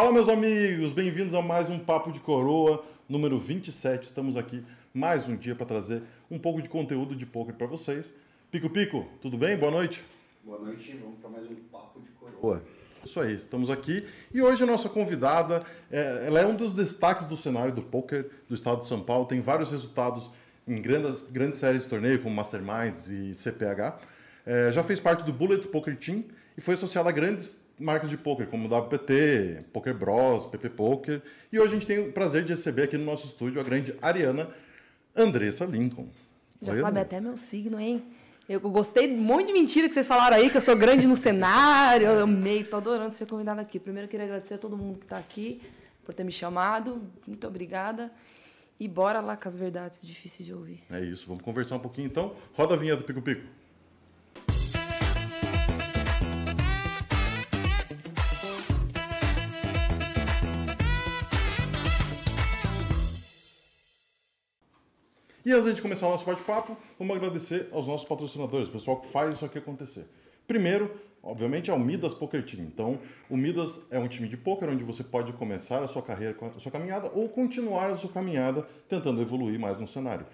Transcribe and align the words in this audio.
Fala, 0.00 0.12
meus 0.12 0.30
amigos, 0.30 0.92
bem-vindos 0.92 1.34
a 1.34 1.42
mais 1.42 1.68
um 1.68 1.78
Papo 1.78 2.10
de 2.10 2.20
Coroa, 2.20 2.82
número 3.06 3.38
27. 3.38 4.04
Estamos 4.04 4.34
aqui 4.34 4.64
mais 4.94 5.28
um 5.28 5.36
dia 5.36 5.54
para 5.54 5.66
trazer 5.66 6.02
um 6.30 6.38
pouco 6.38 6.62
de 6.62 6.70
conteúdo 6.70 7.14
de 7.14 7.26
poker 7.26 7.54
para 7.54 7.66
vocês. 7.66 8.14
Pico 8.50 8.70
Pico, 8.70 9.06
tudo 9.20 9.36
bem? 9.36 9.58
Boa 9.58 9.70
noite. 9.70 10.02
Boa 10.42 10.58
noite, 10.58 10.98
vamos 11.02 11.18
para 11.18 11.28
mais 11.28 11.46
um 11.50 11.54
Papo 11.70 12.00
de 12.00 12.08
Coroa. 12.12 12.62
Isso 13.04 13.20
aí, 13.20 13.34
estamos 13.34 13.68
aqui 13.68 14.02
e 14.32 14.40
hoje 14.40 14.62
a 14.62 14.66
nossa 14.66 14.88
convidada, 14.88 15.62
é, 15.90 16.24
ela 16.26 16.40
é 16.40 16.46
um 16.46 16.56
dos 16.56 16.74
destaques 16.74 17.26
do 17.26 17.36
cenário 17.36 17.74
do 17.74 17.82
poker 17.82 18.30
do 18.48 18.54
estado 18.54 18.80
de 18.80 18.86
São 18.86 19.02
Paulo, 19.02 19.26
tem 19.26 19.42
vários 19.42 19.70
resultados 19.70 20.30
em 20.66 20.80
grandes, 20.80 21.26
grandes 21.30 21.58
séries 21.58 21.82
de 21.82 21.90
torneio, 21.90 22.22
como 22.22 22.34
Masterminds 22.34 23.06
e 23.06 23.34
CPH. 23.34 23.98
É, 24.46 24.72
já 24.72 24.82
fez 24.82 24.98
parte 24.98 25.24
do 25.24 25.32
Bullet 25.34 25.68
Poker 25.68 25.94
Team 25.94 26.24
e 26.56 26.62
foi 26.62 26.72
associada 26.72 27.10
a 27.10 27.12
grandes 27.12 27.59
marcas 27.80 28.10
de 28.10 28.16
poker, 28.16 28.46
como 28.46 28.68
WPT, 28.68 29.64
Poker 29.72 29.94
Bros, 29.94 30.46
PP 30.46 30.70
Poker. 30.70 31.22
E 31.52 31.58
hoje 31.58 31.68
a 31.68 31.74
gente 31.74 31.86
tem 31.86 31.98
o 31.98 32.12
prazer 32.12 32.44
de 32.44 32.52
receber 32.52 32.82
aqui 32.82 32.98
no 32.98 33.04
nosso 33.04 33.26
estúdio 33.26 33.60
a 33.60 33.64
grande 33.64 33.94
Ariana 34.02 34.50
Andressa 35.16 35.64
Lincoln. 35.64 36.08
Já 36.62 36.72
Oi, 36.72 36.78
sabe 36.78 36.88
Andressa. 36.88 37.16
até 37.16 37.20
meu 37.20 37.36
signo, 37.36 37.80
hein? 37.80 38.04
Eu 38.48 38.60
gostei 38.60 39.06
muito 39.06 39.46
de 39.46 39.52
mentira 39.52 39.88
que 39.88 39.94
vocês 39.94 40.06
falaram 40.06 40.36
aí, 40.36 40.50
que 40.50 40.56
eu 40.56 40.60
sou 40.60 40.76
grande 40.76 41.06
no 41.06 41.16
cenário. 41.16 42.06
Eu 42.06 42.24
amei, 42.24 42.64
tô 42.64 42.76
adorando 42.76 43.14
ser 43.14 43.26
convidada 43.26 43.60
aqui. 43.60 43.78
Primeiro, 43.78 44.06
eu 44.06 44.10
queria 44.10 44.26
agradecer 44.26 44.54
a 44.54 44.58
todo 44.58 44.76
mundo 44.76 44.98
que 44.98 45.04
está 45.04 45.18
aqui 45.18 45.62
por 46.04 46.12
ter 46.12 46.24
me 46.24 46.32
chamado. 46.32 47.00
Muito 47.26 47.46
obrigada. 47.46 48.10
E 48.78 48.88
bora 48.88 49.20
lá 49.20 49.36
com 49.36 49.48
as 49.48 49.56
verdades 49.56 50.02
difíceis 50.02 50.46
de 50.46 50.52
ouvir. 50.52 50.80
É 50.90 51.00
isso, 51.00 51.26
vamos 51.28 51.44
conversar 51.44 51.76
um 51.76 51.80
pouquinho 51.80 52.06
então. 52.06 52.34
Roda 52.54 52.74
a 52.74 52.76
vinheta 52.76 52.98
do 52.98 53.04
Pico 53.04 53.22
Pico. 53.22 53.46
E 65.44 65.52
antes 65.52 65.74
de 65.74 65.80
começar 65.80 66.06
o 66.06 66.10
nosso 66.10 66.26
bate-papo, 66.26 66.76
vamos 66.98 67.16
agradecer 67.16 67.68
aos 67.72 67.86
nossos 67.86 68.06
patrocinadores, 68.06 68.68
o 68.68 68.72
pessoal 68.72 69.00
que 69.00 69.08
faz 69.08 69.36
isso 69.36 69.44
aqui 69.44 69.56
acontecer. 69.56 70.04
Primeiro, 70.46 70.94
obviamente, 71.22 71.70
é 71.70 71.72
o 71.72 71.80
Midas 71.80 72.12
Poker 72.12 72.44
Team. 72.44 72.64
Então, 72.64 72.98
o 73.28 73.36
Midas 73.38 73.86
é 73.90 73.98
um 73.98 74.06
time 74.06 74.28
de 74.28 74.36
poker 74.36 74.68
onde 74.68 74.84
você 74.84 75.02
pode 75.02 75.32
começar 75.32 75.82
a 75.82 75.86
sua 75.86 76.02
carreira, 76.02 76.36
a 76.54 76.58
sua 76.58 76.70
caminhada 76.70 77.10
ou 77.14 77.26
continuar 77.26 77.88
a 77.88 77.94
sua 77.94 78.10
caminhada 78.10 78.68
tentando 78.86 79.22
evoluir 79.22 79.58
mais 79.58 79.78
no 79.78 79.88
cenário. 79.88 80.26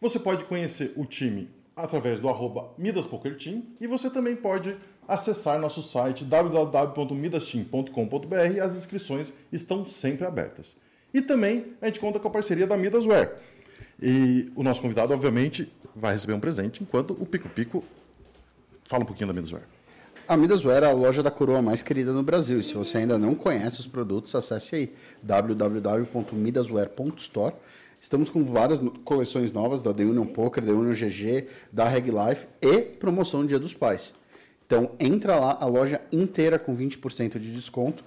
Você 0.00 0.20
pode 0.20 0.44
conhecer 0.44 0.92
o 0.96 1.04
time 1.04 1.50
através 1.74 2.20
do 2.20 2.28
arroba 2.28 2.72
Midas 2.78 3.08
Poker 3.08 3.36
Team 3.36 3.64
e 3.80 3.88
você 3.88 4.08
também 4.08 4.36
pode 4.36 4.76
acessar 5.08 5.58
nosso 5.58 5.82
site 5.82 6.24
www.midasteam.com.br. 6.24 8.60
As 8.62 8.76
inscrições 8.76 9.32
estão 9.52 9.84
sempre 9.84 10.24
abertas. 10.24 10.76
E 11.12 11.20
também 11.20 11.72
a 11.80 11.86
gente 11.86 11.98
conta 11.98 12.20
com 12.20 12.28
a 12.28 12.30
parceria 12.30 12.66
da 12.66 12.76
Midasware 12.76 13.55
e 14.00 14.52
o 14.54 14.62
nosso 14.62 14.80
convidado, 14.82 15.12
obviamente, 15.12 15.72
vai 15.94 16.12
receber 16.12 16.34
um 16.34 16.40
presente, 16.40 16.82
enquanto 16.82 17.12
o 17.12 17.26
Pico 17.26 17.48
Pico 17.48 17.82
fala 18.84 19.02
um 19.02 19.06
pouquinho 19.06 19.28
da 19.28 19.34
Midasware. 19.34 19.64
A 20.28 20.36
Midasware 20.36 20.82
é 20.82 20.86
a 20.86 20.92
loja 20.92 21.22
da 21.22 21.30
coroa 21.30 21.62
mais 21.62 21.84
querida 21.84 22.12
no 22.12 22.20
Brasil. 22.22 22.58
E 22.58 22.62
se 22.62 22.74
você 22.74 22.98
ainda 22.98 23.16
não 23.16 23.34
conhece 23.34 23.80
os 23.80 23.86
produtos, 23.86 24.34
acesse 24.34 24.74
aí 24.74 24.92
www.midasware.store. 25.22 27.54
Estamos 28.00 28.28
com 28.28 28.44
várias 28.44 28.80
coleções 29.04 29.52
novas 29.52 29.80
da 29.80 29.94
The 29.94 30.02
Union 30.04 30.26
Poker, 30.26 30.64
The 30.64 30.72
Union 30.72 30.94
GG, 30.94 31.46
da 31.72 31.88
Reg 31.88 32.10
Life 32.10 32.48
e 32.60 32.80
promoção 32.80 33.46
Dia 33.46 33.60
dos 33.60 33.72
Pais. 33.72 34.14
Então 34.66 34.90
entra 34.98 35.38
lá, 35.38 35.56
a 35.60 35.66
loja 35.66 36.00
inteira 36.10 36.58
com 36.58 36.76
20% 36.76 37.38
de 37.38 37.52
desconto. 37.52 38.02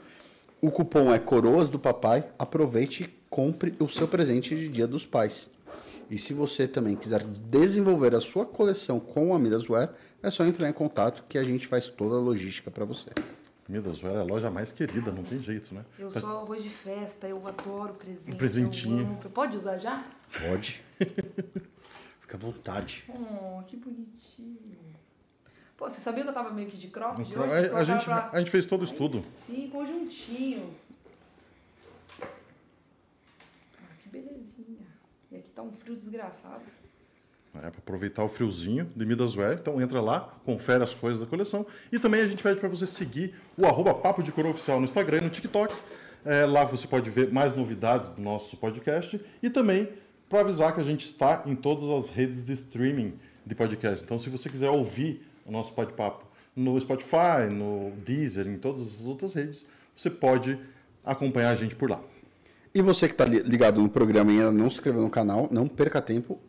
O 0.62 0.70
cupom 0.70 1.14
é 1.14 1.20
Coroas 1.20 1.70
do 1.70 1.80
Papai. 1.80 2.26
Aproveite 2.38 3.04
e 3.04 3.08
compre 3.30 3.74
o 3.80 3.88
seu 3.88 4.10
presente 4.10 4.58
de 4.58 4.68
Dia 4.68 4.88
dos 4.88 5.06
Pais. 5.06 5.50
E 6.10 6.18
se 6.18 6.34
você 6.34 6.68
também 6.68 6.96
quiser 6.96 7.24
desenvolver 7.26 8.16
a 8.16 8.20
sua 8.20 8.46
coleção 8.46 9.00
com 9.00 9.34
a 9.36 9.40
Midasware, 9.40 9.92
é 10.24 10.30
só 10.30 10.44
entrar 10.46 10.68
em 10.68 10.74
contato 10.74 11.24
que 11.30 11.38
a 11.38 11.44
gente 11.44 11.68
faz 11.68 11.90
toda 11.90 12.16
a 12.16 12.20
logística 12.20 12.72
para 12.72 12.84
você. 12.84 13.10
Midasware 13.68 14.16
é 14.16 14.20
a 14.20 14.24
loja 14.24 14.50
mais 14.50 14.72
querida, 14.72 15.12
não 15.12 15.24
tem 15.24 15.38
jeito, 15.40 15.76
né? 15.76 15.86
Eu 16.00 16.10
sou 16.10 16.28
arroz 16.28 16.64
de 16.64 16.70
festa, 16.70 17.28
eu 17.28 17.48
adoro 17.48 17.94
presente. 17.94 18.32
Um 18.32 18.36
presentinho. 18.36 19.20
Pode 19.32 19.56
usar 19.56 19.78
já? 19.78 20.04
Pode. 20.48 20.84
Fica 22.22 22.36
à 22.36 22.40
vontade. 22.40 23.06
Oh, 23.10 23.62
que 23.64 23.78
bonitinho. 23.78 24.58
Pô, 25.78 25.90
você 25.90 26.02
sabia 26.02 26.24
que 26.24 26.30
eu 26.30 26.34
tava 26.34 26.52
meio 26.52 26.68
que 26.68 26.76
de 26.76 26.88
cropped 26.90 27.34
um 27.38 27.42
hoje? 27.42 27.70
A, 27.70 27.84
gente, 27.86 28.04
pra... 28.04 28.30
a 28.34 28.40
gente 28.40 28.52
fez 28.52 28.66
todo 28.66 28.82
o 28.82 28.84
estudo. 28.84 29.24
Sim, 29.46 29.70
conjuntinho. 29.72 30.74
Ah, 32.22 33.96
que 34.02 34.10
belezinha. 34.10 34.86
E 35.32 35.38
aqui 35.38 35.48
tá 35.60 35.64
um 35.64 35.72
frio 35.72 35.96
desgraçado. 35.96 36.64
É, 37.56 37.62
para 37.62 37.80
aproveitar 37.80 38.24
o 38.24 38.28
friozinho 38.28 38.86
de 38.96 39.06
Midasware. 39.06 39.58
Então 39.60 39.82
entra 39.82 40.00
lá, 40.00 40.34
confere 40.46 40.84
as 40.84 40.94
coisas 40.94 41.22
da 41.22 41.28
coleção. 41.28 41.66
E 41.92 42.00
também 42.00 42.22
a 42.22 42.28
gente 42.28 42.42
pede 42.44 42.60
para 42.60 42.70
você 42.70 42.86
seguir 42.88 43.34
o 43.58 43.66
arroba 43.66 43.94
Papo 43.94 44.22
de 44.22 44.32
Coroa 44.32 44.52
Oficial 44.52 44.80
no 44.80 44.86
Instagram 44.86 45.18
e 45.18 45.22
no 45.22 45.30
TikTok. 45.30 45.76
É, 46.24 46.46
lá 46.46 46.64
você 46.64 46.88
pode 46.88 47.10
ver 47.10 47.32
mais 47.32 47.56
novidades 47.56 48.10
do 48.10 48.22
nosso 48.22 48.56
podcast. 48.58 49.20
E 49.42 49.50
também 49.50 49.90
para 50.30 50.42
avisar 50.42 50.76
que 50.76 50.82
a 50.82 50.84
gente 50.84 51.06
está 51.06 51.44
em 51.46 51.56
todas 51.56 51.90
as 51.90 52.10
redes 52.10 52.46
de 52.46 52.54
streaming 52.54 53.20
de 53.46 53.56
podcast. 53.56 54.06
Então 54.06 54.20
se 54.20 54.30
você 54.30 54.48
quiser 54.48 54.70
ouvir 54.70 55.26
o 55.44 55.52
nosso 55.52 55.74
bate-papo 55.74 56.26
no 56.56 56.80
Spotify, 56.80 57.52
no 57.52 57.92
Deezer, 58.06 58.48
em 58.48 58.58
todas 58.58 58.82
as 58.82 59.06
outras 59.06 59.34
redes, 59.34 59.66
você 59.96 60.10
pode 60.10 60.60
acompanhar 61.04 61.50
a 61.50 61.56
gente 61.56 61.76
por 61.76 61.90
lá. 61.90 62.00
E 62.74 62.82
você 62.82 63.08
que 63.08 63.14
está 63.14 63.26
ligado 63.26 63.82
no 63.82 63.90
programa 63.90 64.32
e 64.32 64.38
ainda 64.38 64.52
não 64.52 64.70
se 64.70 64.76
inscreveu 64.76 65.02
no 65.02 65.10
canal, 65.10 65.48
não 65.52 65.68
perca 65.68 66.02
tempo. 66.02 66.40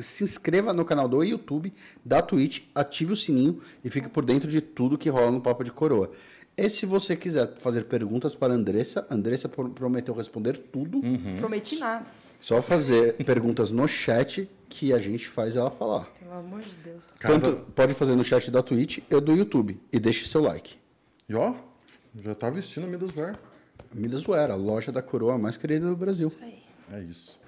Se 0.00 0.24
inscreva 0.24 0.72
no 0.72 0.84
canal 0.84 1.08
do 1.08 1.22
YouTube, 1.22 1.72
da 2.04 2.20
Twitch, 2.20 2.62
ative 2.74 3.12
o 3.12 3.16
sininho 3.16 3.60
e 3.84 3.88
fique 3.88 4.08
por 4.08 4.24
dentro 4.24 4.50
de 4.50 4.60
tudo 4.60 4.98
que 4.98 5.08
rola 5.08 5.30
no 5.30 5.40
Papo 5.40 5.62
de 5.62 5.70
Coroa. 5.70 6.10
E 6.56 6.68
se 6.70 6.86
você 6.86 7.14
quiser 7.14 7.54
fazer 7.58 7.84
perguntas 7.84 8.34
para 8.34 8.52
a 8.52 8.56
Andressa, 8.56 9.06
Andressa 9.10 9.48
prometeu 9.48 10.14
responder 10.14 10.56
tudo. 10.56 10.98
Uhum. 10.98 11.36
Prometi 11.38 11.78
nada. 11.78 12.06
Só 12.40 12.60
fazer 12.60 13.14
perguntas 13.24 13.70
no 13.70 13.86
chat 13.86 14.48
que 14.68 14.92
a 14.92 14.98
gente 14.98 15.28
faz 15.28 15.56
ela 15.56 15.70
falar. 15.70 16.06
Pelo 16.18 16.32
amor 16.32 16.60
de 16.60 16.70
Deus. 16.84 17.04
Tanto 17.20 17.52
pode 17.74 17.94
fazer 17.94 18.16
no 18.16 18.24
chat 18.24 18.50
da 18.50 18.62
Twitch 18.62 18.98
e 18.98 19.20
do 19.20 19.34
YouTube. 19.34 19.78
E 19.92 19.98
deixe 20.00 20.26
seu 20.26 20.40
like. 20.40 20.76
E 21.28 21.34
ó, 21.34 21.54
já 22.14 22.34
tá 22.34 22.50
vestindo 22.50 22.84
a 22.84 22.86
Midas 22.88 23.10
Ver. 23.92 24.00
Midasware, 24.00 24.50
a 24.50 24.56
loja 24.56 24.92
da 24.92 25.02
coroa 25.02 25.38
mais 25.38 25.56
querida 25.56 25.86
do 25.86 25.96
Brasil. 25.96 26.28
Isso 26.28 26.38
aí. 26.42 26.62
É 26.92 27.00
isso. 27.00 27.40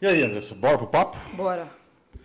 E 0.00 0.06
aí, 0.06 0.22
Andressa, 0.22 0.54
bora 0.54 0.76
pro 0.76 0.86
papo? 0.86 1.16
Bora. 1.34 1.70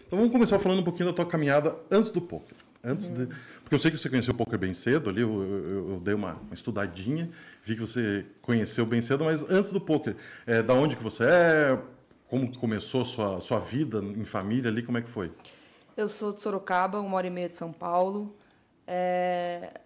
Então 0.05 0.19
vamos 0.19 0.31
começar 0.31 0.59
falando 0.59 0.79
um 0.79 0.83
pouquinho 0.83 1.09
da 1.09 1.13
tua 1.13 1.25
caminhada 1.25 1.75
antes 1.89 2.11
do 2.11 2.21
poker. 2.21 2.57
Antes 2.83 3.09
hum. 3.09 3.13
de... 3.13 3.27
Porque 3.61 3.75
eu 3.75 3.79
sei 3.79 3.91
que 3.91 3.97
você 3.97 4.09
conheceu 4.09 4.33
o 4.33 4.37
poker 4.37 4.59
bem 4.59 4.73
cedo 4.73 5.09
ali, 5.09 5.21
eu, 5.21 5.41
eu, 5.41 5.89
eu 5.91 5.99
dei 6.01 6.13
uma, 6.13 6.33
uma, 6.33 6.53
estudadinha, 6.53 7.29
vi 7.63 7.75
que 7.75 7.79
você 7.79 8.25
conheceu 8.41 8.85
bem 8.85 9.01
cedo, 9.01 9.23
mas 9.23 9.49
antes 9.49 9.71
do 9.71 9.79
poker, 9.79 10.17
é, 10.45 10.61
da 10.61 10.73
onde 10.73 10.97
que 10.97 11.03
você 11.03 11.23
é, 11.23 11.79
como 12.27 12.53
começou 12.57 13.03
a 13.03 13.05
sua, 13.05 13.39
sua 13.39 13.59
vida 13.59 13.99
em 13.99 14.25
família 14.25 14.69
ali, 14.69 14.83
como 14.83 14.97
é 14.97 15.01
que 15.01 15.09
foi? 15.09 15.31
Eu 15.95 16.07
sou 16.09 16.33
de 16.33 16.41
Sorocaba, 16.41 16.99
uma 16.99 17.15
hora 17.15 17.27
e 17.27 17.29
meia 17.29 17.47
de 17.47 17.55
São 17.55 17.71
Paulo. 17.71 18.35
É, 18.85 19.79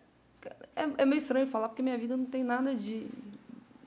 é, 0.75 0.89
é 0.97 1.05
meio 1.05 1.19
estranho 1.19 1.47
falar, 1.47 1.69
porque 1.69 1.83
minha 1.83 1.97
vida 1.97 2.15
não 2.17 2.25
tem 2.25 2.43
nada 2.43 2.73
de 2.73 3.07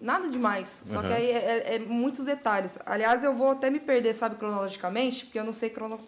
Nada 0.00 0.28
demais. 0.28 0.82
Só 0.86 1.00
uhum. 1.00 1.08
que 1.08 1.12
aí 1.12 1.30
é, 1.30 1.36
é, 1.36 1.74
é, 1.74 1.78
muitos 1.80 2.24
detalhes. 2.24 2.78
Aliás, 2.86 3.24
eu 3.24 3.34
vou 3.34 3.50
até 3.50 3.68
me 3.68 3.80
perder, 3.80 4.14
sabe, 4.14 4.36
cronologicamente, 4.36 5.24
porque 5.24 5.38
eu 5.38 5.44
não 5.44 5.52
sei 5.52 5.70
crono, 5.70 5.98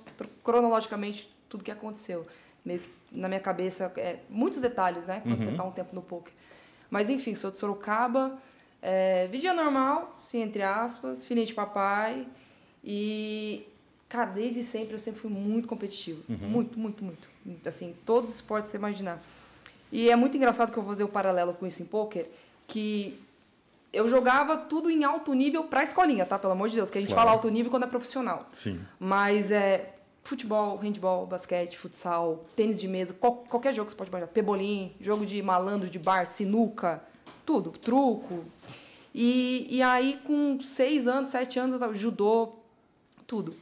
cronologicamente 0.44 1.28
tudo 1.48 1.64
que 1.64 1.70
aconteceu. 1.70 2.26
Meio 2.64 2.80
que 2.80 2.90
na 3.12 3.26
minha 3.28 3.40
cabeça, 3.40 3.92
é, 3.96 4.20
muitos 4.28 4.60
detalhes, 4.60 5.06
né? 5.06 5.20
Quando 5.20 5.34
uhum. 5.34 5.40
você 5.40 5.50
está 5.50 5.64
um 5.64 5.72
tempo 5.72 5.94
no 5.94 6.02
poker. 6.02 6.32
Mas 6.88 7.10
enfim, 7.10 7.34
sou 7.34 7.50
de 7.50 7.58
Sorocaba, 7.58 8.38
é, 8.80 9.26
vida 9.28 9.52
normal, 9.52 10.20
sim, 10.26 10.40
entre 10.40 10.62
aspas, 10.62 11.26
filhinha 11.26 11.46
de 11.46 11.54
papai. 11.54 12.26
E, 12.84 13.66
cara, 14.08 14.30
desde 14.30 14.62
sempre 14.62 14.94
eu 14.94 14.98
sempre 14.98 15.20
fui 15.20 15.30
muito 15.30 15.66
competitivo. 15.66 16.22
Uhum. 16.28 16.48
Muito, 16.48 16.78
muito, 16.78 17.04
muito. 17.04 17.28
Assim, 17.66 17.94
todos 18.06 18.30
os 18.30 18.36
esportes 18.36 18.70
você 18.70 18.76
imaginar. 18.76 19.20
E 19.90 20.08
é 20.08 20.16
muito 20.16 20.36
engraçado 20.36 20.70
que 20.70 20.78
eu 20.78 20.82
vou 20.82 20.92
fazer 20.92 21.02
o 21.02 21.06
um 21.06 21.10
paralelo 21.10 21.54
com 21.54 21.66
isso 21.66 21.82
em 21.82 21.86
poker, 21.86 22.26
que 22.68 23.18
eu 23.92 24.08
jogava 24.08 24.56
tudo 24.56 24.90
em 24.90 25.04
alto 25.04 25.32
nível 25.34 25.64
pra 25.64 25.82
escolinha, 25.82 26.24
tá? 26.24 26.38
Pelo 26.38 26.52
amor 26.52 26.68
de 26.68 26.76
Deus, 26.76 26.90
que 26.90 26.98
a 26.98 27.00
gente 27.00 27.12
claro. 27.12 27.28
fala 27.28 27.36
alto 27.36 27.48
nível 27.48 27.70
quando 27.70 27.84
é 27.84 27.86
profissional. 27.86 28.46
Sim. 28.52 28.80
Mas 28.98 29.50
é 29.50 29.96
futebol, 30.22 30.76
handball, 30.76 31.26
basquete, 31.26 31.76
futsal, 31.76 32.44
tênis 32.54 32.80
de 32.80 32.86
mesa, 32.86 33.14
qual, 33.14 33.36
qualquer 33.48 33.74
jogo 33.74 33.86
que 33.86 33.92
você 33.92 33.98
pode 33.98 34.10
imaginar. 34.10 34.28
Pebolim, 34.28 34.94
jogo 35.00 35.26
de 35.26 35.42
malandro 35.42 35.88
de 35.88 35.98
bar, 35.98 36.26
sinuca, 36.26 37.02
tudo, 37.44 37.70
truco. 37.70 38.44
E, 39.14 39.66
e 39.68 39.82
aí, 39.82 40.20
com 40.24 40.60
seis 40.62 41.08
anos, 41.08 41.30
sete 41.30 41.58
anos, 41.58 41.80
judô, 41.98 42.52
tudo. 43.26 43.54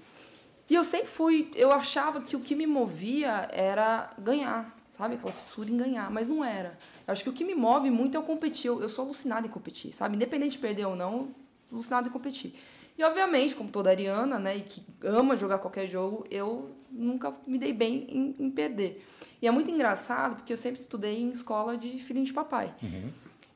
E 0.68 0.74
eu 0.74 0.84
sempre 0.84 1.08
fui, 1.08 1.50
eu 1.54 1.72
achava 1.72 2.20
que 2.20 2.36
o 2.36 2.40
que 2.40 2.54
me 2.54 2.66
movia 2.66 3.48
era 3.50 4.10
ganhar 4.18 4.78
sabe? 4.98 5.14
Aquela 5.14 5.32
fissura 5.32 5.70
em 5.70 5.76
ganhar, 5.76 6.10
mas 6.10 6.28
não 6.28 6.44
era. 6.44 6.76
Acho 7.08 7.24
que 7.24 7.30
o 7.30 7.32
que 7.32 7.44
me 7.44 7.54
move 7.54 7.90
muito 7.90 8.18
é 8.18 8.22
competir. 8.22 8.68
Eu, 8.68 8.82
eu 8.82 8.88
sou 8.88 9.06
alucinada 9.06 9.46
em 9.46 9.50
competir, 9.50 9.92
sabe? 9.94 10.16
Independente 10.16 10.52
de 10.52 10.58
perder 10.58 10.86
ou 10.86 10.94
não, 10.94 11.30
alucinada 11.72 12.08
em 12.08 12.10
competir. 12.10 12.54
E 12.98 13.04
obviamente, 13.04 13.54
como 13.54 13.70
toda 13.70 13.90
ariana, 13.90 14.38
né, 14.38 14.56
e 14.56 14.62
que 14.62 14.82
ama 15.02 15.36
jogar 15.36 15.58
qualquer 15.58 15.86
jogo, 15.86 16.24
eu 16.30 16.70
nunca 16.90 17.32
me 17.46 17.56
dei 17.56 17.72
bem 17.72 18.06
em, 18.08 18.44
em 18.44 18.50
perder. 18.50 19.04
E 19.40 19.46
é 19.46 19.50
muito 19.50 19.70
engraçado 19.70 20.36
porque 20.36 20.52
eu 20.52 20.56
sempre 20.56 20.80
estudei 20.80 21.22
em 21.22 21.30
escola 21.30 21.78
de 21.78 21.98
filhinho 22.00 22.26
de 22.26 22.32
papai. 22.32 22.74
Uhum. 22.82 23.10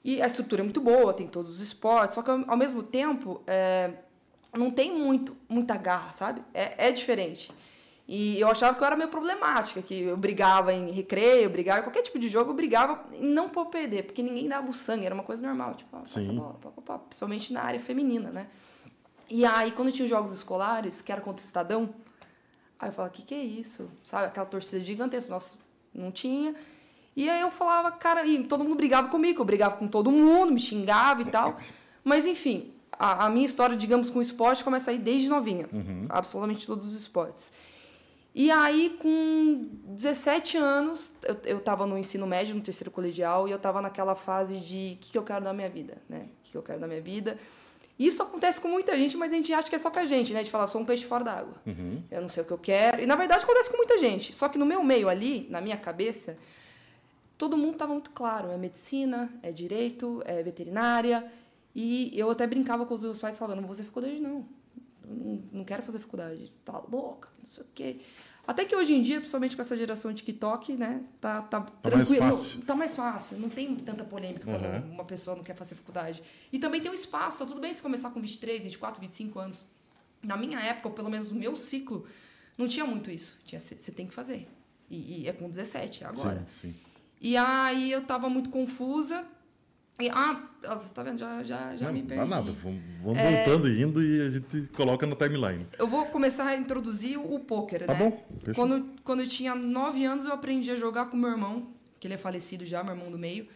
E 0.04 0.22
a 0.22 0.26
estrutura 0.26 0.62
é 0.62 0.64
muito 0.64 0.80
boa, 0.80 1.12
tem 1.12 1.26
todos 1.26 1.50
os 1.50 1.60
esportes, 1.60 2.14
só 2.14 2.22
que 2.22 2.30
ao, 2.30 2.50
ao 2.50 2.56
mesmo 2.56 2.82
tempo 2.82 3.42
é, 3.46 3.92
não 4.56 4.70
tem 4.70 4.96
muito, 4.96 5.36
muita 5.48 5.76
garra, 5.76 6.12
sabe? 6.12 6.40
É, 6.54 6.88
é 6.88 6.90
diferente. 6.92 7.50
E 8.14 8.38
eu 8.38 8.46
achava 8.46 8.76
que 8.76 8.82
eu 8.82 8.86
era 8.86 8.94
meio 8.94 9.08
problemática, 9.08 9.80
que 9.80 10.02
eu 10.02 10.18
brigava 10.18 10.70
em 10.70 10.90
recreio, 10.90 11.48
brigava 11.48 11.80
em 11.80 11.82
qualquer 11.82 12.02
tipo 12.02 12.18
de 12.18 12.28
jogo, 12.28 12.50
eu 12.50 12.54
brigava 12.54 13.02
em 13.10 13.24
não 13.24 13.48
por 13.48 13.70
perder, 13.70 14.02
porque 14.02 14.22
ninguém 14.22 14.46
dava 14.46 14.68
o 14.68 14.72
sangue, 14.74 15.06
era 15.06 15.14
uma 15.14 15.24
coisa 15.24 15.40
normal, 15.40 15.76
tipo, 15.76 15.90
passa 15.90 16.20
a 16.20 16.24
bola, 16.24 16.58
pá, 16.60 16.68
pá, 16.68 16.82
pá, 16.82 16.98
principalmente 16.98 17.54
na 17.54 17.62
área 17.62 17.80
feminina, 17.80 18.30
né? 18.30 18.48
E 19.30 19.46
aí, 19.46 19.72
quando 19.72 19.90
tinha 19.90 20.04
os 20.04 20.10
jogos 20.10 20.30
escolares, 20.30 21.00
que 21.00 21.10
era 21.10 21.22
contra 21.22 21.42
o 21.42 21.46
Estadão, 21.46 21.88
aí 22.78 22.90
eu 22.90 22.92
falava, 22.92 23.14
o 23.14 23.16
que, 23.16 23.22
que 23.22 23.34
é 23.34 23.42
isso? 23.42 23.90
Sabe, 24.02 24.26
aquela 24.26 24.44
torcida 24.44 24.82
gigantesca, 24.82 25.32
nossa, 25.32 25.54
não 25.94 26.12
tinha. 26.12 26.54
E 27.16 27.30
aí 27.30 27.40
eu 27.40 27.50
falava, 27.50 27.90
cara, 27.92 28.26
e 28.26 28.44
todo 28.44 28.62
mundo 28.62 28.76
brigava 28.76 29.08
comigo, 29.08 29.40
eu 29.40 29.46
brigava 29.46 29.78
com 29.78 29.88
todo 29.88 30.12
mundo, 30.12 30.52
me 30.52 30.60
xingava 30.60 31.22
e 31.22 31.30
tal. 31.30 31.58
Mas 32.04 32.26
enfim, 32.26 32.74
a, 32.98 33.24
a 33.24 33.30
minha 33.30 33.46
história, 33.46 33.74
digamos, 33.74 34.10
com 34.10 34.18
o 34.18 34.22
esporte 34.22 34.62
começa 34.62 34.90
aí 34.90 34.98
desde 34.98 35.30
novinha. 35.30 35.66
Uhum. 35.72 36.04
Absolutamente 36.10 36.66
todos 36.66 36.84
os 36.84 36.94
esportes. 36.94 37.50
E 38.34 38.50
aí, 38.50 38.96
com 39.00 39.68
17 39.88 40.56
anos, 40.56 41.12
eu, 41.22 41.36
eu 41.44 41.60
tava 41.60 41.86
no 41.86 41.98
ensino 41.98 42.26
médio, 42.26 42.54
no 42.54 42.62
terceiro 42.62 42.90
colegial, 42.90 43.46
e 43.46 43.50
eu 43.50 43.58
tava 43.58 43.82
naquela 43.82 44.14
fase 44.14 44.58
de 44.58 44.94
o 44.96 45.00
que, 45.02 45.12
que 45.12 45.18
eu 45.18 45.22
quero 45.22 45.44
da 45.44 45.52
minha 45.52 45.68
vida, 45.68 45.98
né? 46.08 46.22
O 46.22 46.42
que, 46.42 46.50
que 46.52 46.56
eu 46.56 46.62
quero 46.62 46.80
da 46.80 46.86
minha 46.86 47.00
vida. 47.00 47.38
Isso 47.98 48.22
acontece 48.22 48.58
com 48.60 48.68
muita 48.68 48.96
gente, 48.96 49.16
mas 49.16 49.32
a 49.32 49.36
gente 49.36 49.52
acha 49.52 49.68
que 49.68 49.76
é 49.76 49.78
só 49.78 49.90
com 49.90 49.98
a 49.98 50.04
gente, 50.06 50.32
né? 50.32 50.42
De 50.42 50.50
falar, 50.50 50.66
sou 50.66 50.80
um 50.80 50.84
peixe 50.84 51.04
fora 51.04 51.22
d'água. 51.22 51.54
Uhum. 51.66 52.02
Eu 52.10 52.22
não 52.22 52.28
sei 52.28 52.42
o 52.42 52.46
que 52.46 52.52
eu 52.52 52.58
quero. 52.58 53.02
E 53.02 53.06
na 53.06 53.16
verdade 53.16 53.44
acontece 53.44 53.70
com 53.70 53.76
muita 53.76 53.98
gente. 53.98 54.34
Só 54.34 54.48
que 54.48 54.58
no 54.58 54.64
meu 54.64 54.82
meio 54.82 55.08
ali, 55.08 55.46
na 55.50 55.60
minha 55.60 55.76
cabeça, 55.76 56.36
todo 57.36 57.56
mundo 57.56 57.74
estava 57.74 57.92
muito 57.92 58.10
claro. 58.10 58.50
É 58.50 58.56
medicina, 58.56 59.30
é 59.42 59.52
direito, 59.52 60.22
é 60.24 60.42
veterinária. 60.42 61.30
E 61.74 62.10
eu 62.18 62.30
até 62.30 62.46
brincava 62.46 62.86
com 62.86 62.94
os 62.94 63.02
meus 63.02 63.18
pais 63.18 63.38
falando, 63.38 63.66
fazer 63.66 63.84
faculdade 63.84 64.18
não. 64.18 64.46
Não, 65.04 65.42
não 65.52 65.64
quero 65.64 65.82
fazer 65.82 65.98
faculdade. 65.98 66.50
Tá 66.64 66.82
louca, 66.90 67.28
sei 67.52 67.62
o 67.62 67.66
quê. 67.74 67.96
Até 68.44 68.64
que 68.64 68.74
hoje 68.74 68.92
em 68.92 69.02
dia, 69.02 69.18
principalmente 69.18 69.54
com 69.54 69.62
essa 69.62 69.76
geração 69.76 70.12
TikTok, 70.12 70.72
né, 70.74 71.00
tá, 71.20 71.42
tá, 71.42 71.60
Tá 71.60 71.90
mais 71.90 72.08
tranquilo. 72.08 72.30
fácil. 72.32 72.62
Tá 72.62 72.74
mais 72.74 72.96
fácil. 72.96 73.38
Não 73.38 73.48
tem 73.48 73.76
tanta 73.76 74.02
polêmica 74.02 74.44
quando 74.44 74.64
Uhum. 74.84 74.90
uma 74.94 75.04
pessoa 75.04 75.36
não 75.36 75.44
quer 75.44 75.54
fazer 75.54 75.76
faculdade. 75.76 76.20
E 76.52 76.58
também 76.58 76.80
tem 76.80 76.90
um 76.90 76.94
espaço, 76.94 77.38
tá 77.38 77.46
tudo 77.46 77.60
bem 77.60 77.72
se 77.72 77.80
começar 77.80 78.10
com 78.10 78.20
23, 78.20 78.64
24, 78.64 79.00
25 79.00 79.38
anos. 79.38 79.64
Na 80.20 80.36
minha 80.36 80.58
época, 80.58 80.88
ou 80.88 80.94
pelo 80.94 81.08
menos 81.08 81.30
no 81.30 81.38
meu 81.38 81.54
ciclo, 81.54 82.04
não 82.58 82.66
tinha 82.66 82.84
muito 82.84 83.10
isso. 83.12 83.38
Tinha 83.44 83.60
Você 83.60 83.76
tem 83.92 84.08
que 84.08 84.14
fazer. 84.14 84.48
E, 84.90 85.22
e 85.22 85.28
é 85.28 85.32
com 85.32 85.48
17, 85.48 86.02
é 86.02 86.06
agora. 86.08 86.44
Sim, 86.50 86.72
sim. 86.72 86.74
E 87.20 87.36
aí 87.36 87.92
eu 87.92 88.04
tava 88.04 88.28
muito 88.28 88.50
confusa. 88.50 89.24
E, 90.02 90.10
ah, 90.10 90.42
você 90.78 90.92
tá 90.92 91.02
vendo? 91.02 91.18
Já, 91.18 91.42
já, 91.42 91.76
já 91.76 91.86
Não, 91.86 91.92
me 91.92 92.00
não 92.00 92.06
perdi. 92.08 92.22
dá 92.22 92.26
nada, 92.28 92.52
vamos, 92.52 92.80
vamos 93.02 93.18
É. 93.18 93.44
voltando 93.44 93.68
e 93.68 93.82
indo 93.82 94.02
e 94.02 94.20
a 94.20 94.30
gente 94.30 94.62
coloca 94.74 95.06
na 95.06 95.14
timeline. 95.16 95.66
Eu 95.78 95.86
vou 95.86 96.06
começar 96.06 96.46
a 96.46 96.56
introduzir 96.56 97.18
o 97.18 97.38
pôquer, 97.40 97.84
Tá 97.86 97.92
né? 97.94 97.98
bom, 97.98 98.24
fechou. 98.44 98.54
Quando, 98.54 98.86
quando 99.04 99.20
eu 99.20 99.28
tinha 99.28 99.54
9 99.54 100.04
anos, 100.04 100.24
eu 100.24 100.32
aprendi 100.32 100.70
a 100.70 100.76
jogar 100.76 101.06
com 101.06 101.16
meu 101.16 101.30
irmão, 101.30 101.68
que 102.00 102.06
ele 102.06 102.14
é 102.14 102.18
falecido 102.18 102.64
já, 102.66 102.82
meu 102.82 102.94
irmão 102.94 103.10
do 103.10 103.18
meio. 103.18 103.46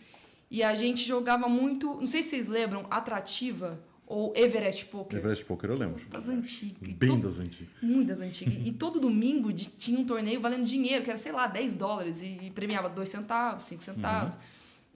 E 0.50 0.62
a 0.62 0.74
gente 0.74 1.04
jogava 1.06 1.48
muito, 1.48 1.94
não 1.94 2.06
sei 2.06 2.22
se 2.22 2.30
vocês 2.30 2.48
lembram, 2.48 2.86
Atrativa 2.88 3.80
ou 4.06 4.32
Everest 4.36 4.84
Poker. 4.84 5.18
Everest 5.18 5.44
Poker 5.44 5.70
eu 5.70 5.76
lembro. 5.76 6.00
Das 6.08 6.28
antigas. 6.28 6.76
Bem 6.94 7.08
todo- 7.10 7.22
das 7.22 7.40
antigas. 7.40 7.68
Muito 7.82 8.06
das 8.06 8.20
antigas. 8.20 8.54
E 8.64 8.70
todo 8.70 9.00
domingo 9.00 9.52
de- 9.52 9.64
tinha 9.66 9.98
um 9.98 10.04
torneio 10.04 10.40
valendo 10.40 10.64
dinheiro, 10.64 11.02
que 11.02 11.10
era, 11.10 11.18
sei 11.18 11.32
lá, 11.32 11.48
10 11.48 11.74
dólares. 11.74 12.22
E, 12.22 12.38
e 12.42 12.50
premiava 12.52 12.88
2 12.88 13.08
centavos, 13.08 13.64
5 13.64 13.82
centavos. 13.82 14.38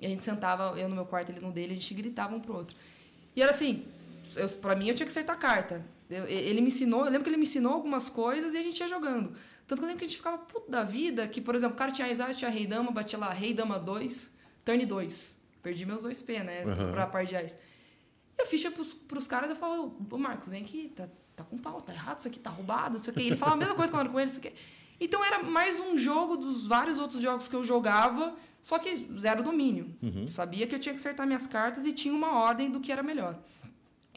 E 0.01 0.07
a 0.07 0.09
gente 0.09 0.25
sentava, 0.25 0.79
eu 0.79 0.89
no 0.89 0.95
meu 0.95 1.05
quarto, 1.05 1.31
ele 1.31 1.41
no 1.41 1.53
dele, 1.53 1.73
a 1.73 1.77
gente 1.77 1.93
gritava 1.95 2.35
um 2.35 2.41
pro 2.41 2.55
outro. 2.57 2.77
E 3.37 3.43
era 3.43 3.51
assim, 3.51 3.85
eu, 4.35 4.49
pra 4.49 4.75
mim 4.75 4.89
eu 4.89 4.95
tinha 4.95 5.05
que 5.07 5.11
acertar 5.11 5.37
a 5.37 5.39
carta. 5.39 5.85
Eu- 6.09 6.27
ele 6.27 6.61
me 6.61 6.69
ensinou, 6.69 7.01
eu 7.05 7.11
lembro 7.11 7.23
que 7.25 7.29
ele 7.31 7.37
me 7.37 7.43
ensinou 7.45 7.75
algumas 7.75 8.09
coisas 8.09 8.55
e 8.55 8.59
a 8.59 8.63
gente 8.63 8.81
ia 8.81 8.89
jogando. 8.89 9.33
Tanto 9.69 9.79
que 9.79 9.85
eu 9.85 9.89
lembro 9.89 9.99
que 10.01 10.05
a 10.05 10.09
gente 10.09 10.17
ficava 10.17 10.39
puto 10.39 10.71
da 10.71 10.83
vida, 10.83 11.29
que, 11.29 11.41
por 11.41 11.55
exemplo, 11.55 11.75
o 11.75 11.79
cara 11.79 11.93
tinha 11.93 12.09
Ace, 12.11 12.35
tinha 12.37 12.51
Rei 12.51 12.67
Dama, 12.67 12.91
batia 12.91 13.19
lá 13.19 13.31
Rei 13.31 13.55
Dama 13.55 13.79
2, 13.79 14.33
turn 14.65 14.85
2. 14.85 15.39
Perdi 15.63 15.85
meus 15.87 16.03
2P, 16.03 16.43
né? 16.43 16.65
Uhum. 16.65 16.91
Pra 16.93 17.07
par 17.07 17.25
de 17.27 17.37
Ais. 17.37 17.57
E 18.39 18.43
a 18.43 18.47
ficha 18.47 18.71
pros, 18.71 18.95
pros 18.95 19.27
caras, 19.29 19.51
eu 19.51 19.57
falava, 19.57 19.83
ô 20.11 20.19
Marcos, 20.19 20.49
vem 20.49 20.63
aqui, 20.63 20.91
tá, 20.97 21.07
tá 21.37 21.45
com 21.45 21.59
pau, 21.59 21.81
tá 21.83 21.93
errado, 21.93 22.19
isso 22.19 22.27
aqui 22.29 22.41
tá 22.41 22.49
roubado, 22.51 22.97
isso 22.97 23.11
aqui. 23.11 23.21
E 23.21 23.27
ele 23.29 23.37
falava 23.37 23.57
a 23.57 23.59
mesma 23.61 23.75
coisa 23.75 23.93
quando 23.93 24.01
eu 24.01 24.05
era 24.07 24.13
com 24.13 24.19
ele, 24.21 24.31
isso 24.31 24.41
aqui. 24.41 24.53
Então 25.01 25.25
era 25.25 25.43
mais 25.43 25.81
um 25.81 25.97
jogo 25.97 26.37
dos 26.37 26.67
vários 26.67 26.99
outros 26.99 27.21
jogos 27.23 27.49
que 27.49 27.55
eu 27.57 27.65
jogava, 27.65 28.35
só 28.61 28.79
que 28.79 29.09
zero 29.19 29.43
domínio. 29.43 29.95
Sabia 30.29 30.67
que 30.67 30.75
eu 30.75 30.79
tinha 30.79 30.95
que 30.95 31.01
acertar 31.01 31.27
minhas 31.27 31.47
cartas 31.47 31.87
e 31.87 31.93
tinha 31.93 32.13
uma 32.15 32.33
ordem 32.39 32.71
do 32.71 32.81
que 32.81 32.93
era 32.93 33.03
melhor. 33.03 33.39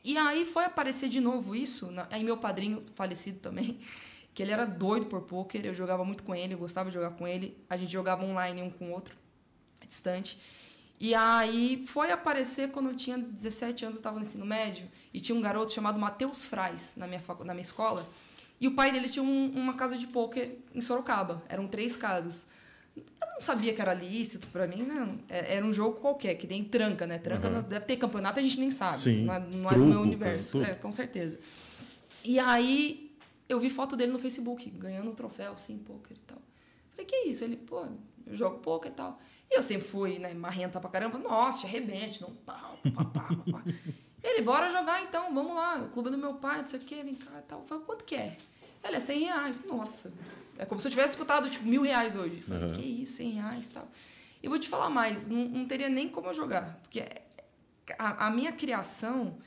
E 0.03 0.17
aí 0.17 0.45
foi 0.45 0.65
aparecer 0.65 1.07
de 1.07 1.21
novo 1.21 1.55
isso, 1.55 1.89
na- 1.89 2.07
aí 2.11 2.23
meu 2.23 2.35
padrinho, 2.35 2.83
falecido 2.95 3.39
também, 3.39 3.79
que 4.33 4.43
ele 4.43 4.51
era 4.51 4.65
doido 4.65 5.05
por 5.05 5.21
pôquer, 5.21 5.65
eu 5.65 5.73
jogava 5.73 6.03
muito 6.03 6.23
com 6.23 6.35
ele, 6.35 6.53
eu 6.53 6.57
gostava 6.57 6.89
de 6.89 6.95
jogar 6.95 7.11
com 7.11 7.25
ele, 7.25 7.57
a 7.69 7.77
gente 7.77 7.91
jogava 7.91 8.25
online 8.25 8.61
um 8.61 8.69
com 8.69 8.87
o 8.87 8.91
outro, 8.91 9.15
distante. 9.87 10.37
E 10.99 11.13
aí 11.15 11.85
foi 11.87 12.11
aparecer 12.11 12.71
quando 12.71 12.89
eu 12.89 12.95
tinha 12.97 13.17
17 13.17 13.85
anos, 13.85 13.95
eu 13.95 13.99
estava 13.99 14.17
no 14.17 14.21
ensino 14.23 14.45
médio, 14.45 14.89
e 15.13 15.21
tinha 15.21 15.37
um 15.37 15.41
garoto 15.41 15.71
chamado 15.71 15.97
Matheus 15.97 16.45
Frais 16.45 16.95
na 16.97 17.07
minha, 17.07 17.21
na 17.45 17.53
minha 17.53 17.61
escola, 17.61 18.05
e 18.63 18.67
o 18.67 18.73
pai 18.75 18.91
dele 18.91 19.09
tinha 19.09 19.23
um- 19.23 19.51
uma 19.55 19.73
casa 19.73 19.97
de 19.97 20.07
pôquer 20.07 20.57
em 20.73 20.81
Sorocaba, 20.81 21.43
eram 21.49 21.67
três 21.67 21.95
casas. 21.97 22.47
Eu 22.95 23.03
não 23.35 23.41
sabia 23.41 23.73
que 23.73 23.81
era 23.81 23.93
lícito 23.93 24.47
pra 24.47 24.67
mim, 24.67 24.83
né? 24.83 25.17
É- 25.27 25.55
Era 25.55 25.65
um 25.65 25.73
jogo 25.73 25.99
qualquer, 25.99 26.35
que 26.35 26.45
nem 26.47 26.63
tranca, 26.63 27.05
né? 27.07 27.17
Tranca 27.17 27.47
Uhum. 27.47 27.53
não- 27.55 27.61
deve 27.63 27.85
ter 27.85 27.97
campeonato, 27.97 28.39
a 28.39 28.43
gente 28.43 28.59
nem 28.59 28.69
sabe. 28.71 28.97
Sim, 28.99 29.25
Não 29.25 29.33
é, 29.33 29.39
não 29.39 29.69
é 29.69 29.73
do 29.73 29.79
meu 29.79 29.87
truco, 29.89 30.03
universo. 30.03 30.51
tudo. 30.53 30.65
É, 30.65 30.75
com 30.75 30.91
certeza. 30.91 31.39
E 32.23 32.39
aí 32.39 33.11
eu 33.49 33.59
vi 33.59 33.69
foto 33.69 33.95
dele 33.95 34.11
no 34.11 34.19
Facebook, 34.19 34.69
ganhando 34.69 35.09
um 35.09 35.15
troféu, 35.15 35.53
assim, 35.53 35.77
pôquer 35.77 36.15
e 36.15 36.19
tal. 36.19 36.37
Falei, 36.91 37.05
que 37.05 37.15
isso? 37.27 37.43
Ele, 37.43 37.55
pô, 37.57 37.83
eu 38.27 38.35
jogo 38.35 38.59
pôquer 38.59 38.89
e 38.91 38.95
tal. 38.95 39.19
E 39.51 39.57
eu 39.57 39.63
sempre 39.63 39.87
fui, 39.87 40.19
né, 40.19 40.33
marrenta 40.33 40.79
pra 40.79 40.89
caramba. 40.89 41.17
Nossa, 41.17 41.61
te 41.61 41.65
arrebente, 41.65 42.21
não 42.21 42.29
pau, 42.31 42.77
pá, 42.95 43.03
pá, 43.05 43.21
pá, 43.23 43.35
pá. 43.51 43.63
Ele, 44.23 44.41
bora 44.41 44.69
jogar 44.71 45.01
então, 45.03 45.33
vamos 45.33 45.53
lá. 45.53 45.75
O 45.81 45.89
clube 45.89 46.07
é 46.07 46.11
do 46.11 46.17
meu 46.17 46.35
pai, 46.35 46.59
não 46.61 46.67
sei 46.67 46.79
o 46.79 46.83
quê, 46.83 47.03
vem 47.03 47.13
cá 47.15 47.31
e 47.39 47.41
tal. 47.41 47.65
Falei, 47.65 47.83
quanto 47.83 48.05
que 48.05 48.15
é? 48.15 48.37
Ele, 48.83 48.97
é 48.97 48.99
100 48.99 49.19
reais. 49.25 49.63
Nossa. 49.65 50.11
É 50.57 50.65
como 50.65 50.79
se 50.79 50.87
eu 50.87 50.91
tivesse 50.91 51.13
escutado, 51.15 51.49
tipo, 51.49 51.65
mil 51.65 51.81
reais 51.81 52.15
hoje. 52.15 52.41
Falei, 52.41 52.63
Uhum. 52.63 52.73
que 52.73 52.81
isso, 52.81 53.17
100 53.17 53.29
reais 53.31 53.67
e 53.67 53.71
tal. 53.71 53.87
E 54.41 54.47
vou 54.47 54.59
te 54.59 54.67
falar 54.67 54.89
mais, 54.89 55.27
não, 55.27 55.45
não 55.45 55.65
teria 55.67 55.89
nem 55.89 56.09
como 56.09 56.27
eu 56.27 56.33
jogar. 56.33 56.79
Porque 56.83 57.03
a, 57.97 58.27
a 58.27 58.29
minha 58.29 58.51
criação 58.51 59.37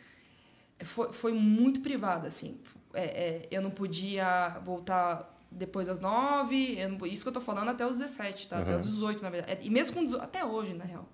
foi, 0.85 1.13
foi 1.13 1.33
muito 1.33 1.81
privada, 1.81 2.29
assim. 2.29 2.61
É, 2.95 3.05
é, 3.05 3.49
eu 3.51 3.61
não 3.61 3.71
podia 3.71 4.59
voltar 4.65 5.35
depois 5.51 5.87
das 5.87 6.01
nove, 6.01 6.77
não- 6.89 7.07
isso 7.07 7.23
que 7.23 7.29
eu 7.29 7.33
tô 7.33 7.41
falando 7.41 7.69
até 7.69 7.87
os 7.87 7.99
17, 7.99 8.49
tá? 8.49 8.59
Até 8.59 8.73
Aham. 8.73 8.81
os 8.81 8.87
18, 8.87 9.23
na 9.23 9.31
verdade. 9.31 9.61
É, 9.61 9.65
E 9.65 9.71
mesmo 9.71 9.95
com 9.97 10.03
18, 10.05 10.23
até 10.25 10.45
hoje, 10.45 10.73
na 10.75 10.85
real. 10.85 11.09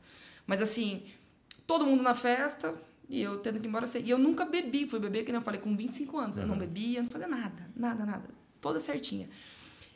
Mas 0.47 0.62
assim, 0.62 1.05
todo 1.67 1.85
mundo 1.85 2.02
na 2.02 2.14
festa 2.14 2.75
e 3.12 3.21
eu 3.21 3.37
tendo 3.37 3.61
que 3.61 3.66
ir 3.66 3.69
embora 3.69 3.87
cedo. 3.87 4.07
E 4.07 4.11
eu 4.11 4.16
nunca 4.19 4.47
bebi, 4.47 4.87
fui 4.87 4.99
beber, 4.99 5.23
que 5.23 5.31
nem 5.31 5.38
eu 5.38 5.45
falei, 5.45 5.61
com 5.61 5.76
25 5.76 6.19
anos. 6.19 6.38
Eu 6.38 6.47
não 6.47 6.57
bebia, 6.57 7.02
não 7.02 7.11
fazia 7.11 7.28
nada, 7.28 7.71
nada, 7.76 8.07
nada. 8.07 8.25
Toda 8.59 8.81
certinha. 8.81 9.28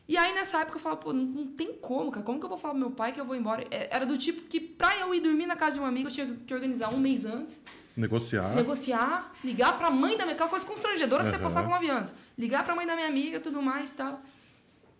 E 0.06 0.18
aí, 0.18 0.34
nessa 0.34 0.60
época, 0.60 0.76
eu 0.76 0.82
falava, 0.82 1.00
pô, 1.00 1.14
não, 1.14 1.24
não 1.24 1.46
tem 1.46 1.72
como, 1.72 2.10
cara. 2.12 2.26
Como 2.26 2.38
que 2.38 2.44
eu 2.44 2.48
vou 2.50 2.58
falar 2.58 2.74
pro 2.74 2.80
meu 2.80 2.90
pai 2.90 3.12
que 3.12 3.20
eu 3.20 3.24
vou 3.24 3.34
embora? 3.34 3.64
É, 3.70 3.88
Era 3.90 4.04
do 4.04 4.18
tipo 4.18 4.42
que, 4.42 4.60
pra 4.60 4.98
eu 4.98 5.14
ir 5.14 5.20
dormir 5.20 5.46
na 5.46 5.56
casa 5.56 5.76
de 5.76 5.80
um 5.80 5.86
amigo, 5.86 6.08
eu 6.08 6.12
tinha 6.12 6.26
que 6.46 6.52
organizar 6.52 6.94
um 6.94 6.98
mês 6.98 7.24
antes 7.24 7.64
Negociar. 7.96 8.54
negociar, 8.54 9.32
ligar 9.42 9.78
pra 9.78 9.90
mãe 9.90 10.14
da 10.14 10.24
minha... 10.24 10.34
Aquela 10.34 10.50
coisa 10.50 10.66
constrangedora 10.66 11.24
que 11.24 11.30
você 11.30 11.38
passar 11.38 11.62
com 11.62 11.70
9 11.70 11.88
anos. 11.88 12.14
Ligar 12.36 12.64
pra 12.64 12.74
mãe 12.76 12.86
da 12.86 12.94
minha 12.94 13.08
amiga 13.08 13.40
tudo 13.40 13.62
mais 13.62 13.92
e 13.92 13.96
tal. 13.96 14.22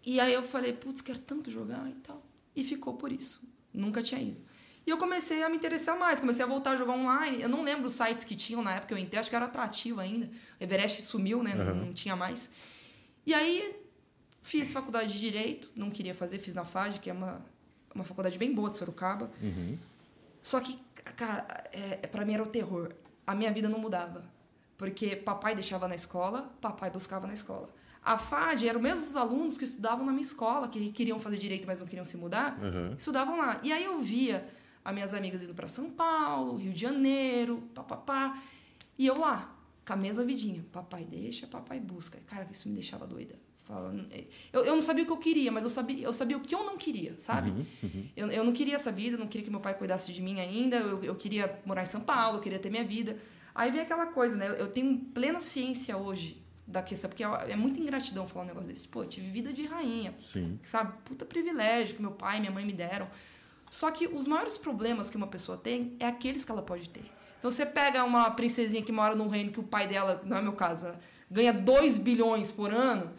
E 0.06 0.18
aí 0.18 0.32
eu 0.32 0.42
falei, 0.42 0.72
putz, 0.72 1.02
quero 1.02 1.18
tanto 1.18 1.50
jogar 1.50 1.86
e 1.90 1.94
tal. 1.96 2.24
E 2.56 2.64
ficou 2.64 2.94
por 2.94 3.12
isso. 3.12 3.46
Nunca 3.74 4.02
tinha 4.02 4.22
ido. 4.22 4.40
E 4.86 4.90
eu 4.90 4.96
comecei 4.98 5.42
a 5.42 5.48
me 5.48 5.56
interessar 5.56 5.98
mais, 5.98 6.20
comecei 6.20 6.44
a 6.44 6.48
voltar 6.48 6.70
a 6.72 6.76
jogar 6.76 6.92
online. 6.92 7.42
Eu 7.42 7.48
não 7.48 7.62
lembro 7.62 7.86
os 7.86 7.94
sites 7.94 8.24
que 8.24 8.36
tinham 8.36 8.62
na 8.62 8.72
época 8.72 8.88
que 8.88 8.94
eu 8.94 8.98
entrei, 8.98 9.18
acho 9.18 9.28
que 9.28 9.34
era 9.34 9.46
atrativo 9.46 9.98
ainda. 10.00 10.26
O 10.60 10.62
Everest 10.62 11.02
sumiu, 11.02 11.42
né? 11.42 11.54
Não, 11.54 11.62
Aham. 11.64 11.74
não 11.74 11.92
tinha 11.92 12.14
mais. 12.14 12.50
E 13.26 13.34
aí 13.34 13.76
fiz 14.42 14.72
faculdade 14.72 15.12
de 15.12 15.18
Direito, 15.18 15.70
não 15.74 15.90
queria 15.90 16.14
fazer, 16.14 16.38
fiz 16.38 16.54
na 16.54 16.64
FAD, 16.64 17.00
que 17.00 17.10
é 17.10 17.12
uma, 17.12 17.44
uma 17.92 18.04
faculdade 18.04 18.38
bem 18.38 18.54
boa 18.54 18.70
de 18.70 18.76
Sorocaba. 18.76 19.28
Uhum. 19.42 19.76
Só 20.40 20.60
que, 20.60 20.78
cara, 21.16 21.44
é, 21.72 22.06
para 22.06 22.24
mim 22.24 22.34
era 22.34 22.42
o 22.44 22.46
terror. 22.46 22.92
A 23.26 23.34
minha 23.34 23.50
vida 23.52 23.68
não 23.68 23.80
mudava. 23.80 24.22
Porque 24.78 25.16
papai 25.16 25.56
deixava 25.56 25.88
na 25.88 25.96
escola, 25.96 26.54
papai 26.60 26.90
buscava 26.90 27.26
na 27.26 27.32
escola. 27.34 27.68
A 28.04 28.16
FAD 28.18 28.68
eram 28.68 28.80
mesmo 28.80 29.04
os 29.04 29.16
alunos 29.16 29.58
que 29.58 29.64
estudavam 29.64 30.06
na 30.06 30.12
minha 30.12 30.22
escola, 30.24 30.68
que 30.68 30.92
queriam 30.92 31.18
fazer 31.18 31.38
direito, 31.38 31.66
mas 31.66 31.80
não 31.80 31.86
queriam 31.88 32.04
se 32.04 32.16
mudar, 32.16 32.56
Uhum. 32.62 32.94
estudavam 32.96 33.36
lá. 33.38 33.58
E 33.64 33.72
aí 33.72 33.82
eu 33.84 33.98
via 33.98 34.46
as 34.86 34.94
minhas 34.94 35.12
amigas 35.12 35.42
indo 35.42 35.52
para 35.52 35.66
São 35.66 35.90
Paulo, 35.90 36.56
Rio 36.56 36.72
de 36.72 36.80
Janeiro, 36.80 37.60
papapá. 37.74 38.40
E 38.96 39.04
eu 39.04 39.18
lá, 39.18 39.52
com 39.84 39.92
a 39.92 39.96
mesma 39.96 40.24
vidinha. 40.24 40.64
Papai 40.70 41.04
deixa, 41.04 41.44
papai 41.48 41.80
busca. 41.80 42.20
Cara, 42.24 42.46
isso 42.52 42.68
me 42.68 42.74
deixava 42.74 43.04
doida. 43.04 43.34
Eu, 44.52 44.64
eu 44.64 44.74
não 44.74 44.80
sabia 44.80 45.02
o 45.02 45.06
que 45.06 45.12
eu 45.12 45.16
queria, 45.16 45.50
mas 45.50 45.64
eu 45.64 45.70
sabia, 45.70 46.04
eu 46.04 46.12
sabia 46.12 46.36
o 46.36 46.40
que 46.40 46.54
eu 46.54 46.62
não 46.62 46.78
queria, 46.78 47.18
sabe? 47.18 47.52
Eu, 48.16 48.30
eu 48.30 48.44
não 48.44 48.52
queria 48.52 48.76
essa 48.76 48.92
vida, 48.92 49.16
eu 49.16 49.18
não 49.18 49.26
queria 49.26 49.44
que 49.44 49.50
meu 49.50 49.58
pai 49.58 49.74
cuidasse 49.74 50.12
de 50.12 50.22
mim 50.22 50.38
ainda, 50.38 50.76
eu, 50.76 51.02
eu 51.02 51.16
queria 51.16 51.60
morar 51.66 51.82
em 51.82 51.86
São 51.86 52.02
Paulo, 52.02 52.38
eu 52.38 52.40
queria 52.40 52.60
ter 52.60 52.70
minha 52.70 52.84
vida. 52.84 53.18
Aí 53.52 53.72
vem 53.72 53.80
aquela 53.80 54.06
coisa, 54.06 54.36
né? 54.36 54.46
Eu, 54.46 54.54
eu 54.54 54.68
tenho 54.68 54.96
plena 55.12 55.40
ciência 55.40 55.96
hoje 55.96 56.40
da 56.64 56.80
questão, 56.80 57.10
porque 57.10 57.24
é, 57.24 57.28
é 57.50 57.56
muita 57.56 57.80
ingratidão 57.80 58.28
falar 58.28 58.44
um 58.44 58.48
negócio 58.48 58.68
desse. 58.68 58.86
Pô, 58.86 59.02
eu 59.02 59.08
tive 59.08 59.28
vida 59.30 59.52
de 59.52 59.66
rainha, 59.66 60.14
Sim. 60.16 60.60
sabe? 60.62 60.96
Puta 61.04 61.24
privilégio 61.24 61.96
que 61.96 62.02
meu 62.02 62.12
pai 62.12 62.36
e 62.36 62.40
minha 62.40 62.52
mãe 62.52 62.64
me 62.64 62.72
deram. 62.72 63.08
Só 63.70 63.90
que 63.90 64.06
os 64.06 64.26
maiores 64.26 64.56
problemas 64.56 65.10
que 65.10 65.16
uma 65.16 65.26
pessoa 65.26 65.56
tem 65.58 65.96
é 65.98 66.06
aqueles 66.06 66.44
que 66.44 66.52
ela 66.52 66.62
pode 66.62 66.88
ter. 66.88 67.04
Então 67.38 67.50
você 67.50 67.66
pega 67.66 68.02
uma 68.04 68.30
princesinha 68.30 68.82
que 68.82 68.92
mora 68.92 69.14
num 69.14 69.28
reino 69.28 69.52
que 69.52 69.60
o 69.60 69.64
pai 69.64 69.86
dela, 69.86 70.22
não 70.24 70.36
é 70.36 70.42
meu 70.42 70.52
caso, 70.52 70.86
né? 70.86 70.94
ganha 71.30 71.52
2 71.52 71.98
bilhões 71.98 72.50
por 72.50 72.72
ano 72.72 73.12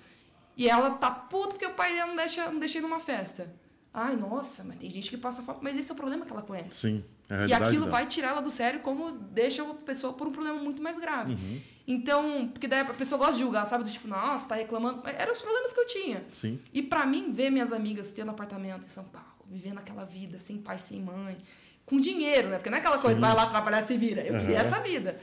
e 0.55 0.67
ela 0.69 0.91
tá 0.91 1.11
puta 1.11 1.49
porque 1.49 1.65
o 1.65 1.73
pai 1.73 1.93
dela 1.93 2.07
não 2.07 2.15
deixa, 2.15 2.49
não 2.49 2.59
deixa 2.59 2.77
ir 2.79 2.81
numa 2.81 2.99
festa. 2.99 3.53
Ai, 3.93 4.15
nossa, 4.15 4.63
mas 4.63 4.77
tem 4.77 4.89
gente 4.89 5.09
que 5.09 5.17
passa 5.17 5.41
fome. 5.41 5.59
Mas 5.61 5.77
esse 5.77 5.89
é 5.89 5.93
o 5.93 5.97
problema 5.97 6.25
que 6.25 6.31
ela 6.31 6.41
conhece. 6.41 6.71
Sim. 6.71 7.03
É 7.29 7.47
E 7.47 7.53
aquilo 7.53 7.85
dela. 7.85 7.91
vai 7.91 8.05
tirar 8.07 8.29
ela 8.29 8.41
do 8.41 8.49
sério 8.49 8.79
como 8.79 9.11
deixa 9.11 9.63
a 9.63 9.73
pessoa 9.73 10.13
por 10.13 10.27
um 10.27 10.31
problema 10.31 10.59
muito 10.59 10.81
mais 10.81 10.97
grave. 10.99 11.33
Uhum. 11.33 11.61
Então, 11.87 12.49
porque 12.49 12.67
daí 12.67 12.81
a 12.81 12.85
pessoa 12.85 13.17
gosta 13.17 13.33
de 13.33 13.39
julgar, 13.39 13.65
sabe? 13.65 13.83
Do 13.83 13.89
tipo, 13.91 14.07
nossa, 14.07 14.49
tá 14.49 14.55
reclamando. 14.55 15.01
Mas 15.03 15.15
Eram 15.15 15.31
os 15.33 15.41
problemas 15.41 15.73
que 15.73 15.79
eu 15.79 15.87
tinha. 15.87 16.23
Sim. 16.31 16.59
E 16.73 16.81
pra 16.81 17.05
mim, 17.05 17.31
ver 17.31 17.49
minhas 17.49 17.71
amigas 17.73 18.11
tendo 18.11 18.29
apartamento 18.29 18.85
em 18.85 18.89
São 18.89 19.05
Paulo, 19.05 19.27
vivendo 19.49 19.77
aquela 19.79 20.03
vida 20.05 20.39
sem 20.39 20.57
pai, 20.57 20.77
sem 20.77 21.01
mãe, 21.01 21.37
com 21.85 21.99
dinheiro, 21.99 22.49
né? 22.49 22.57
Porque 22.57 22.69
não 22.69 22.77
é 22.77 22.79
aquela 22.81 22.97
coisa, 22.99 23.15
Sim. 23.15 23.21
vai 23.21 23.33
lá 23.35 23.47
trabalhar 23.49 23.79
e 23.79 23.83
se 23.83 23.97
vira. 23.97 24.21
Eu 24.21 24.37
queria 24.39 24.57
Aham. 24.59 24.65
essa 24.67 24.79
vida. 24.81 25.19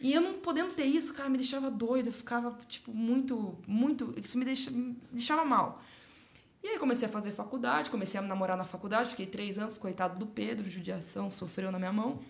E 0.00 0.12
eu 0.12 0.20
não 0.20 0.34
podendo 0.34 0.72
ter 0.74 0.84
isso, 0.84 1.14
cara, 1.14 1.28
me 1.28 1.38
deixava 1.38 1.70
doida, 1.70 2.10
eu 2.10 2.12
ficava, 2.12 2.56
tipo, 2.68 2.92
muito, 2.92 3.56
muito. 3.66 4.14
Isso 4.22 4.36
me, 4.38 4.44
deixa, 4.44 4.70
me 4.70 4.96
deixava 5.10 5.44
mal. 5.44 5.82
E 6.62 6.68
aí 6.68 6.78
comecei 6.78 7.08
a 7.08 7.10
fazer 7.10 7.30
faculdade, 7.30 7.88
comecei 7.90 8.18
a 8.20 8.22
namorar 8.22 8.56
na 8.56 8.64
faculdade, 8.64 9.10
fiquei 9.10 9.26
três 9.26 9.58
anos, 9.58 9.78
coitado 9.78 10.18
do 10.18 10.26
Pedro, 10.26 10.68
judiação, 10.68 11.30
sofreu 11.30 11.70
na 11.72 11.78
minha 11.78 11.92
mão, 11.92 12.20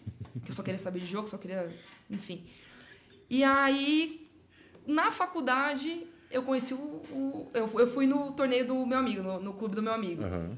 que 0.45 0.51
eu 0.51 0.55
só 0.55 0.63
queria 0.63 0.79
saber 0.79 1.01
de 1.01 1.07
jogo, 1.07 1.27
só 1.29 1.39
queria. 1.39 1.69
Enfim. 2.11 2.45
E 3.29 3.43
aí, 3.43 4.29
na 4.87 5.11
faculdade, 5.11 6.07
eu 6.31 6.43
conheci 6.45 6.73
o. 6.73 6.77
o- 6.79 7.51
eu, 7.53 7.81
eu 7.81 7.93
fui 7.93 8.07
no 8.07 8.31
torneio 8.33 8.67
do 8.67 8.87
meu 8.87 8.99
amigo, 8.99 9.23
no, 9.23 9.41
no 9.41 9.53
clube 9.55 9.75
do 9.75 9.83
meu 9.83 9.93
amigo. 9.93 10.23
Aham. 10.25 10.57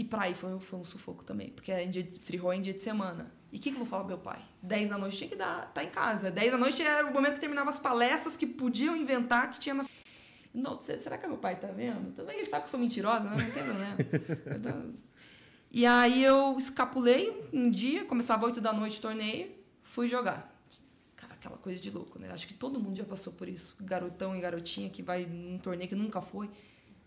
E 0.00 0.04
pra 0.04 0.22
aí 0.22 0.34
foi, 0.34 0.58
foi 0.60 0.78
um 0.78 0.84
sufoco 0.84 1.22
também, 1.22 1.50
porque 1.50 1.70
era 1.70 1.82
em 1.82 1.90
dia 1.90 2.02
de, 2.02 2.18
em 2.54 2.62
dia 2.62 2.72
de 2.72 2.80
semana. 2.82 3.30
E 3.52 3.58
o 3.58 3.60
que, 3.60 3.68
que 3.70 3.74
eu 3.76 3.80
vou 3.80 3.86
falar 3.86 4.04
pro 4.04 4.14
meu 4.14 4.18
pai? 4.18 4.40
10 4.62 4.88
da 4.88 4.96
noite 4.96 5.18
tinha 5.18 5.28
que 5.28 5.36
dar, 5.36 5.70
tá 5.74 5.84
em 5.84 5.90
casa. 5.90 6.30
10 6.30 6.52
da 6.52 6.56
noite 6.56 6.80
era 6.80 7.06
o 7.06 7.12
momento 7.12 7.34
que 7.34 7.40
terminava 7.40 7.68
as 7.68 7.78
palestras 7.78 8.34
que 8.34 8.46
podiam 8.46 8.96
inventar 8.96 9.50
que 9.50 9.60
tinha 9.60 9.74
na. 9.74 9.84
Não, 10.54 10.80
se- 10.82 10.98
será 11.00 11.18
que 11.18 11.26
meu 11.26 11.36
pai 11.36 11.56
tá 11.60 11.66
vendo? 11.68 12.14
Também 12.14 12.38
ele 12.38 12.48
sabe 12.48 12.62
que 12.62 12.68
eu 12.68 12.70
sou 12.70 12.80
mentirosa, 12.80 13.28
né? 13.28 13.36
Não 13.44 13.50
tem 13.50 13.62
problema. 13.62 13.96
Então, 14.56 14.94
E 15.70 15.84
aí 15.84 16.24
eu 16.24 16.56
escapulei 16.56 17.46
um 17.52 17.70
dia, 17.70 18.06
começava 18.06 18.46
8 18.46 18.58
da 18.58 18.72
noite 18.72 18.98
o 18.98 19.02
torneio, 19.02 19.50
fui 19.82 20.08
jogar. 20.08 20.50
Cara, 21.14 21.34
aquela 21.34 21.58
coisa 21.58 21.78
de 21.78 21.90
louco, 21.90 22.18
né? 22.18 22.30
Acho 22.32 22.48
que 22.48 22.54
todo 22.54 22.80
mundo 22.80 22.96
já 22.96 23.04
passou 23.04 23.34
por 23.34 23.48
isso. 23.50 23.76
Garotão 23.82 24.34
e 24.34 24.40
garotinha 24.40 24.88
que 24.88 25.02
vai 25.02 25.26
num 25.26 25.58
torneio 25.58 25.90
que 25.90 25.94
nunca 25.94 26.22
foi. 26.22 26.48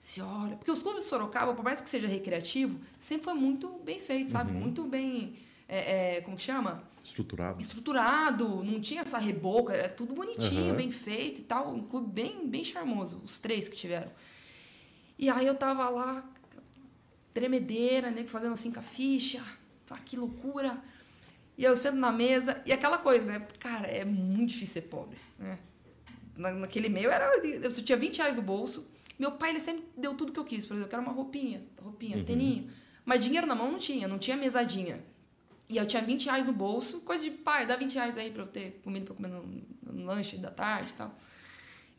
Se 0.03 0.21
olha. 0.21 0.57
Porque 0.57 0.69
os 0.69 0.83
clubes 0.83 1.03
de 1.03 1.09
Sorocaba, 1.09 1.53
por 1.53 1.63
mais 1.63 1.79
que 1.79 1.89
seja 1.89 2.09
recreativo, 2.09 2.77
sempre 2.99 3.23
foi 3.23 3.33
muito 3.35 3.69
bem 3.85 4.01
feito, 4.01 4.29
sabe? 4.29 4.51
Muito 4.51 4.83
bem. 4.83 5.33
é, 5.65 6.17
é, 6.17 6.21
como 6.21 6.35
que 6.35 6.43
chama? 6.43 6.83
Estruturado. 7.01 7.61
Estruturado, 7.61 8.63
não 8.65 8.81
tinha 8.81 9.01
essa 9.03 9.17
reboca, 9.17 9.71
era 9.71 9.87
tudo 9.87 10.13
bonitinho, 10.13 10.71
Aham. 10.71 10.75
bem 10.75 10.91
feito 10.91 11.39
e 11.39 11.43
tal. 11.45 11.73
Um 11.73 11.83
clube 11.83 12.11
bem, 12.11 12.45
bem 12.45 12.65
charmoso, 12.65 13.21
os 13.23 13.39
três 13.39 13.69
que 13.69 13.77
tiveram. 13.77 14.11
E 15.17 15.29
aí 15.29 15.47
eu 15.47 15.55
tava 15.55 15.87
lá, 15.87 16.29
tremedeira, 17.33 18.11
né? 18.11 18.25
Fazendo 18.25 18.53
assim 18.55 18.73
com 18.73 18.81
a 18.81 18.83
ficha. 18.83 19.41
Ah, 19.89 19.99
que 19.99 20.17
loucura. 20.17 20.83
E 21.57 21.63
eu 21.63 21.77
sento 21.77 21.95
na 21.95 22.11
mesa, 22.11 22.61
e 22.65 22.73
aquela 22.73 22.97
coisa, 22.97 23.25
né? 23.25 23.47
Cara, 23.57 23.87
é 23.87 24.03
muito 24.03 24.49
difícil 24.49 24.81
ser 24.81 24.89
pobre, 24.89 25.17
né? 25.39 25.57
Na, 26.35 26.51
naquele 26.51 26.89
meio, 26.89 27.09
era, 27.09 27.37
eu 27.37 27.71
tinha 27.71 27.97
20 27.97 28.17
reais 28.17 28.35
no 28.35 28.41
bolso. 28.41 28.91
Meu 29.17 29.31
pai, 29.31 29.51
ele 29.51 29.59
sempre 29.59 29.85
deu 29.95 30.15
tudo 30.15 30.31
que 30.31 30.39
eu 30.39 30.43
quis. 30.43 30.65
Por 30.65 30.73
exemplo, 30.73 30.87
eu 30.87 30.89
quero 30.89 31.01
uma 31.01 31.11
roupinha, 31.11 31.63
roupinha, 31.81 32.23
teninho. 32.23 32.69
Mas 33.05 33.23
dinheiro 33.23 33.45
na 33.45 33.55
mão 33.55 33.71
não 33.71 33.79
tinha, 33.79 34.07
não 34.07 34.17
tinha 34.17 34.35
mesadinha. 34.35 35.03
E 35.69 35.77
eu 35.77 35.87
tinha 35.87 36.01
20 36.01 36.25
reais 36.25 36.45
no 36.45 36.53
bolso, 36.53 37.01
coisa 37.01 37.23
de 37.23 37.31
pai, 37.31 37.65
dá 37.65 37.75
20 37.75 37.93
reais 37.95 38.17
aí 38.17 38.31
pra 38.31 38.43
eu 38.43 38.47
ter 38.47 38.81
comida 38.83 39.05
pra 39.05 39.15
comer 39.15 39.29
no, 39.29 39.63
no 39.93 40.05
lanche 40.05 40.37
da 40.37 40.51
tarde 40.51 40.89
e 40.91 40.93
tal. 40.93 41.17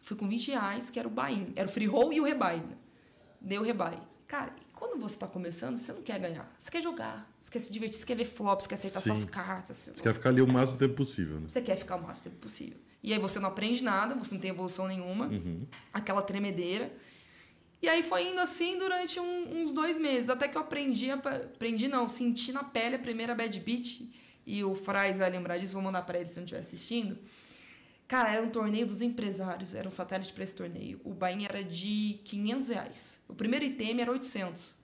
Fui 0.01 0.17
com 0.17 0.29
20 0.29 0.49
reais, 0.49 0.91
que 0.91 0.99
era 0.99 1.09
o 1.09 1.11
buy 1.11 1.53
Era 1.57 1.67
o 1.67 1.71
free 1.71 1.87
roll 1.87 2.13
e 2.13 2.21
o 2.21 2.25
rebuy. 2.25 2.57
Né? 2.57 2.77
Dei 3.41 3.59
o 3.59 3.63
rebuy. 3.63 3.99
Cara, 4.27 4.55
quando 4.75 5.01
você 5.01 5.19
tá 5.19 5.27
começando, 5.27 5.77
você 5.77 5.93
não 5.93 6.03
quer 6.03 6.19
ganhar. 6.19 6.53
Você 6.59 6.71
quer 6.71 6.83
jogar. 6.83 7.31
Você 7.41 7.51
quer 7.51 7.59
se 7.59 7.73
divertir, 7.73 7.99
você 7.99 8.07
quer 8.07 8.17
ver 8.17 8.27
flops, 8.27 8.65
você 8.65 8.69
quer 8.69 8.75
acertar 8.75 9.03
Sim. 9.03 9.15
suas 9.15 9.25
cartas. 9.25 9.77
Você 9.77 10.03
quer 10.03 10.15
ficar 10.15 10.29
ali 10.29 10.43
o 10.43 10.47
máximo 10.47 10.79
tempo 10.79 10.95
possível, 10.95 11.41
né? 11.41 11.49
Você 11.49 11.63
quer 11.63 11.77
ficar 11.77 11.97
o 11.97 12.03
máximo 12.03 12.31
tempo 12.31 12.43
possível. 12.43 12.79
E 13.05 13.13
aí 13.13 13.19
você 13.19 13.39
não 13.39 13.51
aprende 13.51 13.85
nada, 13.85 14.15
você 14.15 14.35
não 14.35 14.41
tem 14.41 14.51
evolução 14.51 14.89
nenhuma. 14.89 15.29
Aquela 15.93 16.23
tremedeira. 16.23 16.91
E 17.83 17.87
aí 17.89 18.03
foi 18.03 18.31
indo 18.31 18.41
assim 18.41 18.79
durante 18.79 19.21
um- 19.21 19.63
uns 19.63 19.75
dois 19.75 19.99
meses. 19.99 20.31
Até 20.31 20.49
que 20.49 20.57
eu 20.57 20.63
aprendi, 20.63 21.11
aprendi 21.11 21.87
não, 21.87 22.09
senti 22.09 22.51
na 22.51 22.65
pele 22.65 22.97
a 22.97 22.99
primeira 22.99 23.35
bad 23.35 23.61
beat. 23.61 24.11
E 24.47 24.65
o 24.65 24.75
Fraz 24.75 25.19
vai 25.19 25.29
lembrar 25.29 25.59
disso, 25.59 25.75
vou 25.75 25.83
mandar 25.83 26.01
pra 26.03 26.19
ele 26.19 26.29
se 26.31 26.37
não 26.37 26.45
estiver 26.45 26.61
assistindo. 26.63 27.19
Cara, 28.09 28.31
era 28.33 28.43
um 28.43 28.49
torneio 28.51 28.87
dos 28.87 29.03
empresários, 29.03 29.75
era 29.75 29.87
um 29.87 29.91
satélite 29.91 30.33
para 30.33 30.45
esse 30.45 30.55
torneio. 30.55 30.99
O 31.05 31.13
bain 31.13 31.45
era 31.45 31.63
de 31.63 32.21
500 32.25 32.69
reais. 32.69 33.23
O 33.29 33.35
primeiro 33.35 33.65
item 33.67 34.01
era 34.01 34.11
800. 34.11 34.75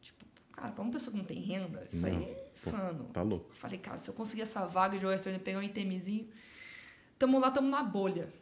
Tipo, 0.00 0.24
cara, 0.52 0.72
pra 0.72 0.82
uma 0.82 0.90
pessoa 0.92 1.12
que 1.12 1.18
não 1.18 1.24
tem 1.24 1.40
renda, 1.40 1.84
isso 1.88 2.04
aí 2.06 2.12
Não, 2.14 2.22
é 2.22 2.44
insano. 2.52 3.04
Tá 3.12 3.22
louco. 3.22 3.54
Falei, 3.54 3.78
cara, 3.78 3.98
se 3.98 4.08
eu 4.08 4.14
conseguir 4.14 4.42
essa 4.42 4.66
vaga 4.66 4.96
de 4.96 5.02
jogar 5.02 5.14
esse 5.14 5.24
torneio, 5.24 5.42
pegar 5.44 5.58
um 5.58 5.62
itemzinho. 5.62 6.28
Tamo 7.20 7.38
lá, 7.38 7.50
tamo 7.50 7.68
na 7.68 7.82
bolha. 7.82 8.32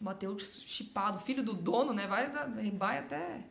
Matheus 0.00 0.62
chipado, 0.64 1.18
filho 1.18 1.42
do 1.42 1.52
dono, 1.52 1.92
né? 1.92 2.06
Vai, 2.06 2.30
vai 2.70 2.98
até. 2.98 3.44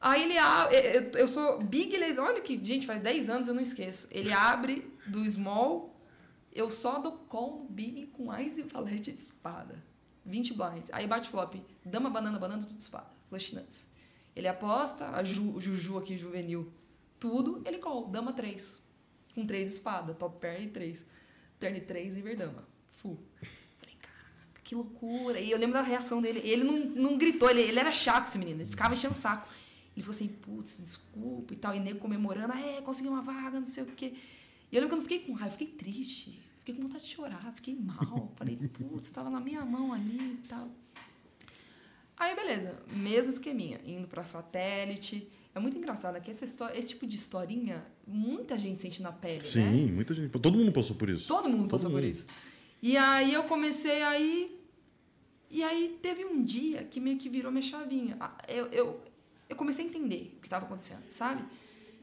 Aí 0.00 0.22
ele 0.22 0.38
abre. 0.38 0.74
Eu, 0.74 1.10
eu 1.10 1.28
sou 1.28 1.62
big 1.62 1.94
laser. 1.98 2.24
Olha 2.24 2.40
que, 2.40 2.58
gente, 2.64 2.86
faz 2.86 3.02
10 3.02 3.28
anos 3.28 3.46
eu 3.46 3.52
não 3.52 3.60
esqueço. 3.60 4.08
Ele 4.10 4.32
abre 4.32 4.90
do 5.06 5.22
small. 5.28 5.94
Eu 6.50 6.70
só 6.70 6.98
dou 6.98 7.12
call 7.28 7.58
no 7.58 7.64
big 7.68 8.06
com 8.06 8.34
ice 8.38 8.62
e 8.62 8.64
valete 8.64 9.12
de 9.12 9.20
espada. 9.20 9.84
20 10.24 10.54
blinds. 10.54 10.90
Aí 10.90 11.06
bate 11.06 11.28
flop. 11.28 11.56
Dama, 11.84 12.08
banana, 12.08 12.38
banana, 12.38 12.62
tudo 12.62 12.80
espada. 12.80 13.10
Flush 13.28 13.52
nuts. 13.52 13.86
Ele 14.34 14.48
aposta, 14.48 15.10
a 15.10 15.22
Ju, 15.22 15.60
Juju 15.60 15.98
aqui, 15.98 16.16
juvenil. 16.16 16.72
Tudo, 17.20 17.60
ele 17.66 17.76
call. 17.76 18.08
Dama 18.08 18.32
3. 18.32 18.80
Com 19.34 19.46
3 19.46 19.74
espada. 19.74 20.14
Top 20.14 20.40
pair 20.40 20.62
e 20.62 20.70
3. 20.70 21.06
Turn 21.60 21.78
3 21.82 22.16
e 22.16 22.22
verdama. 22.22 22.75
Que 24.66 24.74
loucura. 24.74 25.38
E 25.38 25.48
eu 25.48 25.58
lembro 25.58 25.74
da 25.74 25.82
reação 25.82 26.20
dele. 26.20 26.40
Ele 26.42 26.64
não, 26.64 26.76
não 26.76 27.16
gritou, 27.16 27.48
ele, 27.48 27.60
ele 27.62 27.78
era 27.78 27.92
chato 27.92 28.26
esse 28.26 28.36
menino. 28.36 28.62
Ele 28.62 28.68
ficava 28.68 28.92
enchendo 28.92 29.14
o 29.14 29.16
saco. 29.16 29.48
Ele 29.94 30.02
falou 30.02 30.16
assim, 30.16 30.26
putz, 30.26 30.78
desculpa 30.80 31.54
e 31.54 31.56
tal. 31.56 31.72
E 31.72 31.78
nego 31.78 32.00
comemorando, 32.00 32.52
ah, 32.52 32.60
é, 32.60 32.82
consegui 32.82 33.08
uma 33.08 33.22
vaga, 33.22 33.60
não 33.60 33.64
sei 33.64 33.84
o 33.84 33.86
quê. 33.86 34.14
E 34.72 34.74
eu 34.74 34.82
lembro 34.82 34.88
que 34.88 34.94
eu 34.94 34.96
não 34.96 35.02
fiquei 35.04 35.20
com 35.20 35.34
raiva, 35.34 35.52
fiquei 35.56 35.68
triste. 35.68 36.42
Fiquei 36.58 36.74
com 36.74 36.82
vontade 36.82 37.04
de 37.04 37.10
chorar, 37.10 37.52
fiquei 37.54 37.76
mal. 37.76 38.32
Falei, 38.34 38.56
putz, 38.74 39.08
tava 39.12 39.30
na 39.30 39.38
minha 39.38 39.64
mão 39.64 39.92
ali 39.92 40.40
e 40.44 40.48
tal. 40.48 40.68
Aí, 42.16 42.34
beleza, 42.34 42.76
mesmo 42.90 43.30
esqueminha, 43.30 43.80
indo 43.86 44.08
pra 44.08 44.24
satélite. 44.24 45.30
É 45.54 45.60
muito 45.60 45.78
engraçado 45.78 46.20
que 46.20 46.28
essa 46.28 46.44
história, 46.44 46.76
esse 46.76 46.88
tipo 46.88 47.06
de 47.06 47.14
historinha, 47.14 47.86
muita 48.04 48.58
gente 48.58 48.82
sente 48.82 49.00
na 49.00 49.12
pele, 49.12 49.34
né? 49.34 49.40
Sim, 49.40 49.92
muita 49.92 50.12
gente. 50.12 50.28
Todo 50.40 50.58
mundo 50.58 50.72
passou 50.72 50.96
por 50.96 51.08
isso. 51.08 51.28
Todo 51.28 51.48
mundo 51.48 51.60
Todo 51.60 51.70
passou 51.70 51.90
por 51.90 52.02
mundo. 52.02 52.10
isso. 52.10 52.26
E 52.82 52.96
aí 52.96 53.32
eu 53.32 53.44
comecei 53.44 54.02
aí. 54.02 54.55
E 55.50 55.62
aí 55.62 55.98
teve 56.02 56.24
um 56.24 56.42
dia 56.42 56.84
que 56.84 56.98
meio 57.00 57.18
que 57.18 57.28
virou 57.28 57.50
minha 57.52 57.62
chavinha. 57.62 58.16
Ah, 58.20 58.32
Eu, 58.48 58.66
eu, 58.66 59.00
eu 59.48 59.56
comecei 59.56 59.84
a 59.84 59.88
entender 59.88 60.34
o 60.36 60.40
que 60.40 60.46
estava 60.46 60.64
acontecendo, 60.66 61.04
sabe? 61.10 61.44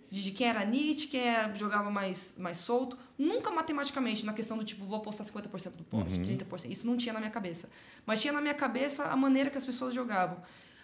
De 0.10 0.32
quem 0.32 0.48
era 0.48 0.64
Nietzsche, 0.64 1.08
quem 1.08 1.22
era, 1.22 1.54
jogava 1.56 1.90
mais, 1.90 2.38
mais 2.38 2.58
solto. 2.58 2.98
Nunca 3.18 3.50
matematicamente, 3.50 4.26
na 4.26 4.32
questão 4.34 4.58
do 4.58 4.64
tipo, 4.64 4.86
vou 4.86 4.98
apostar 4.98 5.26
50% 5.26 5.72
do 5.76 5.84
pote, 5.84 6.20
30%. 6.20 6.70
Isso 6.70 6.86
não 6.86 6.96
tinha 6.98 7.12
na 7.14 7.20
minha 7.20 7.32
cabeça. 7.32 7.70
Mas 8.06 8.22
tinha 8.22 8.32
na 8.32 8.40
minha 8.40 8.54
cabeça 8.54 9.06
a 9.06 9.16
maneira 9.16 9.50
que 9.50 9.58
as 9.58 9.66
pessoas 9.66 9.94
jogavam. 9.94 10.38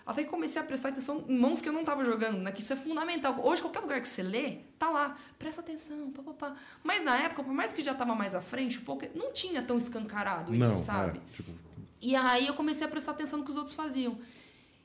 Até 0.06 0.24
que 0.24 0.30
comecei 0.32 0.60
a 0.60 0.66
prestar 0.66 0.90
atenção 0.90 1.24
em 1.28 1.38
mãos 1.38 1.62
que 1.62 1.70
eu 1.70 1.74
não 1.74 1.82
estava 1.82 2.04
jogando, 2.04 2.40
né? 2.40 2.52
Que 2.52 2.62
isso 2.62 2.74
é 2.74 2.76
fundamental. 2.76 3.40
Hoje, 3.46 3.62
qualquer 3.62 3.82
lugar 3.82 4.02
que 4.02 4.08
você 4.08 4.24
lê, 4.24 4.58
tá 4.80 4.90
lá. 4.90 5.16
Presta 5.38 5.62
atenção, 5.62 6.10
papapá. 6.10 6.56
Mas 6.84 7.04
na 7.06 7.16
época, 7.16 7.44
por 7.44 7.54
mais 7.54 7.72
que 7.72 7.84
já 7.84 7.92
estava 7.92 8.16
mais 8.16 8.34
à 8.34 8.42
frente, 8.42 8.80
um 8.80 8.84
pouco, 8.84 9.06
não 9.16 9.32
tinha 9.32 9.62
tão 9.62 9.78
escancarado 9.78 10.56
isso, 10.56 10.66
Não, 10.66 10.80
sabe? 10.80 11.20
é, 11.20 11.36
tipo, 11.36 11.52
E 12.02 12.16
aí 12.16 12.48
eu 12.48 12.54
comecei 12.54 12.86
a 12.88 12.90
prestar 12.90 13.12
atenção 13.12 13.40
no 13.40 13.46
que 13.46 13.52
os 13.52 13.58
outros 13.58 13.76
faziam. 13.76 14.18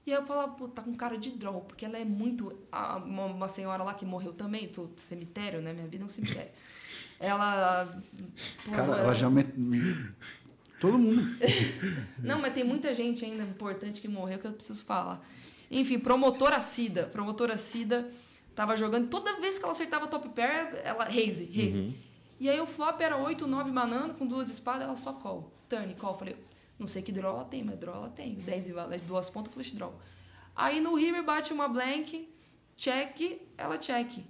E 0.07 0.12
aí 0.12 0.18
eu 0.18 0.27
falava, 0.27 0.53
pô, 0.53 0.68
tá 0.68 0.83
com 0.83 0.94
cara 0.94 1.16
de 1.16 1.31
draw, 1.31 1.61
porque 1.62 1.85
ela 1.85 1.96
é 1.98 2.05
muito. 2.05 2.57
a- 2.70 2.96
Uma, 2.98 3.24
uma 3.27 3.48
senhora 3.48 3.83
lá 3.83 3.94
que 3.94 4.05
morreu 4.05 4.33
também, 4.33 4.68
tô 4.68 4.88
cemitério, 4.96 5.62
né? 5.62 5.72
Minha 5.72 5.87
vida 5.87 6.05
é 6.05 6.07
um 6.07 6.09
cemitério. 6.09 6.50
Ela. 7.20 7.87
pô, 8.64 8.70
Cara, 8.72 8.96
ela 8.98 9.14
já 9.14 9.31
me... 9.31 9.44
Todo 10.81 10.98
mundo. 10.98 11.22
Não, 12.18 12.40
mas 12.40 12.53
tem 12.53 12.64
muita 12.64 12.92
gente 12.94 13.24
ainda 13.24 13.42
importante 13.44 14.00
que 14.00 14.09
morreu 14.09 14.38
que 14.38 14.46
eu 14.46 14.53
preciso 14.53 14.83
falar. 14.85 15.24
Enfim, 15.70 15.98
promotora 15.98 16.61
Cida. 16.61 17.05
Promotora 17.05 17.57
Cida 17.57 18.11
tava 18.55 18.77
jogando. 18.77 19.09
Toda 19.09 19.40
vez 19.40 19.57
que 19.59 19.64
ela 19.64 19.72
acertava 19.72 20.07
top 20.09 20.29
pair, 20.31 20.74
ela. 20.85 21.05
Raise, 21.05 21.44
raise. 21.44 21.94
E 22.38 22.48
aí 22.50 22.61
o 22.61 22.66
flop 22.66 23.00
era 23.00 23.16
8, 23.16 23.46
9 23.46 23.70
banana, 23.70 24.12
com 24.12 24.27
duas 24.27 24.50
espadas, 24.50 24.83
ela 24.83 24.96
só 24.96 25.12
call. 25.14 25.50
Turn, 25.70 25.94
call. 25.94 26.18
Falei, 26.18 26.37
não 26.85 26.88
sei 26.88 27.03
que 27.03 27.11
draw 27.11 27.35
ela 27.35 27.44
tem, 27.44 27.64
mas 27.64 27.79
draw 27.79 27.94
ela 27.94 28.11
tem. 28.11 28.35
10 28.35 28.68
e 28.68 28.73
vale, 28.73 28.99
duas 28.99 29.31
pontas, 29.31 29.53
flash 29.53 29.73
draw. 29.73 29.99
Aí 30.55 30.81
no 30.81 30.94
river 30.94 31.25
bate 31.25 31.53
uma 31.53 31.66
blank, 31.66 32.29
check, 32.77 33.40
ela 33.57 33.79
check. 33.79 34.25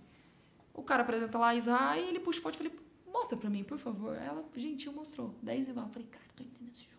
O 0.73 0.83
cara 0.83 1.03
apresenta 1.03 1.37
lá 1.37 1.49
a 1.49 1.55
Isra 1.57 1.99
e 1.99 2.09
ele 2.09 2.21
puxa 2.21 2.39
o 2.39 2.43
pote. 2.43 2.57
Falei, 2.57 2.73
mostra 3.07 3.37
pra 3.37 3.51
mim, 3.51 3.65
por 3.65 3.79
favor. 3.79 4.17
Ela, 4.17 4.45
gentil, 4.57 4.93
mostrou. 4.93 5.35
10 5.43 5.69
e 5.69 5.73
vale. 5.73 5.89
Falei, 5.93 6.09
cara, 6.09 6.25
tô 6.35 6.43
entendendo 6.43 6.73
esse 6.73 6.85
jogo. 6.85 6.97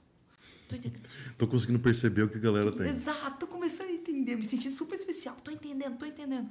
Tô 0.67 0.75
entendendo 0.75 1.05
esse 1.05 1.17
jogo. 1.17 1.35
Tô 1.37 1.47
conseguindo 1.47 1.79
perceber 1.79 2.23
o 2.23 2.29
que 2.29 2.37
a 2.37 2.41
galera 2.41 2.71
tem. 2.71 2.87
Exato, 2.87 3.39
tô 3.39 3.47
começando 3.47 3.89
a 3.89 3.93
entender, 3.93 4.35
me 4.35 4.43
sentindo 4.43 4.75
super 4.75 4.95
especial. 4.95 5.35
Tô 5.43 5.51
entendendo, 5.51 5.97
tô 5.97 6.05
entendendo. 6.05 6.49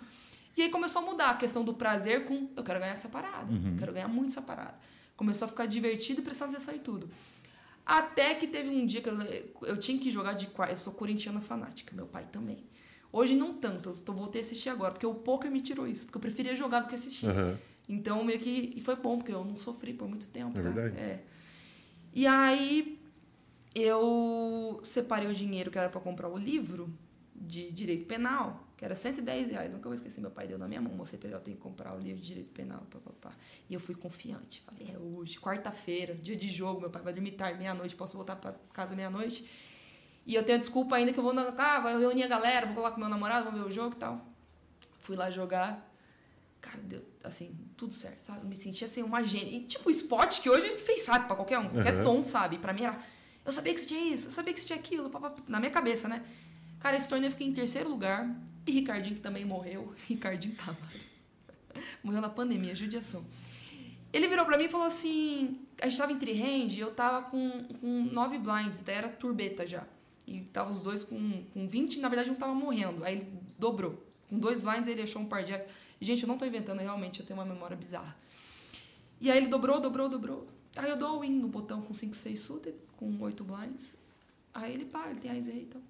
E 0.57 0.63
aí 0.63 0.71
começou 0.71 1.03
a 1.03 1.05
mudar 1.05 1.31
a 1.31 1.37
questão 1.37 1.65
do 1.65 1.75
prazer 1.75 2.25
com 2.27 2.49
eu 2.57 2.63
quero 2.63 2.79
ganhar 2.79 2.93
essa 2.93 3.09
parada, 3.09 3.53
eu 3.53 3.77
quero 3.77 3.93
ganhar 3.93 4.09
muito 4.09 4.31
essa 4.31 4.43
parada. 4.43 4.79
Começou 5.17 5.47
a 5.47 5.49
ficar 5.49 5.67
divertido 5.67 6.21
e 6.21 6.25
prestando 6.25 6.53
atenção 6.53 6.75
em 6.75 6.79
tudo. 6.79 7.11
Até 7.85 8.35
que 8.35 8.47
teve 8.47 8.71
um 8.71 8.87
dia 8.87 9.03
que 9.03 9.09
eu, 9.09 9.19
eu 9.63 9.77
tinha 9.77 9.99
que 9.99 10.11
jogar 10.11 10.33
de 10.33 10.47
quarto. 10.47 10.73
Eu 10.73 10.77
sou 10.77 10.95
corintiana 10.95 11.41
fanática, 11.41 11.95
meu 11.95 12.07
pai 12.07 12.27
também. 12.33 12.65
Hoje 13.13 13.37
não 13.37 13.55
tanto, 13.55 13.91
eu 13.91 13.97
tô, 13.97 14.13
voltei 14.13 14.41
a 14.41 14.45
assistir 14.45 14.71
agora, 14.71 14.91
porque 14.91 15.07
o 15.07 15.15
poker 15.15 15.51
me 15.51 15.61
tirou 15.61 15.87
isso, 15.87 16.07
porque 16.07 16.17
eu 16.17 16.21
preferia 16.21 16.57
jogar 16.57 16.81
do 16.81 16.89
que 16.89 16.95
assistir. 16.95 17.27
Aham. 17.27 17.57
Então, 17.89 18.25
meio 18.25 18.41
que. 18.41 18.73
E 18.75 18.81
foi 18.81 18.97
bom, 18.97 19.19
porque 19.19 19.33
eu 19.33 19.45
não 19.45 19.57
sofri 19.57 19.93
por 19.93 20.09
muito 20.09 20.29
tempo. 20.31 20.59
É 20.59 20.63
tá? 20.63 20.71
verdade. 20.71 20.99
É. 20.99 21.23
E 22.13 22.27
aí, 22.27 22.99
eu 23.75 24.81
separei 24.83 25.29
o 25.29 25.35
dinheiro 25.35 25.71
que 25.71 25.79
era 25.79 25.89
para 25.89 26.01
comprar 26.01 26.29
o 26.29 26.39
livro 26.39 26.93
de 27.35 27.71
direito 27.71 28.07
penal, 28.07 28.64
que 28.77 28.85
era 28.85 28.95
110 28.95 29.51
reais. 29.51 29.73
Nunca 29.73 29.85
vou 29.85 29.95
esquecer, 29.95 30.21
meu 30.21 30.31
pai 30.31 30.47
deu 30.47 30.59
na 30.59 30.67
minha 30.67 30.81
mão. 30.81 30.93
Ele, 30.93 31.35
eu 31.35 31.41
tenho 31.41 31.57
que 31.57 31.63
comprar 31.63 31.95
o 31.95 31.99
livro 31.99 32.21
de 32.21 32.27
direito 32.29 32.53
penal. 32.53 32.85
Pá, 32.91 32.99
pá, 32.99 33.11
pá. 33.21 33.37
E 33.69 33.75
eu 33.75 33.81
fui 33.81 33.95
confiante. 33.95 34.63
Falei, 34.63 34.93
é 34.95 34.99
hoje, 34.99 35.39
quarta-feira, 35.39 36.15
dia 36.15 36.37
de 36.37 36.51
jogo. 36.51 36.81
Meu 36.81 36.91
pai 36.91 37.03
vai 37.03 37.13
dormir 37.13 37.33
tarde, 37.33 37.59
meia-noite, 37.59 37.95
posso 37.95 38.17
voltar 38.17 38.37
para 38.37 38.55
casa 38.73 38.95
meia-noite. 38.97 39.49
E 40.27 40.35
eu 40.35 40.43
tenho 40.43 40.57
a 40.57 40.61
desculpa 40.61 40.97
ainda 40.97 41.13
que 41.13 41.19
eu 41.19 41.23
vou 41.23 41.33
na. 41.33 41.55
Ah, 41.57 41.81
vai 41.81 41.99
reunir 41.99 42.23
a 42.25 42.29
galera, 42.29 42.67
vou 42.67 42.83
lá 42.83 42.91
com 42.91 42.99
meu 42.99 43.09
namorado, 43.09 43.45
vamos 43.45 43.61
ver 43.61 43.67
o 43.67 43.71
jogo 43.71 43.95
e 43.95 43.99
tal. 43.99 44.27
Fui 45.01 45.15
lá 45.17 45.31
jogar. 45.31 45.91
Cara, 46.63 46.79
deu, 46.83 47.05
assim, 47.23 47.55
tudo 47.77 47.93
certo, 47.93 48.23
sabe? 48.23 48.47
Me 48.47 48.57
senti 48.57 48.85
assim, 48.87 49.03
uma 49.03 49.23
gênia. 49.23 49.55
E 49.55 49.65
tipo, 49.65 49.91
esporte 49.91 50.41
que 50.41 50.49
hoje 50.49 50.79
fez 50.79 51.03
sabe 51.03 51.27
pra 51.27 51.37
qualquer 51.37 51.59
um, 51.59 51.69
qualquer 51.69 51.95
Uhum. 51.97 52.05
tonto, 52.05 52.29
sabe? 52.29 52.57
Pra 52.59 52.73
mim 52.73 52.85
era. 52.85 52.99
Eu 53.45 53.53
sabia 53.53 53.75
que 53.75 53.81
você 53.83 53.87
tinha 53.87 54.15
isso, 54.15 54.29
eu 54.29 54.33
sabia 54.33 54.55
que 54.55 54.59
você 54.61 54.67
tinha 54.67 54.79
aquilo, 54.79 55.11
pá, 55.11 55.21
pá, 55.21 55.29
pá, 55.31 55.43
na 55.47 55.61
minha 55.61 55.71
cabeça, 55.71 56.09
né? 56.09 56.25
Cara, 56.81 56.97
esse 56.97 57.07
torneio 57.07 57.29
eu 57.29 57.33
fiquei 57.33 57.47
em 57.47 57.53
terceiro 57.53 57.91
lugar. 57.91 58.27
E 58.67 58.73
Ricardinho, 58.73 59.17
que 59.17 59.21
também 59.21 59.45
morreu. 59.45 59.95
Ricardinho 60.09 60.55
Tavares. 60.55 61.07
morreu 62.03 62.21
na 62.21 62.29
pandemia, 62.29 62.75
judiação. 62.75 63.25
Ele 64.13 64.29
virou 64.29 64.45
pra 64.45 64.57
mim 64.57 64.65
e 64.65 64.69
falou 64.69 64.87
assim: 64.87 65.59
a 65.81 65.89
gente 65.89 65.99
tava 65.99 66.13
em 66.13 66.19
three-hand, 66.19 66.79
eu 66.79 66.93
tava 66.93 67.29
com, 67.29 67.65
com 67.81 68.05
nove 68.13 68.39
blinds, 68.39 68.81
daí 68.83 68.97
era 68.97 69.09
turbeta 69.09 69.67
já. 69.67 69.85
E 70.27 70.41
tava 70.41 70.71
os 70.71 70.81
dois 70.81 71.03
com, 71.03 71.45
com 71.53 71.69
20, 71.69 72.01
na 72.01 72.09
verdade 72.09 72.31
um 72.31 72.35
tava 72.35 72.55
morrendo. 72.55 73.05
Aí 73.05 73.17
ele 73.17 73.33
dobrou. 73.59 74.03
Com 74.29 74.39
dois 74.39 74.61
blinds 74.61 74.89
ele 74.89 75.03
achou 75.03 75.21
um 75.21 75.27
par 75.27 75.43
de. 75.43 75.53
Gente, 76.01 76.23
eu 76.23 76.29
não 76.29 76.39
tô 76.39 76.45
inventando, 76.45 76.81
realmente, 76.81 77.21
eu 77.21 77.27
tenho 77.27 77.39
uma 77.39 77.45
memória 77.45 77.77
bizarra. 77.77 78.17
E 79.21 79.31
aí 79.31 79.39
ele 79.39 79.49
dobrou, 79.49 79.81
dobrou, 79.81 80.09
dobrou. 80.09 80.47
Aí 80.77 80.91
eu 80.91 80.97
dou 80.97 81.09
all 81.09 81.25
in 81.25 81.39
no 81.39 81.49
botão 81.49 81.83
com 81.83 81.95
5, 81.95 82.15
6 82.15 82.39
suited, 82.39 82.77
com 82.97 83.17
8 83.21 83.45
blinds. 83.45 83.97
Aí 84.53 84.73
ele 84.73 84.85
pá, 84.85 85.09
ele 85.09 85.21
tem 85.21 85.31
a 85.31 85.35
e 85.35 85.63
então. 85.63 85.83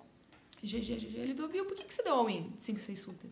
GG, 0.65 0.97
GG. 0.99 1.17
Ele 1.19 1.35
viu, 1.49 1.65
por 1.65 1.75
que, 1.75 1.85
que 1.85 1.95
você 1.95 2.03
deu 2.03 2.15
all 2.15 2.29
in 2.31 2.53
5, 2.59 2.81
6 2.81 2.99
suited? 2.99 3.31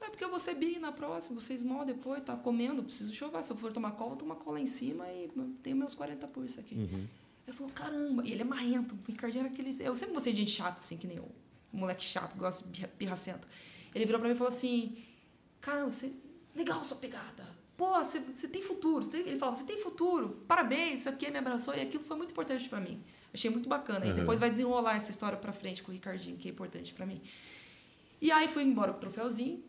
É 0.00 0.08
porque 0.08 0.24
eu 0.24 0.30
vou 0.30 0.38
ser 0.38 0.54
big 0.54 0.78
na 0.78 0.92
próxima, 0.92 1.38
vocês 1.38 1.60
small 1.60 1.84
depois, 1.84 2.22
tá 2.22 2.34
comendo, 2.36 2.82
preciso 2.82 3.12
chover. 3.12 3.44
Se 3.44 3.52
eu 3.52 3.56
for 3.56 3.70
tomar 3.72 3.92
cola, 3.92 4.12
eu 4.12 4.16
tomo 4.16 4.34
cola 4.36 4.58
em 4.58 4.66
cima 4.66 5.06
e 5.12 5.30
tenho 5.62 5.76
meus 5.76 5.94
40 5.94 6.26
por 6.28 6.44
isso 6.44 6.58
aqui. 6.58 6.74
Uhum. 6.74 7.06
Ele 7.46 7.56
falou, 7.56 7.72
caramba, 7.72 8.24
e 8.26 8.32
ele 8.32 8.40
é 8.40 8.44
marrento, 8.44 8.94
o 8.94 8.98
Ricardinho 9.10 9.44
era 9.44 9.52
aquele. 9.52 9.70
Eu 9.82 9.94
sempre 9.94 10.14
gostei 10.14 10.32
de 10.32 10.40
gente 10.40 10.52
chata, 10.52 10.80
assim, 10.80 10.96
que 10.96 11.06
nem 11.06 11.16
eu. 11.18 11.28
Moleque 11.72 12.02
chato, 12.04 12.34
gosto 12.36 12.64
de 12.64 12.70
pirra- 12.70 12.88
pirracento. 12.98 13.46
Ele 13.94 14.06
virou 14.06 14.18
pra 14.20 14.28
mim 14.28 14.34
e 14.34 14.38
falou 14.38 14.48
assim: 14.52 14.96
Caramba, 15.60 15.90
você. 15.90 16.12
Legal 16.54 16.82
sua 16.84 16.96
pegada. 16.96 17.46
Pô, 17.76 17.92
você, 17.94 18.18
você 18.20 18.48
tem 18.48 18.60
futuro. 18.62 19.08
Ele 19.16 19.38
falou, 19.38 19.54
você 19.54 19.64
tem 19.64 19.78
futuro. 19.82 20.44
Parabéns, 20.48 21.00
isso 21.00 21.08
aqui 21.08 21.30
me 21.30 21.38
abraçou. 21.38 21.74
E 21.74 21.80
aquilo 21.80 22.02
foi 22.04 22.16
muito 22.16 22.30
importante 22.32 22.68
pra 22.68 22.80
mim. 22.80 23.00
Achei 23.32 23.50
muito 23.50 23.68
bacana. 23.68 24.04
E 24.06 24.10
Uhum. 24.10 24.16
depois 24.16 24.40
vai 24.40 24.50
desenrolar 24.50 24.96
essa 24.96 25.10
história 25.10 25.38
pra 25.38 25.52
frente 25.52 25.82
com 25.82 25.90
o 25.90 25.94
Ricardinho, 25.94 26.36
que 26.36 26.48
é 26.48 26.50
importante 26.50 26.92
pra 26.94 27.06
mim. 27.06 27.20
E 28.20 28.30
aí 28.30 28.48
fui 28.48 28.62
embora 28.62 28.92
com 28.92 28.98
o 28.98 29.00
troféuzinho. 29.00 29.62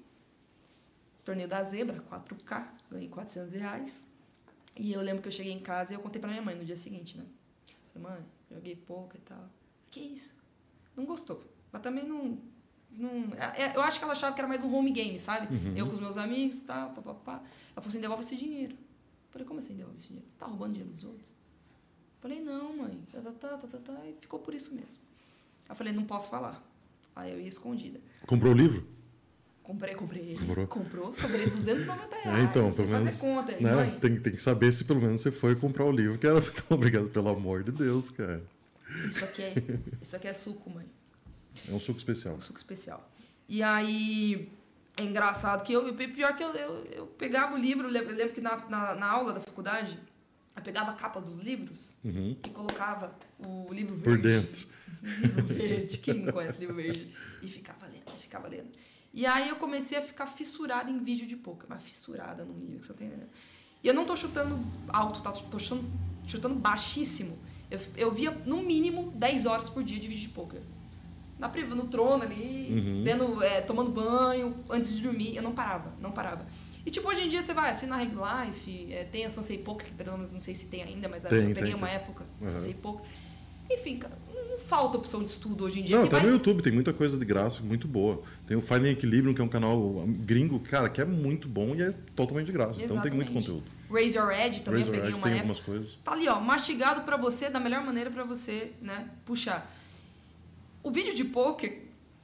Torneio 1.24 1.48
da 1.48 1.64
Zebra, 1.64 2.02
4K. 2.10 2.68
Ganhei 2.90 3.08
400 3.10 3.54
reais. 3.54 4.08
E 4.76 4.92
eu 4.92 5.02
lembro 5.02 5.22
que 5.22 5.28
eu 5.28 5.32
cheguei 5.32 5.52
em 5.52 5.60
casa 5.60 5.94
e 5.94 5.96
eu 5.96 6.00
contei 6.02 6.20
pra 6.20 6.30
minha 6.30 6.42
mãe 6.42 6.56
no 6.56 6.66
dia 6.66 6.76
seguinte, 6.76 7.18
né? 7.18 7.26
Falei, 7.94 8.10
mãe, 8.10 8.26
joguei 8.50 8.76
pouco 8.76 9.16
e 9.16 9.20
tal. 9.22 9.50
Que 9.92 10.00
isso? 10.00 10.34
Não 10.96 11.06
gostou. 11.06 11.44
Mas 11.72 11.82
também 11.82 12.06
não. 12.08 12.38
não 12.90 13.34
é- 13.38 13.64
é- 13.66 13.76
eu 13.76 13.82
acho 13.82 14.00
que 14.00 14.04
ela 14.04 14.14
achava 14.14 14.34
que 14.34 14.42
era 14.42 14.48
mais 14.48 14.64
um 14.64 14.74
home 14.76 14.92
game, 14.92 15.18
sabe? 15.20 15.48
Eu 15.78 15.86
com 15.88 15.94
os 15.94 16.00
meus 16.00 16.18
amigos 16.18 16.60
e 16.60 16.64
tal, 16.66 16.90
papapá. 16.92 17.34
Ela 17.36 17.44
falou 17.76 17.88
assim: 17.88 18.02
devolve 18.02 18.24
esse 18.24 18.36
dinheiro. 18.36 18.74
Eu 18.74 19.30
falei, 19.32 19.48
como 19.48 19.60
assim 19.60 19.76
devolve 19.76 19.98
esse 19.98 20.08
dinheiro? 20.08 20.28
Você 20.30 20.38
tá 20.38 20.46
roubando 20.46 20.72
dinheiro 20.74 20.92
dos 20.92 21.04
outros? 21.04 21.32
Falei, 22.22 22.40
não, 22.40 22.78
mãe. 22.78 23.00
Tá, 23.12 23.20
tá, 23.20 23.32
tá, 23.32 23.58
tá, 23.58 23.68
tá, 23.68 23.78
tá. 23.78 24.06
E 24.06 24.16
ficou 24.22 24.40
por 24.40 24.54
isso 24.54 24.74
mesmo. 24.74 25.02
Eu 25.68 25.76
falei, 25.76 25.92
não 25.92 26.06
posso 26.06 26.30
falar. 26.30 26.64
Aí 27.16 27.32
eu 27.32 27.40
ia 27.40 27.48
escondida. 27.48 28.00
Comprou 28.28 28.54
o 28.54 28.56
livro? 28.56 28.88
Comprei, 29.64 29.96
comprei. 29.96 30.38
Comprou? 30.38 30.68
Comprou, 30.68 31.14
sobrei 31.14 31.48
290 31.48 32.16
reais. 32.16 32.38
É, 32.38 32.44
então, 32.44 32.70
pelo 32.70 32.88
menos. 32.88 33.18
conta 33.20 33.52
aí, 33.52 33.64
né, 33.64 33.76
mãe. 33.76 34.00
tem, 34.00 34.20
tem 34.20 34.34
que 34.34 34.42
saber 34.42 34.72
se 34.72 34.86
pelo 34.86 35.02
menos 35.02 35.22
você 35.22 35.32
foi 35.32 35.56
comprar 35.56 35.86
o 35.86 35.92
livro, 35.92 36.18
que 36.18 36.28
era 36.28 36.40
muito 36.42 36.66
obrigado, 36.70 37.10
pelo 37.10 37.30
amor 37.30 37.64
de 37.64 37.72
Deus, 37.72 38.10
cara. 38.10 38.44
Isso 39.10 39.24
aqui 39.24 39.42
é, 39.42 39.54
isso 40.02 40.16
aqui 40.16 40.28
é 40.28 40.34
suco, 40.34 40.70
mãe. 40.70 40.86
É 41.70 41.74
um 41.74 41.80
suco 41.80 42.00
especial. 42.00 42.36
um 42.36 42.42
suco 42.42 42.60
especial. 42.60 43.10
E 43.48 43.64
aí, 43.64 44.50
é 44.98 45.04
engraçado 45.04 45.64
que 45.64 45.74
eu, 45.74 45.94
pior 45.94 46.36
que 46.36 46.44
eu, 46.44 46.50
eu, 46.50 46.86
eu 46.92 47.08
pegava 47.08 47.56
o 47.56 47.58
livro, 47.58 47.88
eu 47.88 47.92
lembro 47.92 48.34
que 48.34 48.42
na, 48.42 48.58
na, 48.68 48.96
na 48.96 49.10
aula 49.10 49.34
da 49.34 49.40
faculdade, 49.40 49.98
eu 50.56 50.62
pegava 50.62 50.92
a 50.92 50.94
capa 50.94 51.20
dos 51.22 51.38
livros 51.40 51.96
Uhum. 52.04 52.36
e 52.46 52.50
colocava 52.50 53.16
o 53.40 53.72
livro 53.74 53.96
verde. 53.96 54.04
Por 54.04 54.18
dentro. 54.22 54.68
Livro 55.22 55.46
verde, 55.46 55.98
quem 55.98 56.16
não 56.26 56.34
conhece 56.34 56.60
livro 56.60 56.76
verde? 56.76 57.12
E 57.42 57.48
ficava 57.48 57.88
lendo, 57.88 58.12
ficava 58.20 58.48
lendo. 58.48 58.68
E 59.14 59.26
aí 59.26 59.50
eu 59.50 59.56
comecei 59.56 59.98
a 59.98 60.02
ficar 60.02 60.28
fissurada 60.28 60.92
em 60.92 61.00
vídeo 61.04 61.26
de 61.26 61.36
poker, 61.36 61.66
mas 61.68 61.82
fissurada 61.82 62.46
num 62.46 62.54
nível 62.54 62.80
que 62.80 62.86
você 62.86 62.94
tem. 62.94 63.08
Né? 63.08 63.26
E 63.84 63.88
eu 63.88 63.94
não 63.94 64.06
tô 64.06 64.16
chutando 64.16 64.60
alto, 64.90 65.22
tá? 65.22 65.32
Tô 65.32 65.58
chutando, 65.58 65.84
chutando 66.28 66.56
baixíssimo. 66.56 67.40
Eu, 67.72 67.80
eu 67.98 68.12
via 68.12 68.32
no 68.46 68.62
mínimo 68.62 69.12
10 69.16 69.46
horas 69.48 69.70
por 69.70 69.84
dia 69.84 70.00
de 70.00 70.08
vídeo 70.08 70.22
de 70.22 70.30
poker. 70.30 70.62
Na 71.40 71.50
priva, 71.50 71.74
no 71.74 71.88
trono 71.88 72.24
ali, 72.24 73.04
Uhum. 73.04 73.42
é, 73.42 73.62
tomando 73.62 73.90
banho, 73.92 74.56
antes 74.70 74.96
de 74.96 75.02
dormir, 75.02 75.36
eu 75.36 75.42
não 75.42 75.54
parava, 75.54 75.92
não 76.00 76.12
parava. 76.12 76.46
E 76.86 76.90
tipo, 76.90 77.08
hoje 77.08 77.22
em 77.24 77.30
dia 77.30 77.42
você 77.42 77.54
vai 77.54 77.70
assim 77.70 77.86
na 77.86 77.96
Reg 77.98 78.12
Life, 78.14 78.88
é, 78.92 79.04
tem 79.04 79.24
a 79.26 79.30
Sansei 79.30 79.58
Poker, 79.60 79.86
que 79.88 79.94
pelo 79.94 80.14
menos 80.14 80.30
não 80.32 80.42
sei 80.42 80.56
se 80.56 80.68
tem 80.68 80.82
ainda, 80.84 81.08
mas 81.08 81.24
Tem, 81.24 81.40
eu 81.40 81.48
peguei 81.50 81.64
tem, 81.64 81.74
uma 81.76 81.88
tem. 81.88 81.96
época, 81.96 82.26
Uhum. 82.42 82.50
Sansei 82.50 82.74
Poker. 82.74 83.06
Enfim, 83.70 83.98
cara, 83.98 84.18
não 84.50 84.60
falta 84.60 84.98
opção 84.98 85.24
de 85.24 85.30
estudo 85.30 85.64
hoje 85.64 85.80
em 85.80 85.84
dia. 85.84 85.96
Não, 85.96 86.04
até 86.06 86.18
vai- 86.18 86.26
no 86.26 86.32
YouTube 86.34 86.62
tem 86.62 86.74
muita 86.74 86.92
coisa 86.92 87.18
de 87.18 87.24
graça, 87.24 87.62
muito 87.62 87.88
boa. 87.88 88.22
Tem 88.48 88.58
o 88.58 88.62
Finding 88.62 88.90
Equilibrium, 88.90 89.34
que 89.34 89.40
é 89.42 89.44
um 89.44 89.48
canal 89.48 90.04
gringo, 90.08 90.60
cara, 90.60 90.90
que 90.90 91.00
é 91.00 91.06
muito 91.06 91.48
bom 91.48 91.74
e 91.76 91.82
é 91.84 91.94
totalmente 92.16 92.48
de 92.48 92.52
graça. 92.52 92.84
Então 92.84 93.00
tem 93.00 93.12
muito 93.12 93.32
Exatamente. 93.32 93.48
conteúdo. 93.48 93.64
Raise 93.90 94.18
Your 94.18 94.32
Edge 94.32 94.62
também 94.62 94.82
Razor 94.82 94.96
eu 94.96 95.02
peguei 95.02 95.14
uma 95.16 95.24
tem 95.24 95.32
época. 95.34 95.36
algumas 95.40 95.60
coisas. 95.60 96.00
Tá 96.04 96.12
ali, 96.14 96.28
ó, 96.28 96.40
mastigado 96.42 97.02
pra 97.04 97.16
você, 97.16 97.50
da 97.50 97.60
melhor 97.60 97.84
maneira 97.86 98.10
pra 98.10 98.24
você, 98.24 98.72
né, 98.82 99.08
puxar. 99.26 99.72
O 100.84 100.92
vídeo 100.92 101.14
de 101.14 101.24
poker, 101.26 101.78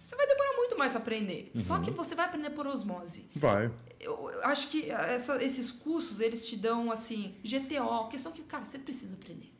você 0.07 0.15
vai 0.15 0.27
demorar 0.27 0.55
muito 0.55 0.77
mais 0.77 0.91
pra 0.93 1.01
aprender. 1.01 1.51
Uhum. 1.53 1.61
Só 1.61 1.79
que 1.79 1.91
você 1.91 2.15
vai 2.15 2.25
aprender 2.25 2.49
por 2.51 2.65
osmose. 2.65 3.25
Vai. 3.35 3.69
Eu, 3.99 4.29
eu 4.29 4.43
acho 4.45 4.69
que 4.69 4.89
essa- 4.89 5.43
esses 5.43 5.71
cursos, 5.71 6.19
eles 6.21 6.45
te 6.45 6.55
dão, 6.55 6.89
assim, 6.91 7.35
GTO, 7.43 8.07
questão 8.09 8.31
que, 8.31 8.41
cara, 8.43 8.63
você 8.63 8.79
precisa 8.79 9.13
aprender. 9.15 9.51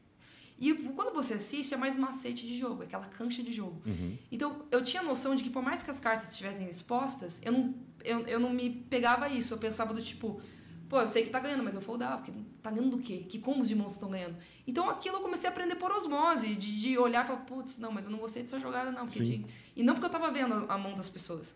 E 0.60 0.74
quando 0.74 1.14
você 1.14 1.34
assiste, 1.36 1.74
é 1.74 1.78
mais 1.78 1.98
macete 1.98 2.46
de 2.48 2.58
jogo, 2.58 2.82
é 2.82 2.86
aquela 2.86 3.06
cancha 3.06 3.44
de 3.44 3.52
jogo. 3.52 3.82
Uhum. 3.86 4.18
Então, 4.32 4.66
eu 4.72 4.84
tinha 4.84 5.04
noção 5.04 5.36
de 5.36 5.44
que 5.44 5.50
por 5.50 5.62
mais 5.62 5.84
que 5.84 5.92
as 5.92 6.00
cartas 6.00 6.32
estivessem 6.32 6.68
expostas, 6.70 7.40
eu 7.44 7.52
não, 7.52 7.76
eu, 8.04 8.22
eu 8.28 8.40
não 8.40 8.52
me 8.52 8.70
pegava 8.70 9.26
a 9.26 9.30
isso. 9.30 9.54
Eu 9.54 9.58
pensava 9.58 9.94
do 9.94 10.02
tipo, 10.02 10.42
Pô, 10.90 11.02
eu 11.02 11.08
sei 11.08 11.24
que 11.24 11.30
tá 11.30 11.40
ganhando, 11.40 11.64
mas 11.64 11.76
eu 11.76 11.82
foldava, 11.82 12.18
porque 12.18 12.32
tá 12.62 12.72
ganhando 12.72 12.96
do 12.96 13.04
quê? 13.04 13.26
Que 13.28 13.40
combos 13.40 13.68
de 13.68 13.76
monstros 13.76 13.96
estão 13.96 14.10
ganhando? 14.10 14.38
Então 14.66 14.90
aquilo 14.90 15.18
eu 15.18 15.22
comecei 15.22 15.50
a 15.50 15.52
aprender 15.52 15.76
por 15.76 15.92
osmose, 15.92 16.56
de, 16.56 16.80
de 16.80 16.98
olhar 16.98 17.26
e 17.26 17.28
falar, 17.28 17.42
putz, 17.42 17.78
não, 17.80 17.92
mas 17.92 18.06
eu 18.06 18.12
não 18.12 18.20
gostei 18.20 18.44
dessa 18.44 18.60
jogada, 18.60 18.90
não. 18.92 19.06
Porque 19.06 19.24
tinha... 19.24 19.46
E 19.76 19.84
não 19.84 19.94
porque 19.94 20.06
eu 20.06 20.10
tava 20.10 20.32
vendo 20.32 20.54
a 20.70 20.78
mão 20.78 20.96
das 20.96 21.10
pessoas. 21.10 21.56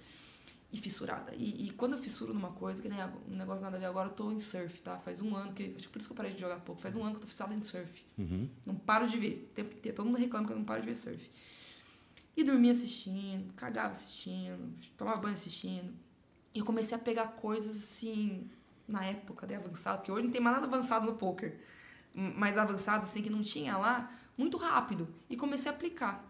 E 0.73 0.77
fissurada. 0.77 1.33
E, 1.35 1.65
e, 1.65 1.71
quando 1.71 1.93
eu 1.93 1.99
fissuro 1.99 2.33
numa 2.33 2.51
coisa, 2.51 2.81
que 2.81 2.87
nem 2.87 2.97
um 3.29 3.35
negócio 3.35 3.61
nada 3.61 3.75
a 3.75 3.79
ver, 3.79 3.87
agora 3.87 4.07
eu 4.07 4.13
tô 4.13 4.31
em 4.31 4.39
surf, 4.39 4.81
tá? 4.81 4.97
Faz 4.99 5.19
um 5.19 5.35
ano 5.35 5.51
que. 5.51 5.73
Acho 5.75 5.87
que 5.87 5.89
por 5.89 5.99
isso 5.99 6.07
que 6.07 6.13
eu 6.13 6.15
parei 6.15 6.33
de 6.33 6.39
jogar 6.39 6.61
pouco. 6.61 6.81
Faz 6.81 6.95
um 6.95 7.01
ano 7.03 7.11
que 7.11 7.17
eu 7.17 7.21
tô 7.21 7.27
fissurada 7.27 7.53
em 7.53 7.61
surf. 7.61 8.05
Uhum. 8.17 8.47
Não 8.65 8.75
paro 8.75 9.05
de 9.05 9.17
ver. 9.17 9.53
Todo 9.93 10.05
mundo 10.05 10.17
reclama 10.17 10.47
que 10.47 10.53
eu 10.53 10.57
não 10.57 10.63
paro 10.63 10.79
de 10.79 10.87
ver 10.87 10.95
surf. 10.95 11.29
E 12.37 12.43
dormia 12.43 12.71
assistindo, 12.71 13.51
cagava 13.53 13.91
assistindo, 13.91 14.73
tomava 14.97 15.19
banho 15.19 15.33
assistindo. 15.33 15.93
E 16.55 16.59
eu 16.59 16.65
comecei 16.65 16.95
a 16.95 16.99
pegar 16.99 17.27
coisas 17.33 17.75
assim, 17.75 18.49
na 18.91 19.03
época, 19.05 19.47
de 19.47 19.55
avançado, 19.55 19.99
porque 19.99 20.11
hoje 20.11 20.23
não 20.23 20.31
tem 20.31 20.41
mais 20.41 20.55
nada 20.55 20.67
avançado 20.67 21.05
no 21.05 21.17
poker. 21.17 21.59
Mais 22.13 22.57
avançado, 22.57 23.03
assim, 23.03 23.21
que 23.21 23.29
não 23.29 23.41
tinha 23.41 23.77
lá, 23.77 24.11
muito 24.37 24.57
rápido. 24.57 25.07
E 25.29 25.37
comecei 25.37 25.71
a 25.71 25.75
aplicar. 25.75 26.25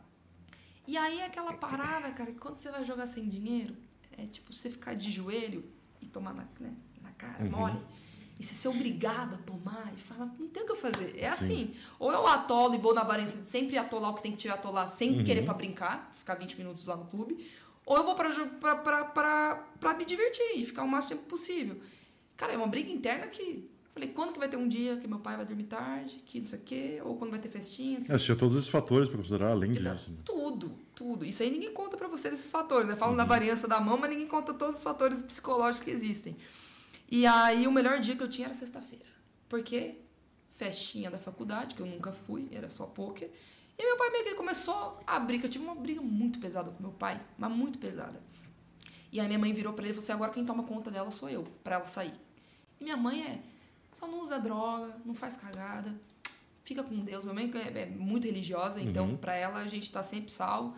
E 0.88 0.98
aí 0.98 1.22
aquela 1.22 1.54
parada, 1.54 2.12
cara, 2.12 2.32
que 2.32 2.40
quando 2.40 2.58
você 2.58 2.72
vai 2.72 2.84
jogar 2.84 3.08
sem 3.08 3.28
dinheiro, 3.28 3.76
é 4.18 4.26
tipo 4.26 4.54
você 4.54 4.70
ficar 4.70 4.94
de 4.94 5.10
joelho 5.10 5.64
e 6.02 6.08
tomar 6.08 6.34
na, 6.34 6.46
né, 6.60 6.74
na 7.02 7.12
cara, 7.12 7.44
uhum. 7.44 7.50
mole. 7.50 7.80
E 8.40 8.44
você 8.44 8.56
ser 8.56 8.70
obrigado 8.70 9.36
a 9.36 9.38
tomar 9.38 9.92
e 9.96 9.98
falar, 9.98 10.26
não 10.40 10.48
tem 10.48 10.64
o 10.64 10.66
que 10.66 10.72
eu 10.72 10.76
fazer. 10.76 11.14
É 11.16 11.30
Sim. 11.30 11.46
assim. 11.46 11.74
Ou 12.00 12.12
eu 12.12 12.26
atolo 12.26 12.74
e 12.74 12.78
vou 12.78 12.94
na 12.94 13.04
variância 13.04 13.42
de 13.42 13.50
sempre 13.50 13.78
atolar 13.78 14.12
o 14.12 14.16
que 14.16 14.24
tem 14.24 14.32
que 14.32 14.40
tirar 14.40 14.56
atolar 14.56 14.90
sem 14.90 15.18
uhum. 15.18 15.24
querer 15.24 15.46
para 15.46 15.54
brincar, 15.54 16.12
ficar 16.18 16.36
20 16.36 16.58
minutos 16.58 16.86
lá 16.86 16.98
no 16.98 17.06
clube. 17.06 17.48
Ou 17.86 17.98
eu 17.98 18.04
vou 18.04 18.16
pra, 18.16 19.94
me 19.96 20.06
divertir 20.06 20.56
e 20.56 20.64
ficar 20.64 20.84
o 20.84 20.88
máximo 20.88 21.18
tempo 21.18 21.30
possível. 21.30 21.82
Cara, 22.42 22.54
é 22.54 22.58
uma 22.58 22.66
briga 22.66 22.90
interna 22.92 23.28
que 23.28 23.70
Falei, 23.94 24.10
quando 24.10 24.32
que 24.32 24.40
vai 24.40 24.48
ter 24.48 24.58
um 24.58 24.68
dia 24.68 24.98
que 24.98 25.08
meu 25.08 25.20
pai 25.20 25.36
vai 25.36 25.46
dormir 25.46 25.66
tarde, 25.66 26.24
que 26.26 26.40
não 26.40 26.48
sei 26.48 26.58
o 26.58 26.62
quê, 26.64 27.02
ou 27.04 27.18
quando 27.18 27.30
vai 27.30 27.40
ter 27.40 27.50
festinha. 27.50 28.00
É, 28.10 28.18
tinha 28.18 28.38
todos 28.38 28.58
esses 28.58 28.70
fatores 28.70 29.10
para 29.10 29.18
considerar, 29.18 29.52
além 29.52 29.72
Exato. 29.72 29.96
disso. 29.96 30.12
Né? 30.12 30.18
Tudo, 30.24 30.72
tudo. 30.96 31.26
Isso 31.26 31.44
aí 31.44 31.52
ninguém 31.52 31.72
conta 31.74 31.98
para 31.98 32.08
você 32.08 32.32
desses 32.32 32.50
fatores, 32.50 32.88
né? 32.88 32.96
Falam 32.96 33.14
uhum. 33.14 33.18
da 33.18 33.26
variância 33.26 33.68
da 33.68 33.80
mão, 33.82 33.98
mas 33.98 34.10
ninguém 34.10 34.28
conta 34.28 34.54
todos 34.54 34.78
os 34.78 34.84
fatores 34.84 35.22
psicológicos 35.22 35.84
que 35.84 35.92
existem. 35.92 36.38
E 37.12 37.28
aí 37.28 37.68
o 37.68 37.72
melhor 37.72 38.00
dia 38.00 38.16
que 38.16 38.24
eu 38.24 38.30
tinha 38.30 38.48
era 38.48 38.54
sexta-feira. 38.56 39.06
Porque 39.50 39.96
festinha 40.56 41.12
da 41.12 41.20
faculdade, 41.20 41.76
que 41.76 41.82
eu 41.82 41.86
nunca 41.86 42.12
fui, 42.12 42.48
era 42.52 42.70
só 42.70 42.86
poker. 42.86 43.30
E 43.78 43.86
meu 43.86 43.98
pai 43.98 44.10
meio 44.10 44.24
que 44.24 44.36
começou 44.36 45.00
a 45.06 45.20
briga. 45.20 45.46
Eu 45.46 45.50
tive 45.50 45.66
uma 45.66 45.76
briga 45.76 46.02
muito 46.02 46.40
pesada 46.40 46.72
com 46.72 46.82
meu 46.82 46.94
pai, 46.94 47.22
mas 47.38 47.52
muito 47.52 47.78
pesada. 47.78 48.20
E 49.12 49.20
aí 49.20 49.28
minha 49.28 49.38
mãe 49.38 49.52
virou 49.52 49.74
para 49.74 49.84
ele 49.84 49.92
e 49.92 49.96
falou 49.96 50.04
assim: 50.04 50.14
agora 50.14 50.32
quem 50.32 50.46
toma 50.46 50.64
conta 50.64 50.90
dela 50.90 51.12
sou 51.12 51.30
eu, 51.30 51.44
para 51.62 51.76
ela 51.76 51.88
sair. 51.88 52.14
E 52.82 52.84
minha 52.84 52.98
mãe 52.98 53.22
é 53.22 53.40
só 53.94 54.08
não 54.08 54.22
usa 54.22 54.40
droga, 54.40 54.98
não 55.06 55.14
faz 55.14 55.38
cagada, 55.38 55.94
fica 56.64 56.84
com 56.84 56.98
Deus. 57.00 57.24
Minha 57.24 57.36
mãe 57.36 57.52
é, 57.54 57.82
é 57.82 57.86
muito 57.86 58.26
religiosa, 58.26 58.82
então 58.82 59.12
uhum. 59.12 59.18
para 59.18 59.36
ela 59.36 59.60
a 59.60 59.68
gente 59.68 59.92
tá 59.92 60.02
sempre 60.02 60.32
salvo. 60.32 60.76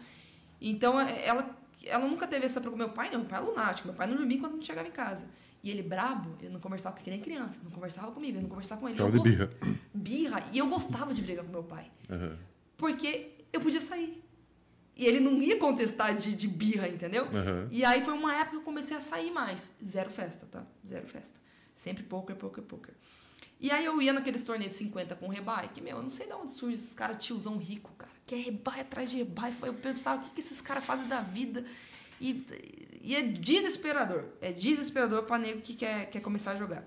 Então 0.59 0.99
é, 0.99 1.25
ela, 1.25 1.57
ela 1.85 2.05
nunca 2.07 2.27
teve 2.27 2.45
essa 2.45 2.59
preocupação. 2.59 2.87
Meu 2.87 2.95
pai 2.95 3.09
não, 3.09 3.19
meu 3.19 3.29
pai 3.29 3.39
é 3.39 3.43
lunático, 3.43 3.87
meu 3.87 3.95
pai 3.95 4.07
não 4.07 4.17
dormia 4.17 4.39
quando 4.39 4.55
não 4.55 4.61
chegava 4.61 4.87
em 4.87 4.91
casa. 4.91 5.27
E 5.63 5.69
ele 5.69 5.81
brabo, 5.81 6.35
ele 6.41 6.49
não 6.49 6.59
conversava 6.59 6.95
porque 6.95 7.09
nem 7.09 7.21
criança, 7.21 7.61
não 7.63 7.71
conversava 7.71 8.11
comigo, 8.11 8.37
eu 8.37 8.41
não 8.41 8.49
conversava 8.49 8.81
com 8.81 8.89
ele. 8.89 8.97
Ficava 8.97 9.17
de 9.17 9.19
birra. 9.21 9.49
Birra. 9.93 10.49
E 10.51 10.57
eu 10.57 10.67
gostava 10.67 11.13
de 11.13 11.21
brigar 11.21 11.45
com 11.45 11.51
meu 11.51 11.63
pai. 11.63 11.89
Uhum. 12.09 12.35
Porque 12.75 13.31
eu 13.53 13.61
podia 13.61 13.79
sair. 13.79 14.21
E 14.95 15.05
ele 15.05 15.21
não 15.21 15.41
ia 15.41 15.57
contestar 15.57 16.17
de, 16.17 16.35
de 16.35 16.47
birra, 16.49 16.89
entendeu? 16.89 17.23
Uhum. 17.25 17.67
E 17.71 17.85
aí 17.85 18.03
foi 18.03 18.13
uma 18.13 18.35
época 18.35 18.51
que 18.51 18.57
eu 18.57 18.61
comecei 18.61 18.97
a 18.97 19.01
sair 19.01 19.31
mais. 19.31 19.73
Zero 19.83 20.09
festa, 20.09 20.45
tá? 20.45 20.63
Zero 20.85 21.07
festa. 21.07 21.39
Sempre 21.75 22.03
poker, 22.03 22.35
poker, 22.35 22.63
poker. 22.63 22.93
E 23.59 23.71
aí 23.71 23.85
eu 23.85 24.01
ia 24.01 24.11
naqueles 24.11 24.43
torneios 24.43 24.73
50 24.73 25.15
com 25.15 25.27
rebai, 25.27 25.69
que, 25.73 25.79
meu, 25.79 25.97
eu 25.97 26.03
não 26.03 26.09
sei 26.09 26.27
de 26.27 26.33
onde 26.33 26.51
surge 26.51 26.75
esses 26.75 26.93
caras 26.93 27.23
tiozão 27.23 27.57
rico, 27.57 27.91
cara. 27.97 28.11
Que 28.25 28.35
é 28.35 28.37
rebai 28.37 28.81
atrás 28.81 29.09
de 29.09 29.17
rebai. 29.17 29.53
Eu 29.61 29.73
pensava, 29.73 30.21
o 30.21 30.25
que, 30.25 30.31
que 30.31 30.39
esses 30.41 30.59
caras 30.59 30.83
fazem 30.83 31.07
da 31.07 31.21
vida? 31.21 31.65
E, 32.19 32.45
e 33.01 33.15
é 33.15 33.21
desesperador. 33.21 34.25
É 34.41 34.51
desesperador 34.51 35.23
pra 35.23 35.37
nego 35.37 35.61
que 35.61 35.75
quer, 35.75 36.09
quer 36.09 36.21
começar 36.21 36.51
a 36.51 36.55
jogar. 36.55 36.85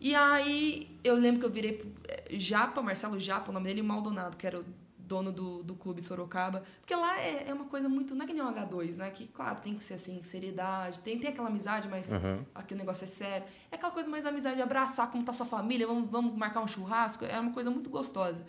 E 0.00 0.14
aí 0.14 0.88
eu 1.02 1.14
lembro 1.14 1.40
que 1.40 1.46
eu 1.46 1.50
virei 1.50 1.92
é, 2.08 2.38
Japa, 2.38 2.82
Marcelo 2.82 3.18
Japa, 3.18 3.50
o 3.50 3.54
nome 3.54 3.66
dele, 3.66 3.80
o 3.80 3.84
Maldonado, 3.84 4.36
que 4.36 4.46
era 4.46 4.60
o 4.60 4.64
dono 5.06 5.32
do, 5.32 5.62
do 5.62 5.74
clube 5.74 6.02
Sorocaba. 6.02 6.62
Porque 6.80 6.94
lá 6.94 7.18
é, 7.18 7.48
é 7.48 7.54
uma 7.54 7.66
coisa 7.66 7.88
muito. 7.88 8.14
Não 8.14 8.24
é 8.24 8.26
que 8.26 8.34
nem 8.34 8.42
o 8.42 8.46
H2, 8.46 8.96
né? 8.96 9.10
Que, 9.10 9.26
claro, 9.28 9.60
tem 9.60 9.74
que 9.74 9.84
ser 9.84 9.94
assim, 9.94 10.22
seriedade, 10.24 10.98
tem, 11.00 11.18
tem 11.18 11.30
aquela 11.30 11.48
amizade, 11.48 11.88
mas 11.88 12.12
uhum. 12.12 12.44
aqui 12.54 12.74
o 12.74 12.76
negócio 12.76 13.04
é 13.04 13.08
sério. 13.08 13.46
É 13.70 13.76
aquela 13.76 13.92
coisa 13.92 14.10
mais 14.10 14.26
amizade, 14.26 14.60
abraçar 14.60 15.10
como 15.10 15.24
tá 15.24 15.32
sua 15.32 15.46
família, 15.46 15.86
vamos, 15.86 16.10
vamos 16.10 16.34
marcar 16.34 16.60
um 16.60 16.66
churrasco. 16.66 17.24
É 17.24 17.38
uma 17.38 17.52
coisa 17.52 17.70
muito 17.70 17.88
gostosa. 17.88 18.44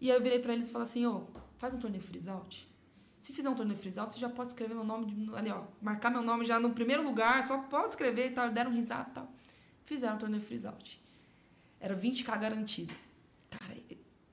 E 0.00 0.10
aí 0.10 0.16
eu 0.16 0.22
virei 0.22 0.40
para 0.40 0.52
eles 0.52 0.68
e 0.68 0.72
falei 0.72 0.86
assim: 0.86 1.06
ô, 1.06 1.26
oh, 1.34 1.40
faz 1.56 1.74
um 1.74 1.78
torneio 1.78 2.02
freeze 2.02 2.28
out. 2.28 2.68
Se 3.20 3.32
fizer 3.32 3.48
um 3.48 3.54
torneio 3.54 3.78
freeze 3.78 3.98
out, 3.98 4.12
você 4.12 4.20
já 4.20 4.28
pode 4.28 4.50
escrever 4.50 4.74
meu 4.74 4.84
nome 4.84 5.06
de, 5.06 5.34
ali, 5.34 5.50
ó. 5.50 5.62
Marcar 5.80 6.10
meu 6.10 6.22
nome 6.22 6.44
já 6.44 6.60
no 6.60 6.70
primeiro 6.70 7.02
lugar, 7.02 7.44
só 7.46 7.58
pode 7.62 7.88
escrever 7.88 8.30
e 8.30 8.34
tal. 8.34 8.50
Deram 8.50 8.72
risada 8.72 9.08
e 9.10 9.12
tal. 9.12 9.32
Fizeram 9.84 10.16
um 10.16 10.18
torneio 10.18 10.42
freeze 10.42 10.66
out. 10.66 11.02
Era 11.80 11.96
20k 11.96 12.38
garantido. 12.38 12.94
Cara, 13.50 13.74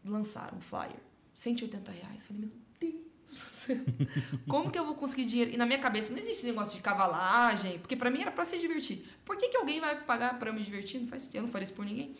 lançaram 0.03 0.57
um 0.57 0.61
flyer. 0.61 0.99
180 1.35 1.91
reais. 1.91 2.25
Falei, 2.25 2.41
meu 2.43 2.51
Deus. 2.79 3.67
Como 4.47 4.71
que 4.71 4.79
eu 4.79 4.85
vou 4.85 4.95
conseguir 4.95 5.25
dinheiro? 5.25 5.51
E 5.51 5.57
na 5.57 5.65
minha 5.65 5.79
cabeça 5.79 6.13
não 6.13 6.19
existe 6.19 6.45
negócio 6.45 6.75
de 6.75 6.81
cavalagem, 6.81 7.77
porque 7.79 7.95
para 7.95 8.09
mim 8.09 8.21
era 8.21 8.31
para 8.31 8.45
se 8.45 8.57
divertir. 8.57 9.05
Por 9.23 9.37
que, 9.37 9.49
que 9.49 9.57
alguém 9.57 9.79
vai 9.79 10.03
pagar 10.03 10.39
para 10.39 10.51
me 10.51 10.63
divertir? 10.63 10.99
Não 10.99 11.07
faz 11.07 11.23
sentido, 11.23 11.37
eu 11.37 11.43
não 11.43 11.49
faria 11.49 11.65
isso 11.65 11.73
por 11.73 11.85
ninguém. 11.85 12.15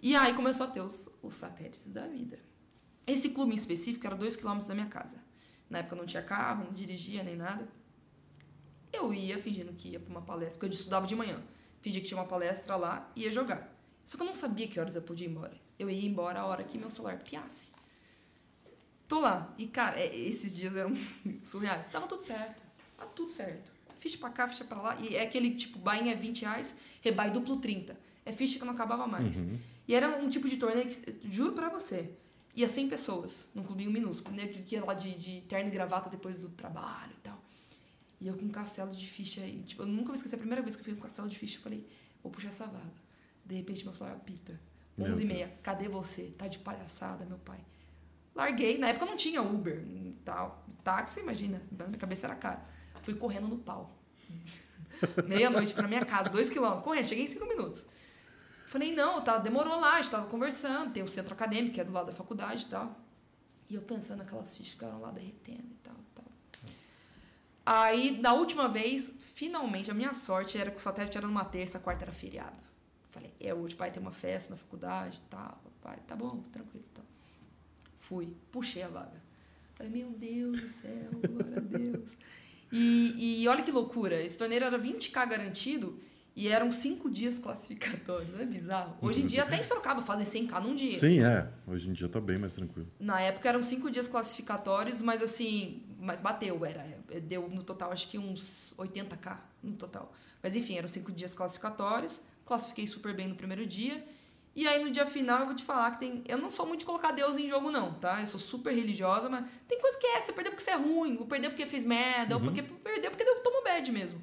E 0.00 0.14
aí 0.14 0.34
começou 0.34 0.66
a 0.66 0.70
ter 0.70 0.80
os, 0.80 1.08
os 1.22 1.34
satélites 1.34 1.94
da 1.94 2.06
vida. 2.06 2.38
Esse 3.06 3.30
clube 3.30 3.52
em 3.52 3.54
específico 3.54 4.06
era 4.06 4.14
dois 4.14 4.36
quilômetros 4.36 4.68
da 4.68 4.74
minha 4.74 4.88
casa. 4.88 5.16
Na 5.70 5.78
época 5.78 5.94
eu 5.94 5.98
não 5.98 6.06
tinha 6.06 6.22
carro, 6.22 6.64
não 6.64 6.72
dirigia 6.72 7.22
nem 7.22 7.36
nada. 7.36 7.66
Eu 8.92 9.12
ia 9.12 9.38
fingindo 9.38 9.72
que 9.72 9.90
ia 9.90 10.00
para 10.00 10.10
uma 10.10 10.22
palestra, 10.22 10.58
porque 10.58 10.66
eu 10.66 10.70
estudava 10.70 11.06
de 11.06 11.14
manhã. 11.14 11.42
Fingia 11.80 12.00
que 12.00 12.08
tinha 12.08 12.18
uma 12.18 12.26
palestra 12.26 12.76
lá 12.76 13.10
e 13.14 13.22
ia 13.22 13.30
jogar. 13.30 13.72
Só 14.04 14.16
que 14.16 14.22
eu 14.22 14.26
não 14.26 14.34
sabia 14.34 14.68
que 14.68 14.78
horas 14.78 14.94
eu 14.94 15.02
podia 15.02 15.26
ir 15.26 15.30
embora. 15.30 15.56
Eu 15.78 15.90
ia 15.90 16.06
embora 16.06 16.40
a 16.40 16.46
hora 16.46 16.64
que 16.64 16.78
meu 16.78 16.90
celular 16.90 17.18
piasse. 17.18 17.72
Tô 19.08 19.20
lá. 19.20 19.54
E, 19.56 19.66
cara, 19.66 19.98
é, 19.98 20.16
esses 20.16 20.54
dias 20.54 20.74
eram 20.74 20.92
surreais. 21.42 21.88
Tava 21.88 22.06
tudo 22.06 22.22
certo. 22.22 22.62
Tava 22.96 23.10
tudo 23.12 23.30
certo. 23.30 23.72
Ficha 23.98 24.18
pra 24.18 24.30
cá, 24.30 24.48
ficha 24.48 24.64
pra 24.64 24.80
lá. 24.80 24.96
E 25.00 25.16
é 25.16 25.22
aquele 25.22 25.54
tipo, 25.54 25.78
bainha 25.78 26.12
é 26.12 26.16
20 26.16 26.42
reais, 26.42 26.78
rebai 27.02 27.30
duplo 27.30 27.56
30. 27.58 27.96
É 28.24 28.32
ficha 28.32 28.58
que 28.58 28.64
não 28.64 28.72
acabava 28.72 29.06
mais. 29.06 29.38
Uhum. 29.38 29.58
E 29.88 29.94
era 29.94 30.18
um 30.18 30.28
tipo 30.28 30.48
de 30.48 30.56
torneio 30.56 30.88
que, 30.88 31.30
juro 31.30 31.52
pra 31.52 31.68
você, 31.68 32.10
ia 32.54 32.66
100 32.66 32.88
pessoas, 32.88 33.48
num 33.54 33.62
clubinho 33.62 33.90
minúsculo, 33.90 34.34
né? 34.34 34.48
Que 34.48 34.74
ia 34.74 34.84
lá 34.84 34.94
de, 34.94 35.14
de 35.14 35.40
terno 35.42 35.68
e 35.68 35.72
gravata 35.72 36.10
depois 36.10 36.40
do 36.40 36.48
trabalho 36.48 37.12
e 37.12 37.20
tal. 37.20 37.40
E 38.20 38.26
eu 38.26 38.34
com 38.34 38.46
um 38.46 38.50
castelo 38.50 38.94
de 38.94 39.06
ficha. 39.06 39.40
E, 39.40 39.62
tipo, 39.62 39.82
eu 39.82 39.86
nunca 39.86 40.06
vou 40.06 40.14
esquecer 40.14 40.36
a 40.36 40.38
primeira 40.38 40.62
vez 40.62 40.74
que 40.74 40.80
eu 40.80 40.84
fui 40.84 40.94
com 40.94 41.00
um 41.00 41.02
castelo 41.02 41.28
de 41.28 41.38
ficha. 41.38 41.58
Eu 41.58 41.62
falei, 41.62 41.86
vou 42.22 42.32
puxar 42.32 42.48
essa 42.48 42.66
vaga. 42.66 42.92
De 43.44 43.54
repente, 43.54 43.84
meu 43.84 43.94
celular 43.94 44.16
apita. 44.16 44.58
11 44.98 45.22
e 45.22 45.26
meia. 45.26 45.48
Cadê 45.62 45.88
você? 45.88 46.32
Tá 46.38 46.48
de 46.48 46.58
palhaçada, 46.58 47.24
meu 47.24 47.38
pai. 47.38 47.60
Larguei. 48.36 48.76
Na 48.76 48.88
época 48.88 49.06
não 49.06 49.16
tinha 49.16 49.42
Uber 49.42 49.82
e 49.88 50.14
tal. 50.24 50.64
Táxi, 50.84 51.20
imagina. 51.20 51.62
Na 51.72 51.86
minha 51.86 51.98
cabeça 51.98 52.26
era 52.26 52.36
caro. 52.36 52.60
Fui 53.02 53.14
correndo 53.14 53.48
no 53.48 53.56
pau. 53.56 53.96
Meia-noite 55.26 55.72
pra 55.72 55.88
minha 55.88 56.04
casa, 56.04 56.28
dois 56.28 56.50
quilômetros. 56.50 56.84
Correndo, 56.84 57.08
cheguei 57.08 57.24
em 57.24 57.26
cinco 57.26 57.46
minutos. 57.46 57.86
Falei, 58.68 58.94
não, 58.94 59.22
tá, 59.22 59.38
demorou 59.38 59.80
lá, 59.80 59.94
a 59.94 60.02
gente 60.02 60.10
tava 60.10 60.26
conversando. 60.26 60.92
Tem 60.92 61.02
o 61.02 61.08
centro 61.08 61.32
acadêmico, 61.32 61.74
que 61.74 61.80
é 61.80 61.84
do 61.84 61.92
lado 61.92 62.06
da 62.06 62.12
faculdade 62.12 62.64
e 62.64 62.68
tal. 62.68 62.94
E 63.70 63.74
eu 63.74 63.82
pensando 63.82 64.18
naquelas 64.18 64.56
fichas 64.56 64.74
ficaram 64.74 65.00
lá 65.00 65.10
derretendo 65.10 65.66
e 65.70 65.78
tal, 65.82 65.94
tal. 66.14 66.24
Aí, 67.64 68.20
na 68.20 68.32
última 68.34 68.68
vez, 68.68 69.18
finalmente, 69.34 69.90
a 69.90 69.94
minha 69.94 70.12
sorte 70.12 70.58
era 70.58 70.70
que 70.70 70.76
o 70.76 70.80
satélite 70.80 71.16
era 71.16 71.26
numa 71.26 71.44
terça, 71.44 71.78
quarta 71.80 72.04
era 72.04 72.12
feriado. 72.12 72.56
Falei, 73.10 73.32
é 73.40 73.54
hoje, 73.54 73.74
pai, 73.74 73.90
tem 73.90 74.00
uma 74.00 74.12
festa 74.12 74.50
na 74.50 74.56
faculdade 74.56 75.22
e 75.24 75.30
tal. 75.30 75.58
Pai, 75.80 75.98
tá 76.06 76.14
bom, 76.14 76.42
tranquilo. 76.52 76.84
Fui, 78.06 78.32
puxei 78.52 78.84
a 78.84 78.88
vaga. 78.88 79.20
Falei, 79.74 79.92
meu 79.92 80.10
Deus 80.10 80.60
do 80.60 80.68
céu, 80.68 81.10
glória 81.28 81.56
a 81.56 81.60
Deus. 81.60 82.16
E, 82.70 83.42
e 83.42 83.48
olha 83.48 83.64
que 83.64 83.72
loucura, 83.72 84.22
esse 84.22 84.38
torneio 84.38 84.62
era 84.62 84.78
20k 84.78 85.28
garantido 85.28 85.98
e 86.34 86.46
eram 86.46 86.70
cinco 86.70 87.10
dias 87.10 87.36
classificatórios, 87.36 88.30
não 88.30 88.40
é 88.40 88.46
bizarro? 88.46 88.96
Hoje 89.02 89.22
em 89.22 89.26
dia 89.26 89.42
até 89.42 89.58
em 89.58 89.64
Sorocaba 89.64 90.02
fazem 90.02 90.46
100k 90.46 90.62
num 90.62 90.76
dia. 90.76 90.96
Sim, 90.96 91.20
é. 91.20 91.50
Hoje 91.66 91.90
em 91.90 91.92
dia 91.92 92.08
tá 92.08 92.20
bem 92.20 92.38
mais 92.38 92.54
tranquilo. 92.54 92.88
Na 93.00 93.20
época 93.20 93.48
eram 93.48 93.60
cinco 93.60 93.90
dias 93.90 94.06
classificatórios, 94.06 95.02
mas 95.02 95.20
assim, 95.20 95.82
mas 95.98 96.20
bateu, 96.20 96.64
era, 96.64 96.86
deu 97.22 97.48
no 97.48 97.64
total 97.64 97.90
acho 97.90 98.08
que 98.08 98.18
uns 98.18 98.72
80k 98.78 99.36
no 99.64 99.72
total. 99.72 100.12
Mas 100.40 100.54
enfim, 100.54 100.76
eram 100.76 100.88
cinco 100.88 101.10
dias 101.10 101.34
classificatórios, 101.34 102.20
classifiquei 102.44 102.86
super 102.86 103.12
bem 103.14 103.26
no 103.26 103.34
primeiro 103.34 103.66
dia 103.66 104.04
e 104.56 104.66
aí 104.66 104.82
no 104.82 104.90
dia 104.90 105.04
final 105.04 105.40
eu 105.40 105.46
vou 105.46 105.54
te 105.54 105.62
falar 105.62 105.90
que 105.90 106.00
tem. 106.00 106.24
Eu 106.26 106.38
não 106.38 106.48
sou 106.48 106.66
muito 106.66 106.80
de 106.80 106.86
colocar 106.86 107.12
Deus 107.12 107.36
em 107.36 107.46
jogo, 107.46 107.70
não, 107.70 107.92
tá? 107.92 108.20
Eu 108.22 108.26
sou 108.26 108.40
super 108.40 108.74
religiosa, 108.74 109.28
mas 109.28 109.44
tem 109.68 109.78
coisa 109.78 109.98
que 109.98 110.06
é. 110.06 110.20
Você 110.22 110.32
perdeu 110.32 110.50
porque 110.50 110.64
você 110.64 110.70
é 110.70 110.76
ruim, 110.76 111.18
ou 111.20 111.26
perdeu 111.26 111.50
porque 111.50 111.66
fez 111.66 111.84
merda, 111.84 112.38
uhum. 112.38 112.46
ou 112.46 112.46
porque 112.50 112.62
perdeu 112.62 113.10
porque 113.10 113.24
deu 113.24 113.38
tomo 113.42 113.62
bad 113.62 113.92
mesmo. 113.92 114.22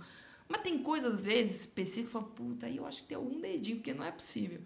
Mas 0.50 0.62
tem 0.64 0.80
coisas, 0.80 1.14
às 1.14 1.24
vezes, 1.24 1.62
específicas, 1.62 2.10
que 2.10 2.18
eu 2.18 2.22
falo, 2.22 2.34
puta, 2.34 2.66
aí 2.66 2.78
eu 2.78 2.86
acho 2.88 3.04
que 3.04 3.10
tem 3.10 3.16
algum 3.16 3.40
dedinho, 3.40 3.78
porque 3.78 3.94
não 3.94 4.04
é 4.04 4.12
possível. 4.12 4.60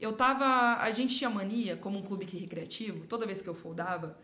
Eu 0.00 0.14
tava. 0.14 0.82
A 0.82 0.90
gente 0.90 1.14
tinha 1.14 1.28
mania, 1.28 1.76
como 1.76 1.98
um 1.98 2.02
clube 2.02 2.24
que 2.24 2.38
recreativo, 2.38 3.06
toda 3.06 3.26
vez 3.26 3.42
que 3.42 3.48
eu 3.48 3.54
foldava, 3.54 4.18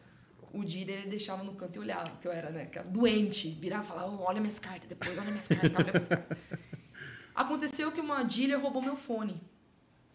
o 0.55 0.65
Dira 0.65 0.93
ele 0.93 1.11
deixava 1.11 1.45
no 1.45 1.55
canto 1.55 1.77
e 1.77 1.81
olhava, 1.81 2.17
que 2.19 2.27
eu 2.27 2.33
era, 2.33 2.49
né, 2.49 2.71
doente, 2.89 3.51
virava 3.51 3.85
e 3.85 3.87
falava, 3.89 4.11
oh, 4.11 4.25
olha 4.25 4.41
minhas 4.41 4.59
cartas, 4.59 4.89
depois 4.89 5.19
olha 5.19 5.31
minhas 5.31 5.49
cartas, 5.49 5.71
olha 5.75 5.93
minhas 5.93 6.09
cartas. 6.09 6.39
Aconteceu 7.35 7.93
que 7.93 8.01
uma 8.01 8.23
dealer 8.23 8.59
roubou 8.59 8.83
meu 8.83 8.97
fone. 8.97 9.52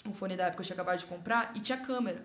Um 0.06 0.14
fone 0.14 0.36
da 0.38 0.46
época 0.46 0.58
que 0.58 0.62
eu 0.62 0.66
tinha 0.68 0.76
acabado 0.76 1.00
de 1.00 1.06
comprar 1.06 1.52
e 1.56 1.60
tinha 1.60 1.78
câmera. 1.78 2.24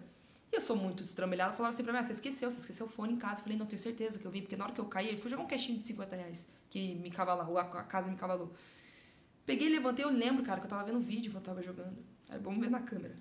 E 0.52 0.56
eu 0.56 0.60
sou 0.60 0.76
muito 0.76 1.02
estramelhada, 1.02 1.54
falava 1.54 1.74
assim 1.74 1.82
pra 1.82 1.92
mim, 1.92 1.98
ah, 1.98 2.04
você 2.04 2.12
esqueceu, 2.12 2.50
você 2.50 2.58
esqueceu 2.58 2.86
o 2.86 2.88
fone 2.88 3.14
em 3.14 3.16
casa. 3.16 3.40
Eu 3.40 3.44
falei, 3.44 3.58
não, 3.58 3.64
tenho 3.64 3.80
certeza 3.80 4.18
que 4.18 4.24
eu 4.26 4.30
vi, 4.30 4.42
porque 4.42 4.56
na 4.56 4.64
hora 4.64 4.72
que 4.72 4.80
eu 4.80 4.84
caí, 4.84 5.10
eu 5.10 5.18
fui 5.18 5.30
jogar 5.30 5.42
um 5.42 5.46
caixinho 5.46 5.78
de 5.78 5.84
50 5.84 6.14
reais, 6.14 6.46
que 6.68 6.94
me 6.96 7.10
cavalou, 7.10 7.58
a 7.58 7.64
casa 7.64 8.10
me 8.10 8.16
cavalou. 8.16 8.52
Peguei, 9.46 9.68
levantei, 9.68 10.04
eu 10.04 10.10
lembro, 10.10 10.44
cara, 10.44 10.60
que 10.60 10.66
eu 10.66 10.70
tava 10.70 10.84
vendo 10.84 11.00
vídeo 11.00 11.32
quando 11.32 11.44
eu 11.44 11.54
tava 11.54 11.62
jogando. 11.62 11.96
Aí 12.28 12.38
vamos 12.38 12.60
ver 12.60 12.70
na 12.70 12.80
câmera. 12.80 13.14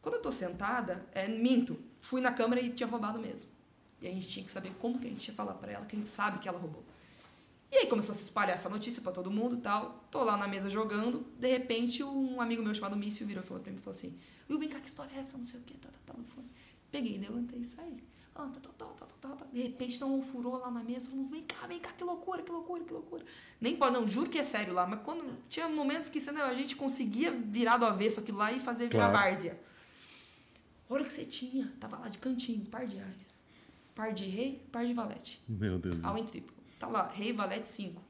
Quando 0.00 0.14
eu 0.14 0.22
tô 0.22 0.32
sentada, 0.32 1.04
é, 1.12 1.28
minto, 1.28 1.78
fui 2.00 2.20
na 2.20 2.32
câmera 2.32 2.60
e 2.60 2.70
tinha 2.70 2.88
roubado 2.88 3.20
mesmo. 3.20 3.50
E 4.00 4.08
a 4.08 4.10
gente 4.10 4.26
tinha 4.26 4.44
que 4.44 4.50
saber 4.50 4.72
como 4.78 4.98
que 4.98 5.06
a 5.06 5.10
gente 5.10 5.28
ia 5.28 5.34
falar 5.34 5.54
para 5.54 5.72
ela, 5.72 5.84
que 5.84 5.94
a 5.94 5.98
gente 5.98 6.08
sabe 6.08 6.38
que 6.38 6.48
ela 6.48 6.58
roubou. 6.58 6.82
E 7.72 7.76
aí 7.76 7.86
começou 7.86 8.14
a 8.14 8.18
se 8.18 8.24
espalhar 8.24 8.54
essa 8.54 8.68
notícia 8.68 9.00
para 9.00 9.12
todo 9.12 9.30
mundo 9.30 9.56
e 9.56 9.60
tal. 9.60 10.04
Tô 10.10 10.24
lá 10.24 10.36
na 10.36 10.48
mesa 10.48 10.68
jogando, 10.68 11.24
de 11.38 11.48
repente 11.48 12.02
um 12.02 12.40
amigo 12.40 12.62
meu 12.62 12.74
chamado 12.74 12.96
Mício 12.96 13.26
virou 13.26 13.44
e 13.44 13.46
falou 13.46 13.62
pra 13.62 13.72
mim, 13.72 13.78
falou 13.78 13.96
assim, 13.96 14.18
Will, 14.48 14.58
vem 14.58 14.68
cá, 14.68 14.80
que 14.80 14.88
história 14.88 15.14
é 15.14 15.20
essa? 15.20 15.38
Não 15.38 15.44
sei 15.44 15.60
o 15.60 15.62
que, 15.62 15.74
tá, 15.74 15.88
tá, 15.88 15.98
tá, 16.06 16.14
no 16.18 16.24
fone. 16.24 16.50
Peguei, 16.90 17.18
levantei 17.18 17.60
e 17.60 17.64
saí. 17.64 18.02
Ah. 18.34 18.50
De 19.52 19.62
repente 19.62 20.00
não 20.00 20.18
um 20.18 20.22
furou 20.22 20.56
lá 20.56 20.70
na 20.70 20.82
mesa, 20.82 21.10
falou, 21.10 21.26
vem 21.26 21.42
cá, 21.42 21.66
vem 21.66 21.78
cá, 21.78 21.92
que 21.92 22.02
loucura, 22.02 22.42
que 22.42 22.50
loucura, 22.50 22.82
que 22.82 22.92
loucura. 22.92 23.24
Nem 23.60 23.76
pode, 23.76 23.92
não, 23.92 24.06
juro 24.06 24.30
que 24.30 24.38
é 24.38 24.44
sério 24.44 24.72
lá, 24.72 24.86
mas 24.86 25.00
quando 25.02 25.36
tinha 25.48 25.68
momentos 25.68 26.08
que 26.08 26.20
né, 26.32 26.42
a 26.42 26.54
gente 26.54 26.74
conseguia 26.74 27.30
virar 27.30 27.76
do 27.76 27.84
avesso 27.84 28.20
aquilo 28.20 28.38
lá 28.38 28.52
e 28.52 28.58
fazer 28.58 28.88
virar 28.88 29.10
claro. 29.10 29.24
várzea. 29.24 29.60
Olha 30.88 31.02
o 31.02 31.06
que 31.06 31.12
você 31.12 31.24
tinha, 31.24 31.72
tava 31.78 31.98
lá 31.98 32.08
de 32.08 32.18
cantinho, 32.18 32.64
par 32.66 32.84
de 32.86 32.96
reais. 32.96 33.44
Par 33.94 34.12
de 34.12 34.24
rei, 34.24 34.66
par 34.72 34.84
de 34.84 34.94
valete. 34.94 35.42
Meu 35.48 35.78
Deus. 35.78 36.02
All 36.02 36.16
em 36.16 36.26
triplo. 36.26 36.59
Tá 36.80 36.88
lá, 36.88 37.08
rei, 37.12 37.30
valete, 37.30 37.68
5. 37.68 38.02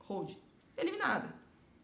Hold. 0.00 0.36
Eliminada. 0.76 1.34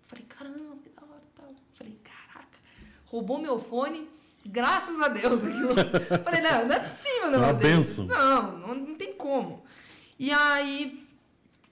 Falei, 0.02 0.26
caramba, 0.26 0.76
que 0.82 0.90
da 0.90 1.02
hora 1.02 1.22
tal. 1.34 1.54
Falei, 1.72 1.98
caraca. 2.04 2.58
Roubou 3.06 3.38
meu 3.38 3.58
fone, 3.58 4.06
graças 4.44 5.00
a 5.00 5.08
Deus. 5.08 5.40
Aquilo. 5.42 5.74
Falei, 6.22 6.42
não, 6.42 6.68
não 6.68 6.74
é 6.76 6.80
possível 6.80 7.30
não 7.30 7.38
Uma 7.38 7.54
benção. 7.54 8.04
Não, 8.04 8.58
não, 8.58 8.74
não 8.74 8.94
tem 8.94 9.14
como. 9.14 9.64
E 10.18 10.30
aí, 10.30 11.08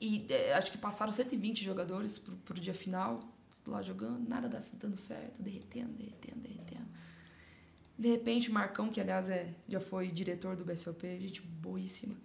e, 0.01 0.27
é, 0.31 0.55
acho 0.55 0.73
que 0.73 0.79
passaram 0.79 1.13
120 1.13 1.63
jogadores 1.63 2.19
pro, 2.19 2.35
pro 2.37 2.59
dia 2.59 2.75
final, 2.75 3.21
lá 3.67 3.83
jogando, 3.83 4.27
nada 4.27 4.49
dando 4.49 4.97
certo, 4.97 5.43
derretendo, 5.43 5.93
derretendo, 5.93 6.41
derretendo. 6.41 6.89
De 7.99 8.09
repente, 8.09 8.51
Marcão, 8.51 8.89
que 8.89 9.03
aliás 9.03 9.29
é, 9.29 9.55
já 9.69 9.81
foi 9.81 10.09
diretor 10.09 10.57
do 10.57 10.65
BSOP, 10.65 11.03
gente 11.21 11.43
boíssima, 11.43 12.17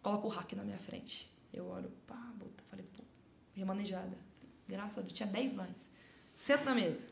coloca 0.00 0.28
o 0.28 0.30
hack 0.30 0.52
na 0.52 0.62
minha 0.62 0.78
frente. 0.78 1.28
Eu 1.52 1.66
olho, 1.66 1.90
pá, 2.06 2.32
bota, 2.36 2.62
falei, 2.70 2.86
pô, 2.96 3.02
remanejada. 3.52 4.16
Graças 4.66 4.98
a 4.98 5.00
Deus, 5.00 5.12
tinha 5.12 5.28
10 5.28 5.52
lines. 5.54 5.90
Sento 6.36 6.64
na 6.64 6.74
mesa. 6.74 7.06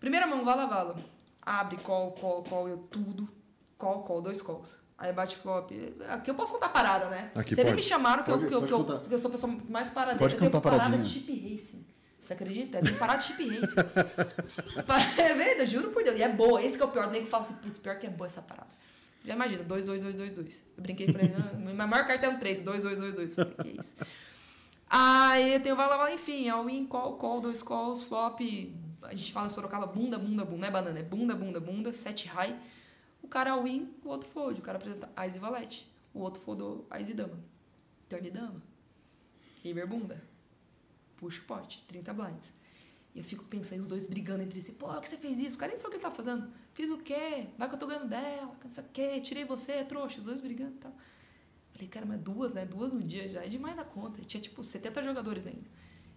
Primeira 0.00 0.26
mão, 0.26 0.44
vala, 0.44 0.66
vala. 0.66 0.98
Abre, 1.42 1.76
call, 1.78 2.12
call, 2.12 2.42
call, 2.42 2.68
eu 2.68 2.78
tudo. 2.78 3.28
Call, 3.76 4.02
call, 4.02 4.22
dois 4.22 4.42
calls. 4.42 4.80
Aí 4.96 5.12
bate 5.12 5.36
flop. 5.36 5.70
Aqui 6.08 6.30
eu 6.30 6.34
posso 6.34 6.52
contar 6.52 6.70
parada, 6.70 7.08
né? 7.08 7.30
Aqui 7.34 7.54
Vocês 7.54 7.72
me 7.72 7.82
chamaram 7.82 8.24
que, 8.24 8.30
pode, 8.30 8.42
eu, 8.44 8.48
que, 8.48 8.54
eu, 8.54 8.84
que, 8.84 8.92
eu, 8.92 9.00
que 9.00 9.14
eu 9.14 9.18
sou 9.18 9.28
a 9.28 9.32
pessoa 9.32 9.56
mais 9.68 9.90
parada. 9.90 10.18
Pode 10.18 10.34
eu 10.34 10.40
contar 10.40 10.60
parada 10.60 10.82
paradinha. 10.82 11.04
de 11.04 11.08
chip 11.08 11.54
racing. 11.54 11.86
Você 12.20 12.32
acredita? 12.32 12.80
Tem 12.80 12.92
que 12.92 12.98
parar 12.98 13.16
de 13.16 13.24
chip 13.24 13.48
race. 13.48 13.74
é 15.18 15.34
verdade, 15.34 15.70
juro 15.70 15.90
por 15.90 16.02
Deus. 16.02 16.18
E 16.18 16.22
é 16.22 16.28
boa. 16.28 16.60
Esse 16.60 16.76
que 16.76 16.82
é 16.82 16.86
o 16.86 16.90
pior. 16.90 17.06
O 17.06 17.10
nego 17.10 17.26
fala 17.26 17.44
assim, 17.44 17.54
putz, 17.54 17.78
pior 17.78 17.96
que 17.98 18.06
é 18.06 18.10
boa 18.10 18.26
essa 18.26 18.42
parada. 18.42 18.68
Já 19.28 19.34
imagina, 19.34 19.62
2, 19.62 19.84
2, 19.84 20.02
2, 20.04 20.14
2, 20.16 20.32
2. 20.32 20.66
Eu 20.74 20.82
brinquei 20.82 21.12
pra 21.12 21.22
ele, 21.22 21.34
minha 21.58 21.86
maior 21.86 22.06
carta 22.06 22.24
é 22.24 22.28
um 22.30 22.38
3, 22.38 22.60
2, 22.60 22.82
2, 22.82 22.98
2, 22.98 23.14
2. 23.14 23.34
Falei, 23.34 23.54
que 23.56 23.68
isso. 23.78 23.94
Aí 24.88 25.60
tem 25.60 25.70
o 25.70 25.76
Vala 25.76 26.10
enfim, 26.14 26.48
all 26.48 26.70
in, 26.70 26.86
call, 26.86 27.18
call, 27.18 27.38
dois 27.38 27.62
calls, 27.62 28.04
flop. 28.04 28.40
A 29.02 29.14
gente 29.14 29.30
fala 29.30 29.50
Sorocaba, 29.50 29.86
bunda, 29.86 30.16
bunda, 30.16 30.46
bunda. 30.46 30.56
Não 30.56 30.68
é 30.68 30.70
banana, 30.70 30.98
é 30.98 31.02
bunda, 31.02 31.34
bunda, 31.34 31.60
bunda, 31.60 31.92
sete 31.92 32.26
high. 32.26 32.58
O 33.22 33.28
cara 33.28 33.52
all 33.52 33.68
in, 33.68 33.92
o 34.02 34.08
outro 34.08 34.30
fold. 34.30 34.60
O 34.60 34.62
cara 34.62 34.78
apresenta 34.78 35.10
Ais 35.14 35.36
e 35.36 35.38
Valete. 35.38 35.86
O 36.14 36.20
outro 36.20 36.40
foldou 36.40 36.86
Ais 36.88 37.10
e 37.10 37.12
Dama. 37.12 37.38
Turn 38.08 38.26
e 38.26 38.30
Dama. 38.30 38.62
River 39.62 39.86
bunda. 39.86 40.24
Puxa 41.18 41.42
o 41.42 41.44
pote, 41.44 41.84
30 41.86 42.14
blinds. 42.14 42.54
Eu 43.18 43.24
fico 43.24 43.42
pensando, 43.42 43.80
os 43.80 43.88
dois 43.88 44.06
brigando 44.06 44.44
entre 44.44 44.62
si. 44.62 44.70
Pô, 44.72 44.88
que 45.00 45.08
você 45.08 45.16
fez 45.16 45.40
isso? 45.40 45.56
O 45.56 45.58
cara 45.58 45.72
nem 45.72 45.76
sabe 45.76 45.88
o 45.88 45.98
que 45.98 46.06
ele 46.06 46.08
tá 46.08 46.16
fazendo. 46.16 46.48
Fiz 46.72 46.88
o 46.88 46.98
quê? 46.98 47.48
Vai 47.58 47.68
que 47.68 47.74
eu 47.74 47.78
tô 47.78 47.88
ganhando 47.88 48.06
dela, 48.06 48.54
não 48.62 48.70
sei 48.70 48.84
o 48.84 48.86
quê. 48.92 49.20
Tirei 49.20 49.44
você, 49.44 49.82
trouxa. 49.82 50.20
Os 50.20 50.24
dois 50.24 50.40
brigando 50.40 50.76
e 50.76 50.78
tal. 50.78 50.92
Falei, 51.72 51.88
cara, 51.88 52.06
mas 52.06 52.20
duas, 52.20 52.54
né? 52.54 52.64
Duas 52.64 52.92
no 52.92 53.02
dia 53.02 53.28
já 53.28 53.44
é 53.44 53.48
demais 53.48 53.74
da 53.74 53.82
conta. 53.82 54.22
Tinha, 54.22 54.40
tipo, 54.40 54.62
70 54.62 55.02
jogadores 55.02 55.48
ainda. 55.48 55.66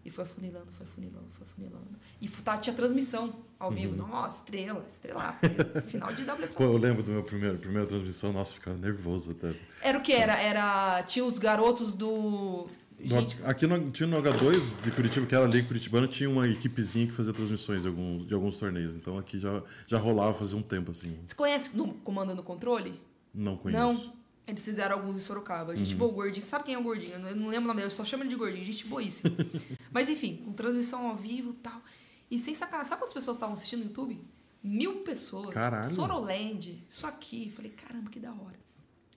E 0.05 0.11
foi 0.11 0.25
afunilando, 0.25 0.71
foi 0.73 0.85
afunilando, 0.85 1.27
foi 1.31 1.47
afunilando. 1.47 1.87
E 2.21 2.27
tá, 2.27 2.57
tinha 2.59 2.75
transmissão 2.75 3.33
ao 3.57 3.71
vivo. 3.71 3.99
Uhum. 3.99 4.07
Nossa, 4.07 4.37
estrela, 4.37 4.85
estrelaça. 4.87 5.49
Final 5.89 6.13
de 6.13 6.21
WSOP. 6.21 6.55
Pô, 6.55 6.63
eu 6.65 6.77
lembro 6.77 7.01
do 7.01 7.11
meu 7.11 7.23
primeiro, 7.23 7.57
primeira 7.57 7.87
transmissão. 7.87 8.31
Nossa, 8.31 8.53
ficava 8.53 8.77
nervoso 8.77 9.31
até. 9.31 9.55
Era 9.81 9.97
o 9.97 10.01
que? 10.03 10.13
Era, 10.13 10.39
era... 10.39 11.01
Tinha 11.01 11.25
os 11.25 11.39
garotos 11.39 11.95
do 11.95 12.67
Gente... 13.03 13.37
Aqui 13.43 13.67
no, 13.67 13.91
tinha 13.91 14.07
no 14.07 14.21
H2 14.21 14.81
de 14.83 14.91
Curitiba, 14.91 15.25
que 15.25 15.35
era 15.35 15.45
a 15.45 15.47
Liga 15.47 15.67
Curitibana, 15.67 16.07
tinha 16.07 16.29
uma 16.29 16.47
equipezinha 16.47 17.07
que 17.07 17.13
fazia 17.13 17.33
transmissões 17.33 17.81
de 17.81 17.87
alguns, 17.87 18.27
de 18.27 18.33
alguns 18.33 18.59
torneios. 18.59 18.95
Então 18.95 19.17
aqui 19.17 19.39
já, 19.39 19.61
já 19.87 19.97
rolava 19.97 20.33
fazia 20.33 20.57
um 20.57 20.61
tempo, 20.61 20.91
assim. 20.91 21.17
Você 21.25 21.35
conhece 21.35 21.75
no 21.75 21.93
Comando 21.95 22.35
no 22.35 22.43
Controle? 22.43 22.99
Não 23.33 23.57
conheço. 23.57 23.79
Não? 23.79 24.21
Eles 24.47 24.65
fizeram 24.65 24.97
alguns 24.97 25.15
em 25.15 25.19
Sorocaba. 25.19 25.75
Gente 25.75 25.93
uhum. 25.93 25.99
boa, 25.99 26.11
o 26.11 26.15
Gordinho. 26.15 26.45
Sabe 26.45 26.65
quem 26.65 26.75
é 26.75 26.77
o 26.77 26.83
Gordinho? 26.83 27.13
Eu 27.13 27.35
não 27.35 27.47
lembro 27.47 27.65
o 27.65 27.67
nome 27.67 27.75
dele, 27.75 27.87
eu 27.87 27.91
só 27.91 28.03
chamo 28.03 28.23
ele 28.23 28.29
de 28.29 28.35
Gordinho. 28.35 28.65
Gente 28.65 28.85
boíssima. 28.85 29.35
Mas 29.91 30.09
enfim, 30.09 30.41
com 30.43 30.51
transmissão 30.51 31.07
ao 31.07 31.15
vivo 31.15 31.51
e 31.51 31.55
tal. 31.55 31.81
E 32.29 32.39
sem 32.39 32.53
sacanagem, 32.53 32.89
sabe 32.89 33.01
quantas 33.01 33.13
pessoas 33.13 33.37
estavam 33.37 33.53
assistindo 33.53 33.79
no 33.79 33.85
YouTube? 33.85 34.19
Mil 34.63 34.97
pessoas. 35.03 35.53
Caralho. 35.53 35.93
Soroland. 35.93 36.83
Isso 36.87 37.07
aqui. 37.07 37.51
Falei, 37.55 37.71
caramba, 37.71 38.09
que 38.09 38.19
da 38.19 38.31
hora. 38.31 38.59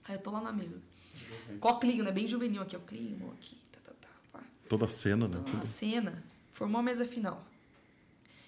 Aí 0.05 0.15
eu 0.15 0.19
tô 0.19 0.31
lá 0.31 0.41
na 0.41 0.51
mesa. 0.51 0.81
Uhum. 1.49 1.59
Com 1.59 1.69
o 1.69 1.79
clima, 1.79 2.03
né? 2.03 2.11
Bem 2.11 2.27
juvenil 2.27 2.61
aqui. 2.61 2.75
O 2.75 2.81
clima 2.81 3.33
aqui. 3.33 3.57
Toda 4.67 4.85
a 4.85 4.89
cena, 4.89 5.27
né? 5.27 5.43
Toda 5.45 5.59
a 5.59 5.65
cena. 5.65 6.23
Formou 6.53 6.79
a 6.79 6.83
mesa 6.83 7.05
final. 7.05 7.45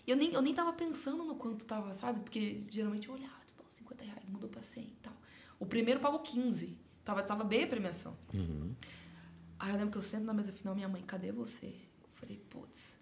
E 0.06 0.12
eu 0.12 0.18
nem, 0.18 0.32
eu 0.34 0.42
nem 0.42 0.54
tava 0.54 0.74
pensando 0.74 1.24
no 1.24 1.36
quanto 1.36 1.66
tava, 1.66 1.94
sabe? 1.94 2.22
Porque 2.22 2.64
geralmente 2.72 3.08
eu 3.08 3.14
olhava, 3.14 3.40
tipo, 3.46 3.64
50 3.70 4.06
reais, 4.06 4.30
mudou 4.30 4.50
pra 4.50 4.62
100 4.62 4.84
e 4.84 4.98
tal. 5.04 5.14
O 5.60 5.66
primeiro 5.66 6.00
pagou 6.00 6.20
15. 6.20 6.78
Tava, 7.04 7.22
tava 7.24 7.44
bem 7.44 7.64
a 7.64 7.68
premiação. 7.68 8.16
Uhum. 8.34 8.74
Aí 9.60 9.72
eu 9.72 9.76
lembro 9.76 9.92
que 9.92 9.98
eu 9.98 10.02
sento 10.02 10.24
na 10.24 10.34
mesa 10.34 10.52
final, 10.52 10.74
minha 10.74 10.88
mãe, 10.88 11.02
cadê 11.02 11.32
você? 11.32 11.68
Eu 11.68 12.10
falei, 12.16 12.38
putz, 12.50 13.00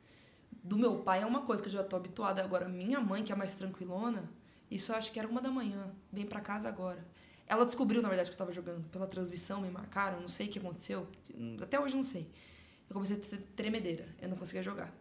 do 0.63 0.78
meu 0.78 0.99
pai 0.99 1.21
é 1.21 1.25
uma 1.25 1.41
coisa 1.41 1.62
que 1.62 1.69
eu 1.69 1.73
já 1.73 1.84
tô 1.84 1.95
habituada. 1.95 2.43
Agora, 2.43 2.67
minha 2.67 2.99
mãe, 2.99 3.23
que 3.23 3.32
é 3.32 3.36
mais 3.36 3.54
tranquilona, 3.54 4.30
isso 4.69 4.91
eu 4.91 4.95
acho 4.95 5.12
que 5.12 5.19
era 5.19 5.28
uma 5.28 5.41
da 5.41 5.51
manhã. 5.51 5.91
Vem 6.12 6.25
pra 6.25 6.41
casa 6.41 6.67
agora. 6.67 7.06
Ela 7.47 7.65
descobriu, 7.65 8.01
na 8.01 8.10
verdade, 8.10 8.30
que 8.30 8.34
eu 8.34 8.38
tava 8.38 8.51
jogando. 8.51 8.84
Pela 8.89 9.06
transmissão, 9.06 9.62
me 9.62 9.69
marcaram, 9.69 10.19
não 10.19 10.28
sei 10.28 10.47
o 10.47 10.49
que 10.49 10.58
aconteceu. 10.58 11.08
Até 11.62 11.80
hoje 11.80 11.95
não 11.95 12.04
sei 12.04 12.28
eu 12.89 12.93
comecei 12.93 13.15
a 13.15 13.19
ter 13.19 13.38
tremedeira. 13.56 14.08
Eu 14.21 14.30
não 14.30 14.38
conseguia 14.38 14.63
jogar. 14.63 14.93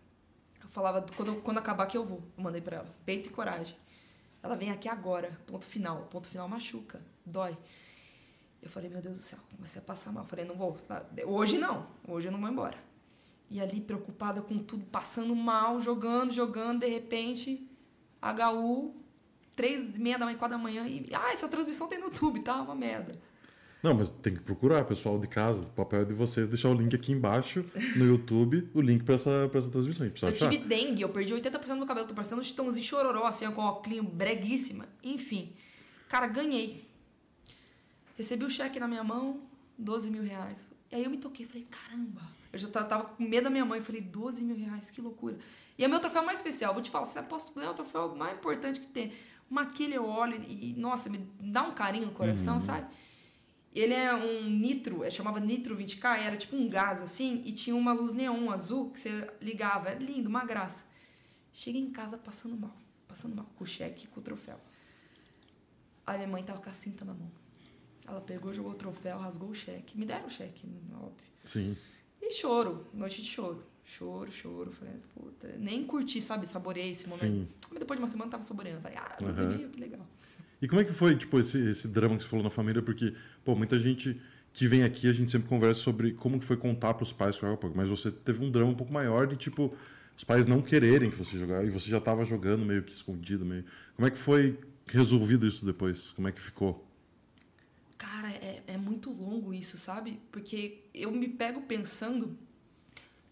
Eu 0.63 0.69
falava, 0.69 1.05
quando, 1.17 1.41
quando 1.43 1.59
acabar 1.59 1.87
que 1.87 1.97
eu 1.97 2.05
vou. 2.05 2.23
Eu 2.37 2.43
mandei 2.43 2.61
pra 2.61 2.79
ela. 2.79 2.95
Peito 3.05 3.29
e 3.29 3.33
coragem. 3.33 3.77
Ela 4.43 4.57
vem 4.57 4.71
aqui 4.71 4.89
agora. 4.89 5.39
Ponto 5.47 5.67
final. 5.67 6.03
Ponto 6.11 6.29
final 6.29 6.49
machuca. 6.49 7.01
Dói. 7.25 7.57
Eu 8.63 8.71
falei, 8.71 8.89
meu 8.89 9.03
Deus 9.03 9.19
do 9.19 9.23
céu, 9.23 9.39
comecei 9.55 9.81
a 9.81 9.85
passar 9.85 10.11
mal. 10.11 10.25
Eu 10.25 10.29
falei, 10.29 10.45
não 10.47 10.55
vou. 10.55 10.79
Hoje 11.27 11.59
não. 11.59 11.87
Hoje 12.09 12.29
eu 12.29 12.33
não 12.33 12.41
vou 12.41 12.49
embora. 12.49 12.79
E 13.51 13.61
ali, 13.61 13.81
preocupada 13.81 14.41
com 14.41 14.59
tudo, 14.59 14.87
passando 14.87 15.37
mal, 15.37 15.81
jogando, 15.83 16.33
jogando, 16.33 16.81
de 16.81 16.89
repente, 16.89 17.69
HU, 18.23 18.95
três 19.55 19.97
e 19.97 20.01
meia 20.01 20.19
da 20.19 20.25
manhã, 20.25 20.39
quatro 20.39 20.57
da 20.57 20.63
manhã, 20.63 20.89
e, 20.89 21.05
ah, 21.13 21.31
essa 21.31 21.49
transmissão 21.49 21.87
tem 21.87 21.99
no 21.99 22.07
YouTube, 22.07 22.41
tá? 22.41 22.61
Uma 22.63 22.75
merda. 22.75 23.21
Não, 23.85 23.93
mas 23.93 24.11
tem 24.11 24.35
que 24.35 24.41
procurar, 24.41 24.83
pessoal 24.87 25.19
de 25.19 25.29
casa. 25.29 25.67
O 25.67 25.71
papel 25.73 26.01
é 26.01 26.05
de 26.07 26.15
vocês 26.15 26.49
deixar 26.49 26.71
o 26.71 26.75
link 26.75 26.97
aqui 26.97 27.13
embaixo 27.13 27.67
no 27.95 28.07
YouTube, 28.07 28.67
o 28.73 28.81
link 28.81 29.05
pra 29.05 29.17
essa, 29.17 29.47
pra 29.51 29.59
essa 29.59 29.71
transmissão. 29.71 30.07
Eu 30.07 30.29
achar. 30.31 30.49
tive 30.49 30.65
dengue, 30.65 31.03
eu 31.03 31.11
perdi 31.11 31.35
80% 31.35 31.67
do 31.67 31.77
meu 31.77 31.87
cabelo, 31.87 32.09
tô 32.09 32.15
parecendo 32.15 32.41
um 32.41 32.45
chitãozinho 32.45 32.83
chororó, 32.83 33.27
assim, 33.27 33.45
com 33.51 33.61
a 33.61 33.83
clean 33.83 34.03
breguíssima. 34.03 34.89
Enfim, 35.03 35.53
cara, 36.09 36.27
ganhei. 36.27 36.89
Recebi 38.17 38.47
o 38.47 38.49
cheque 38.49 38.81
na 38.81 38.89
minha 38.89 39.05
mão, 39.05 39.43
12 39.77 40.11
mil 40.11 40.23
reais. 40.23 40.71
E 40.91 40.95
aí 40.97 41.05
eu 41.05 41.11
me 41.11 41.19
toquei, 41.19 41.45
falei, 41.45 41.67
caramba. 41.71 42.23
Eu 42.55 42.59
já 42.59 42.69
tava 42.69 43.05
com 43.05 43.23
medo 43.23 43.45
da 43.45 43.51
minha 43.51 43.67
mãe, 43.67 43.83
falei, 43.83 44.01
12 44.01 44.43
mil 44.43 44.57
reais, 44.57 44.89
que 44.89 45.03
loucura. 45.03 45.37
E 45.77 45.85
é 45.85 45.89
meu 45.89 46.01
troféu 46.01 46.25
mais 46.25 46.39
especial, 46.39 46.73
vou 46.73 46.83
te 46.83 46.91
falar, 46.91 47.05
você 47.05 47.19
aposta 47.19 47.53
ganhar 47.55 47.73
o 47.73 47.75
troféu 47.75 48.17
mais 48.17 48.35
importante 48.35 48.81
que 48.81 48.87
tem. 48.87 49.13
Aquele 49.55 49.95
eu 49.95 50.07
olho 50.07 50.43
e, 50.49 50.73
nossa, 50.73 51.11
me 51.11 51.19
dá 51.39 51.63
um 51.63 51.73
carinho 51.73 52.07
no 52.07 52.13
coração, 52.13 52.55
uhum. 52.55 52.61
sabe? 52.63 52.87
Ele 53.75 53.93
é 53.93 54.15
um 54.15 54.49
nitro, 54.49 55.03
é, 55.03 55.11
chamava 55.11 55.41
nitro 55.41 55.77
20K, 55.77 56.19
era 56.19 56.37
tipo 56.37 56.55
um 56.55 56.69
gás 56.69 57.03
assim, 57.03 57.43
e 57.45 57.53
tinha 57.53 57.75
uma 57.75 57.93
luz 57.93 58.13
neon 58.13 58.51
azul 58.51 58.91
que 58.91 59.01
você 59.01 59.29
ligava. 59.41 59.89
É 59.89 59.99
lindo, 59.99 60.29
uma 60.29 60.45
graça. 60.45 60.87
Cheguei 61.53 61.81
em 61.81 61.91
casa 61.91 62.17
passando 62.17 62.57
mal, 62.57 62.77
passando 63.09 63.35
mal, 63.35 63.47
com 63.57 63.65
o 63.65 63.67
cheque 63.67 64.07
com 64.07 64.21
o 64.21 64.23
troféu. 64.23 64.61
Aí 66.07 66.19
minha 66.19 66.29
mãe 66.29 66.43
tava 66.45 66.61
com 66.61 66.71
a 66.71 66.73
cinta 66.73 67.05
na 67.05 67.15
mão. 67.15 67.31
Ela 68.07 68.21
pegou, 68.21 68.53
jogou 68.53 68.73
o 68.73 68.75
troféu, 68.75 69.19
rasgou 69.19 69.49
o 69.49 69.55
cheque. 69.55 69.99
Me 69.99 70.05
deram 70.05 70.27
o 70.27 70.31
cheque, 70.31 70.69
óbvio. 70.95 71.27
Sim. 71.43 71.77
E 72.21 72.31
choro, 72.33 72.87
noite 72.93 73.23
de 73.23 73.29
choro. 73.29 73.65
Choro, 73.85 74.31
choro. 74.31 74.71
Falei, 74.73 74.95
puta, 75.15 75.49
nem 75.59 75.85
curti, 75.85 76.21
sabe, 76.21 76.47
saboreei 76.47 76.91
esse 76.91 77.09
momento. 77.09 77.49
Sim. 77.49 77.49
Mas 77.71 77.79
depois 77.79 77.99
de 77.99 78.03
uma 78.03 78.09
semana 78.09 78.31
tava 78.31 78.43
saboreando. 78.43 78.83
Falei, 78.83 78.99
ah, 78.99 79.17
12 79.19 79.43
Aham. 79.43 79.57
mil, 79.57 79.71
que 79.71 79.81
legal. 79.81 80.07
E 80.65 80.67
como 80.67 80.81
é 80.81 80.85
que 80.85 80.93
foi, 80.93 81.15
tipo, 81.15 81.39
esse, 81.39 81.59
esse 81.69 81.87
drama 81.89 82.17
que 82.17 82.23
você 82.23 82.29
falou 82.31 82.43
na 82.43 82.49
família? 82.49 82.81
Porque, 82.81 83.13
pô, 83.45 83.55
muita 83.55 83.79
gente 83.79 84.19
que 84.51 84.67
vem 84.67 84.83
aqui, 84.83 85.07
a 85.07 85.13
gente 85.13 85.31
sempre 85.31 85.47
conversa 85.47 85.79
sobre 85.79 86.15
como 86.15 86.41
que 86.41 86.47
foi 86.47 86.57
contar 86.57 86.95
pros 86.95 87.13
pais 87.13 87.37
que 87.37 87.43
jogava. 87.43 87.71
Mas 87.75 87.91
você 87.91 88.11
teve 88.11 88.43
um 88.43 88.51
drama 88.51 88.71
um 88.71 88.75
pouco 88.75 88.91
maior 88.91 89.27
de, 89.27 89.37
tipo, 89.37 89.77
os 90.17 90.25
pais 90.25 90.47
não 90.47 90.63
quererem 90.63 91.11
que 91.11 91.19
você 91.19 91.39
jogasse. 91.39 91.67
E 91.67 91.71
você 91.71 91.91
já 91.91 92.01
tava 92.01 92.25
jogando 92.25 92.65
meio 92.65 92.83
que 92.83 92.95
escondido, 92.95 93.45
meio... 93.45 93.63
Como 93.95 94.09
é 94.09 94.11
que 94.11 94.17
foi 94.17 94.59
resolvido 94.87 95.47
isso 95.47 95.67
depois? 95.67 96.13
Como 96.13 96.29
é 96.29 96.33
que 96.33 96.41
ficou? 96.41 96.83
Cara, 97.99 98.31
é, 98.31 98.63
é 98.67 98.79
muito 98.79 99.11
longo 99.11 99.53
isso, 99.53 99.77
sabe? 99.77 100.19
Porque 100.33 100.79
eu 100.95 101.11
me 101.11 101.29
pego 101.29 101.61
pensando 101.61 102.39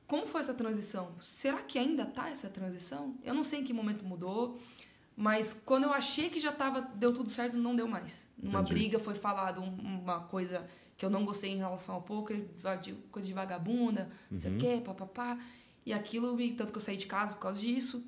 como 0.07 0.27
foi 0.27 0.43
essa 0.43 0.53
transição? 0.53 1.15
Será 1.19 1.63
que 1.63 1.79
ainda 1.79 2.05
tá 2.05 2.29
essa 2.29 2.51
transição? 2.51 3.17
Eu 3.25 3.33
não 3.33 3.43
sei 3.43 3.61
em 3.61 3.65
que 3.65 3.73
momento 3.73 4.05
mudou, 4.05 4.61
mas 5.27 5.55
quando 5.55 5.85
eu 5.85 5.93
achei 5.93 6.29
que 6.29 6.41
já 6.41 6.51
tava, 6.51 6.81
deu 6.97 7.15
tudo 7.15 7.29
certo, 7.29 7.57
não 7.57 7.77
deu 7.77 7.87
mais. 7.87 8.29
Numa 8.37 8.59
Entendi. 8.61 8.75
briga 8.75 8.99
foi 8.99 9.15
falado 9.15 9.61
um- 9.61 10.01
uma 10.03 10.19
coisa 10.21 10.67
que 10.97 11.05
eu 11.07 11.11
não 11.11 11.25
gostei 11.25 11.53
em 11.53 11.59
relação 11.59 11.95
ao 11.95 12.03
poker, 12.03 12.45
coisa 13.13 13.29
de 13.29 13.33
vagabunda, 13.33 14.11
não 14.29 14.39
sei 14.39 14.55
o 14.57 14.59
quê, 14.59 14.83
papapá. 14.85 15.39
E 15.87 15.93
aquilo, 15.93 16.41
e 16.41 16.53
tanto 16.55 16.73
que 16.73 16.79
eu 16.79 16.83
saí 16.83 16.97
de 16.97 17.07
casa 17.07 17.35
por 17.37 17.43
causa 17.43 17.61
disso. 17.61 18.05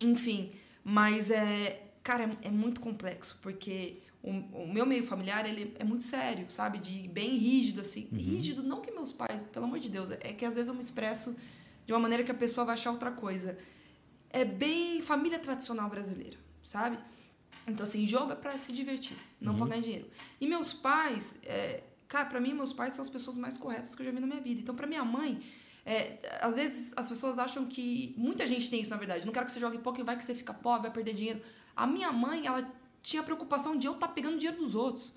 Enfim, 0.00 0.50
mas 0.82 1.30
é, 1.30 1.90
cara, 2.02 2.24
é, 2.42 2.48
é 2.48 2.50
muito 2.50 2.80
complexo, 2.80 3.38
porque 3.40 3.98
o, 4.20 4.30
o 4.64 4.72
meu 4.72 4.84
meio 4.84 5.04
familiar, 5.04 5.46
ele 5.48 5.76
é 5.78 5.84
muito 5.84 6.02
sério, 6.02 6.50
sabe? 6.50 6.78
De 6.80 7.06
bem 7.08 7.36
rígido, 7.36 7.80
assim. 7.82 8.08
Rígido, 8.12 8.64
não 8.64 8.80
que 8.80 8.90
meus 8.90 9.12
pais, 9.12 9.42
pelo 9.42 9.64
amor 9.66 9.78
de 9.78 9.88
Deus, 9.88 10.10
é 10.10 10.32
que 10.32 10.44
às 10.44 10.56
vezes 10.56 10.68
eu 10.68 10.74
me 10.74 10.80
expresso 10.80 11.36
de 11.86 11.92
uma 11.92 12.00
maneira 12.00 12.24
que 12.24 12.32
a 12.32 12.34
pessoa 12.34 12.64
vai 12.64 12.74
achar 12.74 12.90
outra 12.90 13.12
coisa. 13.12 13.56
É 14.30 14.44
bem 14.44 15.00
família 15.02 15.38
tradicional 15.38 15.88
brasileira, 15.88 16.36
sabe? 16.68 16.98
Então, 17.66 17.84
assim, 17.84 18.06
joga 18.06 18.36
pra 18.36 18.50
se 18.58 18.72
divertir, 18.72 19.16
não 19.40 19.56
pra 19.56 19.66
ganhar 19.66 19.80
dinheiro. 19.80 20.06
E 20.38 20.46
meus 20.46 20.74
pais, 20.74 21.40
é, 21.44 21.82
cara, 22.06 22.26
pra 22.26 22.40
mim, 22.40 22.52
meus 22.52 22.74
pais 22.74 22.92
são 22.92 23.02
as 23.02 23.10
pessoas 23.10 23.38
mais 23.38 23.56
corretas 23.56 23.94
que 23.94 24.02
eu 24.02 24.06
já 24.06 24.12
vi 24.12 24.20
na 24.20 24.26
minha 24.26 24.40
vida. 24.40 24.60
Então, 24.60 24.74
pra 24.74 24.86
minha 24.86 25.02
mãe, 25.02 25.40
é, 25.84 26.18
às 26.42 26.56
vezes 26.56 26.92
as 26.94 27.08
pessoas 27.08 27.38
acham 27.38 27.64
que. 27.64 28.14
Muita 28.18 28.46
gente 28.46 28.68
tem 28.68 28.82
isso, 28.82 28.90
na 28.90 28.98
verdade. 28.98 29.24
Não 29.24 29.32
quero 29.32 29.46
que 29.46 29.52
você 29.52 29.58
jogue 29.58 29.78
poker, 29.78 30.04
vai 30.04 30.16
que 30.18 30.24
você 30.24 30.34
fica 30.34 30.52
pobre, 30.52 30.82
vai 30.82 30.90
perder 30.92 31.14
dinheiro. 31.14 31.40
A 31.74 31.86
minha 31.86 32.12
mãe, 32.12 32.46
ela 32.46 32.70
tinha 33.02 33.22
preocupação 33.22 33.76
de 33.76 33.86
eu 33.86 33.94
estar 33.94 34.08
pegando 34.08 34.36
dinheiro 34.36 34.62
dos 34.62 34.74
outros. 34.74 35.10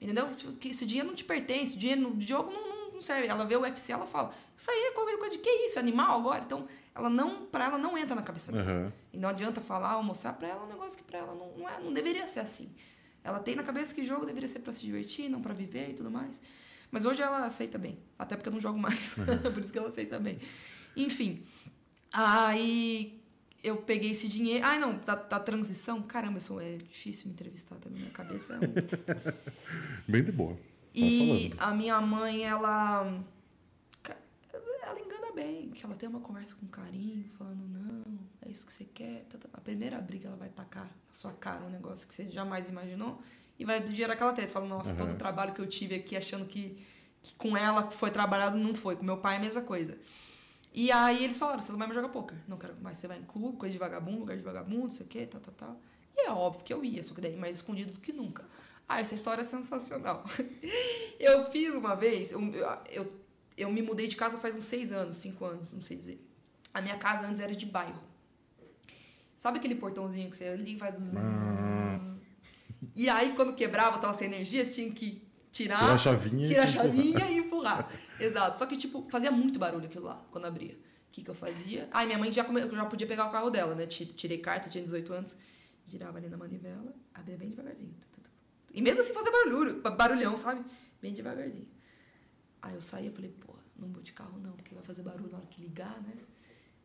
Entendeu? 0.00 0.32
Tipo, 0.36 0.52
Que 0.52 0.68
esse 0.68 0.86
dinheiro 0.86 1.08
não 1.08 1.16
te 1.16 1.24
pertence, 1.24 1.74
o 1.74 1.78
dinheiro 1.78 2.00
no 2.00 2.20
jogo 2.20 2.52
não, 2.52 2.68
não, 2.92 3.00
serve. 3.00 3.26
Ela 3.26 3.44
vê 3.44 3.56
o 3.56 3.60
UFC, 3.62 3.92
ela 3.92 4.06
fala: 4.06 4.34
Isso 4.56 4.70
aí 4.70 4.88
é 4.88 4.92
qualquer 4.92 5.18
coisa 5.18 5.36
de 5.36 5.42
que 5.42 5.50
isso? 5.50 5.78
Animal 5.78 6.18
agora? 6.18 6.42
Então, 6.44 6.66
ela 6.94 7.08
não, 7.08 7.46
pra 7.46 7.64
ela 7.64 7.78
não 7.78 7.96
entra 7.96 8.14
na 8.14 8.22
cabeça 8.22 8.52
dela. 8.52 8.64
Aham. 8.64 8.92
E 9.12 9.18
não 9.18 9.28
adianta 9.28 9.60
falar 9.60 9.96
ou 9.96 10.02
mostrar 10.02 10.32
pra 10.34 10.48
ela 10.48 10.64
um 10.64 10.68
negócio 10.68 10.98
que 10.98 11.04
pra 11.04 11.18
ela 11.18 11.34
não, 11.34 11.52
não, 11.56 11.68
é, 11.68 11.80
não 11.80 11.92
deveria 11.92 12.26
ser 12.26 12.40
assim. 12.40 12.72
Ela 13.24 13.38
tem 13.38 13.54
na 13.54 13.62
cabeça 13.62 13.94
que 13.94 14.04
jogo 14.04 14.26
deveria 14.26 14.48
ser 14.48 14.60
pra 14.60 14.72
se 14.72 14.82
divertir, 14.82 15.28
não 15.28 15.40
pra 15.40 15.54
viver 15.54 15.90
e 15.90 15.94
tudo 15.94 16.10
mais. 16.10 16.42
Mas 16.90 17.04
hoje 17.04 17.22
ela 17.22 17.46
aceita 17.46 17.78
bem. 17.78 17.98
Até 18.18 18.36
porque 18.36 18.48
eu 18.48 18.52
não 18.52 18.60
jogo 18.60 18.78
mais. 18.78 19.14
Por 19.54 19.62
isso 19.62 19.72
que 19.72 19.78
ela 19.78 19.88
aceita 19.88 20.18
bem. 20.18 20.38
Enfim. 20.96 21.42
Aí 22.12 23.22
eu 23.62 23.76
peguei 23.76 24.10
esse 24.10 24.28
dinheiro. 24.28 24.64
Ai, 24.66 24.78
não, 24.78 24.98
da, 24.98 25.14
da 25.14 25.40
transição. 25.40 26.02
Caramba, 26.02 26.38
isso 26.38 26.58
é 26.60 26.76
difícil 26.76 27.28
me 27.28 27.32
entrevistar 27.32 27.76
também. 27.76 28.00
Minha 28.00 28.12
cabeça 28.12 28.54
é 28.54 28.58
um 28.58 28.74
Bem 30.06 30.22
de 30.22 30.32
boa. 30.32 30.58
Tá 30.92 30.98
e 31.00 31.50
a 31.58 31.72
minha 31.72 32.00
mãe, 32.00 32.44
ela. 32.44 33.22
Ela 34.82 35.00
engana 35.00 35.32
bem, 35.32 35.70
que 35.70 35.84
ela 35.86 35.94
tem 35.94 36.08
uma 36.08 36.20
conversa 36.20 36.56
com 36.56 36.66
carinho, 36.66 37.24
falando, 37.38 37.64
não, 37.68 38.18
é 38.42 38.50
isso 38.50 38.66
que 38.66 38.72
você 38.72 38.84
quer. 38.84 39.24
tá, 39.30 39.38
tá. 39.38 39.48
A 39.52 39.60
primeira 39.60 39.98
briga 40.00 40.28
ela 40.28 40.36
vai 40.36 40.50
tacar 40.50 40.84
na 40.84 41.14
sua 41.14 41.32
cara 41.32 41.64
um 41.64 41.70
negócio 41.70 42.06
que 42.06 42.14
você 42.14 42.28
jamais 42.30 42.68
imaginou 42.68 43.22
e 43.58 43.64
vai 43.64 43.86
gerar 43.86 44.14
aquela 44.14 44.32
tese. 44.32 44.48
Você 44.48 44.54
fala, 44.54 44.66
nossa, 44.66 44.94
todo 44.94 45.12
o 45.12 45.16
trabalho 45.16 45.54
que 45.54 45.60
eu 45.60 45.66
tive 45.66 45.94
aqui 45.94 46.16
achando 46.16 46.46
que, 46.46 46.76
que 47.22 47.34
com 47.36 47.56
ela 47.56 47.90
foi 47.90 48.10
trabalhado, 48.10 48.58
não 48.58 48.74
foi. 48.74 48.96
Com 48.96 49.04
meu 49.04 49.16
pai 49.18 49.36
é 49.36 49.38
a 49.38 49.40
mesma 49.40 49.62
coisa. 49.62 49.96
E 50.74 50.90
aí 50.90 51.24
eles 51.24 51.38
falaram, 51.38 51.60
você 51.60 51.70
não 51.70 51.78
vai 51.78 51.86
mais 51.86 51.96
jogar 51.96 52.12
poker. 52.12 52.36
Não 52.48 52.56
quero 52.56 52.74
mais, 52.82 52.98
você 52.98 53.06
vai 53.06 53.18
em 53.18 53.24
clube, 53.24 53.56
coisa 53.56 53.72
de 53.72 53.78
vagabundo, 53.78 54.20
lugar 54.20 54.36
de 54.36 54.42
vagabundo, 54.42 54.84
não 54.84 54.90
sei 54.90 55.06
o 55.06 55.08
quê, 55.08 55.26
tal, 55.26 55.40
tal, 55.40 55.54
tal. 55.54 55.80
E 56.16 56.26
é 56.26 56.30
óbvio 56.30 56.64
que 56.64 56.72
eu 56.72 56.84
ia, 56.84 57.02
só 57.04 57.14
que 57.14 57.20
daí 57.20 57.36
mais 57.36 57.56
escondido 57.56 57.92
do 57.92 58.00
que 58.00 58.12
nunca. 58.12 58.44
Ah, 58.92 59.00
essa 59.00 59.14
história 59.14 59.40
é 59.40 59.44
sensacional. 59.44 60.22
eu 61.18 61.50
fiz 61.50 61.72
uma 61.72 61.94
vez, 61.94 62.30
eu, 62.30 62.40
eu, 62.90 63.12
eu, 63.56 63.72
me 63.72 63.80
mudei 63.80 64.06
de 64.06 64.16
casa 64.16 64.36
faz 64.36 64.54
uns 64.54 64.64
seis 64.64 64.92
anos, 64.92 65.16
cinco 65.16 65.46
anos, 65.46 65.72
não 65.72 65.80
sei 65.80 65.96
dizer. 65.96 66.22
A 66.74 66.82
minha 66.82 66.98
casa 66.98 67.26
antes 67.26 67.40
era 67.40 67.56
de 67.56 67.64
bairro. 67.64 68.02
Sabe 69.34 69.58
aquele 69.58 69.76
portãozinho 69.76 70.28
que 70.28 70.36
você 70.36 70.54
liga 70.56 70.70
e 70.70 70.78
faz... 70.78 70.94
E 72.94 73.08
aí, 73.08 73.34
quando 73.34 73.54
quebrava, 73.54 73.98
tava 73.98 74.12
sem 74.12 74.28
energia, 74.28 74.62
você 74.62 74.74
tinha 74.74 74.92
que 74.92 75.26
tirar... 75.50 75.78
Tirar 75.78 75.94
a 75.94 75.98
chavinha 75.98 76.44
e 76.44 76.48
Tirar 76.48 76.64
a 76.64 76.66
chavinha 76.66 77.30
e 77.30 77.38
empurrar. 77.38 77.90
Exato. 78.20 78.58
Só 78.58 78.66
que, 78.66 78.76
tipo, 78.76 79.06
fazia 79.10 79.30
muito 79.30 79.58
barulho 79.58 79.86
aquilo 79.86 80.04
lá, 80.04 80.22
quando 80.30 80.44
abria. 80.44 80.74
O 80.74 81.12
que 81.12 81.24
que 81.24 81.30
eu 81.30 81.34
fazia? 81.34 81.88
Ai, 81.90 82.04
minha 82.04 82.18
mãe 82.18 82.30
já, 82.30 82.44
come... 82.44 82.60
já 82.60 82.84
podia 82.84 83.06
pegar 83.06 83.26
o 83.26 83.32
carro 83.32 83.48
dela, 83.48 83.74
né? 83.74 83.86
Ti- 83.86 84.04
Tirei 84.04 84.36
carta, 84.36 84.68
tinha 84.68 84.84
18 84.84 85.10
anos. 85.14 85.36
Girava 85.88 86.18
ali 86.18 86.28
na 86.28 86.36
manivela, 86.36 86.94
abria 87.14 87.38
bem 87.38 87.48
devagarzinho. 87.48 87.94
E 88.72 88.80
mesmo 88.80 89.00
assim 89.00 89.12
fazia 89.12 89.30
barulho, 89.30 89.80
ba- 89.82 89.90
barulhão, 89.90 90.36
sabe? 90.36 90.64
Bem 91.00 91.12
devagarzinho. 91.12 91.68
Aí 92.60 92.74
eu 92.74 92.80
saía 92.80 93.08
e 93.10 93.12
falei, 93.12 93.30
pô, 93.30 93.54
não 93.76 93.88
vou 93.88 94.02
de 94.02 94.12
carro 94.12 94.38
não, 94.38 94.52
porque 94.52 94.74
vai 94.74 94.84
fazer 94.84 95.02
barulho 95.02 95.30
na 95.30 95.38
hora 95.38 95.46
que 95.46 95.60
ligar, 95.60 96.00
né? 96.02 96.14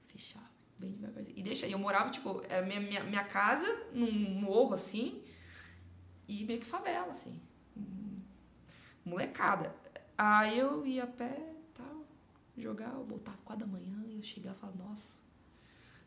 Fechava, 0.07 0.49
bem 0.77 0.91
devagarzinho. 0.91 1.37
E 1.37 1.43
deixa 1.43 1.67
eu 1.67 1.77
morava, 1.79 2.09
tipo, 2.09 2.41
era 2.49 2.65
minha, 2.65 2.79
minha, 2.79 3.03
minha 3.03 3.23
casa 3.23 3.67
num 3.93 4.11
morro, 4.11 4.73
assim, 4.73 5.23
e 6.27 6.43
meio 6.45 6.59
que 6.59 6.65
favela, 6.65 7.11
assim. 7.11 7.39
Molecada. 9.05 9.73
Aí 10.17 10.57
eu 10.57 10.85
ia 10.85 11.03
a 11.03 11.07
pé, 11.07 11.53
tal, 11.73 12.05
jogar, 12.57 12.93
eu 12.93 13.05
voltava 13.05 13.37
quatro 13.45 13.65
da 13.65 13.71
manhã, 13.71 14.03
e 14.09 14.15
eu 14.15 14.23
chegava 14.23 14.57
e 14.57 14.59
falava, 14.59 14.83
nossa, 14.83 15.21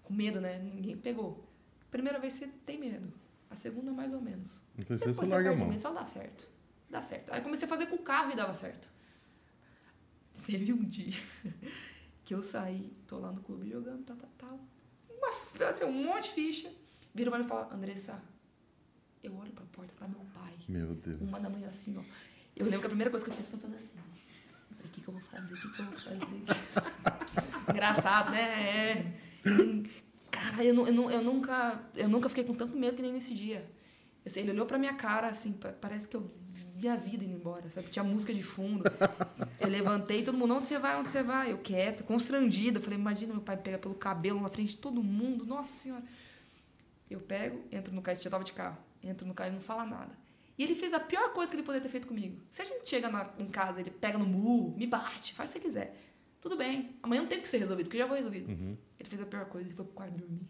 com 0.03 0.13
medo, 0.13 0.41
né? 0.41 0.59
Ninguém 0.59 0.97
pegou. 0.97 1.49
Primeira 1.91 2.19
vez 2.19 2.35
você 2.35 2.49
tem 2.49 2.79
medo. 2.79 3.13
A 3.51 3.57
segunda, 3.57 3.93
mais 3.93 4.13
ou 4.13 4.21
menos. 4.21 4.63
Na 4.79 4.85
terceira 4.85 5.13
Depois 5.13 5.29
você 5.29 5.35
larga 5.35 5.51
a 5.51 5.57
mão. 5.57 5.79
só 5.79 5.93
dá 5.93 6.05
certo. 6.05 6.49
Dá 6.89 7.03
certo. 7.03 7.33
Aí 7.33 7.41
comecei 7.41 7.67
a 7.67 7.69
fazer 7.69 7.87
com 7.87 7.97
o 7.97 8.03
carro 8.03 8.31
e 8.33 8.37
dava 8.37 8.55
certo. 8.55 8.89
Teve 10.47 10.73
um 10.73 10.85
dia 10.85 11.13
que 12.25 12.35
eu 12.35 12.43
saí, 12.43 12.97
tô 13.07 13.19
lá 13.19 13.31
no 13.33 13.43
clube 13.43 13.69
jogando, 13.69 14.05
tal, 14.05 14.17
tal, 14.17 14.31
tal. 14.39 14.61
Uma, 15.09 15.33
fi- 15.33 15.65
assim, 15.65 15.85
um 15.85 15.93
monte 16.05 16.25
de 16.25 16.31
ficha. 16.31 16.73
Vira 17.15 17.29
pra 17.31 17.39
mim 17.41 17.45
e 17.45 17.49
fala, 17.49 17.75
Andressa, 17.75 18.23
eu 19.23 19.35
olho 19.37 19.51
pra 19.53 19.65
porta, 19.67 19.93
tá 19.99 20.07
meu 20.09 20.21
pai. 20.33 20.55
Meu 20.69 20.95
Deus. 20.95 21.21
Uma 21.21 21.41
da 21.41 21.51
manhã 21.51 21.69
assim, 21.69 21.97
ó. 21.99 22.03
Eu 22.57 22.65
lembro 22.67 22.81
que 22.81 22.87
a 22.87 22.91
primeira 22.91 23.11
coisa 23.11 23.25
que 23.27 23.33
eu 23.33 23.37
fiz 23.37 23.49
foi 23.49 23.59
fazer 23.59 23.77
assim. 23.77 23.99
O 24.85 24.89
que, 24.89 25.01
que 25.01 25.09
eu 25.09 25.15
vou 25.15 25.23
fazer? 25.23 25.55
O 25.55 25.57
que, 25.61 25.69
que 25.73 25.81
eu 25.81 25.85
vou 25.87 25.99
fazer? 25.99 26.21
Engraçado, 27.71 28.31
né? 28.31 28.41
É. 28.41 29.15
Cara, 30.31 30.65
eu, 30.65 30.75
eu, 30.87 31.11
eu 31.11 31.23
nunca, 31.23 31.83
eu 31.95 32.09
nunca 32.09 32.29
fiquei 32.29 32.45
com 32.45 32.55
tanto 32.55 32.77
medo 32.77 32.97
que 32.97 33.03
nem 33.03 33.13
nesse 33.13 33.35
dia. 33.35 33.69
Sei, 34.27 34.43
ele 34.43 34.53
olhou 34.53 34.67
pra 34.67 34.79
minha 34.79 34.95
cara, 34.95 35.29
assim, 35.29 35.53
pa- 35.53 35.73
parece 35.81 36.07
que 36.07 36.17
eu 36.17 36.31
vi 36.77 36.89
a 36.89 36.97
vida 36.97 37.25
indo 37.25 37.35
embora, 37.35 37.69
sabe? 37.69 37.89
Tinha 37.89 38.05
música 38.05 38.33
de 38.33 38.43
fundo. 38.43 38.85
Eu 39.59 39.69
levantei, 39.69 40.23
todo 40.23 40.37
mundo, 40.39 40.55
onde 40.55 40.67
você 40.67 40.79
vai, 40.79 40.99
onde 40.99 41.11
você 41.11 41.23
vai? 41.23 41.53
Eu 41.53 41.59
quieta, 41.59 42.03
constrangida. 42.03 42.81
Falei, 42.81 42.99
imagina 42.99 43.33
meu 43.33 43.43
pai 43.43 43.57
pegar 43.57 43.79
pelo 43.79 43.95
cabelo 43.95 44.41
na 44.41 44.49
frente 44.49 44.71
de 44.71 44.77
todo 44.77 45.03
mundo. 45.03 45.45
Nossa 45.47 45.73
Senhora. 45.75 46.03
Eu 47.11 47.19
pego, 47.21 47.63
entro 47.73 47.93
no 47.95 48.01
carro, 48.03 48.13
esse 48.13 48.23
dia 48.23 48.31
tava 48.31 48.45
de 48.45 48.53
carro. 48.53 48.77
Entro 49.03 49.27
no 49.27 49.35
carro 49.35 49.51
e 49.51 49.55
não 49.55 49.61
fala 49.61 49.85
nada. 49.85 50.11
E 50.57 50.63
ele 50.63 50.75
fez 50.75 50.93
a 50.93 51.01
pior 51.01 51.33
coisa 51.33 51.51
que 51.51 51.57
ele 51.57 51.65
poderia 51.65 51.83
ter 51.83 51.91
feito 51.91 52.07
comigo. 52.07 52.37
Se 52.51 52.63
a 52.63 52.65
gente 52.65 52.89
chega 52.89 53.09
na- 53.11 53.31
em 53.39 53.47
casa, 53.47 53.81
ele 53.81 53.91
pega 53.91 54.19
no 54.19 54.27
murro, 54.27 54.75
me 54.77 54.87
bate, 54.87 55.33
faz 55.35 55.51
o 55.51 55.53
que 55.55 55.59
você 55.61 55.65
quiser. 55.67 56.10
Tudo 56.41 56.57
bem. 56.57 56.97
Amanhã 57.03 57.23
não 57.23 57.29
tem 57.29 57.41
que 57.41 57.49
ser 57.49 57.59
resolvido, 57.59 57.87
porque 57.87 57.99
já 57.99 58.07
foi 58.09 58.17
resolvido. 58.17 58.51
Ele 58.51 59.09
fez 59.09 59.21
a 59.21 59.27
pior 59.27 59.45
coisa, 59.47 59.67
ele 59.69 59.75
foi 59.75 59.85
pro 59.85 59.95
quarto 59.95 60.15
dormir. 60.15 60.49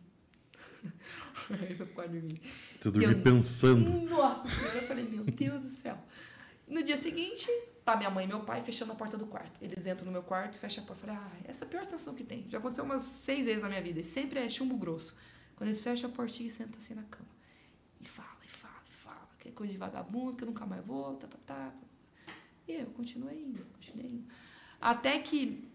ele 1.50 1.74
foi 1.74 1.86
pro 1.86 1.94
quarto 1.94 2.12
dormir. 2.12 2.40
Você 2.80 2.90
dormiu 2.90 3.10
Eu- 3.10 3.22
pensando. 3.22 3.90
Nossa 4.08 4.48
senhora, 4.48 4.78
eu 4.78 4.86
falei, 4.88 5.04
meu 5.04 5.24
Deus 5.24 5.62
do 5.62 5.68
céu. 5.68 5.98
No 6.68 6.82
dia 6.82 6.96
seguinte, 6.96 7.48
tá 7.84 7.96
minha 7.96 8.10
mãe 8.10 8.24
e 8.24 8.28
meu 8.28 8.40
pai 8.44 8.62
fechando 8.62 8.92
a 8.92 8.94
porta 8.94 9.18
do 9.18 9.26
quarto. 9.26 9.62
Eles 9.62 9.84
entram 9.86 10.06
no 10.06 10.12
meu 10.12 10.22
quarto 10.22 10.54
e 10.54 10.58
fecham 10.58 10.84
a 10.84 10.86
porta. 10.86 11.02
Eu 11.04 11.08
falei, 11.08 11.22
ah, 11.22 11.36
essa 11.44 11.64
é 11.64 11.66
a 11.66 11.70
pior 11.70 11.84
sensação 11.84 12.14
que 12.14 12.22
tem. 12.22 12.46
Já 12.48 12.58
aconteceu 12.58 12.84
umas 12.84 13.02
seis 13.02 13.46
vezes 13.46 13.62
na 13.62 13.68
minha 13.68 13.82
vida. 13.82 13.98
E 14.00 14.04
sempre 14.04 14.38
é 14.38 14.48
chumbo 14.48 14.76
grosso. 14.76 15.16
Quando 15.56 15.68
eles 15.68 15.80
fecham 15.80 16.08
a 16.08 16.12
portinha 16.12 16.48
e 16.48 16.52
sentam 16.52 16.78
assim 16.78 16.94
na 16.94 17.02
cama. 17.02 17.28
E 18.00 18.08
fala, 18.08 18.38
e 18.46 18.48
fala, 18.48 18.82
e 18.88 18.94
fala. 18.94 19.28
Que 19.40 19.48
é 19.48 19.52
coisa 19.52 19.72
de 19.72 19.78
vagabundo, 19.78 20.36
que 20.36 20.44
eu 20.44 20.46
nunca 20.46 20.64
mais 20.64 20.84
vou, 20.86 21.16
tá, 21.16 21.26
tá, 21.26 21.38
tá. 21.44 21.74
E 22.68 22.72
eu 22.74 22.86
continuei 22.86 23.42
indo, 23.42 23.64
continuei 23.74 24.06
indo. 24.06 24.24
Até 24.80 25.18
que, 25.18 25.68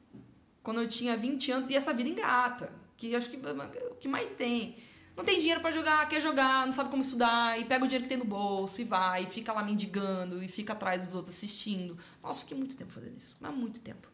quando 0.65 0.81
eu 0.81 0.89
tinha 0.89 1.15
20 1.15 1.51
anos, 1.51 1.69
e 1.69 1.75
essa 1.75 1.93
vida 1.93 2.09
ingrata, 2.09 2.73
que 2.97 3.15
acho 3.15 3.29
que 3.29 3.37
o 3.37 3.95
que 3.95 4.07
mais 4.07 4.27
tem. 4.35 4.75
Não 5.15 5.23
tem 5.23 5.37
dinheiro 5.37 5.61
para 5.61 5.71
jogar, 5.71 6.09
quer 6.09 6.19
jogar, 6.19 6.65
não 6.65 6.73
sabe 6.73 6.89
como 6.89 7.03
estudar, 7.03 7.57
e 7.57 7.65
pega 7.65 7.85
o 7.85 7.87
dinheiro 7.87 8.03
que 8.03 8.09
tem 8.09 8.17
no 8.17 8.25
bolso 8.25 8.81
e 8.81 8.83
vai, 8.83 9.23
e 9.23 9.27
fica 9.27 9.53
lá 9.53 9.63
mendigando, 9.63 10.43
e 10.43 10.47
fica 10.47 10.73
atrás 10.73 11.05
dos 11.05 11.13
outros 11.13 11.33
assistindo. 11.35 11.97
Nossa, 12.21 12.41
fiquei 12.41 12.57
muito 12.57 12.75
tempo 12.75 12.91
fazendo 12.91 13.15
isso, 13.17 13.33
mas 13.39 13.53
muito 13.53 13.79
tempo. 13.79 14.09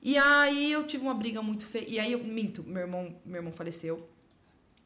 E 0.00 0.16
aí 0.16 0.70
eu 0.70 0.86
tive 0.86 1.02
uma 1.02 1.14
briga 1.14 1.42
muito 1.42 1.66
feia. 1.66 1.84
E 1.88 1.98
aí 1.98 2.12
eu 2.12 2.22
minto, 2.22 2.62
meu 2.62 2.82
irmão, 2.82 3.20
meu 3.26 3.40
irmão 3.40 3.52
faleceu. 3.52 4.08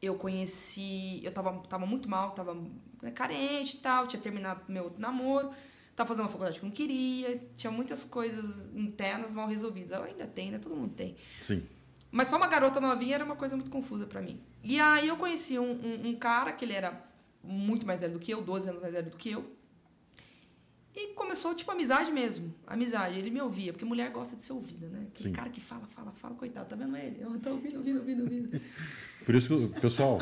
Eu 0.01 0.15
conheci, 0.15 1.21
eu 1.23 1.31
tava, 1.31 1.53
tava 1.69 1.85
muito 1.85 2.09
mal, 2.09 2.31
tava 2.31 2.55
né, 3.01 3.11
carente 3.11 3.77
e 3.77 3.79
tal, 3.79 4.07
tinha 4.07 4.21
terminado 4.21 4.61
meu 4.67 4.85
outro 4.85 4.99
namoro, 4.99 5.51
tava 5.97 6.09
fazendo 6.09 6.25
uma 6.25 6.31
faculdade 6.31 6.59
que 6.59 6.65
não 6.65 6.71
queria, 6.71 7.41
tinha 7.57 7.71
muitas 7.71 8.03
coisas 8.03 8.71
internas 8.75 9.33
mal 9.33 9.47
resolvidas. 9.47 9.97
Eu 9.97 10.03
ainda 10.03 10.27
tem, 10.27 10.51
né? 10.51 10.59
Todo 10.59 10.75
mundo 10.75 10.93
tem. 10.93 11.15
Sim. 11.41 11.63
Mas 12.11 12.29
para 12.29 12.37
uma 12.37 12.45
garota 12.47 12.79
novinha 12.79 13.15
era 13.15 13.25
uma 13.25 13.35
coisa 13.35 13.55
muito 13.57 13.71
confusa 13.71 14.05
para 14.05 14.21
mim. 14.21 14.39
E 14.63 14.79
aí 14.79 15.07
eu 15.07 15.17
conheci 15.17 15.57
um, 15.57 15.71
um, 15.71 16.09
um, 16.09 16.15
cara 16.15 16.51
que 16.51 16.63
ele 16.63 16.73
era 16.73 17.03
muito 17.43 17.85
mais 17.85 18.01
velho 18.01 18.13
do 18.13 18.19
que 18.19 18.31
eu, 18.31 18.41
12 18.43 18.69
anos 18.69 18.81
mais 18.81 18.93
velho 18.93 19.09
do 19.09 19.17
que 19.17 19.31
eu. 19.31 19.56
E 20.99 21.13
começou, 21.13 21.53
tipo, 21.53 21.71
amizade 21.71 22.11
mesmo. 22.11 22.51
Amizade. 22.65 23.19
Ele 23.19 23.29
me 23.29 23.39
ouvia, 23.39 23.71
porque 23.71 23.85
mulher 23.85 24.09
gosta 24.09 24.35
de 24.35 24.43
ser 24.43 24.53
ouvida, 24.53 24.87
né? 24.87 25.05
Aquele 25.13 25.29
Sim. 25.29 25.31
cara 25.31 25.47
que 25.47 25.61
fala, 25.61 25.85
fala, 25.95 26.11
fala, 26.11 26.33
coitado, 26.33 26.67
tá 26.67 26.75
vendo 26.75 26.97
ele? 26.97 27.17
Eu 27.21 27.39
tô 27.39 27.51
ouvindo, 27.51 27.77
ouvindo, 27.77 27.99
ouvindo, 27.99 28.23
ouvindo. 28.23 28.61
Por 29.23 29.35
isso 29.35 29.47
que, 29.47 29.79
pessoal, 29.79 30.19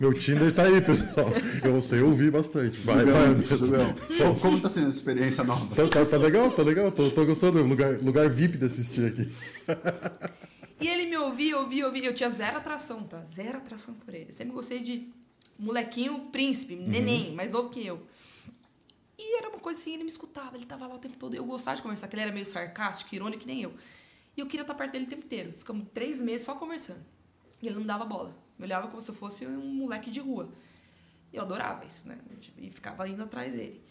meu 0.00 0.14
Tinder 0.14 0.54
tá 0.54 0.62
aí, 0.62 0.80
pessoal. 0.80 1.28
Eu 1.62 1.82
sei 1.82 2.00
ouvir 2.00 2.30
bastante. 2.30 2.80
Vai, 2.80 3.04
vai, 3.04 3.38
Julião, 3.40 3.94
Julião. 4.08 4.34
Como 4.36 4.58
tá 4.58 4.70
sendo 4.70 4.88
essa 4.88 4.96
experiência 4.96 5.44
nova? 5.44 5.74
Tá, 5.74 5.86
tá, 5.86 6.06
tá 6.06 6.16
legal, 6.16 6.50
tá 6.50 6.62
legal. 6.62 6.90
Tô, 6.90 7.10
tô 7.10 7.26
gostando. 7.26 7.62
Lugar, 7.62 7.98
lugar 7.98 8.30
VIP 8.30 8.56
de 8.56 8.64
assistir 8.64 9.08
aqui. 9.08 9.30
E 10.80 10.88
ele 10.88 11.10
me 11.10 11.18
ouvia, 11.18 11.58
ouvia, 11.58 11.86
ouvia. 11.86 12.06
Eu 12.06 12.14
tinha 12.14 12.30
zero 12.30 12.56
atração, 12.56 13.02
tá? 13.02 13.22
Zero 13.24 13.58
atração 13.58 13.94
por 13.94 14.14
ele. 14.14 14.30
Eu 14.30 14.32
sempre 14.32 14.54
gostei 14.54 14.80
de 14.82 15.10
molequinho 15.58 16.28
príncipe, 16.32 16.74
neném, 16.74 17.34
mais 17.34 17.50
novo 17.50 17.68
que 17.68 17.84
eu. 17.84 18.00
E 19.18 19.38
era 19.38 19.48
uma 19.48 19.58
coisa 19.58 19.80
assim, 19.80 19.94
ele 19.94 20.04
me 20.04 20.10
escutava, 20.10 20.56
ele 20.56 20.66
tava 20.66 20.86
lá 20.86 20.94
o 20.94 20.98
tempo 20.98 21.16
todo. 21.16 21.34
Eu 21.34 21.44
gostava 21.44 21.76
de 21.76 21.82
conversar, 21.82 22.08
que 22.08 22.14
ele 22.14 22.22
era 22.22 22.32
meio 22.32 22.46
sarcástico, 22.46 23.14
irônico, 23.14 23.40
que 23.40 23.46
nem 23.46 23.62
eu. 23.62 23.74
E 24.36 24.40
eu 24.40 24.46
queria 24.46 24.62
estar 24.62 24.74
perto 24.74 24.92
dele 24.92 25.06
o 25.06 25.08
tempo 25.08 25.24
inteiro. 25.24 25.52
Ficamos 25.52 25.88
três 25.94 26.20
meses 26.20 26.44
só 26.44 26.54
conversando. 26.54 27.04
E 27.62 27.66
ele 27.66 27.76
não 27.76 27.86
dava 27.86 28.04
bola. 28.04 28.36
Me 28.58 28.66
olhava 28.66 28.88
como 28.88 29.00
se 29.00 29.10
eu 29.10 29.14
fosse 29.14 29.46
um 29.46 29.74
moleque 29.74 30.10
de 30.10 30.20
rua. 30.20 30.52
E 31.32 31.36
eu 31.36 31.42
adorava 31.42 31.84
isso, 31.84 32.06
né? 32.06 32.18
E 32.58 32.70
ficava 32.70 33.08
indo 33.08 33.22
atrás 33.22 33.54
dele. 33.54 33.82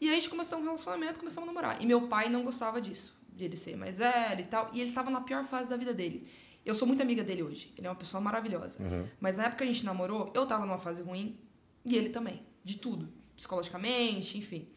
E 0.00 0.08
aí 0.08 0.16
a 0.16 0.18
gente 0.18 0.28
começou 0.28 0.58
um 0.58 0.64
relacionamento, 0.64 1.20
começamos 1.20 1.48
a 1.48 1.52
namorar. 1.52 1.80
E 1.80 1.86
meu 1.86 2.08
pai 2.08 2.28
não 2.28 2.42
gostava 2.42 2.80
disso, 2.80 3.16
de 3.28 3.44
ele 3.44 3.56
ser 3.56 3.76
mais 3.76 3.98
velho 3.98 4.40
e 4.40 4.46
tal. 4.46 4.68
E 4.72 4.80
ele 4.80 4.90
tava 4.90 5.10
na 5.10 5.20
pior 5.20 5.44
fase 5.44 5.70
da 5.70 5.76
vida 5.76 5.94
dele. 5.94 6.28
Eu 6.64 6.74
sou 6.74 6.86
muito 6.86 7.00
amiga 7.00 7.22
dele 7.22 7.42
hoje. 7.42 7.72
Ele 7.78 7.86
é 7.86 7.90
uma 7.90 7.96
pessoa 7.96 8.20
maravilhosa. 8.20 8.82
Uhum. 8.82 9.06
Mas 9.20 9.36
na 9.36 9.44
época 9.44 9.58
que 9.58 9.64
a 9.64 9.72
gente 9.72 9.84
namorou, 9.84 10.32
eu 10.34 10.46
tava 10.46 10.66
numa 10.66 10.78
fase 10.78 11.02
ruim. 11.02 11.38
E 11.84 11.96
ele 11.96 12.08
também. 12.08 12.42
De 12.64 12.78
tudo. 12.78 13.08
Psicologicamente, 13.36 14.38
enfim. 14.38 14.68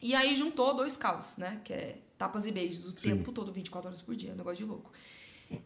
E 0.00 0.14
aí 0.14 0.36
juntou 0.36 0.74
dois 0.74 0.96
caos, 0.96 1.36
né? 1.36 1.60
Que 1.64 1.72
é 1.72 1.98
tapas 2.18 2.46
e 2.46 2.52
beijos 2.52 2.84
o 2.84 2.90
Sim. 2.96 3.16
tempo 3.16 3.32
todo, 3.32 3.52
24 3.52 3.88
horas 3.88 4.02
por 4.02 4.14
dia. 4.14 4.30
É 4.30 4.34
um 4.34 4.36
negócio 4.36 4.64
de 4.64 4.70
louco. 4.70 4.92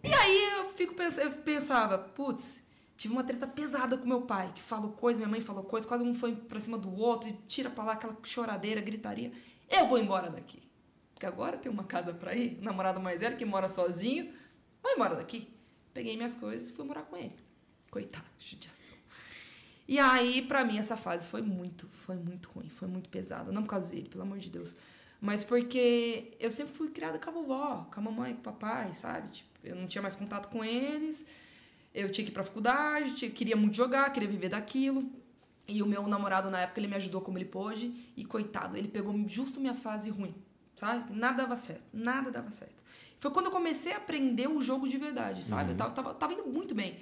E 0.03 0.13
aí 0.13 0.45
eu, 0.55 0.73
fico 0.75 0.95
eu 1.01 1.33
pensava, 1.43 1.99
putz, 1.99 2.65
tive 2.97 3.15
uma 3.15 3.25
treta 3.25 3.47
pesada 3.47 3.97
com 3.97 4.07
meu 4.07 4.23
pai, 4.23 4.53
que 4.55 4.63
falou 4.63 4.93
coisa, 4.93 5.19
minha 5.19 5.29
mãe 5.29 5.41
falou 5.41 5.63
coisa, 5.63 5.87
quase 5.87 6.03
um 6.03 6.15
foi 6.15 6.35
pra 6.35 6.61
cima 6.61 6.77
do 6.77 6.93
outro, 6.95 7.29
e 7.29 7.33
tira 7.47 7.71
pra 7.71 7.85
lá 7.85 7.93
aquela 7.93 8.17
choradeira, 8.25 8.81
gritaria. 8.81 9.33
Eu 9.71 9.87
vou 9.87 9.99
embora 9.99 10.31
daqui. 10.31 10.63
Porque 11.15 11.27
agora 11.27 11.57
tenho 11.57 11.73
uma 11.73 11.85
casa 11.85 12.13
pra 12.13 12.35
ir, 12.35 12.59
um 12.61 12.65
namorado 12.65 13.01
mais 13.01 13.21
velho 13.21 13.37
que 13.37 13.45
mora 13.45 13.69
sozinho, 13.69 14.33
vou 14.83 14.93
embora 14.93 15.17
daqui. 15.17 15.49
Peguei 15.95 16.17
minhas 16.17 16.35
coisas 16.35 16.71
e 16.71 16.73
fui 16.73 16.85
morar 16.85 17.03
com 17.03 17.17
ele. 17.17 17.35
Coitado, 17.91 18.27
judiação. 18.39 18.98
E 19.89 19.99
aí, 19.99 20.43
pra 20.43 20.65
mim, 20.65 20.79
essa 20.79 20.97
fase 20.99 21.27
foi 21.27 21.41
muito, 21.41 21.89
foi 22.05 22.15
muito 22.17 22.51
ruim, 22.51 22.69
foi 22.69 22.87
muito 22.87 23.09
pesada. 23.09 23.51
Não 23.51 23.63
por 23.63 23.71
causa 23.71 23.91
dele, 23.91 24.07
pelo 24.09 24.23
amor 24.23 24.39
de 24.39 24.51
Deus. 24.51 24.77
Mas 25.21 25.43
porque 25.43 26.37
eu 26.39 26.53
sempre 26.53 26.75
fui 26.75 26.89
criada 26.91 27.19
com 27.19 27.31
a 27.31 27.33
vovó, 27.33 27.89
com 27.93 27.99
a 27.99 28.03
mamãe, 28.03 28.35
com 28.35 28.41
o 28.41 28.43
papai, 28.45 28.93
sabe? 28.93 29.31
Tipo, 29.33 29.49
eu 29.65 29.75
não 29.75 29.87
tinha 29.87 30.03
mais 30.03 30.15
contato 30.15 30.49
com 30.51 30.63
eles. 30.63 31.27
Eu 31.95 32.13
tinha 32.13 32.25
que 32.25 32.31
ir 32.31 32.35
pra 32.35 32.45
faculdade, 32.45 33.15
tinha- 33.15 33.31
queria 33.31 33.57
muito 33.57 33.75
jogar, 33.75 34.13
queria 34.13 34.29
viver 34.29 34.51
daquilo. 34.51 35.11
E 35.67 35.83
o 35.83 35.87
meu 35.87 36.07
namorado, 36.07 36.51
na 36.51 36.61
época, 36.61 36.79
ele 36.81 36.87
me 36.87 36.95
ajudou 36.97 37.21
como 37.23 37.39
ele 37.39 37.47
pôde. 37.47 37.93
E 38.17 38.25
coitado, 38.27 38.77
ele 38.77 38.89
pegou 38.89 39.15
justo 39.27 39.59
minha 39.59 39.75
fase 39.75 40.11
ruim, 40.11 40.35
sabe? 40.77 41.13
Nada 41.15 41.39
dava 41.43 41.57
certo, 41.57 41.85
nada 41.95 42.31
dava 42.31 42.51
certo. 42.51 42.85
Foi 43.19 43.31
quando 43.31 43.47
eu 43.47 43.53
comecei 43.53 43.93
a 43.93 43.97
aprender 43.97 44.49
o 44.49 44.61
jogo 44.61 44.87
de 44.87 44.97
verdade, 44.99 45.43
sabe? 45.43 45.73
Eu 45.73 45.77
tava, 45.77 45.91
tava, 45.93 46.15
tava 46.15 46.33
indo 46.35 46.47
muito 46.47 46.75
bem. 46.75 46.97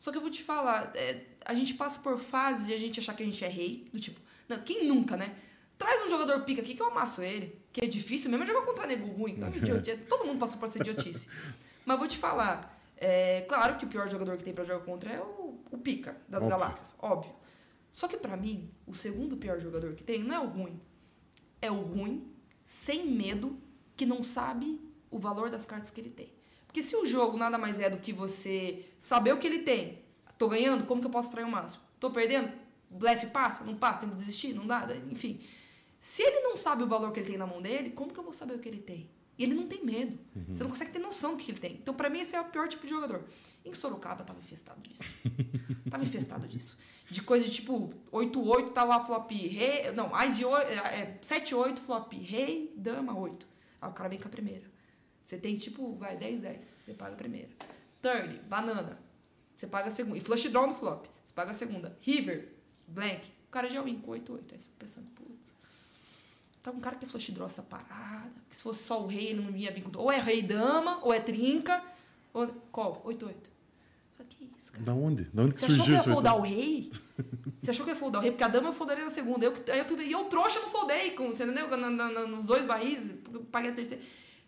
Só 0.00 0.10
que 0.10 0.16
eu 0.16 0.22
vou 0.22 0.30
te 0.30 0.42
falar, 0.42 0.92
é, 0.94 1.24
a 1.44 1.52
gente 1.52 1.74
passa 1.74 2.00
por 2.00 2.18
fases 2.18 2.66
de 2.66 2.72
a 2.72 2.78
gente 2.78 2.98
achar 2.98 3.14
que 3.14 3.22
a 3.22 3.26
gente 3.26 3.44
é 3.44 3.48
rei, 3.48 3.86
do 3.92 4.00
tipo, 4.00 4.18
não, 4.48 4.58
quem 4.62 4.86
nunca, 4.88 5.14
né? 5.14 5.36
Traz 5.76 6.02
um 6.02 6.08
jogador 6.08 6.42
pica 6.44 6.62
aqui 6.62 6.74
que 6.74 6.80
eu 6.80 6.86
amasso 6.86 7.22
ele, 7.22 7.60
que 7.70 7.84
é 7.84 7.86
difícil 7.86 8.30
mesmo 8.30 8.44
é 8.44 8.46
jogar 8.46 8.62
contra 8.64 8.86
nego 8.86 9.06
ruim. 9.08 9.34
É 9.34 9.44
uma 9.44 9.48
idiotice. 9.54 9.98
Todo 10.08 10.24
mundo 10.24 10.38
passou 10.38 10.58
por 10.58 10.70
essa 10.70 10.78
idiotice. 10.78 11.28
Mas 11.84 11.98
vou 11.98 12.08
te 12.08 12.16
falar, 12.16 12.80
é, 12.96 13.42
claro 13.42 13.76
que 13.76 13.84
o 13.84 13.88
pior 13.88 14.08
jogador 14.08 14.38
que 14.38 14.44
tem 14.44 14.54
pra 14.54 14.64
jogar 14.64 14.82
contra 14.86 15.12
é 15.12 15.20
o, 15.20 15.60
o 15.70 15.76
pica 15.76 16.16
das 16.26 16.42
Óbvio. 16.42 16.58
galáxias, 16.58 16.96
óbvio. 16.98 17.34
Só 17.92 18.08
que 18.08 18.16
pra 18.16 18.38
mim, 18.38 18.70
o 18.86 18.94
segundo 18.94 19.36
pior 19.36 19.60
jogador 19.60 19.92
que 19.94 20.02
tem 20.02 20.24
não 20.24 20.34
é 20.34 20.40
o 20.40 20.46
ruim. 20.46 20.80
É 21.60 21.70
o 21.70 21.82
ruim, 21.82 22.26
sem 22.64 23.06
medo, 23.06 23.60
que 23.94 24.06
não 24.06 24.22
sabe 24.22 24.80
o 25.10 25.18
valor 25.18 25.50
das 25.50 25.66
cartas 25.66 25.90
que 25.90 26.00
ele 26.00 26.08
tem. 26.08 26.32
Porque 26.70 26.84
se 26.84 26.94
o 26.94 27.04
jogo 27.04 27.36
nada 27.36 27.58
mais 27.58 27.80
é 27.80 27.90
do 27.90 27.96
que 27.96 28.12
você 28.12 28.86
saber 28.96 29.34
o 29.34 29.38
que 29.38 29.46
ele 29.46 29.58
tem, 29.58 29.98
tô 30.38 30.48
ganhando, 30.48 30.86
como 30.86 31.00
que 31.00 31.06
eu 31.08 31.10
posso 31.10 31.32
trair 31.32 31.42
o 31.42 31.50
máximo? 31.50 31.82
Tô 31.98 32.12
perdendo? 32.12 32.52
Blefe 32.88 33.26
passa? 33.26 33.64
Não 33.64 33.74
passa? 33.74 34.02
Tem 34.02 34.08
que 34.08 34.14
desistir? 34.14 34.54
Não 34.54 34.64
dá? 34.64 34.86
Enfim. 35.10 35.40
Se 36.00 36.22
ele 36.22 36.38
não 36.42 36.56
sabe 36.56 36.84
o 36.84 36.86
valor 36.86 37.10
que 37.10 37.18
ele 37.18 37.30
tem 37.30 37.36
na 37.36 37.44
mão 37.44 37.60
dele, 37.60 37.90
como 37.90 38.12
que 38.12 38.20
eu 38.20 38.22
vou 38.22 38.32
saber 38.32 38.54
o 38.54 38.60
que 38.60 38.68
ele 38.68 38.80
tem? 38.80 39.10
E 39.36 39.42
ele 39.42 39.52
não 39.52 39.66
tem 39.66 39.84
medo. 39.84 40.16
Você 40.48 40.62
não 40.62 40.70
consegue 40.70 40.92
ter 40.92 41.00
noção 41.00 41.32
do 41.32 41.38
que 41.38 41.50
ele 41.50 41.58
tem. 41.58 41.72
Então, 41.72 41.92
pra 41.92 42.08
mim, 42.08 42.20
esse 42.20 42.36
é 42.36 42.40
o 42.40 42.44
pior 42.44 42.68
tipo 42.68 42.84
de 42.86 42.90
jogador. 42.90 43.24
Em 43.64 43.74
Sorocaba, 43.74 44.22
tava 44.22 44.38
infestado 44.38 44.80
disso. 44.80 45.02
tava 45.90 46.04
infestado 46.04 46.46
disso. 46.46 46.78
De 47.10 47.20
coisa 47.20 47.44
de 47.44 47.50
tipo 47.50 47.92
8-8, 48.12 48.70
tá 48.70 48.84
lá 48.84 49.04
flop 49.04 49.32
rei. 49.32 49.90
Não, 49.90 50.14
Ás 50.14 50.38
e 50.38 50.44
8, 50.44 50.70
é, 50.70 51.18
7-8, 51.20 51.78
flop 51.78 52.12
rei, 52.12 52.72
dama 52.76 53.18
8. 53.18 53.44
Aí 53.82 53.90
o 53.90 53.92
cara 53.92 54.08
vem 54.08 54.20
com 54.20 54.28
a 54.28 54.30
primeira. 54.30 54.69
Você 55.24 55.36
tem 55.38 55.56
tipo, 55.56 55.94
vai, 55.94 56.16
10-10. 56.16 56.60
Você 56.60 56.94
paga 56.94 57.12
a 57.12 57.16
primeira. 57.16 57.48
Turn, 58.02 58.40
banana. 58.48 58.98
Você 59.56 59.66
paga 59.66 59.88
a 59.88 59.90
segunda. 59.90 60.18
E 60.18 60.20
flush 60.20 60.48
draw 60.48 60.66
no 60.66 60.74
flop. 60.74 61.06
Você 61.22 61.32
paga 61.34 61.50
a 61.50 61.54
segunda. 61.54 61.96
River, 62.00 62.48
blank. 62.88 63.28
O 63.48 63.50
cara 63.50 63.68
já 63.68 63.82
win 63.82 63.98
com 64.00 64.12
8-8. 64.12 64.18
Aí 64.18 64.58
você 64.58 64.64
fica 64.66 64.74
pensando, 64.78 65.06
putz. 65.10 65.54
Tá 66.62 66.70
um 66.70 66.80
cara 66.80 66.96
que 66.96 67.06
flush 67.06 67.30
draw 67.32 67.46
essa 67.46 67.62
parada. 67.62 68.32
Que 68.48 68.56
se 68.56 68.62
fosse 68.62 68.82
só 68.82 69.02
o 69.02 69.06
rei, 69.06 69.28
ele 69.28 69.42
não 69.42 69.56
ia 69.56 69.70
vir 69.70 69.82
com. 69.82 69.96
Ou 69.98 70.10
é 70.10 70.18
rei 70.20 70.42
dama, 70.42 70.98
ou 71.04 71.12
é 71.12 71.20
trinca. 71.20 71.82
Ou. 72.32 72.46
Qual? 72.72 73.02
8-8. 73.04 73.34
Só 74.16 74.24
que 74.28 74.50
isso, 74.58 74.72
cara. 74.72 74.84
Da 74.84 74.94
onde? 74.94 75.24
Da 75.24 75.42
onde 75.42 75.54
que 75.54 75.60
Você 75.60 75.66
achou 75.66 75.76
que 75.76 75.82
surgiu 75.84 75.94
eu 75.94 75.96
ia 75.96 76.00
isso 76.00 76.12
foldar 76.12 76.36
o 76.36 76.40
rei? 76.40 76.90
Você 77.60 77.70
achou 77.70 77.84
que 77.84 77.90
eu 77.90 77.94
ia 77.94 78.00
foldar 78.00 78.20
o 78.20 78.22
rei? 78.22 78.30
Porque 78.32 78.44
a 78.44 78.48
dama 78.48 78.68
eu 78.68 78.72
foldaria 78.72 79.04
na 79.04 79.10
segunda. 79.10 79.44
Eu, 79.44 79.52
aí 79.72 79.78
eu, 79.78 79.84
fui- 79.84 80.04
e 80.06 80.12
eu 80.12 80.24
trouxa 80.24 80.58
não 80.60 80.68
foldei, 80.70 81.10
com, 81.12 81.28
você 81.30 81.44
entendeu? 81.44 81.68
Nos 82.28 82.44
dois 82.44 82.64
barris, 82.64 83.10
eu 83.32 83.40
paguei 83.44 83.70
a 83.70 83.74
terceira. 83.74 84.02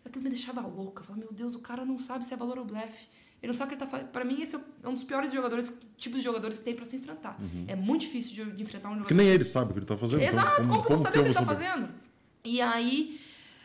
Aquilo 0.05 0.23
me 0.23 0.29
deixava 0.29 0.61
louca. 0.61 1.01
Eu 1.01 1.05
falava, 1.05 1.25
meu 1.25 1.33
Deus, 1.33 1.55
o 1.55 1.59
cara 1.59 1.85
não 1.85 1.97
sabe 1.97 2.25
se 2.25 2.33
é 2.33 2.37
valor 2.37 2.59
ou 2.59 2.65
blefe. 2.65 3.07
Ele 3.41 3.51
não 3.51 3.53
sabe 3.53 3.73
o 3.73 3.77
que 3.77 3.83
ele 3.83 3.91
tá 3.91 3.97
fazendo. 3.97 4.09
Pra 4.09 4.23
mim, 4.23 4.41
esse 4.41 4.55
é 4.55 4.87
um 4.87 4.93
dos 4.93 5.03
piores 5.03 5.33
jogadores, 5.33 5.77
tipos 5.97 6.19
de 6.19 6.23
jogadores 6.23 6.59
que 6.59 6.65
tem 6.65 6.73
pra 6.73 6.85
se 6.85 6.95
enfrentar. 6.95 7.37
É 7.67 7.75
muito 7.75 8.01
difícil 8.01 8.33
de, 8.33 8.51
de 8.53 8.63
enfrentar 8.63 8.87
um 8.87 8.91
jogador. 8.91 9.07
Porque 9.07 9.13
nem 9.13 9.27
ele 9.27 9.43
sabe 9.43 9.71
o 9.71 9.73
que 9.73 9.79
ele 9.79 9.85
tá 9.85 9.97
fazendo. 9.97 10.21
Exato, 10.21 10.67
como, 10.67 10.81
que 10.81 10.91
eu 10.91 10.95
vou 10.95 10.97
saber 10.97 11.19
o 11.19 11.21
que 11.23 11.27
ele 11.27 11.35
tá 11.35 11.45
fazendo? 11.45 11.89
E 12.45 12.61
aí, 12.61 13.19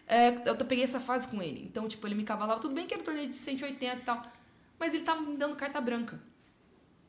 é, 0.06 0.48
eu 0.48 0.56
peguei 0.56 0.82
essa 0.82 0.98
fase 0.98 1.28
com 1.28 1.40
ele. 1.40 1.64
Então, 1.64 1.86
tipo, 1.86 2.04
ele 2.06 2.16
me 2.16 2.24
cavalava. 2.24 2.60
Tudo 2.60 2.74
bem 2.74 2.86
que 2.86 2.94
era 2.94 3.02
um 3.02 3.04
torneio 3.04 3.30
de 3.30 3.36
180 3.36 3.96
e 3.96 4.00
tal. 4.00 4.26
Mas 4.80 4.94
ele 4.94 5.04
tava 5.04 5.20
me 5.20 5.36
dando 5.36 5.54
carta 5.54 5.80
branca. 5.80 6.20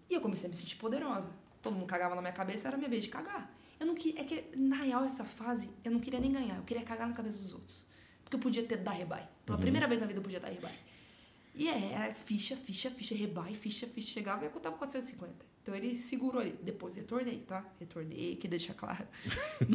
E 0.10 0.14
eu 0.14 0.22
comecei 0.22 0.48
a 0.48 0.50
me 0.50 0.56
sentir 0.56 0.76
poderosa. 0.76 1.32
Todo 1.62 1.74
mundo 1.74 1.88
cagava 1.88 2.16
na 2.16 2.22
minha 2.22 2.34
cabeça, 2.34 2.68
era 2.68 2.76
a 2.76 2.78
minha 2.78 2.90
vez 2.90 3.04
de 3.04 3.10
cagar. 3.10 3.52
Eu 3.80 3.88
não 3.88 3.96
queria. 3.96 4.22
É 4.22 4.24
que, 4.24 4.44
na 4.56 4.76
real, 4.76 5.04
essa 5.06 5.24
fase, 5.24 5.72
eu 5.84 5.92
não 5.92 6.00
queria 6.00 6.20
nem 6.20 6.32
ganhar. 6.32 6.58
Eu 6.58 6.64
queria 6.64 6.84
cagar 6.84 7.08
na 7.08 7.14
cabeça 7.14 7.42
dos 7.42 7.54
outros. 7.54 7.86
Porque 8.30 8.36
eu 8.36 8.40
podia 8.40 8.64
ter 8.64 8.78
dar 8.78 8.92
rebai. 8.92 9.28
Pela 9.44 9.58
primeira 9.58 9.88
vez 9.88 10.02
na 10.02 10.06
vida 10.06 10.20
eu 10.20 10.24
podia 10.24 10.40
dar 10.40 10.50
rebai. 10.50 10.72
E 11.56 11.68
é, 11.68 11.94
era 11.94 12.14
ficha, 12.14 12.56
ficha, 12.56 12.92
ficha, 12.92 13.16
rebai, 13.16 13.56
ficha, 13.56 13.88
ficha. 13.88 14.12
Chegava 14.12 14.44
e 14.44 14.48
eu 14.48 14.52
contava 14.52 14.78
450. 14.78 15.34
Então 15.64 15.74
ele 15.76 15.98
segurou 15.98 16.40
ali. 16.40 16.56
Depois 16.62 16.94
retornei, 16.94 17.40
tá? 17.40 17.66
Retornei, 17.80 18.36
que 18.36 18.48
deixa 18.48 18.72
claro. 18.74 19.06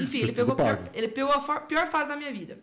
Enfim, 0.00 0.18
ele 0.18 0.32
pegou, 0.32 0.52
a 0.52 0.56
pior, 0.56 0.90
ele 0.94 1.08
pegou 1.08 1.32
a 1.32 1.60
pior 1.62 1.88
fase 1.88 2.10
da 2.10 2.16
minha 2.16 2.32
vida. 2.32 2.58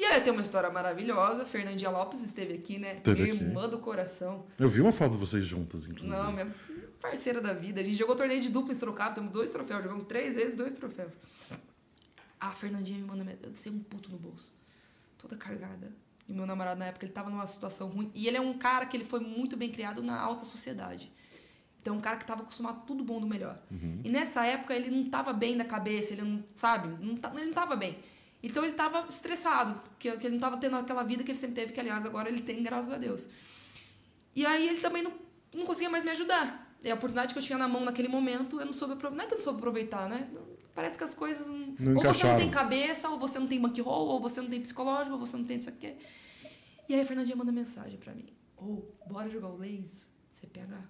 E 0.00 0.04
aí 0.06 0.20
tem 0.22 0.32
uma 0.32 0.42
história 0.42 0.70
maravilhosa. 0.70 1.44
Fernandinha 1.44 1.90
Lopes 1.90 2.22
esteve 2.22 2.54
aqui, 2.54 2.78
né? 2.78 2.96
Esteve 2.96 3.22
minha 3.22 3.34
aqui. 3.34 3.44
irmã 3.44 3.68
do 3.68 3.78
coração. 3.78 4.46
Eu 4.58 4.68
vi 4.68 4.80
uma 4.80 4.92
foto 4.92 5.12
de 5.12 5.18
vocês 5.18 5.44
juntas, 5.44 5.86
inclusive. 5.86 6.16
Não, 6.16 6.32
minha 6.32 6.52
parceira 7.00 7.40
da 7.40 7.52
vida. 7.52 7.82
A 7.82 7.84
gente 7.84 7.96
jogou 7.96 8.16
torneio 8.16 8.40
de 8.40 8.48
dupla 8.48 8.72
em 8.72 8.74
Sorocaba, 8.74 9.14
temos 9.14 9.30
dois 9.30 9.50
troféus. 9.50 9.82
Jogamos 9.82 10.06
três 10.06 10.34
vezes, 10.34 10.56
dois 10.56 10.72
troféus. 10.72 11.12
A 12.40 12.50
Fernandinha 12.50 12.98
me 12.98 13.04
manda, 13.04 13.38
eu 13.42 13.54
sei 13.54 13.70
um 13.70 13.78
puto 13.78 14.10
no 14.10 14.18
bolso. 14.18 14.53
Toda 15.24 15.36
cagada. 15.36 15.92
E 16.28 16.32
meu 16.32 16.46
namorado 16.46 16.78
na 16.78 16.86
época, 16.86 17.04
ele 17.04 17.12
tava 17.12 17.30
numa 17.30 17.46
situação 17.46 17.88
ruim. 17.88 18.10
E 18.14 18.26
ele 18.28 18.36
é 18.36 18.40
um 18.40 18.56
cara 18.56 18.86
que 18.86 18.96
ele 18.96 19.04
foi 19.04 19.20
muito 19.20 19.56
bem 19.56 19.70
criado 19.70 20.02
na 20.02 20.18
alta 20.18 20.44
sociedade. 20.44 21.10
Então, 21.80 21.94
é 21.94 21.98
um 21.98 22.00
cara 22.00 22.16
que 22.16 22.24
tava 22.24 22.42
acostumado 22.42 22.78
a 22.78 22.80
tudo 22.80 23.04
bom 23.04 23.20
do 23.20 23.26
melhor. 23.26 23.58
Uhum. 23.70 24.00
E 24.02 24.08
nessa 24.08 24.44
época, 24.46 24.74
ele 24.74 24.90
não 24.90 25.10
tava 25.10 25.32
bem 25.34 25.56
da 25.56 25.64
cabeça, 25.64 26.14
ele 26.14 26.22
não, 26.22 26.42
sabe? 26.54 26.88
Não, 27.04 27.16
tá- 27.16 27.30
ele 27.34 27.46
não 27.46 27.52
tava 27.52 27.76
bem. 27.76 27.98
Então, 28.42 28.64
ele 28.64 28.72
tava 28.74 29.06
estressado, 29.08 29.80
porque 29.90 30.10
porque 30.10 30.26
ele 30.26 30.34
não 30.34 30.40
tava 30.40 30.56
tendo 30.56 30.76
aquela 30.76 31.02
vida 31.02 31.22
que 31.22 31.30
ele 31.30 31.38
sempre 31.38 31.56
teve, 31.56 31.72
que, 31.72 31.80
aliás, 31.80 32.06
agora 32.06 32.28
ele 32.28 32.40
tem, 32.40 32.62
graças 32.62 32.90
a 32.90 32.96
Deus. 32.96 33.28
E 34.34 34.46
aí, 34.46 34.66
ele 34.68 34.80
também 34.80 35.02
não, 35.02 35.12
não 35.54 35.66
conseguia 35.66 35.90
mais 35.90 36.04
me 36.04 36.10
ajudar. 36.10 36.74
E 36.82 36.90
a 36.90 36.94
oportunidade 36.94 37.32
que 37.34 37.38
eu 37.38 37.42
tinha 37.42 37.58
na 37.58 37.68
mão 37.68 37.84
naquele 37.84 38.08
momento, 38.08 38.58
eu 38.60 38.64
não 38.66 38.72
soube 38.72 38.94
aproveitar. 38.94 39.16
Não 39.18 39.24
é 39.24 39.26
que 39.28 39.34
eu 39.34 39.38
não 39.38 39.44
soube 39.44 39.58
aproveitar, 39.58 40.08
né? 40.08 40.28
Parece 40.74 40.98
que 40.98 41.04
as 41.04 41.14
coisas 41.14 41.46
não. 41.46 41.60
Ou 41.60 41.74
você 41.74 41.84
não 41.84 42.00
encaixaram. 42.00 42.38
tem 42.38 42.50
cabeça, 42.50 43.08
ou 43.08 43.18
você 43.18 43.38
não 43.38 43.46
tem 43.46 43.60
bankroll, 43.60 44.08
ou 44.08 44.20
você 44.20 44.40
não 44.40 44.48
tem 44.48 44.60
psicológico, 44.60 45.14
ou 45.14 45.24
você 45.24 45.36
não 45.36 45.44
tem 45.44 45.58
isso 45.58 45.68
aqui. 45.68 45.96
E 46.88 46.94
aí 46.94 47.00
a 47.00 47.06
Fernandinha 47.06 47.36
manda 47.36 47.52
mensagem 47.52 47.98
pra 47.98 48.12
mim. 48.12 48.26
Ô, 48.56 48.82
bora 49.06 49.28
jogar 49.30 49.48
o 49.48 49.56
Lays? 49.56 50.08
CPH. 50.32 50.82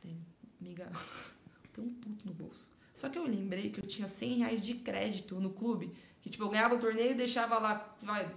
Falei, 0.00 0.16
amiga, 0.60 0.90
tem 1.72 1.84
um 1.84 1.92
puto 1.94 2.26
no 2.26 2.32
bolso. 2.32 2.70
Só 2.94 3.08
que 3.08 3.18
eu 3.18 3.24
lembrei 3.24 3.70
que 3.70 3.80
eu 3.80 3.86
tinha 3.86 4.08
100 4.08 4.38
reais 4.38 4.64
de 4.64 4.74
crédito 4.74 5.38
no 5.38 5.50
clube. 5.50 5.92
Que, 6.22 6.30
tipo, 6.30 6.42
eu 6.42 6.48
ganhava 6.48 6.74
o 6.74 6.80
torneio 6.80 7.12
e 7.12 7.14
deixava 7.14 7.58
lá, 7.58 7.96
vai, 8.02 8.28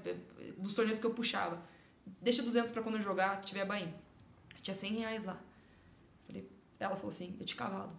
dos 0.58 0.74
torneios 0.74 1.00
que 1.00 1.06
eu 1.06 1.14
puxava. 1.14 1.64
Deixa 2.22 2.44
200 2.44 2.72
pra 2.72 2.84
quando 2.84 2.96
eu 2.96 3.02
jogar, 3.02 3.42
tiver 3.42 3.66
Bahia. 3.66 3.94
Tinha 4.62 4.76
100 4.76 4.94
reais 4.94 5.24
lá. 5.24 5.42
Falei, 6.28 6.48
ela 6.80 6.96
falou 6.96 7.10
assim, 7.10 7.36
eu 7.40 7.46
te 7.46 7.56
cavalo. 7.56 7.98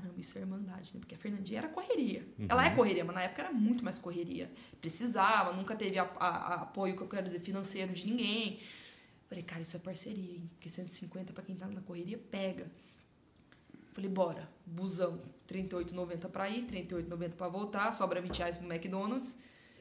Caramba, 0.00 0.20
isso 0.20 0.38
é 0.38 0.42
irmandade, 0.42 0.90
né? 0.94 1.00
Porque 1.00 1.14
a 1.14 1.18
Fernandinha 1.18 1.58
era 1.58 1.68
correria. 1.68 2.24
Ela 2.48 2.66
é 2.66 2.70
correria, 2.74 3.04
mas 3.04 3.14
na 3.14 3.22
época 3.22 3.42
era 3.42 3.52
muito 3.52 3.82
mais 3.84 3.98
correria. 3.98 4.50
Precisava, 4.80 5.52
nunca 5.52 5.74
teve 5.74 5.98
a, 5.98 6.04
a- 6.04 6.28
a 6.28 6.54
apoio, 6.62 6.96
que 6.96 7.02
eu 7.02 7.08
quero 7.08 7.24
dizer, 7.26 7.40
financeiro 7.40 7.92
de 7.92 8.06
ninguém. 8.06 8.60
Falei, 9.28 9.42
cara, 9.42 9.60
isso 9.62 9.76
é 9.76 9.80
parceria, 9.80 10.34
hein? 10.36 10.50
Porque 10.54 10.70
150 10.70 11.32
pra 11.32 11.42
quem 11.42 11.56
tá 11.56 11.66
na 11.66 11.80
correria, 11.80 12.18
pega. 12.30 12.70
Falei, 13.92 14.08
bora, 14.08 14.48
busão, 14.64 15.20
38,90 15.48 16.28
pra 16.28 16.48
ir, 16.48 16.64
38,90 16.66 17.30
pra 17.32 17.48
voltar, 17.48 17.92
sobra 17.92 18.20
20 18.20 18.38
reais 18.38 18.56
pro 18.56 18.66
McDonald's. 18.72 19.38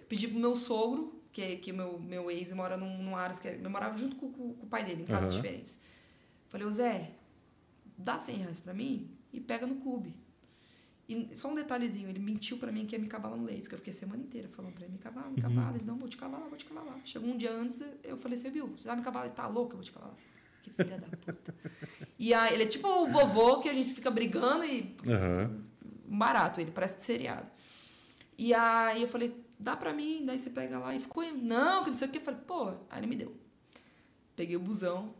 Pedi 0.09 0.27
pro 0.27 0.39
meu 0.39 0.55
sogro, 0.55 1.21
que, 1.31 1.57
que 1.57 1.71
meu, 1.71 1.99
meu 1.99 2.31
ex 2.31 2.51
mora 2.53 2.75
num, 2.75 2.97
num 3.03 3.15
Aras, 3.15 3.37
que 3.39 3.47
era- 3.47 3.57
eu 3.57 3.69
morava 3.69 3.95
junto 3.97 4.15
com, 4.15 4.31
com- 4.31 4.53
com 4.55 4.65
o 4.65 4.69
pai 4.69 4.83
dele, 4.83 5.03
em 5.03 5.05
casas 5.05 5.29
Aham. 5.29 5.35
diferentes. 5.41 5.79
Falei, 6.49 6.65
ô 6.65 6.71
Zé, 6.71 7.11
dá 7.97 8.17
100 8.19 8.37
reais 8.37 8.59
pra 8.59 8.73
mim 8.73 9.11
e 9.31 9.39
pega 9.39 9.65
no 9.65 9.75
clube. 9.75 10.15
E 11.09 11.29
só 11.35 11.49
um 11.49 11.55
detalhezinho, 11.55 12.09
ele 12.09 12.19
mentiu 12.19 12.57
pra 12.57 12.69
mim 12.71 12.85
que 12.85 12.93
ia 12.95 12.99
me 12.99 13.07
cavalar 13.07 13.37
no 13.37 13.45
leite, 13.45 13.69
que 13.69 13.75
eu 13.75 13.79
fiquei 13.79 13.93
a 13.93 13.95
semana 13.95 14.21
inteira 14.21 14.49
falando 14.49 14.73
pra 14.73 14.83
ele, 14.83 14.93
me 14.93 14.99
cavala, 14.99 15.29
me 15.29 15.41
cavala. 15.41 15.77
Ele, 15.77 15.85
não, 15.85 15.97
vou 15.97 16.09
te 16.09 16.17
cavalar, 16.17 16.49
vou 16.49 16.57
te 16.57 16.65
cavalar. 16.65 16.99
Chegou 17.05 17.29
um 17.29 17.37
dia 17.37 17.51
antes, 17.53 17.81
eu 18.03 18.17
falei, 18.17 18.37
você 18.37 18.49
viu, 18.49 18.67
você 18.67 18.87
vai 18.87 18.97
me 18.97 19.03
cavalar? 19.03 19.27
Ele, 19.27 19.35
tá 19.35 19.47
louco, 19.47 19.71
eu 19.71 19.77
vou 19.77 19.85
te 19.85 19.91
cavalar. 19.93 20.17
Que 20.63 20.69
filha 20.71 20.97
da 20.97 21.07
puta. 21.07 21.55
E 22.19 22.33
aí, 22.33 22.53
ele 22.53 22.63
é 22.63 22.67
tipo 22.67 22.87
o 22.89 23.07
vovô 23.07 23.61
que 23.61 23.69
a 23.69 23.73
gente 23.73 23.93
fica 23.93 24.11
brigando 24.11 24.65
e 24.65 24.97
Aham. 25.07 25.63
barato 26.05 26.59
ele, 26.59 26.71
parece 26.71 27.05
seriado. 27.05 27.47
E 28.37 28.53
aí 28.53 29.01
eu 29.01 29.07
falei, 29.07 29.33
dá 29.57 29.77
pra 29.77 29.93
mim, 29.93 30.25
daí 30.25 30.37
você 30.37 30.49
pega 30.49 30.77
lá 30.77 30.93
e 30.93 30.99
ficou, 30.99 31.23
não, 31.33 31.85
que 31.85 31.89
não 31.89 31.97
sei 31.97 32.09
o 32.09 32.11
que. 32.11 32.17
Eu 32.17 32.21
falei, 32.21 32.41
pô, 32.45 32.69
aí 32.89 32.99
ele 32.99 33.07
me 33.07 33.15
deu. 33.15 33.33
Peguei 34.35 34.57
o 34.57 34.59
busão, 34.59 35.15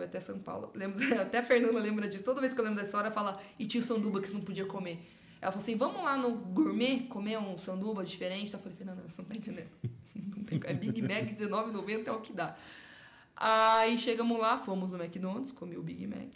fui 0.00 0.06
até 0.06 0.18
São 0.18 0.38
Paulo. 0.38 0.70
Lembro, 0.74 0.98
até 1.20 1.38
a 1.38 1.42
Fernanda 1.42 1.78
lembra 1.78 2.08
disso. 2.08 2.24
Toda 2.24 2.40
vez 2.40 2.54
que 2.54 2.60
eu 2.60 2.64
lembro 2.64 2.78
dessa 2.78 2.88
história, 2.88 3.10
fala, 3.10 3.40
e 3.58 3.66
tinha 3.66 3.80
o 3.80 3.84
sanduba 3.84 4.20
que 4.20 4.28
você 4.28 4.34
não 4.34 4.40
podia 4.40 4.64
comer. 4.64 5.06
Ela 5.40 5.52
falou 5.52 5.62
assim, 5.62 5.76
vamos 5.76 6.02
lá 6.02 6.16
no 6.16 6.30
gourmet 6.36 7.00
comer 7.08 7.38
um 7.38 7.56
sanduba 7.58 8.04
diferente. 8.04 8.48
Então 8.48 8.58
eu 8.58 8.62
falei, 8.62 8.78
Fernanda, 8.78 9.02
você 9.06 9.22
não 9.22 9.28
tá 9.28 9.36
entendendo. 9.36 9.70
É 10.64 10.74
Big 10.74 11.00
Mac, 11.00 11.12
R$19,90 11.12 12.08
é 12.08 12.10
o 12.10 12.20
que 12.20 12.32
dá. 12.32 12.56
Aí 13.36 13.96
chegamos 13.96 14.36
lá, 14.36 14.58
fomos 14.58 14.90
no 14.90 15.00
McDonald's, 15.00 15.52
comi 15.52 15.76
o 15.76 15.82
Big 15.82 16.08
Mac. 16.08 16.34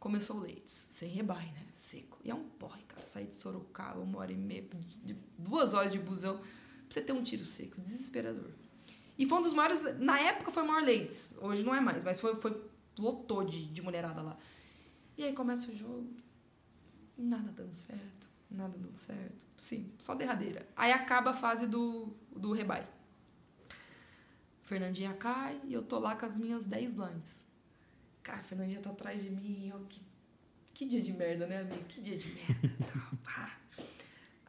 Começou 0.00 0.38
o 0.38 0.40
Leites, 0.40 0.88
sem 0.90 1.08
rebai, 1.08 1.46
né? 1.52 1.62
Seco. 1.72 2.18
E 2.24 2.32
é 2.32 2.34
um 2.34 2.42
porre, 2.42 2.82
cara. 2.88 3.06
Sair 3.06 3.26
de 3.26 3.36
Sorocaba, 3.36 4.00
uma 4.00 4.18
hora 4.18 4.32
e 4.32 4.36
meia, 4.36 4.64
duas 5.38 5.72
horas 5.72 5.92
de 5.92 6.00
busão, 6.00 6.38
pra 6.38 6.46
você 6.88 7.00
ter 7.00 7.12
um 7.12 7.22
tiro 7.22 7.44
seco. 7.44 7.80
Desesperador. 7.80 8.50
E 9.20 9.26
foi 9.26 9.36
um 9.36 9.42
dos 9.42 9.52
maiores. 9.52 9.82
Na 9.98 10.18
época 10.18 10.50
foi 10.50 10.62
maior 10.62 10.82
Leites. 10.82 11.36
Hoje 11.42 11.62
não 11.62 11.74
é 11.74 11.80
mais, 11.80 12.02
mas 12.02 12.18
foi, 12.18 12.34
foi 12.36 12.58
lotou 12.98 13.44
de, 13.44 13.66
de 13.66 13.82
mulherada 13.82 14.22
lá. 14.22 14.38
E 15.14 15.22
aí 15.22 15.34
começa 15.34 15.70
o 15.70 15.76
jogo. 15.76 16.10
Nada 17.18 17.52
dando 17.52 17.74
certo. 17.74 18.28
Nada 18.50 18.78
dando 18.78 18.96
certo. 18.96 19.36
Sim, 19.58 19.92
só 19.98 20.14
derradeira. 20.14 20.66
Aí 20.74 20.90
acaba 20.90 21.32
a 21.32 21.34
fase 21.34 21.66
do, 21.66 22.16
do 22.34 22.52
rebai. 22.52 22.88
Fernandinha 24.62 25.12
cai 25.12 25.60
e 25.64 25.74
eu 25.74 25.82
tô 25.82 25.98
lá 25.98 26.16
com 26.16 26.24
as 26.24 26.38
minhas 26.38 26.64
10 26.64 26.94
blinds. 26.94 27.44
Cara, 28.22 28.40
a 28.40 28.42
Fernandinha 28.42 28.80
tá 28.80 28.88
atrás 28.88 29.20
de 29.20 29.28
mim. 29.28 29.68
Eu, 29.68 29.80
que, 29.80 30.00
que 30.72 30.86
dia 30.86 31.02
de 31.02 31.12
merda, 31.12 31.46
né, 31.46 31.60
amigo? 31.60 31.84
Que 31.84 32.00
dia 32.00 32.16
de 32.16 32.26
merda. 32.26 32.80
Tá. 33.22 33.58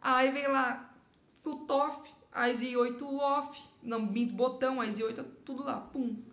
Aí 0.01 0.31
vem 0.31 0.47
lá 0.47 0.95
o 1.43 1.57
TOF, 1.65 2.09
a 2.31 2.47
IZ8 2.49 3.01
off. 3.01 3.61
Não, 3.81 4.05
botão, 4.05 4.79
a 4.79 4.87
IZ8, 4.87 5.25
tudo 5.45 5.63
lá. 5.63 5.79
Pum. 5.81 6.23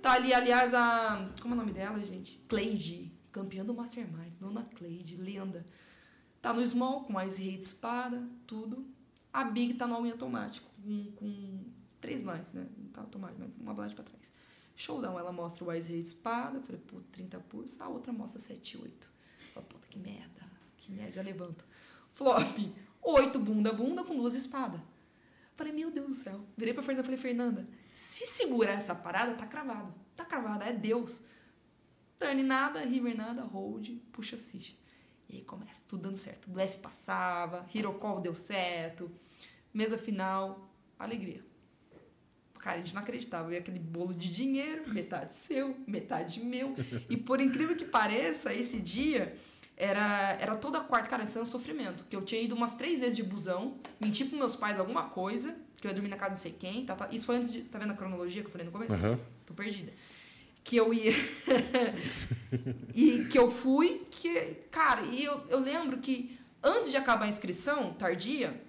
Tá 0.00 0.12
ali, 0.12 0.32
aliás, 0.32 0.74
a. 0.74 1.30
Como 1.40 1.54
é 1.54 1.56
o 1.56 1.60
nome 1.60 1.72
dela, 1.72 2.02
gente? 2.02 2.38
Cleide, 2.48 3.12
campeã 3.30 3.64
do 3.64 3.74
Masterminds, 3.74 4.38
Dona 4.38 4.64
Cleide, 4.74 5.16
lenda. 5.16 5.64
Tá 6.40 6.52
no 6.52 6.64
small, 6.66 7.04
com 7.04 7.18
a 7.18 7.24
IZ8 7.26 7.58
espada, 7.58 8.28
tudo. 8.46 8.86
A 9.32 9.44
Big 9.44 9.74
tá 9.74 9.86
no 9.86 9.94
all 9.94 10.04
automático, 10.04 10.68
com, 10.84 11.12
com 11.12 11.64
três 12.00 12.20
blinds, 12.20 12.52
né? 12.52 12.66
Não 12.76 12.90
tá 12.90 13.00
automático, 13.00 13.40
mas 13.40 13.50
uma 13.58 13.72
blind 13.72 13.94
pra 13.94 14.04
trás. 14.04 14.32
Showdown, 14.76 15.18
ela 15.18 15.32
mostra 15.32 15.64
o 15.64 15.68
Wise 15.68 15.92
Rate 15.92 16.06
espada, 16.08 16.60
falei, 16.60 16.80
pô, 16.80 17.00
30 17.12 17.38
pulsos, 17.40 17.80
a 17.80 17.88
outra 17.88 18.12
mostra 18.12 18.40
7 18.40 18.78
8. 18.78 19.10
Falei, 19.54 19.68
puta, 19.68 19.86
que 19.88 19.98
merda, 19.98 20.50
que 20.76 20.90
merda, 20.90 21.12
já 21.12 21.22
levanto. 21.22 21.64
Flop, 22.12 22.58
8 23.00 23.38
bunda 23.38 23.72
bunda 23.72 24.04
com 24.04 24.16
duas 24.16 24.34
espadas. 24.34 24.80
Falei, 25.56 25.72
meu 25.72 25.90
Deus 25.90 26.06
do 26.08 26.14
céu. 26.14 26.40
Virei 26.56 26.72
pra 26.72 26.82
Fernanda 26.82 27.02
e 27.02 27.04
falei, 27.06 27.20
Fernanda, 27.20 27.68
se 27.90 28.26
segurar 28.26 28.72
essa 28.72 28.94
parada, 28.94 29.34
tá 29.34 29.46
cravado. 29.46 29.94
Tá 30.16 30.24
cravado, 30.24 30.64
é 30.64 30.72
Deus. 30.72 31.22
Turn 32.18 32.42
nada, 32.42 32.80
river 32.80 33.16
nada, 33.16 33.42
hold, 33.42 33.90
puxa 34.12 34.36
as 34.36 34.48
fichas. 34.48 34.76
E 35.28 35.36
aí 35.36 35.42
começa, 35.42 35.84
tudo 35.88 36.02
dando 36.02 36.16
certo. 36.16 36.48
Blefe 36.50 36.78
passava, 36.78 37.66
Hero 37.74 37.94
Call 37.94 38.20
deu 38.20 38.34
certo, 38.34 39.10
mesa 39.72 39.98
final, 39.98 40.70
alegria. 40.98 41.44
Cara, 42.58 42.76
a 42.76 42.78
gente 42.78 42.94
não 42.94 43.02
acreditava. 43.02 43.48
Veio 43.48 43.60
aquele 43.60 43.80
bolo 43.80 44.14
de 44.14 44.32
dinheiro, 44.32 44.88
metade 44.90 45.36
seu, 45.36 45.76
metade 45.86 46.40
meu. 46.40 46.76
E 47.10 47.16
por 47.16 47.40
incrível 47.40 47.74
que 47.74 47.84
pareça, 47.84 48.54
esse 48.54 48.78
dia 48.78 49.36
era, 49.76 50.36
era 50.40 50.56
toda 50.56 50.80
quarta. 50.80 51.08
Cara, 51.08 51.24
isso 51.24 51.38
era 51.38 51.46
um 51.46 51.50
sofrimento. 51.50 52.04
Que 52.08 52.16
eu 52.16 52.22
tinha 52.22 52.40
ido 52.40 52.54
umas 52.54 52.74
três 52.74 53.00
vezes 53.00 53.16
de 53.16 53.22
busão, 53.22 53.76
menti 54.00 54.24
pros 54.24 54.38
meus 54.38 54.56
pais 54.56 54.78
alguma 54.78 55.08
coisa, 55.08 55.56
que 55.76 55.86
eu 55.86 55.90
ia 55.90 55.94
dormir 55.94 56.08
na 56.08 56.16
casa 56.16 56.30
não 56.30 56.38
sei 56.38 56.52
quem. 56.52 56.84
Tá, 56.84 56.94
tá. 56.94 57.08
Isso 57.10 57.26
foi 57.26 57.36
antes 57.36 57.52
de. 57.52 57.62
Tá 57.62 57.78
vendo 57.78 57.92
a 57.92 57.96
cronologia 57.96 58.42
que 58.42 58.48
eu 58.48 58.52
falei 58.52 58.66
no 58.66 58.72
começo? 58.72 58.94
Aham. 58.94 59.18
Tô 59.46 59.54
perdida. 59.54 59.92
Que 60.62 60.76
eu 60.76 60.94
ia. 60.94 61.12
e 62.94 63.24
que 63.24 63.38
eu 63.38 63.50
fui, 63.50 64.06
que. 64.10 64.56
Cara, 64.70 65.02
e 65.02 65.24
eu, 65.24 65.44
eu 65.48 65.58
lembro 65.58 65.98
que 65.98 66.38
antes 66.62 66.90
de 66.90 66.96
acabar 66.96 67.24
a 67.24 67.28
inscrição, 67.28 67.92
tardia, 67.94 68.60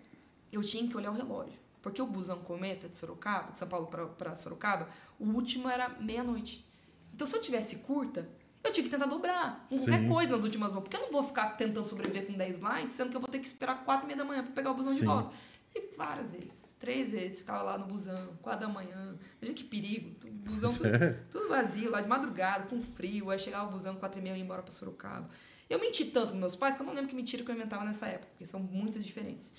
eu 0.52 0.62
tinha 0.62 0.88
que 0.88 0.98
olhar 0.98 1.12
o 1.12 1.16
relógio. 1.16 1.62
Porque 1.82 2.02
o 2.02 2.08
busão 2.08 2.40
cometa 2.40 2.88
de 2.88 2.96
Sorocaba, 2.96 3.52
de 3.52 3.60
São 3.60 3.68
Paulo 3.68 3.88
pra 3.88 4.36
Sorocaba, 4.36 4.88
o 5.20 5.26
último 5.26 5.70
era 5.70 5.90
meia-noite. 5.90 6.66
Então, 7.14 7.28
se 7.28 7.36
eu 7.36 7.42
tivesse 7.42 7.80
curta, 7.80 8.28
eu 8.64 8.72
tinha 8.72 8.84
que 8.84 8.90
tentar 8.90 9.06
dobrar 9.06 9.66
com 9.70 9.78
qualquer 9.78 10.00
Sim. 10.02 10.08
coisa 10.08 10.32
nas 10.36 10.44
últimas 10.44 10.74
mãos. 10.74 10.84
Porque 10.84 10.96
eu 10.98 11.02
não 11.02 11.12
vou 11.12 11.24
ficar 11.24 11.52
tentando 11.58 11.88
sobreviver 11.88 12.26
com 12.28 12.34
10 12.34 12.60
lines, 12.60 12.94
sendo 12.94 13.10
que 13.12 13.18
eu 13.18 13.22
vou 13.22 13.30
ter 13.30 13.40
que 13.40 13.48
esperar 13.48 13.84
4 13.84 14.06
e 14.06 14.08
meia 14.08 14.18
da 14.18 14.24
manhã 14.26 14.44
pra 14.44 14.52
pegar 14.54 14.72
o 14.72 14.74
busão 14.74 14.94
de 14.94 15.00
Sim. 15.00 15.06
volta. 15.06 15.36
E 15.76 15.96
várias 15.98 16.34
vezes, 16.34 16.76
três 16.80 17.12
vezes, 17.12 17.40
ficava 17.40 17.64
lá 17.64 17.78
no 17.80 17.86
busão, 17.88 18.38
4 18.44 18.68
da 18.68 18.72
manhã. 18.72 19.16
Veja 19.42 19.54
que 19.54 19.64
perigo. 19.64 20.16
O 20.28 20.32
busão 20.52 20.70
tudo, 20.78 20.90
tudo 21.32 21.50
vazio, 21.50 21.90
lá 21.90 22.00
de 22.00 22.08
madrugada, 22.08 22.66
com 22.68 22.82
frio. 22.82 23.30
Aí 23.32 23.40
chegava 23.40 23.68
o 23.68 23.72
busão, 23.72 23.96
4 23.96 24.20
e 24.20 24.24
meia, 24.24 24.34
eu 24.34 24.38
ia 24.38 24.44
embora 24.44 24.62
pra 24.62 24.72
Sorocaba. 24.72 25.28
Eu 25.70 25.80
menti 25.80 26.06
tanto 26.06 26.34
com 26.34 26.38
meus 26.38 26.56
pais 26.56 26.76
que 26.76 26.82
eu 26.82 26.86
não 26.86 26.94
lembro 26.94 27.10
que 27.10 27.16
mentira 27.16 27.44
que 27.44 27.50
eu 27.50 27.56
inventava 27.56 27.84
nessa 27.84 28.06
época, 28.08 28.28
porque 28.32 28.46
são 28.46 28.60
muitas 28.60 29.04
diferentes. 29.04 29.52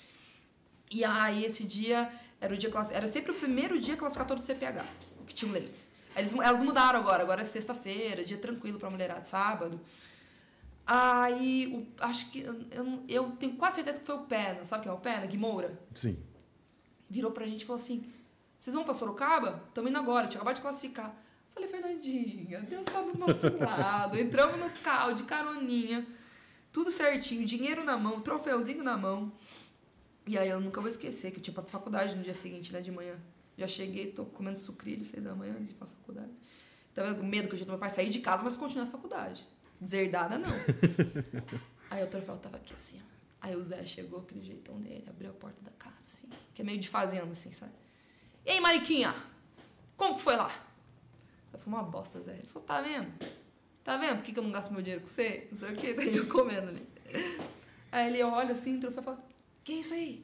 E 0.89 1.03
aí, 1.03 1.43
esse 1.43 1.63
dia 1.65 2.09
era 2.39 2.53
o 2.53 2.57
dia 2.57 2.69
classi- 2.69 2.93
era 2.93 3.07
sempre 3.07 3.31
o 3.31 3.35
primeiro 3.35 3.77
dia 3.79 3.97
classificatório 3.97 4.41
do 4.41 4.45
CPH, 4.45 4.85
que 5.25 5.33
tinha 5.33 5.51
leites. 5.51 5.91
Eles, 6.15 6.33
elas 6.33 6.61
mudaram 6.61 6.99
agora, 6.99 7.23
agora 7.23 7.41
é 7.41 7.45
sexta-feira, 7.45 8.23
dia 8.23 8.37
tranquilo 8.37 8.79
pra 8.79 8.89
mulherada, 8.89 9.23
sábado. 9.23 9.79
Aí, 10.87 11.67
o- 11.73 12.03
acho 12.03 12.29
que. 12.29 12.41
Eu, 12.41 13.03
eu- 13.07 13.31
tenho 13.39 13.55
quase 13.55 13.75
certeza 13.77 13.99
que 13.99 14.05
foi 14.05 14.15
o 14.15 14.19
Pena, 14.25 14.63
sabe 14.65 14.83
quem 14.83 14.91
é 14.91 14.95
o 14.95 14.99
Pena? 14.99 15.25
Guimoura. 15.25 15.79
Sim. 15.93 16.17
Virou 17.09 17.31
pra 17.31 17.45
gente 17.47 17.63
e 17.63 17.65
falou 17.65 17.81
assim: 17.81 18.05
Vocês 18.59 18.75
vão 18.75 18.83
pra 18.83 18.93
Sorocaba? 18.93 19.63
Estamos 19.67 19.89
indo 19.89 19.99
agora, 19.99 20.27
tinha 20.27 20.39
acabado 20.39 20.55
de 20.55 20.61
classificar. 20.61 21.15
Falei, 21.53 21.69
Fernandinha, 21.69 22.61
Deus 22.61 22.85
tá 22.85 23.01
do 23.01 23.17
nosso 23.17 23.47
lado. 23.57 24.19
Entramos 24.19 24.59
no 24.59 24.69
carro 24.81 25.13
de 25.13 25.23
caroninha, 25.23 26.05
tudo 26.71 26.91
certinho, 26.91 27.45
dinheiro 27.45 27.83
na 27.83 27.97
mão, 27.97 28.19
troféuzinho 28.19 28.83
na 28.83 28.97
mão. 28.97 29.31
E 30.27 30.37
aí 30.37 30.49
eu 30.49 30.59
nunca 30.59 30.81
vou 30.81 30.89
esquecer 30.89 31.31
que 31.31 31.37
eu 31.39 31.43
tinha 31.43 31.53
pra 31.53 31.63
faculdade 31.63 32.15
no 32.15 32.23
dia 32.23 32.33
seguinte, 32.33 32.73
né, 32.73 32.81
de 32.81 32.91
manhã. 32.91 33.15
Já 33.57 33.67
cheguei, 33.67 34.11
tô 34.11 34.25
comendo 34.25 34.57
sucrilho, 34.57 35.05
seis 35.05 35.23
da 35.23 35.33
manhã, 35.33 35.53
antes 35.53 35.69
de 35.69 35.73
ir 35.73 35.77
pra 35.77 35.87
faculdade. 35.87 36.31
Tava 36.93 37.15
com 37.15 37.23
medo 37.23 37.47
que 37.47 37.53
eu 37.53 37.57
tinha 37.57 37.65
do 37.65 37.71
meu 37.71 37.79
pai 37.79 37.89
sair 37.89 38.09
de 38.09 38.19
casa, 38.19 38.43
mas 38.43 38.55
continuar 38.55 38.85
a 38.85 38.89
faculdade. 38.89 39.45
Deserdada, 39.79 40.37
não. 40.37 40.51
aí 41.89 42.03
o 42.03 42.07
troféu 42.07 42.37
tava 42.37 42.57
aqui 42.57 42.73
assim, 42.73 43.01
ó. 43.01 43.15
Aí 43.45 43.55
o 43.55 43.61
Zé 43.61 43.85
chegou, 43.85 44.21
aquele 44.21 44.43
jeitão 44.43 44.79
dele, 44.79 45.05
abriu 45.07 45.29
a 45.29 45.33
porta 45.33 45.61
da 45.61 45.71
casa, 45.71 45.95
assim, 46.05 46.27
que 46.53 46.61
é 46.61 46.65
meio 46.65 46.79
de 46.79 46.89
fazenda, 46.89 47.31
assim, 47.31 47.51
sabe? 47.51 47.73
E 48.45 48.51
aí, 48.51 48.59
Mariquinha, 48.59 49.13
como 49.95 50.15
que 50.15 50.21
foi 50.21 50.35
lá? 50.35 50.49
Falei, 51.51 51.65
uma 51.67 51.83
bosta, 51.83 52.19
Zé. 52.21 52.33
Ele 52.33 52.47
falou, 52.47 52.67
tá 52.67 52.81
vendo? 52.81 53.11
Tá 53.83 53.97
vendo 53.97 54.17
por 54.17 54.23
que, 54.23 54.33
que 54.33 54.39
eu 54.39 54.43
não 54.43 54.51
gasto 54.51 54.71
meu 54.71 54.81
dinheiro 54.81 55.01
com 55.01 55.07
você? 55.07 55.47
Não 55.51 55.57
sei 55.57 55.73
o 55.73 55.75
que, 55.75 55.93
daí 55.93 56.15
eu 56.17 56.27
comendo 56.27 56.69
ali. 56.69 56.87
Aí 57.91 58.07
ele 58.07 58.23
olha 58.23 58.53
assim, 58.53 58.77
o 58.77 58.79
troféu 58.81 59.01
e 59.01 59.05
fala, 59.05 59.23
que 59.63 59.73
isso 59.73 59.93
aí? 59.93 60.23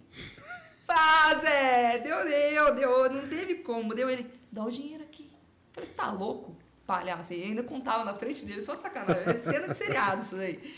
Ah, 0.88 1.36
Zé, 1.40 2.00
deu, 2.00 2.24
deu, 2.26 2.76
deu, 2.76 3.14
não 3.14 3.28
teve 3.28 3.56
como. 3.56 3.94
Deu 3.94 4.10
ele, 4.10 4.30
dá 4.52 4.64
o 4.64 4.70
dinheiro 4.70 5.04
aqui. 5.04 5.24
Eu 5.24 5.74
falei, 5.74 5.90
você 5.90 5.96
tá 5.96 6.12
louco? 6.12 6.56
Palhaço. 6.86 7.34
E 7.34 7.44
ainda 7.44 7.64
contava 7.64 8.04
na 8.04 8.14
frente 8.14 8.46
dele, 8.46 8.62
só 8.62 8.76
de 8.76 8.82
sacanagem. 8.82 9.24
É 9.24 9.34
cena 9.36 9.68
de 9.70 9.78
seriado 9.78 10.22
isso 10.22 10.36
aí. 10.36 10.76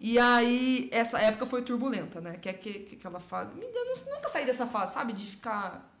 E 0.00 0.18
aí, 0.18 0.88
essa 0.92 1.18
época 1.20 1.46
foi 1.46 1.62
turbulenta, 1.62 2.20
né? 2.20 2.36
Que 2.36 2.48
é 2.48 2.52
que, 2.52 2.80
que 2.80 2.94
aquela 2.96 3.20
fase. 3.20 3.50
Eu 3.60 4.14
nunca 4.14 4.28
saí 4.28 4.46
dessa 4.46 4.66
fase, 4.66 4.94
sabe? 4.94 5.12
De 5.12 5.26
ficar. 5.26 5.94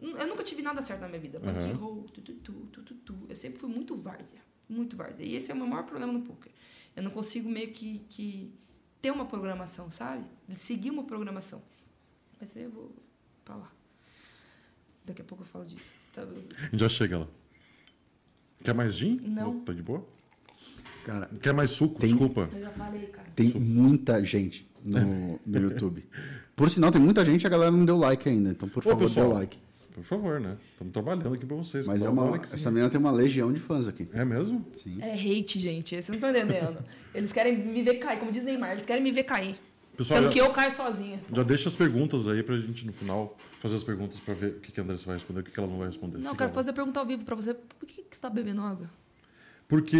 Eu 0.00 0.26
nunca 0.26 0.42
tive 0.42 0.62
nada 0.62 0.82
certo 0.82 1.00
na 1.00 1.08
minha 1.08 1.20
vida. 1.20 1.38
Uhum. 1.38 2.06
Tu, 2.08 2.20
tu, 2.20 2.32
tu, 2.34 2.82
tu, 2.82 2.94
tu. 2.94 3.26
Eu 3.28 3.36
sempre 3.36 3.60
fui 3.60 3.70
muito 3.70 3.94
várzea. 3.94 4.40
Muito 4.68 4.96
várzea. 4.96 5.24
E 5.24 5.36
esse 5.36 5.50
é 5.50 5.54
o 5.54 5.56
meu 5.56 5.66
maior 5.66 5.84
problema 5.84 6.12
no 6.12 6.22
poker. 6.22 6.50
Eu 6.96 7.02
não 7.02 7.10
consigo 7.10 7.48
meio 7.48 7.72
que, 7.72 8.00
que 8.10 8.52
ter 9.00 9.10
uma 9.10 9.24
programação, 9.24 9.90
sabe? 9.90 10.24
Seguir 10.56 10.90
uma 10.90 11.04
programação. 11.04 11.62
Mas 12.42 12.56
aí 12.56 12.64
eu 12.64 12.70
vou 12.72 12.90
pra 13.44 13.54
lá. 13.54 13.70
Daqui 15.06 15.22
a 15.22 15.24
pouco 15.24 15.44
eu 15.44 15.46
falo 15.46 15.64
disso. 15.64 15.92
Tá? 16.12 16.22
A 16.22 16.64
gente 16.64 16.78
já 16.80 16.88
chega 16.88 17.18
lá. 17.18 17.28
Quer 18.64 18.74
mais 18.74 18.96
gin? 18.96 19.20
Não. 19.22 19.60
Tá 19.60 19.72
de 19.72 19.80
boa? 19.80 20.04
Cara, 21.04 21.30
Quer 21.40 21.54
mais 21.54 21.70
suco? 21.70 22.00
Tem- 22.00 22.08
Desculpa. 22.10 22.50
Eu 22.52 22.60
já 22.62 22.70
falei, 22.72 23.06
cara. 23.06 23.28
tem 23.36 23.50
muita 23.60 24.24
gente 24.24 24.68
no, 24.84 25.38
no 25.46 25.58
YouTube. 25.70 26.04
Por 26.56 26.68
sinal, 26.68 26.90
tem 26.90 27.00
muita 27.00 27.24
gente, 27.24 27.46
a 27.46 27.50
galera 27.50 27.70
não 27.70 27.84
deu 27.84 27.96
like 27.96 28.28
ainda. 28.28 28.50
Então, 28.50 28.68
por 28.68 28.80
Ô, 28.80 28.90
favor, 28.90 28.98
pessoal. 29.06 29.28
dê 29.28 29.34
like. 29.34 29.58
Por 29.94 30.02
favor, 30.02 30.40
né? 30.40 30.58
Estamos 30.72 30.92
trabalhando 30.92 31.32
aqui 31.34 31.46
pra 31.46 31.56
vocês. 31.56 31.86
Mas 31.86 32.02
é 32.02 32.10
um 32.10 32.12
uma, 32.12 32.36
essa 32.38 32.72
menina 32.72 32.90
tem 32.90 32.98
uma 32.98 33.12
legião 33.12 33.52
de 33.52 33.60
fãs 33.60 33.86
aqui. 33.86 34.08
É 34.12 34.24
mesmo? 34.24 34.66
Sim. 34.74 35.00
É 35.00 35.12
hate, 35.14 35.60
gente. 35.60 35.90
Vocês 35.90 36.08
não 36.08 36.16
estão 36.16 36.30
entendendo. 36.30 36.84
Eles 37.14 37.32
querem 37.32 37.56
me 37.56 37.82
ver 37.84 37.98
cair, 38.00 38.18
como 38.18 38.32
diz 38.32 38.42
Neymar, 38.44 38.72
eles 38.72 38.84
querem 38.86 39.00
me 39.02 39.12
ver 39.12 39.22
cair. 39.22 39.56
Pessoal, 40.02 40.18
Sendo 40.18 40.26
já- 40.28 40.32
que 40.32 40.38
eu 40.40 40.50
caio 40.50 40.72
sozinha. 40.72 41.20
Já 41.32 41.42
deixa 41.42 41.68
as 41.68 41.76
perguntas 41.76 42.26
aí 42.28 42.42
pra 42.42 42.56
gente 42.58 42.84
no 42.84 42.92
final 42.92 43.36
fazer 43.60 43.76
as 43.76 43.84
perguntas 43.84 44.18
pra 44.18 44.34
ver 44.34 44.48
o 44.56 44.60
que, 44.60 44.72
que 44.72 44.80
a 44.80 44.82
Andressa 44.82 45.04
vai 45.06 45.14
responder, 45.16 45.40
o 45.40 45.42
que, 45.44 45.50
que 45.50 45.58
ela 45.60 45.68
não 45.68 45.78
vai 45.78 45.86
responder. 45.86 46.18
Não, 46.18 46.24
eu 46.24 46.30
Fica 46.32 46.44
quero 46.44 46.52
fazer 46.54 46.70
a 46.70 46.74
pergunta 46.74 46.98
ao 47.00 47.06
vivo 47.06 47.24
pra 47.24 47.34
você. 47.36 47.54
Por 47.54 47.86
que, 47.86 48.02
que 48.02 48.16
você 48.16 48.20
tá 48.20 48.28
bebendo 48.28 48.60
água? 48.62 48.90
Porque 49.68 49.96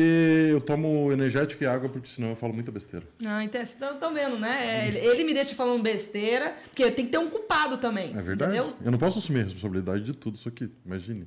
eu 0.51 0.61
tomo 0.61 1.11
energético 1.13 1.65
e 1.65 1.67
água, 1.67 1.89
porque 1.89 2.07
senão 2.07 2.31
eu 2.31 2.37
falo 2.37 2.53
muita 2.53 2.71
besteira. 2.71 3.07
Ah, 3.25 3.43
então, 3.43 3.65
vocês 3.65 3.81
estão 3.81 4.13
vendo, 4.13 4.39
né? 4.39 4.85
É, 4.85 4.89
Ele, 4.89 4.99
ele 4.99 5.25
me 5.25 5.33
deixa 5.33 5.55
falando 5.55 5.83
besteira, 5.83 6.55
porque 6.67 6.91
tem 6.91 7.07
que 7.07 7.11
ter 7.13 7.19
um 7.19 7.31
culpado 7.31 7.79
também. 7.79 8.11
É 8.15 8.21
verdade. 8.21 8.55
Entendeu? 8.59 8.77
Eu 8.85 8.91
não 8.91 8.99
posso 8.99 9.19
assumir 9.19 9.41
a 9.41 9.45
responsabilidade 9.45 10.03
de 10.05 10.13
tudo 10.15 10.35
isso 10.35 10.49
aqui, 10.49 10.71
imagine. 10.85 11.27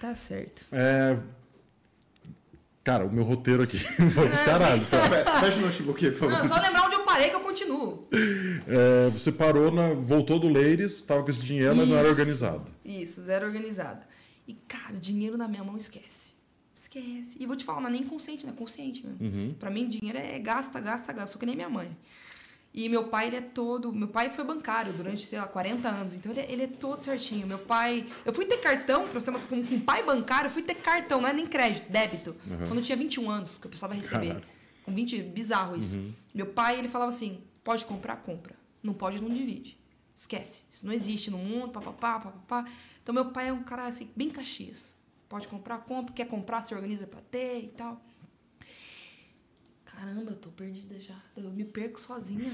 Tá 0.00 0.14
certo. 0.14 0.66
É... 0.70 1.16
Cara, 2.88 3.04
o 3.04 3.12
meu 3.12 3.22
roteiro 3.22 3.62
aqui 3.62 3.76
foi 4.08 4.30
caralho. 4.46 4.82
tá? 4.86 5.40
Fecha 5.40 5.58
o 5.58 5.60
notebook, 5.60 6.10
por 6.12 6.30
Não, 6.30 6.42
só 6.48 6.54
lembrar 6.58 6.86
onde 6.86 6.94
eu 6.94 7.04
parei 7.04 7.28
que 7.28 7.36
eu 7.36 7.40
continuo. 7.40 8.08
É, 8.66 9.10
você 9.10 9.30
parou, 9.30 9.70
na... 9.70 9.92
voltou 9.92 10.38
do 10.38 10.48
Ladies, 10.48 11.02
tava 11.02 11.22
com 11.22 11.28
esse 11.28 11.44
dinheiro, 11.44 11.76
mas 11.76 11.86
não 11.86 11.98
era 11.98 12.08
organizado. 12.08 12.64
Isso, 12.82 13.22
zero 13.22 13.44
organizado. 13.44 14.06
E, 14.46 14.54
cara, 14.54 14.96
dinheiro 14.98 15.36
na 15.36 15.46
minha 15.46 15.62
mão 15.62 15.76
esquece. 15.76 16.32
Esquece. 16.74 17.36
E 17.38 17.44
vou 17.44 17.56
te 17.56 17.64
falar, 17.66 17.82
não 17.82 17.88
é 17.88 17.92
nem 17.92 18.00
inconsciente, 18.04 18.46
né? 18.46 18.54
Consciente 18.56 19.06
mesmo. 19.06 19.18
Uhum. 19.20 19.54
Pra 19.60 19.68
mim, 19.70 19.86
dinheiro 19.86 20.16
é 20.16 20.38
gasta, 20.38 20.80
gasta, 20.80 21.12
gasta. 21.12 21.32
Sou 21.32 21.38
que 21.38 21.44
nem 21.44 21.56
minha 21.56 21.68
mãe. 21.68 21.94
E 22.80 22.88
meu 22.88 23.08
pai, 23.08 23.26
ele 23.26 23.36
é 23.36 23.40
todo. 23.40 23.92
Meu 23.92 24.06
pai 24.06 24.30
foi 24.30 24.44
bancário 24.44 24.92
durante, 24.92 25.26
sei 25.26 25.36
lá, 25.40 25.48
40 25.48 25.88
anos. 25.88 26.14
Então 26.14 26.30
ele, 26.30 26.40
é- 26.42 26.52
ele 26.52 26.62
é 26.62 26.66
todo 26.68 27.00
certinho. 27.00 27.44
Meu 27.44 27.58
pai. 27.58 28.06
Eu 28.24 28.32
fui 28.32 28.44
ter 28.44 28.58
cartão, 28.58 29.08
pra 29.08 29.20
você 29.20 29.30
uma 29.30 29.40
com, 29.40 29.64
com 29.66 29.80
pai 29.80 30.04
bancário, 30.04 30.46
eu 30.46 30.52
fui 30.52 30.62
ter 30.62 30.76
cartão, 30.76 31.20
não 31.20 31.28
é 31.28 31.32
nem 31.32 31.44
crédito, 31.44 31.90
débito. 31.90 32.36
Uhum. 32.46 32.58
Quando 32.68 32.76
eu 32.76 32.82
tinha 32.82 32.96
21 32.96 33.28
anos, 33.28 33.58
que 33.58 33.66
eu 33.66 33.68
precisava 33.68 33.94
receber. 33.94 34.28
Caralho. 34.28 34.44
Com 34.84 34.94
20, 34.94 35.20
bizarro 35.24 35.76
isso. 35.76 36.14
Meu 36.32 36.46
pai, 36.46 36.78
ele 36.78 36.86
falava 36.88 37.08
assim: 37.10 37.40
pode 37.64 37.84
comprar, 37.84 38.14
compra. 38.18 38.54
Não 38.80 38.94
pode, 38.94 39.20
não 39.20 39.28
divide. 39.28 39.76
Esquece. 40.14 40.62
Isso 40.70 40.86
não 40.86 40.92
existe 40.92 41.32
no 41.32 41.38
mundo, 41.38 41.70
papapá, 41.70 42.20
papapá. 42.20 42.64
Então, 43.02 43.12
meu 43.12 43.24
pai 43.26 43.48
é 43.48 43.52
um 43.52 43.64
cara 43.64 43.86
assim, 43.88 44.08
bem 44.14 44.30
caxias. 44.30 44.96
Pode 45.28 45.48
comprar, 45.48 45.78
compra. 45.78 46.14
Quer 46.14 46.26
comprar, 46.26 46.62
se 46.62 46.72
organiza 46.74 47.08
pra 47.08 47.20
ter 47.28 47.58
e 47.64 47.68
tal. 47.68 48.00
Caramba, 49.98 50.30
eu 50.30 50.36
tô 50.36 50.48
perdida 50.50 50.98
já. 51.00 51.16
Eu 51.36 51.50
me 51.50 51.64
perco 51.64 51.98
sozinha. 51.98 52.52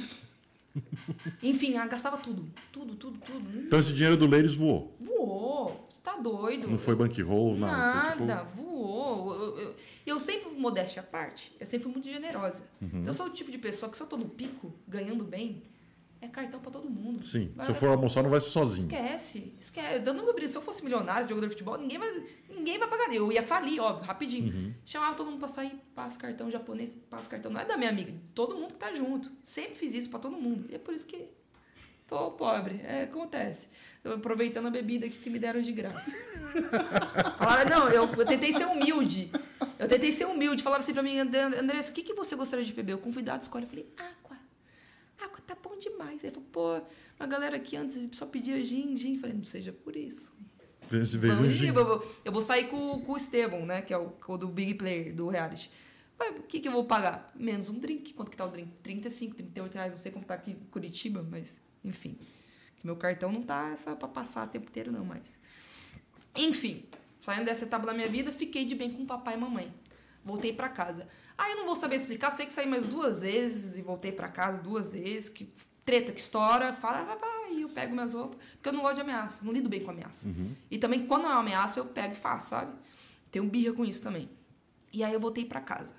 Enfim, 1.42 1.76
ah, 1.76 1.86
gastava 1.86 2.16
tudo. 2.16 2.50
Tudo, 2.72 2.94
tudo, 2.94 3.18
tudo. 3.20 3.60
Então 3.60 3.78
esse 3.78 3.92
dinheiro 3.92 4.16
do 4.16 4.26
Ladies 4.26 4.54
voou. 4.54 4.96
Voou. 4.98 5.86
Você 5.92 6.00
tá 6.02 6.16
doido. 6.16 6.68
Não 6.68 6.78
foi 6.78 6.96
bankroll, 6.96 7.54
nada. 7.54 8.16
Nada, 8.16 8.44
tipo... 8.44 8.62
voou. 8.62 9.34
Eu, 9.34 9.58
eu, 9.58 9.76
eu 10.06 10.18
sempre, 10.18 10.50
modéstia 10.52 11.02
à 11.02 11.04
parte, 11.04 11.54
eu 11.60 11.66
sempre 11.66 11.84
fui 11.84 11.92
muito 11.92 12.10
generosa. 12.10 12.64
Uhum. 12.80 12.88
Então 12.88 13.08
eu 13.08 13.14
sou 13.14 13.26
o 13.26 13.30
tipo 13.30 13.50
de 13.50 13.58
pessoa 13.58 13.90
que 13.90 13.96
se 13.96 14.02
eu 14.02 14.06
tô 14.06 14.16
no 14.16 14.28
pico, 14.28 14.72
ganhando 14.88 15.22
bem, 15.22 15.62
é 16.24 16.28
cartão 16.28 16.60
pra 16.60 16.70
todo 16.70 16.88
mundo. 16.88 17.22
Sim, 17.22 17.52
Vai- 17.54 17.64
se 17.66 17.70
eu 17.70 17.74
for 17.74 17.88
almoçar 17.90 18.22
não 18.22 18.30
vai 18.30 18.40
ser 18.40 18.50
sozinho. 18.50 18.84
Esquece, 18.84 19.52
esquece. 19.60 19.98
Dando 20.00 20.22
meu 20.22 20.32
brilho. 20.34 20.48
Se 20.48 20.56
eu 20.56 20.62
fosse 20.62 20.82
milionário, 20.82 21.28
jogador 21.28 21.46
de 21.46 21.52
futebol, 21.52 21.78
ninguém 21.78 21.98
vai, 21.98 22.22
ninguém 22.48 22.78
vai 22.78 22.88
pagar. 22.88 23.12
Eu 23.14 23.30
ia 23.32 23.42
falir, 23.42 23.80
óbvio, 23.80 24.04
rapidinho. 24.06 24.52
Uhum. 24.54 24.74
Chamava 24.84 25.14
todo 25.16 25.30
mundo 25.30 25.38
pra 25.38 25.48
sair, 25.48 25.72
passa 25.94 26.18
cartão 26.18 26.50
japonês, 26.50 26.98
passa 27.10 27.30
cartão. 27.30 27.50
Não 27.52 27.60
é 27.60 27.64
da 27.64 27.76
minha 27.76 27.90
amiga, 27.90 28.12
todo 28.34 28.56
mundo 28.56 28.72
que 28.72 28.78
tá 28.78 28.92
junto. 28.92 29.30
Sempre 29.44 29.74
fiz 29.74 29.94
isso 29.94 30.10
pra 30.10 30.18
todo 30.18 30.36
mundo. 30.36 30.66
E 30.70 30.74
é 30.74 30.78
por 30.78 30.94
isso 30.94 31.06
que 31.06 31.28
tô 32.06 32.30
pobre. 32.32 32.80
É, 32.84 33.02
acontece. 33.04 33.68
Eu 34.02 34.14
aproveitando 34.14 34.66
a 34.66 34.70
bebida 34.70 35.08
que 35.08 35.30
me 35.30 35.38
deram 35.38 35.60
de 35.62 35.72
graça. 35.72 36.12
Falaram, 37.38 37.70
não, 37.70 37.88
eu, 37.88 38.04
eu 38.04 38.26
tentei 38.26 38.52
ser 38.52 38.66
humilde. 38.66 39.30
Eu 39.78 39.88
tentei 39.88 40.12
ser 40.12 40.26
humilde. 40.26 40.62
Falaram 40.62 40.82
assim 40.82 40.92
pra 40.92 41.02
mim, 41.02 41.18
"André- 41.18 41.42
Andressa, 41.58 41.90
o 41.90 41.94
que, 41.94 42.02
que 42.02 42.14
você 42.14 42.36
gostaria 42.36 42.64
de 42.64 42.72
beber? 42.72 42.92
Eu 42.92 42.98
convidado 42.98 43.42
escolhe. 43.42 43.64
Eu 43.64 43.68
falei, 43.68 43.86
água. 43.96 44.23
Água 45.24 45.38
tá 45.46 45.56
bom 45.62 45.76
demais. 45.78 46.22
Ele 46.22 46.32
falou, 46.32 46.48
pô, 46.52 46.86
a 47.18 47.26
galera 47.26 47.56
aqui 47.56 47.76
antes 47.76 48.00
só 48.12 48.26
pedia 48.26 48.62
gin, 48.62 48.96
gin. 48.96 49.14
Eu 49.14 49.20
falei, 49.20 49.36
não 49.36 49.44
seja 49.44 49.72
por 49.72 49.96
isso. 49.96 50.36
Esse 50.92 51.16
veio 51.16 51.36
Vamos 51.36 51.52
gin. 51.52 51.68
eu, 51.68 51.74
vou, 51.74 52.16
eu 52.24 52.32
vou 52.32 52.42
sair 52.42 52.68
com, 52.68 53.00
com 53.00 53.12
o 53.12 53.16
Estevão, 53.16 53.64
né? 53.64 53.82
Que 53.82 53.94
é 53.94 53.98
o, 53.98 54.12
o 54.26 54.36
do 54.36 54.48
Big 54.48 54.74
Player, 54.74 55.14
do 55.14 55.28
reality. 55.28 55.70
Mas 56.18 56.38
o 56.38 56.42
que, 56.42 56.60
que 56.60 56.68
eu 56.68 56.72
vou 56.72 56.84
pagar? 56.84 57.32
Menos 57.34 57.68
um 57.68 57.78
drink. 57.78 58.12
Quanto 58.14 58.30
que 58.30 58.36
tá 58.36 58.44
o 58.44 58.48
drink? 58.48 58.70
35, 58.82 59.34
38 59.34 59.74
reais. 59.74 59.90
Não 59.92 59.98
sei 59.98 60.12
como 60.12 60.24
tá 60.24 60.34
aqui 60.34 60.52
em 60.52 60.56
Curitiba, 60.70 61.26
mas 61.28 61.60
enfim. 61.82 62.18
Meu 62.82 62.96
cartão 62.96 63.32
não 63.32 63.42
tá 63.42 63.70
essa 63.72 63.96
pra 63.96 64.06
passar 64.06 64.46
o 64.46 64.50
tempo 64.50 64.68
inteiro, 64.68 64.92
não, 64.92 65.04
mas. 65.04 65.38
Enfim, 66.36 66.84
saindo 67.22 67.46
dessa 67.46 67.64
etapa 67.64 67.86
da 67.86 67.94
minha 67.94 68.08
vida, 68.08 68.30
fiquei 68.30 68.64
de 68.66 68.74
bem 68.74 68.92
com 68.92 69.06
papai 69.06 69.34
e 69.34 69.38
mamãe. 69.38 69.72
Voltei 70.22 70.52
pra 70.52 70.68
casa. 70.68 71.08
Aí 71.36 71.52
eu 71.52 71.58
não 71.58 71.66
vou 71.66 71.76
saber 71.76 71.96
explicar, 71.96 72.30
sei 72.30 72.46
que 72.46 72.54
saí 72.54 72.66
mais 72.66 72.86
duas 72.86 73.20
vezes 73.20 73.76
e 73.76 73.82
voltei 73.82 74.12
pra 74.12 74.28
casa 74.28 74.62
duas 74.62 74.92
vezes, 74.92 75.28
que 75.28 75.52
treta 75.84 76.12
que 76.12 76.20
estoura, 76.20 76.72
fala, 76.72 77.00
ah, 77.12 77.16
vai, 77.16 77.54
e 77.54 77.62
eu 77.62 77.68
pego 77.68 77.92
minhas 77.92 78.14
roupas, 78.14 78.38
porque 78.54 78.68
eu 78.68 78.72
não 78.72 78.80
gosto 78.80 78.96
de 78.96 79.00
ameaça, 79.02 79.44
não 79.44 79.52
lido 79.52 79.68
bem 79.68 79.82
com 79.82 79.90
ameaça. 79.90 80.28
E 80.70 80.78
também 80.78 81.06
quando 81.06 81.24
é 81.24 81.28
uma 81.28 81.40
ameaça, 81.40 81.80
eu 81.80 81.84
pego 81.86 82.14
e 82.14 82.16
faço, 82.16 82.50
sabe? 82.50 82.72
Tenho 83.30 83.44
birra 83.44 83.72
com 83.74 83.84
isso 83.84 84.02
também. 84.02 84.30
E 84.92 85.02
aí 85.02 85.12
eu 85.12 85.20
voltei 85.20 85.44
pra 85.44 85.60
casa. 85.60 85.94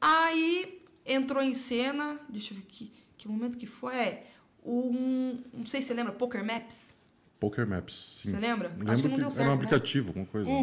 Aí 0.00 0.80
entrou 1.06 1.42
em 1.42 1.54
cena, 1.54 2.18
deixa 2.28 2.52
eu 2.52 2.58
ver 2.58 2.64
que, 2.66 2.92
que 3.16 3.28
momento 3.28 3.56
que 3.58 3.66
foi, 3.66 3.94
é, 3.94 4.26
um, 4.64 5.38
não 5.52 5.66
sei 5.66 5.82
se 5.82 5.88
você 5.88 5.94
lembra, 5.94 6.12
Poker 6.12 6.44
Maps. 6.44 6.98
Poker 7.38 7.66
Maps, 7.66 7.94
sim. 8.22 8.30
Você 8.30 8.38
lembra? 8.38 8.68
Lembro 8.68 8.90
Acho 8.90 9.02
que 9.02 9.08
não 9.08 9.14
que 9.16 9.20
deu 9.20 9.28
era 9.28 9.28
um 9.28 9.30
certo, 9.30 9.46
né? 9.48 9.52
aplicativo, 9.54 10.08
alguma 10.08 10.26
coisa. 10.26 10.50
né? 10.50 10.56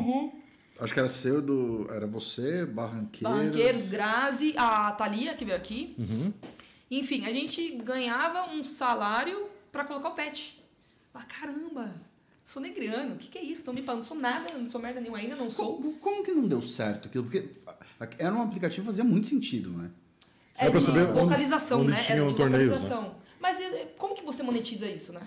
Acho 0.82 0.94
que 0.94 1.00
era 1.00 1.08
seu 1.08 1.42
do. 1.42 1.88
Era 1.92 2.08
você, 2.08 2.66
Barranqueiro. 2.66 3.34
Barranqueiros, 3.34 3.86
Grazi, 3.88 4.54
a 4.58 4.92
Thalia, 4.92 5.34
que 5.36 5.46
veio 5.46 5.56
aqui. 5.58 5.96
Uhum. 5.98 6.34
Enfim, 6.90 7.26
a 7.26 7.32
gente 7.32 7.76
ganhava 7.78 8.52
um 8.52 8.64
salário 8.64 9.48
pra 9.72 9.86
colocar 9.86 10.10
o 10.10 10.14
pet. 10.16 10.62
Ah, 11.14 11.24
caramba, 11.24 11.94
sou 12.44 12.62
negriano, 12.62 13.16
o 13.16 13.18
que, 13.18 13.28
que 13.30 13.38
é 13.38 13.44
isso? 13.44 13.62
Estão 13.62 13.74
me 13.74 13.82
falando, 13.82 14.00
não 14.00 14.08
sou 14.08 14.18
nada, 14.18 14.58
não 14.58 14.68
sou 14.68 14.82
merda 14.82 15.00
nenhuma 15.00 15.20
ainda, 15.20 15.36
não 15.36 15.50
sou. 15.50 15.76
Como, 15.78 15.94
como 15.94 16.24
que 16.24 16.32
não 16.32 16.48
deu 16.48 16.62
certo 16.62 17.08
aquilo? 17.08 17.26
Porque 17.26 17.50
era 18.18 18.34
um 18.34 18.42
aplicativo 18.42 18.82
que 18.82 18.88
fazia 18.92 19.04
muito 19.04 19.28
sentido, 19.28 19.70
né? 19.72 19.92
É 20.58 20.70
pra 20.70 20.80
de 20.80 20.86
saber 20.86 21.04
onde- 21.04 21.20
localização, 21.20 21.82
onde 21.82 21.92
né? 21.92 21.98
tinham 21.98 22.20
Era 22.26 22.30
de 22.32 22.36
torneios, 22.38 22.70
né? 22.72 22.76
localização. 22.78 23.16
Mas 23.40 23.60
e, 23.60 23.86
como 23.98 24.16
que 24.16 24.24
você 24.24 24.42
monetiza 24.44 24.88
isso, 24.90 25.14
né? 25.14 25.22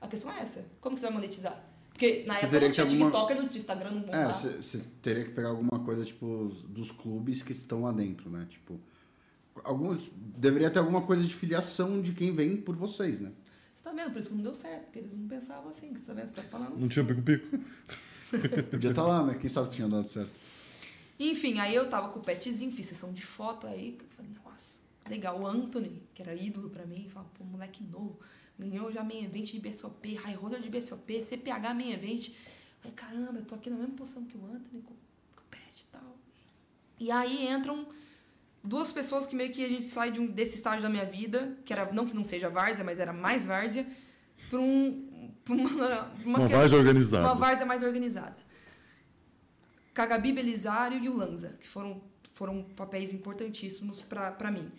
A 0.00 0.06
questão 0.06 0.30
é 0.32 0.40
essa. 0.40 0.64
Como 0.80 0.94
que 0.94 1.00
você 1.00 1.06
vai 1.06 1.14
monetizar? 1.16 1.64
Porque 1.98 2.22
na 2.26 2.34
Você 2.34 2.46
época 2.46 2.50
teria 2.52 2.68
não 2.68 2.72
tinha 2.74 3.04
alguma- 3.04 3.34
no 3.42 3.56
Instagram, 3.56 3.90
não 3.90 3.98
É, 3.98 4.02
bombava. 4.02 4.32
você 4.32 4.80
teria 5.02 5.24
que 5.24 5.30
pegar 5.32 5.48
alguma 5.48 5.80
coisa, 5.80 6.04
tipo, 6.04 6.54
dos 6.68 6.92
clubes 6.92 7.42
que 7.42 7.50
estão 7.50 7.82
lá 7.82 7.90
dentro, 7.90 8.30
né? 8.30 8.46
Tipo, 8.48 8.80
alguns... 9.64 10.12
Deveria 10.16 10.70
ter 10.70 10.78
alguma 10.78 11.02
coisa 11.02 11.24
de 11.24 11.34
filiação 11.34 12.00
de 12.00 12.12
quem 12.12 12.32
vem 12.32 12.56
por 12.56 12.76
vocês, 12.76 13.18
né? 13.18 13.32
Você 13.74 13.82
Tá 13.82 13.90
vendo? 13.90 14.12
Por 14.12 14.20
isso 14.20 14.28
que 14.28 14.34
não 14.36 14.42
deu 14.44 14.54
certo, 14.54 14.84
porque 14.84 15.00
eles 15.00 15.16
não 15.18 15.26
pensavam 15.26 15.70
assim, 15.70 15.92
que 15.92 15.98
você 15.98 16.06
tá 16.06 16.12
vendo? 16.14 16.28
Você 16.28 16.34
tá 16.34 16.42
falando 16.42 16.68
Não 16.70 16.76
assim. 16.76 16.88
tinha 16.88 17.04
pico-pico? 17.04 17.58
Podia 18.70 18.90
estar 18.90 19.02
lá, 19.06 19.26
né? 19.26 19.34
Quem 19.40 19.50
sabe 19.50 19.70
tinha 19.70 19.88
dado 19.88 20.06
certo. 20.08 20.32
Enfim, 21.18 21.58
aí 21.58 21.74
eu 21.74 21.90
tava 21.90 22.10
com 22.10 22.20
o 22.20 22.22
petzinho, 22.22 22.70
fiz 22.70 22.86
sessão 22.86 23.12
de 23.12 23.22
foto 23.26 23.66
aí, 23.66 23.98
falei, 24.16 24.30
nossa, 24.44 24.78
legal. 25.08 25.40
O 25.40 25.46
Anthony, 25.48 26.00
que 26.14 26.22
era 26.22 26.32
ídolo 26.34 26.70
pra 26.70 26.86
mim, 26.86 27.08
falava, 27.12 27.28
pô, 27.36 27.42
moleque 27.44 27.82
novo, 27.82 28.20
ganhou 28.58 28.90
já 28.92 29.02
main 29.04 29.24
event 29.24 29.46
de 29.52 29.60
BSOP, 29.60 30.14
high 30.14 30.34
roller 30.34 30.60
de 30.60 30.68
BSOP, 30.68 31.22
CPH 31.22 31.74
main 31.74 31.92
event. 31.92 32.30
Falei, 32.80 32.94
caramba, 32.94 33.38
eu 33.38 33.44
tô 33.44 33.54
aqui 33.54 33.70
na 33.70 33.76
mesma 33.76 33.94
posição 33.94 34.24
que 34.24 34.36
o 34.36 34.44
Anthony, 34.46 34.82
com, 34.82 34.94
com 34.94 35.42
o 35.42 35.44
pet 35.50 35.80
e 35.82 35.86
tal. 35.92 36.16
E 37.00 37.10
aí 37.10 37.48
entram 37.48 37.86
duas 38.62 38.92
pessoas 38.92 39.26
que 39.26 39.34
meio 39.36 39.52
que 39.52 39.64
a 39.64 39.68
gente 39.68 39.86
sai 39.86 40.10
de 40.12 40.20
um, 40.20 40.26
desse 40.26 40.56
estágio 40.56 40.82
da 40.82 40.88
minha 40.88 41.04
vida, 41.04 41.56
que 41.64 41.72
era, 41.72 41.90
não 41.92 42.06
que 42.06 42.14
não 42.14 42.24
seja 42.24 42.48
várzea, 42.48 42.84
mas 42.84 42.98
era 42.98 43.12
mais 43.12 43.46
várzea, 43.46 43.86
pra, 44.50 44.58
um, 44.60 45.30
pra 45.44 45.54
uma, 45.54 46.12
Uma 46.24 46.46
que- 46.48 46.54
várzea 46.54 46.78
organizada. 46.78 47.24
uma 47.26 47.34
várzea 47.34 47.66
mais 47.66 47.82
organizada. 47.82 48.36
Cagabi 49.94 50.32
Belisário 50.32 51.02
e 51.02 51.08
o 51.08 51.16
Lanza, 51.16 51.56
que 51.60 51.66
foram, 51.68 52.00
foram 52.34 52.62
papéis 52.76 53.12
importantíssimos 53.12 54.00
pra 54.02 54.50
mim. 54.50 54.70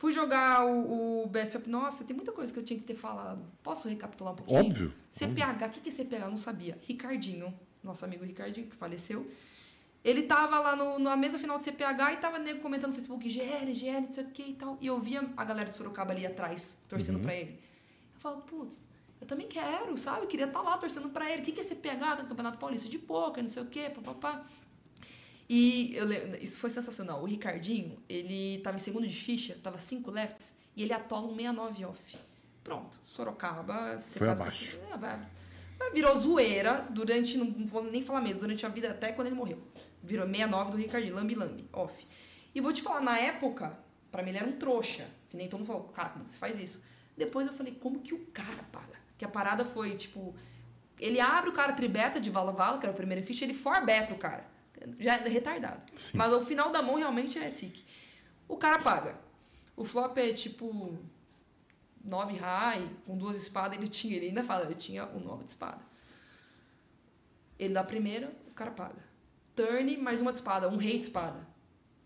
Fui 0.00 0.12
jogar 0.12 0.64
o, 0.64 1.24
o 1.24 1.26
BSOP. 1.26 1.68
Nossa, 1.68 2.04
tem 2.04 2.16
muita 2.16 2.32
coisa 2.32 2.50
que 2.50 2.58
eu 2.58 2.64
tinha 2.64 2.78
que 2.78 2.86
ter 2.86 2.94
falado. 2.94 3.44
Posso 3.62 3.86
recapitular 3.86 4.32
um 4.32 4.36
pouquinho? 4.36 4.58
Óbvio. 4.58 4.94
CPH, 5.10 5.66
o 5.66 5.68
que, 5.68 5.80
que 5.80 5.88
é 5.90 5.92
CPH? 5.92 6.22
Eu 6.22 6.30
não 6.30 6.38
sabia. 6.38 6.78
Ricardinho, 6.88 7.52
nosso 7.84 8.02
amigo 8.02 8.24
Ricardinho, 8.24 8.66
que 8.66 8.74
faleceu. 8.74 9.30
Ele 10.02 10.22
tava 10.22 10.58
lá 10.58 10.74
no, 10.74 10.98
na 10.98 11.14
mesa 11.18 11.38
final 11.38 11.58
do 11.58 11.64
CPH 11.64 12.14
e 12.14 12.16
tava 12.16 12.38
nego 12.38 12.60
comentando 12.60 12.92
no 12.92 12.94
Facebook, 12.94 13.28
GL, 13.28 13.74
GL, 13.74 14.00
não 14.00 14.10
sei 14.10 14.24
o 14.24 14.28
que 14.28 14.42
e 14.42 14.54
tal. 14.54 14.78
E 14.80 14.86
eu 14.86 14.98
via 14.98 15.22
a 15.36 15.44
galera 15.44 15.68
de 15.68 15.76
Sorocaba 15.76 16.12
ali 16.12 16.24
atrás, 16.24 16.80
torcendo 16.88 17.20
pra 17.20 17.34
ele. 17.34 17.60
Eu 18.14 18.20
falo, 18.20 18.40
putz, 18.40 18.80
eu 19.20 19.26
também 19.26 19.48
quero, 19.48 19.94
sabe? 19.98 20.22
Eu 20.22 20.28
queria 20.28 20.46
estar 20.46 20.62
lá 20.62 20.78
torcendo 20.78 21.10
pra 21.10 21.30
ele. 21.30 21.42
O 21.42 21.44
que, 21.44 21.52
que 21.52 21.60
é 21.60 21.62
CPH? 21.62 22.26
Campeonato 22.26 22.56
Paulista 22.56 22.88
de 22.88 22.98
Poker, 22.98 23.42
não 23.42 23.50
sei 23.50 23.62
o 23.62 23.66
que, 23.66 23.90
papapá. 23.90 24.46
E 25.52 25.96
eu, 25.96 26.04
le- 26.06 26.38
isso 26.40 26.58
foi 26.58 26.70
sensacional. 26.70 27.20
O 27.20 27.24
Ricardinho, 27.26 27.98
ele 28.08 28.60
tava 28.60 28.76
em 28.76 28.78
segundo 28.78 29.04
de 29.04 29.16
ficha, 29.16 29.58
tava 29.60 29.78
cinco 29.78 30.08
lefts, 30.08 30.56
e 30.76 30.82
ele 30.84 30.92
atola 30.92 31.26
um 31.26 31.34
69 31.34 31.84
off. 31.86 32.16
Pronto, 32.62 32.96
Sorocaba... 33.04 33.98
você 33.98 34.16
Foi 34.16 34.28
faz- 34.28 34.40
abaixo. 34.40 34.78
É, 34.92 34.96
vai- 34.96 35.18
vai- 35.76 35.90
Virou 35.92 36.20
zoeira 36.20 36.86
durante, 36.90 37.36
não 37.36 37.50
vou 37.66 37.82
nem 37.82 38.00
falar 38.00 38.20
mesmo, 38.20 38.38
durante 38.40 38.64
a 38.64 38.68
vida 38.68 38.92
até 38.92 39.10
quando 39.10 39.26
ele 39.26 39.34
morreu. 39.34 39.58
Virou 40.04 40.24
69 40.24 40.70
do 40.70 40.76
Ricardinho, 40.76 41.14
lambi 41.16 41.34
lambi, 41.34 41.68
off. 41.72 42.06
E 42.54 42.60
vou 42.60 42.72
te 42.72 42.80
falar, 42.80 43.00
na 43.00 43.18
época, 43.18 43.76
pra 44.12 44.22
mim 44.22 44.28
ele 44.28 44.38
era 44.38 44.46
um 44.46 44.52
trouxa. 44.52 45.08
Que 45.28 45.36
nem 45.36 45.48
todo 45.48 45.58
mundo 45.60 45.66
falou, 45.66 45.84
cara, 45.88 46.10
como 46.10 46.26
você 46.28 46.38
faz 46.38 46.60
isso? 46.60 46.80
Depois 47.16 47.46
eu 47.46 47.52
falei, 47.52 47.74
como 47.74 47.98
que 48.00 48.14
o 48.14 48.24
cara 48.26 48.62
paga? 48.70 48.94
Que 49.18 49.24
a 49.24 49.28
parada 49.28 49.64
foi, 49.64 49.96
tipo, 49.96 50.34
ele 50.98 51.18
abre 51.20 51.50
o 51.50 51.52
cara 51.52 51.72
tribeta 51.72 52.20
de 52.20 52.30
vala 52.30 52.52
vala, 52.52 52.78
que 52.78 52.86
era 52.86 52.92
o 52.92 52.96
primeiro 52.96 53.24
ficha, 53.26 53.44
ele 53.44 53.54
forbeta 53.54 54.14
o 54.14 54.18
cara. 54.18 54.46
Já 54.98 55.16
é 55.16 55.28
retardado. 55.28 55.82
Sim. 55.94 56.16
Mas 56.18 56.32
o 56.32 56.40
final 56.44 56.70
da 56.70 56.80
mão 56.82 56.94
realmente 56.96 57.38
é 57.38 57.48
sick. 57.50 57.84
O 58.48 58.56
cara 58.56 58.78
paga. 58.78 59.16
O 59.76 59.84
flop 59.84 60.16
é 60.18 60.32
tipo 60.32 60.98
9 62.04 62.34
high, 62.36 62.88
com 63.06 63.16
duas 63.16 63.36
espadas, 63.36 63.78
ele 63.78 63.88
tinha, 63.88 64.16
ele 64.16 64.26
ainda 64.28 64.42
fala, 64.44 64.64
ele 64.64 64.74
tinha 64.74 65.06
o 65.06 65.20
9 65.20 65.44
de 65.44 65.50
espada. 65.50 65.80
Ele 67.58 67.74
dá 67.74 67.80
a 67.80 67.84
primeira, 67.84 68.32
o 68.48 68.54
cara 68.54 68.70
paga. 68.70 68.96
Turn, 69.54 69.96
mais 69.98 70.20
uma 70.20 70.32
de 70.32 70.38
espada, 70.38 70.68
um 70.68 70.76
rei 70.76 70.98
de 70.98 71.04
espada. 71.04 71.48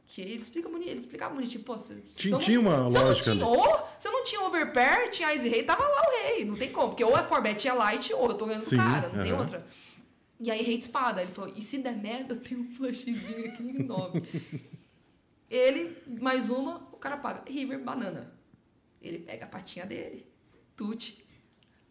Que 0.07 0.21
ele 0.21 0.35
explica 0.35 0.69
boni- 0.69 0.87
ele 0.89 1.01
explicava 1.01 1.35
bonitinho, 1.35 1.65
pô, 1.65 1.79
se, 1.79 1.95
se 1.95 2.01
Tinha- 2.15 2.39
tinha 2.39 2.61
uma 2.61 2.71
se 2.73 2.77
eu 2.77 2.83
não 2.91 3.03
lógica 3.09 3.33
tinha- 3.33 3.47
ou, 3.47 3.89
se 3.99 4.09
eu 4.09 4.13
não 4.13 4.25
tinha 4.25 4.41
overpair, 4.43 5.11
tinha 5.11 5.33
Ice 5.35 5.49
Rei, 5.49 5.63
tava 5.63 5.83
lá 5.83 6.03
o 6.09 6.11
rei. 6.23 6.45
Não 6.45 6.57
tem 6.57 6.71
como, 6.71 6.89
porque 6.89 7.03
ou 7.05 7.17
é 7.17 7.23
forbet, 7.23 7.67
é 7.67 7.73
light, 7.73 8.13
ou 8.13 8.29
eu 8.29 8.35
tô 8.35 8.45
ganhando 8.47 8.63
do 8.65 8.69
Sim, 8.69 8.77
cara, 8.77 9.09
não 9.09 9.23
tem 9.23 9.33
outra. 9.33 9.67
E 10.45 10.51
aí, 10.51 10.63
rei 10.63 10.77
de 10.77 10.85
espada. 10.85 11.23
Ele 11.23 11.33
falou, 11.33 11.55
e 11.57 11.63
se 11.63 11.79
der 11.79 11.97
merda, 11.97 12.35
eu 12.35 12.41
tenho 12.41 12.61
um 12.61 12.71
flashzinho 12.71 13.47
aqui 13.47 13.63
em 13.63 13.83
9. 13.83 14.23
ele, 15.49 15.97
mais 16.21 16.51
uma, 16.51 16.87
o 16.93 16.99
cara 16.99 17.17
paga. 17.17 17.51
River 17.51 17.83
Banana. 17.83 18.31
Ele 19.01 19.21
pega 19.21 19.47
a 19.47 19.49
patinha 19.49 19.87
dele, 19.87 20.27
tute. 20.77 21.25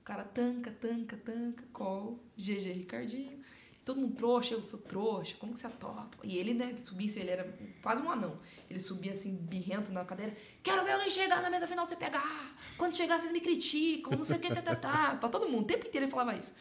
O 0.02 0.04
cara 0.04 0.24
tanca, 0.24 0.70
tanca, 0.70 1.18
tanca, 1.18 1.64
call, 1.74 2.24
GG 2.38 2.74
Ricardinho. 2.74 3.40
Todo 3.84 4.00
mundo 4.00 4.16
trouxa, 4.16 4.54
eu 4.54 4.62
sou 4.62 4.80
trouxa, 4.80 5.36
como 5.38 5.54
que 5.54 5.60
você 5.60 5.68
atola? 5.68 6.10
E 6.24 6.38
ele, 6.38 6.54
né, 6.54 6.78
subia, 6.78 7.10
assim, 7.10 7.20
ele 7.20 7.32
era 7.32 7.58
quase 7.82 8.02
um 8.02 8.10
anão. 8.10 8.40
Ele 8.70 8.80
subia 8.80 9.12
assim, 9.12 9.36
birrento 9.36 9.92
na 9.92 10.06
cadeira. 10.06 10.34
Quero 10.62 10.86
ver 10.86 10.92
alguém 10.92 11.10
chegar 11.10 11.42
na 11.42 11.50
mesa 11.50 11.68
final 11.68 11.86
de 11.86 11.92
você 11.92 11.98
pegar. 11.98 12.56
Quando 12.78 12.96
chegar, 12.96 13.20
vocês 13.20 13.32
me 13.32 13.42
criticam, 13.42 14.14
não 14.16 14.24
sei 14.24 14.38
o 14.38 14.40
que, 14.40 14.54
tá, 14.54 14.62
tá, 14.62 14.76
tá. 14.76 15.16
Pra 15.16 15.28
todo 15.28 15.50
mundo, 15.50 15.64
o 15.64 15.68
tempo 15.68 15.86
inteiro 15.86 16.06
ele 16.06 16.12
falava 16.12 16.38
isso. 16.38 16.54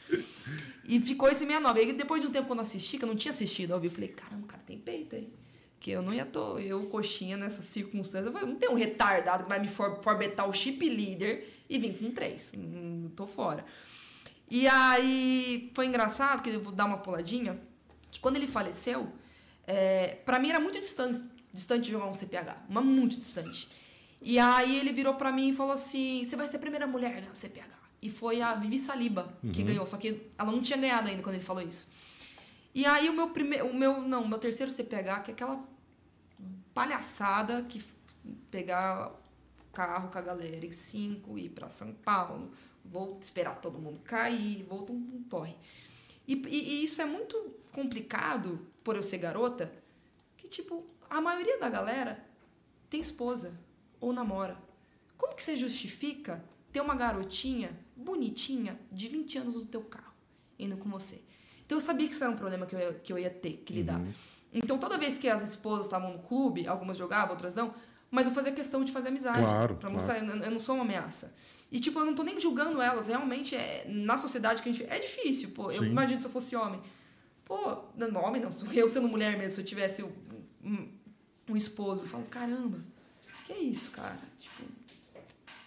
E 0.92 1.00
ficou 1.00 1.30
esse 1.30 1.46
69. 1.46 1.80
Aí 1.80 1.92
depois 1.94 2.20
de 2.20 2.28
um 2.28 2.30
tempo, 2.30 2.46
quando 2.46 2.58
eu 2.58 2.64
assisti, 2.64 2.98
que 2.98 3.04
eu 3.04 3.08
não 3.08 3.16
tinha 3.16 3.32
assistido 3.32 3.72
ao 3.72 3.80
vivo, 3.80 3.94
eu 3.94 3.96
falei, 3.96 4.10
caramba, 4.10 4.44
o 4.44 4.46
cara 4.46 4.62
tem 4.66 4.76
peito 4.76 5.16
aí. 5.16 5.32
Que 5.80 5.90
eu 5.90 6.02
não 6.02 6.12
ia 6.12 6.26
tô, 6.26 6.58
eu, 6.58 6.84
coxinha, 6.86 7.34
nessas 7.34 7.64
circunstâncias, 7.64 8.26
eu 8.26 8.32
falei, 8.32 8.46
não 8.46 8.56
tem 8.56 8.68
um 8.68 8.74
retardado 8.74 9.44
que 9.44 9.48
vai 9.48 9.58
me 9.58 9.68
for, 9.68 10.02
forbetar 10.02 10.46
o 10.46 10.52
chip 10.52 10.86
leader 10.86 11.48
e 11.66 11.78
vir 11.78 11.96
com 11.96 12.10
três. 12.10 12.52
Não 12.54 13.08
tô 13.08 13.26
fora. 13.26 13.64
E 14.50 14.68
aí 14.68 15.72
foi 15.74 15.86
engraçado, 15.86 16.42
que 16.42 16.50
eu 16.50 16.60
vou 16.60 16.74
dar 16.74 16.84
uma 16.84 16.98
puladinha, 16.98 17.58
que 18.10 18.20
quando 18.20 18.36
ele 18.36 18.46
faleceu, 18.46 19.10
é, 19.66 20.16
para 20.26 20.38
mim 20.38 20.50
era 20.50 20.60
muito 20.60 20.78
distante, 20.78 21.24
distante 21.50 21.90
jogar 21.90 22.04
um 22.04 22.12
CPH, 22.12 22.66
mas 22.68 22.84
muito 22.84 23.16
distante. 23.16 23.66
E 24.20 24.38
aí 24.38 24.78
ele 24.78 24.92
virou 24.92 25.14
pra 25.14 25.32
mim 25.32 25.48
e 25.48 25.52
falou 25.54 25.72
assim: 25.72 26.22
você 26.22 26.36
vai 26.36 26.46
ser 26.46 26.58
a 26.58 26.60
primeira 26.60 26.86
mulher 26.86 27.12
a 27.12 27.20
ganhar 27.20 27.32
o 27.32 27.34
CPH. 27.34 27.81
E 28.02 28.10
foi 28.10 28.42
a 28.42 28.54
Vivi 28.54 28.78
Saliba 28.78 29.32
que 29.52 29.62
ganhou, 29.62 29.86
só 29.86 29.96
que 29.96 30.30
ela 30.36 30.50
não 30.50 30.60
tinha 30.60 30.76
ganhado 30.78 31.08
ainda 31.08 31.22
quando 31.22 31.36
ele 31.36 31.44
falou 31.44 31.62
isso. 31.62 31.88
E 32.74 32.84
aí 32.84 33.08
o 33.08 33.12
meu 33.12 33.30
primeiro, 33.30 33.66
o 33.68 33.74
meu, 33.74 34.00
não, 34.02 34.22
o 34.24 34.28
meu 34.28 34.38
terceiro 34.38 34.72
CPH, 34.72 35.22
que 35.24 35.30
é 35.30 35.34
aquela 35.34 35.62
palhaçada 36.74 37.62
que 37.62 37.82
pegar 38.50 39.12
carro 39.72 40.10
com 40.10 40.18
a 40.18 40.22
galera 40.22 40.64
em 40.66 40.72
cinco, 40.72 41.38
ir 41.38 41.50
pra 41.50 41.70
São 41.70 41.92
Paulo, 41.94 42.50
vou 42.84 43.18
esperar 43.20 43.60
todo 43.60 43.78
mundo 43.78 44.00
cair, 44.04 44.64
vou 44.68 44.86
um, 44.90 44.94
um 45.16 45.22
porre. 45.22 45.54
E, 46.26 46.34
e- 46.34 46.48
e 46.80 46.84
isso 46.84 47.00
é 47.00 47.04
muito 47.04 47.36
complicado, 47.72 48.66
por 48.84 48.96
eu 48.96 49.02
ser 49.02 49.18
garota, 49.18 49.72
que, 50.36 50.46
tipo, 50.48 50.84
a 51.08 51.20
maioria 51.20 51.58
da 51.58 51.70
galera 51.70 52.24
tem 52.90 53.00
esposa 53.00 53.58
ou 54.00 54.12
namora. 54.12 54.56
Como 55.16 55.34
que 55.34 55.42
você 55.42 55.56
justifica 55.56 56.44
ter 56.72 56.80
uma 56.80 56.94
garotinha 56.94 57.78
bonitinha 58.02 58.78
de 58.90 59.08
20 59.08 59.38
anos 59.38 59.54
no 59.56 59.64
teu 59.64 59.82
carro 59.82 60.12
indo 60.58 60.76
com 60.76 60.88
você? 60.90 61.20
Então 61.64 61.76
eu 61.76 61.80
sabia 61.80 62.06
que 62.06 62.14
isso 62.14 62.22
era 62.24 62.32
um 62.32 62.36
problema 62.36 62.66
que 62.66 62.74
eu 62.74 62.80
ia, 62.80 62.94
que 62.94 63.12
eu 63.12 63.18
ia 63.18 63.30
ter 63.30 63.62
que 63.64 63.72
lidar. 63.72 64.00
Então 64.52 64.78
toda 64.78 64.98
vez 64.98 65.16
que 65.16 65.28
as 65.28 65.48
esposas 65.48 65.86
estavam 65.86 66.12
no 66.12 66.18
clube, 66.18 66.66
algumas 66.66 66.98
jogavam, 66.98 67.30
outras 67.30 67.54
não, 67.54 67.72
mas 68.10 68.26
eu 68.26 68.34
fazia 68.34 68.52
questão 68.52 68.84
de 68.84 68.92
fazer 68.92 69.08
amizade. 69.08 69.38
Claro, 69.38 69.76
Pra 69.76 69.88
claro. 69.88 69.94
mostrar, 69.94 70.18
eu, 70.18 70.42
eu 70.42 70.50
não 70.50 70.60
sou 70.60 70.74
uma 70.74 70.84
ameaça. 70.84 71.34
E, 71.70 71.80
tipo, 71.80 71.98
eu 71.98 72.04
não 72.04 72.14
tô 72.14 72.22
nem 72.22 72.38
julgando 72.38 72.82
elas. 72.82 73.06
Realmente, 73.08 73.56
é, 73.56 73.86
na 73.88 74.18
sociedade 74.18 74.60
que 74.60 74.68
a 74.68 74.72
gente... 74.72 74.84
É 74.84 74.98
difícil, 74.98 75.52
pô. 75.52 75.70
Eu 75.70 75.80
Sim. 75.80 75.86
imagino 75.86 76.20
se 76.20 76.26
eu 76.26 76.30
fosse 76.30 76.54
homem. 76.54 76.78
Pô, 77.46 77.78
não, 77.96 78.22
homem 78.22 78.42
não. 78.42 78.52
sou 78.52 78.70
Eu 78.70 78.86
sendo 78.90 79.08
mulher 79.08 79.38
mesmo, 79.38 79.54
se 79.54 79.60
eu 79.62 79.64
tivesse 79.64 80.02
um, 80.02 80.12
um, 80.62 80.88
um 81.48 81.56
esposo, 81.56 82.02
eu 82.02 82.06
falo, 82.06 82.24
caramba, 82.24 82.84
que 83.46 83.52
é 83.54 83.58
isso, 83.58 83.90
cara? 83.92 84.18
Tipo, 84.38 84.64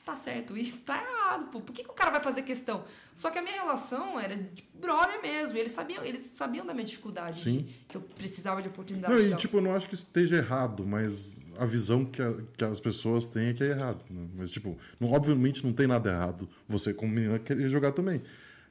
tá 0.06 0.16
certo, 0.16 0.56
isso 0.58 0.84
tá 0.84 1.02
errado, 1.02 1.48
pô. 1.52 1.60
Por 1.60 1.74
que, 1.74 1.84
que 1.84 1.90
o 1.90 1.94
cara 1.94 2.12
vai 2.12 2.22
fazer 2.24 2.44
questão? 2.44 2.86
Só 3.16 3.30
que 3.32 3.40
a 3.40 3.42
minha 3.42 3.56
relação 3.56 4.20
era 4.20 4.36
de 4.36 4.64
brother 4.74 5.22
mesmo. 5.22 5.58
e 5.58 5.60
Eles 5.60 5.72
sabiam, 5.72 6.04
eles 6.04 6.22
sabiam 6.36 6.66
da 6.66 6.74
minha 6.74 6.86
dificuldade. 6.86 7.38
Sim. 7.38 7.68
que 7.88 7.98
eu 7.98 8.02
precisava 8.02 8.62
de 8.62 8.68
oportunidade. 8.70 9.14
Não, 9.14 9.20
e 9.22 9.30
tal. 9.30 9.38
tipo, 9.38 9.58
eu 9.58 9.62
não 9.62 9.74
acho 9.76 9.88
que 9.90 9.96
esteja 9.96 10.38
errado, 10.38 10.86
mas 10.86 11.42
a 11.58 11.66
visão 11.66 12.06
que, 12.06 12.22
a- 12.22 12.38
que 12.56 12.64
as 12.64 12.80
pessoas 12.80 13.26
têm 13.28 13.48
é 13.48 13.54
que 13.54 13.64
é 13.64 13.68
errado. 13.72 14.04
né? 14.10 14.28
Mas, 14.36 14.52
tipo, 14.52 14.78
não- 15.00 15.12
obviamente 15.12 15.66
não 15.66 15.74
tem 15.74 15.88
nada 15.88 16.10
errado 16.12 16.48
você, 16.68 16.94
como 16.94 17.12
menina, 17.12 17.40
querer 17.40 17.68
jogar 17.70 17.92
também. 17.92 18.22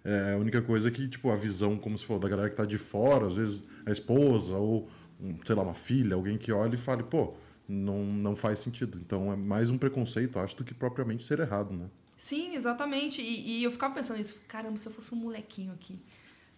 É, 0.05 0.35
a 0.35 0.39
única 0.39 0.61
coisa 0.63 0.89
é 0.89 0.91
que, 0.91 1.09
tipo, 1.09 1.31
a 1.31 1.37
visão, 1.37 1.77
como 1.79 1.97
se 1.99 2.05
for, 2.05 2.19
da 2.19 2.29
galera 2.29 2.51
que 2.51 2.57
tá 2.57 2.65
de 2.67 2.77
fora, 2.79 3.27
às 3.27 3.35
vezes 3.35 3.63
a 3.87 3.91
esposa 3.91 4.55
ou, 4.55 4.89
sei 5.47 5.55
lá, 5.57 5.63
uma 5.63 5.73
filha, 5.75 6.15
alguém 6.15 6.37
que 6.37 6.53
olha 6.53 6.75
e 6.75 6.79
fale, 6.79 7.03
pô, 7.03 7.35
não, 7.69 8.05
não 8.05 8.37
faz 8.37 8.59
sentido. 8.59 8.99
Então 8.99 9.33
é 9.33 9.37
mais 9.37 9.71
um 9.71 9.79
preconceito, 9.79 10.39
acho, 10.39 10.57
do 10.57 10.65
que 10.65 10.75
propriamente 10.75 11.25
ser 11.25 11.41
errado, 11.41 11.73
né? 11.73 11.89
Sim, 12.17 12.55
exatamente. 12.55 13.21
E, 13.21 13.59
e 13.59 13.65
eu 13.65 13.73
ficava 13.73 13.95
pensando 13.95 14.21
isso, 14.21 14.41
caramba, 14.47 14.77
se 14.77 14.87
eu 14.87 14.93
fosse 14.93 15.15
um 15.15 15.19
molequinho 15.19 15.73
aqui, 15.73 15.99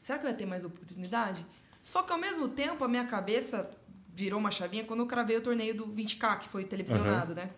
será 0.01 0.19
que 0.19 0.27
eu 0.27 0.31
ia 0.31 0.37
ter 0.37 0.47
mais 0.47 0.65
oportunidade? 0.65 1.45
Só 1.83 2.03
que 2.03 2.13
ao 2.13 2.19
mesmo 2.19 2.49
tempo 2.49 2.83
a 2.85 2.89
minha 2.89 3.07
cabeça 3.07 3.71
virou 4.13 4.41
uma 4.41 4.51
chavinha 4.51 4.85
quando 4.85 5.01
eu 5.01 5.07
cravei 5.07 5.37
o 5.37 5.41
torneio 5.41 5.75
do 5.75 5.87
20k, 5.87 6.41
que 6.41 6.49
foi 6.49 6.65
televisionado, 6.65 7.35
né? 7.35 7.51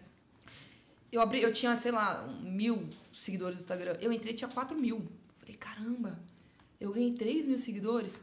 Eu 1.11 1.23
abri, 1.23 1.41
eu 1.41 1.53
tinha, 1.53 1.75
sei 1.77 1.91
lá, 1.91 2.27
mil 2.43 2.89
seguidores 3.13 3.57
no 3.57 3.63
Instagram. 3.63 3.97
Eu 4.01 4.13
entrei 4.13 4.35
tinha 4.35 4.49
4 4.49 4.79
mil. 4.79 5.07
Falei, 5.39 5.57
caramba, 5.57 6.19
eu 6.79 6.93
ganhei 6.93 7.13
3 7.13 7.47
mil 7.47 7.57
seguidores. 7.57 8.23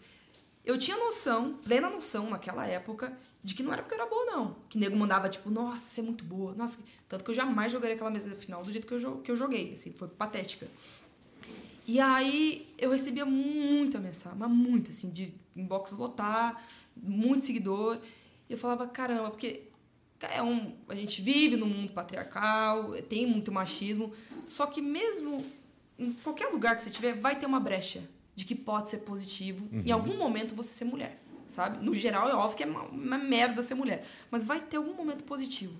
Eu 0.64 0.78
tinha 0.78 0.98
noção, 0.98 1.56
plena 1.64 1.90
noção 1.90 2.30
naquela 2.30 2.68
época, 2.68 3.18
de 3.46 3.54
que 3.54 3.62
não 3.62 3.72
era 3.72 3.84
porque 3.84 3.94
eu 3.94 4.00
era 4.00 4.10
boa, 4.10 4.26
não. 4.26 4.56
Que 4.68 4.78
nego 4.78 4.98
mandava, 4.98 5.30
tipo, 5.30 5.52
nossa, 5.52 5.86
você 5.86 6.02
é 6.02 6.04
muito 6.04 6.24
boa. 6.24 6.56
Nossa, 6.56 6.80
tanto 7.08 7.24
que 7.24 7.30
eu 7.30 7.36
jamais 7.36 7.72
jogaria 7.72 7.96
aquela 7.96 8.10
mesa 8.10 8.36
final 8.36 8.64
do 8.64 8.72
jeito 8.72 8.88
que 8.88 8.94
eu, 8.94 9.18
que 9.18 9.30
eu 9.32 9.36
joguei. 9.36 9.74
Assim, 9.74 9.92
foi 9.94 10.08
patética. 10.08 10.68
E 11.88 12.00
aí 12.00 12.68
eu 12.80 12.90
recebia 12.90 13.24
muita 13.24 14.00
mensagem, 14.00 14.40
mas 14.40 14.50
muito, 14.50 14.90
assim, 14.90 15.12
de 15.12 15.32
inbox 15.56 15.92
lotar, 15.92 16.60
muito 16.98 17.46
seguidor. 17.46 18.00
E 18.50 18.54
eu 18.54 18.58
falava, 18.58 18.88
caramba, 18.88 19.30
porque 19.30 19.68
é 20.20 20.42
um, 20.42 20.74
a 20.90 20.96
gente 20.96 21.22
vive 21.22 21.56
num 21.56 21.68
mundo 21.68 21.94
patriarcal, 21.94 22.94
tem 23.04 23.28
muito 23.28 23.52
machismo, 23.52 24.12
só 24.48 24.66
que 24.66 24.82
mesmo 24.82 25.46
em 26.00 26.14
qualquer 26.14 26.48
lugar 26.48 26.76
que 26.76 26.82
você 26.82 26.90
tiver, 26.90 27.14
vai 27.14 27.38
ter 27.38 27.46
uma 27.46 27.60
brecha 27.60 28.02
de 28.36 28.44
que 28.44 28.56
pode 28.56 28.90
ser 28.90 28.98
positivo 29.00 29.66
uhum. 29.72 29.84
em 29.86 29.92
algum 29.92 30.18
momento 30.18 30.56
você 30.56 30.74
ser 30.74 30.86
mulher, 30.86 31.22
sabe? 31.48 31.84
No 31.84 31.94
geral, 31.94 32.30
é 32.30 32.34
óbvio 32.34 32.58
que 32.58 32.64
é 32.64 32.66
uma, 32.66 32.84
uma 32.84 33.18
merda 33.18 33.64
ser 33.64 33.76
mulher, 33.76 34.06
mas 34.30 34.46
vai 34.46 34.60
ter 34.60 34.78
algum 34.78 34.94
momento 34.94 35.24
positivo. 35.24 35.80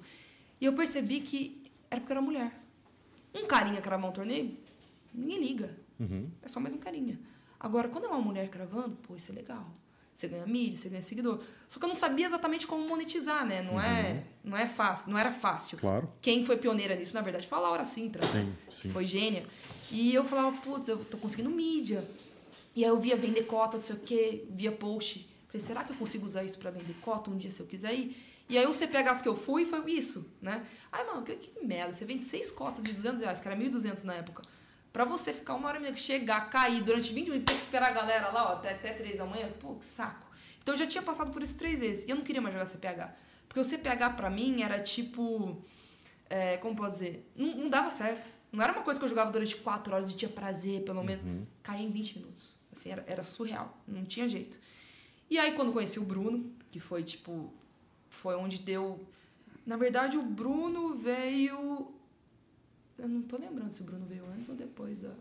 E 0.60 0.66
eu 0.66 0.74
percebi 0.74 1.22
que 1.22 1.62
era 1.90 2.00
porque 2.02 2.14
eu 2.14 2.18
era 2.18 2.26
mulher. 2.26 2.52
Um 3.34 3.46
carinha 3.46 3.82
cravar 3.82 4.10
um 4.10 4.14
torneio, 4.14 4.58
ninguém 5.14 5.40
liga. 5.40 5.76
Uhum. 6.00 6.30
É 6.42 6.48
só 6.48 6.60
mais 6.60 6.74
um 6.74 6.78
carinha. 6.78 7.20
Agora, 7.60 7.88
quando 7.88 8.06
é 8.06 8.08
uma 8.08 8.22
mulher 8.22 8.50
cravando, 8.50 8.96
pô, 9.04 9.16
isso 9.16 9.32
é 9.32 9.36
legal. 9.36 9.66
Você 10.14 10.30
ganha 10.30 10.46
mídia, 10.46 10.78
você 10.78 10.88
ganha 10.88 11.02
seguidor. 11.02 11.42
Só 11.68 11.78
que 11.78 11.84
eu 11.84 11.90
não 11.90 11.96
sabia 11.96 12.26
exatamente 12.26 12.66
como 12.66 12.88
monetizar, 12.88 13.46
né? 13.46 13.62
Não, 13.62 13.80
é, 13.80 13.90
uhum. 13.90 14.08
é, 14.08 14.24
não 14.46 14.58
é 14.58 14.66
fácil, 14.66 15.12
não 15.12 15.18
era 15.18 15.32
fácil. 15.32 15.78
Claro. 15.78 16.10
Quem 16.22 16.46
foi 16.46 16.56
pioneira 16.56 16.96
nisso, 16.96 17.14
na 17.14 17.22
verdade, 17.22 17.46
foi 17.46 17.58
a 17.58 17.62
Laura 17.62 17.84
Sintra. 17.84 18.22
Sim, 18.22 18.54
sim. 18.70 18.90
Foi 18.92 19.06
gênia. 19.06 19.46
E 19.92 20.16
eu 20.16 20.24
falava, 20.24 20.56
putz, 20.58 20.88
eu 20.88 21.04
tô 21.04 21.18
conseguindo 21.18 21.50
mídia. 21.50 22.08
E 22.74 22.84
aí 22.86 22.90
eu 22.90 22.98
via 22.98 23.18
vender 23.18 23.44
cota, 23.44 23.76
não 23.76 23.84
sei 23.84 23.96
o 23.96 24.00
quê, 24.00 24.46
via 24.50 24.72
post. 24.72 25.28
Falei, 25.56 25.60
será 25.60 25.84
que 25.84 25.92
eu 25.94 25.96
consigo 25.96 26.26
usar 26.26 26.44
isso 26.44 26.60
para 26.60 26.70
vender 26.70 26.94
cota 27.02 27.32
um 27.32 27.38
dia 27.38 27.52
se 27.52 27.60
eu 27.60 27.66
quiser 27.66 27.94
ir? 27.94 28.18
E 28.50 28.58
aí 28.58 28.68
o 28.68 28.74
CPHs 28.74 29.22
que 29.22 29.28
eu 29.28 29.36
fui 29.36 29.66
foi 29.66 29.90
isso, 29.92 30.30
né? 30.42 30.66
Ai, 30.92 31.06
mano, 31.06 31.24
que, 31.24 31.36
que 31.36 31.66
merda, 31.66 31.94
você 31.94 32.06
vende 32.06 32.26
seis 32.26 32.52
cotas 32.52 32.84
de 32.84 32.94
200 32.94 33.22
reais, 33.22 33.40
que 33.40 33.48
era 33.48 33.58
1.200 33.58 34.04
na 34.04 34.16
época. 34.16 34.44
Pra 34.92 35.06
você 35.06 35.34
ficar 35.34 35.56
uma 35.56 35.68
hora 35.68 35.78
e 35.78 35.82
meia, 35.82 35.96
chegar, 35.96 36.50
cair 36.50 36.84
durante 36.84 37.12
20 37.14 37.28
minutos, 37.28 37.46
ter 37.46 37.54
que 37.54 37.62
esperar 37.62 37.90
a 37.90 37.94
galera 37.94 38.30
lá, 38.30 38.52
ó, 38.52 38.54
até, 38.56 38.74
até 38.74 38.94
3 38.94 39.18
da 39.18 39.26
manhã, 39.26 39.50
pô, 39.60 39.76
que 39.76 39.86
saco. 39.86 40.28
Então 40.62 40.74
eu 40.74 40.80
já 40.80 40.86
tinha 40.86 41.02
passado 41.02 41.32
por 41.32 41.42
isso 41.42 41.58
três 41.58 41.80
vezes. 41.80 42.06
E 42.06 42.12
eu 42.12 42.16
não 42.16 42.24
queria 42.24 42.42
mais 42.42 42.54
jogar 42.54 42.66
CPH. 42.66 43.14
Porque 43.48 43.60
o 43.60 43.64
CPH 43.64 44.16
pra 44.16 44.30
mim 44.30 44.62
era 44.62 44.80
tipo. 44.80 45.64
É, 46.30 46.58
como 46.58 46.76
posso 46.76 46.94
dizer? 46.94 47.32
Não, 47.36 47.56
não, 47.56 47.70
dava 47.70 47.90
certo. 47.92 48.28
Não 48.52 48.64
era 48.64 48.74
uma 48.74 48.84
coisa 48.84 49.00
que 49.00 49.06
eu 49.06 49.10
jogava 49.10 49.32
durante 49.32 49.56
4 49.58 49.94
horas 49.94 50.12
e 50.12 50.16
tinha 50.16 50.30
prazer, 50.30 50.84
pelo 50.84 51.04
menos. 51.04 51.24
Uhum. 51.24 51.46
Caía 51.62 51.86
em 51.86 51.92
20 51.92 52.18
minutos. 52.18 52.56
Assim, 52.74 52.92
era, 52.92 53.04
era 53.08 53.24
surreal. 53.24 53.78
Não 53.88 54.04
tinha 54.06 54.28
jeito. 54.28 54.58
E 55.30 55.38
aí, 55.38 55.54
quando 55.54 55.74
conheci 55.74 56.00
o 56.00 56.06
Bruno, 56.06 56.52
que 56.72 56.80
foi 56.80 57.04
tipo. 57.04 57.54
Foi 58.10 58.36
onde 58.36 58.60
deu. 58.60 59.00
Na 59.66 59.78
verdade, 59.78 60.18
o 60.18 60.22
Bruno 60.22 60.96
veio 60.96 61.96
eu 62.98 63.08
não 63.08 63.22
tô 63.22 63.38
lembrando 63.38 63.72
se 63.72 63.82
o 63.82 63.84
Bruno 63.84 64.06
veio 64.06 64.26
antes 64.34 64.48
ou 64.50 64.56
depois 64.56 65.02
da. 65.02 65.12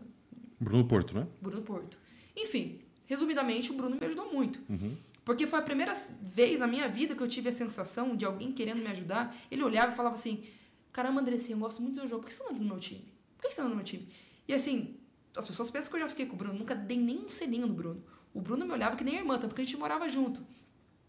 Bruno 0.59 0.85
Porto, 0.85 1.13
né? 1.13 1.27
Bruno 1.41 1.61
Porto. 1.61 1.97
Enfim, 2.35 2.79
resumidamente, 3.05 3.71
o 3.71 3.73
Bruno 3.73 3.97
me 3.97 4.05
ajudou 4.05 4.31
muito. 4.33 4.59
Uhum. 4.69 4.95
Porque 5.25 5.45
foi 5.45 5.59
a 5.59 5.61
primeira 5.61 5.93
vez 6.21 6.59
na 6.59 6.67
minha 6.67 6.87
vida 6.87 7.15
que 7.15 7.21
eu 7.21 7.27
tive 7.27 7.49
a 7.49 7.51
sensação 7.51 8.15
de 8.15 8.25
alguém 8.25 8.51
querendo 8.51 8.79
me 8.79 8.87
ajudar. 8.87 9.35
Ele 9.51 9.63
olhava 9.63 9.91
e 9.91 9.95
falava 9.95 10.15
assim: 10.15 10.43
Caramba, 10.91 11.21
Andressinha, 11.21 11.55
eu 11.55 11.59
gosto 11.59 11.81
muito 11.81 11.95
do 11.95 11.99
seu 11.99 12.07
jogo. 12.07 12.21
Por 12.21 12.27
que 12.27 12.33
você 12.33 12.43
não 12.43 12.51
anda 12.51 12.59
no 12.59 12.65
meu 12.65 12.79
time? 12.79 13.05
Por 13.37 13.47
que 13.47 13.53
você 13.53 13.61
não 13.61 13.67
anda 13.67 13.75
no 13.75 13.77
meu 13.77 13.85
time? 13.85 14.07
E 14.47 14.53
assim, 14.53 14.95
as 15.35 15.45
pessoas 15.45 15.69
pensam 15.69 15.89
que 15.91 15.97
eu 15.97 16.01
já 16.01 16.07
fiquei 16.07 16.25
com 16.25 16.35
o 16.35 16.37
Bruno. 16.37 16.57
Nunca 16.57 16.75
dei 16.75 16.97
nem 16.97 17.17
um 17.17 17.29
selinho 17.29 17.67
no 17.67 17.73
Bruno. 17.73 18.01
O 18.35 18.41
Bruno 18.41 18.65
me 18.65 18.73
olhava 18.73 18.97
que 18.97 19.03
nem 19.03 19.15
irmã, 19.15 19.39
tanto 19.39 19.55
que 19.55 19.61
a 19.61 19.63
gente 19.63 19.77
morava 19.77 20.09
junto. 20.09 20.45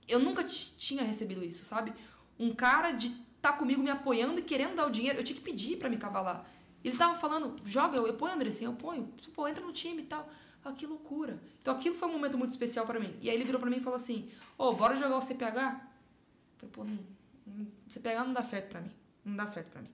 Eu 0.06 0.20
nunca 0.20 0.44
tinha 0.44 1.02
recebido 1.02 1.44
isso, 1.44 1.64
sabe? 1.64 1.92
Um 2.38 2.54
cara 2.54 2.92
de 2.92 3.08
estar 3.08 3.52
tá 3.52 3.52
comigo 3.52 3.82
me 3.82 3.90
apoiando 3.90 4.38
e 4.38 4.42
querendo 4.44 4.76
dar 4.76 4.86
o 4.86 4.90
dinheiro. 4.90 5.18
Eu 5.18 5.24
tinha 5.24 5.36
que 5.36 5.42
pedir 5.42 5.76
para 5.76 5.90
me 5.90 5.96
cavalar. 5.96 6.46
Ele 6.84 6.96
tava 6.96 7.18
falando, 7.18 7.56
joga, 7.64 7.96
eu, 7.96 8.06
eu 8.06 8.14
ponho 8.14 8.32
André, 8.32 8.50
assim, 8.50 8.64
eu 8.64 8.72
ponho, 8.74 9.12
pô, 9.34 9.48
entra 9.48 9.64
no 9.64 9.72
time 9.72 10.02
e 10.02 10.06
tal. 10.06 10.30
Ah, 10.64 10.72
que 10.72 10.86
loucura. 10.86 11.40
Então 11.60 11.74
aquilo 11.74 11.96
foi 11.96 12.08
um 12.08 12.12
momento 12.12 12.38
muito 12.38 12.52
especial 12.52 12.86
para 12.86 13.00
mim. 13.00 13.16
E 13.20 13.28
aí 13.28 13.34
ele 13.34 13.44
virou 13.44 13.60
para 13.60 13.70
mim 13.70 13.78
e 13.78 13.80
falou 13.80 13.96
assim: 13.96 14.30
Ô, 14.56 14.68
oh, 14.68 14.72
bora 14.72 14.94
jogar 14.94 15.16
o 15.16 15.20
CPH? 15.20 15.42
Eu 15.42 16.58
falei, 16.58 16.72
pô, 16.72 16.84
não, 16.84 16.98
não, 17.46 17.66
CPH 17.88 18.24
não 18.24 18.32
dá 18.32 18.42
certo 18.44 18.68
para 18.70 18.80
mim. 18.80 18.90
Não 19.24 19.36
dá 19.36 19.46
certo 19.48 19.70
para 19.70 19.82
mim. 19.82 19.90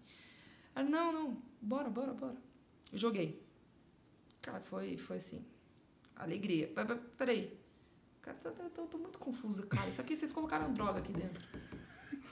Aí, 0.74 0.84
não, 0.84 1.12
não, 1.12 1.36
bora, 1.62 1.88
bora, 1.88 2.12
bora. 2.12 2.36
Eu 2.92 2.98
joguei. 2.98 3.42
Cara, 4.42 4.60
foi, 4.60 4.96
foi 4.98 5.16
assim. 5.16 5.44
Alegria. 6.16 6.70
Peraí. 7.16 7.56
Cara, 8.22 8.36
tô, 8.42 8.50
tô, 8.50 8.82
tô 8.86 8.98
muito 8.98 9.18
confusa, 9.18 9.66
cara. 9.66 9.88
Isso 9.88 10.00
aqui 10.00 10.14
vocês 10.14 10.32
colocaram 10.32 10.72
droga 10.72 11.00
aqui 11.00 11.12
dentro. 11.12 11.42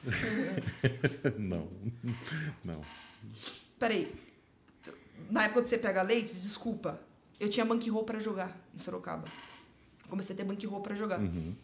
não. 1.38 1.68
Não. 2.64 2.80
Peraí 3.78 4.30
na 5.30 5.44
época 5.44 5.62
do 5.62 5.68
CPH 5.68 6.02
Leites, 6.02 6.42
desculpa, 6.42 7.00
eu 7.38 7.48
tinha 7.48 7.64
bankroll 7.64 8.04
para 8.04 8.18
jogar 8.18 8.56
em 8.74 8.78
Sorocaba. 8.78 9.24
Comecei 10.08 10.34
a 10.34 10.36
ter 10.36 10.44
bankroll 10.44 10.80
para 10.80 10.94
jogar. 10.94 11.20
Uhum. 11.20 11.54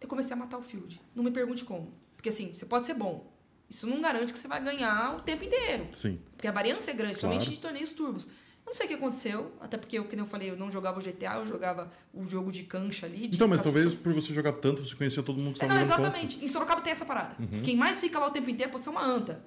Eu 0.00 0.08
comecei 0.08 0.34
a 0.34 0.36
matar 0.36 0.58
o 0.58 0.62
field. 0.62 1.00
Não 1.14 1.24
me 1.24 1.30
pergunte 1.30 1.64
como. 1.64 1.90
Porque 2.16 2.28
assim, 2.28 2.54
você 2.54 2.66
pode 2.66 2.86
ser 2.86 2.94
bom. 2.94 3.32
Isso 3.68 3.86
não 3.86 4.00
garante 4.00 4.32
que 4.32 4.38
você 4.38 4.46
vai 4.46 4.62
ganhar 4.62 5.16
o 5.16 5.20
tempo 5.22 5.44
inteiro. 5.44 5.88
Sim. 5.92 6.20
Porque 6.36 6.46
a 6.46 6.52
variância 6.52 6.90
é 6.90 6.94
grande, 6.94 7.18
claro. 7.18 7.34
principalmente 7.34 7.50
de 7.50 7.60
torneios 7.60 7.92
turbos. 7.92 8.28
Eu 8.66 8.70
não 8.70 8.74
sei 8.74 8.86
o 8.86 8.88
que 8.88 8.94
aconteceu, 8.94 9.52
até 9.60 9.76
porque, 9.78 10.00
como 10.00 10.20
eu 10.22 10.26
falei, 10.26 10.50
eu 10.50 10.56
não 10.56 10.72
jogava 10.72 10.98
o 10.98 11.02
GTA, 11.02 11.36
eu 11.36 11.46
jogava 11.46 11.88
o 12.12 12.24
jogo 12.24 12.50
de 12.50 12.64
cancha 12.64 13.06
ali. 13.06 13.30
então, 13.32 13.46
mas 13.46 13.60
talvez 13.60 13.86
pessoas... 13.86 14.02
por 14.02 14.12
você 14.12 14.34
jogar 14.34 14.54
tanto, 14.54 14.84
você 14.84 14.96
conhecia 14.96 15.22
todo 15.22 15.38
mundo 15.38 15.52
que 15.52 15.64
estava 15.64 15.72
é, 15.72 15.76
Não, 15.76 15.82
exatamente. 15.82 16.44
Em 16.44 16.48
Sorocaba 16.48 16.80
tem 16.80 16.92
essa 16.92 17.06
parada. 17.06 17.36
Uhum. 17.38 17.62
Quem 17.62 17.76
mais 17.76 18.00
fica 18.00 18.18
lá 18.18 18.26
o 18.26 18.30
tempo 18.30 18.50
inteiro 18.50 18.72
pode 18.72 18.82
ser 18.82 18.90
uma 18.90 19.06
anta 19.06 19.40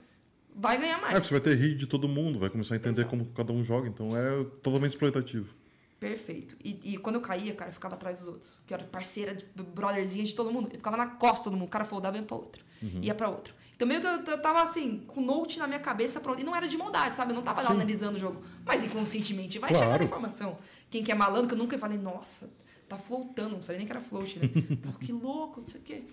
vai 0.59 0.77
ganhar 0.77 0.99
mais. 0.99 1.15
É, 1.15 1.21
você 1.21 1.31
vai 1.31 1.41
ter 1.41 1.55
rir 1.55 1.75
de 1.75 1.87
todo 1.87 2.07
mundo, 2.07 2.37
vai 2.37 2.49
começar 2.49 2.75
a 2.75 2.77
entender 2.77 3.01
Exato. 3.01 3.09
como 3.09 3.25
cada 3.27 3.53
um 3.53 3.63
joga, 3.63 3.87
então 3.87 4.15
é 4.17 4.43
totalmente 4.61 4.91
exploitativo. 4.91 5.55
Perfeito. 5.99 6.55
E, 6.63 6.79
e, 6.93 6.97
quando 6.97 7.15
eu 7.15 7.21
caía, 7.21 7.53
cara, 7.53 7.69
eu 7.69 7.73
ficava 7.73 7.95
atrás 7.95 8.19
dos 8.19 8.27
outros. 8.27 8.59
Que 8.65 8.73
eu 8.73 8.77
era 8.77 8.87
parceira, 8.87 9.35
de, 9.35 9.45
brotherzinha 9.63 10.23
de 10.23 10.33
todo 10.33 10.49
mundo. 10.49 10.69
Eu 10.71 10.77
ficava 10.77 10.95
na 10.95 11.07
costa 11.07 11.39
de 11.39 11.43
todo 11.45 11.53
mundo. 11.53 11.67
O 11.67 11.69
cara 11.69 11.83
foldava 11.83 12.15
e 12.15 12.21
ia 12.21 12.25
pra 12.25 12.37
outro. 12.37 12.63
Uhum. 12.81 12.99
Ia 13.01 13.15
pra 13.15 13.29
outro. 13.29 13.53
Então 13.79 13.87
meio 13.87 14.01
que 14.01 14.29
eu 14.29 14.41
tava 14.41 14.61
assim, 14.61 15.05
com 15.07 15.21
o 15.21 15.23
note 15.23 15.57
na 15.57 15.65
minha 15.65 15.79
cabeça 15.79 16.19
pronto. 16.19 16.41
E 16.41 16.43
não 16.43 16.53
era 16.53 16.67
de 16.67 16.77
maldade, 16.77 17.15
sabe? 17.15 17.31
Eu 17.31 17.35
não 17.35 17.43
tava 17.43 17.61
lá 17.61 17.69
analisando 17.69 18.17
o 18.17 18.19
jogo. 18.19 18.43
Mas 18.65 18.83
inconscientemente 18.83 19.57
vai 19.57 19.69
claro. 19.69 19.85
chegando 19.85 20.01
a 20.01 20.03
informação. 20.03 20.57
Quem 20.91 21.01
que 21.01 21.13
é 21.13 21.15
malandro, 21.15 21.47
que 21.47 21.53
eu 21.53 21.57
nunca 21.57 21.79
falei, 21.79 21.97
nossa, 21.97 22.51
tá 22.89 22.97
floatando, 22.97 23.55
não 23.55 23.63
sabia 23.63 23.77
nem 23.77 23.87
que 23.87 23.93
era 23.93 24.01
float, 24.01 24.37
né? 24.37 24.49
Pô, 24.83 24.99
que 24.99 25.13
louco, 25.13 25.61
não 25.61 25.67
sei 25.69 25.79
o 25.79 25.83
quê. 25.85 26.03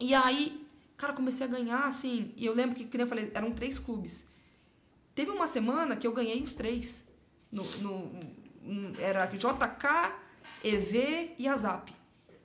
E 0.00 0.14
aí, 0.14 0.66
Cara, 0.96 1.12
comecei 1.12 1.46
a 1.46 1.50
ganhar, 1.50 1.84
assim. 1.84 2.32
E 2.36 2.46
eu 2.46 2.54
lembro 2.54 2.74
que, 2.74 2.86
como 2.86 3.02
eu 3.02 3.06
falei, 3.06 3.30
eram 3.34 3.52
três 3.52 3.78
clubes. 3.78 4.28
Teve 5.14 5.30
uma 5.30 5.46
semana 5.46 5.96
que 5.96 6.06
eu 6.06 6.12
ganhei 6.12 6.42
os 6.42 6.54
três. 6.54 7.08
No, 7.52 7.64
no, 7.78 8.10
era 8.98 9.26
JK, 9.26 10.14
EV 10.64 11.34
e 11.38 11.46
Azap. 11.46 11.92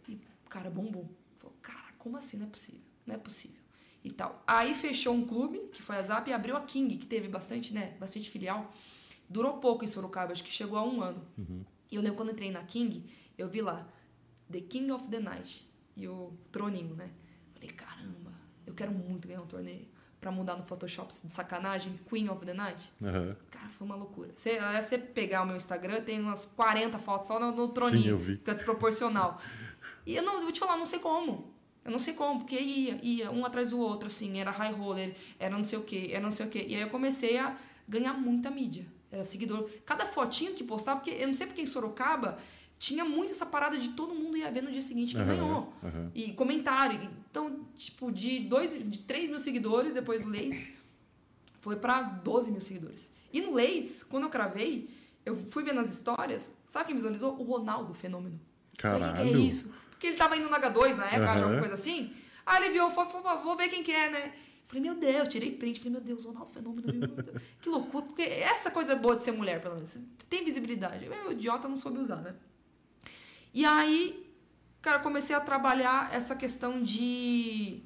E, 0.08 0.20
cara, 0.50 0.70
bombom. 0.70 1.08
Falei, 1.38 1.56
cara, 1.62 1.94
como 1.98 2.18
assim? 2.18 2.38
Não 2.38 2.48
é 2.48 2.50
possível. 2.50 2.82
Não 3.08 3.16
é 3.16 3.18
possível. 3.18 3.61
E 4.04 4.12
tal. 4.12 4.44
Aí 4.48 4.74
fechou 4.74 5.14
um 5.14 5.26
clube, 5.26 5.60
que 5.72 5.82
foi 5.82 5.98
a 5.98 6.02
Zap, 6.02 6.30
e 6.30 6.34
abriu 6.34 6.58
a 6.58 6.62
King, 6.62 6.98
que 6.98 7.06
teve 7.06 7.28
bastante, 7.28 7.74
né? 7.74 7.96
Bastante 8.00 8.30
filial. 8.30 8.72
Durou 9.30 9.58
pouco 9.58 9.84
em 9.84 9.88
Sorocaba, 9.88 10.32
acho 10.32 10.44
que 10.44 10.52
chegou 10.52 10.78
a 10.78 10.84
um 10.84 11.02
ano. 11.02 11.24
Uhum. 11.38 11.64
E 11.92 11.96
eu 11.96 12.02
lembro 12.02 12.18
quando 12.18 12.32
entrei 12.32 12.52
na 12.52 12.64
King, 12.64 13.06
eu 13.38 13.48
vi 13.48 13.62
lá 13.62 13.88
The 14.52 14.62
King 14.62 14.92
of 14.92 15.08
the 15.08 15.20
Night 15.20 15.70
e 15.96 16.08
o 16.08 16.34
Troninho, 16.52 16.96
né? 16.96 17.12
Falei, 17.54 17.70
caramba 17.70 18.22
eu 18.72 18.76
quero 18.76 18.92
muito 18.92 19.28
ganhar 19.28 19.42
um 19.42 19.48
torneio 19.48 19.86
para 20.20 20.32
mudar 20.32 20.56
no 20.56 20.64
Photoshop 20.64 21.12
de 21.12 21.34
sacanagem, 21.34 22.00
Queen 22.08 22.30
of 22.30 22.46
the 22.46 22.54
Night. 22.54 22.92
Uhum. 23.02 23.36
Cara, 23.50 23.70
foi 23.70 23.86
uma 23.86 23.96
loucura. 23.96 24.32
Você, 24.36 24.60
você 24.82 24.98
pegar 24.98 25.42
o 25.42 25.48
meu 25.48 25.56
Instagram, 25.56 26.04
tem 26.04 26.20
umas 26.22 26.46
40 26.46 26.98
fotos 27.00 27.28
só 27.28 27.40
no, 27.40 27.52
no 27.52 27.70
troninho. 27.70 28.04
Sim, 28.04 28.10
eu 28.10 28.18
vi. 28.18 28.38
Que 28.38 28.52
é 28.52 28.54
desproporcional. 28.54 29.42
e 30.06 30.16
eu 30.16 30.24
não 30.24 30.36
eu 30.36 30.42
vou 30.44 30.52
te 30.52 30.60
falar, 30.60 30.78
não 30.78 30.86
sei 30.86 31.00
como. 31.00 31.51
Eu 31.84 31.92
não 31.92 32.00
sei 32.00 32.14
como, 32.14 32.40
porque 32.40 32.60
ia, 32.60 33.00
ia, 33.02 33.32
um 33.32 33.46
atrás 33.46 33.72
do 33.72 33.80
outro, 33.80 34.08
assim, 34.08 34.40
era 34.40 34.52
high 34.52 34.72
roller, 34.72 35.16
era 35.40 35.56
não 35.56 35.64
sei 35.64 35.80
o 35.80 35.84
que, 35.84 36.12
era 36.12 36.22
não 36.22 36.32
sei 36.32 36.46
o 36.46 36.50
que. 36.50 36.60
E 36.60 36.76
aí 36.76 36.82
eu 36.82 36.90
comecei 36.90 37.38
a 37.38 37.58
ganhar 37.88 38.14
muita 38.14 38.52
mídia. 38.52 38.86
Era 39.12 39.26
seguidor. 39.26 39.70
Cada 39.86 40.06
fotinho 40.06 40.54
que 40.54 40.64
postava, 40.64 41.00
porque 41.00 41.12
eu 41.12 41.28
não 41.28 41.34
sei 41.34 41.48
porque 41.48 41.62
em 41.62 41.66
Sorocaba 41.66 42.38
tinha 42.78 43.04
muito 43.04 43.32
essa 43.32 43.46
parada 43.46 43.78
de 43.78 43.90
todo 43.90 44.16
mundo 44.16 44.38
ia 44.38 44.50
ver 44.50 44.64
no 44.64 44.72
dia 44.72 44.82
seguinte 44.82 45.14
que 45.14 45.20
uhum, 45.20 45.28
ganhou. 45.28 45.74
Uhum. 45.84 46.12
E 46.16 46.34
comentário. 46.34 47.12
Então, 47.30 47.66
tipo, 47.76 48.12
de, 48.12 48.40
dois, 48.40 48.72
de 48.74 49.00
3 49.00 49.30
mil 49.30 49.40
seguidores 49.40 49.94
depois 49.94 50.24
do 50.24 50.30
Leites, 50.30 50.74
foi 51.60 51.76
para 51.76 52.02
12 52.02 52.52
mil 52.52 52.62
seguidores. 52.62 53.12
E 53.34 53.42
no 53.42 53.54
Leites, 53.54 54.04
quando 54.04 54.24
eu 54.24 54.30
cravei, 54.30 54.90
eu 55.26 55.36
fui 55.50 55.64
ver 55.64 55.74
nas 55.74 55.94
histórias, 55.94 56.58
sabe 56.68 56.88
quem 56.88 56.96
visualizou? 56.96 57.40
O 57.40 57.44
Ronaldo 57.44 57.94
Fenômeno. 57.94 58.40
Caralho. 58.78 59.30
Que, 59.30 59.36
é 59.36 59.38
isso? 59.38 59.72
Porque 60.02 60.08
ele 60.08 60.18
tava 60.18 60.36
indo 60.36 60.50
na 60.50 60.60
H2 60.60 60.96
na 60.96 61.06
época, 61.06 61.20
uhum. 61.20 61.44
alguma 61.44 61.60
coisa 61.60 61.76
assim. 61.76 62.12
Aí 62.44 62.64
ele 62.64 62.74
viu, 62.74 62.90
falou, 62.90 63.44
vou 63.44 63.56
ver 63.56 63.70
quem 63.70 63.84
que 63.84 63.92
é, 63.92 64.10
né? 64.10 64.34
Falei, 64.66 64.82
meu 64.82 64.96
Deus, 64.96 65.28
tirei 65.28 65.52
print. 65.52 65.78
Falei, 65.78 65.92
meu 65.92 66.02
Deus, 66.02 66.26
Ronaldo 66.26 66.50
Fenômeno. 66.50 66.88
que 67.62 67.70
loucura. 67.70 68.06
Porque 68.08 68.24
essa 68.24 68.72
coisa 68.72 68.96
boa 68.96 69.16
de 69.16 69.22
ser 69.22 69.32
mulher, 69.32 69.62
pelo 69.62 69.76
menos. 69.76 69.96
Tem 70.28 70.44
visibilidade. 70.44 71.06
Eu, 71.06 71.34
idiota, 71.34 71.68
não 71.68 71.78
soube 71.78 72.00
usar, 72.00 72.16
né? 72.16 72.34
E 73.54 73.64
aí, 73.64 74.28
cara, 74.82 74.98
comecei 74.98 75.36
a 75.36 75.40
trabalhar 75.40 76.12
essa 76.12 76.36
questão 76.36 76.82
de, 76.82 77.84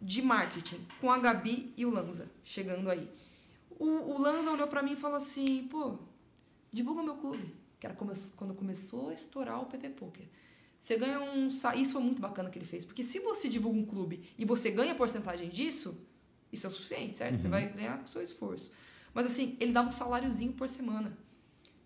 de 0.00 0.22
marketing 0.22 0.86
com 1.00 1.10
a 1.10 1.18
Gabi 1.18 1.74
e 1.76 1.84
o 1.84 1.90
Lanza, 1.90 2.30
chegando 2.44 2.88
aí. 2.88 3.10
O, 3.70 3.86
o 3.86 4.20
Lanza 4.20 4.52
olhou 4.52 4.68
para 4.68 4.84
mim 4.84 4.92
e 4.92 4.96
falou 4.96 5.16
assim, 5.16 5.66
pô, 5.66 5.98
divulga 6.72 7.02
meu 7.02 7.16
clube. 7.16 7.52
Que 7.80 7.86
era 7.86 7.96
quando 7.96 8.54
começou 8.54 9.08
a 9.08 9.12
estourar 9.12 9.60
o 9.60 9.66
PP 9.66 9.88
Poker. 9.90 10.28
Você 10.84 10.98
ganha 10.98 11.18
um. 11.18 11.48
Isso 11.48 11.92
foi 11.94 12.02
muito 12.02 12.20
bacana 12.20 12.50
que 12.50 12.58
ele 12.58 12.66
fez. 12.66 12.84
Porque 12.84 13.02
se 13.02 13.18
você 13.20 13.48
divulga 13.48 13.78
um 13.78 13.86
clube 13.86 14.28
e 14.36 14.44
você 14.44 14.70
ganha 14.70 14.94
porcentagem 14.94 15.48
disso, 15.48 16.06
isso 16.52 16.66
é 16.66 16.68
o 16.68 16.72
suficiente, 16.74 17.16
certo? 17.16 17.36
Uhum. 17.36 17.38
Você 17.38 17.48
vai 17.48 17.68
ganhar 17.68 17.96
com 17.96 18.04
o 18.04 18.06
seu 18.06 18.22
esforço. 18.22 18.70
Mas 19.14 19.24
assim, 19.24 19.56
ele 19.60 19.72
dava 19.72 19.88
um 19.88 19.90
saláriozinho 19.90 20.52
por 20.52 20.68
semana. 20.68 21.16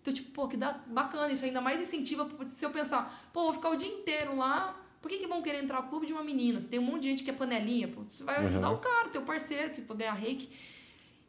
Então, 0.01 0.13
tipo, 0.13 0.31
pô, 0.31 0.49
que 0.49 0.57
dá 0.57 0.73
bacana, 0.85 1.31
isso 1.31 1.45
ainda 1.45 1.61
mais 1.61 1.79
incentiva 1.79 2.29
se 2.45 2.65
eu 2.65 2.71
pensar, 2.71 3.29
pô, 3.31 3.43
vou 3.43 3.53
ficar 3.53 3.69
o 3.69 3.77
dia 3.77 3.87
inteiro 3.87 4.35
lá, 4.35 4.77
por 5.01 5.07
que, 5.07 5.17
que 5.17 5.27
vão 5.27 5.41
querer 5.41 5.63
entrar 5.63 5.81
no 5.81 5.87
clube 5.87 6.05
de 6.05 6.11
uma 6.11 6.23
menina? 6.23 6.59
Você 6.59 6.67
tem 6.67 6.77
um 6.77 6.83
monte 6.83 7.03
de 7.03 7.09
gente 7.11 7.23
que 7.23 7.29
é 7.29 7.33
panelinha, 7.33 7.87
pô, 7.87 8.01
você 8.03 8.25
vai 8.25 8.45
ajudar 8.47 8.69
uhum. 8.69 8.75
o 8.75 8.79
cara, 8.79 9.07
teu 9.07 9.21
parceiro, 9.21 9.71
que 9.71 9.79
vai 9.79 9.95
ganhar 9.95 10.13
reiki. 10.13 10.49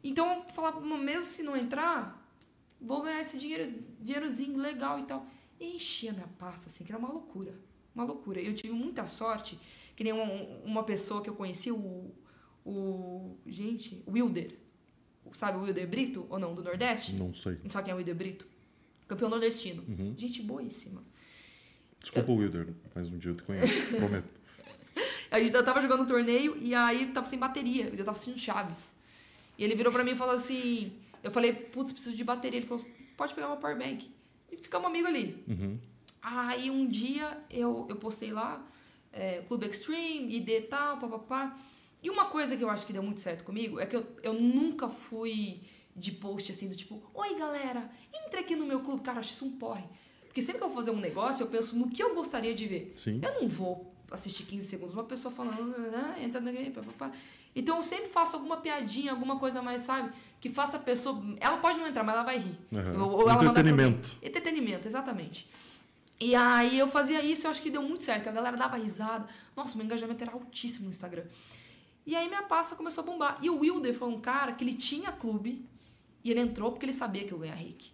Então, 0.03 0.43
falar, 0.53 0.77
mesmo 0.81 1.21
se 1.21 1.41
não 1.41 1.55
entrar, 1.55 2.21
vou 2.81 3.01
ganhar 3.01 3.21
esse 3.21 3.37
dinheiro, 3.37 3.81
dinheirozinho 4.01 4.57
legal 4.57 4.99
e 4.99 5.03
tal. 5.03 5.25
E 5.61 5.75
enchi 5.75 6.09
a 6.09 6.13
minha 6.13 6.27
pasta, 6.39 6.67
assim, 6.67 6.83
que 6.83 6.91
era 6.91 6.97
uma 6.97 7.11
loucura. 7.11 7.53
Uma 7.93 8.03
loucura. 8.03 8.41
Eu 8.41 8.55
tive 8.55 8.73
muita 8.73 9.05
sorte, 9.05 9.59
que 9.95 10.03
nem 10.03 10.11
uma, 10.11 10.23
uma 10.65 10.83
pessoa 10.83 11.21
que 11.21 11.29
eu 11.29 11.35
conheci, 11.35 11.71
o, 11.71 12.11
o. 12.65 13.37
Gente, 13.45 14.01
o 14.07 14.13
Wilder. 14.13 14.57
Sabe 15.33 15.59
o 15.59 15.61
Wilder 15.61 15.87
Brito 15.87 16.25
ou 16.29 16.39
não? 16.39 16.55
Do 16.55 16.63
Nordeste? 16.63 17.13
Não 17.13 17.31
sei. 17.31 17.59
Não 17.63 17.69
sabe 17.69 17.85
quem 17.85 17.91
é 17.91 17.95
o 17.95 17.97
Wilder 17.97 18.15
Brito? 18.15 18.47
Campeão 19.07 19.29
nordestino. 19.29 19.83
Uhum. 19.87 20.15
Gente 20.17 20.41
boíssima. 20.41 21.03
Desculpa, 21.99 22.31
eu... 22.31 22.37
Wilder, 22.37 22.73
mas 22.95 23.13
um 23.13 23.19
dia 23.19 23.31
eu 23.31 23.35
te 23.35 23.43
conheço, 23.43 23.87
prometo. 23.95 24.41
A 25.29 25.39
gente 25.39 25.53
eu 25.53 25.63
tava 25.63 25.81
jogando 25.81 26.01
um 26.01 26.05
torneio 26.05 26.57
e 26.59 26.73
aí 26.73 27.11
tava 27.13 27.27
sem 27.27 27.37
bateria. 27.37 27.85
Eu 27.85 27.97
tava 27.97 28.11
assistindo 28.11 28.39
Chaves. 28.39 28.97
E 29.57 29.63
ele 29.63 29.75
virou 29.75 29.93
pra 29.93 30.03
mim 30.03 30.11
e 30.11 30.15
falou 30.15 30.33
assim: 30.33 30.97
Eu 31.23 31.29
falei, 31.29 31.53
putz, 31.53 31.91
preciso 31.91 32.15
de 32.15 32.23
bateria. 32.23 32.57
Ele 32.59 32.65
falou: 32.65 32.83
Pode 33.15 33.35
pegar 33.35 33.47
uma 33.47 33.57
powerbank. 33.57 34.09
Ficamos 34.61 34.87
amigos 34.87 35.09
ali. 35.09 35.43
Uhum. 35.47 35.79
Aí 36.21 36.69
um 36.69 36.87
dia 36.87 37.37
eu, 37.49 37.87
eu 37.89 37.95
postei 37.95 38.31
lá, 38.31 38.65
é, 39.11 39.41
Clube 39.47 39.67
Extreme, 39.67 40.35
ID 40.35 40.49
e 40.49 40.61
tal, 40.61 40.97
papapá. 40.97 41.57
E 42.03 42.09
uma 42.09 42.25
coisa 42.25 42.55
que 42.55 42.63
eu 42.63 42.69
acho 42.69 42.85
que 42.85 42.93
deu 42.93 43.03
muito 43.03 43.21
certo 43.21 43.43
comigo 43.43 43.79
é 43.79 43.85
que 43.85 43.95
eu, 43.95 44.05
eu 44.23 44.33
nunca 44.33 44.87
fui 44.89 45.61
de 45.95 46.11
post 46.11 46.51
assim 46.51 46.69
do 46.69 46.75
tipo: 46.75 47.01
Oi 47.13 47.35
galera, 47.37 47.89
entre 48.25 48.39
aqui 48.39 48.55
no 48.55 48.65
meu 48.65 48.81
clube. 48.81 49.01
Cara, 49.03 49.17
eu 49.17 49.19
acho 49.19 49.33
isso 49.33 49.45
um 49.45 49.51
porre. 49.57 49.83
Porque 50.25 50.41
sempre 50.41 50.59
que 50.59 50.63
eu 50.63 50.69
vou 50.69 50.77
fazer 50.77 50.91
um 50.91 50.99
negócio, 50.99 51.43
eu 51.43 51.47
penso 51.47 51.75
no 51.75 51.89
que 51.89 52.01
eu 52.01 52.15
gostaria 52.15 52.55
de 52.55 52.65
ver. 52.65 52.93
Sim. 52.95 53.19
Eu 53.21 53.41
não 53.41 53.49
vou 53.49 53.93
assistir 54.09 54.45
15 54.45 54.65
segundos 54.67 54.93
uma 54.93 55.03
pessoa 55.03 55.33
falando, 55.33 55.75
ah, 55.93 56.15
entra 56.21 56.39
aqui, 56.39 56.69
papapá. 56.71 57.11
Então 57.55 57.77
eu 57.77 57.83
sempre 57.83 58.07
faço 58.07 58.35
alguma 58.35 58.57
piadinha, 58.57 59.11
alguma 59.11 59.37
coisa 59.37 59.61
mais, 59.61 59.81
sabe? 59.81 60.11
Que 60.39 60.49
faça 60.49 60.77
a 60.77 60.79
pessoa. 60.79 61.21
Ela 61.39 61.57
pode 61.57 61.77
não 61.77 61.87
entrar, 61.87 62.03
mas 62.03 62.15
ela 62.15 62.23
vai 62.23 62.37
rir. 62.37 62.57
Uhum. 62.71 63.03
Ou, 63.03 63.11
ou 63.23 63.31
Entretenimento. 63.31 64.17
Entretenimento, 64.21 64.87
exatamente. 64.87 65.49
E 66.19 66.35
aí 66.35 66.77
eu 66.77 66.87
fazia 66.87 67.21
isso, 67.23 67.47
eu 67.47 67.51
acho 67.51 67.61
que 67.61 67.69
deu 67.69 67.81
muito 67.81 68.03
certo. 68.03 68.29
A 68.29 68.31
galera 68.31 68.55
dava 68.55 68.77
risada. 68.77 69.25
Nossa, 69.55 69.75
meu 69.75 69.85
engajamento 69.85 70.23
era 70.23 70.31
altíssimo 70.31 70.85
no 70.85 70.91
Instagram. 70.91 71.23
E 72.05 72.15
aí 72.15 72.27
minha 72.27 72.43
pasta 72.43 72.75
começou 72.75 73.03
a 73.03 73.07
bombar. 73.07 73.37
E 73.41 73.49
o 73.49 73.59
Wilder 73.59 73.93
foi 73.93 74.07
um 74.07 74.21
cara 74.21 74.53
que 74.53 74.63
ele 74.63 74.73
tinha 74.73 75.11
clube 75.11 75.65
e 76.23 76.31
ele 76.31 76.39
entrou 76.39 76.71
porque 76.71 76.85
ele 76.85 76.93
sabia 76.93 77.23
que 77.25 77.31
eu 77.31 77.43
ia 77.43 77.51
ganhar 77.51 77.55
Rick. 77.55 77.91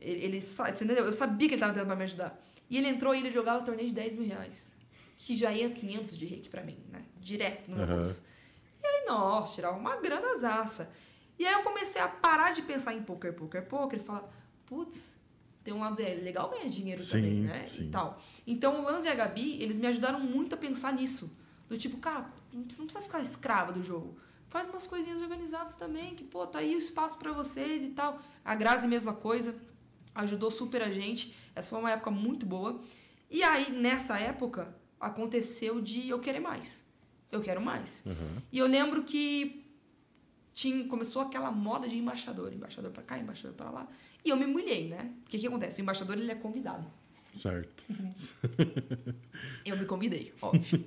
Ele, 0.00 0.24
ele 0.24 0.38
entendeu? 0.68 1.04
Eu 1.04 1.12
sabia 1.12 1.48
que 1.48 1.54
ele 1.54 1.60
estava 1.60 1.72
tentando 1.72 1.86
pra 1.86 1.96
me 1.96 2.04
ajudar. 2.04 2.44
E 2.68 2.76
ele 2.76 2.88
entrou 2.88 3.14
e 3.14 3.18
ele 3.18 3.30
jogava 3.30 3.64
torneio 3.64 3.88
de 3.88 3.94
10 3.94 4.16
mil 4.16 4.26
reais. 4.26 4.76
Que 5.16 5.36
já 5.36 5.52
ia 5.52 5.70
500 5.70 6.18
de 6.18 6.26
Rick 6.26 6.48
pra 6.48 6.62
mim, 6.62 6.76
né? 6.90 7.02
Direto 7.20 7.70
no 7.70 7.80
uhum. 7.80 7.96
bolso. 7.96 8.22
E 8.84 8.86
aí, 8.86 9.06
nossa, 9.06 9.54
tirava 9.54 9.78
uma 9.78 9.96
grana 9.96 10.36
zaça. 10.36 10.92
E 11.38 11.46
aí 11.46 11.54
eu 11.54 11.62
comecei 11.62 12.02
a 12.02 12.06
parar 12.06 12.52
de 12.52 12.60
pensar 12.60 12.92
em 12.92 13.02
poker, 13.02 13.32
poker, 13.32 13.66
poker 13.66 13.98
e 13.98 14.02
falar, 14.02 14.30
putz, 14.66 15.18
tem 15.64 15.72
um 15.72 15.80
lado 15.80 16.00
é 16.02 16.14
legal 16.14 16.50
ganhar 16.50 16.68
dinheiro 16.68 17.00
sim, 17.00 17.12
também, 17.12 17.40
né? 17.40 17.66
Sim. 17.66 17.84
E 17.84 17.90
tal. 17.90 18.20
Então 18.46 18.80
o 18.80 18.84
Lance 18.84 19.08
e 19.08 19.10
a 19.10 19.14
Gabi, 19.14 19.62
eles 19.62 19.80
me 19.80 19.86
ajudaram 19.86 20.20
muito 20.20 20.54
a 20.54 20.58
pensar 20.58 20.92
nisso. 20.92 21.34
Do 21.66 21.78
tipo, 21.78 21.96
cara, 21.96 22.30
você 22.52 22.78
não 22.78 22.84
precisa 22.84 23.00
ficar 23.00 23.22
escrava 23.22 23.72
do 23.72 23.82
jogo. 23.82 24.18
Faz 24.48 24.68
umas 24.68 24.86
coisinhas 24.86 25.20
organizadas 25.22 25.74
também, 25.74 26.14
que, 26.14 26.24
pô, 26.24 26.46
tá 26.46 26.58
aí 26.58 26.74
o 26.74 26.78
espaço 26.78 27.18
para 27.18 27.32
vocês 27.32 27.82
e 27.82 27.88
tal. 27.88 28.20
A 28.44 28.54
Grazi, 28.54 28.86
mesma 28.86 29.14
coisa, 29.14 29.54
ajudou 30.14 30.50
super 30.50 30.82
a 30.82 30.90
gente. 30.90 31.34
Essa 31.54 31.70
foi 31.70 31.78
uma 31.78 31.90
época 31.90 32.10
muito 32.10 32.44
boa. 32.44 32.80
E 33.30 33.42
aí, 33.42 33.72
nessa 33.72 34.18
época, 34.18 34.76
aconteceu 35.00 35.80
de 35.80 36.06
eu 36.10 36.20
querer 36.20 36.40
mais 36.40 36.83
eu 37.36 37.42
quero 37.42 37.60
mais. 37.60 38.02
Uhum. 38.06 38.42
E 38.52 38.58
eu 38.58 38.66
lembro 38.66 39.04
que 39.04 39.64
tinha, 40.54 40.86
começou 40.86 41.22
aquela 41.22 41.50
moda 41.50 41.88
de 41.88 41.96
embaixador, 41.96 42.52
embaixador 42.52 42.90
para 42.90 43.02
cá, 43.02 43.18
embaixador 43.18 43.56
para 43.56 43.70
lá. 43.70 43.88
E 44.24 44.30
eu 44.30 44.36
me 44.36 44.46
mulhei, 44.46 44.88
né? 44.88 45.12
Porque 45.22 45.36
o 45.36 45.40
que 45.40 45.46
acontece? 45.46 45.80
O 45.80 45.82
embaixador 45.82 46.16
ele 46.16 46.30
é 46.30 46.34
convidado. 46.34 46.86
Certo. 47.34 47.84
Eu 49.66 49.76
me 49.76 49.84
convidei, 49.86 50.32
óbvio. 50.40 50.84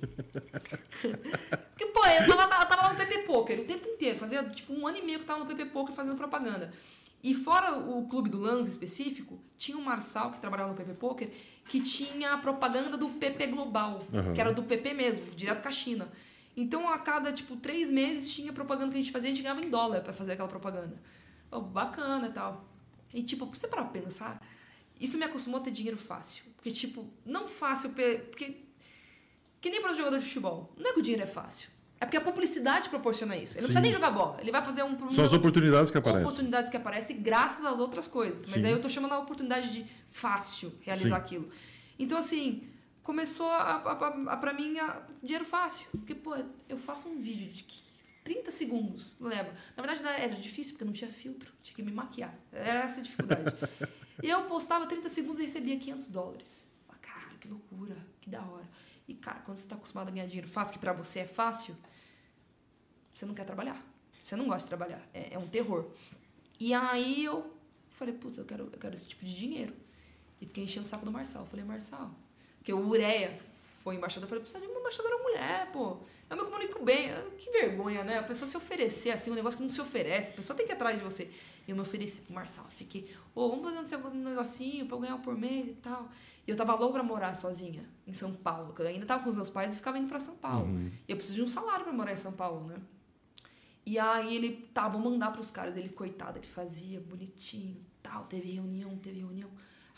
Porque, 1.70 1.86
pô, 1.92 2.06
eu 2.06 2.26
tava, 2.26 2.62
eu 2.62 2.68
tava 2.68 2.82
lá 2.82 2.92
no 2.92 2.96
PP 2.96 3.18
Poker 3.18 3.60
o 3.60 3.64
tempo 3.64 3.86
inteiro. 3.86 4.18
Fazia 4.18 4.42
tipo 4.48 4.72
um 4.72 4.86
ano 4.86 4.96
e 4.96 5.02
meio 5.02 5.18
que 5.18 5.24
eu 5.24 5.26
tava 5.26 5.40
no 5.40 5.46
PP 5.46 5.66
Poker 5.66 5.94
fazendo 5.94 6.16
propaganda. 6.16 6.72
E 7.22 7.34
fora 7.34 7.78
o 7.78 8.06
clube 8.08 8.28
do 8.28 8.38
Lance 8.38 8.70
específico, 8.70 9.38
tinha 9.56 9.76
o 9.76 9.82
Marçal, 9.82 10.30
que 10.30 10.40
trabalhava 10.40 10.70
no 10.70 10.76
PP 10.76 10.94
Poker, 10.94 11.30
que 11.68 11.80
tinha 11.80 12.32
a 12.32 12.38
propaganda 12.38 12.96
do 12.96 13.08
PP 13.08 13.48
Global, 13.48 14.00
uhum. 14.12 14.32
que 14.34 14.40
era 14.40 14.52
do 14.52 14.62
PP 14.62 14.94
mesmo, 14.94 15.24
direto 15.36 15.62
com 15.62 15.68
a 15.68 15.72
China. 15.72 16.08
Então, 16.60 16.92
a 16.92 16.98
cada, 16.98 17.32
tipo, 17.32 17.54
três 17.54 17.88
meses 17.88 18.32
tinha 18.32 18.52
propaganda 18.52 18.90
que 18.90 18.98
a 18.98 19.00
gente 19.00 19.12
fazia, 19.12 19.30
a 19.30 19.32
gente 19.32 19.44
ganhava 19.44 19.64
em 19.64 19.70
dólar 19.70 20.00
para 20.00 20.12
fazer 20.12 20.32
aquela 20.32 20.48
propaganda. 20.48 21.00
Oh, 21.52 21.60
bacana 21.60 22.26
e 22.26 22.32
tal. 22.32 22.64
E, 23.14 23.22
tipo, 23.22 23.46
você 23.46 23.68
para 23.68 23.84
pensar, 23.84 24.44
isso 25.00 25.16
me 25.16 25.24
acostumou 25.24 25.60
a 25.60 25.62
ter 25.62 25.70
dinheiro 25.70 25.96
fácil. 25.96 26.42
Porque, 26.56 26.72
tipo, 26.72 27.08
não 27.24 27.46
fácil, 27.46 27.90
porque... 27.90 28.56
Que 29.60 29.70
nem 29.70 29.80
para 29.80 29.92
o 29.92 29.96
jogador 29.96 30.18
de 30.18 30.24
futebol. 30.24 30.74
Não 30.76 30.90
é 30.90 30.92
que 30.94 30.98
o 30.98 31.02
dinheiro 31.02 31.22
é 31.22 31.28
fácil. 31.28 31.68
É 32.00 32.04
porque 32.04 32.16
a 32.16 32.20
publicidade 32.20 32.88
proporciona 32.88 33.36
isso. 33.36 33.52
Ele 33.52 33.60
não 33.60 33.68
Sim. 33.68 33.74
precisa 33.74 33.80
nem 33.80 33.92
jogar 33.92 34.10
bola. 34.10 34.40
Ele 34.40 34.50
vai 34.50 34.64
fazer 34.64 34.82
um... 34.82 35.10
São 35.10 35.24
as 35.24 35.32
oportunidades 35.32 35.92
que 35.92 35.98
aparecem. 35.98 36.24
Oportunidades 36.24 36.68
que 36.68 36.76
aparecem 36.76 37.22
graças 37.22 37.64
às 37.64 37.78
outras 37.78 38.08
coisas. 38.08 38.50
Mas 38.50 38.60
Sim. 38.60 38.66
aí 38.66 38.72
eu 38.72 38.80
tô 38.80 38.88
chamando 38.88 39.12
a 39.12 39.20
oportunidade 39.20 39.72
de 39.72 39.86
fácil 40.08 40.74
realizar 40.80 41.08
Sim. 41.08 41.22
aquilo. 41.22 41.48
Então, 41.96 42.18
assim 42.18 42.68
começou 43.08 43.50
a, 43.50 43.56
a, 43.56 43.92
a, 43.92 44.32
a 44.34 44.36
para 44.36 44.52
mim 44.52 44.78
a, 44.78 45.00
dinheiro 45.22 45.46
fácil. 45.46 45.88
Porque, 45.92 46.14
pô, 46.14 46.36
eu 46.68 46.76
faço 46.76 47.08
um 47.08 47.18
vídeo 47.18 47.50
de 47.50 47.82
30 48.22 48.50
segundos, 48.50 49.16
leva. 49.18 49.50
Na 49.74 49.82
verdade, 49.82 50.22
era 50.22 50.34
difícil 50.34 50.74
porque 50.74 50.84
não 50.84 50.92
tinha 50.92 51.10
filtro, 51.10 51.50
tinha 51.62 51.74
que 51.74 51.82
me 51.82 51.90
maquiar. 51.90 52.38
Era 52.52 52.80
essa 52.80 53.00
a 53.00 53.02
dificuldade. 53.02 53.56
e 54.22 54.28
eu 54.28 54.44
postava 54.44 54.86
30 54.86 55.08
segundos 55.08 55.40
e 55.40 55.44
recebia 55.44 55.78
500 55.78 56.10
dólares. 56.10 56.70
Cara, 57.00 57.34
que 57.40 57.48
loucura, 57.48 57.96
que 58.20 58.28
da 58.28 58.42
hora. 58.42 58.68
E, 59.08 59.14
cara, 59.14 59.40
quando 59.40 59.56
você 59.56 59.64
está 59.64 59.76
acostumado 59.76 60.08
a 60.08 60.10
ganhar 60.10 60.26
dinheiro 60.26 60.46
fácil, 60.46 60.74
que 60.74 60.78
para 60.78 60.92
você 60.92 61.20
é 61.20 61.26
fácil, 61.26 61.74
você 63.14 63.24
não 63.24 63.32
quer 63.32 63.46
trabalhar. 63.46 63.82
Você 64.22 64.36
não 64.36 64.44
gosta 64.44 64.64
de 64.64 64.68
trabalhar. 64.68 65.08
É, 65.14 65.32
é 65.32 65.38
um 65.38 65.48
terror. 65.48 65.90
E 66.60 66.74
aí 66.74 67.24
eu 67.24 67.50
falei, 67.92 68.12
putz, 68.12 68.36
eu 68.36 68.44
quero, 68.44 68.64
eu 68.70 68.78
quero 68.78 68.92
esse 68.92 69.08
tipo 69.08 69.24
de 69.24 69.34
dinheiro. 69.34 69.74
E 70.42 70.46
fiquei 70.46 70.62
enchendo 70.62 70.84
o 70.84 70.88
saco 70.90 71.06
do 71.06 71.10
Marçal. 71.10 71.44
Eu 71.44 71.48
falei, 71.48 71.64
Marçal, 71.64 72.14
porque 72.68 72.72
o 72.74 72.86
Ureia 72.86 73.40
foi 73.82 73.94
embaixador. 73.94 74.24
Eu 74.24 74.28
falei, 74.28 74.42
precisa 74.42 74.60
de 74.60 74.70
uma 74.70 74.80
embaixadora 74.80 75.16
mulher, 75.22 75.72
pô. 75.72 75.96
Eu 76.28 76.36
me 76.36 76.44
comunico 76.44 76.84
bem. 76.84 77.08
Que 77.38 77.50
vergonha, 77.50 78.04
né? 78.04 78.18
A 78.18 78.22
pessoa 78.22 78.46
se 78.46 78.58
oferecer 78.58 79.10
assim, 79.10 79.30
um 79.30 79.34
negócio 79.34 79.56
que 79.56 79.62
não 79.62 79.70
se 79.70 79.80
oferece. 79.80 80.32
A 80.32 80.36
pessoa 80.36 80.54
tem 80.54 80.66
que 80.66 80.72
ir 80.72 80.74
atrás 80.74 80.98
de 80.98 81.02
você. 81.02 81.30
E 81.66 81.70
eu 81.70 81.74
me 81.74 81.80
ofereci 81.80 82.20
pro 82.20 82.34
Marçal. 82.34 82.66
Fiquei, 82.76 83.10
ô, 83.34 83.40
oh, 83.40 83.48
vamos 83.48 83.64
fazer 83.64 83.96
um 83.96 84.22
negocinho 84.22 84.86
pra 84.86 84.96
eu 84.96 85.00
ganhar 85.00 85.18
por 85.18 85.34
mês 85.34 85.70
e 85.70 85.74
tal. 85.76 86.10
E 86.46 86.50
eu 86.50 86.56
tava 86.56 86.74
louco 86.74 86.92
pra 86.92 87.02
morar 87.02 87.34
sozinha 87.34 87.88
em 88.06 88.12
São 88.12 88.34
Paulo. 88.34 88.74
Eu 88.78 88.86
ainda 88.86 89.06
tava 89.06 89.22
com 89.22 89.30
os 89.30 89.34
meus 89.34 89.48
pais 89.48 89.72
e 89.72 89.76
ficava 89.76 89.98
indo 89.98 90.08
pra 90.08 90.20
São 90.20 90.36
Paulo. 90.36 90.66
Uhum. 90.66 90.90
E 91.08 91.12
eu 91.12 91.16
preciso 91.16 91.36
de 91.36 91.42
um 91.44 91.48
salário 91.48 91.84
pra 91.84 91.92
morar 91.94 92.12
em 92.12 92.16
São 92.16 92.32
Paulo, 92.32 92.66
né? 92.66 92.76
E 93.86 93.98
aí 93.98 94.36
ele, 94.36 94.68
tá, 94.74 94.86
vou 94.88 95.00
mandar 95.00 95.30
pros 95.30 95.50
caras. 95.50 95.74
Ele, 95.74 95.88
coitado, 95.88 96.38
ele 96.38 96.46
fazia 96.46 97.00
bonitinho, 97.00 97.82
tal. 98.02 98.24
Teve 98.24 98.52
reunião, 98.52 98.94
teve 98.98 99.20
reunião. 99.20 99.48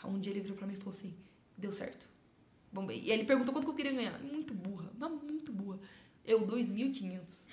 Um 0.05 0.17
dia 0.17 0.31
ele 0.31 0.39
virou 0.39 0.55
pra 0.55 0.65
mim 0.65 0.75
e 0.75 0.77
falou 0.77 0.91
assim, 0.91 1.13
deu 1.57 1.71
certo 1.73 2.10
E 2.91 3.11
ele 3.11 3.25
perguntou 3.25 3.53
quanto 3.53 3.65
que 3.65 3.71
eu 3.71 3.75
queria 3.75 3.91
ganhar. 3.91 4.19
Muito 4.19 4.53
burra, 4.53 4.91
mas 4.97 5.11
muito 5.11 5.51
burra. 5.51 5.79
Eu, 6.25 6.45
2.500. 6.45 7.45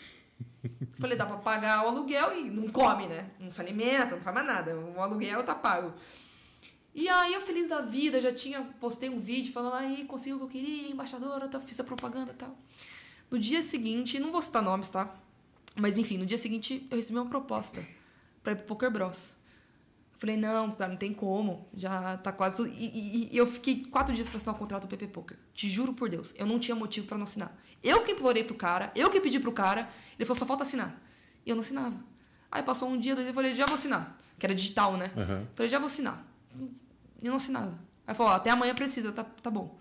Falei, 0.99 1.17
dá 1.17 1.27
pra 1.27 1.37
pagar 1.39 1.85
o 1.85 1.89
aluguel 1.89 2.37
e 2.37 2.51
não 2.51 2.69
come, 2.69 3.07
né? 3.07 3.31
Não 3.39 3.51
se 3.51 3.61
alimenta, 3.61 4.17
não 4.17 4.23
faz 4.23 4.35
mais 4.35 4.47
nada. 4.47 4.79
O 4.79 5.01
aluguel 5.01 5.43
tá 5.43 5.55
pago. 5.55 5.95
E 6.95 7.09
aí 7.09 7.33
eu 7.33 7.41
feliz 7.41 7.69
da 7.69 7.81
vida, 7.81 8.21
já 8.21 8.33
tinha, 8.33 8.63
postei 8.81 9.09
um 9.09 9.21
vídeo 9.21 9.53
falando, 9.53 9.75
aí 9.75 10.05
consegui 10.05 10.35
o 10.35 10.39
que 10.39 10.45
eu 10.45 10.49
queria, 10.49 10.91
embaixadora, 10.91 11.49
tá, 11.49 11.61
fiz 11.61 11.79
a 11.79 11.85
propaganda 11.85 12.33
e 12.33 12.35
tal. 12.35 12.57
No 13.31 13.39
dia 13.39 13.63
seguinte, 13.63 14.19
não 14.19 14.33
vou 14.33 14.43
citar 14.43 14.63
nomes, 14.63 14.91
tá? 14.91 15.15
Mas 15.77 15.97
enfim, 15.97 16.19
no 16.19 16.27
dia 16.27 16.39
seguinte 16.39 16.87
eu 16.91 16.97
recebi 16.97 17.19
uma 17.19 17.29
proposta 17.29 17.87
pra 18.43 18.53
ir 18.53 18.57
pro 18.57 18.67
Poker 18.67 18.91
Bros. 18.91 19.38
Falei, 20.19 20.37
não, 20.37 20.73
cara, 20.73 20.91
não 20.91 20.99
tem 20.99 21.15
como. 21.15 21.69
Já 21.73 22.17
tá 22.19 22.33
quase 22.33 22.57
tudo. 22.57 22.69
E, 22.71 22.87
e, 22.87 23.29
e 23.33 23.37
eu 23.37 23.47
fiquei 23.47 23.85
quatro 23.85 24.13
dias 24.13 24.29
para 24.29 24.37
assinar 24.37 24.55
o 24.55 24.59
contrato 24.59 24.83
do 24.83 24.89
PP 24.89 25.07
Poker. 25.09 25.39
Te 25.55 25.71
juro 25.71 25.93
por 25.93 26.09
Deus, 26.09 26.35
eu 26.37 26.45
não 26.45 26.59
tinha 26.59 26.75
motivo 26.75 27.07
para 27.07 27.17
não 27.17 27.25
assinar. 27.25 27.57
Eu 27.85 28.03
que 28.03 28.11
implorei 28.11 28.43
pro 28.43 28.57
cara, 28.57 28.91
eu 28.97 29.09
que 29.11 29.21
pedi 29.21 29.39
pro 29.39 29.53
cara. 29.53 29.89
Ele 30.19 30.27
falou, 30.27 30.39
só 30.39 30.45
falta 30.45 30.65
assinar. 30.65 31.01
E 31.47 31.51
eu 31.51 31.55
não 31.55 31.61
assinava. 31.61 31.97
Aí 32.51 32.65
passou 32.65 32.89
um 32.89 32.99
dia, 32.99 33.15
dois 33.15 33.27
dias, 33.27 33.29
eu 33.29 33.35
falei, 33.35 33.55
já 33.55 33.65
vou 33.65 33.75
assinar. 33.75 34.19
Que 34.37 34.47
era 34.47 34.55
digital, 34.55 34.97
né? 34.97 35.13
Uhum. 35.17 35.47
Falei, 35.55 35.71
já 35.71 35.79
vou 35.79 35.87
assinar. 35.87 36.27
e 37.23 37.29
não 37.29 37.37
assinava. 37.37 37.79
Aí 38.05 38.15
falou, 38.15 38.33
até 38.33 38.51
amanhã 38.51 38.75
precisa, 38.75 39.13
tá, 39.13 39.23
tá 39.23 39.51
bom. 39.51 39.79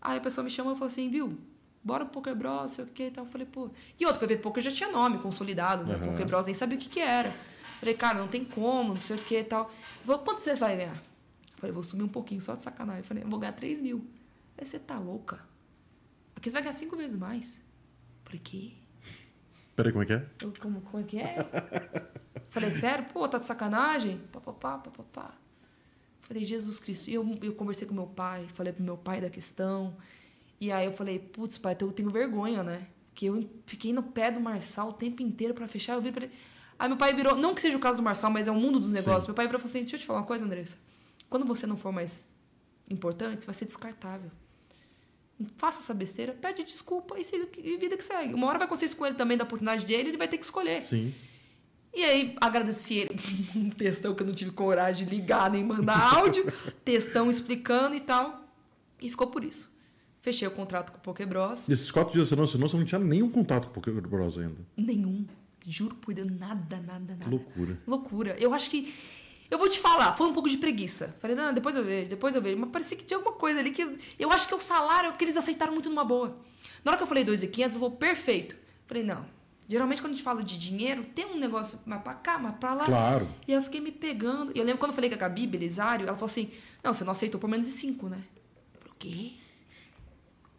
Aí 0.00 0.18
a 0.18 0.20
pessoa 0.20 0.44
me 0.44 0.50
chamou 0.50 0.72
e 0.72 0.76
falou 0.76 0.88
assim, 0.88 1.08
viu, 1.08 1.38
bora 1.84 2.04
pro 2.04 2.14
Poker 2.14 2.34
Bros, 2.34 2.72
sei 2.72 2.84
o 2.84 2.88
que 2.88 3.04
e 3.04 3.10
tal. 3.12 3.24
Eu 3.24 3.30
falei, 3.30 3.46
pô. 3.46 3.70
E 4.00 4.04
outro, 4.04 4.20
PB 4.20 4.38
Poker 4.38 4.62
já 4.62 4.70
tinha 4.72 4.90
nome 4.90 5.18
consolidado, 5.18 5.84
né? 5.84 5.94
Uhum. 5.94 6.10
Poker 6.10 6.26
Bros 6.26 6.46
nem 6.46 6.54
sabia 6.54 6.76
o 6.76 6.80
que 6.80 6.88
que 6.88 7.00
era. 7.00 7.32
Falei, 7.78 7.94
cara, 7.94 8.18
não 8.18 8.28
tem 8.28 8.44
como, 8.44 8.90
não 8.90 9.00
sei 9.00 9.16
o 9.16 9.18
que 9.18 9.38
e 9.38 9.44
tal. 9.44 9.70
Falou, 10.04 10.22
quanto 10.22 10.40
você 10.40 10.54
vai 10.54 10.76
ganhar? 10.76 11.02
Falei, 11.56 11.72
vou 11.72 11.82
subir 11.82 12.02
um 12.02 12.08
pouquinho, 12.08 12.40
só 12.40 12.54
de 12.54 12.62
sacanagem. 12.62 13.02
Falei, 13.02 13.22
eu 13.22 13.28
vou 13.28 13.38
ganhar 13.38 13.52
3 13.52 13.80
mil. 13.80 14.06
Aí 14.56 14.64
você 14.64 14.78
tá 14.78 14.98
louca? 14.98 15.40
Aqui 16.34 16.50
você 16.50 16.54
vai 16.54 16.62
ganhar 16.62 16.74
cinco 16.74 16.96
vezes 16.96 17.16
mais. 17.16 17.62
Falei, 18.24 18.40
quê? 18.40 18.72
Peraí, 19.74 19.92
como 19.92 20.02
é 20.02 20.06
que 20.06 20.12
é? 20.14 20.26
Eu, 20.42 20.52
como, 20.60 20.80
como 20.80 21.02
é 21.02 21.06
que 21.06 21.18
é? 21.18 21.36
Falei, 22.48 22.70
sério? 22.70 23.04
Pô, 23.12 23.28
tá 23.28 23.38
de 23.38 23.46
sacanagem? 23.46 24.18
Papapá, 24.32 24.78
papapá. 24.78 25.34
Falei, 26.22 26.44
Jesus 26.44 26.78
Cristo. 26.78 27.08
E 27.08 27.14
eu, 27.14 27.38
eu 27.42 27.54
conversei 27.54 27.86
com 27.86 27.94
meu 27.94 28.06
pai, 28.06 28.46
falei 28.54 28.72
pro 28.72 28.82
meu 28.82 28.96
pai 28.96 29.20
da 29.20 29.28
questão. 29.28 29.96
E 30.60 30.72
aí 30.72 30.86
eu 30.86 30.92
falei, 30.92 31.18
putz, 31.18 31.58
pai, 31.58 31.76
eu 31.78 31.92
tenho 31.92 32.10
vergonha, 32.10 32.62
né? 32.62 32.86
Que 33.14 33.26
eu 33.26 33.48
fiquei 33.66 33.92
no 33.92 34.02
pé 34.02 34.30
do 34.30 34.40
Marçal 34.40 34.88
o 34.88 34.92
tempo 34.92 35.22
inteiro 35.22 35.54
para 35.54 35.68
fechar. 35.68 35.94
Eu 35.94 36.02
vi 36.02 36.10
pra 36.10 36.24
ele. 36.24 36.34
Aí 36.78 36.88
meu 36.88 36.96
pai 36.96 37.14
virou, 37.14 37.34
não 37.36 37.54
que 37.54 37.60
seja 37.60 37.76
o 37.76 37.80
caso 37.80 38.00
do 38.00 38.04
Marçal, 38.04 38.30
mas 38.30 38.48
é 38.48 38.50
o 38.50 38.54
mundo 38.54 38.78
dos 38.78 38.92
negócios. 38.92 39.24
Sim. 39.24 39.28
Meu 39.28 39.34
pai 39.34 39.46
virou 39.46 39.58
e 39.58 39.62
falou 39.62 39.70
assim: 39.70 39.80
deixa 39.80 39.96
eu 39.96 40.00
te 40.00 40.06
falar 40.06 40.20
uma 40.20 40.26
coisa, 40.26 40.44
Andressa. 40.44 40.78
Quando 41.28 41.44
você 41.46 41.66
não 41.66 41.76
for 41.76 41.92
mais 41.92 42.28
importante, 42.88 43.42
você 43.42 43.46
vai 43.46 43.54
ser 43.54 43.64
descartável. 43.66 44.30
Faça 45.56 45.80
essa 45.82 45.92
besteira, 45.92 46.32
pede 46.32 46.64
desculpa 46.64 47.18
e 47.18 47.24
siga 47.24 47.46
e 47.58 47.76
vida 47.76 47.96
que 47.96 48.04
segue. 48.04 48.32
Uma 48.32 48.46
hora 48.46 48.58
vai 48.58 48.66
acontecer 48.66 48.86
isso 48.86 48.96
com 48.96 49.04
ele 49.04 49.16
também, 49.16 49.36
da 49.36 49.44
oportunidade 49.44 49.84
dele, 49.84 50.10
ele 50.10 50.16
vai 50.16 50.28
ter 50.28 50.38
que 50.38 50.44
escolher. 50.44 50.80
Sim. 50.80 51.12
E 51.94 52.04
aí, 52.04 52.36
agradeci 52.40 52.94
ele. 52.98 53.18
Um 53.56 53.70
textão 53.70 54.14
que 54.14 54.22
eu 54.22 54.26
não 54.26 54.34
tive 54.34 54.50
coragem 54.50 55.06
de 55.06 55.14
ligar 55.14 55.50
nem 55.50 55.64
mandar 55.64 55.98
áudio. 56.16 56.50
textão 56.84 57.28
explicando 57.30 57.94
e 57.94 58.00
tal. 58.00 58.44
E 59.00 59.10
ficou 59.10 59.26
por 59.26 59.44
isso. 59.44 59.70
Fechei 60.20 60.48
o 60.48 60.50
contrato 60.50 60.90
com 60.90 60.98
o 60.98 61.00
Pokébros. 61.00 61.68
E 61.68 61.72
esses 61.72 61.90
quatro 61.90 62.12
dias 62.12 62.28
você 62.28 62.36
não 62.36 62.44
assinou, 62.44 62.68
você 62.68 62.76
não 62.76 62.84
tinha 62.84 62.98
nenhum 62.98 63.30
contato 63.30 63.64
com 63.64 63.70
o 63.70 63.74
Poker 63.74 64.00
Bros 64.08 64.38
ainda. 64.38 64.56
Nenhum. 64.76 65.26
Juro 65.66 65.94
por 65.96 66.14
Deus, 66.14 66.30
nada, 66.30 66.76
nada, 66.80 67.16
nada. 67.16 67.30
Loucura. 67.30 67.78
Loucura. 67.86 68.36
Eu 68.38 68.54
acho 68.54 68.70
que. 68.70 68.94
Eu 69.50 69.58
vou 69.58 69.68
te 69.68 69.78
falar, 69.78 70.12
foi 70.12 70.26
um 70.26 70.32
pouco 70.32 70.48
de 70.48 70.58
preguiça. 70.58 71.16
Falei, 71.20 71.36
não, 71.36 71.52
depois 71.52 71.76
eu 71.76 71.84
vejo, 71.84 72.08
depois 72.08 72.34
eu 72.34 72.42
vejo. 72.42 72.56
Mas 72.58 72.70
parecia 72.70 72.96
que 72.96 73.04
tinha 73.04 73.16
alguma 73.16 73.34
coisa 73.34 73.58
ali 73.60 73.70
que. 73.70 73.82
Eu 74.18 74.30
acho 74.32 74.46
que 74.46 74.54
é 74.54 74.56
o 74.56 74.60
salário 74.60 75.12
que 75.14 75.24
eles 75.24 75.36
aceitaram 75.36 75.72
muito 75.72 75.88
numa 75.88 76.04
boa. 76.04 76.36
Na 76.84 76.92
hora 76.92 76.96
que 76.96 77.02
eu 77.02 77.06
falei 77.06 77.24
2.500, 77.24 77.64
eu 77.66 77.72
falou, 77.72 77.90
perfeito. 77.92 78.56
Falei, 78.86 79.02
não. 79.02 79.26
Geralmente 79.68 80.00
quando 80.00 80.12
a 80.12 80.14
gente 80.14 80.22
fala 80.22 80.44
de 80.44 80.56
dinheiro, 80.56 81.04
tem 81.14 81.26
um 81.26 81.36
negócio 81.36 81.80
mais 81.84 82.00
pra 82.02 82.14
cá, 82.14 82.38
mais 82.38 82.56
pra 82.56 82.72
lá. 82.72 82.84
Claro. 82.84 83.28
E 83.48 83.52
aí 83.52 83.58
eu 83.58 83.62
fiquei 83.62 83.80
me 83.80 83.90
pegando. 83.90 84.52
E 84.54 84.58
eu 84.58 84.64
lembro 84.64 84.78
quando 84.78 84.90
eu 84.90 84.94
falei 84.94 85.10
com 85.10 85.16
a 85.16 85.18
Gabi 85.18 85.46
Belisário, 85.46 86.06
ela 86.06 86.16
falou 86.16 86.26
assim: 86.26 86.50
Não, 86.84 86.94
você 86.94 87.02
não 87.02 87.12
aceitou 87.12 87.40
por 87.40 87.50
menos 87.50 87.66
de 87.66 87.72
cinco, 87.72 88.08
né? 88.08 88.22
Eu 88.74 88.80
falei, 88.80 88.92
o 88.92 88.96
quê? 88.96 89.32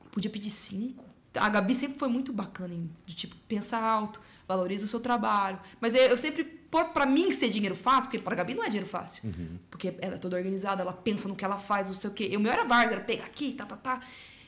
Eu 0.03 0.11
podia 0.11 0.29
pedir 0.29 0.49
cinco? 0.49 1.05
A 1.33 1.47
Gabi 1.47 1.73
sempre 1.73 1.97
foi 1.97 2.09
muito 2.09 2.33
bacana, 2.33 2.73
em, 2.73 2.89
de 3.05 3.15
tipo, 3.15 3.35
pensa 3.47 3.77
alto, 3.77 4.19
valoriza 4.47 4.85
o 4.85 4.87
seu 4.87 4.99
trabalho. 4.99 5.59
Mas 5.79 5.93
eu 5.93 6.01
eu 6.01 6.17
sempre, 6.17 6.43
por, 6.43 6.85
pra 6.89 7.05
mim 7.05 7.31
ser 7.31 7.49
dinheiro 7.49 7.75
fácil, 7.75 8.09
porque 8.09 8.19
pra 8.19 8.35
Gabi 8.35 8.53
não 8.53 8.63
é 8.63 8.67
dinheiro 8.67 8.87
fácil. 8.87 9.23
Porque 9.69 9.95
ela 9.99 10.15
é 10.15 10.17
toda 10.17 10.37
organizada, 10.37 10.81
ela 10.81 10.93
pensa 10.93 11.27
no 11.27 11.35
que 11.35 11.43
ela 11.43 11.57
faz, 11.57 11.87
não 11.87 11.95
sei 11.95 12.09
o 12.09 12.13
quê. 12.13 12.29
E 12.31 12.37
o 12.37 12.39
meu 12.39 12.51
era 12.51 12.63
várzea, 12.63 12.95
era 12.95 13.03
pegar 13.03 13.25
aqui, 13.25 13.53
tá, 13.53 13.65
tá, 13.65 13.75
tá. 13.75 14.01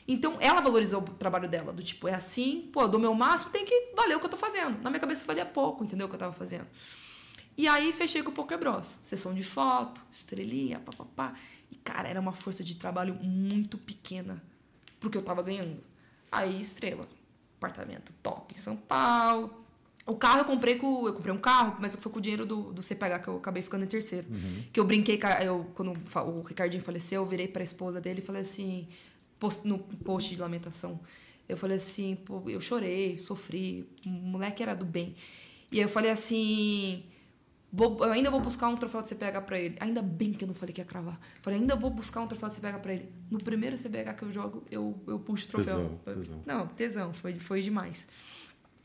Então 0.08 0.36
ela 0.40 0.60
valorizou 0.60 1.00
o 1.00 1.04
trabalho 1.04 1.48
dela, 1.48 1.72
do 1.72 1.82
tipo, 1.82 2.08
é 2.08 2.14
assim, 2.14 2.68
pô, 2.72 2.82
eu 2.82 2.88
dou 2.88 2.98
meu 2.98 3.14
máximo, 3.14 3.50
tem 3.50 3.64
que 3.64 3.92
valer 3.94 4.16
o 4.16 4.20
que 4.20 4.26
eu 4.26 4.30
tô 4.30 4.36
fazendo. 4.36 4.82
Na 4.82 4.90
minha 4.90 5.00
cabeça 5.00 5.24
valia 5.24 5.46
pouco, 5.46 5.84
entendeu? 5.84 6.06
O 6.06 6.10
que 6.10 6.16
eu 6.16 6.18
tava 6.18 6.32
fazendo. 6.32 6.66
E 7.56 7.68
aí 7.68 7.92
fechei 7.92 8.22
com 8.22 8.30
o 8.30 8.34
Poker 8.34 8.58
Bros. 8.58 9.00
Sessão 9.02 9.34
de 9.34 9.42
foto, 9.42 10.02
estrelinha, 10.10 10.80
papapá. 10.80 11.34
E, 11.70 11.76
cara, 11.76 12.08
era 12.08 12.18
uma 12.18 12.32
força 12.32 12.64
de 12.64 12.74
trabalho 12.74 13.14
muito 13.22 13.76
pequena 13.76 14.42
pro 14.98 15.10
que 15.10 15.18
eu 15.18 15.22
tava 15.22 15.42
ganhando. 15.42 15.78
Aí, 16.32 16.60
estrela. 16.60 17.06
Apartamento 17.58 18.14
top 18.22 18.54
em 18.54 18.58
São 18.58 18.76
Paulo. 18.76 19.59
O 20.10 20.16
carro 20.16 20.40
eu 20.40 20.44
comprei 20.44 20.76
com. 20.76 21.06
Eu 21.06 21.12
comprei 21.14 21.32
um 21.34 21.38
carro, 21.38 21.76
mas 21.80 21.94
foi 21.94 22.10
com 22.12 22.18
o 22.18 22.22
dinheiro 22.22 22.44
do, 22.44 22.72
do 22.72 22.82
CPH 22.82 23.18
que 23.22 23.28
eu 23.28 23.36
acabei 23.36 23.62
ficando 23.62 23.84
em 23.84 23.88
terceiro. 23.88 24.26
Que 24.72 24.80
eu 24.80 24.84
brinquei, 24.84 25.18
a- 25.22 25.44
eu, 25.44 25.66
quando 25.74 25.92
o 25.92 26.40
Ricardinho 26.42 26.82
faleceu, 26.82 27.22
eu 27.22 27.26
virei 27.26 27.46
pra 27.48 27.62
esposa 27.62 28.00
dele 28.00 28.20
e 28.20 28.24
falei 28.24 28.42
assim, 28.42 28.88
post- 29.38 29.66
no 29.66 29.78
post 29.78 30.34
de 30.34 30.40
lamentação. 30.40 31.00
Eu 31.48 31.56
falei 31.56 31.76
assim, 31.78 32.16
pô, 32.24 32.42
eu 32.48 32.60
chorei, 32.60 33.18
sofri, 33.18 33.88
o 34.06 34.08
moleque 34.08 34.62
era 34.62 34.74
do 34.74 34.84
bem. 34.84 35.14
E 35.72 35.78
aí 35.78 35.82
eu 35.82 35.88
falei 35.88 36.10
assim, 36.10 37.02
vou, 37.72 37.98
eu 38.04 38.12
ainda 38.12 38.30
vou 38.30 38.40
buscar 38.40 38.68
um 38.68 38.76
troféu 38.76 39.02
de 39.02 39.08
CPH 39.08 39.40
pra 39.42 39.58
ele. 39.58 39.76
Ainda 39.80 40.00
bem 40.02 40.32
que 40.32 40.44
eu 40.44 40.48
não 40.48 40.54
falei 40.54 40.72
que 40.72 40.80
ia 40.80 40.84
cravar. 40.84 41.18
Falei, 41.42 41.58
ainda 41.58 41.74
vou 41.76 41.90
buscar 41.90 42.20
um 42.20 42.26
troféu 42.28 42.48
de 42.48 42.54
CPH 42.56 42.78
pra 42.80 42.92
ele. 42.94 43.08
No 43.30 43.38
primeiro 43.38 43.76
CPH 43.76 44.14
que 44.14 44.22
eu 44.24 44.32
jogo, 44.32 44.62
eu, 44.70 44.96
eu 45.08 45.18
puxo 45.18 45.44
o 45.46 45.48
troféu. 45.48 45.74
Tesão, 46.04 46.14
tesão. 46.22 46.42
Não, 46.46 46.66
tesão, 46.68 47.12
foi, 47.14 47.34
foi 47.38 47.62
demais. 47.62 48.06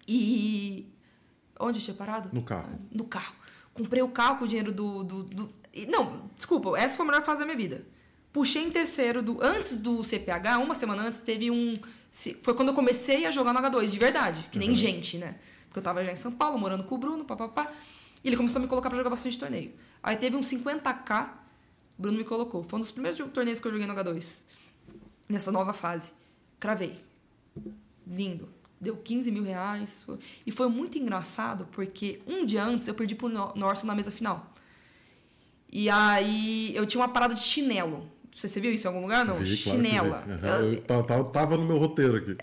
E. 0.08 0.92
Onde 1.60 1.80
eu 1.80 1.84
tinha 1.84 1.96
parado? 1.96 2.30
No 2.34 2.42
carro. 2.44 2.80
No 2.92 3.06
carro. 3.06 3.34
Comprei 3.74 4.02
o 4.02 4.10
carro 4.10 4.38
com 4.40 4.46
o 4.46 4.48
dinheiro 4.48 4.72
do. 4.72 5.04
do, 5.04 5.24
do- 5.24 5.54
Não, 5.90 6.30
desculpa, 6.36 6.78
essa 6.78 6.96
foi 6.98 7.06
a 7.06 7.10
melhor 7.10 7.24
fase 7.24 7.40
da 7.40 7.46
minha 7.46 7.58
vida. 7.58 7.86
Puxei 8.32 8.64
em 8.64 8.72
terceiro 8.72 9.22
do. 9.22 9.42
Antes 9.44 9.80
do 9.80 10.04
CPH, 10.04 10.58
uma 10.62 10.74
semana 10.74 11.04
antes, 11.04 11.20
teve 11.20 11.50
um. 11.52 11.76
Foi 12.44 12.54
quando 12.54 12.70
eu 12.70 12.74
comecei 12.74 13.26
a 13.26 13.32
jogar 13.32 13.54
no 13.54 13.60
H2, 13.60 13.88
de 13.92 14.00
verdade. 14.00 14.50
Que 14.52 14.58
nem 14.60 14.76
gente, 14.76 15.18
né? 15.18 15.36
Porque 15.68 15.80
eu 15.80 15.84
tava 15.84 16.04
já 16.04 16.12
em 16.12 16.16
São 16.16 16.32
Paulo, 16.32 16.58
morando 16.58 16.84
com 16.86 16.96
o 16.96 16.98
Bruno, 16.98 17.26
papapá. 17.26 17.72
E 18.24 18.28
ele 18.28 18.38
começou 18.38 18.60
a 18.60 18.62
me 18.62 18.68
colocar 18.70 18.90
pra 18.90 18.98
jogar 18.98 19.10
bastante 19.10 19.38
torneio. 19.38 19.74
Aí 20.02 20.16
teve 20.16 20.36
uns 20.36 20.48
50k, 20.48 21.30
o 21.98 22.02
Bruno 22.02 22.18
me 22.18 22.24
colocou. 22.24 22.64
Foi 22.64 22.78
um 22.78 22.82
dos 22.82 22.92
primeiros 22.92 23.20
torneios 23.34 23.60
que 23.60 23.68
eu 23.68 23.72
joguei 23.72 23.86
no 23.86 23.94
H2. 23.94 24.44
Nessa 25.28 25.52
nova 25.52 25.74
fase. 25.74 26.12
Cravei. 26.60 27.02
Lindo. 28.08 28.50
Deu 28.86 28.96
15 28.96 29.32
mil 29.32 29.44
reais. 29.44 30.06
E 30.46 30.52
foi 30.52 30.70
muito 30.70 30.98
engraçado, 30.98 31.68
porque 31.72 32.22
um 32.28 32.46
dia 32.46 32.64
antes 32.64 32.88
eu 32.88 32.94
perdi 32.94 33.16
pro 33.16 33.28
Nor- 33.28 33.56
Norson 33.58 33.88
na 33.88 33.96
mesa 33.96 34.12
final. 34.12 34.54
E 35.72 35.90
aí 35.90 36.74
eu 36.76 36.86
tinha 36.86 37.02
uma 37.02 37.10
parada 37.10 37.34
de 37.34 37.44
chinelo. 37.44 38.10
Você, 38.36 38.60
viu 38.60 38.72
isso 38.74 38.86
em 38.86 38.90
algum 38.90 39.02
lugar? 39.02 39.26
Não, 39.26 39.34
Vi, 39.36 39.58
claro 39.58 39.80
chinela. 39.82 40.24
Aham, 40.28 40.60
Eu 40.60 40.82
ta- 40.82 41.04
ta- 41.04 41.24
tava 41.24 41.56
no 41.58 41.66
meu 41.66 41.78
roteiro 41.78 42.18
aqui. 42.18 42.36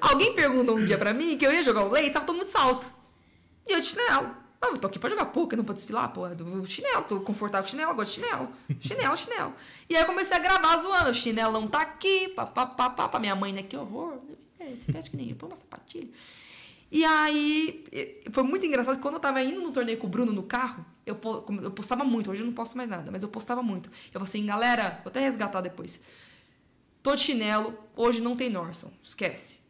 Alguém 0.00 0.34
perguntou 0.34 0.76
um 0.76 0.84
dia 0.84 0.96
pra 0.98 1.12
mim 1.12 1.36
que 1.36 1.46
eu 1.46 1.52
ia 1.52 1.62
jogar 1.62 1.84
o 1.84 1.90
leite, 1.90 2.12
tava 2.14 2.24
todo 2.24 2.34
mundo 2.36 2.46
de 2.46 2.50
salto. 2.52 2.90
E 3.68 3.72
eu 3.72 3.80
de 3.80 3.86
chinelo. 3.86 4.34
Ah, 4.60 4.68
eu 4.68 4.78
tô 4.78 4.86
aqui 4.86 4.98
pra 4.98 5.10
jogar 5.10 5.26
poker, 5.26 5.56
não 5.58 5.64
pra 5.64 5.74
desfilar, 5.74 6.08
pô. 6.12 6.26
Do 6.28 6.64
chinelo, 6.66 7.02
tô 7.04 7.20
confortável 7.20 7.64
com 7.64 7.70
chinelo, 7.70 7.94
gosto 7.94 8.14
de 8.14 8.20
chinelo. 8.22 8.48
Chinelo, 8.80 9.16
chinelo. 9.16 9.52
E 9.90 9.94
aí 9.94 10.00
eu 10.02 10.06
comecei 10.06 10.36
a 10.36 10.40
gravar 10.40 10.76
zoando. 10.78 11.10
O 11.10 11.14
chinelão 11.14 11.66
tá 11.68 11.80
aqui, 11.82 12.28
papapá, 12.28 12.88
papá. 12.88 13.18
Minha 13.18 13.34
mãe, 13.36 13.52
né? 13.52 13.62
Que 13.62 13.76
horror. 13.76 14.14
É, 14.62 14.76
se 14.76 14.90
veste 14.92 15.10
que 15.10 15.16
nem 15.16 15.30
eu, 15.30 15.36
põe 15.36 15.48
uma 15.48 15.56
sapatilha. 15.56 16.08
E 16.90 17.04
aí, 17.04 17.84
foi 18.30 18.42
muito 18.42 18.66
engraçado 18.66 19.00
quando 19.00 19.14
eu 19.14 19.20
tava 19.20 19.42
indo 19.42 19.62
no 19.62 19.72
torneio 19.72 19.96
com 19.98 20.06
o 20.06 20.10
Bruno 20.10 20.30
no 20.30 20.42
carro, 20.42 20.84
eu, 21.06 21.18
eu 21.62 21.70
postava 21.70 22.04
muito. 22.04 22.30
Hoje 22.30 22.42
eu 22.42 22.46
não 22.46 22.52
posto 22.52 22.76
mais 22.76 22.90
nada, 22.90 23.10
mas 23.10 23.22
eu 23.22 23.30
postava 23.30 23.62
muito. 23.62 23.88
Eu 23.88 24.12
falei 24.12 24.28
assim, 24.28 24.44
galera, 24.44 25.00
vou 25.02 25.10
até 25.10 25.20
resgatar 25.20 25.62
depois. 25.62 26.04
Tô 27.02 27.14
de 27.14 27.22
chinelo, 27.22 27.76
hoje 27.96 28.20
não 28.20 28.36
tem 28.36 28.50
Norson, 28.50 28.92
esquece. 29.02 29.60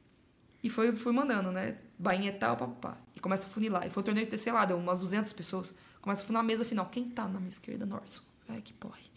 E 0.62 0.68
foi, 0.68 0.94
fui 0.96 1.12
mandando, 1.12 1.52
né? 1.52 1.78
Bainha 1.98 2.30
e 2.30 2.32
tal, 2.32 2.56
papapá. 2.56 2.98
E 3.14 3.20
começa 3.20 3.46
a 3.46 3.50
funilar. 3.50 3.86
E 3.86 3.90
foi 3.90 4.02
um 4.02 4.04
torneio 4.04 4.38
sei 4.38 4.52
lá, 4.52 4.64
deu 4.64 4.76
umas 4.76 5.00
200 5.00 5.32
pessoas. 5.32 5.72
Começa 6.00 6.22
a 6.22 6.26
funilar 6.26 6.44
a 6.44 6.46
mesa 6.46 6.64
final. 6.64 6.86
Quem 6.86 7.08
tá 7.08 7.28
na 7.28 7.38
minha 7.38 7.48
esquerda? 7.48 7.86
Norson. 7.86 8.22
Ai, 8.48 8.60
que 8.60 8.72
porre. 8.72 9.11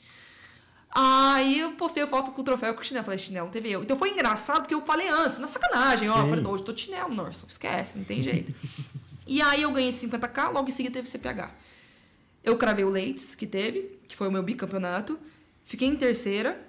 Aí 0.97 1.59
eu 1.59 1.73
postei 1.73 2.03
a 2.03 2.07
foto 2.07 2.31
com 2.31 2.39
o 2.39 2.43
troféu 2.43 2.73
com 2.73 2.79
o 2.79 2.83
chinelo. 2.83 3.03
Falei, 3.03 3.19
chinelo, 3.19 3.49
teve 3.49 3.69
eu. 3.69 3.83
Então 3.83 3.97
foi 3.97 4.11
engraçado 4.11 4.61
porque 4.61 4.73
eu 4.73 4.81
falei 4.85 5.09
antes, 5.09 5.37
na 5.39 5.47
sacanagem. 5.47 6.09
Ó, 6.09 6.21
eu 6.21 6.29
falei, 6.29 6.45
hoje 6.45 6.63
tô 6.63 6.71
de 6.71 6.83
chinelo, 6.83 7.13
Norson. 7.13 7.47
Esquece, 7.49 7.97
não 7.97 8.05
tem 8.05 8.23
jeito. 8.23 8.55
e 9.27 9.41
aí 9.41 9.63
eu 9.63 9.71
ganhei 9.73 9.91
50k, 9.91 10.53
logo 10.53 10.69
em 10.69 10.71
seguida 10.71 10.93
teve 10.93 11.09
CPH. 11.09 11.51
Eu 12.41 12.55
cravei 12.55 12.85
o 12.85 12.89
Leites, 12.89 13.35
que 13.35 13.45
teve, 13.45 13.99
que 14.07 14.15
foi 14.15 14.29
o 14.29 14.31
meu 14.31 14.41
bicampeonato. 14.41 15.19
Fiquei 15.65 15.89
em 15.89 15.97
terceira. 15.97 16.65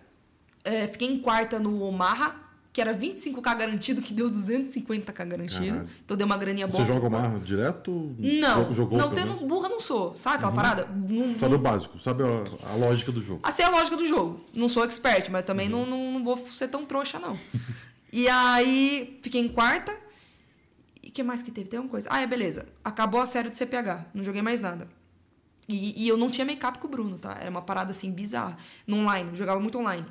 É, 0.65 0.89
fiquei 0.89 1.07
em 1.07 1.21
quarta 1.21 1.61
no 1.61 1.81
Omaha, 1.85 2.35
que 2.77 2.81
era 2.83 2.95
25k 2.95 3.57
garantido, 3.57 4.03
que 4.03 4.13
deu 4.13 4.31
250k 4.31 5.27
garantido. 5.27 5.65
Caralho. 5.67 5.89
Então 6.05 6.15
deu 6.15 6.27
uma 6.27 6.37
graninha 6.37 6.67
boa. 6.67 6.85
Você 6.85 6.93
joga 6.93 7.07
o 7.07 7.11
mar 7.11 7.41
direto? 7.41 8.15
Não, 8.19 8.65
Jo- 8.67 8.75
Jogou 8.75 8.99
não 8.99 9.15
tendo 9.15 9.33
burra 9.47 9.67
não 9.71 9.81
sou. 9.81 10.15
Sabe 10.15 10.37
aquela 10.37 10.53
parada? 10.53 10.87
Não, 10.95 11.39
Sabe 11.39 11.55
o 11.55 11.59
básico, 11.59 11.99
sabe 11.99 12.23
a, 12.23 12.69
a 12.71 12.75
lógica 12.75 13.11
do 13.11 13.23
jogo. 13.23 13.41
Assim 13.45 13.63
é 13.63 13.65
a 13.65 13.71
lógica 13.71 13.97
do 13.97 14.05
jogo. 14.05 14.45
Não 14.53 14.69
sou 14.69 14.85
expert, 14.85 15.31
mas 15.31 15.47
também 15.47 15.71
não, 15.71 15.87
não, 15.87 16.13
não 16.13 16.23
vou 16.23 16.37
ser 16.51 16.69
tão 16.69 16.85
trouxa, 16.85 17.19
não. 17.19 17.35
e 18.13 18.29
aí, 18.29 19.19
fiquei 19.23 19.41
em 19.41 19.49
quarta. 19.49 19.97
E 21.03 21.09
o 21.09 21.13
que 21.13 21.23
mais 21.23 21.43
que 21.43 21.51
teve? 21.51 21.71
Tem 21.71 21.81
uma 21.81 21.89
coisa. 21.89 22.11
Ah, 22.13 22.21
é, 22.21 22.27
beleza. 22.27 22.67
Acabou 22.85 23.23
a 23.23 23.27
série 23.27 23.49
do 23.49 23.57
CPH. 23.57 24.05
Não 24.13 24.23
joguei 24.23 24.43
mais 24.43 24.61
nada. 24.61 24.87
E, 25.67 26.05
e 26.05 26.07
eu 26.07 26.19
não 26.19 26.31
tinha 26.31 26.45
make-up 26.45 26.79
com 26.79 26.87
o 26.87 26.91
Bruno, 26.91 27.17
tá? 27.17 27.39
Era 27.41 27.51
uma 27.51 27.63
parada 27.63 27.91
assim 27.91 28.13
bizarra. 28.13 28.59
No 28.87 28.99
online, 28.99 29.31
eu 29.31 29.37
jogava 29.37 29.59
muito 29.61 29.79
online. 29.79 30.05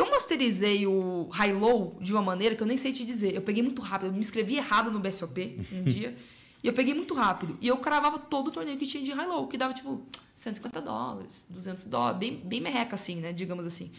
Eu 0.00 0.10
masterizei 0.10 0.86
o 0.86 1.28
high-low 1.30 1.98
de 2.00 2.10
uma 2.10 2.22
maneira 2.22 2.56
que 2.56 2.62
eu 2.62 2.66
nem 2.66 2.78
sei 2.78 2.90
te 2.90 3.04
dizer. 3.04 3.34
Eu 3.34 3.42
peguei 3.42 3.62
muito 3.62 3.82
rápido, 3.82 4.08
eu 4.08 4.12
me 4.14 4.18
inscrevi 4.18 4.56
errado 4.56 4.90
no 4.90 4.98
BSOP 4.98 5.60
um 5.74 5.84
dia. 5.84 6.16
E 6.62 6.66
eu 6.66 6.72
peguei 6.72 6.94
muito 6.94 7.12
rápido. 7.12 7.58
E 7.60 7.68
eu 7.68 7.76
cravava 7.76 8.18
todo 8.18 8.48
o 8.48 8.50
torneio 8.50 8.78
que 8.78 8.86
tinha 8.86 9.04
de 9.04 9.12
high-low, 9.12 9.46
que 9.46 9.58
dava 9.58 9.74
tipo 9.74 10.06
150 10.34 10.80
dólares, 10.80 11.44
200 11.50 11.84
dólares, 11.84 12.18
bem, 12.18 12.36
bem 12.36 12.62
merreca 12.62 12.94
assim, 12.94 13.16
né? 13.16 13.30
Digamos 13.30 13.66
assim. 13.66 13.92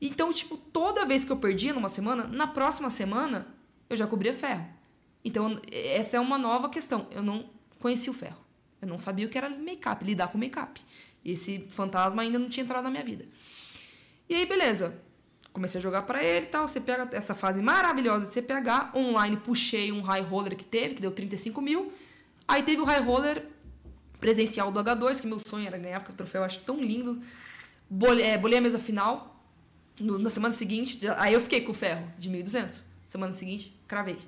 Então, 0.00 0.32
tipo, 0.32 0.56
toda 0.56 1.04
vez 1.04 1.24
que 1.24 1.32
eu 1.32 1.38
perdia 1.38 1.72
numa 1.72 1.88
semana, 1.88 2.28
na 2.28 2.46
próxima 2.46 2.88
semana 2.88 3.48
eu 3.90 3.96
já 3.96 4.06
cobria 4.06 4.32
ferro. 4.32 4.64
Então, 5.24 5.60
essa 5.72 6.16
é 6.16 6.20
uma 6.20 6.38
nova 6.38 6.68
questão. 6.68 7.08
Eu 7.10 7.24
não 7.24 7.50
conhecia 7.80 8.12
o 8.12 8.14
ferro. 8.14 8.38
Eu 8.80 8.86
não 8.86 9.00
sabia 9.00 9.26
o 9.26 9.28
que 9.28 9.36
era 9.36 9.50
make-up, 9.50 10.04
lidar 10.04 10.28
com 10.28 10.38
make-up. 10.38 10.80
Esse 11.24 11.66
fantasma 11.70 12.22
ainda 12.22 12.38
não 12.38 12.48
tinha 12.48 12.62
entrado 12.62 12.84
na 12.84 12.90
minha 12.92 13.04
vida. 13.04 13.26
E 14.28 14.36
aí, 14.36 14.46
beleza. 14.46 15.04
Comecei 15.56 15.78
a 15.78 15.82
jogar 15.82 16.02
para 16.02 16.22
ele 16.22 16.44
e 16.44 16.48
tal. 16.50 16.66
Pega 16.84 17.08
essa 17.12 17.34
fase 17.34 17.62
maravilhosa 17.62 18.26
de 18.26 18.30
CPH. 18.30 18.94
Online, 18.94 19.38
puxei 19.38 19.90
um 19.90 20.02
high 20.02 20.20
roller 20.20 20.54
que 20.54 20.64
teve, 20.64 20.96
que 20.96 21.00
deu 21.00 21.10
35 21.10 21.62
mil. 21.62 21.90
Aí 22.46 22.62
teve 22.62 22.82
o 22.82 22.84
high 22.84 23.00
roller 23.00 23.42
presencial 24.20 24.70
do 24.70 24.78
H2, 24.78 25.18
que 25.18 25.26
meu 25.26 25.40
sonho 25.40 25.66
era 25.66 25.78
ganhar, 25.78 26.00
porque 26.00 26.12
o 26.12 26.14
troféu 26.14 26.42
eu 26.42 26.44
acho 26.44 26.60
tão 26.60 26.78
lindo. 26.78 27.22
Bolei, 27.88 28.26
é, 28.26 28.36
bolei 28.36 28.58
a 28.58 28.60
mesa 28.60 28.78
final. 28.78 29.42
No, 29.98 30.18
na 30.18 30.28
semana 30.28 30.52
seguinte, 30.52 31.00
aí 31.16 31.32
eu 31.32 31.40
fiquei 31.40 31.62
com 31.62 31.72
o 31.72 31.74
ferro 31.74 32.06
de 32.18 32.30
1.200. 32.30 32.82
Semana 33.06 33.32
seguinte, 33.32 33.74
cravei. 33.88 34.18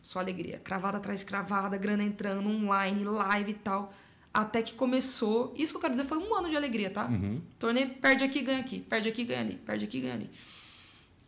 Só 0.00 0.20
alegria. 0.20 0.60
Cravada 0.62 0.98
atrás 0.98 1.18
de 1.18 1.26
cravada, 1.26 1.76
grana 1.76 2.04
entrando, 2.04 2.48
online, 2.48 3.02
live 3.02 3.50
e 3.50 3.54
tal. 3.54 3.92
Até 4.38 4.62
que 4.62 4.72
começou. 4.74 5.52
Isso 5.56 5.72
que 5.72 5.78
eu 5.78 5.80
quero 5.80 5.94
dizer 5.94 6.06
foi 6.06 6.16
um 6.16 6.32
ano 6.32 6.48
de 6.48 6.56
alegria, 6.56 6.88
tá? 6.90 7.08
Uhum. 7.08 7.42
Torneio, 7.58 7.90
perde 7.94 8.22
aqui, 8.22 8.40
ganha 8.40 8.60
aqui. 8.60 8.78
Perde 8.78 9.08
aqui, 9.08 9.24
ganha 9.24 9.40
ali. 9.40 9.56
Perde 9.56 9.84
aqui, 9.84 10.00
ganha 10.00 10.14
ali. 10.14 10.30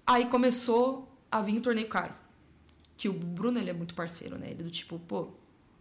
Aí 0.07 0.27
começou 0.27 1.13
a 1.29 1.43
vir 1.43 1.59
o 1.59 1.61
torneio 1.61 1.89
caro. 1.89 2.15
Que 2.97 3.09
o 3.09 3.13
Bruno, 3.13 3.59
ele 3.59 3.69
é 3.69 3.73
muito 3.73 3.97
parceiro, 3.97 4.39
né? 4.39 4.53
Ele 4.53 4.61
é 4.61 4.63
do 4.63 4.71
tipo, 4.71 4.97
pô, 5.01 5.31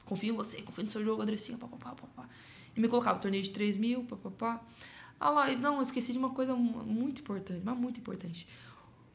confio 0.06 0.34
em 0.34 0.36
você, 0.36 0.64
confio 0.64 0.84
no 0.84 0.90
seu 0.90 1.06
jogo, 1.06 1.22
Andressinha, 1.22 1.56
papapá, 1.56 1.92
papapá. 1.92 2.28
E 2.76 2.80
me 2.80 2.88
colocava 2.88 3.20
torneio 3.20 3.44
de 3.44 3.52
3 3.52 3.78
mil, 3.78 4.06
papapá. 4.06 4.66
Ah 5.20 5.30
lá, 5.30 5.52
não, 5.52 5.76
eu 5.76 5.82
esqueci 5.84 6.12
de 6.12 6.18
uma 6.18 6.32
coisa 6.32 6.56
muito 6.56 7.22
importante, 7.22 7.62
mas 7.64 7.78
muito 7.78 8.00
importante. 8.00 8.48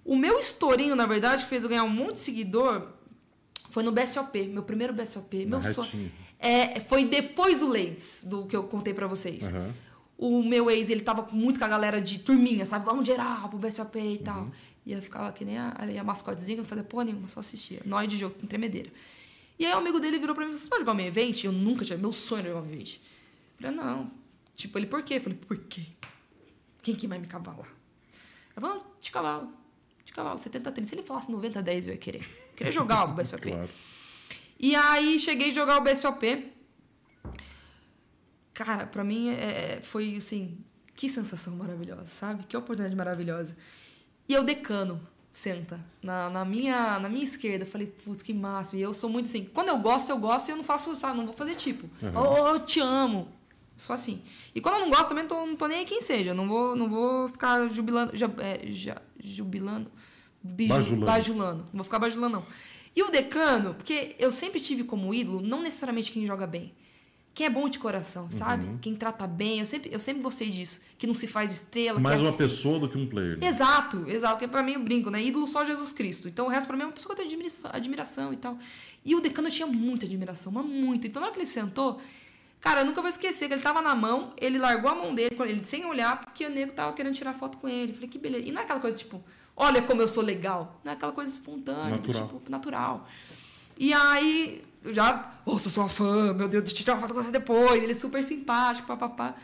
O 0.04 0.14
meu 0.14 0.38
estourinho, 0.38 0.94
na 0.94 1.06
verdade, 1.06 1.42
que 1.42 1.48
fez 1.48 1.64
eu 1.64 1.68
ganhar 1.68 1.82
um 1.82 1.88
monte 1.88 2.12
de 2.12 2.20
seguidor, 2.20 2.92
foi 3.70 3.82
no 3.82 3.90
BSOP, 3.90 4.46
meu 4.46 4.62
primeiro 4.62 4.92
BSOP. 4.94 5.46
Meu 5.46 5.60
sonho. 5.60 6.12
É, 6.46 6.80
foi 6.80 7.04
depois 7.04 7.60
do 7.60 7.68
Ladies, 7.68 8.24
do 8.26 8.46
que 8.46 8.54
eu 8.54 8.64
contei 8.64 8.92
para 8.92 9.06
vocês. 9.06 9.52
Uhum. 9.52 9.72
O 10.16 10.42
meu 10.42 10.70
ex, 10.70 10.90
ele 10.90 11.00
tava 11.00 11.28
muito 11.32 11.58
com 11.58 11.64
a 11.64 11.68
galera 11.68 12.00
de 12.00 12.18
turminha, 12.18 12.64
sabe? 12.64 12.84
Vamos 12.84 13.06
geral 13.06 13.48
pro 13.48 13.58
BSOP 13.58 13.98
e 13.98 14.18
tal. 14.18 14.42
Uhum. 14.42 14.52
E 14.86 14.92
eu 14.92 15.02
ficava 15.02 15.32
que 15.32 15.44
nem 15.44 15.58
a, 15.58 15.74
a 16.00 16.04
mascotezinha, 16.04 16.58
não 16.58 16.64
fazia 16.64 16.84
porra 16.84 17.04
nenhuma, 17.04 17.26
só 17.26 17.40
assistia. 17.40 17.80
Nós 17.84 18.06
de 18.08 18.18
jogo, 18.18 18.36
em 18.42 18.46
tremedeira. 18.46 18.90
E 19.58 19.64
aí 19.64 19.72
o 19.72 19.78
amigo 19.78 19.98
dele 19.98 20.18
virou 20.18 20.34
pra 20.34 20.44
mim 20.44 20.50
e 20.50 20.54
falou: 20.54 20.60
Você 20.60 20.68
vai 20.68 20.78
jogar 20.80 20.94
meu 20.94 21.06
evento? 21.06 21.44
Eu 21.44 21.52
nunca 21.52 21.84
tinha. 21.84 21.96
Meu 21.96 22.12
sonho 22.12 22.40
era 22.40 22.48
jogar 22.50 22.62
meu 22.62 22.74
evento. 22.74 22.92
Eu 23.60 23.68
falei: 23.68 23.76
Não, 23.76 24.10
Tipo, 24.56 24.78
ele, 24.78 24.86
por 24.86 25.02
quê? 25.02 25.14
Eu 25.14 25.20
falei, 25.20 25.38
por 25.38 25.56
quê? 25.56 25.82
Quem 26.82 26.94
que 26.94 27.06
vai 27.06 27.18
me 27.18 27.26
cavalar? 27.26 27.68
Eu 28.54 28.62
falei, 28.62 28.80
de 29.00 29.10
cavalo. 29.10 29.52
De 30.04 30.12
cavalo, 30.12 30.38
70 30.38 30.70
30. 30.70 30.88
Se 30.88 30.94
ele 30.94 31.02
falasse 31.02 31.30
90 31.30 31.62
10, 31.62 31.86
eu 31.86 31.92
ia 31.92 31.98
querer. 31.98 32.20
Eu 32.20 32.56
queria 32.56 32.72
jogar 32.72 33.04
o 33.04 33.14
BSOP. 33.14 33.42
claro. 33.50 33.68
E 34.58 34.74
aí, 34.74 35.18
cheguei 35.18 35.50
a 35.50 35.54
jogar 35.54 35.78
o 35.78 35.80
BSOP. 35.82 36.52
Cara, 38.52 38.86
pra 38.86 39.02
mim, 39.02 39.30
é, 39.30 39.76
é, 39.76 39.80
foi 39.82 40.16
assim... 40.16 40.58
Que 40.96 41.08
sensação 41.08 41.56
maravilhosa, 41.56 42.06
sabe? 42.06 42.44
Que 42.44 42.56
oportunidade 42.56 42.94
maravilhosa. 42.94 43.56
E 44.28 44.32
eu 44.32 44.44
decano 44.44 45.00
senta 45.32 45.80
na, 46.00 46.30
na, 46.30 46.44
minha, 46.44 47.00
na 47.00 47.08
minha 47.08 47.24
esquerda. 47.24 47.64
Eu 47.64 47.68
falei, 47.68 47.88
putz, 47.88 48.22
que 48.22 48.32
máximo. 48.32 48.78
E 48.78 48.82
eu 48.82 48.94
sou 48.94 49.10
muito 49.10 49.26
assim, 49.26 49.44
quando 49.44 49.68
eu 49.68 49.78
gosto, 49.78 50.10
eu 50.10 50.16
gosto 50.16 50.48
e 50.48 50.52
eu 50.52 50.56
não 50.56 50.62
faço, 50.62 50.94
sabe, 50.94 51.18
não 51.18 51.24
vou 51.26 51.34
fazer 51.34 51.56
tipo. 51.56 51.90
Uhum. 52.00 52.12
Oh, 52.14 52.48
eu 52.50 52.60
te 52.60 52.78
amo. 52.78 53.28
Só 53.76 53.94
assim. 53.94 54.22
E 54.54 54.60
quando 54.60 54.76
eu 54.76 54.80
não 54.82 54.90
gosto, 54.90 55.08
também 55.08 55.24
não 55.24 55.28
tô, 55.28 55.44
não 55.44 55.56
tô 55.56 55.66
nem 55.66 55.78
aí 55.78 55.84
quem 55.84 56.00
seja. 56.00 56.32
Não 56.32 56.46
vou, 56.46 56.76
não 56.76 56.88
vou 56.88 57.28
ficar 57.28 57.66
jubilando. 57.68 58.16
Já, 58.16 58.30
é, 58.38 58.60
já, 58.68 59.02
jubilando. 59.18 59.90
Biju, 60.40 60.68
bajulando. 60.68 61.06
bajulando. 61.06 61.58
Não 61.64 61.78
vou 61.78 61.84
ficar 61.84 61.98
bajulando, 61.98 62.36
não. 62.36 62.46
E 62.96 63.02
o 63.02 63.10
decano, 63.10 63.74
porque 63.74 64.14
eu 64.18 64.30
sempre 64.30 64.60
tive 64.60 64.84
como 64.84 65.12
ídolo, 65.12 65.40
não 65.40 65.62
necessariamente 65.62 66.12
quem 66.12 66.26
joga 66.26 66.46
bem. 66.46 66.72
Quem 67.34 67.46
é 67.46 67.50
bom 67.50 67.68
de 67.68 67.80
coração, 67.80 68.30
sabe? 68.30 68.64
Uhum. 68.64 68.78
Quem 68.78 68.94
trata 68.94 69.26
bem. 69.26 69.58
Eu 69.58 69.66
sempre, 69.66 69.92
eu 69.92 69.98
sempre 69.98 70.22
gostei 70.22 70.48
disso. 70.50 70.80
Que 70.96 71.04
não 71.04 71.14
se 71.14 71.26
faz 71.26 71.52
estrela. 71.52 71.98
Mais 71.98 72.20
uma 72.20 72.32
pessoa 72.32 72.78
do 72.78 72.88
que 72.88 72.96
um 72.96 73.08
player. 73.08 73.36
Né? 73.36 73.48
Exato, 73.48 74.04
exato. 74.08 74.34
Porque 74.34 74.46
pra 74.46 74.62
mim 74.62 74.74
eu 74.74 74.80
brinco, 74.80 75.10
né? 75.10 75.20
Ídolo 75.20 75.44
só 75.48 75.64
Jesus 75.64 75.92
Cristo. 75.92 76.28
Então 76.28 76.46
o 76.46 76.48
resto 76.48 76.68
pra 76.68 76.76
mim 76.76 76.84
é 76.84 76.86
uma 76.86 76.92
pessoa 76.92 77.12
que 77.12 77.20
eu 77.20 77.26
tenho 77.26 77.34
admiração, 77.34 77.70
admiração 77.74 78.32
e 78.32 78.36
tal. 78.36 78.56
E 79.04 79.16
o 79.16 79.20
decano 79.20 79.48
eu 79.48 79.52
tinha 79.52 79.66
muita 79.66 80.06
admiração, 80.06 80.52
mas 80.52 80.64
muito. 80.64 81.08
Então 81.08 81.18
na 81.18 81.26
hora 81.26 81.34
que 81.34 81.40
ele 81.40 81.46
sentou, 81.46 82.00
Cara, 82.60 82.80
eu 82.80 82.86
nunca 82.86 83.02
vou 83.02 83.10
esquecer 83.10 83.46
que 83.46 83.52
ele 83.52 83.60
tava 83.60 83.82
na 83.82 83.94
mão, 83.94 84.32
ele 84.38 84.56
largou 84.56 84.90
a 84.90 84.94
mão 84.94 85.14
dele, 85.14 85.36
ele 85.40 85.62
sem 85.66 85.84
olhar, 85.84 86.18
porque 86.24 86.46
o 86.46 86.48
nego 86.48 86.72
tava 86.72 86.94
querendo 86.94 87.14
tirar 87.14 87.34
foto 87.34 87.58
com 87.58 87.68
ele. 87.68 87.92
Falei, 87.92 88.08
que 88.08 88.16
beleza. 88.16 88.48
E 88.48 88.50
não 88.50 88.62
é 88.62 88.64
aquela 88.64 88.80
coisa 88.80 88.96
tipo, 88.96 89.22
olha 89.56 89.82
como 89.82 90.02
eu 90.02 90.08
sou 90.08 90.22
legal. 90.22 90.80
Não 90.84 90.92
é 90.92 90.94
aquela 90.94 91.12
coisa 91.12 91.30
espontânea, 91.30 91.96
natural. 91.96 92.28
tipo, 92.28 92.50
natural. 92.50 93.08
E 93.78 93.92
aí, 93.92 94.64
eu 94.82 94.94
já, 94.94 95.40
oh, 95.44 95.58
sou 95.58 95.70
sua 95.70 95.88
fã, 95.88 96.32
meu 96.32 96.48
Deus, 96.48 96.64
deixa 96.64 96.76
eu 96.76 96.84
tirar 96.84 96.94
uma 96.94 97.00
foto 97.02 97.14
com 97.14 97.22
você 97.22 97.30
depois. 97.30 97.82
Ele 97.82 97.92
é 97.92 97.94
super 97.94 98.22
simpático, 98.22 98.86
papapá. 98.86 99.36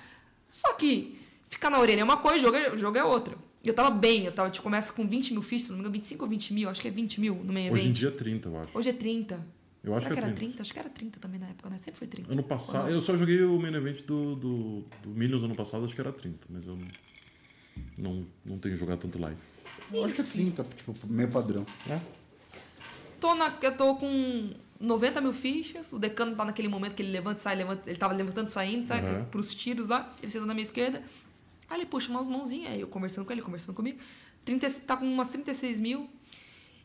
Só 0.48 0.72
que, 0.74 1.18
ficar 1.48 1.70
na 1.70 1.78
orelha 1.78 2.00
é 2.00 2.04
uma 2.04 2.18
coisa, 2.18 2.38
o 2.38 2.40
jogo 2.40 2.56
é, 2.56 2.78
jogo 2.78 2.98
é 2.98 3.04
outra. 3.04 3.36
E 3.62 3.68
eu 3.68 3.74
tava 3.74 3.90
bem, 3.90 4.24
eu 4.24 4.32
tava, 4.32 4.50
tipo, 4.50 4.62
começa 4.62 4.92
com 4.92 5.06
20 5.06 5.32
mil 5.32 5.42
fichas, 5.42 5.68
não 5.68 5.76
me 5.76 5.80
engano, 5.80 5.92
25 5.94 6.24
ou 6.24 6.30
20 6.30 6.54
mil, 6.54 6.68
acho 6.68 6.80
que 6.80 6.88
é 6.88 6.90
20 6.90 7.20
mil 7.20 7.34
no 7.34 7.52
meio 7.52 7.72
Hoje 7.72 7.88
em 7.88 7.92
dia 7.92 8.08
é 8.08 8.12
30, 8.12 8.48
eu 8.48 8.58
acho. 8.58 8.78
Hoje 8.78 8.88
é 8.88 8.92
30. 8.92 9.46
Eu 9.82 9.92
acho 9.92 10.02
Será 10.02 10.14
que, 10.14 10.20
que 10.20 10.24
é 10.24 10.28
era 10.28 10.36
30. 10.36 10.62
Acho 10.62 10.72
que 10.72 10.78
era 10.78 10.88
30 10.90 11.20
também 11.20 11.40
na 11.40 11.48
época, 11.48 11.70
né? 11.70 11.78
Sempre 11.78 11.98
foi 11.98 12.08
30. 12.08 12.32
Ano 12.32 12.42
passado. 12.42 12.90
Eu 12.90 13.00
só 13.00 13.16
joguei 13.16 13.42
o 13.42 13.58
main 13.58 13.74
event 13.74 14.02
do, 14.04 14.34
do, 14.36 14.84
do 15.02 15.10
Millions 15.10 15.42
ano 15.42 15.54
passado, 15.54 15.84
acho 15.84 15.94
que 15.94 16.00
era 16.00 16.12
30, 16.12 16.38
mas 16.50 16.66
eu 16.66 16.76
não, 16.76 16.88
não, 17.98 18.26
não 18.44 18.58
tenho 18.58 18.76
jogado 18.76 18.98
tanto 18.98 19.18
live. 19.18 19.38
Eu 19.92 20.04
acho 20.04 20.14
que 20.14 20.20
é 20.20 20.24
30, 20.24 20.64
tipo, 20.76 20.94
meio 21.06 21.30
padrão. 21.30 21.66
É? 21.88 22.00
Tô 23.20 23.34
na, 23.34 23.56
eu 23.60 23.76
tô 23.76 23.96
com 23.96 24.50
90 24.78 25.20
mil 25.20 25.32
fichas, 25.32 25.92
o 25.92 25.98
decano 25.98 26.34
tá 26.34 26.44
naquele 26.44 26.68
momento 26.68 26.94
que 26.94 27.02
ele 27.02 27.12
levanta 27.12 27.40
e 27.40 27.42
sai, 27.42 27.56
levanta, 27.56 27.88
ele 27.90 27.98
tava 27.98 28.14
levantando 28.14 28.48
e 28.48 28.52
saindo, 28.52 28.86
sai 28.86 29.04
uhum. 29.04 29.24
pros 29.26 29.54
tiros 29.54 29.88
lá, 29.88 30.14
ele 30.22 30.32
senta 30.32 30.46
na 30.46 30.54
minha 30.54 30.62
esquerda. 30.62 31.02
Aí 31.68 31.78
ele 31.78 31.86
puxa 31.86 32.10
umas 32.10 32.26
mãozinhas, 32.26 32.72
aí 32.72 32.80
eu 32.80 32.88
conversando 32.88 33.24
com 33.24 33.32
ele, 33.32 33.42
conversando 33.42 33.74
comigo. 33.74 33.98
30, 34.44 34.70
tá 34.86 34.96
com 34.96 35.04
umas 35.04 35.28
36 35.28 35.78
mil. 35.78 36.08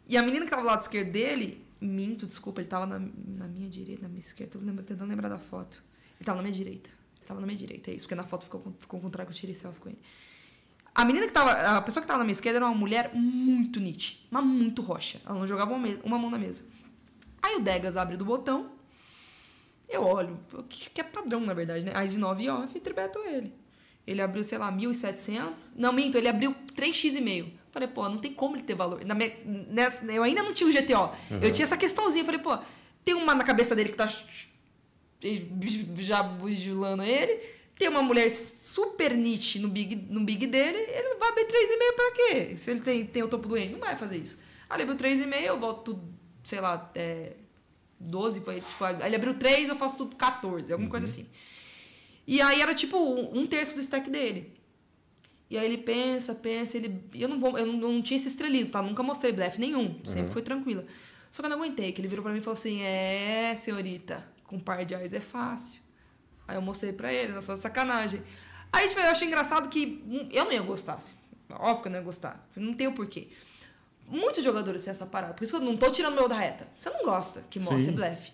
E 0.07 0.18
a 0.18 0.22
menina 0.22 0.45
que 0.45 0.52
tava 0.52 0.61
do 0.61 0.68
lado 0.68 0.82
esquerdo 0.82 1.11
dele, 1.11 1.65
Minto, 1.82 2.26
desculpa, 2.26 2.61
ele 2.61 2.69
tava 2.69 2.86
na, 2.86 2.99
na 2.99 3.48
minha 3.48 3.69
direita, 3.69 4.03
na 4.03 4.07
minha 4.07 4.19
esquerda. 4.19 4.57
Tô 4.57 4.84
tentando 4.84 5.10
lembrar 5.10 5.30
da 5.30 5.38
foto. 5.38 5.84
Ele 6.18 6.26
tava 6.26 6.38
na 6.38 6.44
minha 6.44 6.56
direita. 6.56 6.90
Ele 7.18 7.26
tava 7.26 7.40
na 7.40 7.45
minha 7.45 7.57
direita, 7.57 7.91
é 7.91 7.95
isso, 7.95 8.06
porque 8.06 8.15
na 8.15 8.23
foto 8.23 8.45
ficou, 8.45 8.73
ficou 8.80 8.99
com 8.99 9.07
o 9.07 9.10
trago, 9.10 9.32
eu 9.32 9.36
tirei 9.36 9.53
selfie 9.53 9.80
com 9.80 9.90
ele. 9.90 9.99
A 10.95 11.03
menina 11.03 11.27
que 11.27 11.34
tava. 11.34 11.51
A 11.51 11.81
pessoa 11.81 12.01
que 12.01 12.07
tava 12.07 12.19
na 12.19 12.23
minha 12.23 12.31
esquerda 12.31 12.57
era 12.57 12.65
uma 12.65 12.73
mulher 12.73 13.11
muito 13.13 13.81
nítida, 13.81 14.22
mas 14.31 14.45
muito 14.45 14.81
roxa. 14.81 15.19
Ela 15.26 15.38
não 15.38 15.45
jogava 15.45 15.73
uma, 15.73 15.88
uma 16.03 16.17
mão 16.17 16.31
na 16.31 16.38
mesa. 16.38 16.63
Aí 17.43 17.57
o 17.57 17.59
Degas 17.59 17.97
abre 17.97 18.15
do 18.15 18.23
botão. 18.23 18.72
Eu 19.89 20.03
olho, 20.03 20.39
que, 20.69 20.89
que 20.89 21.01
é 21.01 21.03
padrão, 21.03 21.41
na 21.41 21.53
verdade, 21.53 21.85
né? 21.85 21.91
A 21.93 22.03
9 22.03 22.49
off 22.49 22.76
e 22.76 22.80
tribeto 22.80 23.19
ele. 23.19 23.53
Ele 24.07 24.22
abriu, 24.22 24.43
sei 24.43 24.57
lá, 24.57 24.72
1.700. 24.72 25.73
Não, 25.76 25.91
minto, 25.91 26.17
ele 26.17 26.27
abriu 26.27 26.55
3x 26.76 27.15
e 27.15 27.22
meio. 27.22 27.53
Falei, 27.72 27.88
pô, 27.88 28.07
não 28.07 28.17
tem 28.17 28.34
como 28.34 28.55
ele 28.55 28.63
ter 28.63 28.73
valor. 28.73 29.03
Na 29.03 29.13
minha, 29.13 29.31
nessa, 29.45 30.05
eu 30.05 30.23
ainda 30.23 30.41
não 30.41 30.53
tinha 30.53 30.69
o 30.69 30.72
GTO. 30.72 31.11
Uhum. 31.30 31.39
Eu 31.41 31.51
tinha 31.51 31.65
essa 31.65 31.76
questãozinha. 31.76 32.23
Falei, 32.23 32.39
pô, 32.39 32.57
tem 33.03 33.13
uma 33.13 33.35
na 33.35 33.43
cabeça 33.43 33.76
dele 33.76 33.89
que 33.89 33.95
tá 33.95 34.07
já 35.97 36.23
bujulando 36.23 37.03
ele. 37.03 37.41
Tem 37.76 37.89
uma 37.89 38.02
mulher 38.02 38.30
super 38.31 39.14
nit 39.14 39.60
no 39.60 39.68
big, 39.68 39.95
no 40.10 40.22
big 40.22 40.47
dele. 40.47 40.77
Ele 40.77 41.15
vai 41.15 41.30
abrir 41.30 41.45
3,5 41.45 41.95
pra 41.95 42.11
quê? 42.11 42.57
Se 42.57 42.72
ele 42.72 42.80
tem, 42.80 43.06
tem 43.06 43.23
o 43.23 43.27
topo 43.27 43.47
doente, 43.47 43.73
não 43.73 43.80
vai 43.80 43.97
fazer 43.97 44.18
isso. 44.18 44.39
Aí 44.69 44.81
ele 44.81 44.89
abriu 44.89 45.11
3,5, 45.11 45.43
eu 45.43 45.60
volto 45.60 46.02
sei 46.45 46.61
lá, 46.61 46.89
é, 46.95 47.34
12. 47.99 48.39
Tipo, 48.39 48.52
ele 49.03 49.15
abriu 49.15 49.34
3, 49.34 49.68
eu 49.68 49.76
faço 49.76 49.97
tudo 49.97 50.15
14, 50.15 50.72
alguma 50.72 50.85
uhum. 50.85 50.91
coisa 50.91 51.06
assim. 51.06 51.27
E 52.26 52.41
aí 52.41 52.61
era 52.61 52.73
tipo 52.73 52.97
um 52.97 53.45
terço 53.45 53.76
do 53.76 53.81
stack 53.81 54.10
dele. 54.10 54.53
E 55.49 55.57
aí 55.57 55.65
ele 55.65 55.77
pensa, 55.77 56.34
pensa, 56.34 56.77
ele. 56.77 57.03
Eu 57.14 57.27
não 57.27 57.39
vou, 57.39 57.57
eu 57.57 57.65
não, 57.65 57.73
não 57.73 58.02
tinha 58.02 58.15
esse 58.15 58.27
estrelismo, 58.27 58.72
tá? 58.72 58.81
Nunca 58.81 59.03
mostrei 59.03 59.31
blefe 59.31 59.60
nenhum. 59.60 59.99
Sempre 60.06 60.22
uhum. 60.22 60.27
foi 60.30 60.41
tranquila. 60.41 60.85
Só 61.30 61.41
que 61.41 61.47
eu 61.47 61.49
não 61.49 61.57
aguentei, 61.57 61.91
que 61.91 62.02
ele 62.02 62.07
virou 62.07 62.23
pra 62.23 62.31
mim 62.31 62.39
e 62.39 62.41
falou 62.41 62.57
assim: 62.57 62.81
É, 62.81 63.56
senhorita, 63.56 64.27
com 64.43 64.56
um 64.56 64.60
par 64.60 64.84
de 64.85 64.95
eyes 64.95 65.14
é 65.14 65.19
fácil. 65.19 65.85
Aí 66.47 66.55
eu 66.55 66.61
mostrei 66.61 66.93
pra 66.93 67.11
ele, 67.11 67.34
não 67.34 67.41
só 67.41 67.55
de 67.55 67.61
sacanagem. 67.61 68.22
Aí 68.72 68.88
tipo, 68.88 68.99
eu 68.99 69.09
achei 69.09 69.27
engraçado 69.27 69.69
que 69.69 70.03
eu 70.31 70.45
não 70.45 70.51
ia 70.51 70.61
gostar. 70.61 70.95
Assim. 70.95 71.15
Óbvio 71.49 71.84
que 71.84 71.88
eu 71.88 71.91
não 71.91 71.99
ia 71.99 72.05
gostar. 72.05 72.47
Não 72.55 72.73
tem 72.73 72.88
o 72.88 72.93
porquê. 72.93 73.30
Muitos 74.07 74.43
jogadores 74.43 74.84
têm 74.84 74.91
essa 74.91 75.05
parada. 75.05 75.34
Por 75.34 75.43
isso 75.43 75.55
eu 75.55 75.61
não 75.61 75.76
tô 75.76 75.89
tirando 75.89 76.13
meu 76.13 76.27
da 76.27 76.35
reta. 76.35 76.67
Você 76.77 76.89
não 76.89 77.03
gosta 77.03 77.43
que 77.49 77.59
mostre 77.59 77.91
blefe. 77.91 78.31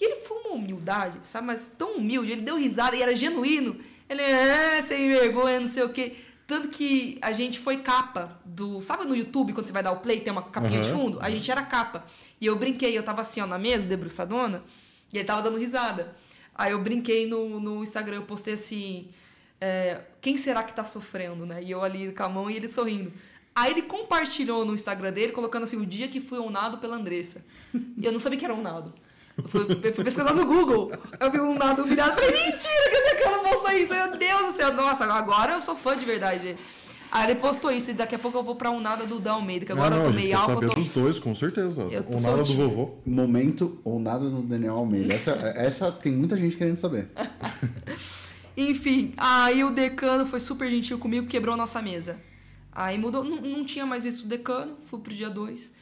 E 0.00 0.04
ele 0.04 0.16
foi 0.16 0.38
uma 0.38 0.54
humildade, 0.54 1.18
sabe? 1.22 1.46
Mas 1.46 1.70
tão 1.78 1.96
humilde. 1.96 2.32
Ele 2.32 2.42
deu 2.42 2.56
risada 2.56 2.96
e 2.96 3.02
era 3.02 3.14
genuíno. 3.14 3.78
Ele 4.08 4.22
é 4.22 4.82
sem 4.82 5.08
vergonha, 5.08 5.60
não 5.60 5.66
sei 5.66 5.82
o 5.82 5.88
quê. 5.90 6.16
Tanto 6.46 6.68
que 6.68 7.18
a 7.20 7.32
gente 7.32 7.58
foi 7.58 7.78
capa 7.78 8.40
do. 8.44 8.80
Sabe 8.80 9.04
no 9.04 9.16
YouTube, 9.16 9.52
quando 9.52 9.66
você 9.66 9.72
vai 9.72 9.82
dar 9.82 9.92
o 9.92 9.96
play, 9.96 10.20
tem 10.20 10.32
uma 10.32 10.42
capinha 10.42 10.78
uhum. 10.78 10.82
de 10.82 10.90
fundo? 10.90 11.18
A 11.20 11.28
gente 11.28 11.50
era 11.50 11.62
capa. 11.62 12.04
E 12.40 12.46
eu 12.46 12.56
brinquei, 12.56 12.96
eu 12.96 13.02
tava 13.02 13.22
assim, 13.22 13.40
ó, 13.40 13.46
na 13.46 13.58
mesa, 13.58 13.86
debruçadona. 13.86 14.62
E 15.12 15.18
ele 15.18 15.24
tava 15.24 15.42
dando 15.42 15.58
risada. 15.58 16.14
Aí 16.56 16.72
eu 16.72 16.80
brinquei 16.80 17.26
no, 17.26 17.60
no 17.60 17.82
Instagram, 17.82 18.16
eu 18.16 18.22
postei 18.22 18.54
assim. 18.54 19.10
é, 19.60 20.00
quem 20.20 20.36
será 20.36 20.62
que 20.62 20.72
tá 20.74 20.84
sofrendo, 20.84 21.44
né? 21.46 21.62
E 21.62 21.70
eu 21.70 21.82
ali 21.82 22.12
com 22.12 22.22
a 22.22 22.28
mão 22.28 22.50
e 22.50 22.56
ele 22.56 22.68
sorrindo. 22.68 23.12
Aí 23.54 23.70
ele 23.72 23.82
compartilhou 23.82 24.64
no 24.64 24.74
Instagram 24.74 25.12
dele, 25.12 25.32
colocando 25.32 25.64
assim, 25.64 25.78
o 25.78 25.86
dia 25.86 26.08
que 26.08 26.20
fui 26.20 26.38
honrado 26.38 26.78
pela 26.78 26.96
Andressa. 26.96 27.44
E 27.74 28.04
eu 28.04 28.12
não 28.12 28.20
sabia 28.20 28.38
que 28.38 28.44
era 28.44 28.54
honrado. 28.54 28.92
Eu 29.36 29.48
fui, 29.48 29.62
eu 29.62 29.92
pesquisar 29.92 30.34
no 30.34 30.46
Google. 30.46 30.92
Eu 31.20 31.30
vi 31.30 31.40
um 31.40 31.54
nado 31.54 31.82
humilhado. 31.82 32.14
Falei, 32.14 32.32
mentira, 32.32 33.16
que 33.16 33.22
ela 33.22 33.38
postou 33.38 33.72
isso? 33.72 33.94
Meu 33.94 34.10
Deus 34.16 34.40
do 34.46 34.52
céu. 34.52 34.72
Nossa, 34.72 35.04
agora 35.04 35.52
eu 35.52 35.60
sou 35.60 35.74
fã 35.74 35.96
de 35.96 36.04
verdade. 36.04 36.56
Aí 37.10 37.30
ele 37.30 37.40
postou 37.40 37.70
isso 37.70 37.90
e 37.90 37.94
daqui 37.94 38.14
a 38.14 38.18
pouco 38.18 38.36
eu 38.38 38.42
vou 38.42 38.56
pra 38.56 38.70
um 38.70 38.80
nada 38.80 39.06
do 39.06 39.18
Dan 39.20 39.34
Almeida, 39.34 39.64
que 39.64 39.72
agora 39.72 39.90
não, 39.90 39.96
eu 39.96 40.02
não, 40.04 40.08
a 40.08 40.12
gente 40.12 40.20
meio 40.22 40.30
quer 40.30 40.36
álcool. 40.36 40.54
saber 40.54 40.66
eu 40.66 40.70
tô- 40.70 40.80
dos 40.80 40.88
dois, 40.90 41.18
com 41.18 41.34
certeza. 41.34 41.82
Eu 41.82 42.02
tô 42.04 42.16
O 42.16 42.20
nada 42.20 42.36
do 42.38 42.46
soltinho. 42.46 42.68
vovô. 42.68 42.98
Momento 43.06 43.80
ou 43.84 43.98
nada 44.00 44.24
no 44.24 44.42
Daniel 44.42 44.74
Almeida. 44.76 45.12
Essa, 45.14 45.30
essa 45.56 45.92
tem 45.92 46.12
muita 46.12 46.36
gente 46.36 46.56
querendo 46.56 46.78
saber. 46.78 47.08
Enfim, 48.56 49.12
aí 49.16 49.62
o 49.64 49.70
decano 49.70 50.24
foi 50.26 50.40
super 50.40 50.70
gentil 50.70 50.98
comigo, 50.98 51.26
quebrou 51.26 51.54
a 51.54 51.56
nossa 51.56 51.82
mesa. 51.82 52.18
Aí 52.72 52.96
mudou, 52.98 53.22
não, 53.22 53.40
não 53.40 53.64
tinha 53.64 53.84
mais 53.86 54.04
isso 54.04 54.22
do 54.22 54.28
decano, 54.28 54.76
fui 54.86 54.98
pro 55.00 55.12
dia 55.14 55.28
2. 55.30 55.72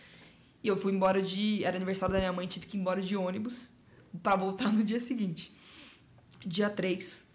E 0.62 0.68
eu 0.68 0.76
fui 0.76 0.92
embora 0.92 1.20
de. 1.22 1.62
Era 1.64 1.76
aniversário 1.76 2.12
da 2.12 2.18
minha 2.18 2.32
mãe, 2.32 2.46
tive 2.46 2.66
que 2.66 2.76
ir 2.76 2.80
embora 2.80 3.00
de 3.00 3.16
ônibus 3.16 3.68
pra 4.22 4.34
voltar 4.36 4.72
no 4.72 4.82
dia 4.82 4.98
seguinte. 5.00 5.52
Dia 6.44 6.68
3. 6.70 7.26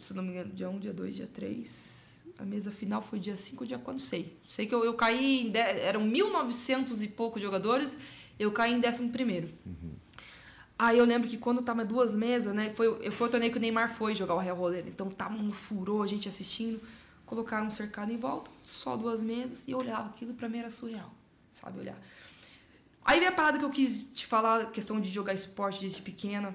Se 0.00 0.14
não 0.14 0.22
me 0.22 0.30
engano, 0.30 0.50
dia 0.54 0.68
1, 0.70 0.78
dia 0.78 0.92
2, 0.94 1.14
dia 1.16 1.28
3. 1.32 2.07
A 2.38 2.44
mesa 2.44 2.70
final 2.70 3.02
foi 3.02 3.18
dia 3.18 3.36
5 3.36 3.66
dia 3.66 3.78
4, 3.78 3.92
não 3.92 3.98
sei. 3.98 4.38
Sei 4.48 4.64
que 4.64 4.74
eu, 4.74 4.84
eu 4.84 4.94
caí 4.94 5.40
em. 5.42 5.50
de- 5.50 5.58
Eram 5.58 6.02
1.900 6.08 7.02
e 7.02 7.08
poucos 7.08 7.42
jogadores, 7.42 7.98
eu 8.38 8.52
caí 8.52 8.72
em 8.72 8.80
11 8.86 9.08
primeiro. 9.08 9.50
Aí 10.78 10.96
eu 10.98 11.04
lembro 11.04 11.28
que 11.28 11.36
quando 11.36 11.60
tava 11.60 11.84
duas 11.84 12.14
mesas, 12.14 12.54
né? 12.54 12.70
Foi, 12.76 13.10
foi 13.10 13.26
o 13.26 13.30
torneio 13.30 13.50
que 13.50 13.58
o 13.58 13.60
Neymar 13.60 13.92
foi 13.92 14.14
jogar 14.14 14.34
o 14.34 14.38
Real 14.38 14.56
Roller. 14.56 14.84
Então 14.86 15.10
tava 15.10 15.34
um 15.34 15.52
furor, 15.52 16.04
a 16.04 16.06
gente 16.06 16.28
assistindo. 16.28 16.80
Colocaram 17.26 17.66
um 17.66 17.70
cercado 17.70 18.12
em 18.12 18.16
volta, 18.16 18.50
só 18.62 18.96
duas 18.96 19.22
mesas. 19.22 19.66
E 19.66 19.72
eu 19.72 19.78
olhava 19.78 20.08
aquilo, 20.08 20.32
pra 20.34 20.48
mim 20.48 20.58
era 20.58 20.70
surreal. 20.70 21.12
Sabe, 21.50 21.80
olhar. 21.80 21.98
Aí 23.04 23.18
vem 23.18 23.28
a 23.28 23.32
parada 23.32 23.58
que 23.58 23.64
eu 23.64 23.70
quis 23.70 24.06
te 24.14 24.24
falar, 24.24 24.60
a 24.60 24.66
questão 24.66 25.00
de 25.00 25.10
jogar 25.10 25.34
esporte 25.34 25.80
desde 25.80 26.00
pequena. 26.00 26.54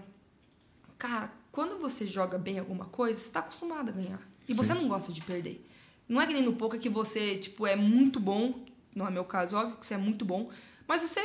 Cara, 0.98 1.30
quando 1.52 1.78
você 1.80 2.08
joga 2.08 2.38
bem 2.38 2.58
alguma 2.60 2.86
coisa, 2.86 3.20
você 3.20 3.30
tá 3.30 3.42
acostumado 3.42 3.90
a 3.90 3.92
ganhar. 3.92 4.22
E 4.48 4.54
você 4.54 4.74
não 4.74 4.88
gosta 4.88 5.12
de 5.12 5.22
perder. 5.22 5.68
Não 6.14 6.22
é 6.22 6.28
que 6.28 6.34
nem 6.34 6.44
no 6.44 6.54
poker 6.54 6.80
que 6.80 6.90
você, 6.90 7.38
tipo, 7.38 7.66
é 7.66 7.76
muito 7.76 8.20
bom. 8.20 8.64
Não 8.96 9.08
é 9.08 9.10
meu 9.12 9.26
caso, 9.26 9.58
óbvio 9.58 9.78
que 9.78 9.86
você 9.86 9.96
é 9.96 9.98
muito 9.98 10.24
bom. 10.24 10.52
Mas 10.88 11.02
você 11.02 11.20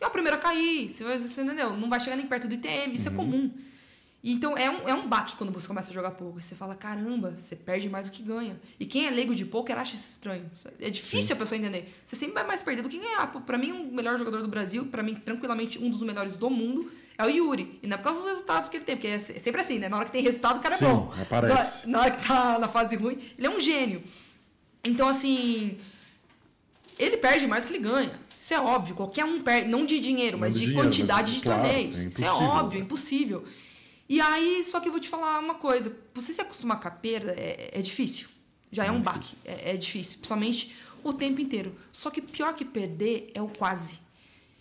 é 0.00 0.06
o 0.06 0.10
primeiro 0.10 0.36
a 0.36 0.40
cair. 0.40 0.88
Você, 0.88 1.04
você 1.18 1.42
entendeu? 1.42 1.76
Não 1.76 1.88
vai 1.88 2.00
chegar 2.00 2.16
nem 2.16 2.26
perto 2.26 2.48
do 2.48 2.54
ITM. 2.54 2.92
Isso 2.92 3.08
é 3.08 3.12
comum. 3.12 3.52
E 4.24 4.32
Então 4.32 4.56
é 4.56 4.68
um, 4.68 4.88
é 4.88 4.92
um 4.94 5.06
baque 5.06 5.36
quando 5.36 5.52
você 5.52 5.68
começa 5.68 5.92
a 5.92 5.94
jogar 5.94 6.10
poker. 6.10 6.42
Você 6.42 6.56
fala, 6.56 6.74
caramba, 6.74 7.36
você 7.36 7.54
perde 7.54 7.88
mais 7.88 8.10
do 8.10 8.12
que 8.12 8.24
ganha. 8.24 8.60
E 8.80 8.84
quem 8.84 9.06
é 9.06 9.10
leigo 9.10 9.32
de 9.32 9.44
poker 9.44 9.78
acha 9.78 9.94
isso 9.94 10.08
estranho. 10.08 10.50
É 10.80 10.90
difícil 10.90 11.36
a 11.36 11.38
pessoa 11.38 11.56
entender. 11.56 11.94
Você 12.04 12.16
sempre 12.16 12.34
vai 12.34 12.44
mais 12.44 12.60
perder 12.62 12.82
do 12.82 12.88
que 12.88 12.98
ganhar. 12.98 13.30
Pô, 13.30 13.40
Pra 13.40 13.56
mim, 13.56 13.70
o 13.70 13.94
melhor 13.94 14.18
jogador 14.18 14.42
do 14.42 14.48
Brasil, 14.48 14.86
pra 14.86 15.04
mim, 15.04 15.14
tranquilamente, 15.14 15.78
um 15.78 15.88
dos 15.88 16.02
melhores 16.02 16.36
do 16.36 16.50
mundo, 16.50 16.90
é 17.18 17.24
o 17.24 17.28
Yuri. 17.28 17.78
E 17.82 17.86
não 17.86 17.94
é 17.94 17.98
por 17.98 18.04
causa 18.04 18.20
dos 18.20 18.28
resultados 18.28 18.68
que 18.68 18.76
ele 18.76 18.84
tem, 18.84 18.96
porque 18.96 19.08
é 19.08 19.14
é 19.14 19.20
sempre 19.20 19.60
assim, 19.60 19.78
né? 19.78 19.88
Na 19.88 19.96
hora 19.96 20.06
que 20.06 20.12
tem 20.12 20.22
resultado, 20.22 20.58
o 20.58 20.60
cara 20.60 20.74
é 20.74 20.78
Sim, 20.78 20.86
bom. 20.86 21.12
aparece. 21.20 21.86
Na, 21.86 21.92
na 21.98 22.04
hora 22.04 22.10
que 22.12 22.26
tá 22.26 22.58
na 22.58 22.68
fase 22.68 22.96
ruim, 22.96 23.18
ele 23.36 23.46
é 23.46 23.50
um 23.50 23.60
gênio. 23.60 24.02
Então, 24.84 25.08
assim, 25.08 25.78
ele 26.98 27.16
perde 27.16 27.46
mais 27.46 27.64
do 27.64 27.68
que 27.68 27.76
ele 27.76 27.84
ganha. 27.84 28.26
Isso 28.38 28.54
é 28.54 28.60
óbvio, 28.60 28.94
qualquer 28.94 29.24
um 29.24 29.42
perde, 29.42 29.68
não 29.68 29.84
de 29.84 29.98
dinheiro, 29.98 30.38
mas 30.38 30.54
de 30.54 30.60
dinheiro, 30.60 30.82
quantidade 30.82 31.32
mas, 31.32 31.34
de 31.36 31.42
claro, 31.42 31.62
torneios. 31.62 31.96
é 31.96 32.04
Isso 32.04 32.24
é 32.24 32.30
óbvio, 32.30 32.78
é 32.78 32.82
impossível. 32.82 33.44
E 34.08 34.20
aí, 34.20 34.64
só 34.64 34.78
que 34.78 34.88
eu 34.88 34.92
vou 34.92 35.00
te 35.00 35.08
falar 35.08 35.40
uma 35.40 35.54
coisa: 35.54 35.96
você 36.14 36.32
se 36.32 36.40
acostumar 36.40 36.78
com 36.78 36.86
a 36.86 36.90
perda 36.90 37.32
é, 37.32 37.70
é 37.72 37.82
difícil. 37.82 38.28
Já 38.70 38.84
é 38.84 38.90
um 38.90 39.00
baque, 39.00 39.34
é, 39.44 39.72
é 39.72 39.76
difícil, 39.76 40.18
principalmente 40.18 40.76
o 41.02 41.12
tempo 41.12 41.40
inteiro. 41.40 41.74
Só 41.90 42.10
que 42.10 42.20
pior 42.20 42.52
que 42.54 42.64
perder 42.64 43.30
é 43.34 43.40
o 43.40 43.48
quase. 43.48 43.98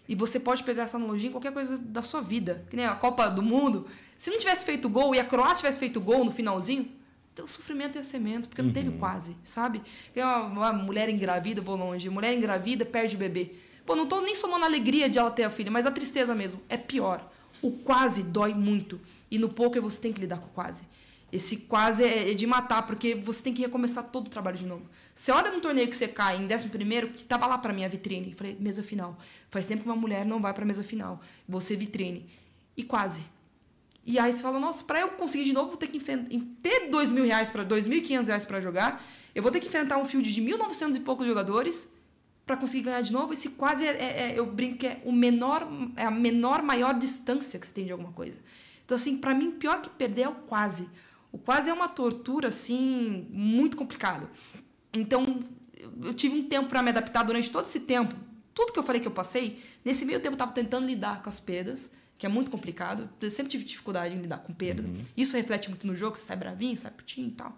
E 0.08 0.16
você 0.16 0.40
pode 0.40 0.64
pegar 0.64 0.84
essa 0.84 0.98
analogia 0.98 1.30
em 1.30 1.32
qualquer 1.32 1.52
coisa 1.52 1.78
da 1.78 2.02
sua 2.02 2.22
vida. 2.22 2.66
Que 2.70 2.76
nem 2.76 2.86
a 2.86 2.96
Copa 2.96 3.28
do 3.28 3.42
Mundo. 3.42 3.88
Se 4.18 4.30
não 4.30 4.40
tivesse 4.40 4.66
feito 4.66 4.88
gol 4.88 5.16
e 5.16 5.20
a 5.20 5.26
Croácia 5.26 5.58
tivesse 5.58 5.80
feito 5.80 6.00
gol 6.00 6.24
no 6.24 6.32
finalzinho, 6.32 6.92
teu 7.34 7.48
sofrimento 7.48 7.98
ia 7.98 8.04
ser 8.04 8.20
menos, 8.20 8.48
porque 8.48 8.62
não 8.62 8.72
teve 8.72 8.92
quase, 8.92 9.36
sabe? 9.44 9.82
Uma, 10.16 10.42
uma 10.46 10.74
mulher 10.74 11.10
engravida, 11.10 11.62
vou 11.62 11.76
longe, 11.76 12.10
mulher 12.10 12.34
engravida 12.34 12.86
perde 12.86 13.16
o 13.16 13.20
bebê. 13.20 13.52
Pô, 13.86 13.96
não 13.96 14.08
tô 14.08 14.22
nem 14.22 14.36
somando 14.36 14.64
a 14.64 14.68
alegria 14.68 15.10
de 15.10 15.20
ela 15.20 15.30
ter 15.30 15.44
a 15.44 15.50
filha, 15.50 15.70
mas 15.70 15.86
a 15.86 15.92
tristeza 15.92 16.34
mesmo. 16.34 16.62
É 16.70 16.78
pior. 16.78 17.30
O 17.62 17.72
quase 17.72 18.24
dói 18.24 18.54
muito. 18.54 19.00
E 19.30 19.38
no 19.38 19.50
poker 19.50 19.82
você 19.82 20.00
tem 20.02 20.14
que 20.14 20.22
lidar 20.22 20.38
com 20.38 20.48
o 20.48 20.52
quase. 20.52 20.86
Esse 21.36 21.58
quase 21.68 22.04
é 22.04 22.32
é 22.32 22.34
de 22.34 22.48
matar, 22.48 22.86
porque 22.88 23.14
você 23.16 23.44
tem 23.44 23.54
que 23.54 23.62
recomeçar 23.62 24.04
todo 24.06 24.28
o 24.28 24.30
trabalho 24.30 24.58
de 24.58 24.66
novo. 24.66 24.84
Você 25.14 25.32
olha 25.32 25.52
no 25.52 25.60
torneio 25.60 25.88
que 25.90 25.98
você 25.98 26.08
cai 26.08 26.38
em 26.38 26.46
11 26.52 26.70
primeiro, 26.70 27.10
que 27.10 27.24
tava 27.26 27.46
lá 27.46 27.58
pra 27.58 27.74
minha 27.74 27.90
vitrine. 27.90 28.34
Falei, 28.38 28.56
mesa 28.60 28.82
final. 28.84 29.18
Faz 29.50 29.66
tempo 29.68 29.84
que 29.84 29.90
uma 29.90 29.96
mulher 29.96 30.26
não 30.26 30.40
vai 30.42 30.54
pra 30.54 30.66
mesa 30.66 30.84
final. 30.84 31.20
Você 31.48 31.76
vitrine. 31.76 32.26
E 32.78 32.84
quase. 32.84 33.24
E 34.06 34.20
aí 34.20 34.32
você 34.32 34.42
fala, 34.42 34.60
nossa, 34.60 34.84
pra 34.84 35.00
eu 35.02 35.10
conseguir 35.10 35.46
de 35.46 35.54
novo, 35.54 35.70
vou 35.70 35.78
ter 35.78 35.88
que 35.88 36.00
ter 36.00 36.90
dois 36.90 37.10
mil 37.10 37.26
reais 37.26 37.50
para 37.50 37.64
dois 37.64 37.88
mil 37.88 37.98
e 37.98 38.02
quinhentos 38.02 38.28
reais 38.28 38.46
pra 38.46 38.60
jogar. 38.62 39.04
Eu 39.34 39.42
vou 39.42 39.52
ter 39.52 39.60
que 39.60 39.68
enfrentar 39.68 39.98
um 39.98 40.06
field 40.06 40.32
de 40.32 40.42
1.900 40.42 40.96
e 40.96 41.00
poucos 41.00 41.26
jogadores 41.26 41.94
pra 42.46 42.56
conseguir 42.56 42.84
ganhar 42.84 43.02
de 43.02 43.12
novo. 43.12 43.34
Esse 43.34 43.50
quase 43.50 43.86
é, 43.86 43.90
é- 43.92 44.22
é- 44.32 44.40
eu 44.40 44.46
brinco 44.46 44.78
que 44.78 44.88
é 44.88 45.02
o 45.04 45.12
menor, 45.12 45.68
é 45.96 46.06
a 46.06 46.12
menor, 46.12 46.62
maior 46.62 46.94
distância 46.98 47.60
que 47.60 47.66
você 47.66 47.74
tem 47.74 47.86
de 47.86 47.92
alguma 47.92 48.12
coisa. 48.12 48.38
Então 48.86 48.96
assim, 48.96 49.18
pra 49.18 49.34
mim 49.34 49.50
pior 49.52 49.82
que 49.82 49.90
perder 49.90 50.22
é 50.24 50.30
o 50.30 50.36
quase. 50.36 50.88
O 51.36 51.38
quase 51.38 51.70
é 51.70 51.74
uma 51.74 51.90
tortura 51.90 52.48
assim 52.48 53.28
muito 53.30 53.76
complicado. 53.76 54.30
Então 54.94 55.44
eu- 56.02 56.14
tive 56.14 56.34
um 56.40 56.44
tempo 56.48 56.70
pra 56.70 56.82
me 56.82 56.92
adaptar 56.92 57.24
durante 57.24 57.52
todo 57.52 57.66
esse 57.66 57.82
tempo. 57.82 58.16
Tudo 58.54 58.72
que 58.72 58.80
eu 58.80 58.84
falei 58.84 59.02
que 59.02 59.08
eu 59.08 59.12
passei, 59.12 59.62
nesse 59.84 60.06
meio 60.06 60.22
tempo 60.22 60.36
eu 60.36 60.38
tava 60.38 60.54
tentando 60.54 60.88
lidar 60.88 61.22
com 61.22 61.28
as 61.30 61.38
perdas, 61.38 61.92
que 62.18 62.26
é 62.26 62.30
muito 62.30 62.50
complicado. 62.50 63.10
Eu 63.20 63.30
sempre 63.30 63.50
tive 63.52 63.66
dificuldade 63.66 64.16
em 64.16 64.22
lidar 64.22 64.38
com 64.38 64.54
perda. 64.54 64.82
Isso 65.18 65.36
reflete 65.36 65.68
muito 65.70 65.86
no 65.86 65.94
jogo, 65.94 66.16
você 66.16 66.24
sai 66.24 66.38
bravinho, 66.38 66.78
sai 66.78 66.90
putinho 66.92 67.28
e 67.28 67.32
tal. 67.32 67.58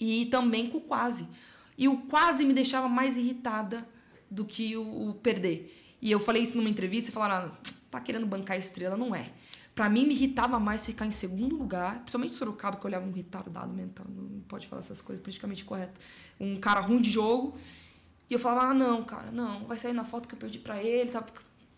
E 0.00 0.26
também 0.26 0.68
com 0.68 0.78
o 0.78 0.80
quase. 0.80 1.28
E 1.76 1.86
o 1.86 1.98
quase 1.98 2.44
me 2.44 2.52
deixava 2.52 2.88
mais 2.88 3.16
irritada 3.16 3.86
do 4.28 4.44
que 4.44 4.76
o, 4.76 5.10
o 5.10 5.14
perder. 5.14 5.72
E 6.02 6.10
eu 6.10 6.18
falei 6.18 6.42
isso 6.42 6.56
numa 6.56 6.68
entrevista 6.68 7.10
e 7.10 7.12
falaram: 7.12 7.52
ah, 7.54 7.58
tá 7.92 8.00
querendo 8.00 8.26
bancar 8.26 8.56
a 8.56 8.58
estrela? 8.58 8.96
Não 8.96 9.14
é. 9.14 9.30
Pra 9.78 9.88
mim, 9.88 10.08
me 10.08 10.12
irritava 10.12 10.58
mais 10.58 10.84
ficar 10.84 11.06
em 11.06 11.12
segundo 11.12 11.54
lugar, 11.56 12.00
principalmente 12.00 12.34
Sorocaba, 12.34 12.76
que 12.76 12.84
eu 12.84 12.88
olhava 12.88 13.06
um 13.06 13.12
retardado 13.12 13.72
mental, 13.72 14.04
não 14.08 14.40
pode 14.40 14.66
falar 14.66 14.80
essas 14.80 15.00
coisas, 15.00 15.22
politicamente 15.22 15.64
correto. 15.64 16.00
Um 16.40 16.56
cara 16.58 16.80
ruim 16.80 17.00
de 17.00 17.08
jogo. 17.12 17.56
E 18.28 18.32
eu 18.34 18.40
falava: 18.40 18.72
ah, 18.72 18.74
não, 18.74 19.04
cara, 19.04 19.30
não, 19.30 19.66
vai 19.66 19.76
sair 19.76 19.92
na 19.92 20.04
foto 20.04 20.26
que 20.26 20.34
eu 20.34 20.38
perdi 20.38 20.58
pra 20.58 20.82
ele, 20.82 21.10
tá? 21.10 21.24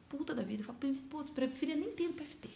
Puta 0.09 0.35
da 0.35 0.43
vida. 0.43 0.63
Eu 0.63 0.67
falava: 0.67 0.99
pô, 1.11 1.23
preferia 1.25 1.77
nem 1.77 1.91
ter 1.91 2.05
no 2.09 2.15
PFT. 2.15 2.49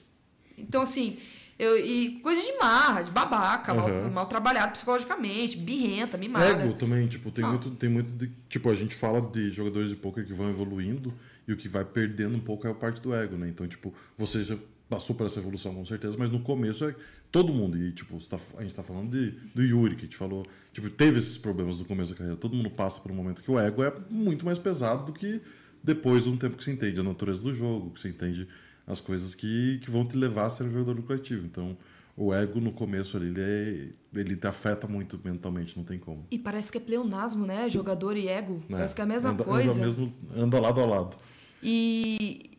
Então, 0.57 0.81
assim, 0.81 1.19
eu, 1.59 1.77
e 1.79 2.21
coisa 2.21 2.41
de 2.41 2.57
marra, 2.57 3.03
de 3.03 3.11
babaca, 3.11 3.75
mal, 3.75 3.87
Uhum. 3.87 4.11
mal 4.11 4.27
trabalhado 4.27 4.73
psicologicamente, 4.73 5.59
birrenta, 5.59 6.16
mimada. 6.16 6.47
Ego 6.62 6.73
também, 6.73 7.07
tipo, 7.07 7.31
tem 7.31 7.43
Não. 7.45 7.51
muito, 7.51 7.71
tem 7.73 7.91
muito 7.91 8.11
de, 8.12 8.33
tipo, 8.49 8.71
a 8.71 8.75
gente 8.75 8.95
fala 8.95 9.21
de 9.21 9.51
jogadores 9.51 9.91
de 9.91 9.97
poker 9.97 10.25
que 10.25 10.33
vão 10.33 10.49
evoluindo 10.49 11.12
e 11.47 11.53
o 11.53 11.57
que 11.59 11.69
vai 11.69 11.85
perdendo 11.85 12.35
um 12.35 12.41
pouco 12.41 12.66
é 12.66 12.71
a 12.71 12.75
parte 12.75 12.99
do 13.03 13.15
ego, 13.15 13.37
né? 13.37 13.47
Então, 13.47 13.69
tipo, 13.69 13.93
você 14.16 14.43
já 14.43 14.57
passou 14.89 15.16
por 15.16 15.27
essa 15.27 15.40
evolução 15.40 15.74
com 15.74 15.85
certeza, 15.85 16.16
mas 16.19 16.31
no 16.31 16.40
começo 16.40 16.85
é 16.85 16.94
todo 17.32 17.52
mundo 17.52 17.77
e 17.78 17.90
tipo, 17.93 18.16
tá- 18.28 18.39
a 18.59 18.62
gente 18.62 18.74
tá 18.74 18.82
falando 18.82 19.11
de, 19.11 19.31
do 19.55 19.62
Yuri 19.62 19.97
que 19.97 20.02
gente 20.02 20.16
falou, 20.16 20.47
tipo, 20.73 20.89
teve 20.90 21.19
esses 21.19 21.39
problemas 21.39 21.78
no 21.81 21.85
começo 21.86 22.12
da 22.12 22.19
carreira. 22.19 22.36
Todo 22.39 22.55
mundo 22.55 22.70
passa 22.70 23.01
por 23.01 23.11
um 23.11 23.15
momento 23.15 23.43
que 23.43 23.51
o 23.51 23.59
ego 23.59 23.82
é 23.82 23.93
muito 24.11 24.44
mais 24.44 24.59
pesado 24.59 25.06
do 25.06 25.12
que 25.12 25.40
depois 25.82 26.24
de 26.24 26.31
um 26.31 26.36
tempo 26.36 26.56
que 26.56 26.65
você 26.65 26.70
entende 26.73 27.01
a 27.01 27.02
natureza 27.02 27.43
do 27.43 27.52
jogo, 27.55 27.90
que 27.90 28.01
você 28.01 28.09
entende 28.09 28.47
as 28.86 29.01
coisas 29.01 29.35
que, 29.35 29.78
que 29.82 29.90
vão 29.90 30.05
te 30.06 30.16
levar 30.16 30.47
a 30.47 30.51
ser 30.51 30.65
um 30.65 30.70
jogador 30.70 30.93
lucrativo. 30.97 31.44
Então, 31.47 31.77
o 32.16 32.32
ego 32.32 32.61
no 32.61 32.70
começo 32.70 33.16
ali, 33.16 33.27
ele, 33.27 33.40
é, 33.40 33.89
ele 34.20 34.36
te 34.36 34.47
afeta 34.47 34.86
muito 34.86 35.19
mentalmente, 35.24 35.77
não 35.77 35.82
tem 35.85 35.98
como. 35.98 36.27
E 36.31 36.39
parece 36.39 36.70
que 36.70 36.78
é 36.78 36.81
pleonasmo, 36.81 37.44
né? 37.47 37.69
Jogador 37.69 38.16
e 38.16 38.28
ego. 38.28 38.55
né? 38.69 38.77
Parece 38.77 38.94
que 38.94 39.01
é 39.01 39.05
a 39.05 39.06
mesma 39.06 39.31
anda, 39.31 39.43
coisa. 39.44 39.73
Anda, 39.73 39.81
mesmo, 39.85 40.15
anda 40.36 40.61
lado 40.61 40.81
a 40.81 40.86
lado. 40.86 41.16
E, 41.62 42.51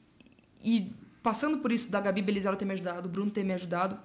e 0.63 0.91
passando 1.25 1.57
por 1.57 1.71
isso 1.71 1.89
da 1.89 1.99
Gabi 1.99 2.21
Belisário 2.21 2.55
ter 2.55 2.65
me 2.65 2.73
ajudado, 2.73 3.07
o 3.07 3.11
Bruno 3.11 3.31
ter 3.31 3.43
me 3.43 3.51
ajudado, 3.51 3.97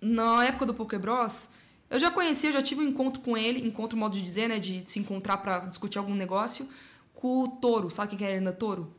na 0.00 0.44
época 0.44 0.66
do 0.66 0.72
Poké 0.72 0.96
Bros, 0.96 1.48
eu 1.90 1.98
já 1.98 2.12
conhecia, 2.12 2.52
já 2.52 2.62
tive 2.62 2.80
um 2.80 2.84
encontro 2.84 3.20
com 3.20 3.36
ele, 3.36 3.66
encontro 3.66 3.98
modo 3.98 4.14
de 4.14 4.22
dizer, 4.22 4.48
né, 4.48 4.60
de 4.60 4.80
se 4.82 5.00
encontrar 5.00 5.38
para 5.38 5.58
discutir 5.66 5.98
algum 5.98 6.14
negócio, 6.14 6.68
com 7.12 7.42
o 7.42 7.48
Toro, 7.48 7.90
sabe 7.90 8.10
quem 8.10 8.18
que 8.18 8.24
é 8.24 8.28
a 8.28 8.30
Hernan 8.36 8.52
Toro? 8.52 8.94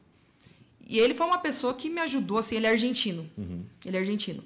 E 0.86 1.00
ele 1.00 1.14
foi 1.14 1.26
uma 1.28 1.38
pessoa 1.38 1.74
que 1.74 1.90
me 1.90 2.02
ajudou, 2.02 2.40
assim, 2.40 2.58
ele 2.58 2.68
é 2.68 2.72
argentino. 2.72 3.30
Ele 3.86 3.96
é 3.96 4.00
argentino. 4.02 4.44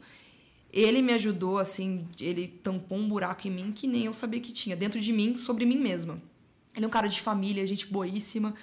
Ele 0.71 1.01
me 1.01 1.13
ajudou, 1.13 1.57
assim, 1.57 2.07
ele 2.19 2.47
tampou 2.61 2.99
um 2.99 3.09
buraco 3.09 3.47
em 3.47 3.51
mim 3.51 3.71
que 3.71 3.87
nem 3.87 4.05
eu 4.05 4.13
sabia 4.13 4.39
que 4.39 4.51
tinha, 4.51 4.75
dentro 4.75 5.01
de 5.01 5.11
mim, 5.11 5.35
sobre 5.35 5.65
mim 5.65 5.79
mesma. 5.79 6.21
Ele 6.75 6.85
é 6.85 6.87
um 6.87 6.91
cara 6.91 7.07
de 7.07 7.19
família, 7.19 7.65
gente 7.65 7.87
boíssima, 7.87 8.53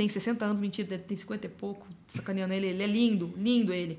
tem 0.00 0.08
60 0.08 0.42
anos, 0.42 0.60
mentira, 0.62 0.98
tem 0.98 1.14
50 1.14 1.44
e 1.44 1.50
pouco, 1.50 1.86
sacaneando 2.08 2.54
ele, 2.54 2.68
ele 2.68 2.82
é 2.82 2.86
lindo, 2.86 3.34
lindo 3.36 3.70
ele. 3.70 3.98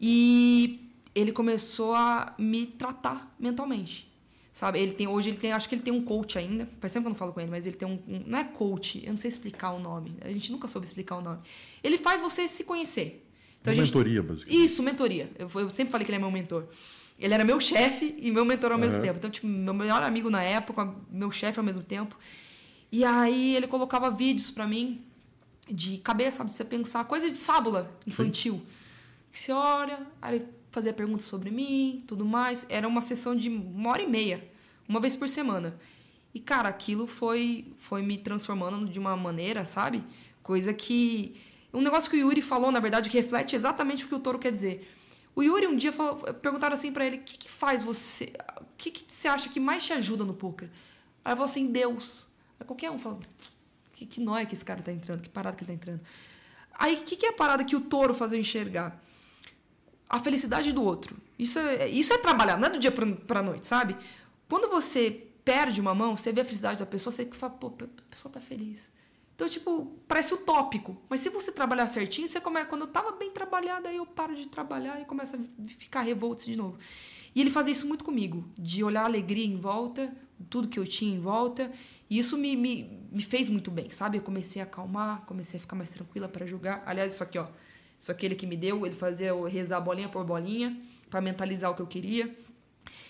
E 0.00 0.88
ele 1.14 1.30
começou 1.30 1.94
a 1.94 2.34
me 2.38 2.64
tratar 2.64 3.36
mentalmente. 3.38 4.10
Sabe? 4.50 4.78
Ele 4.78 4.92
tem 4.92 5.06
hoje 5.06 5.28
ele 5.28 5.36
tem, 5.36 5.52
acho 5.52 5.68
que 5.68 5.74
ele 5.74 5.82
tem 5.82 5.92
um 5.92 6.02
coach 6.02 6.38
ainda. 6.38 6.66
Faz 6.80 6.90
tempo 6.90 7.02
que 7.02 7.08
eu 7.08 7.10
não 7.10 7.18
falo 7.18 7.34
com 7.34 7.40
ele, 7.42 7.50
mas 7.50 7.66
ele 7.66 7.76
tem 7.76 7.86
um, 7.86 7.98
um 8.08 8.22
não 8.26 8.38
é 8.38 8.44
coach, 8.44 9.02
eu 9.04 9.10
não 9.10 9.18
sei 9.18 9.28
explicar 9.28 9.72
o 9.72 9.78
nome. 9.78 10.16
A 10.22 10.28
gente 10.28 10.50
nunca 10.50 10.66
soube 10.68 10.86
explicar 10.86 11.16
o 11.16 11.20
nome. 11.20 11.40
Ele 11.84 11.98
faz 11.98 12.18
você 12.18 12.48
se 12.48 12.64
conhecer. 12.64 13.22
Então, 13.60 13.74
gente, 13.74 13.84
mentoria, 13.88 14.22
basicamente. 14.22 14.64
Isso, 14.64 14.82
mentoria. 14.82 15.30
Eu, 15.38 15.50
eu, 15.54 15.68
sempre 15.68 15.92
falei 15.92 16.06
que 16.06 16.10
ele 16.10 16.16
é 16.16 16.20
meu 16.20 16.30
mentor. 16.30 16.64
Ele 17.18 17.34
era 17.34 17.44
meu 17.44 17.60
chefe 17.60 18.14
e 18.18 18.30
meu 18.30 18.46
mentor 18.46 18.72
ao 18.72 18.78
uhum. 18.78 18.84
mesmo 18.84 19.02
tempo. 19.02 19.18
Então, 19.18 19.28
tipo, 19.28 19.46
meu 19.46 19.74
melhor 19.74 20.02
amigo 20.02 20.30
na 20.30 20.42
época, 20.42 20.94
meu 21.10 21.30
chefe 21.30 21.58
ao 21.58 21.64
mesmo 21.64 21.82
tempo. 21.82 22.16
E 22.90 23.04
aí 23.04 23.54
ele 23.54 23.66
colocava 23.66 24.10
vídeos 24.10 24.50
para 24.50 24.66
mim 24.66 25.04
de 25.68 25.98
cabeça, 25.98 26.38
sabe? 26.38 26.50
De 26.50 26.56
você 26.56 26.64
pensar, 26.64 27.04
coisa 27.04 27.30
de 27.30 27.36
fábula 27.36 27.90
infantil. 28.06 28.54
Sim. 28.54 28.66
Que 29.32 29.38
você 29.38 29.52
olha, 29.52 30.06
aí 30.20 30.36
ele 30.36 30.46
fazia 30.70 30.92
perguntas 30.92 31.26
sobre 31.26 31.50
mim, 31.50 32.04
tudo 32.06 32.24
mais. 32.24 32.66
Era 32.68 32.86
uma 32.86 33.00
sessão 33.00 33.34
de 33.34 33.48
uma 33.48 33.90
hora 33.90 34.02
e 34.02 34.06
meia, 34.06 34.46
uma 34.88 35.00
vez 35.00 35.16
por 35.16 35.28
semana. 35.28 35.78
E, 36.34 36.38
cara, 36.38 36.68
aquilo 36.68 37.06
foi, 37.06 37.72
foi 37.78 38.02
me 38.02 38.18
transformando 38.18 38.86
de 38.86 38.98
uma 38.98 39.16
maneira, 39.16 39.64
sabe? 39.64 40.04
Coisa 40.42 40.74
que. 40.74 41.34
Um 41.72 41.80
negócio 41.80 42.10
que 42.10 42.16
o 42.16 42.20
Yuri 42.20 42.42
falou, 42.42 42.70
na 42.70 42.78
verdade, 42.78 43.08
que 43.08 43.16
reflete 43.16 43.56
exatamente 43.56 44.04
o 44.04 44.08
que 44.08 44.14
o 44.14 44.20
Toro 44.20 44.38
quer 44.38 44.52
dizer. 44.52 44.86
O 45.34 45.42
Yuri 45.42 45.66
um 45.66 45.76
dia 45.76 45.92
falou, 45.92 46.16
perguntaram 46.34 46.74
assim 46.74 46.92
para 46.92 47.06
ele: 47.06 47.16
o 47.16 47.20
que, 47.20 47.38
que 47.38 47.50
faz 47.50 47.82
você. 47.82 48.32
O 48.60 48.76
que, 48.76 48.90
que 48.90 49.04
você 49.06 49.28
acha 49.28 49.48
que 49.48 49.58
mais 49.58 49.84
te 49.84 49.94
ajuda 49.94 50.24
no 50.24 50.34
poker? 50.34 50.68
Aí 51.24 51.30
ele 51.30 51.36
falou 51.36 51.44
assim: 51.44 51.72
Deus. 51.72 52.26
Aí 52.60 52.66
qualquer 52.66 52.90
um 52.90 52.98
falou: 52.98 53.20
que, 53.96 54.06
que 54.06 54.20
nóia 54.20 54.46
que 54.46 54.54
esse 54.54 54.64
cara 54.64 54.80
tá 54.80 54.92
entrando, 54.92 55.22
que 55.22 55.28
parada 55.28 55.56
que 55.56 55.64
ele 55.64 55.68
tá 55.68 55.74
entrando. 55.74 56.00
Aí 56.78 56.94
o 56.94 57.02
que, 57.02 57.16
que 57.16 57.26
é 57.26 57.30
a 57.30 57.32
parada 57.32 57.64
que 57.64 57.74
o 57.74 57.80
touro 57.80 58.14
faz 58.14 58.32
eu 58.32 58.38
enxergar? 58.38 59.02
a 60.08 60.20
felicidade 60.20 60.72
do 60.72 60.82
outro. 60.82 61.16
Isso 61.38 61.58
é, 61.58 61.88
isso 61.88 62.12
é 62.12 62.18
trabalhar, 62.18 62.56
não 62.56 62.68
é 62.68 62.70
do 62.70 62.78
dia 62.78 62.92
para 62.92 63.42
noite, 63.42 63.66
sabe? 63.66 63.96
Quando 64.48 64.68
você 64.68 65.26
perde 65.44 65.80
uma 65.80 65.94
mão, 65.94 66.16
você 66.16 66.32
vê 66.32 66.40
a 66.40 66.44
felicidade 66.44 66.78
da 66.78 66.86
pessoa, 66.86 67.12
você 67.12 67.26
fala, 67.26 67.52
pô, 67.52 67.68
a 67.68 68.10
pessoa 68.10 68.32
tá 68.32 68.40
feliz. 68.40 68.92
Então, 69.34 69.48
tipo, 69.48 69.92
parece 70.08 70.32
utópico. 70.32 70.96
Mas 71.10 71.20
se 71.20 71.28
você 71.28 71.52
trabalhar 71.52 71.86
certinho, 71.88 72.26
você 72.26 72.40
começa. 72.40 72.66
Quando 72.66 72.82
eu 72.82 72.86
tava 72.86 73.12
bem 73.12 73.30
trabalhada, 73.30 73.88
aí 73.88 73.96
eu 73.96 74.06
paro 74.06 74.34
de 74.34 74.46
trabalhar 74.46 75.00
e 75.00 75.04
começa 75.04 75.36
a 75.36 75.68
ficar 75.78 76.00
revolto 76.00 76.46
de 76.46 76.56
novo. 76.56 76.78
E 77.34 77.40
ele 77.40 77.50
fazia 77.50 77.72
isso 77.72 77.86
muito 77.86 78.02
comigo, 78.02 78.48
de 78.56 78.82
olhar 78.82 79.02
a 79.02 79.04
alegria 79.04 79.44
em 79.44 79.58
volta, 79.58 80.10
tudo 80.48 80.68
que 80.68 80.78
eu 80.78 80.86
tinha 80.86 81.14
em 81.14 81.20
volta. 81.20 81.70
E 82.08 82.18
isso 82.18 82.36
me, 82.36 82.56
me, 82.56 83.00
me 83.10 83.22
fez 83.22 83.48
muito 83.48 83.70
bem, 83.70 83.90
sabe? 83.90 84.18
Eu 84.18 84.22
comecei 84.22 84.60
a 84.60 84.64
acalmar, 84.64 85.22
comecei 85.26 85.58
a 85.58 85.60
ficar 85.60 85.76
mais 85.76 85.90
tranquila 85.90 86.28
para 86.28 86.46
jogar. 86.46 86.82
Aliás, 86.86 87.14
isso 87.14 87.22
aqui, 87.22 87.38
ó. 87.38 87.46
Isso 87.98 88.12
aqui 88.12 88.26
ele 88.26 88.34
que 88.34 88.46
me 88.46 88.56
deu, 88.56 88.86
ele 88.86 88.94
fazia 88.94 89.28
eu 89.28 89.44
rezar 89.44 89.80
bolinha 89.80 90.08
por 90.08 90.24
bolinha 90.24 90.78
para 91.08 91.20
mentalizar 91.20 91.70
o 91.70 91.74
que 91.74 91.82
eu 91.82 91.86
queria. 91.86 92.36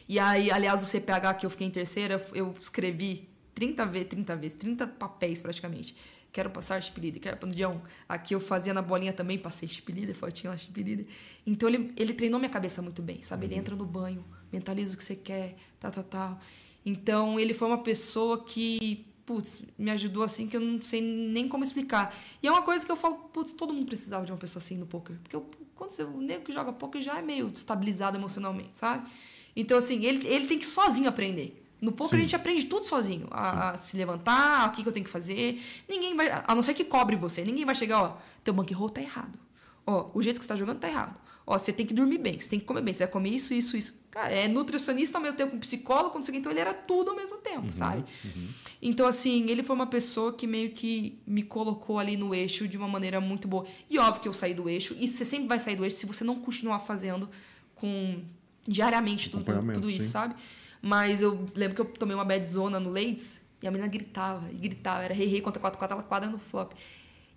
E 0.08 0.18
aí, 0.18 0.50
aliás, 0.50 0.82
o 0.82 0.86
CPH 0.86 1.34
que 1.38 1.46
eu 1.46 1.50
fiquei 1.50 1.66
em 1.66 1.70
terceira, 1.70 2.24
eu 2.32 2.54
escrevi 2.60 3.28
30 3.54 3.86
vezes, 3.86 4.08
30 4.08 4.36
vezes, 4.36 4.58
30 4.58 4.86
papéis 4.86 5.42
praticamente. 5.42 5.96
Quero 6.32 6.50
passar 6.50 6.82
chip 6.82 7.00
leader, 7.00 7.20
quero 7.20 7.46
no 7.46 7.54
dia 7.54 7.68
1. 7.68 7.80
Aqui 8.08 8.34
eu 8.34 8.40
fazia 8.40 8.74
na 8.74 8.82
bolinha 8.82 9.12
também, 9.12 9.38
passei 9.38 9.66
chip 9.66 9.90
leader, 9.90 10.14
fotinha 10.14 10.50
lá 10.50 10.56
chip 10.58 10.82
leader. 10.82 11.06
Então 11.46 11.66
ele, 11.68 11.94
ele 11.96 12.12
treinou 12.12 12.38
minha 12.38 12.50
cabeça 12.50 12.82
muito 12.82 13.00
bem, 13.00 13.22
sabe? 13.22 13.46
Ele 13.46 13.54
uhum. 13.54 13.60
entra 13.60 13.74
no 13.74 13.86
banho, 13.86 14.22
mentaliza 14.52 14.94
o 14.94 14.98
que 14.98 15.04
você 15.04 15.16
quer, 15.16 15.56
tá, 15.80 15.90
tá, 15.90 16.02
tá. 16.02 16.38
Então 16.86 17.38
ele 17.38 17.52
foi 17.52 17.66
uma 17.66 17.78
pessoa 17.78 18.44
que 18.44 19.04
putz, 19.26 19.64
me 19.76 19.90
ajudou 19.90 20.22
assim 20.22 20.46
que 20.46 20.56
eu 20.56 20.60
não 20.60 20.80
sei 20.80 21.02
nem 21.02 21.48
como 21.48 21.64
explicar. 21.64 22.16
E 22.40 22.46
é 22.46 22.50
uma 22.50 22.62
coisa 22.62 22.86
que 22.86 22.92
eu 22.92 22.96
falo, 22.96 23.16
putz, 23.32 23.52
todo 23.52 23.74
mundo 23.74 23.86
precisava 23.86 24.24
de 24.24 24.30
uma 24.30 24.38
pessoa 24.38 24.62
assim 24.62 24.78
no 24.78 24.86
poker. 24.86 25.16
Porque 25.20 25.34
eu, 25.34 25.44
quando 25.74 25.90
você, 25.90 26.04
o 26.04 26.20
nego 26.20 26.44
que 26.44 26.52
joga 26.52 26.72
poker 26.72 27.02
já 27.02 27.18
é 27.18 27.22
meio 27.22 27.48
destabilizado 27.48 28.16
emocionalmente, 28.16 28.78
sabe? 28.78 29.10
Então, 29.56 29.76
assim, 29.76 30.04
ele, 30.04 30.24
ele 30.28 30.46
tem 30.46 30.58
que 30.58 30.66
sozinho 30.66 31.08
aprender. 31.08 31.60
No 31.80 31.90
poker 31.90 32.10
Sim. 32.10 32.16
a 32.16 32.20
gente 32.20 32.36
aprende 32.36 32.66
tudo 32.66 32.86
sozinho. 32.86 33.26
A, 33.30 33.70
a, 33.70 33.76
se 33.76 33.96
levantar, 33.96 34.68
o 34.68 34.72
que, 34.72 34.82
que 34.82 34.88
eu 34.88 34.92
tenho 34.92 35.04
que 35.04 35.10
fazer. 35.10 35.60
Ninguém 35.88 36.14
vai. 36.14 36.30
A 36.46 36.54
não 36.54 36.62
ser 36.62 36.72
que 36.72 36.84
cobre 36.84 37.16
você. 37.16 37.44
Ninguém 37.44 37.64
vai 37.64 37.74
chegar, 37.74 38.02
ó, 38.02 38.16
teu 38.44 38.54
bankroll 38.54 38.90
tá 38.90 39.00
errado. 39.00 39.38
Ó, 39.84 40.10
o 40.14 40.22
jeito 40.22 40.38
que 40.38 40.44
você 40.44 40.48
tá 40.48 40.56
jogando 40.56 40.78
tá 40.78 40.88
errado. 40.88 41.16
Ó, 41.46 41.56
você 41.56 41.72
tem 41.72 41.86
que 41.86 41.94
dormir 41.94 42.18
bem, 42.18 42.40
você 42.40 42.50
tem 42.50 42.58
que 42.58 42.66
comer 42.66 42.82
bem, 42.82 42.92
você 42.92 43.04
vai 43.04 43.12
comer 43.12 43.30
isso, 43.30 43.54
isso, 43.54 43.76
isso. 43.76 44.00
Cara, 44.10 44.32
é 44.32 44.48
nutricionista 44.48 45.16
ao 45.16 45.22
mesmo 45.22 45.36
tempo, 45.36 45.56
psicólogo, 45.58 46.10
quando 46.10 46.28
então 46.30 46.50
ele 46.50 46.60
era 46.60 46.74
tudo 46.74 47.10
ao 47.10 47.16
mesmo 47.16 47.36
tempo, 47.36 47.66
uhum, 47.66 47.72
sabe? 47.72 48.04
Uhum. 48.24 48.48
Então, 48.82 49.06
assim, 49.06 49.48
ele 49.48 49.62
foi 49.62 49.76
uma 49.76 49.86
pessoa 49.86 50.32
que 50.32 50.44
meio 50.44 50.72
que 50.72 51.20
me 51.24 51.44
colocou 51.44 52.00
ali 52.00 52.16
no 52.16 52.34
eixo 52.34 52.66
de 52.66 52.76
uma 52.76 52.88
maneira 52.88 53.20
muito 53.20 53.46
boa. 53.46 53.64
E 53.88 53.96
óbvio 53.96 54.22
que 54.22 54.28
eu 54.28 54.32
saí 54.32 54.54
do 54.54 54.68
eixo, 54.68 54.96
e 54.98 55.06
você 55.06 55.24
sempre 55.24 55.46
vai 55.46 55.60
sair 55.60 55.76
do 55.76 55.84
eixo 55.84 55.98
se 55.98 56.06
você 56.06 56.24
não 56.24 56.34
continuar 56.40 56.80
fazendo 56.80 57.28
com 57.76 58.24
diariamente 58.66 59.30
tudo, 59.30 59.44
tudo 59.72 59.88
isso, 59.88 60.06
sim. 60.06 60.10
sabe? 60.10 60.34
Mas 60.82 61.22
eu 61.22 61.46
lembro 61.54 61.76
que 61.76 61.80
eu 61.80 61.84
tomei 61.84 62.16
uma 62.16 62.24
bad 62.24 62.44
zona 62.44 62.80
no 62.80 62.90
Leites 62.90 63.40
e 63.62 63.68
a 63.68 63.70
menina 63.70 63.88
gritava, 63.88 64.50
e 64.50 64.56
gritava, 64.56 65.04
era 65.04 65.14
rei 65.14 65.26
rei 65.26 65.40
contra 65.40 65.60
4 65.60 65.78
4 65.78 65.94
ela 65.96 66.02
quadra 66.02 66.28
no 66.28 66.38
flop. 66.38 66.72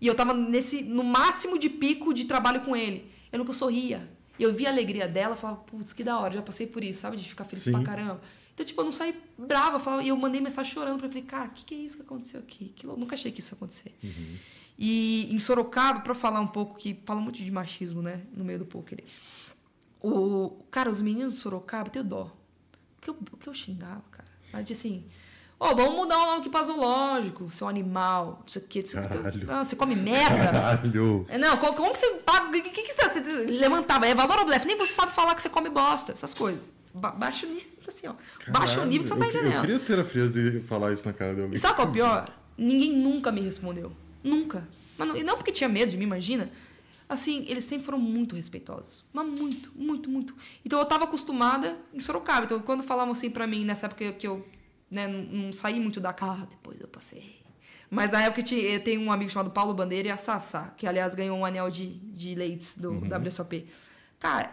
E 0.02 0.08
eu 0.08 0.16
tava 0.16 0.34
nesse 0.34 0.82
no 0.82 1.04
máximo 1.04 1.60
de 1.60 1.70
pico 1.70 2.14
de 2.14 2.26
trabalho 2.26 2.62
com 2.62 2.76
ele. 2.76 3.19
Eu 3.32 3.40
nunca 3.40 3.54
sorria. 3.54 4.10
Eu 4.40 4.54
via 4.54 4.70
a 4.70 4.72
alegria 4.72 5.08
dela, 5.08 5.36
falava, 5.36 5.60
putz, 5.62 5.92
que 5.92 6.04
da 6.04 6.18
hora, 6.18 6.34
já 6.34 6.42
passei 6.42 6.66
por 6.68 6.84
isso, 6.84 7.02
sabe? 7.02 7.18
De 7.18 7.28
ficar 7.28 7.44
feliz 7.44 7.64
Sim. 7.64 7.72
pra 7.72 7.84
caramba. 7.84 8.22
Então, 8.54 8.66
tipo, 8.66 8.80
eu 8.82 8.86
não 8.86 8.92
saí 8.92 9.16
brava, 9.38 9.80
falava, 9.80 10.04
e 10.04 10.10
eu 10.10 10.18
mandei 10.18 10.42
mensagem 10.42 10.72
chorando 10.72 10.98
pra 10.98 11.08
ele. 11.08 11.14
Falei, 11.14 11.28
cara, 11.28 11.50
o 11.50 11.52
que, 11.52 11.66
que 11.66 11.76
é 11.76 11.78
isso 11.78 11.98
que 11.98 12.04
aconteceu 12.04 12.40
aqui? 12.40 12.74
Que 12.76 12.86
eu 12.86 12.96
nunca 12.98 13.16
achei 13.16 13.32
que 13.32 13.40
isso 13.40 13.54
ia 13.54 13.58
acontecer. 13.58 13.96
Uhum. 14.04 14.38
E 14.78 15.34
em 15.34 15.40
Sorocaba, 15.40 16.00
pra 16.00 16.16
falar 16.16 16.40
um 16.40 16.48
pouco, 16.48 16.78
que 16.78 17.02
fala 17.06 17.20
muito 17.20 17.38
de 17.38 17.52
machismo, 17.52 18.02
né? 18.02 18.22
No 18.34 18.46
meio 18.46 18.60
do 18.60 18.66
poker. 18.66 19.04
O, 20.02 20.64
cara, 20.72 20.90
os 20.90 21.02
meninos 21.02 21.34
de 21.34 21.40
Sorocaba, 21.40 21.88
eu 21.88 21.92
tenho 21.92 22.06
dó. 22.06 22.24
O 22.98 23.02
que 23.02 23.10
eu, 23.10 23.18
o 23.34 23.38
que 23.38 23.48
eu 23.48 23.54
xingava, 23.54 24.04
cara? 24.10 24.30
Mas 24.54 24.72
assim, 24.72 25.06
Ó, 25.62 25.72
oh, 25.72 25.76
vamos 25.76 25.96
mudar 25.96 26.18
o 26.18 26.26
nome 26.26 26.40
aqui 26.40 26.50
pra 26.50 26.64
zoológico, 26.64 27.52
seu 27.52 27.68
animal, 27.68 28.40
não 28.42 28.48
sei 28.48 28.62
o 28.62 28.66
que. 28.66 28.82
Caralho. 28.82 29.46
Não, 29.46 29.66
você 29.66 29.76
come 29.76 29.94
merda. 29.94 30.38
Caralho. 30.38 31.26
Não, 31.38 31.58
como, 31.58 31.74
como 31.74 31.92
que 31.92 32.00
você 32.00 32.12
paga? 32.26 32.48
O 32.48 32.52
que, 32.52 32.62
que, 32.62 32.84
que 32.84 32.94
você, 32.94 33.22
você 33.22 33.46
levantava? 33.46 34.08
É 34.08 34.16
valor 34.16 34.40
ou 34.40 34.46
blefe? 34.46 34.66
Nem 34.66 34.78
você 34.78 34.94
sabe 34.94 35.12
falar 35.12 35.36
que 35.36 35.42
você 35.42 35.50
come 35.50 35.70
bosta, 35.70 36.14
essas 36.14 36.34
coisas. 36.34 36.72
Ba 36.94 37.12
baixa 37.12 37.46
o 37.46 37.50
nível, 37.50 37.72
assim, 37.86 38.08
ó. 38.08 38.14
Caralho, 38.14 38.54
baixa 38.54 38.82
o 38.82 38.86
nível 38.86 39.04
que 39.04 39.10
você 39.10 39.16
não 39.16 39.22
tá 39.22 39.28
entendendo. 39.28 39.56
Eu 39.56 39.62
queria 39.62 39.80
ter 39.80 40.00
a 40.00 40.04
frieza 40.06 40.32
de 40.32 40.62
falar 40.62 40.94
isso 40.94 41.06
na 41.06 41.14
cara 41.14 41.36
de 41.36 41.42
alguém. 41.42 41.56
E 41.56 41.60
sabe 41.60 41.76
qual 41.76 41.88
é 41.88 41.90
o 41.90 41.94
pior? 41.94 42.30
Ninguém 42.58 42.94
nunca 42.94 43.30
me 43.30 43.42
respondeu. 43.42 43.92
Nunca. 44.24 44.66
Mas 44.98 45.08
não, 45.10 45.18
e 45.18 45.24
não 45.24 45.36
porque 45.36 45.52
tinha 45.52 45.68
medo 45.68 45.92
de 45.92 45.98
mim, 45.98 46.06
imagina. 46.06 46.50
Assim, 47.10 47.44
eles 47.50 47.66
sempre 47.66 47.86
foram 47.86 48.00
muito 48.00 48.34
respeitosos. 48.34 49.04
Mas 49.12 49.26
muito, 49.26 49.72
muito, 49.76 50.10
muito. 50.10 50.34
Então 50.64 50.80
eu 50.80 50.86
tava 50.86 51.04
acostumada 51.04 51.78
em 51.94 52.00
Sorocaba. 52.00 52.46
Então 52.46 52.62
quando 52.62 52.82
falavam 52.82 53.12
assim 53.12 53.30
pra 53.30 53.46
mim, 53.46 53.66
nessa 53.66 53.88
época 53.88 54.14
que 54.14 54.26
eu 54.26 54.46
né, 54.90 55.08
não, 55.08 55.54
saí 55.54 55.80
muito 55.80 56.00
da 56.00 56.14
casa, 56.14 56.46
depois 56.46 56.80
eu 56.80 56.88
passei. 56.88 57.40
Mas 57.90 58.12
na 58.12 58.24
época 58.24 58.44
eu 58.54 58.84
tenho 58.84 59.02
um 59.02 59.12
amigo 59.12 59.32
chamado 59.32 59.50
Paulo 59.52 59.74
Bandeira 59.74 60.10
e 60.10 60.12
a 60.12 60.18
Sassá, 60.18 60.74
que 60.78 60.86
aliás 60.86 61.16
ganhou 61.16 61.38
um 61.38 61.46
anel 61.46 61.70
de, 61.70 61.88
de 61.88 62.36
leites 62.36 62.78
do 62.78 62.92
uhum. 62.92 63.10
WSOP. 63.26 63.68
Cara, 64.20 64.52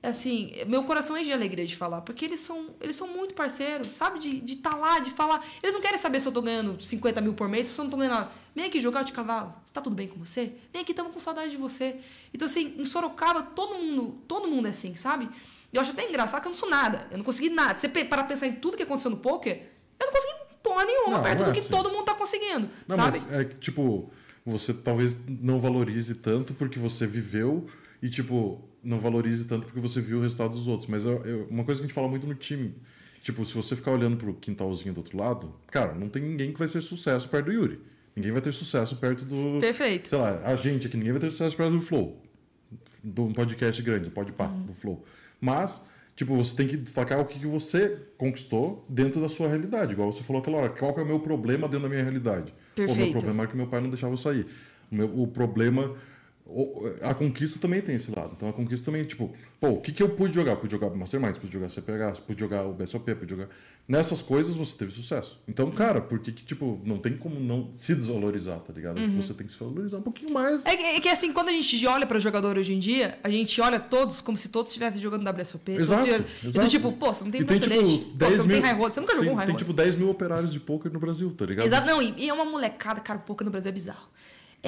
assim, 0.00 0.52
meu 0.66 0.84
coração 0.84 1.16
é 1.16 1.22
de 1.22 1.32
alegria 1.32 1.66
de 1.66 1.74
falar, 1.74 2.02
porque 2.02 2.24
eles 2.24 2.38
são, 2.38 2.76
eles 2.80 2.94
são 2.94 3.08
muito 3.08 3.34
parceiros, 3.34 3.88
sabe? 3.88 4.20
De 4.20 4.28
estar 4.36 4.44
de 4.44 4.56
tá 4.56 4.76
lá, 4.76 4.98
de 5.00 5.10
falar. 5.10 5.44
Eles 5.60 5.74
não 5.74 5.80
querem 5.80 5.98
saber 5.98 6.20
se 6.20 6.28
eu 6.28 6.32
tô 6.32 6.40
ganhando 6.40 6.80
50 6.80 7.20
mil 7.20 7.34
por 7.34 7.48
mês, 7.48 7.66
se 7.66 7.78
eu 7.78 7.84
não 7.84 7.90
tô 7.90 7.96
ganhando 7.96 8.14
nada. 8.14 8.30
Vem 8.54 8.66
aqui 8.66 8.80
jogar 8.80 9.02
de 9.02 9.12
cavalo. 9.12 9.54
Está 9.66 9.80
tudo 9.80 9.96
bem 9.96 10.06
com 10.06 10.18
você? 10.24 10.52
Vem 10.72 10.82
aqui, 10.82 10.92
estamos 10.92 11.12
com 11.12 11.18
saudade 11.18 11.50
de 11.50 11.56
você. 11.56 11.96
Então, 12.32 12.46
assim, 12.46 12.76
em 12.78 12.86
Sorocaba, 12.86 13.42
todo 13.42 13.76
mundo, 13.76 14.22
todo 14.28 14.48
mundo 14.48 14.66
é 14.66 14.70
assim, 14.70 14.94
sabe? 14.94 15.28
Eu 15.72 15.80
acho 15.80 15.90
até 15.90 16.08
engraçado 16.08 16.40
que 16.40 16.48
eu 16.48 16.50
não 16.50 16.56
sou 16.56 16.70
nada. 16.70 17.06
Eu 17.10 17.18
não 17.18 17.24
consegui 17.24 17.50
nada. 17.50 17.78
Você 17.78 17.88
para 17.88 18.24
pensar 18.24 18.46
em 18.46 18.54
tudo 18.54 18.76
que 18.76 18.82
aconteceu 18.82 19.10
no 19.10 19.18
poker, 19.18 19.60
eu 20.00 20.06
não 20.06 20.12
consegui 20.12 20.34
porra 20.62 20.84
nenhuma 20.84 21.16
não, 21.16 21.22
perto 21.22 21.44
do 21.44 21.52
que 21.52 21.60
assim. 21.60 21.70
todo 21.70 21.90
mundo 21.90 22.04
tá 22.04 22.14
conseguindo. 22.14 22.68
Não, 22.86 22.96
sabe? 22.96 23.12
mas 23.12 23.32
é 23.32 23.44
tipo, 23.44 24.10
você 24.44 24.72
talvez 24.72 25.20
não 25.26 25.60
valorize 25.60 26.14
tanto 26.16 26.54
porque 26.54 26.78
você 26.78 27.06
viveu 27.06 27.66
e, 28.02 28.08
tipo, 28.08 28.66
não 28.82 28.98
valorize 28.98 29.46
tanto 29.46 29.66
porque 29.66 29.80
você 29.80 30.00
viu 30.00 30.18
o 30.18 30.22
resultado 30.22 30.50
dos 30.50 30.66
outros. 30.68 30.88
Mas 30.88 31.06
eu, 31.06 31.24
eu, 31.24 31.46
uma 31.50 31.64
coisa 31.64 31.80
que 31.80 31.84
a 31.84 31.88
gente 31.88 31.94
fala 31.94 32.08
muito 32.08 32.26
no 32.26 32.34
time. 32.34 32.74
Tipo, 33.22 33.44
se 33.44 33.52
você 33.54 33.76
ficar 33.76 33.90
olhando 33.90 34.16
pro 34.16 34.32
quintalzinho 34.34 34.94
do 34.94 34.98
outro 34.98 35.18
lado, 35.18 35.54
cara, 35.66 35.94
não 35.94 36.08
tem 36.08 36.22
ninguém 36.22 36.52
que 36.52 36.58
vai 36.58 36.68
ser 36.68 36.80
sucesso 36.80 37.28
perto 37.28 37.46
do 37.46 37.52
Yuri. 37.52 37.80
Ninguém 38.14 38.32
vai 38.32 38.40
ter 38.40 38.52
sucesso 38.52 38.96
perto 38.96 39.24
do. 39.24 39.60
Perfeito. 39.60 40.08
Sei 40.08 40.18
lá, 40.18 40.40
a 40.44 40.56
gente 40.56 40.86
aqui, 40.86 40.96
ninguém 40.96 41.12
vai 41.12 41.20
ter 41.20 41.30
sucesso 41.30 41.56
perto 41.56 41.72
do 41.72 41.80
Flow. 41.80 42.22
Do 43.02 43.24
um 43.24 43.32
podcast 43.32 43.80
grande, 43.82 44.10
pode 44.10 44.32
pá, 44.32 44.46
uhum. 44.46 44.66
do 44.66 44.74
Flow. 44.74 45.04
Mas, 45.40 45.84
tipo, 46.16 46.34
você 46.36 46.54
tem 46.54 46.66
que 46.66 46.76
destacar 46.76 47.20
o 47.20 47.24
que, 47.24 47.38
que 47.38 47.46
você 47.46 47.98
conquistou 48.16 48.84
dentro 48.88 49.20
da 49.20 49.28
sua 49.28 49.48
realidade. 49.48 49.92
Igual 49.92 50.10
você 50.10 50.22
falou 50.22 50.40
aquela 50.40 50.58
hora, 50.58 50.68
qual 50.70 50.92
que 50.94 51.00
é 51.00 51.02
o 51.02 51.06
meu 51.06 51.20
problema 51.20 51.68
dentro 51.68 51.84
da 51.84 51.88
minha 51.88 52.02
realidade? 52.02 52.52
Perfeito. 52.74 52.98
O 52.98 53.04
meu 53.04 53.12
problema 53.12 53.44
é 53.44 53.46
que 53.46 53.56
meu 53.56 53.66
pai 53.66 53.80
não 53.80 53.88
deixava 53.88 54.12
eu 54.12 54.16
sair. 54.16 54.46
O, 54.90 54.94
meu, 54.94 55.22
o 55.22 55.26
problema 55.26 55.94
a 57.02 57.14
conquista 57.14 57.58
também 57.60 57.80
tem 57.82 57.94
esse 57.96 58.10
lado. 58.14 58.32
Então 58.36 58.48
a 58.48 58.52
conquista 58.52 58.86
também, 58.86 59.04
tipo, 59.04 59.32
pô, 59.60 59.68
o 59.70 59.80
que, 59.80 59.92
que 59.92 60.02
eu 60.02 60.08
pude 60.08 60.34
jogar? 60.34 60.56
Pude 60.56 60.72
jogar 60.72 60.88
Masterminds, 60.90 61.38
pude 61.38 61.52
jogar 61.52 61.68
CPH, 61.70 62.20
pude 62.26 62.40
jogar 62.40 62.64
o 62.66 62.72
BSOP, 62.72 63.14
pude 63.14 63.30
jogar. 63.30 63.48
Nessas 63.86 64.20
coisas 64.20 64.54
você 64.54 64.76
teve 64.76 64.90
sucesso. 64.90 65.40
Então, 65.48 65.70
cara, 65.70 66.00
por 66.00 66.18
que, 66.18 66.30
que, 66.32 66.44
tipo, 66.44 66.78
não 66.84 66.98
tem 66.98 67.16
como 67.16 67.40
não 67.40 67.70
se 67.74 67.94
desvalorizar, 67.94 68.58
tá 68.60 68.72
ligado? 68.72 69.00
Tipo, 69.00 69.22
você 69.22 69.32
tem 69.32 69.46
que 69.46 69.52
se 69.52 69.58
valorizar 69.58 69.96
um 69.98 70.02
pouquinho 70.02 70.30
mais. 70.32 70.64
É 70.66 70.76
que, 70.76 70.82
é 70.82 71.00
que, 71.00 71.08
assim, 71.08 71.32
quando 71.32 71.48
a 71.48 71.52
gente 71.52 71.86
olha 71.86 72.06
pra 72.06 72.18
jogador 72.18 72.58
hoje 72.58 72.74
em 72.74 72.78
dia, 72.78 73.18
a 73.24 73.30
gente 73.30 73.58
olha 73.62 73.80
todos 73.80 74.20
como 74.20 74.36
se 74.36 74.48
todos 74.50 74.70
estivessem 74.70 75.00
jogando 75.00 75.26
WSOP. 75.26 75.64
todos 75.72 75.80
Exato, 75.80 76.06
estivessem- 76.06 76.26
exato. 76.48 76.48
Então, 76.58 76.68
tipo, 76.68 76.92
pô, 76.92 77.14
você 77.14 77.24
não 77.24 77.30
tem 77.30 77.40
E 77.40 77.44
tem, 77.44 77.58
tipo, 77.60 77.74
pô, 77.74 77.80
10 77.80 77.96
você 78.32 78.36
não 78.38 78.46
mil. 78.46 78.56
tem 78.56 78.60
high 78.60 78.74
road, 78.78 78.94
você 78.94 79.00
nunca 79.00 79.12
jogou 79.14 79.24
tem, 79.26 79.32
um 79.32 79.36
high 79.36 79.46
tem, 79.46 79.52
road. 79.54 79.64
tipo, 79.64 79.72
10 79.72 79.94
mil 79.94 80.10
operários 80.10 80.52
de 80.52 80.60
poker 80.60 80.92
no 80.92 80.98
Brasil, 81.00 81.30
tá 81.32 81.46
ligado? 81.46 81.66
Exato, 81.66 81.86
não, 81.86 82.02
e, 82.02 82.14
e 82.18 82.28
é 82.28 82.32
uma 82.34 82.44
molecada, 82.44 83.00
cara, 83.00 83.18
o 83.18 83.22
poker 83.22 83.44
no 83.44 83.50
Brasil 83.50 83.70
é 83.70 83.72
bizarro. 83.72 84.08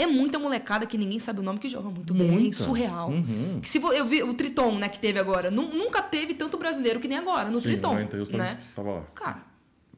É 0.03 0.07
muita 0.07 0.39
molecada 0.39 0.87
que 0.87 0.97
ninguém 0.97 1.19
sabe 1.19 1.41
o 1.41 1.43
nome 1.43 1.59
que 1.59 1.69
joga 1.69 1.91
muito 1.91 2.15
bem, 2.15 2.31
Muita. 2.31 2.65
surreal. 2.65 3.11
Uhum. 3.11 3.61
Que 3.61 3.69
se 3.69 3.79
eu 3.83 4.07
vi 4.07 4.23
o 4.23 4.33
Triton, 4.33 4.77
né, 4.79 4.89
que 4.89 4.99
teve 4.99 5.19
agora, 5.19 5.51
nu- 5.51 5.69
nunca 5.75 6.01
teve 6.03 6.35
tanto 6.35 6.57
brasileiro 6.57 6.99
que 7.01 7.07
nem 7.09 7.19
agora 7.19 7.51
no 7.51 7.61
Sim, 7.61 7.69
Triton, 7.71 7.93
o 7.93 7.97
Ryan 7.97 8.07
Tails 8.07 8.29
tava- 8.31 8.43
né? 8.43 8.61
tava 8.75 8.91
lá. 8.93 9.03
Cara, 9.15 9.43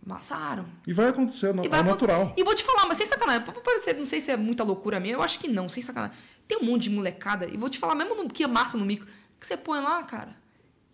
amassaram. 0.05 0.66
E 0.87 0.93
vai 0.93 1.07
acontecer, 1.09 1.55
E 1.55 1.66
é 1.66 1.69
vai 1.69 1.83
natural. 1.83 2.35
E 2.37 2.43
vou 2.43 2.55
te 2.55 2.65
falar, 2.65 2.87
mas 2.87 2.99
sem 2.99 3.07
sacanagem, 3.07 3.47
parecer, 3.65 3.95
não 3.97 4.05
sei 4.05 4.20
se 4.20 4.31
é 4.31 4.37
muita 4.37 4.65
loucura 4.65 4.99
minha, 4.99 5.15
eu 5.15 5.23
acho 5.23 5.39
que 5.39 5.49
não, 5.49 5.69
sem 5.69 5.83
sacanagem. 5.83 6.16
Tem 6.49 6.59
um 6.59 6.65
monte 6.65 6.83
de 6.85 6.91
molecada, 6.91 7.47
e 7.47 7.57
vou 7.57 7.70
te 7.70 7.79
falar, 7.79 7.95
mesmo 7.95 8.15
no, 8.16 8.29
que 8.29 8.43
amassa 8.43 8.77
no 8.77 8.85
micro, 8.85 9.07
que 9.39 9.47
você 9.47 9.57
põe 9.57 9.81
lá, 9.81 10.03
cara. 10.03 10.41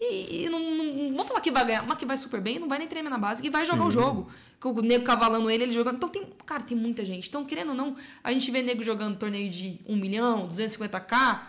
E, 0.01 0.45
e 0.45 0.49
não, 0.49 0.61
não, 0.61 1.17
vou 1.17 1.25
falar 1.25 1.41
que 1.41 1.51
vai 1.51 1.65
ganhar, 1.65 1.85
mas 1.85 1.99
que 1.99 2.07
vai 2.07 2.17
super 2.17 2.41
bem, 2.41 2.59
não 2.59 2.69
vai 2.69 2.79
nem 2.79 2.87
tremer 2.87 3.11
na 3.11 3.19
base, 3.19 3.45
e 3.45 3.51
vai 3.51 3.67
jogar 3.67 3.85
o 3.85 3.91
Sim. 3.91 3.99
jogo. 3.99 4.31
Com 4.61 4.71
o 4.71 4.83
nego 4.83 5.05
cavalando 5.05 5.51
ele, 5.51 5.65
ele 5.65 5.73
jogando. 5.73 5.97
Então 5.97 6.09
tem, 6.09 6.25
cara, 6.47 6.63
tem 6.63 6.77
muita 6.77 7.05
gente. 7.05 7.29
Então, 7.29 7.45
querendo 7.45 7.71
ou 7.71 7.75
não, 7.75 7.97
a 8.23 8.33
gente 8.33 8.51
vê 8.51 8.63
nego 8.63 8.83
jogando 8.85 9.19
torneio 9.19 9.51
de 9.51 9.81
1 9.87 9.97
milhão, 9.97 10.49
250k. 10.49 11.41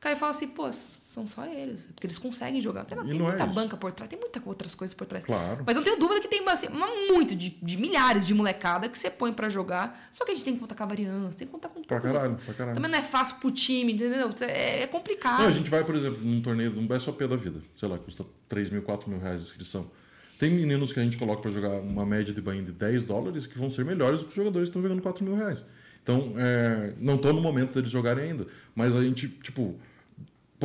Cara, 0.00 0.16
fala 0.16 0.30
assim, 0.30 0.48
pô, 0.48 0.68
são 1.14 1.26
só 1.28 1.46
eles. 1.46 1.86
Porque 1.94 2.06
eles 2.06 2.18
conseguem 2.18 2.60
jogar. 2.60 2.84
Tem, 2.84 2.98
tem 2.98 3.20
é 3.20 3.22
muita 3.22 3.44
isso. 3.44 3.54
banca 3.54 3.76
por 3.76 3.92
trás, 3.92 4.10
tem 4.10 4.18
muitas 4.18 4.42
outras 4.44 4.74
coisas 4.74 4.92
por 4.92 5.06
trás. 5.06 5.24
Claro. 5.24 5.62
Mas 5.64 5.76
eu 5.76 5.80
não 5.80 5.84
tenho 5.84 5.98
dúvida 5.98 6.20
que 6.20 6.28
tem 6.28 6.46
assim, 6.48 6.66
uma, 6.66 6.88
muito 7.08 7.36
de, 7.36 7.50
de 7.50 7.76
milhares 7.76 8.26
de 8.26 8.34
molecada 8.34 8.88
que 8.88 8.98
você 8.98 9.08
põe 9.08 9.32
pra 9.32 9.48
jogar. 9.48 10.08
Só 10.10 10.24
que 10.24 10.32
a 10.32 10.34
gente 10.34 10.44
tem 10.44 10.54
que 10.54 10.60
contar 10.60 10.74
com 10.74 10.82
a 10.82 10.86
variância, 10.86 11.38
tem 11.38 11.46
que 11.46 11.52
contar 11.52 11.68
com 11.68 11.84
Pra 11.84 12.00
caralho, 12.00 12.36
pra 12.44 12.54
caralho. 12.54 12.74
Também 12.74 12.90
não 12.90 12.98
é 12.98 13.02
fácil 13.02 13.36
pro 13.36 13.50
time, 13.50 13.92
entendeu? 13.92 14.30
É, 14.40 14.82
é 14.82 14.86
complicado. 14.86 15.40
Não, 15.40 15.48
a 15.48 15.52
gente 15.52 15.68
vai, 15.70 15.84
por 15.84 15.94
exemplo, 15.94 16.18
num 16.22 16.40
torneio, 16.40 16.70
num 16.70 16.86
BSOP 16.86 17.26
da 17.26 17.36
vida, 17.36 17.60
sei 17.76 17.88
lá, 17.88 17.98
custa 17.98 18.24
3 18.48 18.70
mil, 18.70 18.82
4 18.82 19.08
mil 19.08 19.20
reais 19.20 19.40
a 19.40 19.44
inscrição. 19.44 19.90
Tem 20.38 20.50
meninos 20.50 20.92
que 20.92 20.98
a 20.98 21.02
gente 21.02 21.16
coloca 21.16 21.42
pra 21.42 21.50
jogar 21.50 21.80
uma 21.80 22.04
média 22.04 22.32
de 22.32 22.40
banho 22.40 22.64
de 22.64 22.72
10 22.72 23.04
dólares 23.04 23.46
que 23.46 23.56
vão 23.58 23.70
ser 23.70 23.84
melhores 23.84 24.20
do 24.20 24.24
que 24.26 24.30
os 24.30 24.36
jogadores 24.36 24.68
que 24.68 24.70
estão 24.70 24.82
jogando 24.82 25.02
4 25.02 25.24
mil 25.24 25.36
reais. 25.36 25.64
Então, 26.02 26.34
é, 26.36 26.92
não 26.98 27.14
estão 27.14 27.32
no 27.32 27.40
momento 27.40 27.74
deles 27.74 27.90
jogarem 27.90 28.30
ainda. 28.30 28.46
Mas 28.74 28.96
a 28.96 29.02
gente, 29.02 29.28
tipo, 29.28 29.78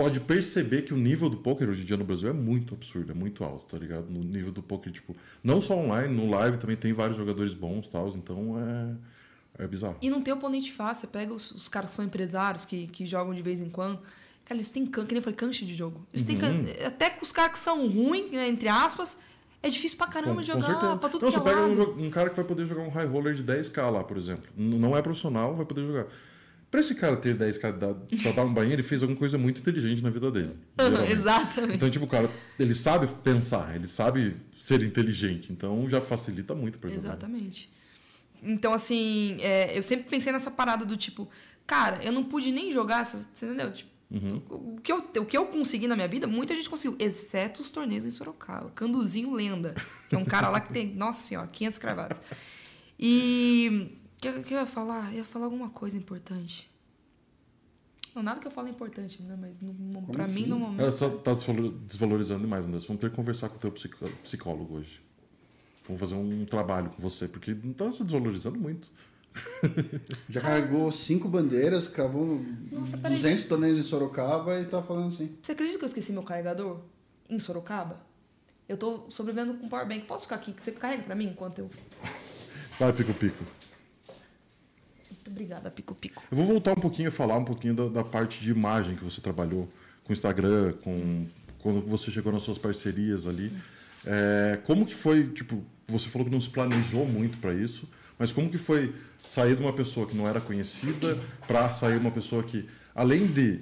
pode 0.01 0.19
perceber 0.21 0.83
que 0.83 0.93
o 0.93 0.97
nível 0.97 1.29
do 1.29 1.37
poker 1.37 1.69
hoje 1.69 1.81
em 1.81 1.85
dia 1.85 1.97
no 1.97 2.03
Brasil 2.03 2.29
é 2.29 2.33
muito 2.33 2.73
absurdo, 2.73 3.11
é 3.11 3.15
muito 3.15 3.43
alto, 3.43 3.65
tá 3.65 3.77
ligado? 3.77 4.09
No 4.09 4.21
nível 4.21 4.51
do 4.51 4.61
poker, 4.63 4.91
tipo, 4.91 5.15
não 5.43 5.61
só 5.61 5.75
online, 5.77 6.13
no 6.13 6.29
live 6.29 6.57
também 6.57 6.75
tem 6.75 6.93
vários 6.93 7.17
jogadores 7.17 7.53
bons 7.53 7.87
e 7.87 7.89
tal, 7.89 8.07
então 8.09 8.55
é, 9.57 9.63
é 9.63 9.67
bizarro. 9.67 9.97
E 10.01 10.09
não 10.09 10.21
tem 10.21 10.33
oponente 10.33 10.71
fácil. 10.71 11.01
Você 11.01 11.07
pega 11.07 11.33
os, 11.33 11.51
os 11.51 11.67
caras 11.67 11.89
que 11.89 11.95
são 11.97 12.05
empresários, 12.05 12.65
que, 12.65 12.87
que 12.87 13.05
jogam 13.05 13.33
de 13.33 13.41
vez 13.41 13.61
em 13.61 13.69
quando. 13.69 13.99
Cara, 14.45 14.57
eles 14.57 14.71
têm 14.71 14.85
can, 14.85 15.05
que 15.05 15.13
nem 15.13 15.19
eu 15.19 15.23
falei, 15.23 15.35
cancha 15.37 15.65
de 15.65 15.75
jogo. 15.75 16.01
Eles 16.13 16.25
têm 16.25 16.35
Uhum. 16.35 16.41
can, 16.41 16.87
até 16.87 17.09
com 17.09 17.23
os 17.23 17.31
caras 17.31 17.51
que 17.51 17.59
são 17.59 17.87
ruins, 17.87 18.31
né, 18.31 18.47
entre 18.47 18.67
aspas, 18.67 19.17
é 19.61 19.69
difícil 19.69 19.97
pra 19.97 20.07
caramba 20.07 20.41
jogar 20.41 20.97
pra 20.97 21.09
tudo 21.09 21.23
Não, 21.23 21.31
que 21.31 21.37
você 21.37 21.41
é 21.41 21.43
pega 21.43 21.61
um, 21.67 22.05
um 22.05 22.09
cara 22.09 22.29
que 22.29 22.35
vai 22.35 22.45
poder 22.45 22.65
jogar 22.65 22.81
um 22.83 22.89
high 22.89 23.05
roller 23.05 23.33
de 23.35 23.43
10k 23.43 23.91
lá, 23.91 24.03
por 24.03 24.17
exemplo. 24.17 24.49
Não 24.55 24.95
é 24.95 25.01
profissional, 25.01 25.55
vai 25.55 25.65
poder 25.65 25.85
jogar. 25.85 26.07
Pra 26.71 26.79
esse 26.81 26.93
cara 26.95 27.15
ter 27.17 27.35
10k 27.35 27.71
da- 27.71 27.95
pra 28.21 28.31
dar 28.31 28.43
um 28.45 28.53
banho, 28.53 28.71
ele 28.71 28.83
fez 28.83 29.01
alguma 29.01 29.17
coisa 29.17 29.37
muito 29.37 29.59
inteligente 29.59 30.03
na 30.03 30.09
vida 30.11 30.29
dele. 30.29 30.55
geralmente. 30.79 31.11
Exatamente. 31.13 31.75
Então, 31.77 31.89
tipo, 31.89 32.05
o 32.05 32.07
cara, 32.07 32.29
ele 32.59 32.75
sabe 32.75 33.07
pensar, 33.23 33.75
ele 33.75 33.87
sabe 33.87 34.35
ser 34.59 34.83
inteligente. 34.83 35.51
Então, 35.51 35.87
já 35.89 35.99
facilita 35.99 36.53
muito 36.53 36.77
pra 36.77 36.89
ele. 36.89 36.97
Exatamente. 36.99 37.71
Então, 38.43 38.71
assim, 38.73 39.37
é, 39.41 39.77
eu 39.77 39.81
sempre 39.83 40.07
pensei 40.09 40.31
nessa 40.31 40.51
parada 40.51 40.85
do 40.85 40.95
tipo, 40.95 41.27
cara, 41.65 42.03
eu 42.03 42.11
não 42.11 42.23
pude 42.23 42.51
nem 42.51 42.71
jogar, 42.71 43.03
você 43.05 43.25
entendeu? 43.45 43.73
Tipo, 43.73 43.89
Uhum. 44.11 44.41
o, 44.49 44.81
que 44.81 44.91
eu, 44.91 44.97
o 45.19 45.25
que 45.25 45.37
eu 45.37 45.45
consegui 45.45 45.87
na 45.87 45.95
minha 45.95 46.07
vida, 46.07 46.25
muita 46.25 46.55
gente 46.55 46.67
conseguiu, 46.67 46.95
exceto 46.99 47.61
os 47.61 47.69
torneios 47.69 48.05
em 48.05 48.09
Sorocaba. 48.09 48.71
Canduzinho 48.71 49.31
Lenda, 49.33 49.75
que 50.09 50.15
é 50.15 50.17
um 50.17 50.25
cara 50.25 50.49
lá 50.49 50.59
que 50.59 50.73
tem, 50.73 50.87
nossa 50.97 51.27
senhora, 51.27 51.47
500 51.47 51.77
cravadas. 51.77 52.17
E 52.97 53.98
que, 54.19 54.41
que 54.43 54.53
eu 54.53 54.59
ia 54.59 54.65
falar? 54.65 55.11
Eu 55.11 55.19
ia 55.19 55.23
falar 55.25 55.45
alguma 55.45 55.69
coisa 55.69 55.97
importante. 55.97 56.69
Não, 58.15 58.23
nada 58.23 58.39
que 58.39 58.47
eu 58.47 58.51
falo 58.51 58.67
é 58.67 58.71
importante, 58.71 59.21
né? 59.21 59.37
mas 59.39 59.61
no, 59.61 59.71
no, 59.73 60.01
pra 60.07 60.23
assim? 60.23 60.41
mim, 60.41 60.47
no 60.47 60.59
momento... 60.59 60.81
Ela 60.81 60.91
só 60.91 61.09
tá 61.09 61.31
desvalor- 61.33 61.71
desvalorizando 61.87 62.41
demais, 62.41 62.65
Anderson. 62.65 62.87
Vamos 62.87 63.01
ter 63.01 63.09
que 63.11 63.15
conversar 63.15 63.49
com 63.49 63.55
o 63.57 63.59
teu 63.59 63.71
psicó- 63.71 64.09
psicólogo 64.23 64.75
hoje. 64.77 65.01
Vamos 65.85 65.99
fazer 65.99 66.15
um 66.15 66.45
trabalho 66.45 66.89
com 66.89 67.01
você, 67.01 67.27
porque 67.27 67.53
não 67.63 67.71
tá 67.73 67.91
se 67.91 68.03
desvalorizando 68.03 68.59
muito. 68.59 68.89
Já 70.27 70.41
carregou 70.41 70.91
cinco 70.91 71.29
bandeiras, 71.29 71.87
cravou 71.87 72.43
Nossa, 72.71 72.97
peraí. 72.97 73.15
200 73.15 73.43
torneios 73.43 73.77
em 73.77 73.83
Sorocaba 73.83 74.59
e 74.59 74.65
tá 74.65 74.81
falando 74.81 75.07
assim. 75.07 75.37
Você 75.41 75.51
acredita 75.51 75.77
que 75.77 75.85
eu 75.85 75.87
esqueci 75.87 76.11
meu 76.11 76.23
carregador 76.23 76.81
em 77.29 77.39
Sorocaba? 77.39 78.01
Eu 78.67 78.75
tô 78.77 79.09
sobrevivendo 79.09 79.53
com 79.55 79.69
powerbank. 79.69 80.05
Posso 80.05 80.25
ficar 80.25 80.37
aqui? 80.37 80.53
Você 80.59 80.71
carrega 80.71 81.03
pra 81.03 81.15
mim 81.15 81.25
enquanto 81.27 81.59
eu. 81.59 81.69
Vai, 82.79 82.91
Pico 82.93 83.13
Pico. 83.13 83.43
Muito 85.29 85.31
obrigada, 85.31 85.69
Pico 85.69 85.93
Pico. 85.93 86.23
Eu 86.31 86.37
vou 86.37 86.45
voltar 86.45 86.71
um 86.71 86.81
pouquinho 86.81 87.11
falar 87.11 87.37
um 87.37 87.45
pouquinho 87.45 87.75
da, 87.75 87.87
da 87.87 88.03
parte 88.03 88.41
de 88.41 88.49
imagem 88.49 88.95
que 88.95 89.03
você 89.03 89.21
trabalhou 89.21 89.69
com 90.03 90.11
o 90.11 90.13
Instagram, 90.13 90.73
com 90.83 91.27
quando 91.59 91.81
você 91.81 92.09
chegou 92.09 92.33
nas 92.33 92.41
suas 92.41 92.57
parcerias 92.57 93.27
ali. 93.27 93.51
É, 94.05 94.59
como 94.63 94.85
que 94.85 94.95
foi, 94.95 95.27
tipo, 95.27 95.63
você 95.87 96.09
falou 96.09 96.25
que 96.25 96.31
não 96.31 96.41
se 96.41 96.49
planejou 96.49 97.05
muito 97.05 97.37
para 97.37 97.53
isso, 97.53 97.87
mas 98.17 98.31
como 98.31 98.49
que 98.49 98.57
foi 98.57 98.95
sair 99.23 99.55
de 99.55 99.61
uma 99.61 99.71
pessoa 99.71 100.07
que 100.07 100.17
não 100.17 100.27
era 100.27 100.41
conhecida 100.41 101.17
para 101.45 101.71
sair 101.71 101.97
uma 101.97 102.11
pessoa 102.11 102.41
que, 102.41 102.67
além 102.95 103.27
de 103.27 103.59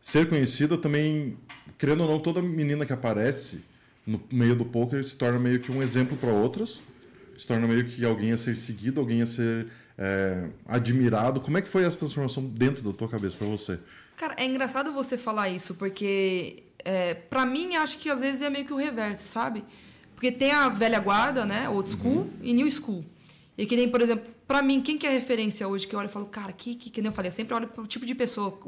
ser 0.00 0.26
conhecida, 0.26 0.78
também, 0.78 1.36
querendo 1.76 2.04
ou 2.04 2.08
não, 2.08 2.18
toda 2.18 2.40
menina 2.40 2.86
que 2.86 2.92
aparece 2.94 3.62
no 4.06 4.18
meio 4.32 4.56
do 4.56 4.64
poker 4.64 5.04
se 5.04 5.16
torna 5.16 5.38
meio 5.38 5.60
que 5.60 5.70
um 5.70 5.82
exemplo 5.82 6.16
para 6.16 6.30
outras, 6.30 6.82
se 7.36 7.46
torna 7.46 7.66
meio 7.66 7.84
que 7.84 8.04
alguém 8.06 8.32
a 8.32 8.38
ser 8.38 8.56
seguido, 8.56 9.00
alguém 9.00 9.20
a 9.20 9.26
ser 9.26 9.66
é, 9.98 10.48
admirado. 10.66 11.40
Como 11.40 11.58
é 11.58 11.62
que 11.62 11.68
foi 11.68 11.84
essa 11.84 11.98
transformação 11.98 12.44
dentro 12.44 12.82
da 12.82 12.92
tua 12.92 13.08
cabeça 13.08 13.36
para 13.36 13.46
você? 13.46 13.78
Cara, 14.16 14.34
é 14.36 14.44
engraçado 14.44 14.92
você 14.92 15.16
falar 15.16 15.48
isso, 15.48 15.74
porque 15.76 16.64
é, 16.84 17.14
pra 17.14 17.46
mim 17.46 17.76
acho 17.76 17.98
que 17.98 18.10
às 18.10 18.20
vezes 18.20 18.42
é 18.42 18.50
meio 18.50 18.66
que 18.66 18.72
o 18.72 18.76
reverso, 18.76 19.26
sabe? 19.26 19.64
Porque 20.14 20.30
tem 20.30 20.52
a 20.52 20.68
velha 20.68 21.00
guarda, 21.00 21.46
né? 21.46 21.68
Old 21.68 21.90
school 21.90 22.28
e 22.42 22.52
new 22.52 22.70
school. 22.70 23.04
E 23.56 23.64
que 23.64 23.74
nem, 23.76 23.88
por 23.88 24.02
exemplo, 24.02 24.26
pra 24.46 24.60
mim, 24.60 24.82
quem 24.82 24.98
que 24.98 25.06
é 25.06 25.10
referência 25.10 25.66
hoje 25.66 25.86
que 25.86 25.94
eu 25.94 25.98
olho 25.98 26.08
e 26.08 26.12
falo, 26.12 26.26
cara, 26.26 26.52
que, 26.52 26.74
que, 26.74 26.90
que 26.90 27.00
nem 27.00 27.08
eu 27.08 27.14
falei, 27.14 27.28
eu 27.28 27.32
sempre 27.32 27.54
olho 27.54 27.68
pro 27.68 27.86
tipo 27.86 28.04
de 28.04 28.14
pessoa. 28.14 28.58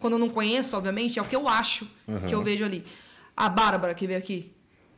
Quando 0.00 0.14
eu 0.14 0.18
não 0.18 0.28
conheço, 0.28 0.76
obviamente, 0.76 1.18
é 1.18 1.22
o 1.22 1.24
que 1.24 1.36
eu 1.36 1.48
acho 1.48 1.88
Aham. 2.08 2.26
que 2.26 2.34
eu 2.34 2.42
vejo 2.42 2.64
ali. 2.64 2.84
A 3.36 3.48
Bárbara 3.48 3.94
que 3.94 4.06
veio 4.06 4.18
aqui, 4.18 4.52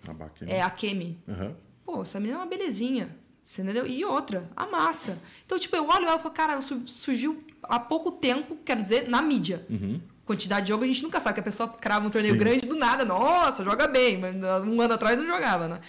A 0.09 0.15
Baque, 0.15 0.45
é 0.47 0.63
a 0.63 0.71
Kemi. 0.71 1.19
Aham. 1.29 1.55
Pô, 1.85 2.01
essa 2.03 2.19
menina 2.19 2.39
é 2.39 2.41
uma 2.43 2.47
belezinha. 2.47 3.15
Você 3.51 3.63
entendeu? 3.63 3.85
E 3.85 4.05
outra, 4.05 4.49
a 4.55 4.65
massa. 4.65 5.21
Então, 5.45 5.59
tipo, 5.59 5.75
eu 5.75 5.85
olho 5.89 6.07
ela 6.07 6.15
e 6.15 6.21
falo, 6.21 6.33
cara, 6.33 6.61
surgiu 6.61 7.43
há 7.65 7.81
pouco 7.81 8.13
tempo, 8.13 8.57
quero 8.65 8.81
dizer, 8.81 9.09
na 9.09 9.21
mídia. 9.21 9.67
Uhum. 9.69 10.01
Quantidade 10.25 10.67
de 10.67 10.69
jogo 10.69 10.85
a 10.85 10.87
gente 10.87 11.03
nunca 11.03 11.19
sabe, 11.19 11.35
que 11.35 11.41
a 11.41 11.43
pessoa 11.43 11.69
crava 11.69 12.07
um 12.07 12.11
torneio 12.11 12.35
Sim. 12.35 12.39
grande 12.39 12.69
do 12.69 12.77
nada. 12.77 13.05
Nossa, 13.05 13.65
joga 13.65 13.89
bem. 13.89 14.19
Mas 14.19 14.37
um 14.37 14.81
ano 14.81 14.95
atrás 14.95 15.19
não 15.19 15.27
jogava, 15.27 15.67
né? 15.67 15.81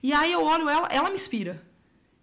E 0.00 0.12
aí 0.12 0.30
eu 0.30 0.44
olho 0.44 0.68
ela, 0.68 0.86
ela 0.86 1.08
me 1.08 1.16
inspira. 1.16 1.60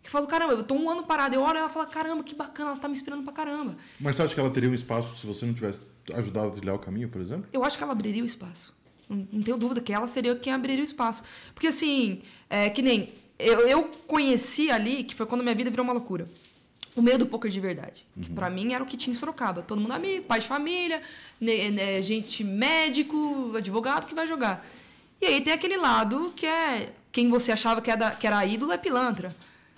Eu 0.05 0.09
falo, 0.09 0.25
caramba, 0.25 0.53
eu 0.53 0.63
tô 0.63 0.73
um 0.73 0.89
ano 0.89 1.03
parado. 1.03 1.35
Eu 1.35 1.41
olho 1.41 1.57
ela 1.57 1.69
e 1.69 1.73
falo, 1.73 1.85
caramba, 1.87 2.23
que 2.23 2.33
bacana, 2.33 2.69
ela 2.69 2.79
tá 2.79 2.87
me 2.87 2.93
inspirando 2.93 3.23
pra 3.23 3.33
caramba. 3.33 3.75
Mas 3.99 4.15
você 4.15 4.23
acha 4.23 4.33
que 4.33 4.39
ela 4.39 4.49
teria 4.49 4.69
um 4.69 4.73
espaço 4.73 5.17
se 5.17 5.27
você 5.27 5.45
não 5.45 5.53
tivesse 5.53 5.83
ajudado 6.13 6.47
a 6.47 6.51
trilhar 6.51 6.75
o 6.75 6.79
caminho, 6.79 7.09
por 7.09 7.19
exemplo? 7.19 7.49
Eu 7.51 7.65
acho 7.65 7.77
que 7.77 7.83
ela 7.83 7.91
abriria 7.91 8.23
o 8.23 8.25
espaço. 8.25 8.73
Não, 9.09 9.27
não 9.33 9.41
tenho 9.41 9.57
dúvida 9.57 9.81
que 9.81 9.91
ela 9.91 10.07
seria 10.07 10.33
quem 10.37 10.53
abriria 10.53 10.81
o 10.81 10.87
espaço. 10.87 11.23
Porque, 11.53 11.67
assim, 11.67 12.21
é 12.49 12.69
que 12.69 12.81
nem. 12.81 13.26
Eu, 13.39 13.67
eu 13.67 13.83
conheci 14.07 14.71
ali, 14.71 15.03
que 15.03 15.13
foi 15.13 15.25
quando 15.25 15.43
minha 15.43 15.55
vida 15.55 15.69
virou 15.69 15.83
uma 15.83 15.93
loucura. 15.93 16.27
O 16.95 17.01
meio 17.01 17.19
do 17.19 17.27
poker 17.27 17.51
de 17.51 17.59
verdade. 17.59 18.05
Que 18.19 18.29
pra 18.29 18.49
mim 18.49 18.73
era 18.73 18.83
o 18.83 18.87
que 18.87 18.97
tinha 18.97 19.11
em 19.11 19.15
Sorocaba. 19.15 19.61
Todo 19.61 19.79
mundo 19.79 19.91
amigo, 19.91 20.25
pai 20.25 20.39
de 20.39 20.47
família, 20.47 21.01
né, 21.39 21.69
né, 21.69 22.01
gente 22.01 22.43
médico, 22.43 23.53
advogado 23.55 24.07
que 24.07 24.15
vai 24.15 24.25
jogar. 24.25 24.65
E 25.21 25.25
aí 25.25 25.41
tem 25.41 25.53
aquele 25.53 25.77
lado 25.77 26.33
que 26.35 26.45
é. 26.45 26.93
Quem 27.11 27.29
você 27.29 27.51
achava 27.51 27.81
que 27.81 27.91
era, 27.91 28.11
que 28.11 28.25
era 28.25 28.45
ídolo 28.45 28.71
é 28.71 28.77
pilantra. 28.77 29.35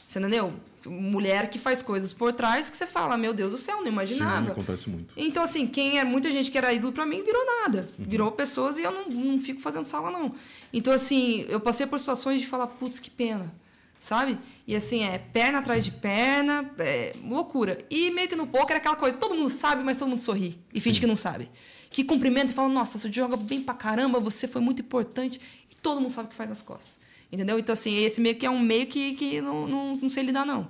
Você 0.08 0.20
entendeu? 0.20 0.54
Mulher 0.86 1.50
que 1.50 1.60
faz 1.60 1.82
coisas 1.82 2.14
por 2.14 2.32
trás 2.34 2.70
que 2.70 2.78
você 2.78 2.88
fala, 2.88 3.18
meu 3.18 3.34
Deus 3.34 3.52
do 3.52 3.58
céu, 3.58 3.78
não 3.82 3.88
imaginava. 3.88 4.46
Sim, 4.46 4.52
acontece 4.52 4.90
muito. 4.90 5.14
Então, 5.18 5.44
assim, 5.44 5.68
quem 5.68 6.00
é 6.00 6.04
muita 6.04 6.32
gente 6.32 6.50
que 6.50 6.58
era 6.58 6.72
ídolo 6.72 6.94
pra 6.94 7.06
mim 7.06 7.22
virou 7.24 7.44
nada. 7.64 7.90
Virou 7.98 8.32
pessoas 8.32 8.78
e 8.78 8.82
eu 8.84 8.92
não, 8.92 9.08
não 9.10 9.42
fico 9.42 9.60
fazendo 9.62 9.84
sala, 9.84 10.10
não. 10.12 10.34
Então, 10.72 10.94
assim, 10.94 11.46
eu 11.50 11.60
passei 11.60 11.86
por 11.86 12.00
situações 12.00 12.40
de 12.40 12.48
falar, 12.48 12.68
putz, 12.68 13.00
que 13.00 13.10
pena. 13.10 13.52
sabe? 14.00 14.38
E 14.66 14.76
assim, 14.76 15.04
é 15.04 15.18
perna 15.18 15.60
atrás 15.60 15.84
de 15.84 15.92
perna, 15.92 16.70
é 16.80 17.14
loucura. 17.24 17.86
E 17.90 18.10
meio 18.12 18.28
que 18.30 18.36
no 18.36 18.48
poker 18.48 18.76
é 18.76 18.80
aquela 18.80 18.96
coisa, 18.96 19.18
todo 19.18 19.36
mundo 19.36 19.50
sabe, 19.50 19.84
mas 19.84 19.98
todo 19.98 20.08
mundo 20.08 20.22
sorri 20.22 20.58
e 20.74 20.80
finge 20.80 21.00
que 21.00 21.08
não 21.08 21.16
sabe. 21.18 21.50
Que 21.92 22.04
cumprimenta 22.04 22.52
e 22.52 22.56
fala, 22.56 22.70
nossa, 22.70 22.98
você 22.98 23.12
joga 23.12 23.36
bem 23.36 23.62
pra 23.62 23.74
caramba, 23.74 24.20
você 24.20 24.48
foi 24.48 24.62
muito 24.62 24.82
importante. 24.82 25.42
E 25.72 25.76
todo 25.76 26.00
mundo 26.00 26.12
sabe 26.12 26.28
o 26.28 26.30
que 26.30 26.36
faz 26.36 26.50
as 26.52 26.62
costas. 26.62 27.00
Entendeu? 27.32 27.60
Então, 27.60 27.74
assim, 27.74 27.96
esse 28.04 28.20
meio 28.20 28.36
que 28.36 28.46
é 28.46 28.50
um 28.50 28.60
meio 28.60 28.88
que, 28.88 29.14
que 29.14 29.42
não, 29.42 29.68
não, 29.68 29.94
não 29.94 30.10
sei 30.10 30.24
lidar, 30.24 30.46
não. 30.46 30.68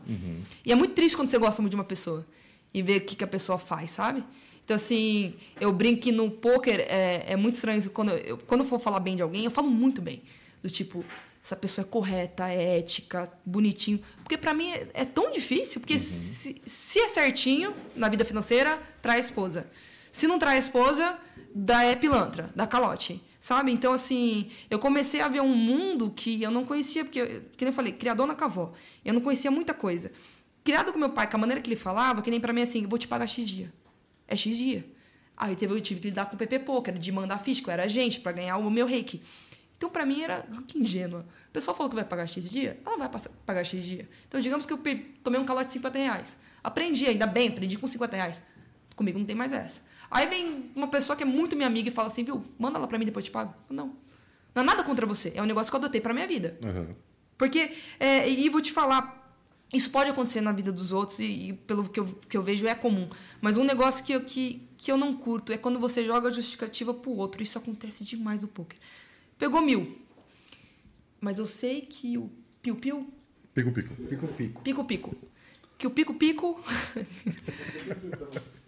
E 0.65 0.71
é 0.71 0.75
muito 0.75 0.93
triste 0.93 1.15
quando 1.15 1.29
você 1.29 1.37
gosta 1.37 1.61
muito 1.61 1.71
de 1.71 1.77
uma 1.77 1.85
pessoa 1.85 2.25
e 2.73 2.81
ver 2.81 2.97
o 2.97 3.05
que, 3.05 3.15
que 3.15 3.23
a 3.23 3.27
pessoa 3.27 3.57
faz, 3.57 3.91
sabe? 3.91 4.23
Então, 4.63 4.75
assim, 4.75 5.33
eu 5.59 5.71
brinco 5.71 6.01
que 6.01 6.11
no 6.11 6.29
poker 6.29 6.81
é, 6.81 7.33
é 7.33 7.35
muito 7.35 7.55
estranho. 7.55 7.89
Quando 7.89 8.11
eu, 8.11 8.37
quando 8.37 8.61
eu 8.61 8.67
for 8.67 8.79
falar 8.79 8.99
bem 8.99 9.15
de 9.15 9.21
alguém, 9.21 9.45
eu 9.45 9.51
falo 9.51 9.69
muito 9.69 10.01
bem. 10.01 10.21
Do 10.61 10.69
tipo, 10.69 11.03
essa 11.43 11.55
pessoa 11.55 11.85
é 11.85 11.89
correta, 11.89 12.47
é 12.47 12.77
ética, 12.77 13.31
bonitinho. 13.45 13.99
Porque 14.23 14.37
para 14.37 14.53
mim 14.53 14.69
é, 14.69 14.87
é, 14.93 15.05
tão 15.05 15.31
difícil, 15.31 15.79
porque 15.81 15.97
se, 15.97 16.61
se, 16.65 16.99
é 16.99 17.07
certinho 17.07 17.73
na 17.95 18.09
vida 18.09 18.23
financeira, 18.23 18.79
traz 19.01 19.25
esposa. 19.25 19.65
Se 20.11 20.27
não 20.27 20.37
traz 20.37 20.65
esposa, 20.65 21.17
dá 21.55 21.83
é 21.83 21.95
pilantra, 21.95 22.49
dá 22.55 22.67
calote. 22.67 23.19
Sabe? 23.39 23.71
Então, 23.71 23.93
assim, 23.93 24.51
eu 24.69 24.77
comecei 24.79 25.21
a 25.21 25.27
ver 25.29 25.41
um 25.41 25.55
mundo 25.55 26.11
que 26.11 26.41
eu 26.43 26.51
não 26.51 26.65
conhecia, 26.65 27.05
porque, 27.05 27.25
que 27.55 27.63
nem 27.63 27.69
eu 27.69 27.73
falei, 27.73 27.93
criador 27.93 28.27
na 28.27 28.35
cavó. 28.35 28.73
Eu 29.03 29.13
não 29.13 29.21
conhecia 29.21 29.49
muita 29.49 29.73
coisa. 29.73 30.11
Criado 30.63 30.91
com 30.91 30.99
meu 30.99 31.09
pai, 31.09 31.29
com 31.29 31.37
a 31.37 31.39
maneira 31.39 31.61
que 31.61 31.69
ele 31.69 31.77
falava, 31.77 32.21
que 32.21 32.29
nem 32.29 32.39
para 32.39 32.51
mim 32.51 32.61
assim, 32.61 32.85
vou 32.85 32.99
te 32.99 33.07
pagar 33.07 33.27
X 33.27 33.47
dia. 33.47 33.73
É 34.27 34.35
X 34.35 34.57
dia. 34.57 34.85
Aí 35.37 35.55
teve, 35.55 35.73
eu 35.73 35.79
tive 35.79 36.01
que 36.01 36.07
lidar 36.09 36.25
com 36.25 36.35
o 36.35 36.37
PP 36.37 36.59
Poker, 36.59 36.99
de 36.99 37.11
mandar 37.13 37.41
que 37.41 37.51
eu 37.51 37.71
era 37.71 37.83
agente, 37.83 38.19
para 38.19 38.33
ganhar 38.33 38.57
o 38.57 38.69
meu 38.69 38.85
reiki. 38.85 39.21
Então, 39.77 39.89
para 39.89 40.05
mim, 40.05 40.21
era 40.21 40.45
que 40.67 40.77
ingênua. 40.77 41.25
O 41.47 41.51
pessoal 41.53 41.75
falou 41.75 41.89
que 41.89 41.95
vai 41.95 42.03
pagar 42.03 42.27
X 42.27 42.49
dia, 42.49 42.77
ela 42.85 42.97
vai 42.97 43.09
pagar 43.45 43.63
X 43.63 43.81
dia. 43.81 44.09
Então, 44.27 44.41
digamos 44.41 44.65
que 44.65 44.73
eu 44.73 44.79
tomei 45.23 45.39
um 45.39 45.45
calote 45.45 45.67
de 45.67 45.73
50 45.73 45.97
reais. 45.97 46.41
Aprendi, 46.61 47.07
ainda 47.07 47.25
bem, 47.25 47.47
aprendi 47.47 47.77
com 47.77 47.87
50 47.87 48.17
reais. 48.17 48.43
Comigo 48.97 49.17
não 49.17 49.25
tem 49.25 49.37
mais 49.37 49.53
essa. 49.53 49.81
Aí 50.11 50.27
vem 50.27 50.71
uma 50.75 50.87
pessoa 50.87 51.15
que 51.15 51.23
é 51.23 51.25
muito 51.25 51.55
minha 51.55 51.67
amiga 51.67 51.89
e 51.89 51.91
fala 51.91 52.07
assim, 52.07 52.23
viu, 52.23 52.43
manda 52.57 52.77
ela 52.77 52.87
para 52.87 52.97
mim, 52.97 53.05
depois 53.05 53.25
eu 53.25 53.29
te 53.29 53.33
pago. 53.33 53.53
Não. 53.69 53.95
Não 54.55 54.63
é 54.63 54.65
nada 54.65 54.83
contra 54.83 55.05
você. 55.05 55.31
É 55.35 55.41
um 55.41 55.45
negócio 55.45 55.71
que 55.71 55.75
eu 55.75 55.79
adotei 55.79 56.01
pra 56.01 56.13
minha 56.13 56.27
vida. 56.27 56.57
Uhum. 56.61 56.95
Porque, 57.37 57.71
é, 57.99 58.29
e 58.29 58.49
vou 58.49 58.61
te 58.61 58.71
falar, 58.71 59.19
isso 59.73 59.91
pode 59.91 60.09
acontecer 60.09 60.41
na 60.41 60.51
vida 60.51 60.71
dos 60.71 60.91
outros 60.91 61.19
e, 61.19 61.49
e, 61.49 61.53
pelo 61.53 61.87
que 61.87 61.99
eu, 61.99 62.05
que 62.27 62.35
eu 62.35 62.41
vejo 62.41 62.67
é 62.67 62.73
comum. 62.73 63.07
Mas 63.39 63.55
um 63.55 63.63
negócio 63.63 64.03
que 64.03 64.13
eu, 64.13 64.21
que, 64.21 64.67
que 64.77 64.91
eu 64.91 64.97
não 64.97 65.15
curto 65.15 65.53
é 65.53 65.57
quando 65.57 65.79
você 65.79 66.03
joga 66.03 66.27
a 66.27 66.31
justificativa 66.31 66.93
pro 66.93 67.11
outro. 67.11 67.43
Isso 67.43 67.57
acontece 67.57 68.03
demais 68.03 68.41
no 68.41 68.47
poker. 68.47 68.77
Pegou 69.37 69.61
mil. 69.61 69.99
Mas 71.21 71.37
eu 71.37 71.45
sei 71.45 71.81
que 71.81 72.17
o 72.17 72.29
piu-piu... 72.61 73.13
Pico-pico. 73.53 73.95
Pico-pico. 73.95 74.61
Pico-pico. 74.61 75.15
Que 75.79 75.87
o 75.87 75.89
pico-pico... 75.89 76.61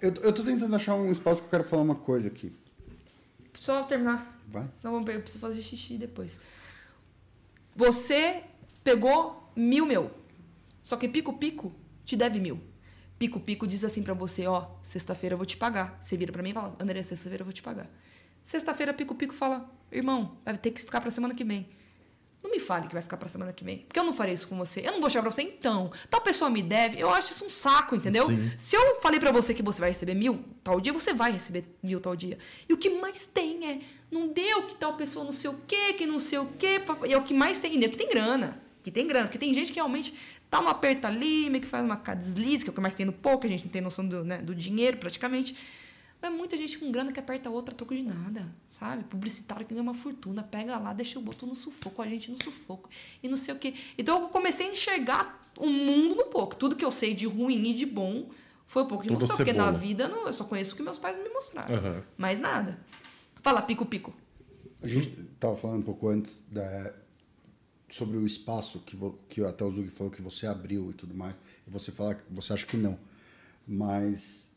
eu, 0.02 0.14
eu 0.14 0.34
tô 0.34 0.44
tentando 0.44 0.74
achar 0.74 0.96
um 0.96 1.12
espaço 1.12 1.42
que 1.42 1.48
eu 1.48 1.52
quero 1.52 1.64
falar 1.66 1.84
uma 1.84 1.96
coisa 1.96 2.30
aqui. 2.30 2.54
Só 3.54 3.84
terminar. 3.84 4.42
Vai. 4.48 4.68
Não, 4.82 4.98
eu 4.98 5.04
preciso 5.04 5.40
fazer 5.40 5.62
xixi 5.62 5.98
depois. 5.98 6.40
Você 7.76 8.44
pegou 8.82 9.52
mil 9.56 9.86
meu. 9.86 10.10
Só 10.82 10.96
que 10.96 11.08
pico-pico 11.08 11.76
te 12.06 12.16
deve 12.16 12.40
mil. 12.40 12.62
Pico-pico 13.20 13.68
diz 13.68 13.84
assim 13.84 14.02
para 14.02 14.14
você, 14.14 14.48
ó, 14.48 14.70
sexta-feira 14.82 15.34
eu 15.34 15.38
vou 15.38 15.46
te 15.46 15.58
pagar. 15.58 16.00
Você 16.02 16.16
vira 16.16 16.32
para 16.32 16.42
mim 16.42 16.52
e 16.52 16.54
fala, 16.54 16.76
André, 16.80 17.04
sexta-feira 17.04 17.42
eu 17.42 17.46
vou 17.46 17.54
te 17.54 17.62
pagar. 17.62 17.90
Sexta-feira, 18.46 18.94
pico-pico 18.94 19.34
fala, 19.34 19.70
irmão, 19.92 20.38
vai 20.46 20.58
ter 20.58 20.72
que 20.72 20.80
ficar 20.80 21.02
pra 21.02 21.12
semana 21.12 21.36
que 21.36 21.44
vem. 21.44 21.70
Não 22.44 22.50
me 22.50 22.60
fale 22.60 22.88
que 22.88 22.94
vai 22.94 23.02
ficar 23.02 23.18
pra 23.18 23.30
semana 23.30 23.54
que 23.54 23.64
vem. 23.64 23.80
Porque 23.80 24.00
eu 24.00 24.04
não 24.04 24.14
farei 24.14 24.34
isso 24.34 24.48
com 24.48 24.58
você. 24.58 24.82
Eu 24.82 24.94
não 24.94 25.02
vou 25.02 25.10
chegar 25.10 25.22
pra 25.22 25.32
você, 25.32 25.44
então. 25.44 25.92
Tal 26.10 26.22
pessoa 26.22 26.50
me 26.50 26.64
deve. 26.64 27.00
Eu 27.00 27.10
acho 27.10 27.32
isso 27.32 27.46
um 27.46 27.50
saco, 27.50 27.96
entendeu? 27.96 28.28
Sim. 28.28 28.52
Se 28.58 28.76
eu 28.76 29.00
falei 29.02 29.20
para 29.20 29.32
você 29.32 29.54
que 29.54 29.62
você 29.62 29.80
vai 29.80 29.90
receber 29.90 30.16
mil 30.16 30.44
tal 30.64 30.82
dia, 30.82 30.92
você 30.92 31.14
vai 31.14 31.32
receber 31.32 31.66
mil 31.84 32.00
tal 32.00 32.16
dia. 32.16 32.40
E 32.68 32.74
o 32.74 32.78
que 32.78 32.90
mais 32.90 33.26
tem 33.26 33.68
é, 33.68 33.80
não 34.10 34.28
deu 34.28 34.64
que 34.64 34.76
tal 34.76 34.96
pessoa 34.96 35.24
não 35.24 35.32
sei 35.32 35.50
o 35.52 35.60
quê, 35.68 35.94
que 35.94 36.06
não 36.06 36.18
sei 36.18 36.40
o 36.40 36.48
quê. 36.58 36.82
É 37.08 37.18
o 37.18 37.24
que 37.24 37.34
mais 37.34 37.60
tem. 37.60 37.76
E 37.76 37.90
que 37.90 37.98
tem 37.98 38.10
grana. 38.10 38.60
Que 38.84 38.90
tem 38.90 39.08
grana. 39.08 39.28
Porque 39.28 39.38
tem 39.38 39.54
gente 39.54 39.72
que 39.72 39.76
realmente 39.76 40.14
tá 40.50 40.62
no 40.62 40.68
aperto 40.68 41.08
ali, 41.08 41.50
meio 41.50 41.62
que 41.62 41.68
faz 41.68 41.84
uma 41.84 41.96
deslize, 41.96 42.66
que 42.66 42.70
é 42.70 42.72
o 42.72 42.76
que 42.76 42.82
mais 42.82 42.94
tem 42.94 43.06
no 43.06 43.14
pouco, 43.14 43.46
a 43.46 43.50
gente 43.50 43.64
não 43.64 43.72
tem 43.72 43.82
noção 43.82 44.06
do, 44.06 44.26
né, 44.26 44.40
do 44.40 44.54
dinheiro 44.54 44.98
praticamente. 44.98 45.56
Mas 46.22 46.32
muita 46.32 46.56
gente 46.56 46.78
com 46.78 46.92
grana 46.92 47.12
que 47.12 47.20
aperta 47.20 47.50
outra 47.50 47.74
troco 47.74 47.96
de 47.96 48.04
nada, 48.04 48.48
sabe? 48.70 49.04
Publicitário 49.06 49.66
que 49.66 49.74
ganha 49.74 49.82
uma 49.82 49.94
fortuna, 49.94 50.44
pega 50.44 50.78
lá, 50.78 50.94
deixa 50.94 51.18
o 51.18 51.22
boto 51.22 51.48
no 51.48 51.56
sufoco, 51.56 52.02
a 52.02 52.08
gente 52.08 52.30
no 52.30 52.42
sufoco 52.42 52.90
e 53.24 53.28
não 53.28 53.38
sei 53.38 53.56
o 53.56 53.58
quê. 53.58 53.74
Então 53.98 54.22
eu 54.22 54.30
comecei 54.30 54.68
a 54.70 54.72
enxergar 54.72 55.42
o 55.58 55.68
mundo 55.68 56.16
no 56.16 56.26
pouco. 56.26 56.56
Tudo 56.56 56.76
que 56.76 56.86
eu 56.86 56.92
sei 56.92 57.16
de 57.16 57.26
ruim 57.26 57.70
e 57.70 57.74
de 57.74 57.88
bom 57.88 58.30
foi 58.68 58.84
um 58.84 58.88
pouco 58.88 59.04
de 59.04 59.10
Tudo 59.10 59.22
mostrar, 59.22 59.38
porque 59.38 59.52
na 59.52 59.72
vida 59.72 60.08
não, 60.08 60.28
eu 60.28 60.34
só 60.34 60.44
conheço 60.44 60.74
o 60.74 60.78
que 60.78 60.84
meus 60.84 61.00
pais 61.00 61.18
me 61.18 61.30
mostraram. 61.30 61.74
Uhum. 61.74 62.04
Mais 62.18 62.40
nada. 62.40 62.80
Fala, 63.42 63.62
pico-pico. 63.62 64.14
A 64.84 64.88
gente 64.88 65.10
tava 65.40 65.58
falando 65.58 65.80
um 65.80 65.84
pouco 65.84 66.08
antes 66.08 66.44
da, 66.50 66.94
sobre 67.90 68.18
o 68.18 68.26
espaço 68.26 68.80
que, 68.80 68.98
que 69.28 69.44
até 69.44 69.64
o 69.64 69.72
Zug 69.72 69.90
falou 69.90 70.12
que 70.12 70.22
você 70.22 70.48
abriu 70.48 70.92
e 70.92 70.94
tudo 70.94 71.14
mais, 71.14 71.42
e 71.68 71.70
você 71.70 71.92
fala 71.92 72.16
que 72.16 72.22
você 72.30 72.54
acha 72.54 72.66
que 72.66 72.78
não. 72.78 72.98
Mas 73.68 74.48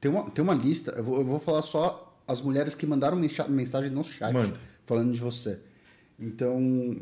tem 0.00 0.10
uma, 0.10 0.30
tem 0.30 0.42
uma 0.42 0.54
lista, 0.54 0.92
eu 0.92 1.04
vou, 1.04 1.16
eu 1.18 1.24
vou 1.24 1.38
falar 1.38 1.62
só 1.62 2.20
as 2.26 2.42
mulheres 2.42 2.74
que 2.74 2.86
mandaram 2.86 3.16
mensagem 3.16 3.90
no 3.90 4.04
chat 4.04 4.32
Manda. 4.32 4.58
falando 4.84 5.12
de 5.12 5.20
você. 5.20 5.60
Então, 6.18 6.96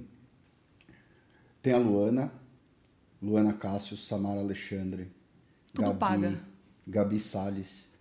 tem 1.62 1.72
a 1.72 1.78
Luana, 1.78 2.32
Luana 3.22 3.52
Cássio, 3.52 3.96
Samara 3.96 4.40
Alexandre, 4.40 5.10
Tudo 5.72 5.86
Gabi, 5.86 5.98
paga. 5.98 6.40
Gabi 6.86 7.20
Salles. 7.20 7.88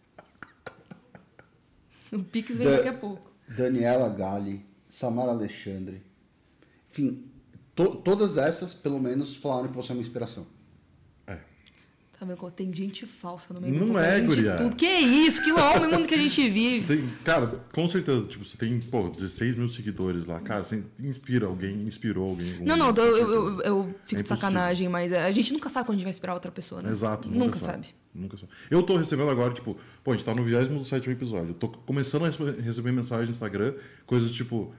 O 2.12 2.24
Pix 2.24 2.56
vem 2.58 2.68
da, 2.68 2.76
daqui 2.76 2.90
a 2.90 2.94
pouco. 2.94 3.32
Daniela 3.48 4.08
Gali, 4.08 4.64
Samara 4.88 5.32
Alexandre. 5.32 6.04
Enfim, 6.92 7.28
To, 7.76 7.96
todas 7.96 8.38
essas, 8.38 8.74
pelo 8.74 9.00
menos, 9.00 9.36
falaram 9.36 9.70
que 9.70 9.76
você 9.76 9.92
é 9.92 9.96
uma 9.96 10.02
inspiração. 10.02 10.46
Tem 12.56 12.74
gente 12.74 13.06
falsa 13.06 13.54
no 13.54 13.62
meio 13.62 13.74
Não 13.80 13.94
do 13.94 14.00
é, 14.00 14.20
guria. 14.22 14.56
Tudo. 14.58 14.76
Que 14.76 14.86
isso? 14.86 15.44
Que 15.44 15.52
homem 15.52 15.90
mundo 15.90 16.08
que 16.08 16.14
a 16.14 16.18
gente 16.18 16.50
vive. 16.50 16.88
Tem, 16.88 17.08
cara, 17.24 17.48
com 17.74 17.88
certeza. 17.88 18.26
Tipo, 18.26 18.46
você 18.46 18.58
tem, 18.58 18.80
pô, 18.80 19.10
16 19.10 19.56
mil 19.56 19.68
seguidores 19.68 20.26
lá. 20.26 20.40
Cara, 20.40 20.64
você 20.64 20.84
inspira 21.02 21.46
alguém, 21.48 21.84
inspirou 21.84 22.30
alguém. 22.30 22.60
Não, 22.62 22.76
não, 22.76 22.90
eu, 22.90 23.18
eu, 23.18 23.62
eu, 23.62 23.96
fico 24.06 24.20
é 24.20 24.24
de 24.24 24.30
sacanagem, 24.30 24.88
mas 24.90 25.12
a 25.12 25.32
gente 25.32 25.54
nunca 25.54 25.70
sabe 25.70 25.86
quando 25.86 25.96
a 25.96 26.00
gente 26.00 26.06
vai 26.06 26.12
inspirar 26.12 26.34
outra 26.34 26.52
pessoa, 26.52 26.82
né? 26.82 26.92
Exato. 26.92 27.28
Nunca, 27.28 27.46
nunca 27.46 27.60
sabe. 27.60 27.88
sabe. 27.88 27.96
Nunca 28.14 28.38
sabe. 28.38 28.52
Eu 28.70 28.84
tô 28.84 28.96
recebendo 28.96 29.30
agora, 29.30 29.54
tipo, 29.54 29.78
pô, 30.04 30.12
a 30.12 30.14
gente 30.14 30.26
tá 30.26 30.36
no 30.36 30.44
vigésimo 30.44 30.80
do 30.80 30.86
sétimo 30.86 31.14
episódio. 31.14 31.50
Eu 31.50 31.56
tô 31.56 31.68
começando 31.70 32.26
a 32.26 32.62
receber 32.62 32.92
mensagem 32.92 33.26
no 33.26 33.32
Instagram, 33.32 33.74
coisas 34.06 34.32
tipo 34.32 34.74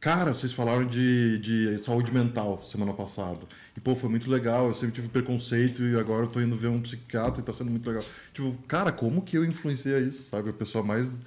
Cara, 0.00 0.32
vocês 0.32 0.50
falaram 0.50 0.86
de, 0.86 1.38
de 1.40 1.78
saúde 1.78 2.10
mental 2.10 2.62
semana 2.64 2.94
passada. 2.94 3.40
E, 3.76 3.80
pô, 3.80 3.94
foi 3.94 4.08
muito 4.08 4.30
legal. 4.30 4.68
Eu 4.68 4.74
sempre 4.74 4.92
tive 4.92 5.08
preconceito 5.08 5.82
e 5.82 5.98
agora 5.98 6.24
eu 6.24 6.28
tô 6.28 6.40
indo 6.40 6.56
ver 6.56 6.68
um 6.68 6.80
psiquiatra 6.80 7.42
e 7.42 7.44
tá 7.44 7.52
sendo 7.52 7.70
muito 7.70 7.86
legal. 7.86 8.02
Tipo, 8.32 8.56
cara, 8.66 8.90
como 8.90 9.20
que 9.20 9.36
eu 9.36 9.44
influenciei 9.44 9.98
isso, 10.00 10.22
sabe? 10.22 10.48
A 10.48 10.52
pessoa 10.54 10.82
mais 10.82 11.20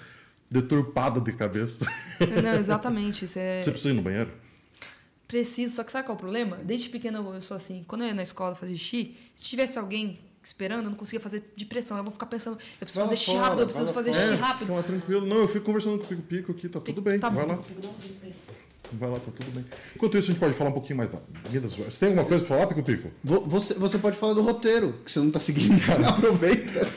deturpada 0.50 1.22
de 1.22 1.32
cabeça. 1.34 1.86
Não, 2.44 2.56
exatamente. 2.56 3.26
Isso 3.26 3.38
é... 3.38 3.62
Você 3.62 3.70
precisa 3.70 3.94
ir 3.94 3.96
no 3.96 4.02
banheiro? 4.02 4.32
Preciso, 5.28 5.76
só 5.76 5.84
que 5.84 5.92
sabe 5.92 6.06
qual 6.06 6.16
é 6.16 6.18
o 6.18 6.20
problema? 6.20 6.58
Desde 6.58 6.90
pequena 6.90 7.20
eu 7.20 7.42
sou 7.42 7.58
assim. 7.58 7.84
Quando 7.88 8.02
eu 8.02 8.08
ia 8.08 8.14
na 8.14 8.24
escola 8.24 8.56
fazer 8.56 8.76
xixi, 8.76 9.16
se 9.36 9.44
tivesse 9.44 9.78
alguém 9.78 10.20
esperando, 10.44 10.84
eu 10.84 10.90
não 10.90 10.98
conseguia 10.98 11.20
fazer 11.20 11.54
de 11.56 11.66
pressão. 11.66 11.98
Eu 11.98 12.04
vou 12.04 12.12
ficar 12.12 12.26
pensando, 12.26 12.58
eu 12.58 12.80
preciso 12.80 13.00
vai 13.00 13.10
fazer 13.10 13.16
xixi 13.16 13.38
rápido, 13.38 13.60
eu 13.62 13.66
preciso 13.66 13.94
fazer 13.94 14.14
xixi 14.14 14.36
rápido. 14.36 14.74
É, 14.74 14.76
fica 14.78 14.84
tranquilo. 14.84 15.26
Não, 15.26 15.38
eu 15.38 15.48
fico 15.48 15.66
conversando 15.66 16.00
com 16.00 16.06
o 16.06 16.08
Pico 16.08 16.22
Pico 16.24 16.52
aqui, 16.52 16.70
tá 16.70 16.80
tudo 16.80 17.02
bem. 17.02 17.20
Tá 17.20 17.30
vai 17.30 17.46
bom. 17.46 17.54
lá. 17.54 17.64
Vai 18.98 19.10
lá, 19.10 19.20
tá 19.20 19.32
tudo 19.36 19.52
bem. 19.52 19.66
Enquanto 19.96 20.18
isso, 20.18 20.30
a 20.30 20.34
gente 20.34 20.40
pode 20.40 20.54
falar 20.54 20.70
um 20.70 20.74
pouquinho 20.74 20.98
mais 20.98 21.10
da 21.10 21.20
Minas 21.52 21.76
Você 21.76 22.00
tem 22.00 22.10
alguma 22.10 22.26
coisa 22.26 22.46
pra 22.46 22.56
falar, 22.56 22.68
Pico 22.68 22.84
Pico? 22.84 23.10
Você, 23.24 23.74
você 23.74 23.98
pode 23.98 24.18
falar 24.18 24.34
do 24.34 24.42
roteiro, 24.42 24.96
que 25.04 25.12
você 25.12 25.20
não 25.20 25.32
tá 25.32 25.40
seguindo. 25.40 25.80
Cara. 25.86 26.10
Aproveita. 26.10 26.88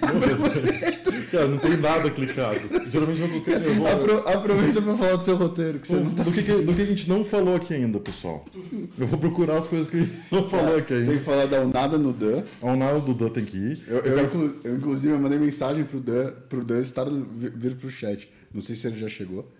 Aproveita. 0.00 1.12
Cara, 1.30 1.46
não 1.46 1.58
tem 1.58 1.76
nada 1.76 2.10
clicado. 2.10 2.60
Geralmente 2.90 3.20
eu 3.20 3.28
coloquei 3.28 3.58
vou... 3.58 3.86
Apro, 3.86 4.28
Aproveita 4.28 4.80
pra 4.80 4.94
falar 4.96 5.16
do 5.16 5.24
seu 5.24 5.36
roteiro, 5.36 5.78
que 5.78 5.88
você 5.88 5.96
o, 5.96 6.04
não 6.04 6.10
tá 6.10 6.22
do, 6.22 6.30
seguindo. 6.30 6.58
Que, 6.60 6.64
do 6.64 6.74
que 6.74 6.82
a 6.82 6.86
gente 6.86 7.08
não 7.08 7.24
falou 7.24 7.56
aqui 7.56 7.74
ainda, 7.74 7.98
pessoal. 8.00 8.44
Eu 8.98 9.06
vou 9.06 9.18
procurar 9.18 9.58
as 9.58 9.66
coisas 9.66 9.88
que 9.88 9.96
a 9.96 10.00
gente 10.00 10.12
não 10.30 10.48
falou 10.48 10.76
aqui 10.76 10.94
ainda. 10.94 11.06
Tem 11.08 11.18
que 11.18 11.24
falar 11.24 11.46
da 11.46 11.60
Unada 11.60 11.98
no 11.98 12.12
Dan. 12.12 12.44
A 12.62 12.66
Unada 12.66 12.98
do 13.00 13.12
Dan 13.12 13.28
tem 13.28 13.44
que 13.44 13.56
ir. 13.56 13.82
Eu, 13.86 13.98
eu, 13.98 14.18
eu, 14.18 14.54
eu 14.64 14.76
inclusive, 14.76 15.12
eu 15.12 15.18
mandei 15.18 15.38
mensagem 15.38 15.84
pro 15.84 16.00
Dan, 16.00 16.32
pro 16.48 16.64
Dan 16.64 16.78
estar 16.80 17.04
vir 17.04 17.76
pro 17.76 17.90
chat. 17.90 18.30
Não 18.52 18.62
sei 18.62 18.74
se 18.74 18.86
ele 18.86 18.98
já 18.98 19.08
chegou. 19.08 19.50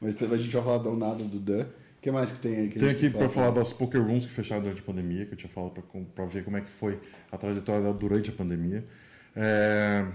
Mas 0.00 0.16
a 0.20 0.36
gente 0.36 0.50
vai 0.50 0.62
falar 0.62 0.78
da 0.78 0.90
nada 0.92 1.24
do 1.24 1.38
Dan. 1.38 1.62
O 1.62 2.02
que 2.02 2.10
mais 2.10 2.32
que 2.32 2.40
tem 2.40 2.56
aí? 2.56 2.68
Que 2.68 2.78
tem 2.78 2.88
aqui 2.88 3.10
para 3.10 3.28
falar 3.28 3.50
das 3.50 3.74
poker 3.74 4.00
rooms 4.02 4.24
que 4.24 4.32
fecharam 4.32 4.62
durante 4.62 4.80
a 4.80 4.84
pandemia, 4.84 5.26
que 5.26 5.34
eu 5.34 5.36
tinha 5.36 5.50
falado 5.50 5.82
para 6.14 6.24
ver 6.24 6.42
como 6.44 6.56
é 6.56 6.62
que 6.62 6.70
foi 6.70 6.98
a 7.30 7.36
trajetória 7.36 7.82
dela 7.82 7.92
durante 7.92 8.30
a 8.30 8.32
pandemia. 8.32 8.82
É, 9.36 10.06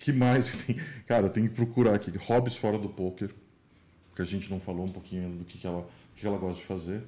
que 0.00 0.12
mais 0.12 0.50
que 0.50 0.64
tem? 0.64 0.84
Cara, 1.06 1.26
eu 1.26 1.30
tenho 1.30 1.48
que 1.48 1.54
procurar 1.54 1.94
aqui. 1.94 2.10
Hobbies 2.18 2.56
fora 2.56 2.76
do 2.76 2.88
poker, 2.88 3.30
que 4.16 4.22
a 4.22 4.24
gente 4.24 4.50
não 4.50 4.58
falou 4.58 4.84
um 4.84 4.90
pouquinho 4.90 5.26
ainda 5.26 5.36
do 5.36 5.44
que, 5.44 5.58
que, 5.58 5.66
ela, 5.66 5.88
que 6.16 6.26
ela 6.26 6.38
gosta 6.38 6.60
de 6.60 6.66
fazer. 6.66 7.02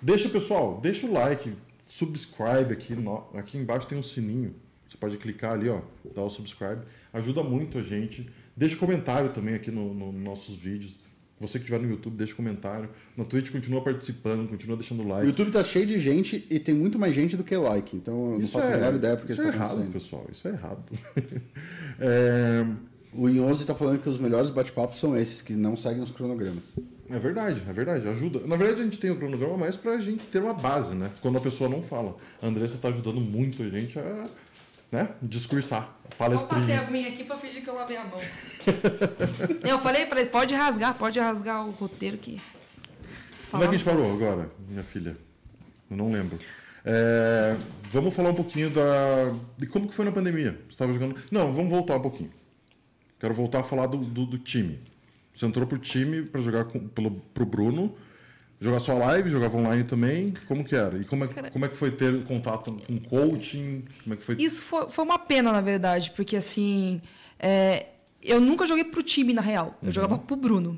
Deixa, 0.00 0.28
pessoal, 0.28 0.78
deixa 0.80 1.08
o 1.08 1.12
like. 1.12 1.52
subscribe 1.84 2.72
aqui, 2.72 2.94
no, 2.94 3.26
aqui 3.34 3.58
embaixo 3.58 3.88
tem 3.88 3.98
um 3.98 4.02
sininho. 4.04 4.54
Você 4.88 4.96
pode 4.96 5.16
clicar 5.18 5.52
ali, 5.52 5.68
ó, 5.68 5.80
dar 6.14 6.22
o 6.22 6.30
subscribe. 6.30 6.82
Ajuda 7.12 7.42
muito 7.42 7.78
a 7.78 7.82
gente. 7.82 8.30
Deixa 8.56 8.76
comentário 8.76 9.30
também 9.30 9.54
aqui 9.54 9.70
nos 9.70 9.96
no 9.96 10.12
nossos 10.12 10.56
vídeos. 10.56 11.07
Você 11.40 11.58
que 11.58 11.64
estiver 11.64 11.80
no 11.80 11.88
YouTube, 11.88 12.16
deixa 12.16 12.34
comentário. 12.34 12.88
Na 13.16 13.24
Twitch, 13.24 13.50
continua 13.52 13.80
participando, 13.80 14.48
continua 14.48 14.76
deixando 14.76 15.06
like. 15.06 15.24
O 15.24 15.28
YouTube 15.28 15.50
tá 15.52 15.62
cheio 15.62 15.86
de 15.86 15.98
gente 16.00 16.44
e 16.50 16.58
tem 16.58 16.74
muito 16.74 16.98
mais 16.98 17.14
gente 17.14 17.36
do 17.36 17.44
que 17.44 17.56
like. 17.56 17.96
Então 17.96 18.32
eu 18.32 18.38
não 18.40 18.46
faço 18.46 18.66
a 18.66 18.70
menor 18.70 18.94
ideia 18.94 19.16
porque 19.16 19.32
isso 19.32 19.42
isso 19.42 19.50
é 19.50 19.52
tá 19.52 19.56
errado, 19.56 19.92
pessoal. 19.92 20.26
Isso 20.30 20.48
é 20.48 20.50
errado. 20.50 20.82
é, 22.00 22.66
O 23.12 23.28
Inhoso 23.28 23.64
tá 23.64 23.74
falando 23.74 24.00
que 24.00 24.08
os 24.08 24.18
melhores 24.18 24.50
bate-papos 24.50 24.98
são 24.98 25.16
esses, 25.16 25.40
que 25.40 25.54
não 25.54 25.76
seguem 25.76 26.02
os 26.02 26.10
cronogramas. 26.10 26.74
é 27.08 27.18
verdade, 27.18 27.62
é 27.68 27.72
verdade. 27.72 28.08
Ajuda. 28.08 28.40
Na 28.46 28.56
verdade, 28.56 28.80
a 28.82 28.84
gente 28.84 28.98
tem 28.98 29.10
o 29.10 29.16
cronograma 29.16 29.56
mais 29.56 29.76
pra 29.76 29.98
gente 29.98 30.26
ter 30.26 30.42
uma 30.42 30.52
base, 30.54 30.94
né? 30.94 31.10
Quando 31.20 31.38
a 31.38 31.40
pessoa 31.40 31.70
não 31.70 31.82
fala. 31.82 32.16
A 32.42 32.46
Andressa 32.48 32.78
tá 32.78 32.88
ajudando 32.88 33.20
muito 33.20 33.62
a 33.62 33.68
gente 33.68 33.98
a 33.98 34.28
né, 34.90 35.10
discursar. 35.22 35.96
Só 36.02 36.08
passei 36.16 36.36
a 36.36 36.46
Palestrinha. 36.46 36.80
aguinha 36.80 37.08
aqui 37.08 37.24
pra 37.24 37.36
fingir 37.36 37.62
que 37.62 37.70
eu 37.70 37.74
lavei 37.74 37.96
a 37.96 38.04
mão. 38.04 38.18
eu 39.62 39.78
falei 39.78 40.06
pra 40.06 40.20
ele, 40.20 40.30
pode 40.30 40.54
rasgar, 40.54 40.94
pode 40.94 41.18
rasgar 41.18 41.66
o 41.66 41.70
roteiro 41.70 42.18
que... 42.18 42.40
Como 43.50 43.62
é 43.62 43.68
que 43.68 43.74
a 43.74 43.78
gente 43.78 43.88
parou 43.88 44.12
agora, 44.12 44.50
minha 44.68 44.82
filha? 44.82 45.16
Eu 45.90 45.96
não 45.96 46.12
lembro. 46.12 46.38
É, 46.84 47.56
vamos 47.90 48.14
falar 48.14 48.30
um 48.30 48.34
pouquinho 48.34 48.70
da, 48.70 49.34
de 49.56 49.66
como 49.66 49.86
que 49.86 49.94
foi 49.94 50.04
na 50.04 50.12
pandemia. 50.12 50.52
Você 50.52 50.70
estava 50.70 50.92
jogando. 50.92 51.16
Não, 51.30 51.52
vamos 51.52 51.70
voltar 51.70 51.96
um 51.96 52.02
pouquinho. 52.02 52.30
Quero 53.18 53.34
voltar 53.34 53.60
a 53.60 53.62
falar 53.62 53.86
do, 53.86 53.98
do, 53.98 54.26
do 54.26 54.38
time. 54.38 54.80
Você 55.34 55.46
entrou 55.46 55.66
pro 55.66 55.78
time 55.78 56.22
para 56.22 56.40
jogar 56.40 56.64
com, 56.64 56.88
pelo, 56.88 57.10
pro 57.32 57.46
Bruno. 57.46 57.94
Jogar 58.60 58.80
só 58.80 58.98
live, 58.98 59.30
jogava 59.30 59.56
online 59.56 59.84
também. 59.84 60.34
Como 60.46 60.64
que 60.64 60.74
era? 60.74 60.98
E 60.98 61.04
como 61.04 61.24
é, 61.24 61.28
como 61.28 61.64
é 61.64 61.68
que 61.68 61.76
foi 61.76 61.92
ter 61.92 62.24
contato 62.24 62.76
com 62.86 62.98
coaching? 62.98 63.84
Como 64.02 64.14
é 64.14 64.16
que 64.16 64.22
foi? 64.24 64.34
Isso 64.38 64.64
foi, 64.64 64.88
foi 64.90 65.04
uma 65.04 65.18
pena, 65.18 65.52
na 65.52 65.60
verdade, 65.60 66.10
porque 66.16 66.36
assim. 66.36 67.00
é, 67.38 67.86
eu 68.20 68.40
nunca 68.40 68.66
joguei 68.66 68.82
pro 68.84 69.00
time, 69.02 69.32
na 69.32 69.40
real. 69.40 69.78
Eu 69.80 69.92
jogava 69.92 70.18
pro 70.18 70.34
Bruno. 70.34 70.76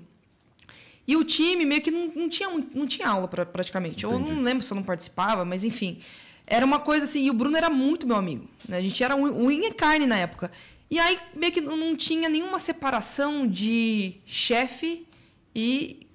E 1.08 1.16
o 1.16 1.24
time 1.24 1.64
meio 1.64 1.80
que 1.80 1.90
não, 1.90 2.12
não, 2.14 2.28
tinha, 2.28 2.48
não 2.74 2.86
tinha 2.86 3.08
aula 3.08 3.26
pra, 3.26 3.46
praticamente. 3.46 4.04
Eu 4.04 4.14
Entendi. 4.14 4.32
não 4.32 4.42
lembro 4.42 4.62
se 4.62 4.70
eu 4.72 4.76
não 4.76 4.82
participava, 4.82 5.44
mas 5.44 5.64
enfim. 5.64 6.00
Era 6.46 6.66
uma 6.66 6.80
coisa 6.80 7.04
assim, 7.06 7.24
e 7.24 7.30
o 7.30 7.32
Bruno 7.34 7.56
era 7.56 7.70
muito 7.70 8.06
meu 8.06 8.16
amigo. 8.16 8.46
né? 8.68 8.76
A 8.76 8.80
gente 8.80 9.02
era 9.02 9.16
um- 9.16 9.46
unha 9.46 9.68
e 9.68 9.72
carne 9.72 10.06
na 10.06 10.16
época. 10.18 10.50
E 10.90 10.98
aí 10.98 11.18
meio 11.34 11.50
que 11.52 11.60
não 11.60 11.76
não 11.76 11.96
tinha 11.96 12.28
nenhuma 12.28 12.58
separação 12.58 13.46
de 13.46 14.16
chefe 14.26 15.06
e 15.54 16.06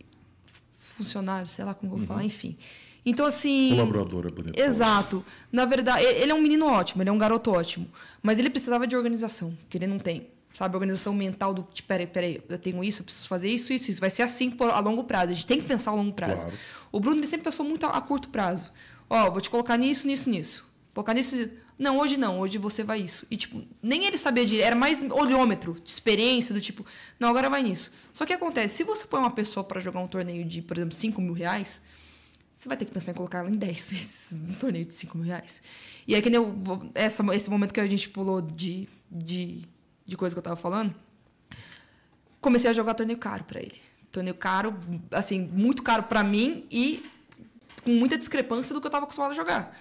funcionário, 0.96 1.48
sei 1.48 1.66
lá 1.66 1.74
como 1.74 1.94
eu 1.94 1.98
vou 1.98 2.08
falar, 2.08 2.24
enfim. 2.24 2.58
Então, 3.06 3.26
assim. 3.26 3.70
Colaboradora 3.70 4.30
bonita. 4.30 4.60
Exato. 4.60 5.24
Na 5.52 5.66
verdade, 5.66 6.04
ele 6.04 6.32
é 6.32 6.36
um 6.36 6.42
menino 6.42 6.66
ótimo, 6.66 7.04
ele 7.04 7.10
é 7.10 7.14
um 7.14 7.18
garoto 7.18 7.52
ótimo. 7.52 7.88
Mas 8.22 8.40
ele 8.40 8.50
precisava 8.50 8.88
de 8.88 8.96
organização, 8.96 9.56
que 9.70 9.78
ele 9.78 9.88
não 9.88 10.00
tem. 10.00 10.28
Sabe, 10.56 10.74
organização 10.74 11.14
mental 11.14 11.54
do 11.54 11.68
tipo, 11.74 11.86
peraí, 11.90 12.08
peraí, 12.08 12.42
eu 12.48 12.58
tenho 12.58 12.82
isso, 12.82 13.02
eu 13.02 13.06
preciso 13.06 13.28
fazer 13.28 13.50
isso, 13.50 13.74
isso, 13.74 13.92
isso. 13.92 14.00
Vai 14.00 14.10
ser 14.10 14.22
assim 14.24 14.50
por, 14.50 14.70
a 14.70 14.80
longo 14.80 15.04
prazo. 15.04 15.34
A 15.34 15.36
gente 15.36 15.46
tem 15.46 15.60
que 15.60 15.68
pensar 15.68 15.92
a 15.92 15.94
longo 15.94 16.14
prazo. 16.14 16.44
Claro. 16.44 16.58
O 16.94 17.00
Bruno 17.00 17.20
ele 17.20 17.28
sempre 17.28 17.44
pensou 17.44 17.66
muito 17.66 17.86
a, 17.86 17.90
a 17.90 18.02
curto 18.02 18.30
prazo. 18.30 18.72
Ó, 19.10 19.30
vou 19.30 19.42
te 19.42 19.50
colocar 19.50 19.76
nisso, 19.76 20.08
nisso, 20.08 20.30
nisso. 20.30 20.66
Colocar 20.94 21.14
nisso. 21.14 21.50
Não, 21.78 21.98
hoje 21.98 22.16
não, 22.16 22.40
hoje 22.40 22.58
você 22.58 22.84
vai 22.84 23.02
isso. 23.02 23.28
E, 23.30 23.36
tipo, 23.36 23.62
nem 23.84 24.06
ele 24.06 24.18
sabia 24.18 24.46
de. 24.46 24.62
Era 24.62 24.76
mais 24.76 25.02
olhômetro, 25.02 25.74
de 25.74 25.90
experiência, 25.90 26.54
do 26.54 26.62
tipo, 26.62 26.86
não, 27.20 27.30
agora 27.30 27.50
vai 27.50 27.62
nisso. 27.62 27.92
Só 28.14 28.26
que 28.26 28.32
acontece, 28.32 28.78
se 28.78 28.84
você 28.84 29.06
põe 29.06 29.20
uma 29.20 29.32
pessoa 29.32 29.64
para 29.64 29.82
jogar 29.82 30.00
um 30.00 30.08
torneio 30.08 30.46
de, 30.46 30.62
por 30.62 30.78
exemplo, 30.78 30.96
5 30.96 31.22
mil 31.22 31.34
reais, 31.34 31.82
você 32.56 32.70
vai 32.70 32.78
ter 32.78 32.86
que 32.86 32.92
pensar 32.92 33.12
em 33.12 33.16
colocar 33.16 33.40
ela 33.40 33.50
em 33.50 33.58
10 33.58 33.92
vezes 33.92 34.32
no 34.32 34.56
torneio 34.56 34.86
de 34.86 34.96
5 34.96 35.18
mil 35.18 35.28
reais. 35.28 35.62
E 36.08 36.16
aí, 36.16 36.22
que 36.22 36.30
nem 36.30 36.40
eu, 36.40 36.92
essa, 36.94 37.24
esse 37.36 37.50
momento 37.50 37.74
que 37.74 37.80
a 37.82 37.88
gente 37.88 38.08
pulou 38.08 38.42
de, 38.42 38.88
de, 39.12 39.62
de 40.06 40.16
coisa 40.16 40.34
que 40.34 40.40
eu 40.40 40.44
tava 40.44 40.56
falando, 40.56 40.96
comecei 42.40 42.70
a 42.70 42.74
jogar 42.74 42.94
torneio 42.94 43.20
caro 43.20 43.44
para 43.44 43.60
ele. 43.60 43.82
Torneio 44.14 44.36
caro, 44.36 44.74
assim, 45.12 45.42
muito 45.52 45.84
caro 45.84 46.04
para 46.04 46.24
mim 46.24 46.66
e 46.72 47.04
com 47.84 47.92
muita 47.92 48.18
discrepância 48.18 48.74
do 48.74 48.80
que 48.80 48.88
eu 48.88 48.92
tava 48.92 49.04
acostumado 49.04 49.32
a 49.32 49.36
jogar. 49.36 49.78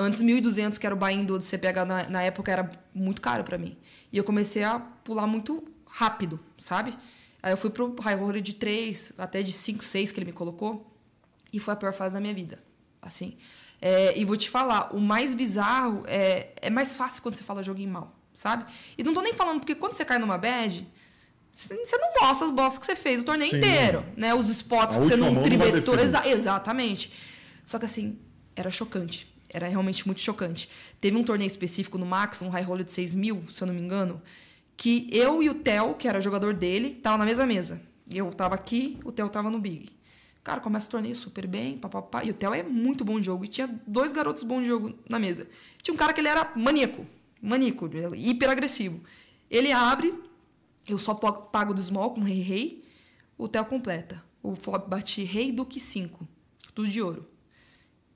Antes, 0.00 0.22
1.200, 0.22 0.78
que 0.78 0.86
era 0.86 0.94
o 0.94 0.98
buy-in 0.98 1.24
do 1.24 1.42
CPH 1.42 1.84
na, 1.84 2.08
na 2.08 2.22
época, 2.22 2.52
era 2.52 2.70
muito 2.94 3.20
caro 3.20 3.42
para 3.42 3.58
mim. 3.58 3.76
E 4.12 4.16
eu 4.16 4.22
comecei 4.22 4.62
a 4.62 4.78
pular 4.78 5.26
muito 5.26 5.64
rápido, 5.84 6.38
sabe? 6.56 6.96
Aí 7.42 7.52
eu 7.52 7.56
fui 7.56 7.68
pro 7.68 7.92
high 8.00 8.14
roller 8.14 8.40
de 8.40 8.54
3, 8.54 9.14
até 9.18 9.42
de 9.42 9.52
5, 9.52 9.82
6 9.82 10.12
que 10.12 10.20
ele 10.20 10.26
me 10.26 10.32
colocou. 10.32 10.88
E 11.52 11.58
foi 11.58 11.74
a 11.74 11.76
pior 11.76 11.92
fase 11.92 12.14
da 12.14 12.20
minha 12.20 12.32
vida. 12.32 12.62
Assim. 13.02 13.36
É, 13.82 14.16
e 14.16 14.24
vou 14.24 14.36
te 14.36 14.48
falar, 14.48 14.94
o 14.94 15.00
mais 15.00 15.34
bizarro 15.34 16.04
é, 16.06 16.52
é 16.62 16.70
mais 16.70 16.96
fácil 16.96 17.20
quando 17.20 17.34
você 17.34 17.42
fala 17.42 17.60
joguinho 17.62 17.90
mal, 17.90 18.16
sabe? 18.34 18.66
E 18.96 19.02
não 19.02 19.12
tô 19.12 19.20
nem 19.20 19.34
falando, 19.34 19.58
porque 19.60 19.74
quando 19.74 19.94
você 19.94 20.04
cai 20.04 20.18
numa 20.18 20.38
bad, 20.38 20.86
você 21.50 21.74
não 21.96 22.12
mostra 22.20 22.46
as 22.46 22.52
bostas 22.52 22.78
que 22.78 22.86
você 22.86 22.94
fez 22.94 23.22
o 23.22 23.24
torneio 23.24 23.50
Sim. 23.50 23.58
inteiro, 23.58 24.04
né? 24.16 24.32
Os 24.32 24.48
spots 24.48 24.96
A 24.96 25.00
que 25.00 25.06
você 25.06 25.16
não 25.16 25.42
definir. 25.42 26.00
Exa- 26.00 26.28
exatamente. 26.28 27.12
Só 27.64 27.78
que 27.78 27.84
assim, 27.84 28.18
era 28.54 28.70
chocante. 28.70 29.32
Era 29.48 29.68
realmente 29.68 30.06
muito 30.06 30.20
chocante. 30.20 30.68
Teve 31.00 31.16
um 31.16 31.24
torneio 31.24 31.46
específico 31.46 31.96
no 31.96 32.06
Max, 32.06 32.42
um 32.42 32.48
high 32.48 32.62
roller 32.62 32.84
de 32.84 32.92
6 32.92 33.14
mil, 33.14 33.44
se 33.50 33.62
eu 33.62 33.66
não 33.66 33.74
me 33.74 33.80
engano, 33.80 34.20
que 34.76 35.08
eu 35.12 35.42
e 35.42 35.50
o 35.50 35.54
Theo, 35.54 35.94
que 35.94 36.06
era 36.06 36.20
jogador 36.20 36.54
dele, 36.54 36.94
tava 36.94 37.18
na 37.18 37.24
mesma 37.24 37.46
mesa. 37.46 37.80
Eu 38.10 38.30
tava 38.32 38.54
aqui, 38.54 38.98
o 39.04 39.10
Theo 39.10 39.28
tava 39.28 39.50
no 39.50 39.58
Big. 39.58 39.90
Cara, 40.42 40.60
começa 40.60 40.86
o 40.86 40.90
torneio 40.90 41.14
super 41.14 41.46
bem, 41.46 41.76
papapá. 41.76 42.24
E 42.24 42.30
o 42.30 42.34
Theo 42.34 42.54
é 42.54 42.62
muito 42.62 43.04
bom 43.04 43.18
de 43.20 43.26
jogo. 43.26 43.44
E 43.44 43.48
tinha 43.48 43.68
dois 43.86 44.12
garotos 44.12 44.42
bons 44.42 44.62
de 44.62 44.68
jogo 44.68 44.94
na 45.08 45.18
mesa. 45.18 45.46
Tinha 45.82 45.92
um 45.92 45.96
cara 45.96 46.12
que 46.12 46.20
ele 46.20 46.28
era 46.28 46.52
maníaco. 46.56 47.06
Maníaco, 47.42 47.90
hiper 48.14 48.48
agressivo. 48.48 49.02
Ele 49.50 49.72
abre, 49.72 50.14
eu 50.88 50.96
só 50.96 51.12
pago 51.14 51.74
do 51.74 51.82
small 51.82 52.14
com 52.14 52.22
rei 52.22 52.40
rei. 52.40 52.84
O 53.36 53.46
Theo 53.46 53.64
completa. 53.64 54.24
O 54.42 54.54
flop 54.54 54.88
bati 54.88 55.22
rei, 55.22 55.52
duque 55.52 55.78
5. 55.78 56.26
Tudo 56.74 56.88
de 56.88 57.02
ouro. 57.02 57.28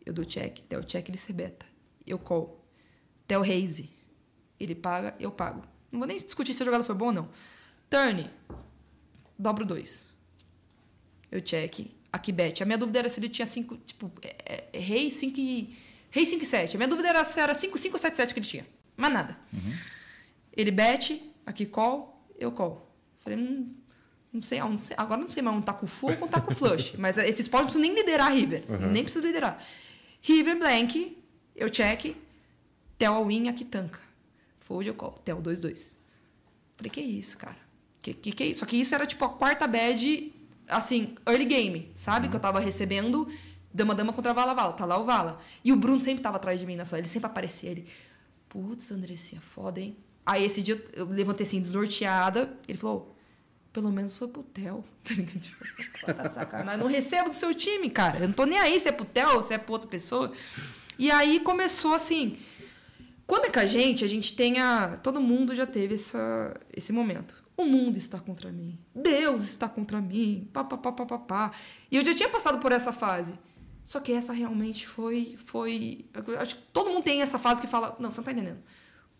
Eu 0.04 0.12
dou 0.12 0.24
check. 0.24 0.60
Theo 0.68 0.82
check, 0.84 1.08
ele 1.08 1.18
se 1.18 1.32
beta. 1.32 1.66
Eu 2.06 2.18
call. 2.18 2.64
Theo 3.26 3.42
raise. 3.42 3.88
Ele 4.58 4.74
paga, 4.74 5.14
eu 5.18 5.30
pago. 5.30 5.62
Não 5.90 5.98
vou 6.00 6.08
nem 6.08 6.16
discutir 6.16 6.54
se 6.54 6.62
a 6.62 6.66
jogada 6.66 6.84
foi 6.84 6.94
boa 6.94 7.10
ou 7.10 7.14
não. 7.14 7.28
Turn. 7.88 8.30
Dobro 9.38 9.64
2. 9.64 10.06
Eu 11.30 11.40
check. 11.40 11.90
Aqui 12.12 12.32
bet. 12.32 12.62
A 12.62 12.66
minha 12.66 12.78
dúvida 12.78 12.98
era 12.98 13.08
se 13.08 13.20
ele 13.20 13.28
tinha 13.28 13.46
5. 13.46 13.76
Tipo, 13.78 14.12
é, 14.22 14.68
é, 14.72 14.78
rei 14.78 15.10
5 15.10 15.38
e. 15.38 15.76
Rei 16.10 16.26
5 16.26 16.42
e 16.42 16.46
7. 16.46 16.76
A 16.76 16.78
minha 16.78 16.88
dúvida 16.88 17.08
era 17.08 17.24
se 17.24 17.40
era 17.40 17.54
5, 17.54 17.78
5 17.78 17.94
ou 17.94 17.98
7, 17.98 18.16
7 18.16 18.34
que 18.34 18.40
ele 18.40 18.46
tinha. 18.46 18.66
Mais 18.96 19.12
nada. 19.12 19.36
Ele 20.54 20.70
bet, 20.70 21.22
aqui 21.46 21.64
call, 21.64 22.22
eu 22.38 22.52
call. 22.52 22.94
Falei, 23.20 23.38
hum, 23.38 23.74
não 24.32 24.42
sei, 24.42 24.58
não 24.60 24.78
sei, 24.78 24.96
agora 24.98 25.20
não 25.20 25.28
sei 25.28 25.42
mais 25.42 25.56
um 25.56 25.62
tá 25.62 25.72
com 25.72 25.86
full 25.86 26.16
ou 26.20 26.28
tá 26.28 26.40
com 26.40 26.54
flush. 26.54 26.94
Mas 26.98 27.16
esses 27.18 27.48
pods 27.48 27.74
não 27.74 27.80
precisam 27.80 27.82
nem 27.82 27.94
liderar 27.94 28.32
River. 28.32 28.64
Uhum. 28.68 28.90
Nem 28.90 29.02
preciso 29.02 29.26
liderar. 29.26 29.62
River 30.23 30.59
blank, 30.59 31.19
eu 31.55 31.69
check, 31.69 32.16
Tel 32.99 33.27
aqui 33.49 33.65
tanca. 33.65 33.99
Fold, 34.61 34.89
eu 34.89 34.94
call. 34.94 35.12
Tel 35.24 35.43
2-2. 35.43 35.94
Falei, 36.77 36.90
que 36.90 37.01
isso, 37.01 37.36
cara? 37.36 37.57
Que, 38.01 38.15
que 38.15 38.32
que 38.32 38.43
é 38.43 38.47
isso? 38.47 38.61
Só 38.61 38.66
que 38.66 38.77
isso 38.77 38.94
era 38.94 39.07
tipo 39.07 39.24
a 39.24 39.28
quarta 39.28 39.66
bad, 39.66 40.32
assim, 40.69 41.16
early 41.27 41.44
game, 41.44 41.93
sabe? 41.94 42.28
Que 42.28 42.36
eu 42.36 42.40
tava 42.40 42.61
recebendo 42.61 43.28
dama 43.74 43.94
dama 43.94 44.12
contra 44.12 44.35
vala 44.35 44.55
vala, 44.55 44.73
tá 44.74 44.85
lá 44.85 44.99
o 44.99 45.05
vala. 45.05 45.40
E 45.65 45.73
o 45.73 45.77
Bruno 45.77 46.01
sempre 46.01 46.23
tava 46.23 46.36
atrás 46.36 46.61
de 46.61 46.66
mim 46.66 46.77
na 46.77 46.85
sala, 46.85 47.01
ele 47.01 47.09
sempre 47.09 47.27
aparecia, 47.27 47.70
ele, 47.70 47.86
putz, 48.49 48.90
Andressinha, 48.90 49.40
foda, 49.40 49.81
hein? 49.81 49.97
Aí 50.24 50.44
esse 50.44 50.62
dia 50.62 50.82
eu 50.93 51.07
levantei 51.07 51.47
assim, 51.47 51.61
desnorteada, 51.61 52.57
ele 52.69 52.78
falou, 52.78 53.16
pelo 53.73 53.90
menos 53.90 54.16
foi 54.16 54.28
pro 54.28 54.43
Theo. 54.43 54.85
Tá 55.03 55.15
ligado? 55.15 55.40
Tipo, 55.40 55.65
tá 56.15 56.28
de 56.28 56.35
sacanagem. 56.35 56.81
Não 56.81 56.86
recebo 56.86 57.28
do 57.28 57.35
seu 57.35 57.53
time, 57.53 57.90
cara. 57.90 58.19
Eu 58.19 58.28
não 58.28 58.35
tô 58.35 58.44
nem 58.44 58.59
aí 58.59 58.78
se 58.78 58.89
é 58.89 58.93
pro 58.93 59.05
Theo 59.05 59.43
se 59.43 59.53
é 59.55 59.59
pra 59.59 59.73
outra 59.73 59.89
pessoa. 59.89 60.32
E 60.99 61.11
aí 61.11 61.40
começou 61.40 61.94
assim. 61.94 62.39
Quando 63.27 63.47
é 63.47 63.51
com 63.51 63.59
a 63.59 63.66
gente, 63.66 64.05
a 64.05 64.09
gente 64.09 64.35
tem 64.36 64.61
a. 64.61 64.99
Todo 65.03 65.20
mundo 65.20 65.55
já 65.55 65.66
teve 65.66 65.94
essa, 65.94 66.55
esse 66.73 66.93
momento. 66.93 67.43
O 67.57 67.65
mundo 67.65 67.97
está 67.97 68.20
contra 68.20 68.53
mim. 68.53 68.78
Deus 68.94 69.43
está 69.43 69.69
contra 69.69 70.01
mim. 70.01 70.49
Pá, 70.53 70.62
pá, 70.62 70.77
pá, 70.77 70.93
pá, 70.93 71.07
pá, 71.07 71.19
pá. 71.19 71.53
E 71.90 71.97
eu 71.97 72.05
já 72.05 72.15
tinha 72.15 72.28
passado 72.28 72.59
por 72.59 72.73
essa 72.73 72.93
fase. 72.93 73.35
Só 73.85 74.01
que 74.01 74.12
essa 74.12 74.32
realmente 74.32 74.86
foi. 74.86 75.36
foi 75.47 76.05
acho 76.39 76.57
que 76.57 76.62
todo 76.73 76.90
mundo 76.90 77.03
tem 77.03 77.23
essa 77.23 77.39
fase 77.39 77.61
que 77.61 77.66
fala. 77.66 77.97
Não, 77.99 78.11
você 78.11 78.19
não 78.19 78.24
tá 78.24 78.32
entendendo. 78.32 78.62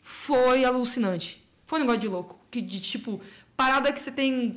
Foi 0.01 0.65
alucinante. 0.65 1.43
Foi 1.67 1.79
um 1.79 1.83
negócio 1.83 2.01
de 2.01 2.09
louco. 2.09 2.39
Que 2.51 2.61
de 2.61 2.81
tipo, 2.81 3.21
parada 3.63 3.93
que 3.93 4.01
você 4.01 4.11
tem 4.11 4.55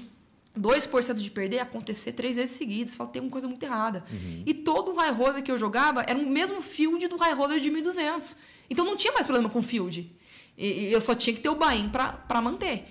2% 0.59 1.13
de 1.15 1.29
perder 1.29 1.59
acontecer 1.59 2.13
três 2.13 2.35
vezes 2.35 2.55
seguidas. 2.55 2.91
Você 2.91 2.97
fala, 2.97 3.09
tem 3.09 3.21
uma 3.21 3.31
coisa 3.31 3.47
muito 3.47 3.61
errada. 3.63 4.03
E 4.45 4.53
todo 4.53 4.91
o 4.91 4.95
high 4.95 5.11
roller 5.11 5.43
que 5.43 5.51
eu 5.51 5.57
jogava 5.57 6.03
era 6.07 6.17
o 6.17 6.27
mesmo 6.27 6.61
field 6.61 7.07
do 7.07 7.17
high 7.17 7.33
roller 7.33 7.59
de 7.59 7.69
1200. 7.69 8.35
Então 8.69 8.85
não 8.85 8.95
tinha 8.95 9.13
mais 9.13 9.27
problema 9.27 9.49
com 9.49 9.61
field. 9.61 10.11
E, 10.57 10.67
e 10.67 10.91
eu 10.91 11.01
só 11.01 11.13
tinha 11.13 11.35
que 11.35 11.41
ter 11.41 11.49
o 11.49 11.55
buy-in 11.55 11.89
pra, 11.89 12.13
pra 12.13 12.41
manter. 12.41 12.85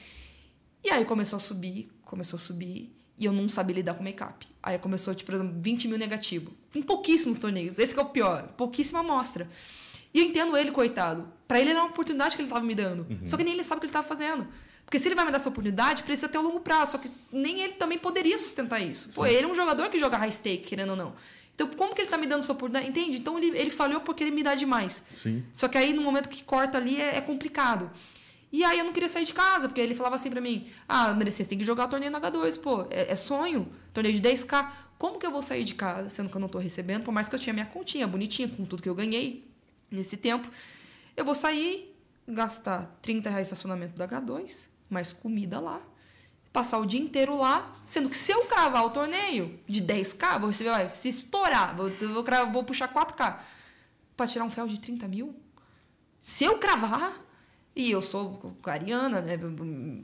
E 0.85 0.91
aí 0.91 1.05
começou 1.05 1.39
a 1.39 1.41
subir, 1.41 1.91
começou 2.03 2.37
a 2.37 2.41
subir. 2.41 2.95
E 3.17 3.25
eu 3.25 3.33
não 3.33 3.49
sabia 3.49 3.77
lidar 3.77 3.95
com 3.95 4.03
make-up. 4.03 4.47
Aí 4.63 4.77
começou, 4.79 5.15
tipo, 5.15 5.31
por 5.31 5.37
exemplo, 5.37 5.55
20 5.61 5.89
mil 5.89 5.99
negativo. 5.99 6.53
Em 6.75 6.83
pouquíssimos 6.83 7.39
torneios. 7.39 7.79
Esse 7.79 7.95
que 7.95 8.01
é 8.01 8.03
o 8.03 8.07
pior. 8.07 8.49
Pouquíssima 8.57 9.01
amostra. 9.01 9.49
E 10.13 10.19
eu 10.19 10.27
entendo 10.27 10.57
ele, 10.57 10.73
coitado. 10.73 11.29
Para 11.47 11.61
ele 11.61 11.71
era 11.71 11.81
uma 11.81 11.89
oportunidade 11.91 12.35
que 12.35 12.43
ele 12.43 12.49
estava 12.49 12.65
me 12.65 12.75
dando. 12.75 13.07
Uhum. 13.09 13.25
Só 13.25 13.37
que 13.37 13.45
nem 13.45 13.55
ele 13.55 13.65
sabe 13.65 13.79
o 13.79 13.81
que 13.81 13.87
ele 13.87 13.91
estava 13.91 14.07
fazendo. 14.07 14.47
Porque 14.85 14.99
se 14.99 15.09
ele 15.09 15.15
vai 15.15 15.25
me 15.25 15.31
dar 15.31 15.39
essa 15.39 15.49
oportunidade, 15.49 16.03
precisa 16.03 16.29
ter 16.29 16.39
o 16.39 16.43
longo 16.43 16.61
prazo. 16.61 16.93
Só 16.93 16.99
que 16.99 17.11
nem 17.33 17.61
ele 17.61 17.75
também 17.75 17.99
poderia 17.99 18.39
sustentar 18.39 18.81
isso. 18.81 19.11
Sim. 19.11 19.15
Pô, 19.17 19.27
ele 19.27 19.45
é 19.45 19.47
um 19.47 19.55
jogador 19.55 19.89
que 19.89 19.99
joga 19.99 20.17
high 20.17 20.31
stake, 20.31 20.65
querendo 20.65 20.91
ou 20.91 20.97
não. 20.97 21.15
Então, 21.55 21.69
como 21.69 21.95
que 21.95 22.01
ele 22.01 22.07
está 22.07 22.19
me 22.19 22.27
dando 22.27 22.41
essa 22.41 22.53
oportunidade? 22.53 22.89
Entende? 22.89 23.19
Então, 23.19 23.39
ele, 23.39 23.57
ele 23.57 23.71
falhou 23.71 24.01
porque 24.01 24.25
ele 24.25 24.31
me 24.33 24.43
dá 24.43 24.55
demais. 24.55 25.05
Sim. 25.13 25.45
Só 25.53 25.69
que 25.69 25.79
aí, 25.79 25.93
no 25.93 26.03
momento 26.03 26.29
que 26.29 26.43
corta 26.43 26.79
ali, 26.79 27.01
é, 27.01 27.17
é 27.17 27.21
complicado. 27.21 27.91
E 28.55 28.63
aí 28.63 28.79
eu 28.79 28.85
não 28.85 28.93
queria 28.93 29.09
sair 29.09 29.25
de 29.25 29.33
casa, 29.33 29.69
porque 29.69 29.81
ele 29.81 29.97
falava 29.97 30.15
assim 30.15 30.31
pra 30.31 30.41
mim: 30.41 30.69
Ah, 30.89 31.11
André, 31.11 31.29
você 31.29 31.45
tem 31.45 31.59
que 31.59 31.65
jogar 31.65 31.87
o 31.87 31.89
torneio 31.89 32.13
na 32.13 32.21
H2, 32.21 32.61
pô, 32.61 32.87
é, 32.89 33.11
é, 33.11 33.17
sonho, 33.17 33.69
torneio 33.93 34.15
de 34.15 34.29
10k. 34.29 34.71
Como 34.97 35.19
que 35.19 35.27
eu 35.27 35.33
vou 35.33 35.43
sair 35.43 35.65
de 35.65 35.75
casa, 35.75 36.09
sendo 36.09 36.31
que 36.31 36.37
eu 36.37 36.41
não 36.41 36.49
tô 36.49 36.59
recebendo, 36.59 37.03
por 37.03 37.11
mais 37.11 37.29
que 37.29 37.35
eu 37.35 37.39
tinha 37.39 37.53
minha 37.53 37.67
continha 37.67 38.07
bonitinha, 38.07 38.49
com 38.49 38.65
tudo 38.65 38.81
que 38.81 38.89
eu 38.89 38.95
ganhei 38.95 39.45
nesse 39.91 40.17
tempo? 40.17 40.49
Eu 41.17 41.25
vou 41.25 41.35
sair, 41.35 41.93
gastar 42.29 42.97
30 43.03 43.29
reais 43.29 43.49
de 43.49 43.55
estacionamento 43.55 43.99
da 43.99 44.07
H2, 44.07 44.69
mais 44.89 45.13
comida 45.13 45.61
lá, 45.61 45.81
passar 46.53 46.79
o 46.79 46.87
dia 46.87 47.01
inteiro 47.01 47.37
lá, 47.37 47.73
sendo 47.85 48.09
que 48.09 48.17
se 48.17 48.33
eu 48.33 48.45
cravar 48.45 48.85
o 48.85 48.91
torneio 48.91 49.59
de 49.67 49.83
10k, 49.83 50.39
vou 50.39 50.49
receber, 50.49 50.71
olha, 50.71 50.89
se 50.89 51.09
estourar, 51.09 51.77
vou, 51.77 51.91
vou, 51.91 52.23
cravar, 52.23 52.53
vou 52.53 52.65
puxar 52.65 52.93
4k, 52.93 53.39
para 54.17 54.27
tirar 54.27 54.45
um 54.45 54.51
fel 54.51 54.67
de 54.67 54.79
30 54.79 55.09
mil? 55.09 55.35
Se 56.21 56.45
eu 56.45 56.59
cravar, 56.59 57.25
e 57.77 57.91
eu 57.91 58.01
sou 58.01 58.57
cariana, 58.63 59.21
né? 59.21 59.39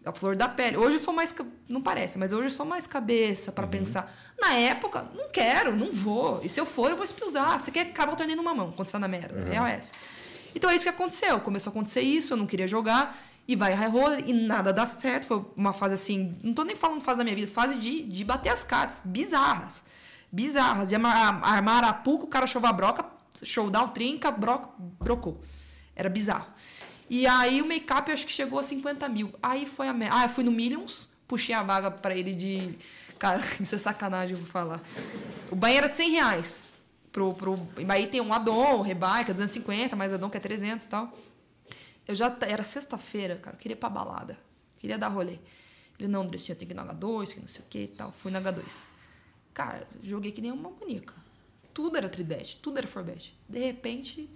A 0.05 0.12
flor 0.12 0.35
da 0.35 0.48
pele. 0.48 0.77
Hoje 0.77 0.97
eu 0.97 0.98
sou 0.98 1.15
mais. 1.15 1.32
Não 1.69 1.81
parece, 1.81 2.19
mas 2.19 2.32
hoje 2.32 2.47
eu 2.47 2.51
sou 2.51 2.66
mais 2.66 2.85
cabeça 2.85 3.52
para 3.52 3.65
uhum. 3.65 3.70
pensar. 3.70 4.12
Na 4.40 4.55
época, 4.55 5.07
não 5.15 5.28
quero, 5.31 5.77
não 5.77 5.93
vou. 5.93 6.40
E 6.43 6.48
se 6.48 6.59
eu 6.59 6.66
for, 6.66 6.90
eu 6.90 6.97
vou 6.97 7.05
expulsar. 7.05 7.61
Você 7.61 7.70
quer 7.70 7.82
acabar 7.82 8.12
o 8.12 8.16
torneio 8.16 8.36
numa 8.36 8.52
mão 8.52 8.73
quando 8.73 8.89
você 8.89 8.93
tá 8.93 8.98
na 8.98 9.07
mera. 9.07 9.32
Uhum. 9.32 9.66
É 9.69 9.74
essa. 9.74 9.94
Então 10.52 10.69
é 10.69 10.74
isso 10.74 10.82
que 10.82 10.89
aconteceu. 10.89 11.39
Começou 11.40 11.70
a 11.70 11.73
acontecer 11.73 12.01
isso, 12.01 12.32
eu 12.32 12.36
não 12.36 12.47
queria 12.47 12.66
jogar. 12.66 13.16
E 13.51 13.57
vai 13.57 13.75
high 13.75 13.89
roller 13.89 14.23
e 14.29 14.33
nada 14.33 14.73
dá 14.73 14.87
certo. 14.87 15.27
Foi 15.27 15.45
uma 15.57 15.73
fase 15.73 15.95
assim. 15.95 16.39
Não 16.41 16.55
tô 16.55 16.63
nem 16.63 16.77
falando 16.77 17.01
fase 17.01 17.19
da 17.19 17.25
minha 17.25 17.35
vida, 17.35 17.51
fase 17.51 17.77
de, 17.77 18.05
de 18.05 18.23
bater 18.23 18.49
as 18.49 18.63
cartas 18.63 19.03
bizarras. 19.05 19.83
Bizarras. 20.31 20.89
De 20.89 20.95
armar, 20.95 21.83
a 21.83 21.93
puca, 21.93 22.25
o 22.27 22.29
cara 22.29 22.47
chovar 22.47 22.73
broca, 22.73 23.05
showdown, 23.43 23.89
trinca, 23.89 24.31
broca, 24.31 24.69
brocou. 24.79 25.41
Era 25.97 26.09
bizarro. 26.09 26.47
E 27.09 27.27
aí 27.27 27.61
o 27.61 27.67
make-up 27.67 28.09
eu 28.09 28.15
acho 28.15 28.25
que 28.25 28.33
chegou 28.33 28.57
a 28.57 28.63
50 28.63 29.09
mil. 29.09 29.33
Aí 29.43 29.67
foi 29.67 29.89
a. 29.89 29.97
Ah, 30.13 30.27
eu 30.27 30.29
fui 30.29 30.45
no 30.45 30.53
Millions, 30.53 31.09
puxei 31.27 31.53
a 31.53 31.61
vaga 31.61 31.91
para 31.91 32.15
ele 32.15 32.33
de. 32.33 32.79
Cara, 33.19 33.43
isso 33.61 33.75
é 33.75 33.79
sacanagem, 33.79 34.37
eu 34.37 34.39
vou 34.39 34.47
falar. 34.47 34.81
O 35.51 35.57
banheiro 35.57 35.87
era 35.87 35.91
de 35.91 35.97
100 35.97 36.11
reais. 36.13 36.65
Pro, 37.11 37.35
pro... 37.35 37.59
Aí 37.89 38.07
tem 38.07 38.21
um 38.21 38.33
Adon, 38.33 38.81
Rebai, 38.83 39.25
que 39.25 39.33
é 39.33 39.35
250, 39.35 39.97
mais 39.97 40.13
Adon 40.13 40.31
que 40.31 40.37
é 40.37 40.41
300 40.41 40.87
e 40.87 40.89
tal. 40.89 41.13
Eu 42.11 42.16
já. 42.16 42.37
Era 42.43 42.62
sexta-feira, 42.65 43.37
cara, 43.37 43.57
eu 43.57 43.61
queria 43.61 43.74
ir 43.74 43.78
pra 43.78 43.89
balada. 43.89 44.37
Queria 44.78 44.99
dar 44.99 45.09
rolê. 45.09 45.39
Ele, 45.99 46.09
não, 46.09 46.23
Andressinha, 46.23 46.57
tem 46.57 46.66
que 46.66 46.74
ir 46.74 46.77
na 46.77 46.85
H2, 46.95 47.35
que 47.35 47.41
não 47.41 47.49
sei 47.49 47.61
o 47.61 47.65
que 47.69 47.78
e 47.81 47.89
tal. 47.89 48.12
Fui 48.12 48.31
na 48.31 48.41
H2. 48.41 48.87
Cara, 49.53 49.87
joguei 50.03 50.32
que 50.32 50.41
nem 50.41 50.51
uma 50.51 50.70
bonica. 50.70 51.15
Tudo 51.74 51.97
era 51.97 52.09
tribet, 52.09 52.59
tudo 52.62 52.78
era 52.78 52.87
forbet. 52.87 53.37
De 53.49 53.59
repente 53.59 54.28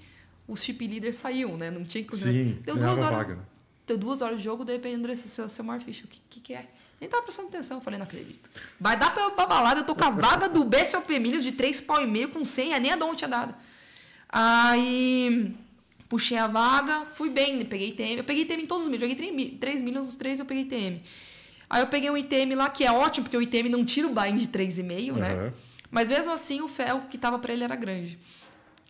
os 0.46 0.62
chip 0.62 0.86
leaders 0.86 1.16
saíam, 1.16 1.56
né? 1.56 1.70
Não 1.70 1.84
tinha 1.84 2.05
que 2.05 2.16
Sim, 2.16 2.59
deu 2.62 2.76
duas 2.76 2.98
horas, 2.98 3.18
vaga, 3.18 3.34
né? 3.36 3.42
Deu 3.86 3.98
duas 3.98 4.22
horas 4.22 4.38
de 4.38 4.44
jogo, 4.44 4.64
de 4.64 4.72
repente, 4.72 4.94
André, 4.94 5.14
seu, 5.16 5.48
seu 5.48 5.64
maior 5.64 5.80
ficha, 5.80 6.05
o 6.05 6.09
que, 6.09 6.20
que, 6.28 6.40
que, 6.40 6.55
é? 6.55 6.70
Nem 7.01 7.09
tava 7.09 7.22
prestando 7.22 7.48
atenção, 7.48 7.80
falei, 7.80 7.98
não 7.98 8.06
acredito. 8.06 8.48
Vai 8.80 8.96
dar 8.96 9.12
pra 9.12 9.24
eu 9.24 9.30
pra 9.32 9.46
balada, 9.46 9.80
eu 9.80 9.86
tô 9.86 9.94
com 9.94 10.05
a 10.05 10.10
vaga 10.10 10.48
do 10.48 10.64
BSOP 10.64 11.18
Milhas 11.18 11.42
de 11.42 11.52
3 11.52 11.80
pau 11.82 12.02
e 12.02 12.06
meio 12.06 12.30
com 12.30 12.44
100, 12.44 12.80
nem 12.80 12.92
a 12.92 12.96
Dom 12.96 13.14
tinha 13.14 13.28
dado. 13.28 13.55
Aí, 14.28 15.55
puxei 16.09 16.36
a 16.36 16.47
vaga, 16.47 17.06
fui 17.06 17.31
bem, 17.31 17.64
peguei 17.64 17.89
ITM. 17.89 18.18
Eu 18.18 18.24
peguei 18.24 18.44
ITM 18.44 18.62
em 18.62 18.66
todos 18.66 18.85
os 18.85 18.90
milhos, 18.90 19.09
joguei 19.09 19.56
3 19.59 19.82
milhas, 19.82 20.09
os 20.09 20.14
3 20.14 20.40
eu 20.40 20.47
peguei 20.47 20.64
ITM. 20.64 21.01
Aí 21.68 21.82
eu 21.82 21.86
peguei 21.86 22.10
um 22.10 22.16
ITM 22.16 22.55
lá, 22.55 22.68
que 22.68 22.85
é 22.85 22.93
ótimo, 22.93 23.24
porque 23.24 23.36
o 23.36 23.43
ITM 23.43 23.68
não 23.68 23.85
tira 23.85 24.06
o 24.06 24.12
buy 24.12 24.32
de 24.32 24.47
3,5, 24.48 25.12
uhum. 25.12 25.18
né? 25.18 25.52
Mas 25.90 26.09
mesmo 26.09 26.32
assim, 26.32 26.60
o 26.60 26.68
fel 26.68 27.02
que 27.10 27.16
tava 27.16 27.39
para 27.39 27.52
ele 27.52 27.64
era 27.64 27.76
grande. 27.76 28.18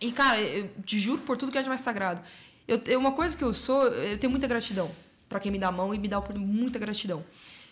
E, 0.00 0.10
cara, 0.10 0.40
eu 0.40 0.70
te 0.84 0.98
juro 0.98 1.22
por 1.22 1.36
tudo 1.36 1.52
que 1.52 1.58
é 1.58 1.62
de 1.62 1.68
mais 1.68 1.80
sagrado. 1.80 2.20
Eu, 2.66 2.98
uma 2.98 3.12
coisa 3.12 3.36
que 3.36 3.44
eu 3.44 3.52
sou, 3.52 3.86
eu 3.88 4.18
tenho 4.18 4.30
muita 4.30 4.46
gratidão 4.46 4.90
para 5.28 5.40
quem 5.40 5.50
me 5.52 5.58
dá 5.58 5.68
a 5.68 5.72
mão 5.72 5.94
e 5.94 5.98
me 5.98 6.08
dá 6.08 6.20
muita 6.36 6.78
gratidão. 6.78 7.24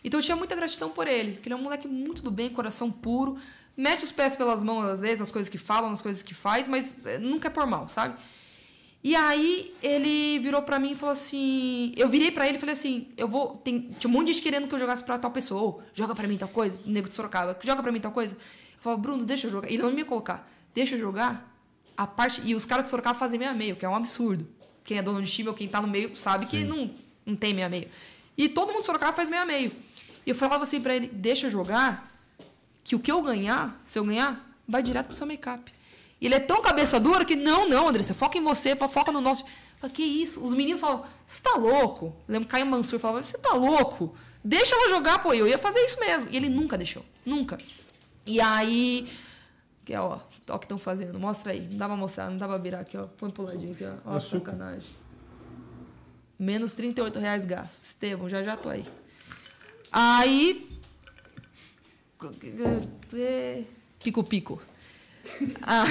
Então 0.05 0.19
eu 0.19 0.25
tinha 0.25 0.37
muita 0.37 0.55
gratidão 0.55 0.91
por 0.91 1.07
ele, 1.07 1.33
porque 1.33 1.49
ele 1.49 1.55
é 1.55 1.57
um 1.57 1.63
moleque 1.63 1.87
muito 1.87 2.23
do 2.23 2.31
bem, 2.31 2.51
coração 2.51 2.91
puro, 2.91 3.39
mete 3.77 4.05
os 4.05 4.13
pés 4.13 4.35
pelas 4.35 4.63
mãos 4.63 4.85
às 4.85 5.01
vezes, 5.01 5.21
nas 5.21 5.31
coisas 5.31 5.49
que 5.49 5.59
falam, 5.59 5.89
nas 5.91 6.03
coisas 6.03 6.23
que 6.23 6.35
faz, 6.35 6.67
mas 6.67 7.07
eh, 7.07 7.19
nunca 7.19 7.49
é 7.49 7.51
por 7.51 7.67
mal, 7.67 7.89
sabe? 7.89 8.17
E 9.05 9.17
aí 9.17 9.75
ele 9.83 10.39
virou 10.39 10.63
para 10.63 10.79
mim 10.79 10.93
e 10.93 10.97
falou 10.97 11.13
assim, 11.13 11.93
eu 11.97 12.09
virei 12.09 12.31
para 12.31 12.47
ele 12.47 12.57
e 12.57 12.61
falei 12.61 12.73
assim, 12.73 13.09
eu 13.17 13.27
vou, 13.27 13.57
tem, 13.57 13.91
tinha 13.99 14.09
um 14.09 14.13
monte 14.13 14.29
de 14.29 14.35
gente 14.35 14.43
querendo 14.43 14.69
que 14.69 14.75
eu 14.75 14.79
jogasse 14.79 15.03
para 15.03 15.19
tal 15.19 15.33
pessoa, 15.33 15.83
joga 15.93 16.15
para 16.15 16.29
mim 16.29 16.37
tal 16.37 16.49
coisa, 16.49 16.89
o 16.89 16.93
nego 16.93 17.09
de 17.09 17.15
Sorocaba, 17.15 17.59
joga 17.61 17.83
para 17.83 17.91
mim 17.91 17.99
tal 18.01 18.13
coisa. 18.13 18.37
Eu 18.37 18.79
falava, 18.79 19.03
Bruno, 19.03 19.25
deixa 19.25 19.49
eu 19.49 19.51
jogar. 19.51 19.69
Ele 19.69 19.83
não 19.83 19.91
me 19.91 19.99
ia 19.99 20.05
colocar. 20.05 20.49
Deixa 20.73 20.95
eu 20.95 21.01
jogar 21.01 21.53
a 21.97 22.07
parte. 22.07 22.43
E 22.45 22.55
os 22.55 22.65
caras 22.65 22.85
de 22.85 22.91
Sorocaba 22.91 23.19
fazem 23.19 23.41
meio 23.41 23.51
a 23.51 23.55
meio, 23.55 23.75
que 23.75 23.85
é 23.85 23.89
um 23.89 23.95
absurdo. 23.95 24.47
Quem 24.85 24.99
é 24.99 25.03
dono 25.03 25.21
de 25.21 25.31
time 25.31 25.49
ou 25.49 25.55
quem 25.55 25.69
tá 25.69 25.81
no 25.81 25.89
meio 25.89 26.15
sabe 26.15 26.47
Sim. 26.47 26.59
que 26.59 26.65
não, 26.65 26.91
não 27.27 27.35
tem 27.35 27.53
meio 27.53 27.67
a 27.67 27.71
meio. 27.71 27.89
E 28.37 28.49
todo 28.49 28.69
mundo 28.69 28.81
de 28.81 28.87
Sorocaba 28.87 29.13
faz 29.13 29.29
meio 29.29 29.43
a 29.43 29.45
meio. 29.45 29.73
E 30.25 30.31
eu 30.31 30.35
falava 30.35 30.63
assim 30.63 30.81
para 30.81 30.95
ele: 30.95 31.09
deixa 31.09 31.49
eu 31.49 31.51
jogar, 31.51 32.09
que 32.85 32.95
o 32.95 33.01
que 33.01 33.11
eu 33.11 33.21
ganhar, 33.21 33.81
se 33.85 33.99
eu 33.99 34.05
ganhar, 34.05 34.49
vai 34.67 34.83
direto 34.83 35.07
pro 35.09 35.17
seu 35.17 35.27
make-up. 35.27 35.73
Ele 36.27 36.35
é 36.35 36.41
tão 36.41 36.63
cabeça 36.63 37.01
dura 37.01 37.25
que, 37.25 37.35
não, 37.35 37.69
não, 37.69 37.93
você 37.93 38.15
foca 38.15 38.39
em 38.39 38.43
você, 38.43 38.77
foca 38.77 39.11
no 39.11 39.21
nosso. 39.21 39.45
Falei, 39.77 39.97
que 39.97 40.03
isso? 40.03 40.43
Os 40.45 40.55
meninos 40.55 40.81
falam, 40.81 41.05
você 41.27 41.43
tá 41.43 41.57
louco? 41.57 42.15
Eu 42.29 42.33
lembro 42.33 42.49
Caio 42.49 42.65
Mansur 42.67 43.01
falava, 43.01 43.23
você 43.23 43.37
tá 43.39 43.55
louco? 43.55 44.15
Deixa 44.45 44.75
ela 44.75 44.91
jogar, 44.91 45.21
pô. 45.21 45.33
Eu 45.33 45.47
ia 45.47 45.59
fazer 45.59 45.81
isso 45.81 45.99
mesmo. 46.01 46.29
E 46.31 46.37
ele 46.37 46.49
nunca 46.49 46.77
deixou. 46.77 47.05
Nunca. 47.25 47.59
E 48.27 48.41
aí. 48.41 49.09
Que, 49.85 49.95
ó, 49.97 50.19
Olha 50.49 50.57
o 50.57 50.59
que 50.59 50.65
estão 50.67 50.79
fazendo. 50.79 51.19
Mostra 51.19 51.53
aí. 51.53 51.67
Não 51.67 51.77
dá 51.77 51.87
pra 51.87 51.97
mostrar, 51.97 52.29
não 52.29 52.37
dá 52.37 52.47
pra 52.47 52.59
virar 52.59 52.81
aqui, 52.81 52.97
ó. 52.97 53.07
Põe 53.07 53.31
pro 53.31 53.45
ladinho 53.45 53.73
aqui, 53.73 53.85
ó. 53.85 54.17
Ó, 54.17 54.21
sacanagem. 54.21 54.91
Menos 56.39 56.75
38 56.75 57.19
reais 57.19 57.47
gastos. 57.47 57.87
Estevam, 57.87 58.29
já 58.29 58.43
já 58.43 58.57
tô 58.57 58.69
aí. 58.69 58.85
Aí. 59.91 60.69
Pico-pico. 64.03 64.61
Ah, 65.63 65.85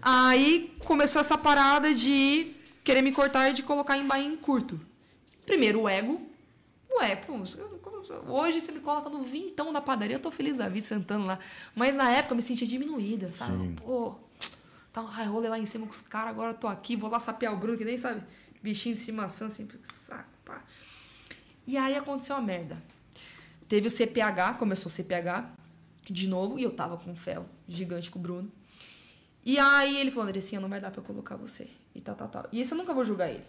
aí 0.00 0.74
começou 0.80 1.20
essa 1.20 1.36
parada 1.36 1.92
de 1.94 2.54
querer 2.84 3.02
me 3.02 3.12
cortar 3.12 3.50
e 3.50 3.54
de 3.54 3.62
colocar 3.62 3.96
em 3.96 4.06
bain 4.06 4.36
curto. 4.36 4.80
Primeiro 5.44 5.82
o 5.82 5.88
ego. 5.88 6.20
Ué, 6.90 7.16
pô, 7.16 7.34
Hoje 8.28 8.60
você 8.60 8.72
me 8.72 8.80
coloca 8.80 9.10
no 9.10 9.22
vintão 9.22 9.72
da 9.72 9.80
padaria, 9.80 10.16
eu 10.16 10.20
tô 10.20 10.30
feliz 10.30 10.56
da 10.56 10.68
vida 10.68 10.86
sentando 10.86 11.26
lá. 11.26 11.38
Mas 11.74 11.94
na 11.94 12.10
época 12.10 12.32
eu 12.32 12.36
me 12.36 12.42
sentia 12.42 12.66
diminuída, 12.66 13.32
sabe? 13.32 13.58
Sim. 13.58 13.74
Pô, 13.74 14.14
tá 14.92 15.02
um 15.02 15.06
high 15.06 15.26
roller 15.26 15.50
lá 15.50 15.58
em 15.58 15.66
cima 15.66 15.86
com 15.86 15.92
os 15.92 16.00
caras, 16.00 16.30
agora 16.30 16.52
eu 16.52 16.54
tô 16.54 16.66
aqui, 16.66 16.96
vou 16.96 17.10
lá 17.10 17.20
sapear 17.20 17.52
o 17.52 17.56
Bruno, 17.56 17.76
que 17.76 17.84
nem 17.84 17.98
sabe, 17.98 18.22
bichinho 18.62 18.94
de 18.94 19.00
estimação, 19.00 19.48
assim, 19.48 19.68
saco, 19.82 20.28
pá. 20.44 20.62
E 21.66 21.76
aí 21.76 21.96
aconteceu 21.96 22.36
a 22.36 22.40
merda. 22.40 22.82
Teve 23.68 23.88
o 23.88 23.90
CPH, 23.90 24.56
começou 24.58 24.90
o 24.90 24.94
CPH 24.94 25.57
de 26.08 26.28
novo, 26.28 26.58
e 26.58 26.62
eu 26.62 26.70
tava 26.70 26.96
com 26.96 27.10
um 27.10 27.16
fel 27.16 27.46
gigante 27.66 28.10
com 28.10 28.18
o 28.18 28.22
Bruno. 28.22 28.50
E 29.44 29.58
aí 29.58 29.98
ele 29.98 30.10
falou, 30.10 30.28
Andressinha, 30.28 30.60
não 30.60 30.68
vai 30.68 30.80
dar 30.80 30.90
pra 30.90 31.00
eu 31.00 31.04
colocar 31.04 31.36
você. 31.36 31.68
E 31.94 32.00
tal, 32.00 32.14
tal, 32.14 32.28
tal. 32.28 32.48
E 32.52 32.60
isso 32.60 32.74
eu 32.74 32.78
nunca 32.78 32.92
vou 32.92 33.04
julgar 33.04 33.30
ele. 33.30 33.44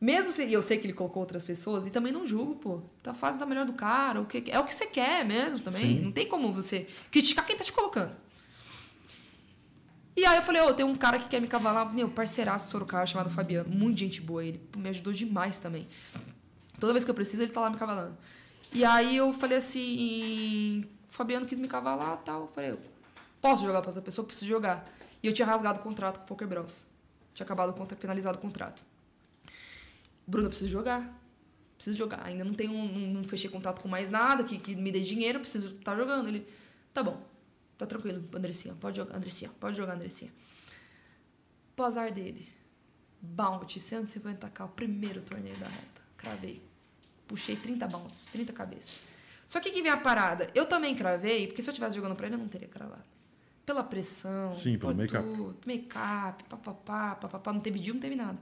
Mesmo 0.00 0.32
se 0.32 0.50
eu 0.50 0.62
sei 0.62 0.78
que 0.78 0.86
ele 0.86 0.94
colocou 0.94 1.20
outras 1.20 1.44
pessoas, 1.44 1.86
e 1.86 1.90
também 1.90 2.12
não 2.12 2.26
julgo, 2.26 2.56
pô. 2.56 2.82
Tá 3.02 3.12
fase 3.12 3.38
da 3.38 3.44
melhor 3.44 3.66
do 3.66 3.74
cara, 3.74 4.20
o 4.20 4.26
que 4.26 4.50
é 4.50 4.58
o 4.58 4.64
que 4.64 4.74
você 4.74 4.86
quer 4.86 5.24
mesmo 5.24 5.60
também. 5.60 5.98
Sim. 5.98 6.00
Não 6.00 6.12
tem 6.12 6.26
como 6.26 6.52
você 6.52 6.88
criticar 7.10 7.46
quem 7.46 7.56
tá 7.56 7.64
te 7.64 7.72
colocando. 7.72 8.16
E 10.16 10.24
aí 10.24 10.36
eu 10.36 10.42
falei, 10.42 10.60
ô, 10.62 10.66
oh, 10.66 10.74
tem 10.74 10.84
um 10.84 10.96
cara 10.96 11.18
que 11.18 11.28
quer 11.28 11.40
me 11.40 11.48
cavalar, 11.48 11.92
meu, 11.94 12.10
parceiraço 12.10 12.70
Sorocaba, 12.70 13.06
chamado 13.06 13.30
Fabiano. 13.30 13.70
Muito 13.70 13.98
gente 13.98 14.20
boa 14.20 14.44
ele. 14.44 14.60
Me 14.76 14.88
ajudou 14.88 15.12
demais 15.12 15.58
também. 15.58 15.86
Toda 16.78 16.92
vez 16.92 17.04
que 17.04 17.10
eu 17.10 17.14
preciso, 17.14 17.42
ele 17.42 17.52
tá 17.52 17.60
lá 17.60 17.70
me 17.70 17.76
cavalando. 17.76 18.16
E 18.72 18.84
aí 18.84 19.16
eu 19.16 19.32
falei 19.32 19.58
assim, 19.58 20.84
Fabiano 21.20 21.44
quis 21.44 21.58
me 21.58 21.68
cavalar 21.68 22.16
tal. 22.24 22.40
Eu 22.42 22.48
falei, 22.48 22.78
posso 23.42 23.62
jogar 23.66 23.82
pra 23.82 23.90
outra 23.90 24.00
pessoa? 24.00 24.26
Preciso 24.26 24.48
jogar. 24.48 24.90
E 25.22 25.26
eu 25.26 25.34
tinha 25.34 25.44
rasgado 25.44 25.78
o 25.78 25.82
contrato 25.82 26.16
com 26.16 26.24
o 26.24 26.26
Poker 26.28 26.48
Bros. 26.48 26.86
Tinha 27.34 27.44
acabado, 27.44 27.74
finalizado 27.98 28.38
o 28.38 28.40
contrato. 28.40 28.82
Bruno, 30.26 30.46
eu 30.46 30.48
preciso 30.48 30.70
jogar. 30.70 31.14
Preciso 31.76 31.98
jogar. 31.98 32.24
Ainda 32.24 32.42
não 32.42 32.54
tenho, 32.54 32.72
não, 32.72 33.20
não 33.20 33.24
fechei 33.24 33.50
contato 33.50 33.82
com 33.82 33.88
mais 33.88 34.08
nada 34.08 34.42
que, 34.44 34.56
que 34.58 34.74
me 34.74 34.90
dê 34.90 35.00
dinheiro, 35.00 35.40
preciso 35.40 35.74
estar 35.74 35.92
tá 35.92 35.96
jogando. 35.98 36.26
Ele, 36.26 36.48
tá 36.94 37.02
bom, 37.02 37.22
tá 37.76 37.84
tranquilo, 37.84 38.26
Andressinha, 38.34 38.74
pode 38.80 38.96
jogar, 38.96 39.14
Andressinha, 39.14 39.50
pode 39.60 39.76
jogar, 39.76 39.96
Andressinha. 39.96 40.32
Pro 41.76 41.84
azar 41.84 42.10
dele, 42.14 42.48
bounty, 43.20 43.78
150k, 43.78 44.64
o 44.64 44.68
primeiro 44.68 45.20
torneio 45.20 45.56
da 45.58 45.68
reta. 45.68 46.00
Cravei. 46.16 46.62
Puxei 47.28 47.56
30 47.56 47.86
bounties, 47.88 48.24
30 48.26 48.54
cabeças. 48.54 49.09
Só 49.50 49.58
que 49.58 49.68
aqui 49.68 49.82
vem 49.82 49.90
a 49.90 49.96
parada. 49.96 50.48
Eu 50.54 50.64
também 50.64 50.94
cravei, 50.94 51.48
porque 51.48 51.60
se 51.60 51.68
eu 51.68 51.74
tivesse 51.74 51.96
jogando 51.96 52.14
pra 52.14 52.26
ele, 52.26 52.36
eu 52.36 52.38
não 52.38 52.46
teria 52.46 52.68
cravado. 52.68 53.02
Pela 53.66 53.82
pressão. 53.82 54.52
Sim, 54.52 54.78
pelo 54.78 54.94
make-up. 54.94 55.26
Make-up, 55.66 56.44
papapá, 56.44 57.16
papapá. 57.16 57.52
Não 57.52 57.58
teve 57.58 57.80
dia, 57.80 57.92
não 57.92 58.00
teve 58.00 58.14
nada. 58.14 58.38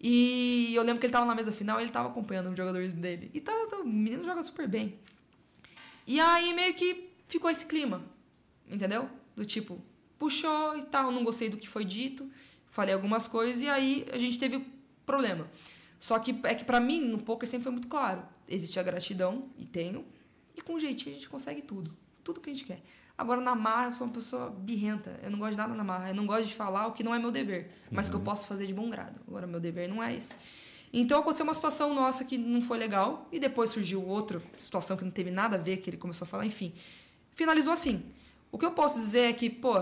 E 0.00 0.72
eu 0.74 0.82
lembro 0.82 0.98
que 0.98 1.06
ele 1.06 1.12
tava 1.12 1.24
na 1.24 1.36
mesa 1.36 1.52
final 1.52 1.78
e 1.78 1.84
ele 1.84 1.92
tava 1.92 2.08
acompanhando 2.08 2.50
os 2.50 2.56
jogadores 2.56 2.92
dele. 2.92 3.30
E 3.32 3.40
tava, 3.40 3.64
tava- 3.68 3.82
o 3.82 3.86
menino 3.86 4.24
joga 4.24 4.42
super 4.42 4.66
bem. 4.66 4.98
E 6.04 6.18
aí 6.18 6.52
meio 6.52 6.74
que 6.74 7.08
ficou 7.28 7.48
esse 7.48 7.64
clima, 7.64 8.02
entendeu? 8.68 9.08
Do 9.36 9.44
tipo, 9.44 9.80
puxou 10.18 10.76
e 10.76 10.82
tal, 10.82 11.12
não 11.12 11.22
gostei 11.22 11.48
do 11.48 11.56
que 11.56 11.68
foi 11.68 11.84
dito, 11.84 12.28
falei 12.72 12.92
algumas 12.92 13.28
coisas 13.28 13.62
e 13.62 13.68
aí 13.68 14.04
a 14.12 14.18
gente 14.18 14.36
teve 14.36 14.66
problema. 15.06 15.46
Só 16.00 16.18
que 16.18 16.40
é 16.42 16.56
que 16.56 16.64
pra 16.64 16.80
mim, 16.80 17.00
no 17.02 17.18
poker 17.18 17.48
sempre 17.48 17.62
foi 17.62 17.72
muito 17.72 17.86
claro. 17.86 18.24
Existe 18.52 18.78
a 18.78 18.82
gratidão, 18.82 19.48
e 19.58 19.64
tenho, 19.64 20.04
e 20.54 20.60
com 20.60 20.78
jeitinho 20.78 21.16
a 21.16 21.18
gente 21.18 21.28
consegue 21.28 21.62
tudo. 21.62 21.96
Tudo 22.22 22.38
que 22.38 22.50
a 22.50 22.52
gente 22.52 22.66
quer. 22.66 22.82
Agora, 23.16 23.40
na 23.40 23.54
marra, 23.54 23.86
eu 23.86 23.92
sou 23.92 24.06
uma 24.06 24.12
pessoa 24.12 24.50
birrenta. 24.50 25.18
Eu 25.22 25.30
não 25.30 25.38
gosto 25.38 25.52
de 25.52 25.56
nada 25.56 25.74
na 25.74 25.82
marra. 25.82 26.10
Eu 26.10 26.14
não 26.14 26.26
gosto 26.26 26.48
de 26.48 26.54
falar 26.54 26.86
o 26.86 26.92
que 26.92 27.02
não 27.02 27.14
é 27.14 27.18
meu 27.18 27.30
dever, 27.30 27.70
mas 27.90 28.10
que 28.10 28.14
eu 28.14 28.20
posso 28.20 28.46
fazer 28.46 28.66
de 28.66 28.74
bom 28.74 28.90
grado. 28.90 29.18
Agora, 29.26 29.46
meu 29.46 29.58
dever 29.58 29.88
não 29.88 30.02
é 30.02 30.14
esse. 30.14 30.34
Então, 30.92 31.20
aconteceu 31.20 31.44
uma 31.44 31.54
situação 31.54 31.94
nossa 31.94 32.26
que 32.26 32.36
não 32.36 32.60
foi 32.60 32.76
legal, 32.76 33.26
e 33.32 33.40
depois 33.40 33.70
surgiu 33.70 34.06
outra 34.06 34.42
situação 34.58 34.96
que 34.96 35.04
não 35.04 35.10
teve 35.10 35.30
nada 35.30 35.56
a 35.56 35.58
ver, 35.58 35.78
que 35.78 35.88
ele 35.88 35.96
começou 35.96 36.26
a 36.26 36.28
falar, 36.28 36.44
enfim. 36.44 36.74
Finalizou 37.34 37.72
assim. 37.72 38.02
O 38.50 38.58
que 38.58 38.66
eu 38.66 38.72
posso 38.72 38.98
dizer 38.98 39.30
é 39.30 39.32
que, 39.32 39.48
pô, 39.48 39.72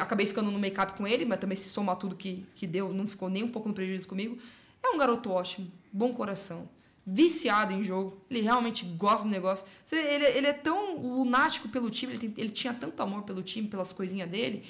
acabei 0.00 0.26
ficando 0.26 0.50
no 0.50 0.58
make-up 0.58 0.94
com 0.94 1.06
ele, 1.06 1.24
mas 1.24 1.38
também 1.38 1.54
se 1.54 1.68
somar 1.68 1.94
tudo 1.96 2.16
que, 2.16 2.44
que 2.56 2.66
deu, 2.66 2.92
não 2.92 3.06
ficou 3.06 3.30
nem 3.30 3.44
um 3.44 3.48
pouco 3.48 3.68
no 3.68 3.74
prejuízo 3.74 4.08
comigo. 4.08 4.36
É 4.82 4.88
um 4.88 4.98
garoto 4.98 5.30
ótimo, 5.30 5.70
bom 5.92 6.12
coração, 6.12 6.68
viciado 7.04 7.72
em 7.72 7.82
jogo, 7.82 8.20
ele 8.30 8.40
realmente 8.42 8.84
gosta 8.84 9.26
do 9.26 9.30
negócio. 9.30 9.66
Ele, 9.90 10.24
ele 10.24 10.46
é 10.46 10.52
tão 10.52 10.96
lunático 10.96 11.68
pelo 11.68 11.90
time, 11.90 12.12
ele, 12.12 12.28
tem- 12.28 12.34
ele 12.36 12.50
tinha 12.50 12.72
tanto 12.72 13.02
amor 13.02 13.22
pelo 13.22 13.42
time, 13.42 13.66
pelas 13.68 13.92
coisinhas 13.92 14.30
dele, 14.30 14.64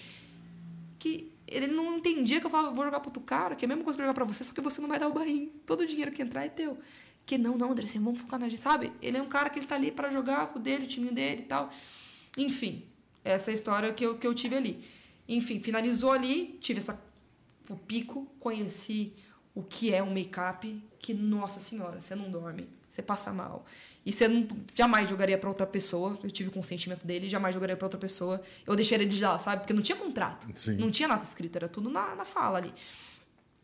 que 0.99 1.31
ele 1.47 1.67
não 1.67 1.99
entendia 1.99 2.41
que 2.41 2.47
eu 2.47 2.51
falava, 2.51 2.75
vou 2.75 2.85
jogar 2.85 3.01
pro 3.01 3.09
outro 3.11 3.23
cara, 3.23 3.55
que 3.55 3.65
é 3.65 3.67
a 3.67 3.69
mesma 3.69 3.85
coisa 3.85 3.97
que 3.99 4.03
eu 4.03 4.07
jogar 4.07 4.15
pra 4.15 4.25
você, 4.25 4.43
só 4.45 4.53
que 4.55 4.61
você 4.61 4.81
não 4.81 4.89
vai 4.89 4.99
dar 4.99 5.09
o 5.09 5.13
barrinho. 5.13 5.51
Todo 5.67 5.83
o 5.83 5.87
dinheiro 5.87 6.11
que 6.13 6.23
entrar 6.23 6.45
é 6.45 6.49
teu. 6.49 6.79
Que 7.27 7.37
não, 7.39 7.57
não, 7.57 7.71
André, 7.73 7.87
vamos 7.97 8.21
focar 8.21 8.41
na 8.41 8.49
gente, 8.49 8.63
sabe? 8.63 8.93
Ele 9.03 9.17
é 9.17 9.23
um 9.23 9.29
cara 9.29 9.51
que 9.51 9.59
ele 9.59 9.67
tá 9.67 9.75
ali 9.75 9.93
pra 9.93 10.11
jogar 10.11 10.53
o 10.57 10.59
dele, 10.59 10.85
o 10.85 10.89
timinho 10.89 11.13
dele 11.15 11.43
e 11.43 11.45
tal. 11.45 11.71
Enfim, 12.37 12.85
essa 13.23 13.51
é 13.51 13.53
a 13.53 13.55
história 13.55 13.93
que 13.93 14.05
eu, 14.05 14.17
que 14.19 14.27
eu 14.27 14.35
tive 14.35 14.57
ali. 14.57 14.85
Enfim, 15.29 15.61
finalizou 15.61 16.11
ali, 16.11 16.59
tive 16.61 16.79
essa, 16.79 17.01
o 17.69 17.77
pico, 17.77 18.27
conheci 18.41 19.13
o 19.55 19.63
que 19.63 19.93
é 19.93 20.03
um 20.03 20.13
make-up, 20.13 20.83
que, 20.99 21.13
nossa 21.13 21.61
senhora, 21.61 22.01
você 22.01 22.15
não 22.15 22.31
dorme, 22.31 22.69
você 22.89 23.03
passa 23.03 23.33
mal. 23.33 23.65
E 24.05 24.13
você 24.13 24.27
não, 24.27 24.49
jamais 24.75 25.09
jogaria 25.09 25.37
pra 25.39 25.49
outra 25.49 25.67
pessoa, 25.67 26.19
eu 26.23 26.31
tive 26.31 26.49
o 26.49 26.53
consentimento 26.53 27.07
dele, 27.07 27.29
jamais 27.29 27.55
jogaria 27.55 27.77
pra 27.77 27.87
outra 27.87 27.99
pessoa. 28.01 28.41
Eu 28.67 28.75
deixaria 28.75 29.05
ele 29.05 29.15
de 29.15 29.23
lá, 29.23 29.39
sabe? 29.39 29.61
Porque 29.63 29.73
não 29.73 29.83
tinha 29.83 29.97
contrato. 29.97 30.47
Sim. 30.55 30.77
Não 30.77 30.91
tinha 30.91 31.07
nada 31.09 31.23
escrito, 31.23 31.57
era 31.57 31.69
tudo 31.69 31.91
na, 31.91 32.15
na 32.15 32.25
fala 32.25 32.59
ali. 32.59 32.73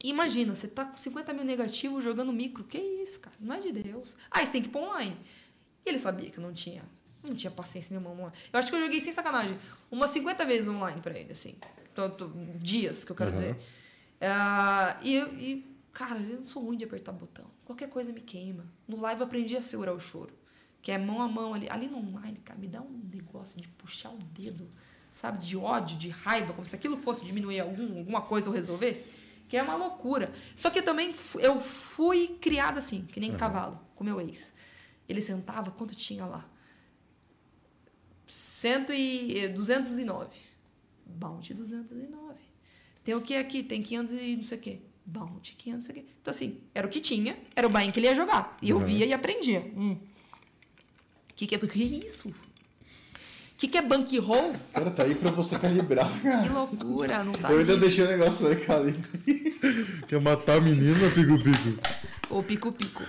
Imagina, 0.05 0.55
você 0.55 0.69
tá 0.69 0.85
com 0.85 0.97
50 0.97 1.33
mil 1.33 1.45
negativos 1.45 2.05
jogando 2.05 2.33
micro. 2.33 2.63
Que 2.65 2.79
isso, 2.79 3.19
cara? 3.19 3.35
Não 3.41 3.55
é 3.57 3.61
de 3.61 3.73
Deus. 3.73 4.17
Aí 4.31 4.47
você 4.47 4.53
tem 4.53 4.63
que 4.63 4.69
ir 4.69 4.71
pra 4.71 4.81
online. 4.81 5.17
E 5.85 5.89
ele 5.89 5.99
sabia 5.99 6.31
que 6.31 6.39
não 6.39 6.53
tinha. 6.53 6.83
Não 7.25 7.35
tinha 7.35 7.51
paciência 7.51 7.93
nenhuma 7.99 8.15
online. 8.15 8.33
Eu 8.53 8.59
acho 8.61 8.71
que 8.71 8.77
eu 8.77 8.81
joguei 8.81 9.01
sem 9.01 9.13
sacanagem. 9.13 9.59
Umas 9.91 10.11
50 10.11 10.45
vezes 10.45 10.69
online 10.69 11.01
pra 11.01 11.19
ele, 11.19 11.33
assim. 11.33 11.57
Tô- 11.95 12.31
dias, 12.61 13.05
que 13.05 13.11
eu 13.11 13.17
quero 13.17 13.31
Uhum. 13.31 13.37
dizer. 13.37 13.57
Ah, 14.21 14.97
e, 15.03 15.17
e, 15.17 15.68
cara, 15.99 16.21
eu 16.21 16.39
não 16.39 16.47
sou 16.47 16.63
ruim 16.63 16.77
de 16.77 16.85
apertar 16.85 17.11
botão. 17.11 17.45
Qualquer 17.65 17.89
coisa 17.89 18.13
me 18.13 18.21
queima. 18.21 18.65
No 18.87 19.01
live 19.01 19.21
eu 19.21 19.27
aprendi 19.27 19.57
a 19.57 19.63
segurar 19.63 19.93
o 19.93 19.99
choro. 19.99 20.33
Que 20.81 20.93
é 20.93 20.97
mão 20.97 21.21
a 21.21 21.27
mão 21.27 21.53
ali. 21.53 21.69
Ali 21.69 21.89
no 21.89 21.99
online, 21.99 22.39
cara, 22.45 22.57
me 22.57 22.69
dá 22.69 22.81
um 22.81 23.01
negócio 23.13 23.61
de 23.61 23.67
puxar 23.67 24.11
o 24.11 24.19
dedo, 24.19 24.69
sabe? 25.11 25.45
De 25.45 25.57
ódio, 25.57 25.99
de 25.99 26.09
raiva, 26.09 26.53
como 26.53 26.65
se 26.65 26.77
aquilo 26.77 26.97
fosse 26.99 27.25
diminuir 27.25 27.59
algum, 27.59 27.99
alguma 27.99 28.23
coisa 28.23 28.49
ou 28.49 28.55
resolvesse. 28.55 29.13
Que 29.49 29.57
é 29.57 29.63
uma 29.63 29.75
loucura. 29.75 30.33
Só 30.55 30.71
que 30.71 30.81
também 30.81 31.13
eu 31.41 31.59
fui 31.59 32.39
criada 32.41 32.79
assim, 32.79 33.05
que 33.07 33.19
nem 33.19 33.37
cavalo, 33.37 33.81
com 33.97 34.05
meu 34.05 34.21
ex. 34.21 34.55
Ele 35.09 35.21
sentava, 35.21 35.73
quanto 35.73 35.97
tinha 35.97 36.25
lá? 36.25 36.49
Cento 38.25 38.93
e, 38.93 39.37
eh, 39.37 39.49
209. 39.49 40.31
Bounty 41.05 41.55
209. 41.55 42.39
Tem 43.03 43.17
o 43.17 43.21
que 43.21 43.35
aqui? 43.35 43.65
Tem 43.65 43.83
500 43.83 44.13
e 44.15 44.37
não 44.37 44.45
sei 44.45 44.59
o 44.59 44.61
quê. 44.61 44.81
Bounty 45.11 45.55
500 45.57 45.73
não 45.75 45.81
sei 45.81 45.93
o 46.03 46.05
quê. 46.05 46.11
Então, 46.21 46.31
assim, 46.31 46.59
era 46.75 46.87
o 46.87 46.91
que 46.91 47.01
tinha, 47.01 47.37
era 47.57 47.67
o 47.67 47.71
buy 47.71 47.91
que 47.91 47.99
ele 47.99 48.07
ia 48.09 48.15
jogar. 48.15 48.57
E 48.61 48.69
eu 48.71 48.77
Uhum. 48.77 48.85
via 48.85 49.07
e 49.07 49.13
aprendia. 49.13 49.61
Hum. 49.77 49.97
Que 51.35 51.47
que 51.47 51.55
é, 51.55 51.59
que 51.59 51.83
é 51.83 51.87
isso? 52.05 52.35
Que 53.57 53.67
que 53.69 53.79
é 53.79 53.83
bankroll? 53.83 54.55
Cara, 54.73 54.91
tá 54.91 55.03
aí 55.05 55.15
pra 55.15 55.31
você 55.31 55.59
calibrar, 55.59 56.09
cara. 56.23 56.43
Que 56.43 56.49
loucura, 56.51 57.25
não 57.25 57.33
Eu 57.33 57.39
sabia. 57.39 57.59
ainda 57.59 57.77
deixei 57.77 58.05
o 58.05 58.09
negócio 58.09 58.47
aí, 58.47 58.57
calibre. 58.57 59.03
Quer 60.07 60.21
matar 60.21 60.59
a 60.59 60.61
menina, 60.61 61.11
Pico 61.11 61.43
Pico? 61.43 61.81
Ou 62.31 62.43
pico-pico. 62.43 63.03
O 63.03 63.07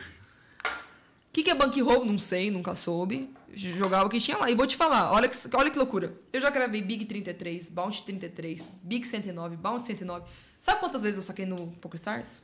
que, 1.33 1.43
que 1.43 1.49
é 1.49 1.55
bankroll? 1.55 2.05
Não 2.05 2.17
sei, 2.17 2.49
nunca 2.49 2.75
soube. 2.75 3.29
Jogava 3.53 4.05
o 4.05 4.09
que 4.09 4.19
tinha 4.19 4.37
lá. 4.37 4.49
E 4.49 4.55
vou 4.55 4.65
te 4.65 4.75
falar, 4.77 5.11
olha 5.11 5.27
que, 5.27 5.37
olha 5.53 5.69
que 5.69 5.77
loucura. 5.77 6.13
Eu 6.31 6.39
já 6.39 6.49
gravei 6.49 6.81
Big 6.81 7.05
33, 7.05 7.69
Bounty 7.69 8.03
33, 8.03 8.69
Big 8.81 9.05
109, 9.07 9.55
Bounty 9.57 9.85
109. 9.87 10.25
Sabe 10.59 10.79
quantas 10.79 11.03
vezes 11.03 11.17
eu 11.17 11.23
saquei 11.23 11.45
no 11.45 11.67
PokerStars? 11.81 12.43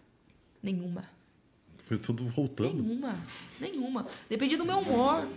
Nenhuma. 0.63 1.03
Foi 1.77 1.97
tudo 1.97 2.25
voltando. 2.29 2.81
Nenhuma. 2.81 3.15
Nenhuma. 3.59 4.07
Dependia 4.29 4.57
do 4.57 4.65
meu 4.65 4.79
humor. 4.79 5.27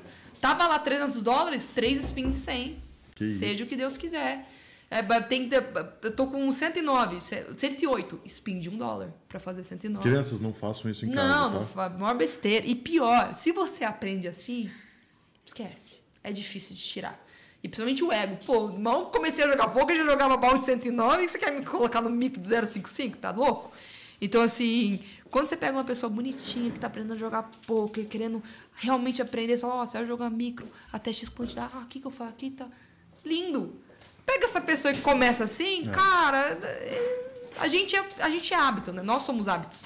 Tava 0.41 0.67
lá 0.67 0.79
300 0.79 1.21
dólares, 1.21 1.67
3 1.67 2.05
spins 2.05 2.37
100. 2.37 2.83
Que 3.15 3.27
Seja 3.27 3.55
isso. 3.55 3.65
o 3.65 3.67
que 3.69 3.77
Deus 3.77 3.97
quiser. 3.97 4.49
É, 4.91 5.03
tem, 5.23 5.51
eu 6.03 6.17
tô 6.17 6.29
com 6.29 6.51
109, 6.51 7.21
ce- 7.21 7.45
108. 7.59 8.21
Spin 8.25 8.59
de 8.59 8.71
1 8.71 8.79
dólar 8.79 9.13
pra 9.29 9.39
fazer 9.39 9.63
109. 9.65 10.03
Crianças, 10.09 10.41
não 10.41 10.55
façam 10.55 10.91
isso 10.91 11.05
em 11.05 11.11
casa, 11.11 11.29
Não, 11.29 11.53
tá? 11.53 11.59
não, 11.59 11.67
fa- 11.67 11.89
maior 11.91 12.17
besteira. 12.17 12.65
E 12.65 12.75
pior, 12.75 13.35
se 13.35 13.53
você 13.53 13.85
aprende 13.85 14.27
assim, 14.27 14.71
esquece. 15.45 16.01
É 16.25 16.33
difícil 16.33 16.75
de 16.75 16.83
tirar. 16.83 17.23
E 17.63 17.69
principalmente 17.69 18.05
o 18.05 18.13
ego. 18.13 18.39
Pô, 18.47 18.69
mal 18.69 19.07
comecei 19.07 19.45
a 19.45 19.49
jogar 19.49 19.69
pouco, 19.69 19.91
eu 19.91 19.97
já 19.97 20.05
jogava 20.05 20.37
balde 20.37 20.65
109 20.65 21.25
e 21.25 21.29
você 21.29 21.39
quer 21.39 21.51
me 21.53 21.65
colocar 21.65 22.01
no 22.01 22.09
mico 22.11 22.39
de 22.39 22.47
055? 22.47 23.17
Tá 23.19 23.31
louco? 23.31 23.73
Então, 24.21 24.43
assim, 24.43 25.01
quando 25.31 25.47
você 25.47 25.57
pega 25.57 25.73
uma 25.73 25.85
pessoa 25.85 26.11
bonitinha 26.11 26.71
que 26.71 26.79
tá 26.79 26.87
aprendendo 26.87 27.15
a 27.15 27.17
jogar 27.19 27.51
poker, 27.67 28.07
querendo 28.07 28.43
realmente 28.75 29.21
aprender, 29.21 29.57
fala, 29.59 29.75
ó, 29.75 29.87
você 29.87 29.99
vai 29.99 30.07
jogar 30.07 30.31
micro 30.31 30.69
até 30.93 31.13
X 31.13 31.29
quantidade, 31.29 31.73
ah, 31.75 31.81
aqui 31.81 32.01
que 32.01 32.07
eu 32.07 32.11
faço, 32.11 32.31
aqui 32.31 32.51
tá. 32.51 32.67
Lindo! 33.25 33.75
Pega 34.25 34.45
essa 34.45 34.61
pessoa 34.61 34.93
que 34.93 35.01
começa 35.01 35.45
assim, 35.45 35.87
cara, 35.87 36.59
é- 36.63 37.29
a 37.59 37.67
gente, 37.67 37.97
é, 37.97 38.07
a 38.21 38.31
gente 38.31 38.53
é 38.53 38.57
hábito, 38.57 38.93
né? 38.93 39.03
Nós 39.03 39.23
somos 39.25 39.49
hábitos. 39.49 39.85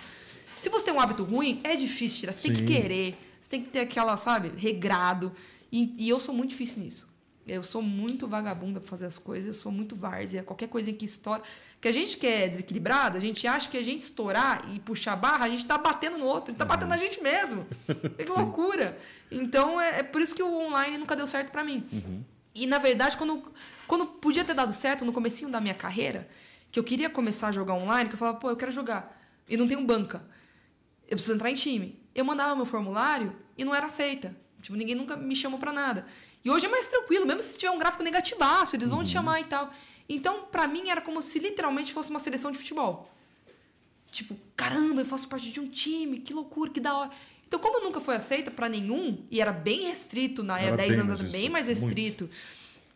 Se 0.58 0.68
você 0.68 0.86
tem 0.86 0.94
um 0.94 1.00
hábito 1.00 1.24
ruim, 1.24 1.60
é 1.64 1.74
difícil 1.74 2.20
tirar. 2.20 2.32
Você 2.32 2.48
tem 2.48 2.54
Sim. 2.56 2.66
que 2.66 2.72
querer, 2.72 3.18
você 3.40 3.48
tem 3.50 3.62
que 3.62 3.68
ter 3.70 3.80
aquela, 3.80 4.16
sabe, 4.16 4.52
regrado. 4.56 5.32
E, 5.70 5.94
e 5.98 6.08
eu 6.08 6.20
sou 6.20 6.34
muito 6.34 6.50
difícil 6.50 6.82
nisso. 6.82 7.11
Eu 7.46 7.62
sou 7.62 7.82
muito 7.82 8.28
vagabunda 8.28 8.78
pra 8.78 8.88
fazer 8.88 9.06
as 9.06 9.18
coisas, 9.18 9.48
eu 9.48 9.54
sou 9.54 9.72
muito 9.72 9.96
várzea. 9.96 10.44
Qualquer 10.44 10.68
coisinha 10.68 10.96
que 10.96 11.04
estoura. 11.04 11.42
Que 11.80 11.88
a 11.88 11.92
gente 11.92 12.16
que 12.16 12.26
é 12.26 12.46
desequilibrado, 12.46 13.16
a 13.16 13.20
gente 13.20 13.46
acha 13.48 13.68
que 13.68 13.76
a 13.76 13.82
gente 13.82 14.00
estourar 14.00 14.64
e 14.72 14.78
puxar 14.78 15.14
a 15.14 15.16
barra, 15.16 15.46
a 15.46 15.48
gente 15.48 15.64
tá 15.64 15.76
batendo 15.76 16.18
no 16.18 16.24
outro, 16.24 16.50
a 16.50 16.52
gente 16.52 16.58
tá 16.58 16.64
batendo 16.64 16.88
na 16.88 16.96
gente 16.96 17.20
mesmo. 17.20 17.66
Que 18.16 18.30
loucura. 18.30 18.96
Então 19.30 19.80
é, 19.80 20.00
é 20.00 20.02
por 20.02 20.22
isso 20.22 20.34
que 20.34 20.42
o 20.42 20.66
online 20.66 20.98
nunca 20.98 21.16
deu 21.16 21.26
certo 21.26 21.50
pra 21.50 21.64
mim. 21.64 22.24
E 22.54 22.66
na 22.66 22.78
verdade, 22.78 23.16
quando, 23.16 23.52
quando 23.88 24.06
podia 24.06 24.44
ter 24.44 24.54
dado 24.54 24.72
certo 24.72 25.04
no 25.04 25.12
comecinho 25.12 25.50
da 25.50 25.60
minha 25.60 25.74
carreira, 25.74 26.28
que 26.70 26.78
eu 26.78 26.84
queria 26.84 27.10
começar 27.10 27.48
a 27.48 27.52
jogar 27.52 27.74
online, 27.74 28.08
que 28.08 28.14
eu 28.14 28.18
falava, 28.18 28.38
pô, 28.38 28.50
eu 28.50 28.56
quero 28.56 28.70
jogar. 28.70 29.20
E 29.48 29.56
não 29.56 29.66
tenho 29.66 29.84
banca. 29.84 30.22
Eu 31.08 31.16
preciso 31.16 31.34
entrar 31.34 31.50
em 31.50 31.54
time. 31.54 32.00
Eu 32.14 32.24
mandava 32.24 32.54
meu 32.54 32.64
formulário 32.64 33.34
e 33.58 33.64
não 33.64 33.74
era 33.74 33.86
aceita. 33.86 34.34
Tipo, 34.60 34.76
ninguém 34.76 34.94
nunca 34.94 35.16
me 35.16 35.34
chamou 35.34 35.58
pra 35.58 35.72
nada. 35.72 36.06
E 36.44 36.50
hoje 36.50 36.66
é 36.66 36.68
mais 36.68 36.88
tranquilo, 36.88 37.24
mesmo 37.26 37.42
se 37.42 37.56
tiver 37.56 37.70
um 37.70 37.78
gráfico 37.78 38.02
negativaço, 38.02 38.76
eles 38.76 38.88
vão 38.88 39.04
te 39.04 39.10
chamar 39.10 39.40
e 39.40 39.44
tal. 39.44 39.70
Então, 40.08 40.42
pra 40.50 40.66
mim, 40.66 40.90
era 40.90 41.00
como 41.00 41.22
se 41.22 41.38
literalmente 41.38 41.92
fosse 41.92 42.10
uma 42.10 42.18
seleção 42.18 42.50
de 42.50 42.58
futebol. 42.58 43.10
Tipo, 44.10 44.36
caramba, 44.56 45.00
eu 45.00 45.04
faço 45.04 45.28
parte 45.28 45.50
de 45.50 45.60
um 45.60 45.68
time, 45.68 46.18
que 46.18 46.34
loucura, 46.34 46.70
que 46.70 46.80
da 46.80 46.94
hora. 46.96 47.10
Então, 47.46 47.60
como 47.60 47.78
eu 47.78 47.84
nunca 47.84 48.00
fui 48.00 48.14
aceita 48.14 48.50
pra 48.50 48.68
nenhum, 48.68 49.24
e 49.30 49.40
era 49.40 49.52
bem 49.52 49.82
restrito 49.82 50.42
na 50.42 50.58
Era 50.58 50.76
10 50.76 50.90
bem 50.90 50.98
anos 50.98 51.08
mais 51.08 51.20
atrás, 51.20 51.32
bem 51.32 51.50
restrito, 51.50 51.50
mais 51.52 51.80
muito. 51.80 52.30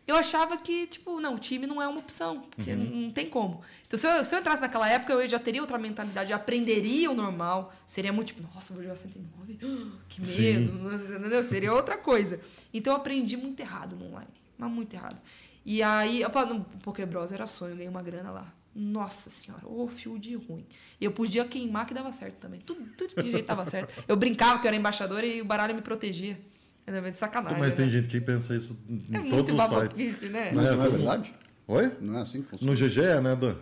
Eu 0.07 0.15
achava 0.15 0.57
que, 0.57 0.87
tipo, 0.87 1.19
não, 1.19 1.35
o 1.35 1.39
time 1.39 1.67
não 1.67 1.81
é 1.81 1.87
uma 1.87 1.99
opção, 1.99 2.41
porque 2.55 2.71
Uhum. 2.71 3.03
não 3.03 3.11
tem 3.11 3.29
como. 3.29 3.61
Então, 3.85 3.99
se 3.99 4.07
eu, 4.07 4.23
se 4.25 4.33
eu 4.33 4.39
entrasse 4.39 4.61
naquela 4.61 4.89
época, 4.89 5.13
eu 5.13 5.27
já 5.27 5.37
teria 5.37 5.61
outra 5.61 5.77
mentalidade, 5.77 6.31
eu 6.31 6.37
aprenderia 6.37 7.11
o 7.11 7.13
normal, 7.13 7.73
seria 7.85 8.11
muito 8.13 8.29
tipo, 8.29 8.41
nossa, 8.41 8.73
vou 8.73 8.81
jogar 8.81 8.95
109, 8.95 9.59
que 10.09 10.25
Sim. 10.25 10.41
medo, 10.41 10.95
entendeu? 11.19 11.43
Seria 11.43 11.73
outra 11.73 11.97
coisa. 11.97 12.39
Então, 12.73 12.93
eu 12.93 12.97
aprendi 12.97 13.35
muito 13.37 13.59
errado 13.59 13.95
no 13.95 14.05
online, 14.07 14.29
mas 14.57 14.71
muito 14.71 14.93
errado. 14.93 15.17
E 15.65 15.83
aí, 15.83 16.23
opa, 16.23 16.45
no 16.45 16.63
Poké 16.81 17.05
Bros 17.05 17.31
era 17.31 17.45
sonho, 17.45 17.71
eu 17.73 17.75
ganhei 17.75 17.89
uma 17.89 18.01
grana 18.01 18.31
lá. 18.31 18.53
Nossa 18.73 19.29
senhora, 19.29 19.67
ô 19.67 19.87
fio 19.87 20.17
de 20.19 20.35
ruim. 20.35 20.65
E 21.01 21.03
eu 21.05 21.11
podia 21.11 21.43
queimar 21.43 21.85
que 21.87 21.93
dava 21.95 22.11
certo 22.11 22.35
também. 22.35 22.59
Tudo, 22.61 22.85
tudo 22.95 23.21
de 23.23 23.31
jeito 23.31 23.45
dava 23.47 23.65
certo. 23.69 24.03
Eu 24.07 24.15
brincava 24.15 24.59
que 24.59 24.65
eu 24.65 24.69
era 24.69 24.77
embaixadora 24.77 25.25
e 25.25 25.41
o 25.41 25.45
baralho 25.45 25.73
me 25.75 25.81
protegia. 25.81 26.39
É 26.87 27.11
de 27.11 27.19
sacanagem. 27.19 27.59
Mas 27.59 27.73
tem 27.73 27.85
né? 27.85 27.91
gente 27.91 28.07
que 28.07 28.21
pensa 28.21 28.55
isso 28.55 28.79
em 28.89 29.03
É 29.13 29.29
todos 29.29 29.51
muito 29.51 29.75
os 29.75 29.93
sites. 29.93 30.21
né? 30.31 30.53
Mas 30.53 30.65
É, 30.67 30.75
não 30.75 30.85
é 30.85 30.89
verdade? 30.89 31.33
Oi? 31.67 31.91
Não 31.99 32.17
é 32.17 32.21
assim 32.21 32.41
que 32.41 32.47
funciona. 32.47 32.71
No 32.71 32.77
GG 32.79 33.01
é, 33.01 33.19
né, 33.19 33.35
Dan? 33.35 33.57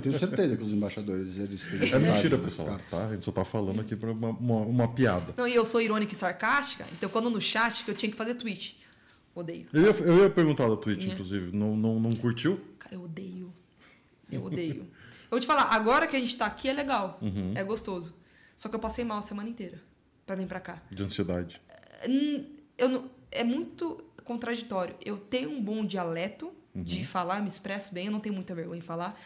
Tenho 0.00 0.16
certeza 0.16 0.56
que 0.56 0.62
os 0.62 0.72
embaixadores 0.72 1.40
eles 1.40 1.68
têm 1.68 1.92
É 1.92 1.98
mentira, 1.98 2.38
pessoal. 2.38 2.78
Tá? 2.88 3.08
A 3.08 3.12
gente 3.14 3.24
só 3.24 3.32
tá 3.32 3.44
falando 3.44 3.80
aqui 3.80 3.96
pra 3.96 4.12
uma, 4.12 4.28
uma, 4.30 4.56
uma 4.60 4.88
piada. 4.94 5.34
Não, 5.36 5.48
e 5.48 5.52
eu 5.52 5.64
sou 5.64 5.80
irônica 5.80 6.12
e 6.12 6.16
sarcástica, 6.16 6.86
então 6.92 7.08
quando 7.10 7.28
no 7.28 7.40
chat 7.40 7.82
que 7.84 7.90
eu 7.90 7.96
tinha 7.96 8.12
que 8.12 8.16
fazer 8.16 8.34
tweet. 8.36 8.78
Odeio. 9.34 9.66
Eu 9.72 9.82
ia, 9.82 9.90
eu 9.90 10.18
ia 10.22 10.30
perguntar 10.30 10.68
da 10.68 10.76
Twitch, 10.76 11.04
É. 11.04 11.08
inclusive. 11.08 11.50
Não, 11.56 11.76
não, 11.76 11.98
não 11.98 12.12
curtiu? 12.12 12.60
Cara, 12.78 12.94
eu 12.94 13.02
odeio. 13.02 13.52
Eu 14.30 14.44
odeio. 14.44 14.82
eu 14.82 15.30
vou 15.30 15.40
te 15.40 15.46
falar, 15.48 15.64
agora 15.64 16.06
que 16.06 16.14
a 16.14 16.20
gente 16.20 16.36
tá 16.36 16.46
aqui 16.46 16.68
é 16.68 16.72
legal. 16.72 17.18
Uhum. 17.20 17.50
É 17.56 17.64
gostoso. 17.64 18.14
Só 18.56 18.68
que 18.68 18.76
eu 18.76 18.80
passei 18.80 19.04
mal 19.04 19.18
a 19.18 19.22
semana 19.22 19.48
inteira 19.48 19.82
pra 20.26 20.34
vir 20.36 20.46
pra 20.46 20.60
cá. 20.60 20.82
De 20.90 21.02
ansiedade. 21.02 21.60
Hum, 22.08 22.44
Eu 22.76 22.88
não- 22.88 23.10
é 23.30 23.44
muito 23.44 24.02
contraditório. 24.24 24.96
Eu 25.04 25.16
tenho 25.16 25.50
um 25.50 25.62
bom 25.62 25.84
dialeto 25.84 26.52
de 26.74 27.04
falar, 27.04 27.40
me 27.40 27.46
expresso 27.48 27.94
bem, 27.94 28.06
eu 28.06 28.12
não 28.12 28.18
tenho 28.18 28.34
muita 28.34 28.52
vergonha 28.54 28.78
em 28.78 28.82
falar. 28.82 29.16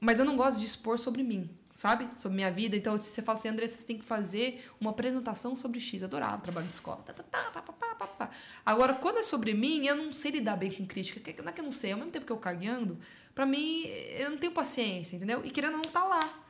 Mas 0.00 0.18
eu 0.18 0.24
não 0.24 0.36
gosto 0.36 0.58
de 0.58 0.64
expor 0.64 0.98
sobre 0.98 1.22
mim, 1.22 1.50
sabe? 1.74 2.08
Sobre 2.16 2.36
minha 2.36 2.50
vida. 2.50 2.74
Então, 2.76 2.96
se 2.96 3.08
você 3.08 3.20
fala 3.20 3.36
assim, 3.38 3.48
André, 3.48 3.66
você 3.66 3.84
tem 3.84 3.98
que 3.98 4.04
fazer 4.04 4.64
uma 4.80 4.90
apresentação 4.90 5.54
sobre 5.54 5.80
X. 5.80 6.00
Eu 6.00 6.06
adorava 6.06 6.40
trabalho 6.40 6.66
de 6.66 6.72
escola. 6.72 6.98
Tá, 7.04 7.12
tá, 7.12 8.06
tá. 8.06 8.30
Agora, 8.64 8.94
quando 8.94 9.18
é 9.18 9.22
sobre 9.22 9.52
mim, 9.52 9.84
eu 9.86 9.96
não 9.96 10.10
sei 10.12 10.30
lidar 10.30 10.56
bem 10.56 10.70
com 10.72 10.86
crítica. 10.86 11.20
Não 11.42 11.50
é 11.50 11.52
que 11.52 11.60
eu 11.60 11.64
não 11.64 11.72
sei, 11.72 11.92
ao 11.92 11.98
mesmo 11.98 12.10
tempo 12.12 12.24
que 12.24 12.32
eu 12.32 12.38
cagueando, 12.38 12.98
pra 13.34 13.44
mim, 13.44 13.82
eu 14.18 14.30
não 14.30 14.38
tenho 14.38 14.52
paciência, 14.52 15.16
entendeu? 15.16 15.42
E 15.44 15.50
querendo 15.50 15.74
não 15.74 15.82
tá 15.82 16.04
lá. 16.04 16.47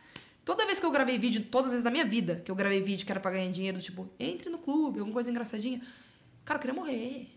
Toda 0.48 0.64
vez 0.64 0.80
que 0.80 0.86
eu 0.86 0.90
gravei 0.90 1.18
vídeo, 1.18 1.44
todas 1.44 1.66
as 1.66 1.72
vezes 1.72 1.84
da 1.84 1.90
minha 1.90 2.06
vida, 2.06 2.36
que 2.42 2.50
eu 2.50 2.54
gravei 2.54 2.80
vídeo 2.80 3.04
que 3.04 3.12
era 3.12 3.20
pra 3.20 3.30
ganhar 3.30 3.52
dinheiro, 3.52 3.78
tipo, 3.82 4.08
entre 4.18 4.48
no 4.48 4.56
clube, 4.56 4.98
alguma 4.98 5.12
coisa 5.12 5.30
engraçadinha. 5.30 5.78
Cara, 6.42 6.56
eu 6.56 6.60
queria 6.62 6.74
morrer. 6.74 7.28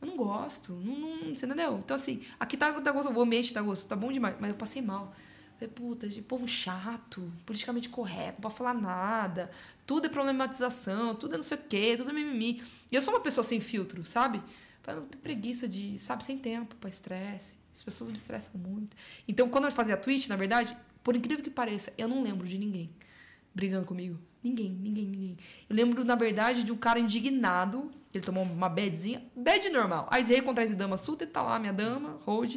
Eu 0.00 0.06
não 0.06 0.16
gosto. 0.16 0.72
Não, 0.72 0.96
não, 0.96 1.36
você 1.36 1.44
entendeu? 1.44 1.78
Então, 1.78 1.96
assim, 1.96 2.22
aqui 2.38 2.56
tá, 2.56 2.80
tá 2.80 2.92
gostoso, 2.92 3.18
o 3.18 3.20
ambiente 3.20 3.52
tá 3.52 3.60
gostoso, 3.60 3.88
tá 3.88 3.96
bom 3.96 4.12
demais. 4.12 4.36
Mas 4.38 4.50
eu 4.50 4.54
passei 4.54 4.80
mal. 4.80 5.12
Falei, 5.54 5.74
puta, 5.74 6.08
de 6.08 6.22
povo 6.22 6.46
chato, 6.46 7.32
politicamente 7.44 7.88
correto, 7.88 8.34
não 8.34 8.42
pode 8.42 8.54
falar 8.54 8.74
nada. 8.74 9.50
Tudo 9.84 10.06
é 10.06 10.08
problematização, 10.08 11.16
tudo 11.16 11.34
é 11.34 11.38
não 11.38 11.44
sei 11.44 11.58
o 11.58 11.62
quê, 11.68 11.96
tudo 11.96 12.10
é 12.10 12.12
mimimi. 12.12 12.62
E 12.92 12.94
eu 12.94 13.02
sou 13.02 13.12
uma 13.12 13.20
pessoa 13.20 13.42
sem 13.42 13.60
filtro, 13.60 14.04
sabe? 14.04 14.40
Falei, 14.82 15.00
não 15.00 15.08
tenho 15.08 15.20
preguiça 15.20 15.68
de, 15.68 15.98
sabe, 15.98 16.22
sem 16.22 16.38
tempo 16.38 16.76
pra 16.76 16.88
estresse. 16.88 17.56
As 17.74 17.82
pessoas 17.82 18.08
me 18.08 18.16
estressam 18.16 18.60
muito. 18.60 18.96
Então, 19.26 19.48
quando 19.48 19.64
eu 19.64 19.72
fazia 19.72 19.96
Twitch, 19.96 20.28
na 20.28 20.36
verdade, 20.36 20.76
por 21.02 21.16
incrível 21.16 21.42
que 21.42 21.50
pareça, 21.50 21.92
eu 21.96 22.08
não 22.08 22.22
lembro 22.22 22.46
de 22.46 22.58
ninguém 22.58 22.90
brigando 23.54 23.86
comigo. 23.86 24.18
Ninguém, 24.42 24.70
ninguém, 24.70 25.06
ninguém. 25.06 25.36
Eu 25.68 25.76
lembro, 25.76 26.04
na 26.04 26.14
verdade, 26.14 26.64
de 26.64 26.72
um 26.72 26.76
cara 26.76 26.98
indignado. 26.98 27.90
Ele 28.12 28.24
tomou 28.24 28.42
uma 28.42 28.68
badzinha. 28.68 29.22
Bad 29.36 29.68
normal. 29.70 30.08
Aí 30.10 30.22
Zé 30.24 30.40
contra 30.40 30.64
as 30.64 30.74
dama 30.74 30.96
suta 30.96 31.26
tá 31.26 31.42
lá, 31.42 31.58
minha 31.58 31.72
dama, 31.72 32.18
hold. 32.24 32.56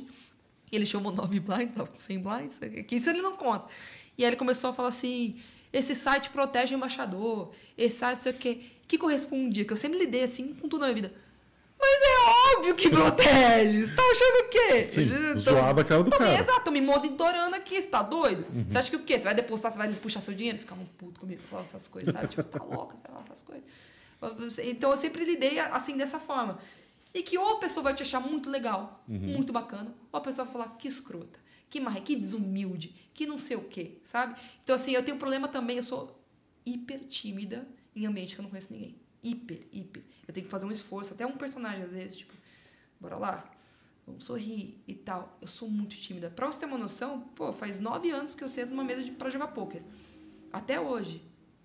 Ele 0.72 0.86
chamou 0.86 1.12
nove 1.12 1.40
blinds, 1.40 1.74
tava 1.74 1.90
com 1.90 2.00
100 2.00 2.20
blinds. 2.20 2.60
Isso 2.92 3.10
ele 3.10 3.22
não 3.22 3.38
conta. 3.38 3.68
E 4.18 4.24
aí 4.24 4.30
ele 4.30 4.36
começou 4.36 4.72
a 4.72 4.74
falar 4.74 4.90
assim: 4.90 5.36
esse 5.72 5.94
site 5.94 6.30
protege 6.32 6.74
o 6.74 6.78
embaixador. 6.78 7.52
Esse 7.78 7.98
site, 7.98 8.22
sei 8.22 8.32
o 8.32 8.36
quê. 8.36 8.62
Que 8.88 8.98
correspondia, 8.98 9.64
que 9.64 9.74
eu 9.74 9.78
sempre 9.78 9.98
lidei 9.98 10.24
assim 10.24 10.54
com 10.54 10.68
tudo 10.68 10.82
na 10.82 10.88
minha 10.88 10.96
vida. 10.96 11.14
Mas 11.88 12.02
é 12.02 12.56
óbvio 12.57 12.76
que 12.76 12.90
protege. 12.90 13.84
Você 13.84 13.95
tá 13.95 14.02
achando 14.02 14.45
o 14.45 14.49
quê? 14.49 14.90
Sim, 14.90 15.07
tô- 15.34 15.38
zoada 15.40 15.82
a 15.82 15.86
cara 15.86 16.03
do 16.03 16.10
Tô 16.10 16.18
me- 16.20 16.26
cara. 16.26 16.40
Exato, 16.40 16.62
tô 16.66 16.72
me 16.72 16.82
monitorando 16.82 17.56
aqui, 17.56 17.80
você 17.82 17.88
tá 17.88 18.02
doido? 18.02 18.45
Você 18.68 18.78
acha 18.78 18.90
que 18.90 18.95
o 18.95 19.03
quê? 19.03 19.18
Você 19.20 19.26
vai 19.26 19.36
depositar, 19.36 19.72
você 19.72 19.78
vai 19.78 19.94
puxar 19.94 20.22
seu 20.22 20.34
dinheiro? 20.34 20.57
Ficar 20.57 20.76
um 20.76 20.86
puto 20.86 21.20
comigo, 21.20 21.41
falar 21.44 21.62
essas 21.62 21.88
coisas, 21.88 22.14
sabe? 22.14 22.28
Tipo, 22.30 22.41
você 22.44 22.49
tá 22.49 22.64
louca, 22.64 22.98
sei 22.98 23.12
lá, 23.14 23.22
essas 23.24 23.41
coisas. 23.44 23.64
Então 24.66 24.91
eu 24.91 24.98
sempre 24.98 25.24
lidei 25.24 25.60
assim, 25.60 25.95
dessa 25.98 26.20
forma. 26.20 26.57
E 27.14 27.22
que 27.22 27.38
ou 27.38 27.49
a 27.56 27.60
pessoa 27.60 27.84
vai 27.84 27.94
te 27.94 28.02
achar 28.03 28.20
muito 28.20 28.49
legal, 28.49 29.03
muito 29.07 29.53
bacana, 29.53 29.94
ou 30.12 30.18
a 30.18 30.22
pessoa 30.22 30.44
vai 30.45 30.52
falar 30.53 30.78
que 30.78 30.88
escrota, 30.88 31.40
que 31.70 31.80
marre, 31.80 32.02
que 32.02 32.16
desumilde, 32.16 32.94
que 33.14 33.26
não 33.26 33.40
sei 33.40 33.56
o 33.56 33.62
quê, 33.62 33.99
sabe? 34.03 34.36
Então, 34.64 34.76
assim, 34.76 34.91
eu 34.91 35.03
tenho 35.03 35.16
um 35.16 35.20
problema 35.20 35.48
também, 35.48 35.78
eu 35.78 35.84
sou 35.84 36.20
hiper 36.66 36.99
tímida 37.07 37.66
em 37.95 38.06
ambiente 38.06 38.36
que 38.36 38.41
eu 38.41 38.44
não 38.44 38.49
conheço 38.49 38.74
ninguém. 38.74 38.95
Hiper, 39.28 39.68
hiper. 39.72 40.04
Eu 40.28 40.34
tenho 40.34 40.46
que 40.46 40.52
fazer 40.52 40.66
um 40.66 40.72
esforço, 40.72 41.14
até 41.14 41.26
um 41.26 41.38
personagem 41.38 41.84
às 41.84 41.92
vezes, 41.92 42.18
tipo, 42.18 42.34
bora 43.00 43.18
lá, 43.18 43.52
vamos 44.06 44.24
sorrir 44.24 44.82
e 44.88 44.94
tal. 44.94 45.38
Eu 45.42 45.48
sou 45.48 45.70
muito 45.70 45.96
tímida. 45.96 46.30
Pra 46.30 46.46
você 46.46 46.60
ter 46.60 46.66
uma 46.66 46.78
noção, 46.78 47.22
pô, 47.36 47.52
faz 47.54 47.80
nove 47.80 48.12
anos 48.12 48.36
que 48.36 48.44
eu 48.44 48.48
sento 48.48 48.70
numa 48.70 48.84
mesa 48.84 49.04
de, 49.04 49.12
pra 49.12 49.30
jogar 49.30 49.48
pôquer. 49.48 49.82
Até 50.54 50.80
hoje. 50.80 51.22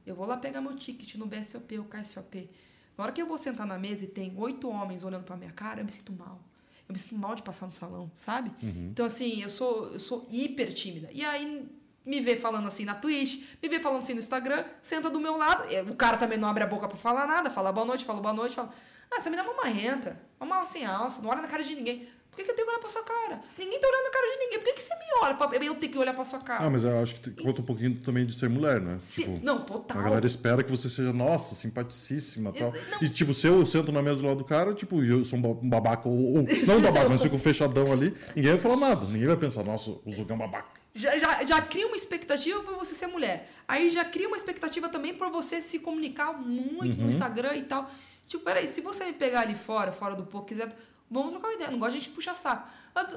Eu 0.07 0.15
vou 0.15 0.27
lá 0.27 0.37
pegar 0.37 0.61
meu 0.61 0.75
ticket 0.75 1.15
no 1.17 1.27
BSOP 1.27 1.79
ou 1.79 1.85
KSOP. 1.85 2.49
Na 2.97 3.05
hora 3.05 3.13
que 3.13 3.21
eu 3.21 3.27
vou 3.27 3.39
sentar 3.39 3.67
na 3.67 3.79
mesa 3.79 4.05
e 4.05 4.09
tem 4.09 4.33
oito 4.37 4.69
homens 4.69 5.05
olhando 5.05 5.25
pra 5.25 5.37
minha 5.37 5.53
cara, 5.53 5.81
eu 5.81 5.85
me 5.85 5.91
sinto 5.91 6.13
mal. 6.13 6.41
Eu 6.89 6.93
me 6.93 6.99
sinto 6.99 7.17
mal 7.17 7.35
de 7.35 7.43
passar 7.43 7.67
no 7.67 7.73
salão, 7.73 8.11
sabe? 8.15 8.51
Então, 8.91 9.07
assim, 9.07 9.43
eu 9.43 9.51
sou, 9.51 9.93
eu 9.93 10.01
sou 10.01 10.27
hiper 10.31 10.73
tímida. 10.73 11.09
E 11.13 11.25
aí, 11.25 11.69
me 12.05 12.21
vê 12.21 12.37
falando 12.37 12.67
assim 12.67 12.85
na 12.85 12.95
Twitch, 12.95 13.43
me 13.63 13.69
vê 13.69 13.79
falando 13.79 14.03
assim 14.03 14.15
no 14.15 14.19
Instagram, 14.21 14.65
senta 14.83 15.11
do 15.11 15.21
meu 15.21 15.37
lado. 15.37 15.65
e 15.73 15.81
O 15.91 15.95
cara 15.95 16.17
também 16.17 16.39
não 16.39 16.49
abre 16.49 16.63
a 16.63 16.67
boca 16.67 16.89
pra 16.89 16.97
falar 16.97 17.27
nada, 17.27 17.51
fala 17.51 17.71
boa 17.73 17.87
noite, 17.87 18.05
fala 18.05 18.21
boa 18.21 18.35
noite, 18.35 18.55
fala. 18.55 18.71
Ah, 19.13 19.21
você 19.21 19.29
me 19.29 19.37
dá 19.37 19.43
uma 19.43 19.55
marrenta, 19.55 20.19
uma 20.39 20.47
mala 20.49 20.67
sem 20.67 20.85
alça, 20.87 21.21
não 21.21 21.31
olha 21.31 21.43
na 21.43 21.49
cara 21.49 21.63
de 21.63 21.75
ninguém. 21.75 22.09
Por 22.31 22.37
que, 22.37 22.45
que 22.45 22.51
eu 22.53 22.55
tenho 22.55 22.65
que 22.69 22.73
olhar 22.73 22.81
pra 22.81 22.91
sua 22.91 23.03
cara? 23.03 23.41
Ninguém 23.59 23.81
tá 23.81 23.89
olhando 23.89 24.05
na 24.05 24.11
cara 24.11 24.27
de 24.33 24.37
ninguém. 24.39 24.59
Por 24.61 24.65
que, 24.67 24.73
que 24.75 24.83
você 24.83 24.95
me 24.95 25.05
olha? 25.21 25.35
Pra 25.35 25.57
eu 25.57 25.75
ter 25.75 25.89
que 25.89 25.99
olhar 25.99 26.15
pra 26.15 26.25
sua 26.25 26.39
cara? 26.39 26.65
Ah, 26.65 26.71
mas 26.71 26.85
eu 26.85 27.03
acho 27.03 27.17
que 27.21 27.29
conta 27.33 27.61
um 27.61 27.65
pouquinho 27.65 27.97
também 27.97 28.25
de 28.25 28.33
ser 28.33 28.49
mulher, 28.49 28.81
né? 28.81 28.99
Se- 29.01 29.25
Tipo, 29.25 29.45
não, 29.45 29.65
total. 29.65 29.99
A 29.99 30.03
galera 30.03 30.25
espera 30.25 30.63
que 30.63 30.71
você 30.71 30.89
seja, 30.89 31.13
nossa, 31.13 31.57
simpaticíssima 31.57 32.51
e 32.55 32.59
tal. 32.61 32.73
não. 32.73 33.03
E, 33.03 33.09
tipo, 33.09 33.35
se 33.35 33.49
eu 33.49 33.67
sento 33.67 33.91
na 33.91 34.01
mesa 34.01 34.21
do 34.23 34.29
lado 34.29 34.39
do 34.39 34.45
cara, 34.45 34.73
tipo, 34.75 35.03
eu 35.03 35.25
sou 35.25 35.41
um 35.41 35.43
ba- 35.43 35.61
babaca, 35.61 36.09
ou, 36.09 36.37
ou 36.37 36.45
não 36.69 36.81
babaca, 36.81 37.09
mas 37.09 37.21
fico 37.23 37.37
fechadão 37.37 37.91
ali, 37.91 38.15
ninguém 38.37 38.53
vai 38.53 38.61
falar 38.61 38.77
nada. 38.77 39.07
Ninguém 39.07 39.27
vai 39.27 39.37
pensar, 39.37 39.65
nossa, 39.65 39.91
o 39.91 40.13
Zuga 40.13 40.33
é 40.33 40.37
um 40.37 40.39
babaca. 40.39 40.80
Já, 40.93 41.17
já, 41.17 41.45
já 41.45 41.63
cria 41.63 41.87
uma 41.87 41.95
expectativa 41.97 42.61
pra 42.63 42.73
você 42.75 42.95
ser 42.95 43.07
mulher. 43.07 43.49
Aí 43.69 43.89
já 43.91 44.05
cria 44.05 44.27
uma 44.27 44.37
expectativa 44.37 44.89
também 44.89 45.15
pra 45.15 45.29
você 45.29 45.63
se 45.63 45.79
comunicar 45.79 46.33
muito 46.33 46.97
Uhum. 46.99 47.05
no 47.05 47.09
Instagram 47.11 47.55
e 47.57 47.63
tal. 47.65 47.89
Tipo, 48.27 48.45
peraí, 48.45 48.69
se 48.69 48.81
você 48.81 49.05
me 49.05 49.13
pegar 49.13 49.41
ali 49.43 49.55
fora, 49.55 49.93
fora 49.93 50.17
do 50.17 50.25
pouco, 50.25 50.49
quiser, 50.49 50.77
vamos 51.11 51.31
trocar 51.31 51.49
uma 51.49 51.55
ideia. 51.55 51.71
Não 51.71 51.79
gosto 51.79 51.93
de 51.93 51.99
gente 52.01 52.11
puxar 52.13 52.35
saco. 52.35 52.69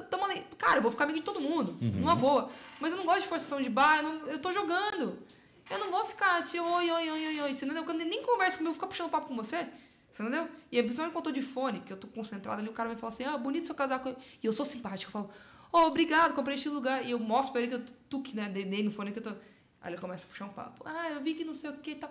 Tamo 0.08 0.24
ali. 0.24 0.44
Cara, 0.56 0.78
eu 0.78 0.82
vou 0.82 0.90
ficar 0.92 1.02
amigo 1.04 1.18
de 1.18 1.24
todo 1.24 1.40
mundo, 1.40 1.76
Uhum. 1.82 2.00
numa 2.00 2.14
boa. 2.14 2.48
Mas 2.80 2.92
eu 2.92 2.98
não 2.98 3.04
gosto 3.04 3.22
de 3.22 3.28
forçação 3.28 3.60
de 3.60 3.68
bar, 3.68 3.98
eu, 3.98 4.02
não- 4.04 4.26
eu 4.28 4.38
tô 4.38 4.52
jogando. 4.52 5.18
Eu 5.68 5.78
não 5.78 5.90
vou 5.90 6.04
ficar, 6.04 6.44
tipo, 6.46 6.62
oi, 6.64 6.90
oi, 6.90 7.10
oi, 7.10 7.26
oi, 7.26 7.40
oi. 7.40 7.56
Você 7.56 7.64
entendeu? 7.64 7.84
Quando 7.84 8.04
nem 8.04 8.22
conversa 8.22 8.56
comigo, 8.58 8.70
eu 8.70 8.74
vou 8.74 8.74
ficar 8.74 8.86
puxando 8.86 9.10
papo 9.10 9.26
com 9.28 9.34
você. 9.36 9.66
Você 10.12 10.22
entendeu? 10.22 10.46
E 10.70 10.80
principalmente 10.80 11.12
quando 11.12 11.26
eu 11.26 11.32
tô 11.32 11.40
de 11.40 11.42
fone, 11.42 11.80
que 11.80 11.92
eu 11.92 11.96
tô 11.96 12.06
concentrado 12.06 12.60
ali, 12.60 12.68
o 12.68 12.72
cara 12.72 12.88
vai 12.88 12.96
falar 12.96 13.08
assim, 13.08 13.24
ah, 13.24 13.36
bonito 13.36 13.66
seu 13.66 13.74
casaco. 13.74 14.14
E 14.40 14.46
eu 14.46 14.52
sou 14.52 14.64
simpático, 14.64 15.08
eu 15.08 15.12
falo, 15.12 15.30
oh, 15.74 15.86
obrigado, 15.88 16.34
comprei 16.34 16.54
este 16.54 16.68
lugar. 16.68 17.04
E 17.04 17.10
eu 17.10 17.18
mostro 17.18 17.52
pra 17.52 17.60
ele 17.62 17.70
que 17.70 17.74
eu 17.90 17.94
tuque, 18.08 18.34
né? 18.36 18.48
Dei, 18.48 18.82
no 18.82 18.90
fone 18.90 19.12
que 19.12 19.18
eu 19.18 19.22
tô. 19.22 19.30
Aí 19.80 19.92
ele 19.92 19.98
começa 20.00 20.24
a 20.26 20.28
puxar 20.28 20.46
um 20.46 20.50
papo. 20.50 20.82
Ah, 20.86 21.10
eu 21.10 21.20
vi 21.20 21.34
que 21.34 21.44
não 21.44 21.54
sei 21.54 21.70
o 21.70 21.76
que 21.78 21.90
e 21.90 21.94
tal. 21.96 22.10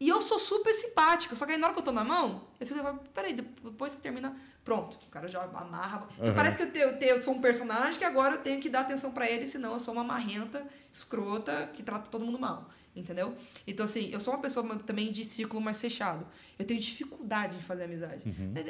E 0.00 0.08
eu 0.08 0.20
sou 0.20 0.36
super 0.36 0.74
simpática, 0.74 1.36
só 1.36 1.46
que 1.46 1.52
aí 1.52 1.58
na 1.58 1.66
hora 1.68 1.74
que 1.74 1.78
eu 1.80 1.84
tô 1.84 1.92
na 1.92 2.02
mão, 2.02 2.48
eu 2.58 2.66
fico, 2.66 2.80
peraí, 3.14 3.34
depois 3.34 3.94
que 3.94 4.00
termina, 4.00 4.34
pronto. 4.64 4.98
O 5.06 5.10
cara 5.10 5.28
já 5.28 5.40
amarra. 5.44 6.08
Uhum. 6.18 6.34
Parece 6.34 6.56
que 6.56 6.62
eu, 6.64 6.70
tenho, 6.72 6.84
eu, 6.88 6.98
tenho- 6.98 7.10
eu 7.16 7.22
sou 7.22 7.34
um 7.34 7.40
personagem 7.40 7.96
que 8.00 8.04
agora 8.04 8.34
eu 8.34 8.40
tenho 8.40 8.60
que 8.60 8.68
dar 8.68 8.80
atenção 8.80 9.12
pra 9.12 9.30
ele, 9.30 9.46
senão 9.46 9.74
eu 9.74 9.78
sou 9.78 9.94
uma 9.94 10.02
marrenta, 10.02 10.66
escrota, 10.90 11.70
que 11.72 11.82
trata 11.84 12.10
todo 12.10 12.24
mundo 12.24 12.38
mal. 12.38 12.68
Entendeu? 12.96 13.34
Então, 13.66 13.84
assim, 13.84 14.10
eu 14.12 14.20
sou 14.20 14.34
uma 14.34 14.40
pessoa 14.42 14.76
também 14.80 15.10
de 15.12 15.24
círculo 15.24 15.62
mais 15.62 15.80
fechado. 15.80 16.26
Eu 16.58 16.64
tenho 16.66 16.78
dificuldade 16.80 17.56
em 17.56 17.60
fazer 17.60 17.84
amizade. 17.84 18.22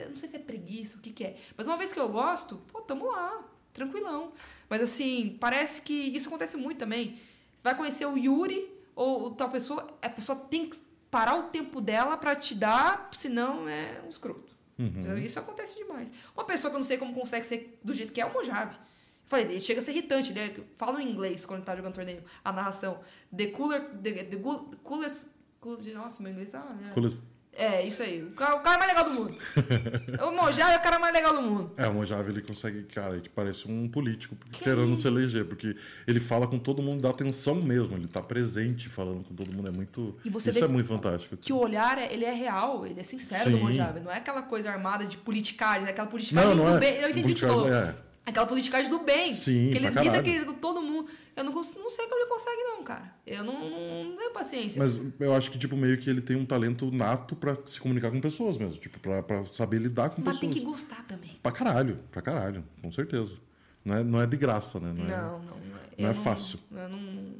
Eu 0.02 0.10
Não 0.10 0.16
sei 0.16 0.28
se 0.28 0.36
é 0.36 0.38
preguiça, 0.38 0.98
o 0.98 1.00
que, 1.00 1.10
que 1.10 1.24
é. 1.24 1.36
Mas 1.56 1.66
uma 1.66 1.76
vez 1.78 1.92
que 1.94 1.98
eu 1.98 2.08
gosto, 2.10 2.56
pô, 2.70 2.82
tamo 2.82 3.10
lá, 3.10 3.42
tranquilão. 3.72 4.32
Mas, 4.68 4.82
assim, 4.82 5.36
parece 5.40 5.82
que 5.82 5.92
isso 5.92 6.28
acontece 6.28 6.56
muito 6.56 6.78
também. 6.78 7.14
Você 7.14 7.62
vai 7.64 7.76
conhecer 7.76 8.06
o 8.06 8.16
Yuri 8.16 8.68
ou 8.94 9.30
tal 9.34 9.50
pessoa, 9.50 9.96
a 10.02 10.08
pessoa 10.08 10.38
tem 10.38 10.68
que 10.68 10.76
parar 11.10 11.36
o 11.38 11.44
tempo 11.44 11.80
dela 11.80 12.16
pra 12.16 12.34
te 12.34 12.54
dar, 12.54 13.10
senão 13.12 13.68
é 13.68 14.00
um 14.04 14.08
escroto. 14.08 14.50
Entendeu? 14.78 15.16
Isso 15.18 15.38
acontece 15.38 15.76
demais. 15.76 16.10
Uma 16.34 16.44
pessoa 16.44 16.70
que 16.70 16.74
eu 16.76 16.80
não 16.80 16.84
sei 16.86 16.96
como 16.98 17.14
consegue 17.14 17.46
ser 17.46 17.78
do 17.84 17.92
jeito 17.94 18.12
que 18.12 18.20
é, 18.20 18.24
é 18.24 18.26
o 18.26 18.32
Mojave. 18.32 18.74
Eu 18.74 18.80
Falei, 19.26 19.44
ele 19.46 19.60
chega 19.60 19.80
a 19.80 19.82
ser 19.82 19.92
irritante, 19.92 20.32
ele 20.36 20.64
fala 20.76 21.00
em 21.02 21.08
inglês 21.10 21.46
quando 21.46 21.64
tá 21.64 21.76
jogando 21.76 21.94
torneio. 21.94 22.22
A 22.44 22.50
narração. 22.52 22.98
The 23.34 23.46
cooler. 23.48 23.80
The, 24.02 24.24
the 24.24 24.36
coolest. 24.82 25.28
cool- 25.60 25.78
nossa, 25.94 26.22
meu 26.22 26.32
inglês. 26.32 26.54
Ah, 26.54 26.76
é. 26.88 26.92
Coolest- 26.92 27.22
É, 27.54 27.84
isso 27.86 28.02
aí. 28.02 28.22
O 28.22 28.30
cara, 28.30 28.56
o 28.56 28.60
cara 28.60 28.78
mais 28.78 28.90
legal 28.90 29.04
do 29.04 29.10
mundo. 29.10 29.36
o 30.26 30.30
Mojave 30.32 30.72
é 30.72 30.78
o 30.78 30.82
cara 30.82 30.98
mais 30.98 31.12
legal 31.12 31.34
do 31.34 31.42
mundo. 31.42 31.72
É, 31.76 31.86
o 31.86 31.92
Mojave, 31.92 32.30
ele 32.30 32.40
consegue, 32.40 32.82
cara, 32.84 33.14
ele 33.16 33.28
parece 33.28 33.70
um 33.70 33.86
político 33.88 34.34
querendo 34.50 34.96
se 34.96 35.06
eleger, 35.06 35.44
porque 35.44 35.76
ele 36.06 36.18
fala 36.18 36.46
com 36.46 36.58
todo 36.58 36.80
mundo, 36.82 37.02
dá 37.02 37.10
atenção 37.10 37.56
mesmo, 37.56 37.94
ele 37.96 38.08
tá 38.08 38.22
presente 38.22 38.88
falando 38.88 39.22
com 39.24 39.34
todo 39.34 39.54
mundo, 39.54 39.68
é 39.68 39.70
muito... 39.70 40.16
E 40.24 40.30
você 40.30 40.48
Isso 40.50 40.64
é 40.64 40.68
muito 40.68 40.88
fantástico. 40.88 41.36
Que 41.36 41.52
o 41.52 41.58
olhar, 41.58 41.98
é- 41.98 42.12
ele 42.12 42.24
é 42.24 42.32
real, 42.32 42.86
ele 42.86 42.98
é 42.98 43.02
sincero 43.02 43.50
do 43.50 43.58
Sim. 43.58 43.62
Mojave. 43.64 44.00
Não 44.00 44.10
é 44.10 44.16
aquela 44.16 44.42
coisa 44.42 44.70
armada 44.70 45.04
de 45.04 45.18
politicagem, 45.18 45.86
é 45.86 45.90
aquela 45.90 46.08
politicagem 46.08 46.48
Não, 46.48 46.56
não 46.56 46.70
do 46.70 46.76
é. 46.76 46.80
bem. 46.80 46.96
Eu 47.00 47.10
entendi 47.10 47.32
o 47.32 47.34
que 47.34 47.40
falou. 47.42 47.72
é. 47.72 47.94
Aquela 48.24 48.46
politicagem 48.46 48.88
do 48.88 49.00
bem. 49.00 49.32
Sim, 49.32 49.70
que 49.72 49.76
ele 49.78 49.88
lida 49.88 50.02
caralho. 50.04 50.46
com 50.46 50.54
todo 50.54 50.80
mundo. 50.80 51.08
Eu 51.34 51.42
não, 51.42 51.52
cons- 51.52 51.74
não 51.74 51.90
sei 51.90 52.04
como 52.06 52.20
ele 52.20 52.28
consegue, 52.30 52.62
não, 52.62 52.84
cara. 52.84 53.12
Eu 53.26 53.42
não, 53.42 53.68
não, 53.68 54.04
não 54.04 54.16
tenho 54.16 54.30
paciência. 54.32 54.80
Mas 54.80 55.00
eu 55.18 55.34
acho 55.34 55.50
que, 55.50 55.58
tipo, 55.58 55.76
meio 55.76 55.98
que 55.98 56.08
ele 56.08 56.20
tem 56.20 56.36
um 56.36 56.46
talento 56.46 56.90
nato 56.92 57.34
pra 57.34 57.56
se 57.66 57.80
comunicar 57.80 58.10
com 58.12 58.20
pessoas 58.20 58.56
mesmo. 58.56 58.78
Tipo, 58.78 59.00
pra, 59.00 59.22
pra 59.24 59.44
saber 59.46 59.78
lidar 59.80 60.10
com 60.10 60.22
Mas 60.22 60.36
pessoas. 60.36 60.40
tem 60.40 60.50
que 60.50 60.60
gostar 60.60 61.02
também. 61.08 61.36
Pra 61.42 61.50
caralho, 61.50 61.98
pra 62.12 62.22
caralho, 62.22 62.64
com 62.80 62.92
certeza. 62.92 63.40
Não 63.84 63.96
é, 63.96 64.04
não 64.04 64.20
é 64.20 64.26
de 64.26 64.36
graça, 64.36 64.78
né? 64.78 64.92
Não, 64.96 65.04
é... 65.04 65.08
Não, 65.08 65.38
não. 65.40 65.56
Eu 65.98 66.08
é 66.08 66.14
fácil. 66.14 66.58
eu 66.70 66.88
não- 66.88 67.32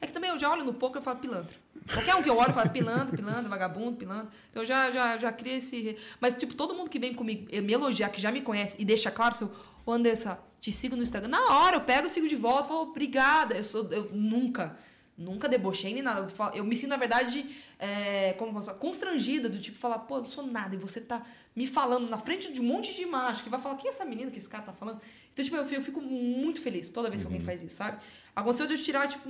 é 0.00 0.06
que 0.06 0.12
também 0.12 0.30
eu 0.30 0.38
já 0.38 0.50
olho 0.50 0.64
no 0.64 0.72
pouco 0.74 0.98
e 0.98 1.02
falo 1.02 1.18
pilantra. 1.18 1.54
Qualquer 1.92 2.14
um 2.14 2.22
que 2.22 2.28
eu 2.28 2.36
olho, 2.36 2.50
eu 2.50 2.54
falo 2.54 2.68
pilantra, 2.70 3.16
pilantra, 3.16 3.48
vagabundo, 3.48 3.96
pilantra. 3.96 4.28
Então 4.50 4.62
eu 4.62 4.66
já, 4.66 4.90
já, 4.90 5.16
já 5.18 5.32
cria 5.32 5.56
esse. 5.56 5.96
Mas, 6.20 6.34
tipo, 6.34 6.54
todo 6.54 6.74
mundo 6.74 6.90
que 6.90 6.98
vem 6.98 7.14
comigo 7.14 7.46
eh, 7.50 7.60
me 7.62 7.72
elogiar, 7.72 8.10
que 8.10 8.20
já 8.20 8.30
me 8.30 8.42
conhece 8.42 8.76
e 8.80 8.84
deixa 8.84 9.10
claro, 9.10 9.34
seu. 9.34 9.50
Ô, 9.88 9.92
Andressa, 9.92 10.38
te 10.60 10.70
sigo 10.70 10.94
no 10.94 11.02
Instagram. 11.02 11.28
Na 11.30 11.60
hora, 11.60 11.76
eu 11.76 11.80
pego 11.80 12.06
e 12.06 12.10
sigo 12.10 12.28
de 12.28 12.36
volta, 12.36 12.68
falo, 12.68 12.82
obrigada. 12.82 13.56
Eu 13.56 13.64
sou. 13.64 13.90
Eu 13.90 14.10
nunca. 14.12 14.76
Nunca 15.16 15.48
debochei 15.48 15.94
nem 15.94 16.02
nada. 16.02 16.20
Eu, 16.26 16.28
falo- 16.28 16.54
eu 16.54 16.62
me 16.62 16.76
sinto, 16.76 16.90
na 16.90 16.98
verdade, 16.98 17.56
é, 17.78 18.34
como 18.34 18.52
posso 18.52 18.66
falar, 18.66 18.78
constrangida, 18.80 19.48
do 19.48 19.58
tipo, 19.58 19.78
falar, 19.78 20.00
pô, 20.00 20.16
eu 20.16 20.20
não 20.20 20.26
sou 20.26 20.46
nada, 20.46 20.74
e 20.74 20.78
você 20.78 21.00
tá 21.00 21.22
me 21.56 21.66
falando 21.66 22.06
na 22.06 22.18
frente 22.18 22.52
de 22.52 22.60
um 22.60 22.64
monte 22.64 22.94
de 22.94 23.06
macho 23.06 23.42
que 23.42 23.48
vai 23.48 23.58
falar, 23.58 23.76
quem 23.76 23.86
é 23.88 23.92
essa 23.94 24.04
menina 24.04 24.30
que 24.30 24.36
esse 24.38 24.48
cara 24.48 24.62
tá 24.64 24.74
falando? 24.74 25.00
Então, 25.32 25.42
tipo, 25.42 25.56
eu 25.56 25.64
fico, 25.64 25.80
eu 25.80 25.82
fico 25.84 26.00
muito 26.02 26.60
feliz 26.60 26.90
toda 26.90 27.08
vez 27.08 27.22
que 27.22 27.26
alguém 27.28 27.40
faz 27.40 27.62
isso, 27.62 27.76
sabe? 27.76 27.98
Aconteceu 28.36 28.66
de 28.66 28.74
eu 28.74 28.78
tirar, 28.78 29.08
tipo, 29.08 29.26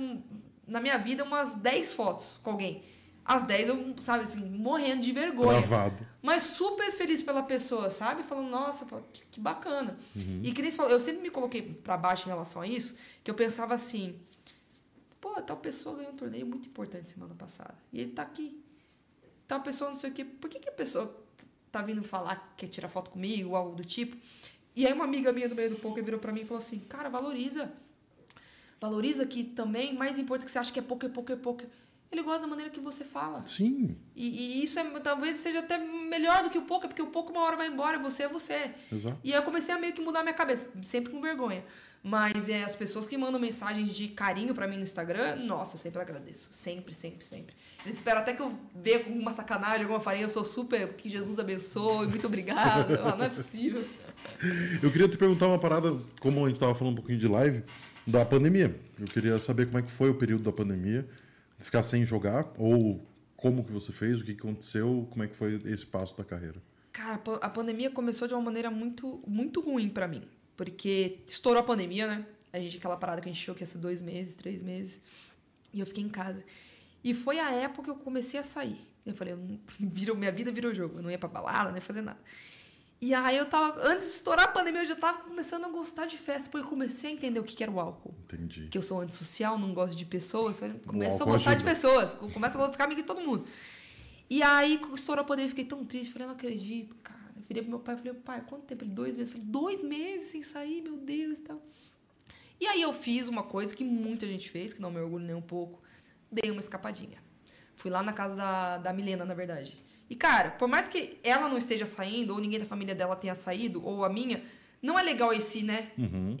na 0.67 0.81
minha 0.81 0.97
vida, 0.97 1.23
umas 1.23 1.55
10 1.55 1.95
fotos 1.95 2.37
com 2.43 2.51
alguém. 2.51 2.83
As 3.23 3.43
10 3.43 3.69
eu, 3.69 3.95
sabe, 4.01 4.23
assim, 4.23 4.39
morrendo 4.39 5.03
de 5.03 5.11
vergonha. 5.11 5.59
Travado. 5.59 6.05
Mas 6.21 6.43
super 6.43 6.91
feliz 6.91 7.21
pela 7.21 7.43
pessoa, 7.43 7.89
sabe? 7.89 8.23
Falando, 8.23 8.49
nossa, 8.49 8.85
que, 9.13 9.21
que 9.31 9.39
bacana. 9.39 9.97
E 10.43 10.51
que 10.51 10.61
nem 10.61 10.71
você 10.71 10.77
falou, 10.77 10.91
eu 10.91 10.99
sempre 10.99 11.21
me 11.21 11.29
coloquei 11.29 11.61
pra 11.61 11.95
baixo 11.95 12.27
em 12.27 12.31
relação 12.31 12.61
a 12.61 12.67
isso, 12.67 12.97
que 13.23 13.29
eu 13.29 13.35
pensava 13.35 13.73
assim, 13.73 14.19
pô, 15.21 15.41
tal 15.41 15.57
pessoa 15.57 15.95
ganhou 15.95 16.11
um 16.11 16.15
torneio 16.15 16.45
muito 16.45 16.67
importante 16.67 17.09
semana 17.09 17.35
passada. 17.35 17.75
E 17.93 18.01
ele 18.01 18.11
tá 18.11 18.23
aqui. 18.23 18.61
Tal 19.47 19.61
pessoa 19.61 19.89
não 19.89 19.95
sei 19.95 20.09
o 20.09 20.13
quê. 20.13 20.23
Por 20.25 20.49
que, 20.49 20.59
que 20.59 20.69
a 20.69 20.73
pessoa 20.73 21.15
tá 21.71 21.81
vindo 21.81 22.03
falar 22.03 22.35
que 22.35 22.65
quer 22.65 22.67
tirar 22.67 22.87
foto 22.87 23.11
comigo 23.11 23.49
ou 23.49 23.55
algo 23.55 23.75
do 23.75 23.85
tipo? 23.85 24.17
E 24.75 24.85
aí 24.85 24.93
uma 24.93 25.03
amiga 25.03 25.31
minha 25.31 25.49
do 25.49 25.55
meio 25.55 25.69
do 25.69 25.75
poker 25.77 26.03
virou 26.03 26.19
pra 26.19 26.31
mim 26.31 26.41
e 26.41 26.45
falou 26.45 26.59
assim, 26.59 26.79
cara, 26.79 27.09
valoriza. 27.09 27.71
Valoriza 28.79 29.25
que 29.25 29.43
também, 29.43 29.93
mais 29.93 30.17
importante 30.17 30.45
que 30.45 30.51
você 30.51 30.59
acha 30.59 30.71
que 30.71 30.79
é 30.79 30.81
poker, 30.81 31.09
poker, 31.09 31.37
poker. 31.37 31.67
Ele 32.11 32.23
gosta 32.23 32.41
da 32.41 32.47
maneira 32.47 32.71
que 32.71 32.79
você 32.79 33.03
fala. 33.03 33.45
Sim, 33.45 33.95
E, 34.15 34.27
e 34.59 34.63
isso 34.63 34.79
é, 34.79 34.83
talvez 34.99 35.35
seja 35.37 35.59
até 35.59 35.77
melhor 35.77 36.43
do 36.43 36.49
que 36.49 36.57
o 36.57 36.63
poker, 36.63 36.87
porque 36.89 37.01
o 37.01 37.07
poker 37.07 37.31
uma 37.31 37.43
hora 37.43 37.55
vai 37.55 37.67
embora 37.67 37.99
você 37.99 38.23
é 38.23 38.27
você. 38.27 38.71
exato. 38.91 39.19
E 39.23 39.31
aí 39.31 39.39
eu 39.39 39.43
comecei 39.43 39.73
a 39.73 39.77
meio 39.77 39.93
que 39.93 40.01
mudar 40.01 40.23
minha 40.23 40.33
cabeça, 40.33 40.67
sempre 40.81 41.11
com 41.11 41.21
vergonha. 41.21 41.63
Mas 42.01 42.47
é 42.47 42.63
as 42.63 42.75
pessoas 42.75 43.05
que 43.05 43.17
mandam 43.17 43.39
mensagens 43.39 43.89
de 43.89 44.07
carinho 44.07 44.55
pra 44.55 44.65
mim 44.67 44.77
no 44.77 44.83
Instagram, 44.83 45.35
nossa, 45.35 45.75
eu 45.75 45.79
sempre 45.79 46.01
agradeço. 46.01 46.47
Sempre, 46.51 46.95
sempre, 46.95 47.25
sempre. 47.25 47.53
Eles 47.83 47.95
esperam 47.97 48.21
até 48.21 48.33
que 48.33 48.41
eu 48.41 48.57
veja 48.73 48.99
alguma 48.99 49.33
sacanagem, 49.33 49.81
alguma 49.81 49.99
farinha, 49.99 50.23
eu 50.25 50.29
sou 50.29 50.45
super, 50.45 50.93
que 50.93 51.09
Jesus 51.09 51.37
abençoe, 51.39 52.07
muito 52.07 52.27
falo, 52.29 53.17
não 53.17 53.25
é 53.25 53.29
possível. 53.29 53.83
Eu 54.83 54.91
queria 54.91 55.07
te 55.07 55.17
perguntar 55.17 55.47
uma 55.47 55.59
parada, 55.59 55.97
como 56.19 56.45
a 56.45 56.49
gente 56.49 56.59
tava 56.59 56.75
falando 56.75 56.93
um 56.93 56.95
pouquinho 56.97 57.17
de 57.17 57.27
live, 57.27 57.63
da 58.05 58.25
pandemia. 58.25 58.77
Eu 58.99 59.07
queria 59.07 59.39
saber 59.39 59.65
como 59.67 59.77
é 59.77 59.81
que 59.81 59.89
foi 59.89 60.09
o 60.09 60.13
período 60.15 60.43
da 60.43 60.51
pandemia, 60.51 61.07
ficar 61.59 61.81
sem 61.83 62.05
jogar, 62.05 62.51
ou 62.57 63.03
como 63.35 63.63
que 63.63 63.71
você 63.71 63.91
fez, 63.91 64.19
o 64.21 64.23
que 64.25 64.31
aconteceu, 64.31 65.07
como 65.11 65.23
é 65.23 65.27
que 65.27 65.35
foi 65.35 65.61
esse 65.65 65.85
passo 65.85 66.17
da 66.17 66.23
carreira. 66.23 66.61
Cara, 66.91 67.15
a 67.15 67.17
pa- 67.17 67.39
a 67.41 67.49
pandemia 67.49 67.89
começou 67.91 68.27
de 68.27 68.33
uma 68.33 68.41
maneira 68.41 68.69
muito, 68.71 69.21
muito 69.27 69.61
ruim 69.61 69.89
pra 69.89 70.07
mim. 70.07 70.23
Porque 70.57 71.19
estourou 71.27 71.61
a 71.61 71.63
pandemia, 71.65 72.07
né? 72.07 72.25
A 72.51 72.59
gente, 72.59 72.77
aquela 72.77 72.97
parada 72.97 73.21
que 73.21 73.29
a 73.29 73.31
gente 73.31 73.41
achou 73.41 73.55
que 73.55 73.61
ia 73.63 73.67
ser 73.67 73.77
dois 73.77 74.01
meses, 74.01 74.35
três 74.35 74.61
meses. 74.63 75.01
E 75.73 75.79
eu 75.79 75.85
fiquei 75.85 76.03
em 76.03 76.09
casa. 76.09 76.43
E 77.03 77.13
foi 77.13 77.39
a 77.39 77.51
época 77.51 77.83
que 77.83 77.89
eu 77.91 77.95
comecei 78.03 78.39
a 78.39 78.43
sair. 78.43 78.77
Eu 79.05 79.13
falei, 79.13 79.35
virou, 79.79 80.17
minha 80.17 80.31
vida 80.31 80.51
virou 80.51 80.73
jogo. 80.75 80.97
Eu 80.99 81.03
não 81.03 81.11
ia 81.11 81.17
pra 81.17 81.29
balada, 81.29 81.69
não 81.69 81.77
ia 81.77 81.81
fazer 81.81 82.01
nada. 82.01 82.19
E 83.01 83.13
aí 83.13 83.37
eu 83.37 83.45
tava, 83.45 83.79
antes 83.87 84.07
de 84.07 84.13
estourar 84.13 84.45
a 84.45 84.47
pandemia, 84.49 84.81
eu 84.81 84.85
já 84.85 84.95
tava 84.95 85.19
começando 85.19 85.63
a 85.63 85.69
gostar 85.69 86.05
de 86.05 86.17
festa, 86.17 86.49
porque 86.49 86.65
eu 86.65 86.69
comecei 86.69 87.11
a 87.11 87.13
entender 87.13 87.39
o 87.39 87.43
que 87.43 87.55
que 87.55 87.63
era 87.63 87.71
o 87.71 87.79
álcool. 87.79 88.13
Entendi. 88.25 88.67
Que 88.67 88.77
eu 88.77 88.81
sou 88.81 88.99
antissocial, 88.99 89.57
não 89.57 89.73
gosto 89.73 89.95
de 89.95 90.05
pessoas. 90.05 90.59
Começo 90.85 91.23
a 91.23 91.25
gostar 91.25 91.51
de 91.51 91.57
ajuda. 91.57 91.69
pessoas. 91.69 92.13
Começo 92.13 92.61
a 92.61 92.71
ficar 92.71 92.83
amigo 92.83 93.01
de 93.01 93.07
todo 93.07 93.21
mundo. 93.21 93.45
E 94.29 94.43
aí, 94.43 94.79
estourou 94.93 95.23
a 95.23 95.25
pandemia, 95.25 95.45
eu 95.45 95.49
fiquei 95.49 95.63
tão 95.63 95.85
triste. 95.85 96.11
Falei, 96.11 96.27
não 96.27 96.35
acredito, 96.35 96.95
cara. 96.97 97.19
Eu 97.37 97.41
virei 97.47 97.63
pro 97.63 97.69
meu 97.69 97.79
pai 97.79 97.95
e 97.95 97.97
falei, 97.99 98.13
pai, 98.13 98.43
quanto 98.45 98.65
tempo? 98.65 98.83
Ele, 98.83 98.91
dois 98.91 99.15
meses. 99.15 99.33
Eu 99.33 99.39
falei, 99.39 99.51
dois 99.51 99.81
meses 99.81 100.27
sem 100.27 100.43
sair, 100.43 100.81
meu 100.81 100.97
Deus 100.97 101.37
e 101.37 101.41
tal. 101.41 101.61
E 102.59 102.67
aí 102.67 102.81
eu 102.81 102.91
fiz 102.91 103.29
uma 103.29 103.43
coisa 103.43 103.73
que 103.73 103.85
muita 103.85 104.27
gente 104.27 104.49
fez, 104.49 104.73
que 104.73 104.81
não 104.81 104.91
me 104.91 104.99
orgulho 104.99 105.25
nem 105.25 105.35
um 105.35 105.41
pouco. 105.41 105.81
Dei 106.29 106.51
uma 106.51 106.59
escapadinha. 106.59 107.17
Fui 107.77 107.89
lá 107.89 108.03
na 108.03 108.11
casa 108.11 108.35
da, 108.35 108.77
da 108.77 108.91
Milena, 108.91 109.23
na 109.23 109.33
verdade. 109.33 109.81
E, 110.09 110.15
cara, 110.15 110.51
por 110.51 110.67
mais 110.67 110.87
que 110.87 111.17
ela 111.23 111.47
não 111.47 111.57
esteja 111.57 111.85
saindo, 111.85 112.33
ou 112.33 112.39
ninguém 112.39 112.59
da 112.59 112.65
família 112.65 112.95
dela 112.95 113.15
tenha 113.15 113.35
saído, 113.35 113.85
ou 113.85 114.03
a 114.03 114.09
minha, 114.09 114.43
não 114.81 114.97
é 114.97 115.03
legal 115.03 115.31
esse, 115.31 115.61
né? 115.63 115.91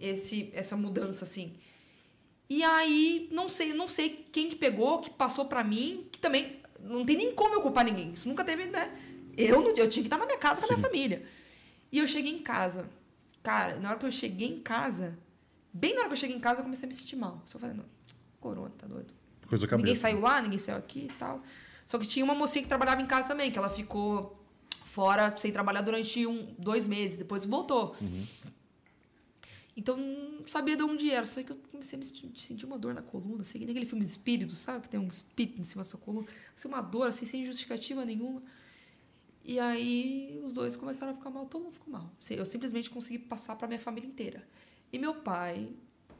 Esse, 0.01 0.49
essa 0.53 0.75
mudança, 0.75 1.23
assim. 1.23 1.53
E 2.49 2.63
aí, 2.63 3.29
não 3.31 3.47
sei, 3.47 3.73
não 3.73 3.87
sei 3.87 4.25
quem 4.31 4.49
que 4.49 4.55
pegou, 4.55 4.99
que 4.99 5.11
passou 5.11 5.45
pra 5.45 5.63
mim, 5.63 6.07
que 6.11 6.17
também 6.17 6.59
não 6.81 7.05
tem 7.05 7.15
nem 7.15 7.35
como 7.35 7.53
eu 7.53 7.61
culpar 7.61 7.85
ninguém. 7.85 8.11
Isso 8.13 8.27
nunca 8.27 8.43
teve, 8.43 8.65
né? 8.65 8.91
Eu, 9.37 9.63
eu 9.67 9.87
tinha 9.87 10.01
que 10.03 10.07
estar 10.07 10.17
na 10.17 10.25
minha 10.25 10.37
casa 10.39 10.59
com 10.59 10.65
a 10.65 10.75
minha 10.75 10.87
família. 10.87 11.23
E 11.91 11.99
eu 11.99 12.07
cheguei 12.07 12.33
em 12.33 12.39
casa. 12.41 12.89
Cara, 13.43 13.79
na 13.79 13.89
hora 13.89 13.99
que 13.99 14.05
eu 14.05 14.11
cheguei 14.11 14.47
em 14.47 14.59
casa, 14.61 15.17
bem 15.71 15.93
na 15.93 15.99
hora 15.99 16.09
que 16.09 16.13
eu 16.13 16.17
cheguei 16.17 16.35
em 16.35 16.39
casa, 16.39 16.61
eu 16.61 16.63
comecei 16.63 16.87
a 16.87 16.89
me 16.89 16.93
sentir 16.95 17.15
mal. 17.15 17.41
Só 17.45 17.59
falei, 17.59 17.75
não, 17.75 17.85
corona, 18.39 18.71
tá 18.77 18.87
doido. 18.87 19.13
Coisa 19.47 19.67
cabeça. 19.67 19.77
Ninguém 19.85 19.95
saiu 19.95 20.19
lá, 20.19 20.41
ninguém 20.41 20.59
saiu 20.59 20.77
aqui 20.77 21.07
e 21.09 21.13
tal. 21.19 21.41
Só 21.89 21.97
que 21.97 22.05
tinha 22.05 22.23
uma 22.23 22.35
mocinha 22.35 22.61
que 22.61 22.69
trabalhava 22.69 23.01
em 23.01 23.07
casa 23.07 23.29
também, 23.29 23.49
que 23.49 23.57
ela 23.57 23.71
ficou 23.71 24.39
fora 24.85 25.35
sem 25.35 25.51
trabalhar 25.51 25.81
durante 25.81 26.23
um, 26.23 26.53
dois 26.55 26.85
meses, 26.85 27.17
depois 27.17 27.43
voltou. 27.45 27.95
Então, 29.75 29.97
não 29.97 30.47
sabia 30.47 30.77
de 30.77 30.83
onde 30.83 31.09
era. 31.09 31.25
Só 31.25 31.41
que 31.41 31.51
eu 31.51 31.55
comecei 31.71 31.97
a 31.97 31.99
me 31.99 32.05
sentir, 32.39 32.63
uma 32.67 32.77
dor 32.77 32.93
na 32.93 33.01
coluna, 33.01 33.41
assim, 33.41 33.63
aquele 33.63 33.87
filme 33.87 34.05
Espírito, 34.05 34.53
sabe? 34.53 34.83
Que 34.83 34.89
tem 34.89 34.99
um 34.99 35.07
espírito 35.07 35.59
em 35.59 35.63
cima 35.63 35.83
da 35.83 35.89
sua 35.89 35.99
coluna. 35.99 36.27
Assim, 36.55 36.67
uma 36.67 36.79
dor, 36.79 37.07
assim, 37.07 37.25
sem 37.25 37.43
justificativa 37.43 38.05
nenhuma. 38.05 38.43
E 39.43 39.59
aí, 39.59 40.39
os 40.43 40.53
dois 40.53 40.75
começaram 40.75 41.13
a 41.13 41.15
ficar 41.15 41.31
mal. 41.31 41.47
Todo 41.47 41.63
mundo 41.63 41.73
ficou 41.73 41.91
mal. 41.91 42.11
Assim, 42.19 42.35
Eu 42.35 42.45
simplesmente 42.45 42.91
consegui 42.91 43.17
passar 43.17 43.55
pra 43.55 43.67
minha 43.67 43.79
família 43.79 44.07
inteira. 44.07 44.47
E 44.93 44.99
meu 44.99 45.15
pai 45.15 45.73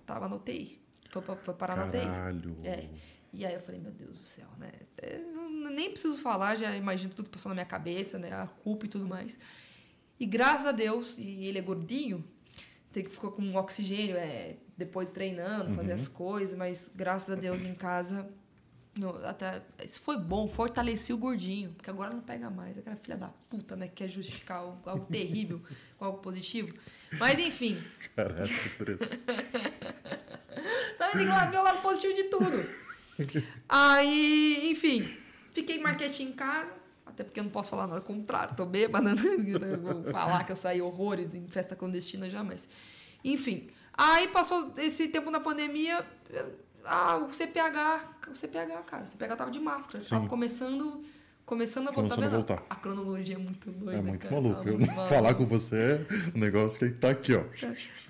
tava 0.03 0.27
na 0.27 0.35
UTI. 0.35 0.81
Foi, 1.11 1.53
parar 1.53 1.75
na 1.75 1.85
UTI. 1.85 1.99
Caralho. 1.99 2.57
É. 2.63 2.89
E 3.33 3.45
aí 3.45 3.53
eu 3.53 3.61
falei, 3.61 3.79
meu 3.79 3.91
Deus 3.91 4.17
do 4.17 4.23
céu, 4.23 4.47
né? 4.57 4.71
É, 4.97 5.17
não- 5.19 5.49
nem 5.69 5.89
preciso 5.91 6.19
falar, 6.19 6.55
já 6.55 6.75
imagino 6.75 7.13
tudo 7.13 7.25
que 7.25 7.31
passou 7.33 7.49
na 7.49 7.53
minha 7.55 7.65
cabeça, 7.65 8.17
né? 8.17 8.31
A 8.33 8.47
culpa 8.47 8.85
e 8.85 8.89
tudo 8.89 9.07
mais. 9.07 9.37
E 10.19 10.25
graças 10.25 10.65
a 10.65 10.71
Deus, 10.71 11.15
e 11.17 11.45
ele 11.45 11.59
é 11.59 11.61
gordinho, 11.61 12.23
tem 12.91 13.03
que 13.03 13.09
ficar 13.11 13.29
com 13.29 13.55
oxigênio, 13.55 14.17
é, 14.17 14.57
depois 14.75 15.11
treinando, 15.11 15.73
fazer 15.75 15.91
as 15.93 16.07
coisas, 16.07 16.57
mas 16.57 16.91
graças 16.95 17.37
a 17.37 17.39
Deus 17.39 17.63
em 17.63 17.75
casa, 17.75 18.27
eu 18.99 19.25
até, 19.25 19.61
isso 19.85 20.01
foi 20.01 20.17
bom, 20.17 20.49
fortaleci 20.49 21.13
o 21.13 21.17
gordinho, 21.17 21.71
porque 21.73 21.89
agora 21.89 22.09
não 22.11 22.19
pega 22.21 22.49
mais, 22.49 22.77
aquela 22.77 22.95
filha 22.97 23.15
da 23.15 23.27
puta, 23.49 23.75
né, 23.75 23.87
que 23.87 23.93
quer 23.93 24.09
justificar 24.09 24.57
algo, 24.57 24.89
algo 24.89 25.05
terrível 25.05 25.61
com 25.97 26.05
algo 26.05 26.17
positivo. 26.17 26.73
Mas 27.19 27.37
enfim. 27.39 27.81
Também 30.97 31.13
tem 31.13 31.21
que 31.21 31.25
lá- 31.27 31.45
ver 31.45 31.57
o 31.57 31.63
lado 31.63 31.81
positivo 31.81 32.13
de 32.13 32.23
tudo. 32.25 32.88
Aí, 33.67 34.71
enfim, 34.71 35.07
fiquei 35.53 35.79
mais 35.79 35.97
quietinho 35.97 36.29
em 36.29 36.33
casa. 36.33 36.73
Até 37.05 37.23
porque 37.23 37.39
eu 37.39 37.43
não 37.43 37.51
posso 37.51 37.69
falar 37.69 37.87
nada 37.87 38.01
contrário, 38.01 38.55
tô 38.55 38.65
bêbada, 38.65 39.13
né? 39.13 39.21
Vou 39.81 40.03
falar 40.05 40.45
que 40.45 40.51
eu 40.51 40.55
saí 40.55 40.81
horrores 40.81 41.35
em 41.35 41.47
festa 41.47 41.75
clandestina 41.75 42.29
jamais. 42.29 42.69
Enfim, 43.23 43.67
aí 43.93 44.27
passou 44.29 44.73
esse 44.77 45.07
tempo 45.09 45.29
na 45.29 45.39
pandemia. 45.39 46.05
Ah, 46.85 47.17
o 47.17 47.33
CPH, 47.33 48.29
o 48.31 48.35
CPH, 48.35 48.83
cara, 48.85 49.03
o 49.03 49.07
CPH 49.07 49.35
tava 49.35 49.51
de 49.51 49.59
máscara. 49.59 49.99
Sim. 50.01 50.11
Tava 50.11 50.27
começando, 50.27 51.01
começando 51.45 51.89
a 51.89 51.91
voltar. 51.91 52.15
Começando 52.15 52.33
a 52.33 52.37
voltar. 52.37 52.63
A 52.69 52.75
cronologia 52.75 53.35
é 53.35 53.39
muito 53.39 53.69
doida. 53.71 53.99
É 53.99 54.01
muito 54.01 54.27
cara, 54.27 54.41
maluco. 54.41 54.63
tá 54.63 54.69
Eu 54.69 54.79
maluco. 54.79 55.07
falar 55.09 55.33
com 55.33 55.45
você 55.45 55.75
é 55.75 56.05
um 56.33 56.39
negócio 56.39 56.79
que 56.79 56.97
tá 56.97 57.09
aqui, 57.09 57.35
ó. 57.35 57.43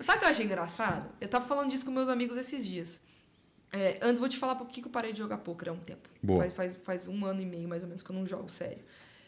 Sabe 0.02 0.18
o 0.18 0.20
que 0.20 0.26
eu 0.26 0.30
achei 0.30 0.46
engraçado? 0.46 1.10
Eu 1.20 1.28
tava 1.28 1.48
falando 1.48 1.72
disso 1.72 1.86
com 1.86 1.92
meus 1.92 2.10
amigos 2.10 2.38
esses 2.38 2.64
dias. 2.66 3.02
É, 3.72 4.00
antes 4.02 4.20
vou 4.20 4.28
te 4.28 4.38
falar 4.38 4.56
por 4.56 4.68
que 4.68 4.84
eu 4.84 4.90
parei 4.90 5.12
de 5.14 5.20
jogar 5.20 5.38
poker 5.40 5.70
há 5.70 5.72
um 5.72 5.80
tempo. 5.80 6.10
Boa. 6.24 6.40
Faz, 6.42 6.54
faz, 6.54 6.76
faz 6.84 7.08
um 7.08 7.24
ano 7.26 7.40
e 7.42 7.46
meio, 7.46 7.68
mais 7.68 7.84
ou 7.84 7.88
menos, 7.90 8.02
que 8.04 8.10
eu 8.10 8.16
não 8.16 8.26
jogo 8.26 8.50
sério. 8.50 8.84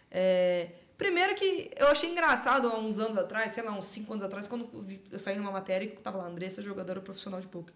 É, 0.09 0.69
primeiro 0.97 1.35
que 1.35 1.71
eu 1.77 1.87
achei 1.87 2.09
engraçado 2.09 2.67
há 2.67 2.77
uns 2.79 2.99
anos 2.99 3.17
atrás, 3.17 3.51
sei 3.51 3.63
lá, 3.63 3.71
uns 3.77 3.85
5 3.85 4.11
anos 4.13 4.25
atrás, 4.25 4.47
quando 4.47 4.67
eu, 4.73 4.81
vi- 4.81 5.01
eu 5.11 5.19
saí 5.19 5.37
numa 5.37 5.51
matéria 5.51 5.87
que 5.87 5.97
tava 6.01 6.17
lá, 6.17 6.27
Andressa, 6.27 6.61
jogadora 6.61 6.99
profissional 7.01 7.39
de 7.39 7.47
poker. 7.47 7.73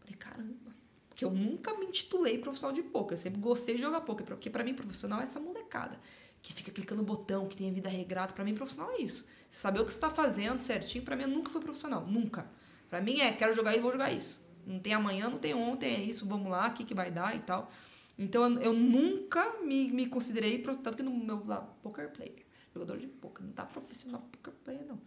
Falei, 0.00 0.16
caramba. 0.16 0.72
Porque 1.08 1.24
eu 1.24 1.30
nunca 1.30 1.74
me 1.78 1.86
intitulei 1.86 2.38
profissional 2.38 2.74
de 2.74 2.82
poker. 2.82 3.12
Eu 3.12 3.18
sempre 3.18 3.40
gostei 3.40 3.76
de 3.76 3.82
jogar 3.82 4.00
poker. 4.00 4.24
Porque 4.26 4.48
pra 4.50 4.64
mim, 4.64 4.74
profissional 4.74 5.20
é 5.20 5.24
essa 5.24 5.38
molecada. 5.38 5.98
que 6.42 6.52
fica 6.52 6.72
clicando 6.72 7.02
botão, 7.04 7.46
que 7.46 7.54
tem 7.54 7.70
a 7.70 7.72
vida 7.72 7.88
regrada. 7.88 8.32
Para 8.32 8.42
mim, 8.44 8.52
profissional 8.54 8.90
é 8.94 9.02
isso. 9.02 9.24
Você 9.48 9.58
saber 9.60 9.78
o 9.80 9.84
que 9.84 9.92
você 9.92 9.98
está 9.98 10.10
fazendo 10.10 10.58
certinho, 10.58 11.04
para 11.04 11.14
mim, 11.14 11.26
nunca 11.26 11.50
foi 11.50 11.60
profissional. 11.60 12.04
Nunca. 12.04 12.46
Para 12.90 13.00
mim 13.00 13.20
é, 13.20 13.30
quero 13.32 13.54
jogar 13.54 13.72
isso, 13.74 13.82
vou 13.82 13.92
jogar 13.92 14.10
isso. 14.12 14.40
Não 14.66 14.78
tem 14.78 14.94
amanhã, 14.94 15.28
não 15.28 15.38
tem 15.38 15.54
ontem, 15.54 15.94
é 15.94 16.00
isso, 16.00 16.26
vamos 16.26 16.50
lá, 16.50 16.68
o 16.68 16.72
que, 16.72 16.84
que 16.84 16.94
vai 16.94 17.10
dar 17.10 17.34
e 17.36 17.40
tal. 17.40 17.70
Então, 18.18 18.44
eu, 18.44 18.62
eu 18.62 18.72
nunca 18.72 19.60
me, 19.62 19.90
me 19.90 20.06
considerei, 20.06 20.58
tanto 20.58 20.96
que 20.96 21.02
no 21.02 21.10
meu 21.10 21.44
lá, 21.46 21.60
poker 21.82 22.10
player, 22.10 22.44
jogador 22.72 22.98
de 22.98 23.06
poker, 23.06 23.44
não 23.44 23.52
tá 23.52 23.64
profissional 23.64 24.20
poker 24.32 24.52
player, 24.64 24.86
não. 24.86 25.00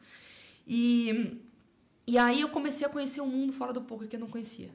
E, 0.67 1.39
e 2.07 2.17
aí 2.17 2.41
eu 2.41 2.49
comecei 2.49 2.85
a 2.85 2.89
conhecer 2.89 3.21
um 3.21 3.27
mundo 3.27 3.53
fora 3.53 3.71
do 3.71 3.81
poker 3.81 4.07
que 4.07 4.15
eu 4.15 4.19
não 4.19 4.27
conhecia. 4.27 4.69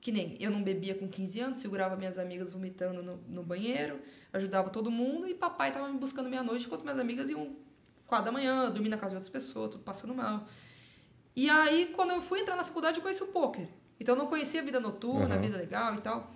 Que 0.00 0.12
nem 0.12 0.36
eu 0.40 0.50
não 0.50 0.62
bebia 0.62 0.94
com 0.94 1.08
15 1.08 1.40
anos, 1.40 1.58
segurava 1.58 1.96
minhas 1.96 2.18
amigas 2.18 2.52
vomitando 2.52 3.02
no, 3.02 3.16
no 3.28 3.42
banheiro, 3.42 4.00
ajudava 4.32 4.70
todo 4.70 4.90
mundo 4.90 5.28
e 5.28 5.34
papai 5.34 5.72
tava 5.72 5.88
me 5.88 5.98
buscando 5.98 6.28
meia-noite 6.30 6.66
enquanto 6.66 6.82
minhas 6.82 6.98
amigas 6.98 7.28
iam 7.28 7.54
quatro 8.06 8.26
da 8.26 8.32
manhã, 8.32 8.70
dormir 8.70 8.88
na 8.88 8.96
casa 8.96 9.10
de 9.10 9.16
outras 9.16 9.30
pessoas, 9.30 9.70
tudo 9.70 9.84
passando 9.84 10.14
mal. 10.14 10.46
E 11.36 11.48
aí, 11.48 11.92
quando 11.94 12.10
eu 12.10 12.20
fui 12.20 12.40
entrar 12.40 12.56
na 12.56 12.64
faculdade, 12.64 12.98
eu 12.98 13.02
conheci 13.02 13.22
o 13.22 13.28
poker. 13.28 13.68
Então, 14.00 14.14
eu 14.14 14.18
não 14.18 14.26
conhecia 14.26 14.60
a 14.60 14.64
vida 14.64 14.80
noturna, 14.80 15.34
a 15.34 15.38
vida 15.38 15.56
legal 15.56 15.94
e 15.94 16.00
tal. 16.00 16.34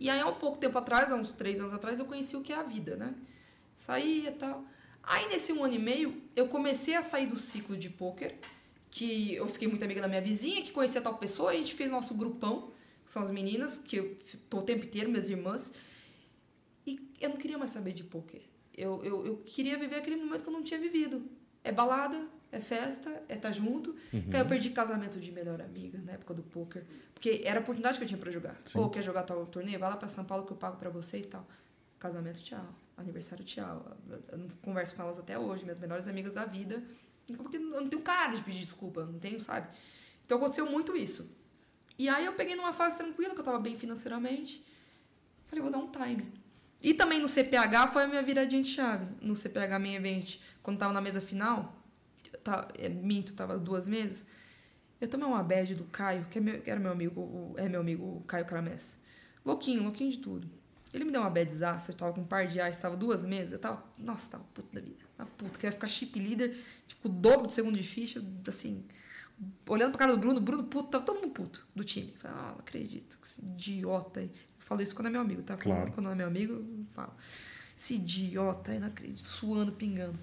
E 0.00 0.08
aí, 0.08 0.18
há 0.18 0.26
um 0.26 0.34
pouco 0.34 0.58
tempo 0.58 0.78
atrás, 0.78 1.12
há 1.12 1.14
uns 1.14 1.32
três 1.32 1.60
anos 1.60 1.74
atrás, 1.74 2.00
eu 2.00 2.06
conheci 2.06 2.34
o 2.36 2.42
que 2.42 2.52
é 2.52 2.56
a 2.56 2.62
vida, 2.62 2.96
né? 2.96 3.14
Saía 3.76 4.30
e 4.30 4.32
tal. 4.32 4.64
Aí, 5.02 5.28
nesse 5.28 5.52
um 5.52 5.62
ano 5.62 5.74
e 5.74 5.78
meio, 5.78 6.22
eu 6.34 6.48
comecei 6.48 6.94
a 6.94 7.02
sair 7.02 7.26
do 7.26 7.36
ciclo 7.36 7.76
de 7.76 7.90
poker 7.90 8.34
que 8.90 9.34
eu 9.34 9.46
fiquei 9.46 9.68
muito 9.68 9.84
amiga 9.84 10.00
da 10.00 10.08
minha 10.08 10.20
vizinha, 10.20 10.62
que 10.62 10.72
conhecia 10.72 11.00
tal 11.00 11.16
pessoa, 11.16 11.52
a 11.52 11.54
gente 11.54 11.74
fez 11.74 11.90
nosso 11.90 12.14
grupão, 12.14 12.72
que 13.04 13.10
são 13.10 13.22
as 13.22 13.30
meninas, 13.30 13.78
que 13.78 13.96
eu 13.96 14.18
tô 14.48 14.58
o 14.58 14.62
tempo 14.62 14.84
inteiro, 14.84 15.08
minhas 15.08 15.28
irmãs. 15.28 15.72
E 16.86 16.98
eu 17.20 17.28
não 17.28 17.36
queria 17.36 17.56
mais 17.56 17.70
saber 17.70 17.92
de 17.92 18.02
poker. 18.02 18.40
Eu, 18.76 19.00
eu, 19.04 19.26
eu 19.26 19.36
queria 19.46 19.78
viver 19.78 19.96
aquele 19.96 20.16
momento 20.16 20.42
que 20.42 20.48
eu 20.48 20.52
não 20.52 20.62
tinha 20.62 20.80
vivido. 20.80 21.22
É 21.62 21.70
balada, 21.70 22.26
é 22.52 22.58
festa, 22.58 23.10
é 23.28 23.34
estar 23.34 23.48
tá 23.48 23.52
junto. 23.52 23.90
Uhum. 24.12 24.24
Aí 24.32 24.40
eu 24.40 24.46
perdi 24.46 24.70
casamento 24.70 25.20
de 25.20 25.30
melhor 25.30 25.60
amiga 25.60 25.98
na 26.04 26.12
época 26.12 26.34
do 26.34 26.42
poker. 26.42 26.84
Porque 27.14 27.42
era 27.44 27.60
a 27.60 27.62
oportunidade 27.62 27.98
que 27.98 28.04
eu 28.04 28.08
tinha 28.08 28.18
para 28.18 28.30
jogar. 28.30 28.56
Sim. 28.64 28.78
Pô, 28.78 28.88
quer 28.88 29.02
jogar 29.02 29.22
tal 29.22 29.46
torneio? 29.46 29.78
Vai 29.78 29.90
lá 29.90 29.96
para 29.96 30.08
São 30.08 30.24
Paulo 30.24 30.44
que 30.44 30.52
eu 30.52 30.56
pago 30.56 30.76
para 30.76 30.90
você 30.90 31.18
e 31.18 31.24
tal. 31.24 31.46
Casamento, 31.98 32.40
tchau. 32.40 32.66
Aniversário, 32.96 33.44
tchau. 33.44 33.96
Eu 34.30 34.38
não 34.38 34.48
converso 34.62 34.94
com 34.94 35.02
elas 35.02 35.18
até 35.18 35.38
hoje, 35.38 35.62
minhas 35.62 35.78
melhores 35.78 36.08
amigas 36.08 36.34
da 36.34 36.44
vida. 36.44 36.82
Porque 37.36 37.56
eu 37.56 37.60
não 37.60 37.88
tenho 37.88 38.02
cara 38.02 38.34
de 38.34 38.42
pedir 38.42 38.60
desculpa, 38.60 39.04
não 39.04 39.18
tenho, 39.18 39.40
sabe? 39.40 39.68
Então 40.24 40.38
aconteceu 40.38 40.66
muito 40.68 40.96
isso. 40.96 41.30
E 41.98 42.08
aí 42.08 42.24
eu 42.24 42.32
peguei 42.32 42.56
numa 42.56 42.72
fase 42.72 42.96
tranquila, 42.96 43.34
que 43.34 43.40
eu 43.40 43.44
tava 43.44 43.58
bem 43.58 43.76
financeiramente. 43.76 44.64
Falei, 45.46 45.62
vou 45.62 45.70
dar 45.70 45.78
um 45.78 45.90
time. 45.90 46.32
E 46.82 46.94
também 46.94 47.20
no 47.20 47.28
CPH 47.28 47.88
foi 47.92 48.04
a 48.04 48.06
minha 48.06 48.22
viradinha 48.22 48.62
de 48.62 48.70
chave. 48.70 49.06
No 49.20 49.36
CPH 49.36 49.78
Main 49.78 49.96
Event, 49.96 50.38
quando 50.62 50.78
tava 50.78 50.92
na 50.92 51.00
mesa 51.00 51.20
final, 51.20 51.79
tá, 52.42 52.68
é, 52.78 52.88
minto, 52.88 53.34
tava 53.34 53.58
duas 53.58 53.88
mesas. 53.88 54.26
Eu 55.00 55.08
tomei 55.08 55.26
uma 55.26 55.42
bad 55.42 55.74
do 55.74 55.84
Caio, 55.84 56.26
que, 56.30 56.38
é 56.38 56.40
meu, 56.40 56.60
que 56.60 56.70
era 56.70 56.78
meu 56.78 56.92
amigo, 56.92 57.20
o, 57.20 57.54
é 57.56 57.68
meu 57.68 57.80
amigo, 57.80 58.04
o 58.04 58.20
Caio 58.26 58.44
Caramés. 58.44 58.98
Louquinho, 59.44 59.82
louquinho 59.82 60.10
de 60.10 60.18
tudo. 60.18 60.48
Ele 60.92 61.04
me 61.04 61.12
deu 61.12 61.20
uma 61.20 61.30
badzaça, 61.30 61.92
eu 61.92 61.96
tava 61.96 62.12
com 62.12 62.20
um 62.20 62.26
par 62.26 62.46
de 62.46 62.56
reais, 62.56 62.76
tava 62.78 62.96
duas 62.96 63.24
mesas, 63.24 63.52
eu 63.52 63.58
tava, 63.58 63.82
nossa, 63.96 64.32
tava 64.32 64.44
puta 64.52 64.68
da 64.74 64.80
vida. 64.80 64.98
Uma 65.18 65.26
puta, 65.26 65.58
que 65.58 65.66
ia 65.66 65.72
ficar 65.72 65.88
chip 65.88 66.18
leader, 66.18 66.56
tipo, 66.86 67.08
o 67.08 67.10
dobro 67.10 67.46
de 67.46 67.54
segundo 67.54 67.76
de 67.76 67.86
ficha, 67.86 68.22
assim, 68.46 68.84
olhando 69.68 69.92
pra 69.92 70.00
cara 70.00 70.12
do 70.12 70.18
Bruno, 70.18 70.40
Bruno 70.40 70.64
puto, 70.64 70.90
tava 70.90 71.04
todo 71.04 71.20
mundo 71.20 71.32
puto 71.32 71.66
do 71.74 71.84
time. 71.84 72.12
Falei, 72.18 72.36
ah, 72.36 72.50
não 72.52 72.58
acredito, 72.58 73.18
que 73.18 73.26
esse 73.26 73.40
idiota 73.40 74.20
aí. 74.20 74.26
Eu 74.26 74.64
falo 74.66 74.82
isso 74.82 74.94
quando 74.94 75.06
é 75.06 75.10
meu 75.10 75.20
amigo, 75.20 75.42
tá? 75.42 75.56
Claro. 75.56 75.92
Quando 75.92 76.10
é 76.10 76.14
meu 76.14 76.26
amigo, 76.26 76.54
eu 76.54 76.86
falo. 76.92 77.14
Esse 77.78 77.94
idiota 77.94 78.72
aí, 78.72 78.78
não 78.78 78.88
acredito, 78.88 79.22
suando, 79.22 79.72
pingando. 79.72 80.18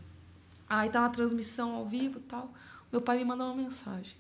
Aí 0.70 0.90
tá 0.90 1.02
na 1.02 1.10
transmissão 1.10 1.76
ao 1.76 1.86
vivo 1.86 2.20
tal. 2.20 2.54
Meu 2.92 3.02
pai 3.02 3.18
me 3.18 3.26
mandou 3.26 3.48
uma 3.48 3.56
mensagem. 3.56 4.16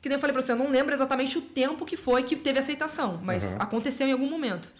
Que 0.00 0.08
nem 0.08 0.16
eu 0.16 0.20
falei 0.20 0.32
pra 0.32 0.42
você, 0.42 0.52
eu 0.52 0.56
não 0.56 0.70
lembro 0.70 0.94
exatamente 0.94 1.38
o 1.38 1.42
tempo 1.42 1.84
que 1.84 1.96
foi 1.96 2.22
que 2.22 2.36
teve 2.36 2.58
aceitação, 2.58 3.20
mas 3.22 3.54
uhum. 3.54 3.62
aconteceu 3.62 4.06
em 4.06 4.12
algum 4.12 4.30
momento. 4.30 4.72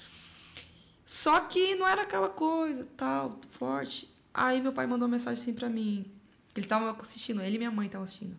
Só 1.04 1.40
que 1.40 1.74
não 1.74 1.86
era 1.86 2.02
aquela 2.02 2.28
coisa, 2.28 2.86
tal, 2.96 3.40
forte. 3.50 4.08
Aí 4.32 4.60
meu 4.60 4.72
pai 4.72 4.86
mandou 4.86 5.06
uma 5.06 5.12
mensagem 5.12 5.40
assim 5.40 5.54
pra 5.54 5.68
mim. 5.68 6.04
Ele 6.54 6.66
tava 6.66 6.90
assistindo, 7.00 7.42
ele 7.42 7.56
e 7.56 7.58
minha 7.58 7.70
mãe 7.70 7.86
estavam 7.86 8.04
assistindo. 8.04 8.36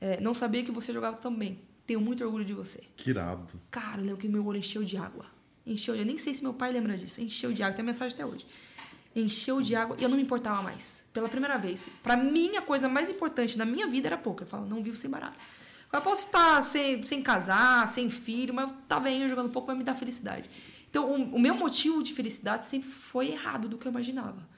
É, 0.00 0.20
não 0.20 0.34
sabia 0.34 0.62
que 0.62 0.70
você 0.70 0.92
jogava 0.92 1.16
também. 1.16 1.60
Tenho 1.86 2.00
muito 2.00 2.24
orgulho 2.24 2.44
de 2.44 2.54
você. 2.54 2.82
Que 2.96 3.10
irado. 3.10 3.60
Cara, 3.70 4.00
eu 4.00 4.04
lembro 4.04 4.20
que 4.20 4.28
meu 4.28 4.44
olho 4.46 4.58
encheu 4.58 4.82
de 4.84 4.96
água. 4.96 5.26
Encheu 5.64 5.96
de 5.96 6.04
nem 6.04 6.18
sei 6.18 6.34
se 6.34 6.42
meu 6.42 6.54
pai 6.54 6.72
lembra 6.72 6.96
disso. 6.96 7.20
Encheu 7.20 7.52
de 7.52 7.62
água. 7.62 7.76
Tem 7.76 7.84
mensagem 7.84 8.14
até 8.14 8.26
hoje. 8.26 8.46
Encheu 9.14 9.60
de 9.60 9.74
água 9.74 9.96
e 9.98 10.02
eu 10.02 10.08
não 10.08 10.16
me 10.16 10.22
importava 10.22 10.62
mais. 10.62 11.06
Pela 11.12 11.28
primeira 11.28 11.58
vez. 11.58 11.88
Pra 12.02 12.16
mim, 12.16 12.56
a 12.56 12.62
coisa 12.62 12.88
mais 12.88 13.10
importante 13.10 13.58
da 13.58 13.64
minha 13.64 13.86
vida 13.86 14.08
era 14.08 14.16
pouco. 14.16 14.42
Eu 14.42 14.46
falo, 14.46 14.66
não 14.66 14.82
vivo 14.82 14.96
sem 14.96 15.10
baralho. 15.10 15.34
Eu 15.92 16.00
posso 16.00 16.26
estar 16.26 16.62
sem, 16.62 17.02
sem 17.04 17.22
casar, 17.22 17.86
sem 17.86 18.08
filho, 18.08 18.54
mas 18.54 18.70
tá 18.88 18.98
bem, 18.98 19.28
jogando 19.28 19.50
pouco 19.50 19.66
vai 19.66 19.76
me 19.76 19.84
dar 19.84 19.94
felicidade. 19.94 20.48
Então, 20.88 21.10
o, 21.10 21.36
o 21.36 21.38
meu 21.38 21.54
motivo 21.54 22.02
de 22.02 22.14
felicidade 22.14 22.66
sempre 22.66 22.88
foi 22.88 23.30
errado 23.30 23.68
do 23.68 23.76
que 23.76 23.86
eu 23.86 23.90
imaginava. 23.90 24.48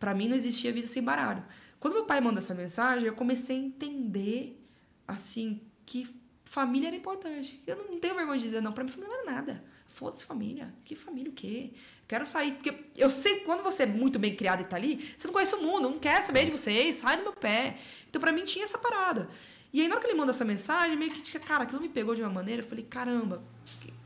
Para 0.00 0.14
mim, 0.14 0.28
não 0.28 0.36
existia 0.36 0.72
vida 0.72 0.86
sem 0.86 1.02
baralho. 1.02 1.44
Quando 1.78 1.94
meu 1.94 2.04
pai 2.04 2.20
mandou 2.20 2.38
essa 2.38 2.54
mensagem, 2.54 3.06
eu 3.06 3.14
comecei 3.14 3.56
a 3.56 3.60
entender, 3.60 4.64
assim, 5.06 5.60
que 5.84 6.08
família 6.44 6.88
era 6.88 6.96
importante. 6.96 7.62
Eu 7.66 7.76
não 7.76 8.00
tenho 8.00 8.14
vergonha 8.14 8.38
de 8.38 8.44
dizer, 8.44 8.62
não, 8.62 8.72
pra 8.72 8.82
mim 8.82 8.90
família 8.90 9.14
não 9.14 9.22
era 9.22 9.32
nada. 9.32 9.64
Foda-se 9.88 10.24
família. 10.24 10.72
Que 10.84 10.94
família 10.94 11.30
o 11.30 11.34
quê? 11.34 11.70
Quero 12.06 12.26
sair. 12.26 12.52
Porque 12.52 12.74
eu 12.96 13.10
sei 13.10 13.40
quando 13.40 13.62
você 13.62 13.82
é 13.82 13.86
muito 13.86 14.18
bem 14.18 14.36
criado 14.36 14.60
e 14.60 14.64
tá 14.64 14.76
ali, 14.76 15.12
você 15.16 15.26
não 15.26 15.34
conhece 15.34 15.54
o 15.54 15.62
mundo, 15.62 15.90
não 15.90 15.98
quer 15.98 16.22
saber 16.22 16.44
de 16.44 16.50
vocês, 16.50 16.96
sai 16.96 17.16
do 17.16 17.22
meu 17.22 17.32
pé. 17.32 17.76
Então, 18.08 18.20
para 18.20 18.30
mim, 18.30 18.44
tinha 18.44 18.64
essa 18.64 18.78
parada. 18.78 19.28
E 19.72 19.80
aí, 19.80 19.88
na 19.88 19.96
hora 19.96 20.04
que 20.04 20.10
ele 20.10 20.18
mandou 20.18 20.30
essa 20.30 20.44
mensagem, 20.44 20.96
meio 20.96 21.10
que, 21.10 21.38
cara, 21.40 21.64
aquilo 21.64 21.80
me 21.80 21.88
pegou 21.88 22.14
de 22.14 22.22
uma 22.22 22.30
maneira, 22.30 22.62
eu 22.62 22.66
falei, 22.66 22.84
caramba, 22.84 23.42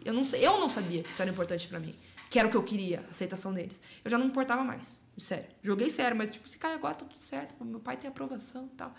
eu 0.05 0.13
não, 0.13 0.23
eu 0.23 0.59
não 0.59 0.69
sabia 0.69 1.03
que 1.03 1.11
isso 1.11 1.23
era 1.23 1.31
importante 1.31 1.69
para 1.69 1.79
mim. 1.79 1.95
Que 2.31 2.39
era 2.39 2.49
o 2.49 2.51
que 2.51 2.57
eu 2.57 2.63
queria, 2.63 3.05
a 3.07 3.11
aceitação 3.11 3.53
deles. 3.53 3.81
Eu 4.05 4.11
já 4.11 4.17
não 4.17 4.25
me 4.25 4.31
importava 4.31 4.65
mais. 4.65 4.97
Sério. 5.19 5.47
Joguei 5.63 5.91
sério, 5.91 6.17
mas 6.17 6.33
tipo, 6.33 6.49
se 6.49 6.57
cai 6.57 6.75
agora, 6.75 6.95
tá 6.95 7.05
tudo 7.05 7.21
certo. 7.21 7.63
Meu 7.65 7.79
pai 7.79 7.97
tem 7.97 8.09
aprovação 8.09 8.65
e 8.73 8.77
tal. 8.77 8.95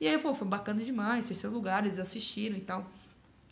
E 0.00 0.08
aí, 0.08 0.18
pô, 0.18 0.34
foi 0.34 0.46
bacana 0.46 0.82
demais. 0.82 1.26
Terceiro 1.26 1.54
lugar, 1.54 1.86
eles 1.86 1.98
assistiram 1.98 2.56
e 2.56 2.60
tal. 2.60 2.90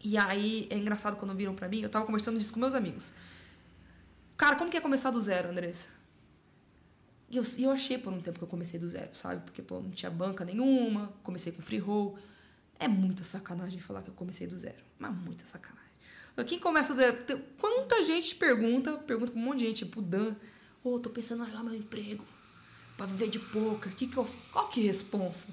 E 0.04 0.18
aí, 0.18 0.68
é 0.70 0.76
engraçado 0.76 1.16
quando 1.16 1.34
viram 1.34 1.54
pra 1.54 1.66
mim, 1.66 1.80
eu 1.80 1.88
tava 1.88 2.04
conversando 2.04 2.38
disso 2.38 2.52
com 2.52 2.60
meus 2.60 2.74
amigos. 2.74 3.10
Cara, 4.36 4.54
como 4.54 4.70
que 4.70 4.76
é 4.76 4.80
começar 4.80 5.10
do 5.10 5.18
zero, 5.18 5.48
Andressa? 5.48 5.88
E 7.30 7.38
eu, 7.38 7.42
eu 7.58 7.70
achei 7.70 7.96
por 7.96 8.12
um 8.12 8.20
tempo 8.20 8.38
que 8.38 8.44
eu 8.44 8.48
comecei 8.48 8.78
do 8.78 8.86
zero, 8.86 9.14
sabe? 9.14 9.40
Porque, 9.42 9.62
pô, 9.62 9.80
não 9.80 9.90
tinha 9.90 10.10
banca 10.10 10.44
nenhuma, 10.44 11.10
comecei 11.22 11.52
com 11.52 11.62
free 11.62 11.78
roll. 11.78 12.18
É 12.78 12.86
muita 12.86 13.24
sacanagem 13.24 13.80
falar 13.80 14.02
que 14.02 14.10
eu 14.10 14.14
comecei 14.14 14.46
do 14.46 14.54
zero. 14.54 14.84
Mas 14.98 15.14
muita 15.16 15.46
sacanagem. 15.46 15.82
Quem 16.46 16.58
começa 16.58 16.92
a 16.92 16.96
dizer. 16.96 17.46
Quanta 17.58 18.02
gente 18.02 18.34
pergunta, 18.34 18.92
pergunta 18.98 19.32
pra 19.32 19.40
um 19.40 19.44
monte 19.44 19.60
de 19.60 19.64
gente, 19.64 19.84
tipo, 19.86 20.02
Dan, 20.02 20.34
ô, 20.82 20.90
oh, 20.90 20.98
tô 20.98 21.08
pensando 21.08 21.42
em 21.42 21.46
largar 21.46 21.64
meu 21.64 21.74
emprego 21.74 22.24
pra 22.96 23.06
viver 23.06 23.30
de 23.30 23.38
poker. 23.38 23.94
Que 23.94 24.06
que 24.06 24.16
eu, 24.18 24.28
qual 24.52 24.68
que 24.68 24.82
é 24.82 24.84
responsa? 24.84 25.48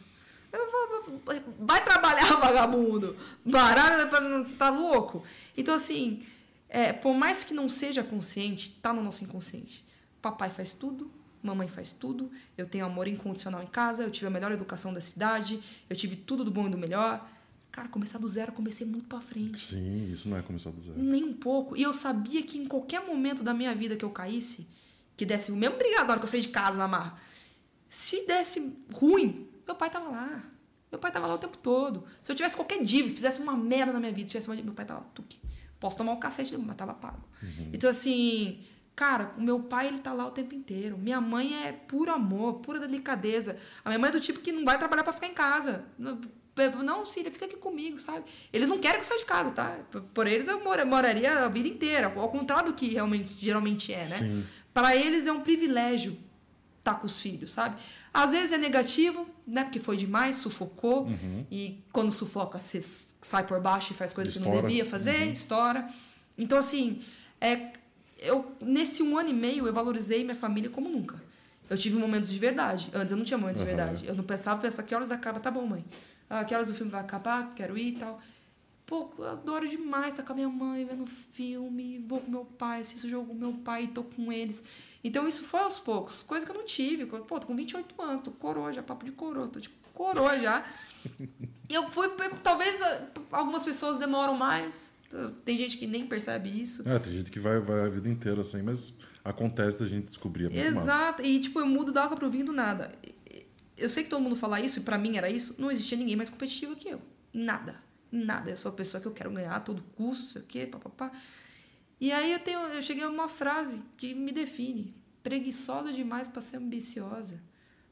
Vai 1.60 1.84
trabalhar, 1.84 2.36
vagabundo! 2.40 3.16
Baralho, 3.46 4.10
você 4.46 4.56
tá 4.56 4.70
louco? 4.70 5.24
Então, 5.56 5.76
assim, 5.76 6.24
é, 6.70 6.94
por 6.94 7.14
mais 7.14 7.44
que 7.44 7.54
não 7.54 7.68
seja 7.68 8.04
consciente, 8.04 8.70
tá 8.82 8.94
no 8.94 9.04
nosso 9.04 9.24
inconsciente. 9.24 9.86
Papai 10.22 10.50
faz 10.50 10.72
tudo, 10.74 11.12
mamãe 11.44 11.68
faz 11.68 11.92
tudo, 11.92 12.32
eu 12.58 12.66
tenho 12.66 12.86
amor 12.86 13.08
incondicional 13.08 13.62
em 13.62 13.68
casa, 13.68 14.04
eu 14.04 14.12
tive 14.12 14.28
a 14.28 14.30
melhor 14.30 14.52
educação 14.52 14.94
da 14.94 15.02
cidade, 15.02 15.62
eu 15.90 15.96
tive 15.96 16.16
tudo 16.16 16.44
do 16.44 16.52
bom 16.52 16.68
e 16.68 16.70
do 16.70 16.78
melhor. 16.78 17.28
Cara, 17.72 17.88
começar 17.88 18.20
do 18.20 18.28
zero, 18.28 18.52
comecei 18.52 18.86
muito 18.86 19.06
pra 19.06 19.22
frente. 19.22 19.58
Sim, 19.58 20.12
isso 20.12 20.28
não 20.28 20.38
é 20.38 20.42
começar 20.42 20.72
do 20.72 20.82
zero. 20.82 21.00
Nem 21.02 21.24
um 21.24 21.34
pouco. 21.34 21.76
E 21.78 21.82
eu 21.82 21.94
sabia 21.94 22.44
que 22.44 22.58
em 22.58 22.66
qualquer 22.66 23.06
momento 23.06 23.44
da 23.44 23.54
minha 23.54 23.74
vida 23.74 23.96
que 23.96 24.04
eu 24.04 24.10
caísse, 24.10 24.68
que 25.16 25.26
desse 25.26 25.52
o 25.52 25.56
mesmo 25.56 25.78
brigador 25.78 26.18
que 26.18 26.26
eu 26.26 26.28
saí 26.28 26.42
de 26.42 26.50
casa 26.50 26.78
na 26.78 26.88
marra, 26.88 27.18
se 27.90 28.26
desse 28.26 28.78
ruim, 28.94 29.48
meu 29.66 29.76
pai 29.76 29.90
tava 29.90 30.10
lá. 30.10 30.44
Meu 30.92 31.00
pai 31.00 31.12
tava 31.12 31.28
lá 31.28 31.36
o 31.36 31.38
tempo 31.38 31.58
todo. 31.58 32.04
Se 32.22 32.32
eu 32.32 32.36
tivesse 32.36 32.56
qualquer 32.56 32.84
dívida, 32.84 33.16
fizesse 33.16 33.42
uma 33.42 33.56
merda 33.56 33.94
na 33.94 34.00
minha 34.00 34.12
vida, 34.12 34.28
tivesse 34.28 34.48
uma 34.48 34.56
dívida, 34.56 34.72
meu 34.72 34.76
pai 34.76 34.86
tava 34.86 35.00
lá, 35.00 35.06
tuque. 35.14 35.40
Posso 35.80 35.98
tomar 35.98 36.12
um 36.12 36.20
cacete, 36.20 36.56
mas 36.58 36.76
tava 36.76 36.94
pago. 36.94 37.24
Uhum. 37.42 37.70
Então, 37.74 37.90
assim, 37.90 38.60
cara, 38.96 39.34
o 39.38 39.42
meu 39.42 39.62
pai, 39.62 39.88
ele 39.88 40.00
tá 40.00 40.14
lá 40.14 40.28
o 40.28 40.32
tempo 40.32 40.54
inteiro. 40.54 40.98
Minha 40.98 41.22
mãe 41.22 41.66
é 41.66 41.72
puro 41.72 42.12
amor, 42.12 42.56
pura 42.56 42.80
delicadeza. 42.80 43.58
A 43.84 43.90
minha 43.90 43.98
mãe 43.98 44.10
é 44.10 44.12
do 44.12 44.20
tipo 44.20 44.40
que 44.40 44.52
não 44.52 44.66
vai 44.66 44.78
trabalhar 44.78 45.04
para 45.04 45.14
ficar 45.14 45.28
em 45.28 45.34
casa 45.34 45.86
não, 46.84 47.06
filha, 47.06 47.32
fica 47.32 47.46
aqui 47.46 47.56
comigo, 47.56 48.00
sabe? 48.00 48.26
Eles 48.52 48.68
não 48.68 48.78
querem 48.78 48.98
que 49.00 49.04
eu 49.04 49.08
saia 49.08 49.20
de 49.20 49.26
casa, 49.26 49.52
tá? 49.52 49.80
Por 50.14 50.28
eles 50.28 50.48
eu 50.48 50.62
moraria 50.64 51.46
a 51.46 51.48
vida 51.48 51.68
inteira, 51.68 52.12
ao 52.16 52.30
contrário 52.30 52.72
do 52.72 52.76
que 52.76 52.90
realmente 52.90 53.34
geralmente 53.38 53.94
é, 53.94 54.06
né? 54.06 54.44
Para 54.74 54.96
eles 54.96 55.28
é 55.28 55.32
um 55.32 55.42
privilégio 55.42 56.18
estar 56.80 56.94
tá 56.94 57.00
com 57.00 57.06
os 57.06 57.22
filhos, 57.22 57.52
sabe? 57.52 57.78
Às 58.14 58.32
vezes 58.32 58.52
é 58.52 58.58
negativo, 58.58 59.28
né? 59.48 59.64
Porque 59.64 59.80
foi 59.80 59.96
demais, 59.96 60.36
sufocou. 60.36 61.06
Uhum. 61.06 61.46
E 61.50 61.84
quando 61.92 62.12
sufoca, 62.12 62.60
você 62.60 62.82
sai 62.82 63.46
por 63.46 63.60
baixo 63.60 63.94
e 63.94 63.96
faz 63.96 64.14
coisas 64.14 64.34
que 64.34 64.40
não 64.40 64.52
devia 64.62 64.86
fazer, 64.86 65.22
uhum. 65.22 65.32
estoura. 65.32 65.90
Então, 66.38 66.58
assim, 66.58 67.02
é, 67.40 67.72
eu, 68.20 68.52
nesse 68.62 69.02
um 69.02 69.18
ano 69.18 69.30
e 69.30 69.34
meio, 69.34 69.66
eu 69.66 69.74
valorizei 69.74 70.24
minha 70.24 70.36
família 70.36 70.70
como 70.70 70.90
nunca. 70.90 71.22
Eu 71.70 71.78
tive 71.78 71.98
momentos 71.98 72.30
de 72.30 72.38
verdade. 72.38 72.90
Antes 72.94 73.12
eu 73.12 73.18
não 73.18 73.24
tinha 73.24 73.38
momentos 73.38 73.62
uhum. 73.62 73.68
de 73.68 73.74
verdade. 73.74 74.06
Eu 74.06 74.14
não 74.14 74.24
pensava, 74.24 74.62
pensava, 74.62 74.86
que 74.86 74.94
horas 74.94 75.08
da 75.08 75.16
acaba? 75.16 75.40
Tá 75.40 75.50
bom, 75.50 75.66
mãe. 75.66 75.86
Ah, 76.30 76.44
que 76.44 76.54
horas 76.54 76.70
o 76.70 76.76
filme 76.76 76.92
vai 76.92 77.02
acabar? 77.02 77.54
Quero 77.56 77.78
ir 77.78 77.96
e 77.96 77.98
tal. 77.98 78.22
Pô, 78.92 79.10
eu 79.20 79.30
adoro 79.30 79.70
demais 79.70 80.10
estar 80.10 80.22
com 80.22 80.34
a 80.34 80.36
minha 80.36 80.50
mãe, 80.50 80.84
vendo 80.84 81.06
filme, 81.06 82.04
vou 82.06 82.20
com 82.20 82.30
meu 82.30 82.44
pai, 82.44 82.82
assisto 82.82 83.08
jogo 83.08 83.28
com 83.28 83.34
meu 83.34 83.54
pai, 83.54 83.88
tô 83.88 84.04
com 84.04 84.34
eles. 84.34 84.66
Então 85.02 85.26
isso 85.26 85.46
foi 85.46 85.62
aos 85.62 85.80
poucos, 85.80 86.22
coisa 86.22 86.46
que 86.46 86.52
eu 86.52 86.58
não 86.58 86.66
tive. 86.66 87.06
Pô, 87.06 87.40
tô 87.40 87.48
com 87.48 87.56
28 87.56 88.02
anos, 88.02 88.24
tô 88.26 88.32
coroa 88.32 88.74
já, 88.74 88.84
papo 88.84 89.06
de 89.06 89.14
coroa, 89.14 89.48
tô 89.48 89.62
de 89.62 89.70
coroa 89.94 90.38
já. 90.38 90.66
eu 91.70 91.90
fui, 91.90 92.10
talvez 92.44 92.82
ah, 92.82 93.08
algumas 93.32 93.64
pessoas 93.64 93.98
demoram 93.98 94.36
mais, 94.36 94.94
tem 95.46 95.58
gente 95.58 95.78
que 95.78 95.88
nem 95.88 96.06
percebe 96.06 96.50
isso. 96.50 96.84
É, 96.86 97.00
tem 97.00 97.14
gente 97.14 97.32
que 97.32 97.40
vai, 97.40 97.62
vai 97.62 97.86
a 97.86 97.88
vida 97.88 98.10
inteira 98.10 98.42
assim, 98.42 98.62
mas 98.62 98.94
acontece 99.24 99.80
da 99.80 99.88
gente 99.88 100.08
descobrir. 100.08 100.48
É 100.48 100.50
muito 100.50 100.66
Exato. 100.66 101.22
Massa. 101.22 101.24
E 101.24 101.40
tipo, 101.40 101.62
eu 101.62 101.66
mudo 101.66 101.94
da 101.94 102.04
água 102.04 102.18
pro 102.18 102.30
vinho 102.30 102.48
do 102.48 102.52
nada. 102.52 102.92
Eu 103.78 103.90
sei 103.90 104.04
que 104.04 104.10
todo 104.10 104.22
mundo 104.22 104.36
fala 104.36 104.60
isso, 104.60 104.80
e 104.80 104.82
pra 104.82 104.98
mim 104.98 105.16
era 105.16 105.30
isso. 105.30 105.56
Não 105.58 105.72
existia 105.72 105.98
ninguém 105.98 106.18
mais 106.18 106.30
competitivo 106.30 106.76
que 106.76 106.90
eu. 106.90 107.02
Em 107.34 107.42
nada. 107.42 107.90
Nada. 108.12 108.50
Eu 108.50 108.58
sou 108.58 108.72
a 108.72 108.76
pessoa 108.76 109.00
que 109.00 109.08
eu 109.08 109.14
quero 109.14 109.32
ganhar 109.32 109.56
a 109.56 109.60
todo 109.60 109.82
custo, 109.96 110.34
sei 110.34 110.42
o 110.42 110.46
quê, 110.46 110.66
papapá. 110.66 111.12
E 112.00 112.12
aí 112.12 112.34
eu, 112.34 112.40
tenho, 112.40 112.60
eu 112.60 112.82
cheguei 112.82 113.04
a 113.04 113.10
uma 113.10 113.30
frase 113.30 113.82
que 113.96 114.14
me 114.14 114.32
define. 114.32 114.94
Preguiçosa 115.24 115.94
demais 115.94 116.28
para 116.28 116.42
ser 116.42 116.58
ambiciosa. 116.58 117.40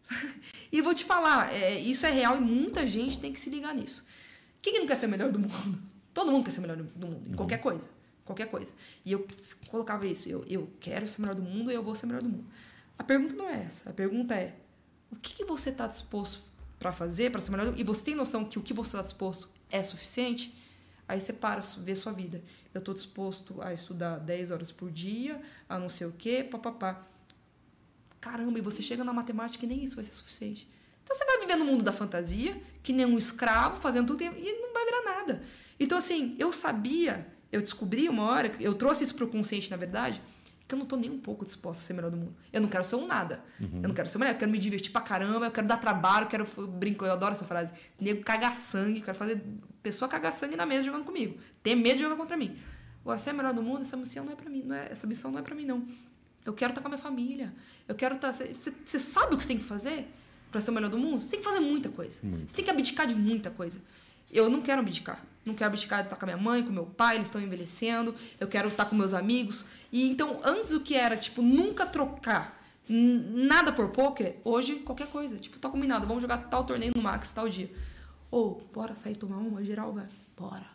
e 0.72 0.82
vou 0.82 0.94
te 0.94 1.06
falar, 1.06 1.54
é, 1.54 1.80
isso 1.80 2.06
é 2.06 2.12
real 2.12 2.38
e 2.38 2.42
muita 2.42 2.88
gente 2.88 3.20
tem 3.20 3.32
que 3.32 3.40
se 3.40 3.50
ligar 3.50 3.74
nisso. 3.74 4.06
Quem 4.62 4.74
que 4.74 4.80
não 4.80 4.88
quer 4.88 4.96
ser 4.96 5.06
o 5.06 5.10
melhor 5.10 5.32
do 5.32 5.40
mundo? 5.40 5.80
Todo 6.14 6.32
mundo 6.32 6.44
quer 6.44 6.52
ser 6.52 6.60
o 6.60 6.62
melhor 6.64 6.78
do 6.78 7.08
mundo, 7.08 7.24
em 7.28 7.30
uhum. 7.30 7.36
qualquer 7.36 7.60
coisa. 7.60 7.88
Qualquer 8.26 8.48
coisa. 8.48 8.74
E 9.06 9.12
eu 9.12 9.28
colocava 9.70 10.06
isso, 10.06 10.28
eu, 10.28 10.44
eu 10.48 10.70
quero 10.80 11.08
ser 11.08 11.20
o 11.20 11.22
melhor 11.22 11.36
do 11.36 11.42
mundo 11.42 11.72
e 11.72 11.74
eu 11.74 11.82
vou 11.82 11.96
ser 11.96 12.06
o 12.06 12.10
melhor 12.10 12.22
do 12.22 12.30
mundo. 12.30 12.46
A 12.98 13.04
pergunta 13.04 13.36
não 13.36 13.48
é 13.48 13.64
essa. 13.64 13.90
A 13.90 13.94
pergunta 13.94 14.36
é: 14.36 14.56
o 15.12 15.16
que, 15.16 15.34
que 15.34 15.46
você 15.46 15.70
está 15.70 15.88
disposto 15.88 16.44
para 16.78 16.92
fazer, 16.92 17.32
para 17.32 17.42
ser 17.42 17.52
melhor 17.52 17.66
do 17.66 17.72
mundo? 17.72 17.80
E 17.80 17.84
você 17.84 18.06
tem 18.06 18.16
noção 18.16 18.46
que 18.46 18.60
o 18.60 18.62
que 18.62 18.74
você 18.74 18.90
está 18.90 19.02
disposto 19.02 19.50
é 19.72 19.84
suficiente? 19.84 20.56
Aí 21.08 21.20
você 21.20 21.34
para, 21.34 21.62
vê 21.80 21.96
sua 21.96 22.12
vida. 22.12 22.44
Eu 22.74 22.80
estou 22.80 22.94
disposto 22.94 23.60
a 23.62 23.74
estudar 23.74 24.18
10 24.20 24.52
horas 24.52 24.72
por 24.72 24.92
dia, 24.92 25.42
a 25.68 25.80
não 25.80 25.90
sei 25.90 26.08
o 26.08 26.12
quê, 26.12 26.44
papapá. 26.44 27.06
Caramba, 28.22 28.60
e 28.60 28.62
você 28.62 28.82
chega 28.82 29.04
na 29.04 29.14
matemática 29.14 29.66
e 29.66 29.68
nem 29.68 29.84
isso 29.84 29.96
vai 29.96 30.04
ser 30.04 30.14
suficiente. 30.14 30.70
Então 31.04 31.18
você 31.18 31.26
vai 31.26 31.40
viver 31.40 31.56
no 31.56 31.66
mundo 31.66 31.84
da 31.84 31.92
fantasia, 31.92 32.62
que 32.84 32.94
nem 32.94 33.06
um 33.06 33.18
escravo, 33.18 33.82
fazendo 33.82 34.08
tudo 34.08 34.22
e 34.24 34.62
não 34.62 34.74
vai 34.74 34.86
virar 34.86 35.04
nada. 35.04 35.44
Então, 35.80 35.98
assim, 35.98 36.36
eu 36.38 36.52
sabia 36.52 37.26
eu 37.52 37.62
descobri 37.62 38.08
uma 38.08 38.24
hora, 38.24 38.52
eu 38.60 38.74
trouxe 38.76 39.04
isso 39.04 39.16
pro 39.16 39.28
consciente, 39.28 39.72
na 39.72 39.78
verdade, 39.78 40.22
que 40.70 40.76
eu 40.76 40.80
não 40.80 40.86
tô 40.86 40.96
nem 40.96 41.10
um 41.10 41.18
pouco 41.18 41.44
disposta 41.44 41.84
a 41.84 41.88
ser 41.88 41.94
melhor 41.94 42.12
do 42.12 42.18
mundo. 42.18 42.36
Eu 42.54 42.62
não 42.62 42.70
quero 42.70 42.84
ser 42.84 42.96
um 42.96 43.08
nada. 43.08 43.44
Uhum. 43.60 43.82
Eu 43.82 43.88
não 43.88 43.96
quero 43.96 44.08
ser 44.08 44.20
mulher, 44.20 44.34
eu 44.34 44.38
quero 44.38 44.52
me 44.52 44.60
divertir 44.60 44.92
pra 44.92 45.02
caramba, 45.02 45.48
eu 45.48 45.52
quero 45.52 45.68
dar 45.68 45.78
trabalho, 45.78 46.26
eu 46.26 46.30
quero. 46.30 46.48
Eu 46.56 46.68
brinco, 46.68 47.04
eu 47.04 47.12
adoro 47.12 47.32
essa 47.32 47.44
frase. 47.44 47.74
Nego 48.00 48.22
cagar 48.24 48.54
sangue, 48.54 49.02
quero 49.02 49.18
fazer 49.18 49.44
pessoa 49.82 50.08
cagar 50.08 50.32
sangue 50.32 50.56
na 50.56 50.68
mesa 50.68 50.84
jogando 50.84 51.06
comigo. 51.06 51.40
Ter 51.64 51.74
medo 51.74 51.96
de 51.96 52.04
jogar 52.04 52.16
contra 52.16 52.38
mim. 52.38 52.56
Agora, 53.02 53.18
ser 53.18 53.34
melhor 53.34 53.52
do 53.52 53.64
mundo, 53.64 53.82
essa 53.82 53.98
missão 53.98 54.24
não 54.24 54.34
é 54.34 54.36
pra 54.36 54.48
mim, 54.48 54.62
não 54.64 54.76
é, 54.76 54.92
essa 54.92 55.08
missão 55.08 55.32
não 55.32 55.40
é 55.40 55.42
pra 55.42 55.56
mim, 55.56 55.66
não. 55.66 55.88
Eu 56.46 56.54
quero 56.54 56.72
estar 56.72 56.82
com 56.82 56.88
a 56.88 56.92
minha 56.92 57.02
família. 57.02 57.52
Eu 57.88 57.96
quero 57.96 58.14
estar. 58.14 58.32
Você 58.32 59.00
sabe 59.00 59.34
o 59.34 59.38
que 59.38 59.44
você 59.44 59.48
tem 59.48 59.58
que 59.58 59.66
fazer 59.66 60.08
para 60.52 60.62
ser 60.62 60.70
o 60.70 60.74
melhor 60.76 60.92
do 60.92 61.00
mundo? 61.00 61.20
Você 61.20 61.32
tem 61.32 61.40
que 61.40 61.46
fazer 61.46 61.62
muita 61.62 61.90
coisa. 61.90 62.22
Você 62.46 62.56
tem 62.58 62.66
que 62.66 62.72
abdicar 62.72 63.08
de 63.08 63.16
muita 63.16 63.50
coisa. 63.50 63.82
Eu 64.32 64.52
não 64.52 64.62
quero 64.62 64.82
abdicar. 64.82 65.26
Não 65.50 65.56
quero 65.56 65.70
abdicar 65.70 66.00
de 66.00 66.06
estar 66.06 66.16
com 66.16 66.26
a 66.26 66.28
minha 66.28 66.38
mãe, 66.38 66.64
com 66.64 66.72
meu 66.72 66.86
pai, 66.86 67.16
eles 67.16 67.28
estão 67.28 67.42
envelhecendo. 67.42 68.16
Eu 68.40 68.48
quero 68.48 68.70
estar 68.70 68.86
com 68.86 68.96
meus 68.96 69.14
amigos. 69.14 69.66
E 69.92 70.10
então, 70.10 70.40
antes 70.44 70.74
o 70.74 70.80
que 70.80 70.96
era, 70.96 71.18
tipo, 71.18 71.42
nunca 71.42 71.86
trocar 71.86 72.58
nada 72.90 73.72
por 73.72 73.90
poker, 73.90 74.38
hoje 74.44 74.76
qualquer 74.78 75.08
coisa. 75.08 75.38
Tipo, 75.38 75.60
tá 75.60 75.70
combinado, 75.70 76.08
vamos 76.08 76.22
jogar 76.22 76.50
tal 76.50 76.64
torneio 76.64 76.92
no 76.96 77.02
Max, 77.02 77.32
tal 77.32 77.48
dia. 77.48 77.70
Ou, 78.32 78.68
bora 78.74 78.96
sair 78.96 79.16
tomar 79.16 79.38
uma, 79.38 79.64
geral, 79.64 79.94
vai. 79.94 80.08
Bora. 80.38 80.66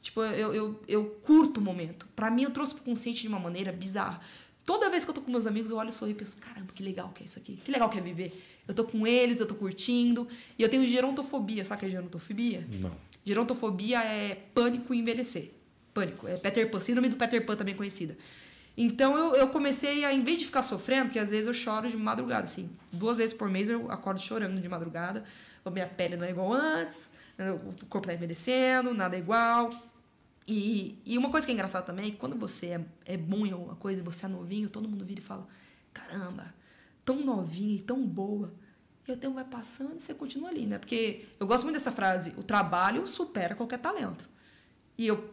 Tipo, 0.00 0.22
eu, 0.22 0.54
eu, 0.54 0.82
eu 0.86 1.04
curto 1.22 1.58
o 1.58 1.62
momento. 1.62 2.06
Para 2.16 2.30
mim, 2.30 2.44
eu 2.44 2.50
trouxe 2.50 2.74
pro 2.74 2.84
consciente 2.84 3.20
de 3.20 3.28
uma 3.28 3.38
maneira 3.38 3.72
bizarra. 3.72 4.20
Toda 4.64 4.90
vez 4.90 5.04
que 5.04 5.10
eu 5.10 5.14
tô 5.14 5.20
com 5.20 5.30
meus 5.30 5.46
amigos, 5.46 5.70
eu 5.70 5.76
olho 5.76 5.90
e 5.90 5.92
sorrio 5.92 6.14
e 6.14 6.18
penso, 6.18 6.38
caramba, 6.38 6.72
que 6.74 6.82
legal 6.82 7.10
que 7.14 7.22
é 7.22 7.26
isso 7.26 7.38
aqui. 7.38 7.56
Que 7.56 7.70
legal 7.70 7.88
que 7.88 7.98
é 7.98 8.02
viver. 8.02 8.42
Eu 8.66 8.74
tô 8.74 8.84
com 8.84 9.06
eles, 9.06 9.40
eu 9.40 9.46
tô 9.46 9.54
curtindo. 9.54 10.28
E 10.58 10.62
eu 10.62 10.68
tenho 10.68 10.84
gerontofobia. 10.86 11.64
Sabe 11.64 11.76
o 11.76 11.80
que 11.80 11.86
é 11.86 11.90
gerontofobia? 11.90 12.66
Não. 12.72 12.94
Gerontofobia 13.28 14.02
é 14.02 14.34
pânico 14.54 14.94
em 14.94 15.00
envelhecer. 15.00 15.52
Pânico. 15.92 16.26
É 16.26 16.38
Peter 16.38 16.70
Pan, 16.70 16.80
síndrome 16.80 17.10
do 17.10 17.16
Peter 17.16 17.44
Pan 17.44 17.56
também 17.56 17.74
conhecida. 17.74 18.16
Então 18.74 19.18
eu, 19.18 19.34
eu 19.34 19.48
comecei 19.48 20.02
a, 20.02 20.14
em 20.14 20.22
vez 20.24 20.38
de 20.38 20.46
ficar 20.46 20.62
sofrendo, 20.62 21.10
que 21.10 21.18
às 21.18 21.30
vezes 21.30 21.46
eu 21.46 21.52
choro 21.52 21.90
de 21.90 21.96
madrugada, 21.96 22.44
assim, 22.44 22.70
duas 22.90 23.18
vezes 23.18 23.36
por 23.36 23.50
mês 23.50 23.68
eu 23.68 23.90
acordo 23.90 24.18
chorando 24.18 24.58
de 24.58 24.68
madrugada, 24.68 25.24
a 25.62 25.70
minha 25.70 25.86
pele 25.86 26.16
não 26.16 26.24
é 26.24 26.30
igual 26.30 26.54
antes, 26.54 27.10
o 27.82 27.86
corpo 27.86 28.06
tá 28.06 28.14
envelhecendo, 28.14 28.94
nada 28.94 29.14
é 29.14 29.18
igual. 29.18 29.68
E, 30.46 30.98
e 31.04 31.18
uma 31.18 31.30
coisa 31.30 31.46
que 31.46 31.50
é 31.50 31.54
engraçada 31.54 31.84
também 31.84 32.06
é 32.06 32.10
que 32.12 32.16
quando 32.16 32.34
você 32.34 32.68
é, 32.68 32.80
é 33.04 33.16
bom 33.18 33.44
em 33.44 33.52
alguma 33.52 33.74
coisa, 33.74 34.02
você 34.02 34.24
é 34.24 34.28
novinho, 34.28 34.70
todo 34.70 34.88
mundo 34.88 35.04
vira 35.04 35.20
e 35.20 35.22
fala: 35.22 35.46
caramba, 35.92 36.54
tão 37.04 37.16
novinha 37.22 37.74
e 37.74 37.80
tão 37.80 38.02
boa 38.06 38.50
e 39.08 39.14
o 39.14 39.16
tempo 39.16 39.34
vai 39.34 39.44
passando 39.44 39.96
e 39.96 40.00
você 40.00 40.12
continua 40.14 40.50
ali, 40.50 40.66
né? 40.66 40.78
Porque 40.78 41.26
eu 41.40 41.46
gosto 41.46 41.64
muito 41.64 41.76
dessa 41.76 41.90
frase: 41.92 42.34
o 42.36 42.42
trabalho 42.42 43.06
supera 43.06 43.54
qualquer 43.54 43.78
talento. 43.78 44.28
E 44.96 45.06
eu, 45.06 45.32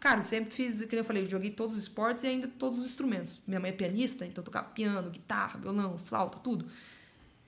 cara, 0.00 0.22
sempre 0.22 0.54
fiz, 0.54 0.82
como 0.82 0.96
eu 0.96 1.04
falei, 1.04 1.28
joguei 1.28 1.50
todos 1.50 1.76
os 1.76 1.82
esportes 1.82 2.24
e 2.24 2.28
ainda 2.28 2.48
todos 2.48 2.78
os 2.78 2.84
instrumentos. 2.86 3.40
Minha 3.46 3.60
mãe 3.60 3.70
é 3.70 3.72
pianista, 3.72 4.24
então 4.24 4.42
eu 4.42 4.44
tocava 4.44 4.68
piano, 4.68 5.10
guitarra, 5.10 5.58
violão, 5.58 5.98
flauta, 5.98 6.38
tudo. 6.38 6.66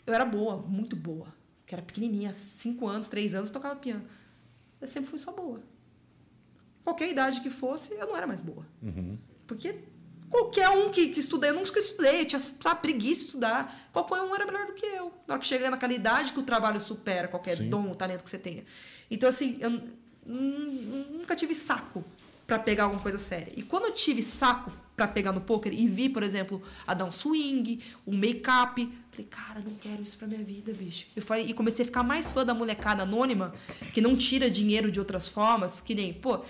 Eu 0.07 0.13
era 0.13 0.25
boa, 0.25 0.57
muito 0.57 0.97
boa. 0.97 1.29
Que 1.67 1.75
era 1.75 1.83
pequenininha, 1.83 2.35
5 2.35 2.87
anos, 2.87 3.09
3 3.09 3.35
anos, 3.35 3.49
eu 3.49 3.53
tocava 3.53 3.77
piano. 3.77 4.05
Eu 4.81 4.89
sempre 4.89 5.09
fui 5.09 5.19
só 5.19 5.33
boa. 5.33 5.63
Qualquer 6.83 7.11
idade 7.11 7.41
que 7.41 7.51
fosse, 7.51 7.95
eu 7.95 8.07
não 8.07 8.17
era 8.17 8.27
mais 8.27 8.41
boa. 8.41 8.67
Uhum. 8.83 9.17
Porque 9.47 9.85
Qualquer 10.31 10.69
um 10.71 10.91
que, 10.91 11.09
que 11.09 11.19
estudei, 11.19 11.51
eu 11.51 11.55
nunca 11.55 11.79
estudei, 11.79 12.25
tinha 12.25 12.39
sabe, 12.39 12.81
preguiça 12.81 13.21
de 13.21 13.27
estudar. 13.27 13.89
Qualquer 13.93 14.23
um 14.23 14.35
era 14.35 14.47
melhor 14.47 14.67
do 14.67 14.73
que 14.73 14.87
eu. 14.87 15.13
Na 15.27 15.35
hora 15.35 15.41
que 15.41 15.47
chega 15.47 15.69
naquela 15.69 15.93
idade 15.93 16.33
que 16.33 16.39
o 16.39 16.45
trabalho 16.45 16.81
supera 16.81 17.27
qualquer 17.27 17.57
Sim. 17.57 17.69
dom, 17.69 17.93
talento 17.95 18.23
que 18.23 18.31
você 18.31 18.39
tenha. 18.39 18.65
Então, 19.11 19.29
assim, 19.29 19.59
eu 19.61 19.83
nunca 20.25 21.35
tive 21.35 21.55
saco 21.55 22.05
para 22.47 22.59
pegar 22.59 22.85
alguma 22.85 23.03
coisa 23.03 23.19
séria. 23.19 23.53
E 23.57 23.63
quando 23.63 23.87
eu 23.87 23.93
tive 23.93 24.23
saco 24.23 24.73
para 24.97 25.09
pegar 25.09 25.33
no 25.33 25.41
poker 25.41 25.73
e 25.73 25.89
vi, 25.89 26.09
por 26.09 26.23
exemplo, 26.23 26.63
a 26.87 26.95
dar 26.95 27.05
um 27.05 27.13
swing, 27.13 27.81
um 28.07 28.17
make-up, 28.17 28.89
falei, 29.11 29.27
cara, 29.31 29.61
não 29.61 29.75
quero 29.77 30.03
isso 30.03 30.19
pra 30.19 30.29
minha 30.29 30.43
vida, 30.43 30.73
bicho. 30.73 31.07
Eu 31.17 31.23
falei, 31.23 31.47
e 31.47 31.55
comecei 31.55 31.85
a 31.85 31.87
ficar 31.87 32.03
mais 32.03 32.31
fã 32.31 32.45
da 32.45 32.53
molecada 32.53 33.03
anônima, 33.03 33.55
que 33.95 34.01
não 34.01 34.17
tira 34.17 34.51
dinheiro 34.51 34.91
de 34.91 34.99
outras 34.99 35.27
formas, 35.27 35.81
que 35.81 35.95
nem, 35.95 36.13
pô, 36.13 36.45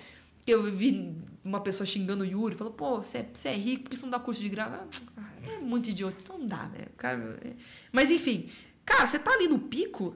eu 0.51 0.63
vi 0.75 1.15
uma 1.45 1.61
pessoa 1.61 1.87
xingando 1.87 2.23
o 2.23 2.27
Yuri, 2.27 2.55
falou, 2.55 2.73
pô, 2.73 2.99
você 2.99 3.19
é, 3.19 3.31
você 3.33 3.49
é 3.49 3.55
rico, 3.55 3.85
por 3.85 3.91
que 3.91 3.97
você 3.97 4.03
não 4.03 4.11
dá 4.11 4.19
curso 4.19 4.41
de 4.41 4.49
graça? 4.49 4.85
Ah, 5.17 5.31
é 5.49 5.59
muito 5.59 5.89
idiota, 5.89 6.17
então 6.23 6.39
não 6.39 6.47
dá, 6.47 6.67
né? 6.67 6.87
Cara, 6.97 7.39
é... 7.43 7.53
Mas 7.91 8.11
enfim, 8.11 8.49
cara, 8.85 9.07
você 9.07 9.19
tá 9.19 9.33
ali 9.33 9.49
no 9.49 9.59
pico 9.59 10.15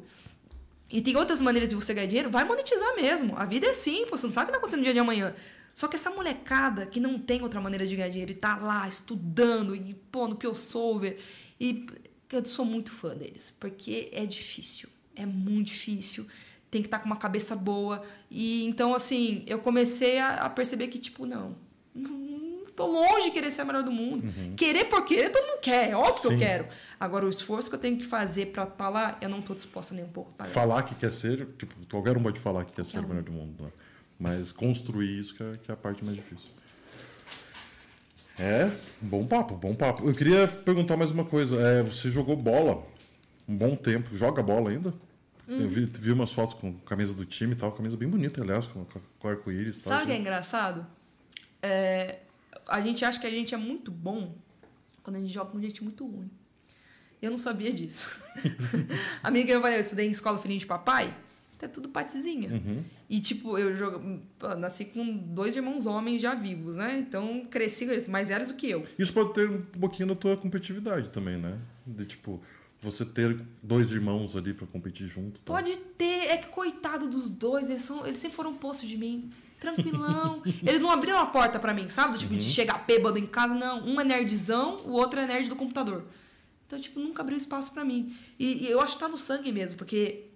e 0.91 1.01
tem 1.01 1.17
outras 1.17 1.41
maneiras 1.41 1.71
de 1.71 1.75
você 1.75 1.95
ganhar 1.95 2.07
dinheiro, 2.07 2.31
vai 2.31 2.45
monetizar 2.45 2.95
mesmo. 2.95 3.35
A 3.37 3.45
vida 3.45 3.67
é 3.67 3.71
assim, 3.71 4.07
pô, 4.07 4.17
você 4.17 4.27
não 4.27 4.33
sabe 4.33 4.45
o 4.45 4.47
que 4.47 4.51
vai 4.53 4.59
acontecer 4.59 4.77
no 4.77 4.83
dia 4.83 4.93
de 4.93 4.99
amanhã. 4.99 5.35
Só 5.75 5.89
que 5.89 5.97
essa 5.97 6.11
molecada 6.11 6.87
que 6.87 7.01
não 7.01 7.19
tem 7.19 7.43
outra 7.43 7.61
maneira 7.61 7.87
de 7.87 7.97
ganhar 7.97 8.09
dinheiro 8.09 8.31
e 8.31 8.35
tá 8.35 8.57
lá 8.57 8.87
estudando 8.87 9.75
e, 9.75 9.95
pô, 10.13 10.29
no 10.29 10.37
Piosolver, 10.37 11.19
e 11.59 11.87
eu 12.31 12.45
sou 12.45 12.65
muito 12.65 12.93
fã 12.93 13.15
deles, 13.15 13.53
porque 13.59 14.09
é 14.13 14.25
difícil, 14.25 14.89
é 15.17 15.27
muito 15.27 15.69
difícil 15.69 16.27
tem 16.75 16.83
que 16.83 16.89
estar 16.89 16.99
tá 16.99 17.03
com 17.05 17.09
uma 17.09 17.17
cabeça 17.17 17.55
boa. 17.55 18.03
E 18.29 18.67
então, 18.67 18.95
assim, 18.95 19.45
eu 19.47 19.61
comecei 19.61 20.19
a, 20.19 20.39
a 20.39 20.51
perceber 20.51 20.89
que, 20.89 20.99
tipo, 20.99 21.25
não, 21.25 21.55
não 21.95 22.67
tô 22.75 22.87
longe 22.87 23.27
de 23.27 23.31
querer 23.31 23.53
ser 23.53 23.63
a 23.63 23.65
melhor 23.65 23.85
do 23.85 23.93
mundo. 23.93 24.27
Uhum. 24.27 24.57
Querer 24.57 24.87
por 24.87 25.05
querer, 25.05 25.31
todo 25.31 25.47
mundo 25.47 25.61
quer, 25.61 25.91
é 25.91 25.97
óbvio 25.97 26.15
Sim. 26.15 26.29
que 26.29 26.35
eu 26.35 26.39
quero. 26.39 26.67
Agora, 26.99 27.27
o 27.27 27.29
esforço 27.29 27.69
que 27.69 27.77
eu 27.77 27.81
tenho 27.81 27.97
que 27.97 28.05
fazer 28.05 28.47
para 28.47 28.65
estar 28.65 28.75
tá 28.75 28.89
lá, 28.89 29.17
eu 29.21 29.29
não 29.29 29.41
tô 29.41 29.55
disposta 29.55 29.95
nem 29.95 30.05
um 30.05 30.09
pouco. 30.09 30.35
Pagar. 30.35 30.51
Falar 30.51 30.83
que 30.83 30.97
quer 30.97 31.13
ser, 31.13 31.47
tipo, 31.57 31.75
qualquer 31.89 32.17
um 32.17 32.23
pode 32.23 32.41
falar 32.41 32.65
que 32.65 32.73
quer 32.73 32.85
ser 32.85 32.99
o 32.99 33.07
melhor 33.07 33.23
do 33.23 33.31
mundo, 33.31 33.63
né? 33.63 33.71
Mas 34.19 34.51
construir 34.51 35.21
isso 35.21 35.35
que 35.37 35.43
é, 35.45 35.59
que 35.63 35.71
é 35.71 35.75
a 35.75 35.77
parte 35.77 36.05
mais 36.05 36.17
difícil. 36.17 36.51
É, 38.37 38.69
bom 39.01 39.25
papo, 39.25 39.55
bom 39.55 39.77
papo. 39.77 40.09
Eu 40.09 40.13
queria 40.13 40.49
perguntar 40.49 40.97
mais 40.97 41.13
uma 41.13 41.25
coisa. 41.25 41.57
É, 41.61 41.83
você 41.85 42.11
jogou 42.11 42.35
bola 42.37 42.85
um 43.49 43.57
bom 43.57 43.77
tempo, 43.77 44.17
joga 44.17 44.43
bola 44.43 44.71
ainda? 44.71 44.93
Hum. 45.49 45.61
Eu 45.61 45.69
vi, 45.69 45.85
vi 45.85 46.13
umas 46.13 46.33
fotos 46.33 46.55
com 46.55 46.75
camisa 46.81 47.13
do 47.15 47.25
time 47.25 47.53
e 47.53 47.57
tal, 47.57 47.73
camisa 47.73 47.97
bem 47.97 48.09
bonita, 48.09 48.43
aliás, 48.43 48.67
com, 48.67 48.85
com 49.19 49.29
arco-íris. 49.29 49.77
Sabe 49.77 50.05
o 50.05 50.07
que 50.07 50.13
é 50.13 50.19
engraçado? 50.19 50.87
É, 51.63 52.21
a 52.69 52.81
gente 52.81 53.05
acha 53.05 53.21
que 53.21 53.27
a 53.27 53.31
gente 53.31 53.55
é 53.55 53.59
muito 53.59 53.91
bom 53.91 54.35
quando 55.03 55.17
a 55.17 55.21
gente 55.21 55.33
joga 55.33 55.51
com 55.51 55.61
gente 55.61 55.83
muito 55.85 56.07
ruim. 56.07 56.31
Eu 57.21 57.31
não 57.31 57.39
sabia 57.39 57.73
disso. 57.73 58.21
Amiga, 59.23 59.53
eu 59.53 59.61
falei, 59.61 59.77
eu 59.77 59.81
estudei 59.81 60.07
em 60.07 60.11
escola 60.11 60.39
filhinho 60.39 60.61
de 60.61 60.67
papai. 60.67 61.15
é 61.61 61.69
tudo 61.69 61.89
patizinha. 61.89 62.51
Uhum. 62.51 62.83
E, 63.09 63.21
tipo, 63.21 63.57
eu 63.57 63.75
jogo, 63.77 64.21
nasci 64.59 64.87
com 64.87 65.17
dois 65.17 65.57
irmãos 65.57 65.87
homens 65.87 66.21
já 66.21 66.35
vivos, 66.35 66.77
né? 66.77 66.99
Então, 66.99 67.47
cresci 67.51 67.87
com 67.87 67.93
eles, 67.93 68.09
mais 68.09 68.29
velhos 68.29 68.49
do 68.49 68.55
que 68.55 68.69
eu. 68.69 68.85
Isso 68.99 69.13
pode 69.13 69.33
ter 69.33 69.49
um 69.49 69.63
pouquinho 69.63 70.09
da 70.09 70.15
tua 70.15 70.37
competitividade 70.37 71.09
também, 71.11 71.39
né? 71.39 71.59
De 71.87 72.05
tipo, 72.05 72.43
você 72.85 73.05
ter 73.05 73.41
dois 73.63 73.91
irmãos 73.91 74.37
ali 74.37 74.53
pra 74.55 74.67
competir 74.67 75.07
junto. 75.07 75.41
tá? 75.41 75.53
Pode 75.53 75.77
ter, 75.77 76.29
é 76.29 76.37
que 76.37 76.49
coitado 76.49 77.09
dos 77.09 77.29
dois, 77.31 77.69
eles, 77.71 77.83
são, 77.83 78.07
eles 78.07 78.19
sempre 78.19 78.37
foram 78.37 78.55
postos 78.55 78.89
de 78.89 78.97
mim. 78.97 79.31
Tranquilão. 79.59 80.43
eles 80.65 80.81
não 80.81 80.91
abriram 80.91 81.19
a 81.19 81.27
porta 81.27 81.59
pra 81.59 81.73
mim, 81.73 81.89
sabe? 81.89 82.13
Do 82.13 82.19
tipo, 82.19 82.35
de 82.35 82.43
chegar 82.45 82.85
bêbado 82.87 83.19
em 83.19 83.27
casa, 83.27 83.55
não. 83.55 83.83
Um 83.85 84.01
é 84.01 84.05
nerdzão, 84.05 84.77
o 84.85 84.93
outro 84.93 85.19
é 85.21 85.27
nerd 85.27 85.49
do 85.49 85.57
computador. 85.57 86.05
Então, 86.67 86.79
tipo, 86.79 87.01
nunca 87.01 87.23
abriu 87.23 87.37
espaço 87.39 87.73
pra 87.73 87.85
mim. 87.85 88.15
E, 88.39 88.65
e 88.65 88.71
eu 88.71 88.81
acho 88.81 88.95
que 88.95 89.01
tá 89.01 89.09
no 89.09 89.17
sangue 89.17 89.51
mesmo, 89.53 89.79
porque 89.79 90.27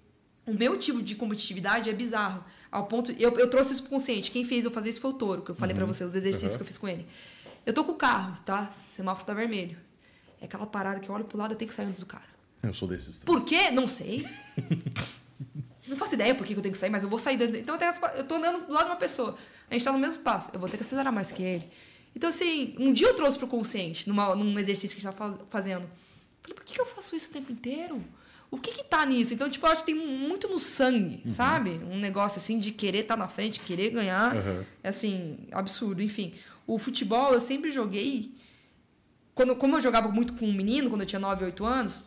o 0.47 0.53
meu 0.55 0.79
tipo 0.79 1.03
de 1.03 1.15
competitividade 1.15 1.91
é 1.91 1.93
bizarro. 1.93 2.43
Ao 2.71 2.87
ponto. 2.87 3.13
Eu, 3.13 3.39
eu 3.39 3.49
trouxe 3.51 3.73
isso 3.73 3.83
pro 3.83 3.91
consciente. 3.91 4.31
Quem 4.31 4.45
fez 4.45 4.65
eu 4.65 4.71
fazer 4.71 4.91
isso 4.91 5.01
foi 5.01 5.11
o 5.11 5.15
touro, 5.15 5.43
que 5.43 5.51
eu 5.51 5.55
falei 5.55 5.75
pra 5.75 5.85
você, 5.87 6.05
os 6.05 6.15
exercícios 6.15 6.53
Uhum. 6.53 6.59
que 6.59 6.63
eu 6.63 6.67
fiz 6.67 6.79
com 6.79 6.89
ele. 6.89 7.07
Eu 7.67 7.73
tô 7.75 7.85
com 7.85 7.93
o 7.93 7.97
carro, 7.97 8.39
tá? 8.45 8.67
Semáforo 8.67 9.27
tá 9.27 9.35
vermelho. 9.35 9.77
É 10.41 10.45
aquela 10.45 10.67
parada 10.67 11.01
que 11.01 11.09
eu 11.09 11.15
olho 11.15 11.25
pro 11.25 11.37
lado 11.37 11.53
eu 11.53 11.57
tenho 11.57 11.69
que 11.69 11.75
sair 11.75 11.87
antes 11.87 11.99
do 12.01 12.07
cara. 12.07 12.25
Eu 12.63 12.75
sou 12.75 12.89
desses. 12.89 13.19
também. 13.19 13.35
Por 13.35 13.45
quê? 13.45 13.71
Não 13.71 13.87
sei. 13.87 14.27
Não 15.87 15.97
faço 15.97 16.15
ideia 16.15 16.35
por 16.35 16.47
que 16.47 16.53
eu 16.55 16.61
tenho 16.61 16.73
que 16.73 16.79
sair, 16.79 16.91
mas 16.91 17.03
eu 17.03 17.09
vou 17.09 17.19
sair. 17.19 17.37
dentro- 17.37 17.57
Então 17.59 17.77
eu, 18.17 18.25
tô 18.27 18.35
andando 18.35 18.67
do 18.67 18.73
lado 18.73 18.85
de 18.87 18.91
uma 18.91 18.97
pessoa. 18.97 19.37
A 19.71 19.75
gente 19.75 19.85
tá 19.85 19.93
no 19.93 19.99
mesmo 19.99 20.23
passo. 20.23 20.51
Eu 20.53 20.61
vou 20.61 20.69
ter 20.69 20.77
que 20.77 20.83
acelerar 20.83 21.13
mais 21.13 21.33
que 21.33 21.43
ele. 21.43 21.67
Então, 22.15 22.29
assim, 22.29 22.75
um 22.79 22.93
dia 22.93 23.07
eu 23.09 23.15
trouxe 23.15 23.39
pro 23.39 23.47
consciente, 23.47 24.09
numa, 24.09 24.35
num 24.35 24.59
exercício 24.59 24.97
que 24.97 25.07
a 25.07 25.11
gente 25.11 25.19
tava 25.19 25.37
faz- 25.37 25.47
fazendo. 25.51 25.89
Falei, 26.43 26.55
por 26.55 26.65
que, 26.65 26.79
eu 26.81 26.85
faço 26.87 27.15
isso 27.17 27.31
o 27.31 27.33
tempo 27.33 27.53
inteiro? 27.53 28.03
O 28.51 28.59
que 28.59 28.73
que 28.73 28.83
tá 28.85 29.05
nisso? 29.07 29.33
Então, 29.35 29.49
tipo, 29.49 29.67
eu 29.67 29.71
acho 29.71 29.83
que 29.85 29.93
tem 29.93 29.95
muito 29.95 30.49
no 30.49 30.59
sangue, 30.59 31.23
sabe? 31.27 31.71
Um 31.91 31.99
negócio 31.99 32.39
assim 32.39 32.59
de 32.59 32.73
querer 32.73 33.01
estar 33.01 33.17
na 33.17 33.29
frente, 33.29 33.61
querer 33.61 33.91
ganhar. 33.91 34.35
Uhum. 34.35 34.65
É 34.83 34.89
assim, 34.89 35.39
absurdo. 35.53 36.03
Enfim, 36.03 36.35
o 36.67 36.79
futebol 36.79 37.33
eu 37.35 37.41
sempre 37.41 37.71
joguei. 37.71 38.35
Quando, 39.35 39.55
como 39.55 39.77
eu 39.77 39.81
jogava 39.81 40.09
muito 40.09 40.33
com 40.33 40.47
um 40.47 40.53
menino, 40.53 40.89
quando 40.89 41.03
eu 41.03 41.07
tinha 41.07 41.21
9, 41.21 41.45
8 41.45 41.65
anos, 41.65 42.03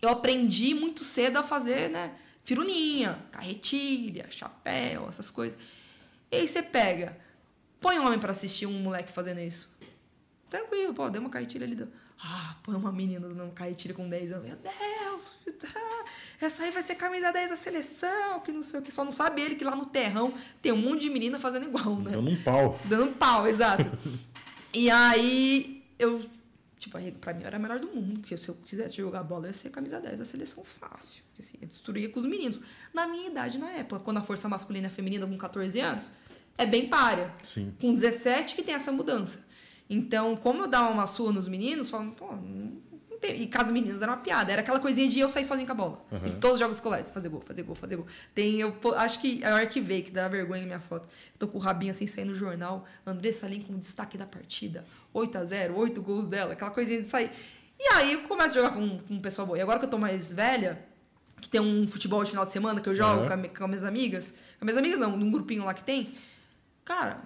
eu 0.00 0.08
aprendi 0.10 0.74
muito 0.74 1.04
cedo 1.04 1.38
a 1.38 1.42
fazer, 1.42 1.88
né? 1.90 2.14
Firulinha, 2.44 3.18
carretilha, 3.30 4.26
chapéu, 4.30 5.06
essas 5.08 5.30
coisas. 5.30 5.58
E 6.30 6.36
aí 6.36 6.48
você 6.48 6.62
pega, 6.62 7.16
põe 7.80 7.98
um 7.98 8.06
homem 8.06 8.18
pra 8.18 8.32
assistir 8.32 8.66
um 8.66 8.80
moleque 8.80 9.12
fazendo 9.12 9.40
isso. 9.40 9.70
Tranquilo, 10.48 10.94
pô, 10.94 11.10
deu 11.10 11.20
uma 11.20 11.30
carretilha 11.30 11.66
ali. 11.66 11.74
deu- 11.74 11.88
Ah, 12.22 12.56
põe 12.62 12.74
uma 12.74 12.90
menina 12.90 13.28
dando 13.28 13.42
uma 13.44 13.52
carretilha 13.52 13.94
com 13.94 14.08
10 14.08 14.32
anos. 14.32 14.46
Meu 14.48 14.56
Deus, 14.56 15.32
essa 16.40 16.64
aí 16.64 16.70
vai 16.70 16.82
ser 16.82 16.94
camisa 16.94 17.30
10 17.30 17.50
da 17.50 17.56
seleção, 17.56 18.40
que 18.40 18.50
não 18.50 18.62
sei 18.62 18.80
o 18.80 18.82
que. 18.82 18.90
Só 18.90 19.04
não 19.04 19.12
sabe 19.12 19.42
ele 19.42 19.54
que 19.56 19.64
lá 19.64 19.76
no 19.76 19.84
terrão 19.86 20.32
tem 20.62 20.72
um 20.72 20.76
monte 20.76 21.02
de 21.02 21.10
menina 21.10 21.38
fazendo 21.38 21.66
igual, 21.66 21.96
né? 21.96 22.12
Dando 22.12 22.30
um 22.30 22.42
pau. 22.42 22.80
Dando 22.86 23.12
pau, 23.14 23.46
exato. 23.46 23.84
e 24.72 24.90
aí, 24.90 25.84
eu, 25.98 26.20
tipo, 26.88 27.18
pra 27.18 27.34
mim 27.34 27.44
era 27.44 27.56
a 27.56 27.58
melhor 27.58 27.78
do 27.78 27.88
mundo, 27.88 28.20
que 28.20 28.36
se 28.36 28.48
eu 28.48 28.54
quisesse 28.54 28.96
jogar 28.96 29.22
bola, 29.22 29.44
eu 29.44 29.48
ia 29.48 29.52
ser 29.52 29.70
camisa 29.70 30.00
10 30.00 30.18
da 30.18 30.24
seleção 30.24 30.64
fácil. 30.64 31.22
Assim, 31.38 31.58
eu 31.60 31.68
destruía 31.68 32.08
com 32.08 32.18
os 32.18 32.26
meninos. 32.26 32.60
Na 32.92 33.06
minha 33.06 33.30
idade, 33.30 33.58
na 33.58 33.70
época, 33.70 34.02
quando 34.02 34.18
a 34.18 34.22
força 34.22 34.48
masculina 34.48 34.88
e 34.88 34.90
feminina 34.90 35.26
com 35.26 35.36
14 35.36 35.80
anos, 35.80 36.10
é 36.56 36.66
bem 36.66 36.88
páreo. 36.88 37.30
Sim. 37.42 37.72
Com 37.80 37.94
17 37.94 38.54
que 38.54 38.62
tem 38.62 38.74
essa 38.74 38.90
mudança. 38.90 39.46
Então, 39.88 40.36
como 40.36 40.64
eu 40.64 40.68
dava 40.68 40.90
uma 40.90 41.06
surra 41.06 41.32
nos 41.32 41.48
meninos, 41.48 41.90
pô, 41.90 41.98
não 42.00 43.18
tem. 43.20 43.42
E 43.42 43.46
caso 43.46 43.72
meninos 43.72 44.02
era 44.02 44.12
uma 44.12 44.18
piada. 44.18 44.52
Era 44.52 44.62
aquela 44.62 44.80
coisinha 44.80 45.08
de 45.08 45.18
eu 45.18 45.28
sair 45.28 45.44
sozinho 45.44 45.66
com 45.66 45.72
a 45.72 45.76
bola. 45.76 46.04
Uhum. 46.10 46.26
Em 46.26 46.32
todos 46.32 46.54
os 46.54 46.60
jogos 46.60 46.76
escolares. 46.76 47.10
Fazer 47.10 47.28
gol, 47.28 47.40
fazer 47.40 47.62
gol, 47.62 47.74
fazer 47.74 47.96
gol. 47.96 48.06
Tem, 48.34 48.60
eu 48.60 48.76
acho 48.96 49.20
que 49.20 49.40
eu 49.42 49.54
arquivei, 49.54 50.02
que 50.02 50.10
dá 50.10 50.28
vergonha 50.28 50.60
na 50.62 50.66
minha 50.66 50.80
foto. 50.80 51.08
Eu 51.08 51.38
tô 51.38 51.48
com 51.48 51.58
o 51.58 51.60
rabinho 51.60 51.90
assim 51.90 52.06
saindo 52.06 52.30
no 52.30 52.34
jornal. 52.34 52.84
Andressa 53.06 53.46
Lin 53.46 53.62
com 53.62 53.76
destaque 53.78 54.16
da 54.16 54.26
partida. 54.26 54.84
8 55.12 55.38
a 55.38 55.44
0 55.44 55.76
8 55.76 56.02
gols 56.02 56.28
dela. 56.28 56.52
Aquela 56.52 56.70
coisinha 56.70 57.00
de 57.02 57.08
sair. 57.08 57.30
E 57.78 57.92
aí 57.94 58.12
eu 58.14 58.22
começo 58.22 58.50
a 58.58 58.62
jogar 58.62 58.70
com, 58.74 58.98
com 58.98 59.14
um 59.14 59.20
pessoal 59.20 59.46
boa. 59.46 59.58
E 59.58 59.62
agora 59.62 59.78
que 59.78 59.84
eu 59.84 59.90
tô 59.90 59.98
mais 59.98 60.32
velha, 60.32 60.84
que 61.40 61.48
tem 61.48 61.60
um 61.60 61.86
futebol 61.86 62.22
de 62.24 62.30
final 62.30 62.44
de 62.44 62.52
semana 62.52 62.80
que 62.80 62.88
eu 62.88 62.94
jogo 62.94 63.22
Uhum. 63.22 63.26
com, 63.28 63.32
a 63.34 63.48
com 63.48 63.64
as 63.64 63.70
minhas 63.70 63.84
amigas. 63.84 64.30
Com 64.30 64.36
as 64.60 64.62
minhas 64.64 64.76
amigas 64.78 64.98
não, 65.00 65.16
num 65.16 65.30
grupinho 65.30 65.64
lá 65.64 65.72
que 65.74 65.84
tem. 65.84 66.12
Cara, 66.84 67.20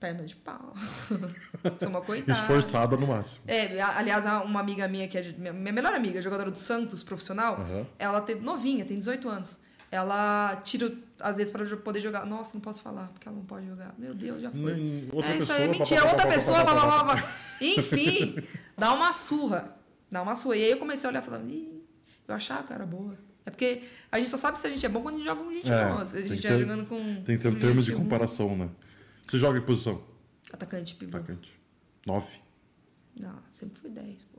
perna 0.00 0.24
de 0.24 0.34
pau. 0.36 0.74
Sou 1.78 1.88
uma 1.88 2.00
coitada. 2.00 2.32
Esforçada 2.32 2.96
no 2.96 3.06
máximo. 3.06 3.42
É, 3.46 3.80
aliás, 3.80 4.24
uma 4.44 4.60
amiga 4.60 4.86
minha, 4.88 5.06
que 5.08 5.16
é 5.16 5.22
minha, 5.32 5.72
melhor 5.72 5.94
amiga, 5.94 6.20
jogadora 6.20 6.50
do 6.50 6.58
Santos, 6.58 7.02
profissional, 7.02 7.54
Aham. 7.60 7.86
ela 7.98 8.20
tem 8.20 8.36
novinha, 8.36 8.84
tem 8.84 8.98
18 8.98 9.28
anos. 9.28 9.58
Ela 9.94 10.56
tira, 10.64 10.92
às 11.20 11.36
vezes, 11.36 11.52
para 11.52 11.64
poder 11.76 12.00
jogar. 12.00 12.26
Nossa, 12.26 12.54
não 12.54 12.60
posso 12.60 12.82
falar, 12.82 13.06
porque 13.12 13.28
ela 13.28 13.36
não 13.36 13.44
pode 13.44 13.64
jogar. 13.64 13.94
Meu 13.96 14.12
Deus, 14.12 14.42
já 14.42 14.50
foi. 14.50 15.08
Outra 15.12 15.30
é, 15.30 15.36
isso 15.36 15.46
pessoa, 15.46 15.58
aí 15.58 15.64
é 15.64 15.68
mentira. 15.68 16.00
pá, 16.00 16.06
pá, 16.06 16.10
Outra 16.12 16.26
pá, 16.26 16.32
pessoa, 16.34 16.64
blá, 16.64 16.74
blá, 16.74 16.86
blá, 17.04 17.14
blá. 17.14 17.36
Enfim, 17.60 18.34
dá 18.76 18.92
uma 18.92 19.12
surra. 19.12 19.76
Dá 20.10 20.20
uma 20.20 20.34
surra. 20.34 20.56
E 20.56 20.64
aí 20.64 20.70
eu 20.72 20.78
comecei 20.78 21.06
a 21.06 21.10
olhar 21.12 21.22
e 21.22 21.24
falar, 21.24 21.44
Ih, 21.44 21.80
eu 22.26 22.34
achava 22.34 22.66
que 22.66 22.72
era 22.72 22.84
boa. 22.84 23.16
É 23.46 23.50
porque 23.50 23.84
a 24.10 24.18
gente 24.18 24.30
só 24.30 24.36
sabe 24.36 24.58
se 24.58 24.66
a 24.66 24.70
gente 24.70 24.84
é 24.84 24.88
bom 24.88 25.00
quando 25.00 25.14
a 25.14 25.18
gente 25.18 25.26
joga 25.26 25.44
com 25.44 25.52
gente 25.52 25.70
É, 25.70 25.88
boa. 25.88 26.06
Se 26.06 26.18
a 26.18 26.22
gente 26.22 26.42
ter- 26.42 26.58
jogando 26.60 26.86
com. 26.88 26.96
Tem 27.22 27.36
que 27.36 27.42
ter 27.42 27.48
um 27.48 27.58
termo 27.60 27.80
de 27.80 27.92
ruim. 27.92 28.02
comparação, 28.02 28.56
né? 28.56 28.68
Você 29.28 29.38
joga 29.38 29.58
em 29.58 29.62
posição? 29.62 30.02
Atacante, 30.52 30.96
pivô. 30.96 31.16
Atacante. 31.16 31.56
Nove. 32.04 32.40
Não, 33.16 33.38
sempre 33.52 33.78
fui 33.78 33.90
10, 33.90 34.24
pô. 34.24 34.38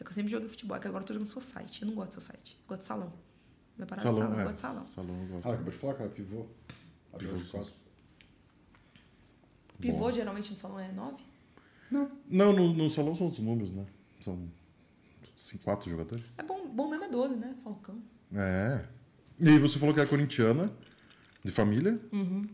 É 0.00 0.02
que 0.02 0.10
eu 0.10 0.14
sempre 0.14 0.30
joguei 0.32 0.48
futebol, 0.48 0.76
é 0.76 0.80
que 0.80 0.88
agora 0.88 1.02
eu 1.02 1.06
tô 1.06 1.12
jogando 1.12 1.28
society. 1.28 1.82
Eu 1.82 1.88
não 1.88 1.94
gosto 1.94 2.08
de 2.08 2.14
society. 2.16 2.58
Eu 2.62 2.68
gosto 2.68 2.80
de 2.80 2.86
salão. 2.86 3.12
É 3.80 4.00
Salão, 4.00 4.16
salão, 4.18 4.34
eu 4.34 4.40
é. 4.40 4.42
gosto 4.44 4.54
de 4.54 4.60
salão. 4.60 4.84
Salão 4.84 5.14
eu 5.16 5.22
Ah, 5.24 5.28
gosto. 5.32 5.48
acabou 5.50 5.70
de 5.72 5.78
falar 5.78 5.94
que 5.94 6.02
ela 6.02 6.10
é 6.10 6.14
pivô. 6.14 6.46
As 7.12 7.18
Pivôzão. 7.18 7.60
costas. 7.60 7.74
Pivô 9.80 9.98
Bom. 9.98 10.12
geralmente 10.12 10.50
no 10.50 10.56
salão 10.56 10.80
é 10.80 10.90
9? 10.92 11.16
Não. 11.90 12.10
Não, 12.28 12.52
no, 12.52 12.74
no 12.74 12.88
salão 12.88 13.14
são 13.14 13.28
os 13.28 13.38
números, 13.38 13.70
né? 13.70 13.86
São 14.20 14.48
cinco, 15.36 15.64
quatro 15.64 15.88
jogadores. 15.88 16.24
É 16.36 16.42
bom, 16.42 16.66
bom 16.68 16.88
mesmo 16.90 17.04
é 17.04 17.08
12, 17.08 17.36
né? 17.36 17.54
Falcão. 17.62 18.02
É. 18.34 18.84
E 19.40 19.48
aí 19.48 19.58
você 19.58 19.78
falou 19.78 19.94
que 19.94 20.00
é 20.00 20.06
corintiana, 20.06 20.70
de 21.44 21.52
família. 21.52 21.98
Uhum. 22.12 22.46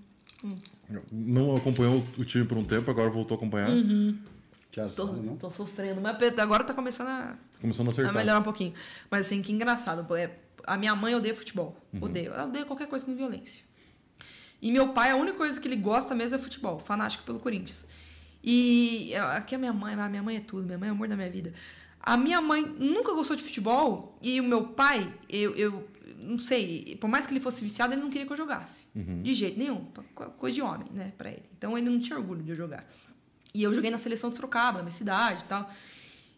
Não 1.11 1.57
acompanhou 1.57 2.05
o 2.19 2.25
time 2.25 2.45
por 2.45 2.59
um 2.59 2.65
tempo, 2.65 2.91
agora 2.91 3.09
voltou 3.09 3.35
a 3.35 3.39
acompanhar. 3.39 3.71
Uhum. 3.71 4.19
Que 4.71 4.81
azar, 4.81 5.07
Tô, 5.07 5.13
não? 5.15 5.37
tô 5.37 5.51
sofrendo, 5.51 6.01
mas 6.01 6.17
agora 6.39 6.63
tá 6.65 6.75
começando 6.75 7.09
a, 7.09 7.39
Começando 7.61 7.87
a 7.87 7.91
a 7.91 7.93
acertar. 7.93 8.15
melhorar 8.15 8.41
um 8.41 8.43
pouquinho. 8.43 8.75
Mas 9.11 9.25
assim, 9.27 9.41
que 9.41 9.51
engraçado. 9.53 10.05
pô, 10.07 10.15
é- 10.15 10.37
a 10.67 10.77
minha 10.77 10.95
mãe 10.95 11.15
odeia 11.15 11.35
futebol. 11.35 11.77
Uhum. 11.93 12.05
Odeia. 12.05 12.29
Ela 12.29 12.45
odeia 12.45 12.65
qualquer 12.65 12.87
coisa 12.89 13.05
com 13.05 13.15
violência. 13.15 13.65
E 14.61 14.73
meu 14.73 14.89
pai, 14.95 15.11
a 15.11 15.17
única 15.17 15.37
coisa 15.37 15.61
que 15.61 15.69
ele 15.69 15.77
gosta 15.77 16.15
mesmo 16.15 16.37
é 16.37 16.39
futebol. 16.39 16.79
Fanático 16.79 17.25
pelo 17.25 17.39
Corinthians. 17.41 17.87
E 18.43 19.13
é, 19.13 19.19
aqui 19.21 19.55
a 19.55 19.59
minha 19.59 19.73
mãe, 19.73 19.95
a 19.95 20.09
minha 20.09 20.23
mãe 20.23 20.37
é 20.37 20.41
tudo. 20.41 20.65
Minha 20.67 20.79
mãe 20.79 20.89
é 20.89 20.93
o 20.93 20.95
amor 20.95 21.09
da 21.09 21.17
minha 21.17 21.31
vida. 21.31 21.53
A 22.01 22.17
minha 22.17 22.41
mãe 22.41 22.63
nunca 22.79 23.13
gostou 23.15 23.37
de 23.37 23.43
futebol. 23.43 24.19
E 24.23 24.41
o 24.41 24.45
meu 24.45 24.65
pai, 24.69 25.13
eu, 25.29 25.55
eu 25.57 25.89
não 26.19 26.39
sei, 26.39 26.97
por 27.01 27.09
mais 27.09 27.27
que 27.27 27.33
ele 27.33 27.41
fosse 27.41 27.63
viciado, 27.63 27.93
ele 27.93 28.01
não 28.03 28.11
queria 28.11 28.27
que 28.27 28.33
eu 28.33 28.37
jogasse. 28.37 28.87
De 29.23 29.33
jeito 29.35 29.59
nenhum. 29.59 29.87
Co- 30.15 30.25
Coisa 30.31 30.55
de 30.55 30.63
homem, 30.63 30.89
né, 30.93 31.13
pra 31.19 31.31
ele. 31.31 31.43
Então 31.57 31.77
ele 31.77 31.89
não 31.91 32.01
tinha 32.01 32.19
orgulho 32.19 32.43
de 32.43 32.51
eu 32.51 32.57
jogar. 32.57 32.87
E 33.53 33.63
eu 33.63 33.73
joguei 33.73 33.91
na 33.91 33.99
seleção 33.99 34.31
de 34.31 34.37
Sorocaba, 34.37 34.79
na 34.79 34.85
minha 34.85 34.91
cidade 34.91 35.43
e 35.43 35.47
tal. 35.47 35.71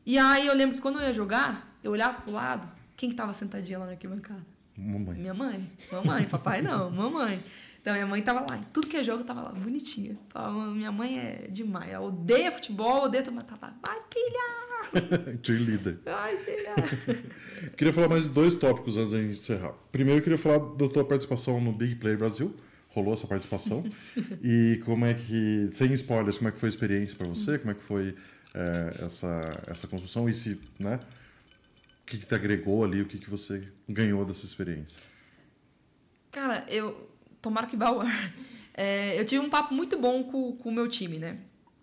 E 0.05 0.19
aí 0.19 0.47
eu 0.47 0.55
lembro 0.55 0.77
que 0.77 0.83
quando 0.83 0.97
eu 1.01 1.03
ia 1.03 1.13
jogar, 1.13 1.77
eu 1.83 1.91
olhava 1.93 2.21
pro 2.21 2.33
lado, 2.33 2.69
quem 2.97 3.11
que 3.11 3.15
tava 3.15 3.35
sentadinha 3.35 3.79
lá 3.79 3.87
na 3.87 3.93
arquibancada? 3.93 4.45
Mamãe. 4.77 5.19
Minha 5.19 5.35
mãe. 5.35 5.71
Mamãe, 5.91 6.25
papai 6.27 6.63
não, 6.63 6.91
mamãe. 6.93 7.43
Então 7.81 7.95
minha 7.95 8.07
mãe 8.07 8.21
tava 8.21 8.41
lá, 8.41 8.59
em 8.59 8.63
tudo 8.73 8.89
que 8.89 8.97
é 8.97 9.05
jogo, 9.05 9.21
eu 9.21 9.25
tava 9.25 9.43
lá, 9.43 9.53
bonitinha. 9.53 10.19
Falava, 10.29 10.67
minha 10.73 10.91
mãe 10.91 11.19
é 11.19 11.49
demais. 11.49 11.93
Ela 11.93 12.05
odeia 12.05 12.51
futebol, 12.51 13.05
odeia 13.05 13.23
tudo, 13.23 13.35
mas 13.35 13.45
tava, 13.45 13.73
vai 13.85 14.01
filha! 14.13 15.39
Cheerleader. 15.43 15.99
Vai 16.05 16.37
filha! 16.37 16.75
Queria 17.77 17.93
falar 17.93 18.09
mais 18.09 18.25
de 18.25 18.31
dois 18.31 18.55
tópicos 18.55 18.99
antes 18.99 19.13
de 19.13 19.19
encerrar. 19.31 19.73
Primeiro, 19.93 20.19
eu 20.19 20.23
queria 20.23 20.39
falar 20.39 20.59
da 20.59 20.89
tua 20.89 21.05
participação 21.05 21.61
no 21.61 21.73
Big 21.73 21.95
Play 21.95 22.17
Brasil. 22.17 22.55
Rolou 22.89 23.15
essa 23.15 23.27
participação. 23.27 23.85
e 24.43 24.81
como 24.85 25.05
é 25.05 25.15
que, 25.15 25.69
sem 25.71 25.93
spoilers, 25.93 26.39
como 26.39 26.49
é 26.49 26.53
que 26.53 26.59
foi 26.59 26.69
a 26.69 26.71
experiência 26.71 27.17
para 27.17 27.29
você? 27.29 27.59
Como 27.59 27.71
é 27.71 27.75
que 27.75 27.83
foi 27.83 28.17
é, 28.55 29.05
essa, 29.05 29.63
essa 29.69 29.87
construção? 29.87 30.29
E 30.29 30.35
se, 30.35 30.61
né? 30.81 30.99
O 32.07 32.09
que, 32.09 32.19
que 32.19 32.27
te 32.27 32.35
agregou 32.37 32.85
ali? 32.85 33.03
O 33.03 33.07
que, 33.07 33.19
que 33.19 33.29
você 33.29 33.67
ganhou 33.89 34.25
dessa 34.25 34.47
experiência? 34.47 35.03
Cara, 36.31 36.65
eu. 36.69 37.11
Tomara 37.43 37.67
que 37.67 37.77
ar. 37.77 38.35
É, 38.79 39.19
eu 39.19 39.25
tive 39.25 39.43
um 39.43 39.49
papo 39.49 39.73
muito 39.73 39.99
bom 39.99 40.23
com, 40.25 40.69
o 40.69 40.71
meu 40.71 40.87
time, 40.87 41.19
né? 41.19 41.39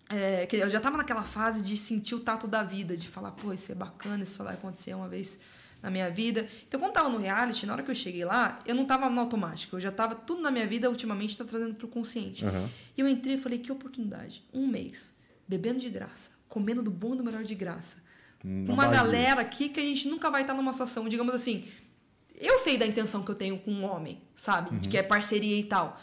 É, 0.07 0.45
que 0.45 0.57
eu 0.57 0.69
já 0.69 0.79
tava 0.79 0.95
naquela 0.95 1.23
fase 1.23 1.63
de 1.63 1.75
sentir 1.75 2.13
o 2.13 2.19
tato 2.19 2.47
da 2.47 2.61
vida, 2.61 2.95
de 2.95 3.07
falar, 3.07 3.31
pô, 3.31 3.51
isso 3.51 3.71
é 3.71 3.73
bacana, 3.73 4.21
isso 4.21 4.35
só 4.35 4.43
vai 4.43 4.53
acontecer 4.53 4.93
uma 4.93 5.09
vez 5.09 5.39
na 5.81 5.89
minha 5.89 6.07
vida. 6.11 6.47
Então, 6.67 6.79
quando 6.79 6.93
tava 6.93 7.09
no 7.09 7.17
reality, 7.17 7.65
na 7.65 7.73
hora 7.73 7.81
que 7.81 7.89
eu 7.89 7.95
cheguei 7.95 8.23
lá, 8.23 8.61
eu 8.67 8.75
não 8.75 8.85
tava 8.85 9.09
no 9.09 9.19
automático. 9.19 9.75
Eu 9.75 9.79
já 9.79 9.91
tava 9.91 10.13
tudo 10.13 10.43
na 10.43 10.51
minha 10.51 10.67
vida, 10.67 10.87
ultimamente, 10.87 11.35
tá 11.35 11.43
trazendo 11.43 11.73
pro 11.73 11.87
consciente. 11.87 12.45
Aham. 12.45 12.69
E 12.95 13.01
eu 13.01 13.07
entrei 13.07 13.37
e 13.37 13.37
falei, 13.39 13.57
que 13.57 13.71
oportunidade. 13.71 14.45
Um 14.53 14.67
mês, 14.67 15.17
bebendo 15.47 15.79
de 15.79 15.89
graça, 15.89 16.29
comendo 16.47 16.83
do 16.83 16.91
bom 16.91 17.15
e 17.15 17.17
do 17.17 17.23
melhor 17.23 17.43
de 17.43 17.55
graça. 17.55 18.02
Uma 18.43 18.87
galera 18.87 19.41
aqui 19.41 19.69
que 19.69 19.79
a 19.79 19.83
gente 19.83 20.07
nunca 20.07 20.29
vai 20.29 20.41
estar 20.41 20.53
numa 20.53 20.73
situação, 20.73 21.07
digamos 21.07 21.33
assim, 21.33 21.65
Eu 22.35 22.59
sei 22.59 22.77
da 22.77 22.85
intenção 22.85 23.23
que 23.23 23.31
eu 23.31 23.35
tenho 23.35 23.57
com 23.59 23.71
um 23.71 23.85
homem, 23.85 24.21
sabe? 24.35 24.77
De 24.79 24.89
que 24.89 24.97
é 24.97 25.03
parceria 25.03 25.57
e 25.57 25.63
tal. 25.63 25.97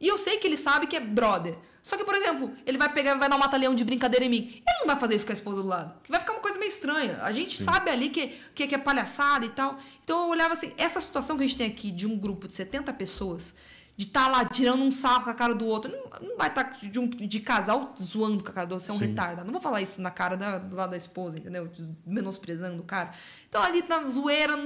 E 0.00 0.08
eu 0.08 0.16
sei 0.16 0.38
que 0.38 0.46
ele 0.46 0.56
sabe 0.56 0.86
que 0.86 0.96
é 0.96 1.00
brother. 1.00 1.56
Só 1.82 1.96
que, 1.96 2.04
por 2.04 2.14
exemplo, 2.14 2.52
ele 2.64 2.78
vai 2.78 2.92
pegar, 2.92 3.14
vai 3.14 3.28
dar 3.28 3.36
um 3.36 3.38
mata-leão 3.38 3.74
de 3.74 3.84
brincadeira 3.84 4.24
em 4.24 4.28
mim. 4.28 4.62
Ele 4.66 4.78
não 4.80 4.86
vai 4.86 4.98
fazer 4.98 5.16
isso 5.16 5.26
com 5.26 5.32
a 5.32 5.34
esposa 5.34 5.60
do 5.60 5.68
lado. 5.68 6.00
Que 6.02 6.10
vai 6.10 6.20
ficar 6.20 6.32
uma 6.32 6.40
coisa 6.40 6.58
meio 6.58 6.68
estranha. 6.68 7.18
A 7.22 7.32
gente 7.32 7.62
sabe 7.62 7.90
ali 7.90 8.08
que, 8.08 8.28
que, 8.54 8.66
que 8.66 8.74
é 8.74 8.78
palhaçada 8.78 9.44
e 9.44 9.50
tal. 9.50 9.78
Então 10.02 10.22
eu 10.22 10.28
olhava 10.28 10.54
assim, 10.54 10.72
essa 10.76 11.00
situação 11.00 11.36
que 11.36 11.44
a 11.44 11.46
gente 11.46 11.58
tem 11.58 11.66
aqui 11.66 11.90
de 11.90 12.06
um 12.06 12.16
grupo 12.18 12.46
de 12.48 12.54
70 12.54 12.92
pessoas, 12.94 13.54
de 13.96 14.06
estar 14.06 14.28
lá 14.28 14.44
tirando 14.44 14.82
um 14.82 14.90
sarro 14.90 15.24
com 15.24 15.30
a 15.30 15.34
cara 15.34 15.54
do 15.54 15.66
outro, 15.66 15.90
não, 15.92 16.28
não 16.30 16.36
vai 16.36 16.48
estar 16.48 16.62
de, 16.80 16.98
um, 16.98 17.08
de 17.08 17.40
casal 17.40 17.94
zoando 18.02 18.42
com 18.42 18.50
a 18.50 18.52
cara 18.52 18.66
do 18.66 18.72
outro, 18.72 18.86
você 18.86 18.90
é 18.90 18.94
um 18.94 18.98
Sim. 18.98 19.06
retardado. 19.08 19.44
Não 19.44 19.52
vou 19.52 19.60
falar 19.60 19.80
isso 19.82 20.00
na 20.00 20.10
cara 20.10 20.36
da, 20.36 20.58
do 20.58 20.74
lado 20.74 20.90
da 20.90 20.96
esposa, 20.96 21.38
entendeu? 21.38 21.70
Menosprezando 22.06 22.80
o 22.80 22.84
cara. 22.84 23.12
Então 23.48 23.62
ali 23.62 23.82
na 23.86 24.02
zoeira. 24.04 24.56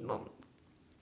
não- 0.00 0.34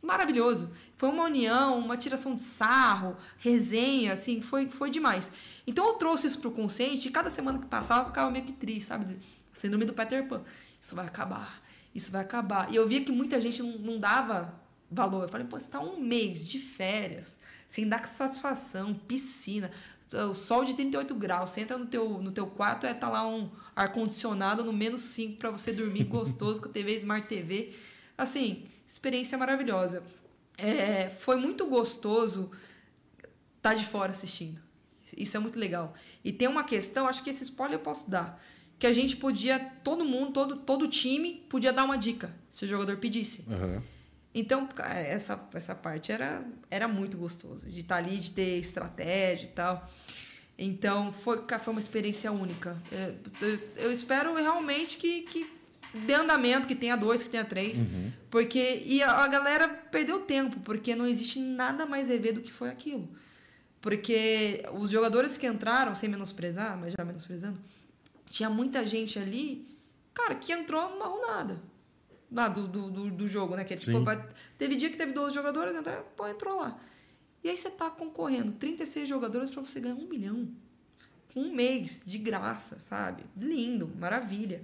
maravilhoso. 0.02 0.70
Foi 0.99 1.09
uma 1.09 1.25
união, 1.25 1.78
uma 1.78 1.97
tiração 1.97 2.34
de 2.34 2.43
sarro, 2.43 3.17
resenha, 3.39 4.12
assim, 4.12 4.41
foi, 4.43 4.68
foi 4.68 4.91
demais. 4.91 5.33
Então 5.67 5.86
eu 5.86 5.94
trouxe 5.94 6.26
isso 6.26 6.39
pro 6.41 6.51
consciente 6.51 7.09
e 7.09 7.10
cada 7.10 7.31
semana 7.31 7.59
que 7.59 7.67
passava 7.67 8.02
eu 8.02 8.07
ficava 8.09 8.31
meio 8.31 8.44
que 8.44 8.52
triste, 8.52 8.84
sabe? 8.89 9.07
De- 9.07 9.17
Síndrome 9.52 9.84
do 9.86 9.93
Peter 9.94 10.26
Pan. 10.28 10.43
Isso 10.81 10.94
vai 10.97 11.07
acabar, 11.07 11.62
isso 11.94 12.10
vai 12.12 12.20
acabar. 12.20 12.70
E 12.73 12.76
eu 12.76 12.86
via 12.86 13.02
que 13.05 13.12
muita 13.12 13.41
gente 13.41 13.62
não, 13.62 13.78
não 13.78 13.99
dava 14.01 14.52
valor. 14.94 15.23
Eu 15.23 15.28
falei, 15.28 15.47
pô, 15.47 15.58
você 15.58 15.70
tá 15.70 15.81
um 15.81 16.00
mês 16.00 16.44
de 16.44 16.58
férias, 16.58 17.40
sem 17.68 17.89
dar 17.89 18.06
satisfação, 18.06 18.94
piscina, 18.94 19.70
o 20.12 20.34
sol 20.34 20.64
de 20.64 20.74
38 20.74 21.14
graus, 21.14 21.50
você 21.50 21.62
entra 21.62 21.76
no 21.76 21.86
teu, 21.86 22.08
no 22.20 22.31
teu 22.31 22.47
quarto, 22.47 22.86
é 22.86 22.94
tá 22.94 23.08
lá 23.08 23.26
um 23.26 23.50
ar-condicionado 23.74 24.62
no 24.62 24.73
menos 24.73 25.00
5 25.00 25.39
para 25.39 25.50
você 25.50 25.73
dormir 25.73 26.05
gostoso 26.05 26.62
com 26.62 26.68
TV 26.68 26.94
Smart 26.94 27.26
TV. 27.26 27.73
Assim, 28.16 28.64
experiência 28.86 29.36
maravilhosa. 29.36 30.02
É, 30.56 31.10
foi 31.10 31.36
muito 31.36 31.66
gostoso 31.66 32.52
estar 33.56 33.74
de 33.74 33.84
fora 33.84 34.10
assistindo. 34.10 34.60
Isso 35.16 35.36
é 35.36 35.40
muito 35.40 35.58
legal. 35.58 35.94
E 36.24 36.32
tem 36.32 36.48
uma 36.48 36.64
questão, 36.64 37.08
acho 37.08 37.23
que 37.23 37.31
esse 37.31 37.42
spoiler 37.42 37.78
eu 37.78 37.82
posso 37.82 38.08
dar. 38.08 38.40
Que 38.78 38.86
a 38.86 38.92
gente 38.92 39.16
podia, 39.16 39.58
todo 39.82 40.05
mundo, 40.05 40.32
todo, 40.32 40.56
todo 40.56 40.89
time 40.89 41.44
podia 41.48 41.73
dar 41.73 41.84
uma 41.84 41.97
dica, 41.97 42.34
se 42.48 42.64
o 42.64 42.68
jogador 42.68 42.97
pedisse. 42.98 43.47
Aham. 43.52 43.82
Então, 44.35 44.67
cara, 44.67 44.99
essa, 44.99 45.49
essa 45.55 45.75
parte 45.75 46.11
era, 46.11 46.43
era 46.71 46.89
muito 46.89 47.17
gostoso. 47.17 47.69
De 47.71 47.81
estar 47.81 47.97
ali, 47.97 48.17
de 48.19 48.33
ter 48.33 48.59
estratégia 48.59 49.47
e 49.47 49.51
tal. 49.51 49.89
Então, 50.59 51.13
foi, 51.13 51.45
foi 51.61 51.73
uma 51.73 51.81
experiência 51.81 52.31
única. 52.33 52.77
Eu, 52.91 53.49
eu- 53.49 53.61
eu 53.77 53.93
espero 53.93 54.35
realmente 54.35 54.97
que, 54.97 55.23
que 55.23 55.53
dê 56.07 56.15
andamento, 56.15 56.67
que 56.67 56.75
tenha 56.75 56.97
dois, 56.97 57.23
que 57.23 57.31
tenha 57.31 57.45
três. 57.45 57.85
Porque. 58.31 58.83
E 58.85 59.03
a, 59.03 59.13
a 59.25 59.29
galera 59.29 59.69
perdeu 59.69 60.21
tempo, 60.21 60.59
porque 60.61 60.95
não 60.97 61.07
existe 61.07 61.39
nada 61.39 61.87
mais 61.87 62.11
EV 62.11 62.33
do 62.33 62.41
que 62.41 62.53
foi 62.53 62.71
aquilo. 62.71 63.09
Porque 63.81 64.63
os 64.73 64.91
jogadores 64.91 65.37
que 65.37 65.47
entraram, 65.47 65.95
sem 65.95 66.09
menosprezar, 66.09 66.77
mas 66.79 66.95
já 66.99 67.05
menosprezando, 67.05 67.59
tinha 68.31 68.49
muita 68.49 68.87
gente 68.87 69.19
ali, 69.19 69.69
cara, 70.15 70.35
que 70.35 70.53
entrou 70.53 70.89
numa 70.91 71.07
runada. 71.07 71.61
Lá 72.35 72.49
do, 72.49 72.67
do, 72.67 72.91
do, 72.91 73.11
do 73.11 73.29
jogo, 73.29 73.55
né? 73.55 73.65
Que 73.65 73.75
é, 73.75 73.77
tipo, 73.77 74.03
vai- 74.03 74.29
teve 74.59 74.75
dia 74.77 74.91
que 74.91 74.97
teve 74.97 75.13
12 75.13 75.33
jogadores, 75.35 75.75
entraram, 75.77 76.05
pô, 76.17 76.27
entrou 76.27 76.59
lá. 76.61 76.79
E 77.43 77.49
aí 77.49 77.57
você 77.57 77.71
tá 77.71 77.89
concorrendo 77.89 78.53
36 78.53 79.09
jogadores 79.09 79.51
para 79.51 79.63
você 79.63 79.79
ganhar 79.81 79.95
um 79.95 80.09
milhão. 80.09 80.49
Com 81.33 81.41
um 81.43 81.55
mês, 81.55 82.03
de 82.05 82.19
graça, 82.19 82.81
sabe? 82.81 83.23
Lindo, 83.37 83.87
maravilha. 83.99 84.63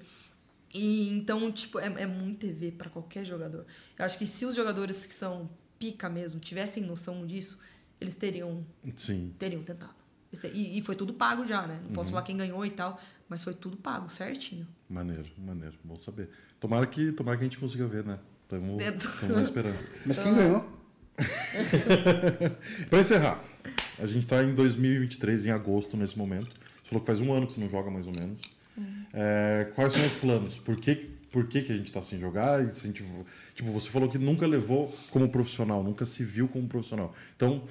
E 0.73 1.09
então, 1.11 1.51
tipo, 1.53 1.79
é, 1.79 1.87
é 2.03 2.07
muito 2.07 2.41
TV 2.47 2.73
para 2.73 2.89
qualquer 2.91 3.25
jogador. 3.25 3.67
Eu 3.99 4.05
acho 4.05 4.17
que 4.19 4.27
se 4.27 4.45
os 4.47 4.55
jogadores 4.55 5.05
que 5.05 5.15
são 5.15 5.49
pica 5.79 6.09
mesmo 6.09 6.39
tivessem 6.41 6.85
noção 6.85 7.27
disso, 7.27 7.59
eles 8.01 8.15
teriam 8.15 8.65
Sim. 8.97 9.35
teriam 9.39 9.63
tentado. 9.63 9.95
Esse- 10.33 10.49
E, 10.49 10.79
e 10.79 10.83
foi 10.83 10.95
tudo 10.95 11.13
pago 11.13 11.45
já, 11.47 11.67
né? 11.67 11.81
Não 11.85 11.93
posso 11.93 12.11
falar 12.11 12.23
quem 12.23 12.37
ganhou 12.37 12.65
e 12.65 12.71
tal, 12.71 13.01
mas 13.29 13.43
foi 13.43 13.53
tudo 13.55 13.77
pago, 13.77 14.09
certinho. 14.09 14.67
Maneiro, 14.89 15.29
maneiro. 15.39 15.77
Bom 15.83 15.97
saber. 16.01 16.31
Tomara 16.61 16.87
que, 16.87 17.11
tomara 17.13 17.37
que 17.39 17.43
a 17.43 17.47
gente 17.47 17.59
consiga 17.59 17.87
ver, 17.87 18.05
né? 18.05 18.19
Tamo, 18.49 18.77
Dentro. 18.77 19.11
tamo 19.21 19.35
na 19.35 19.43
esperança. 19.43 19.89
Mas 20.05 20.19
quem 20.19 20.35
ganhou? 20.35 20.81
Pra 22.89 23.01
encerrar, 23.01 23.43
a 23.99 24.07
gente 24.07 24.27
tá 24.27 24.43
em 24.43 24.55
2023, 24.55 25.47
em 25.47 25.51
agosto, 25.51 25.97
nesse 25.97 26.19
momento. 26.19 26.51
Você 26.51 26.89
falou 26.91 27.01
que 27.01 27.07
faz 27.07 27.21
um 27.21 27.33
ano 27.33 27.47
que 27.47 27.55
você 27.55 27.61
não 27.61 27.69
joga, 27.69 27.91
mais 27.91 28.07
ou 28.07 28.13
menos. 28.13 28.41
É, 29.13 29.69
quais 29.75 29.93
são 29.93 30.05
os 30.05 30.15
planos? 30.15 30.59
Por 30.59 30.77
que, 30.77 31.11
por 31.31 31.47
que, 31.47 31.63
que 31.63 31.73
a 31.73 31.77
gente 31.77 31.93
tá 31.93 32.01
sem 32.01 32.19
jogar? 32.19 32.65
E 32.65 32.75
se 32.75 32.85
a 32.85 32.87
gente, 32.87 33.05
tipo, 33.55 33.71
você 33.73 33.89
falou 33.89 34.09
que 34.09 34.19
nunca 34.19 34.47
levou 34.47 34.95
como 35.11 35.29
profissional, 35.29 35.83
nunca 35.83 36.05
se 36.05 36.25
viu 36.25 36.49
como 36.49 36.67
profissional. 36.67 37.15
Então, 37.37 37.65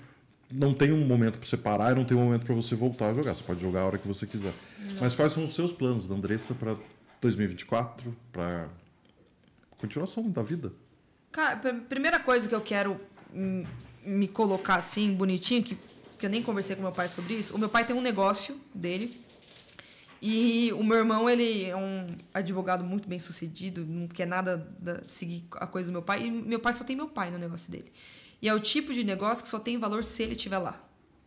não 0.51 0.73
tem 0.73 0.91
um 0.91 1.05
momento 1.05 1.37
para 1.37 1.47
você 1.47 1.57
parar 1.57 1.91
e 1.91 1.95
não 1.95 2.03
tem 2.03 2.17
um 2.17 2.23
momento 2.23 2.45
para 2.45 2.55
você 2.55 2.75
voltar 2.75 3.09
a 3.09 3.13
jogar. 3.13 3.33
Você 3.33 3.43
pode 3.43 3.61
jogar 3.61 3.81
a 3.81 3.85
hora 3.85 3.97
que 3.97 4.07
você 4.07 4.25
quiser. 4.25 4.53
Mas 4.99 5.15
quais 5.15 5.33
são 5.33 5.45
os 5.45 5.53
seus 5.53 5.71
planos 5.71 6.07
da 6.07 6.15
Andressa 6.15 6.53
para 6.53 6.75
2024? 7.21 8.15
Para 8.31 8.67
continuação 9.79 10.29
da 10.29 10.41
vida? 10.41 10.73
Cara, 11.31 11.57
pr- 11.57 11.81
primeira 11.87 12.19
coisa 12.19 12.47
que 12.49 12.55
eu 12.55 12.61
quero 12.61 12.99
hum, 13.33 13.63
me 14.03 14.27
colocar 14.27 14.75
assim, 14.75 15.13
bonitinho, 15.13 15.63
que, 15.63 15.77
que 16.17 16.25
eu 16.25 16.29
nem 16.29 16.43
conversei 16.43 16.75
com 16.75 16.81
meu 16.81 16.91
pai 16.91 17.07
sobre 17.09 17.33
isso. 17.35 17.55
O 17.55 17.59
meu 17.59 17.69
pai 17.69 17.85
tem 17.85 17.95
um 17.95 18.01
negócio 18.01 18.59
dele. 18.73 19.19
E 20.21 20.73
o 20.73 20.83
meu 20.83 20.97
irmão, 20.97 21.29
ele 21.29 21.63
é 21.63 21.75
um 21.75 22.07
advogado 22.33 22.83
muito 22.83 23.07
bem 23.07 23.19
sucedido, 23.19 23.85
não 23.85 24.05
quer 24.07 24.27
nada 24.27 24.57
da- 24.79 25.01
seguir 25.07 25.45
a 25.53 25.65
coisa 25.65 25.89
do 25.89 25.93
meu 25.93 26.01
pai. 26.01 26.25
E 26.25 26.31
meu 26.31 26.59
pai 26.59 26.73
só 26.73 26.83
tem 26.83 26.95
meu 26.95 27.07
pai 27.07 27.31
no 27.31 27.37
negócio 27.37 27.71
dele. 27.71 27.91
E 28.41 28.49
é 28.49 28.53
o 28.53 28.59
tipo 28.59 28.93
de 28.93 29.03
negócio 29.03 29.43
que 29.43 29.49
só 29.49 29.59
tem 29.59 29.77
valor 29.77 30.03
se 30.03 30.23
ele 30.23 30.33
estiver 30.33 30.57
lá, 30.57 30.81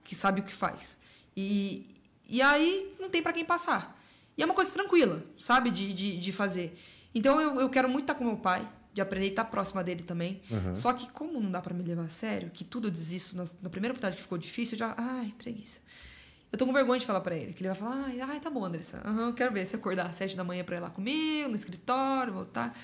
que 0.04 0.14
sabe 0.14 0.40
o 0.40 0.44
que 0.44 0.52
faz. 0.52 0.98
E, 1.36 1.86
e 2.28 2.42
aí 2.42 2.94
não 3.00 3.08
tem 3.08 3.22
para 3.22 3.32
quem 3.32 3.44
passar. 3.44 3.98
E 4.36 4.42
é 4.42 4.44
uma 4.46 4.54
coisa 4.54 4.70
tranquila, 4.72 5.22
sabe, 5.38 5.70
de, 5.70 5.92
de, 5.92 6.16
de 6.18 6.32
fazer. 6.32 6.78
Então 7.14 7.40
eu, 7.40 7.60
eu 7.60 7.68
quero 7.68 7.88
muito 7.88 8.04
estar 8.04 8.14
com 8.14 8.24
meu 8.24 8.36
pai, 8.36 8.66
de 8.92 9.00
aprender 9.00 9.26
e 9.26 9.30
estar 9.30 9.44
próxima 9.44 9.82
dele 9.82 10.02
também. 10.02 10.42
Uhum. 10.50 10.74
Só 10.74 10.92
que 10.92 11.10
como 11.10 11.40
não 11.40 11.50
dá 11.50 11.60
para 11.60 11.74
me 11.74 11.82
levar 11.82 12.04
a 12.04 12.08
sério, 12.08 12.50
que 12.50 12.64
tudo 12.64 12.88
eu 12.88 12.90
desisto, 12.90 13.36
na, 13.36 13.44
na 13.62 13.70
primeira 13.70 13.92
oportunidade 13.92 14.16
que 14.16 14.22
ficou 14.22 14.38
difícil, 14.38 14.74
eu 14.74 14.78
já, 14.80 14.94
ai, 14.96 15.34
preguiça. 15.38 15.80
Eu 16.50 16.58
tô 16.58 16.66
com 16.66 16.72
vergonha 16.72 17.00
de 17.00 17.06
falar 17.06 17.22
pra 17.22 17.34
ele, 17.34 17.54
que 17.54 17.62
ele 17.62 17.68
vai 17.68 17.78
falar, 17.78 18.04
ai, 18.06 18.20
ai 18.20 18.40
tá 18.40 18.50
bom, 18.50 18.62
Andressa. 18.62 19.00
Aham, 19.06 19.32
quero 19.32 19.52
ver 19.52 19.66
se 19.66 19.74
acordar 19.74 20.06
às 20.06 20.14
sete 20.14 20.36
da 20.36 20.44
manhã 20.44 20.62
pra 20.62 20.76
ir 20.76 20.80
lá 20.80 20.90
comigo, 20.90 21.48
no 21.48 21.56
escritório, 21.56 22.32
voltar. 22.32 22.78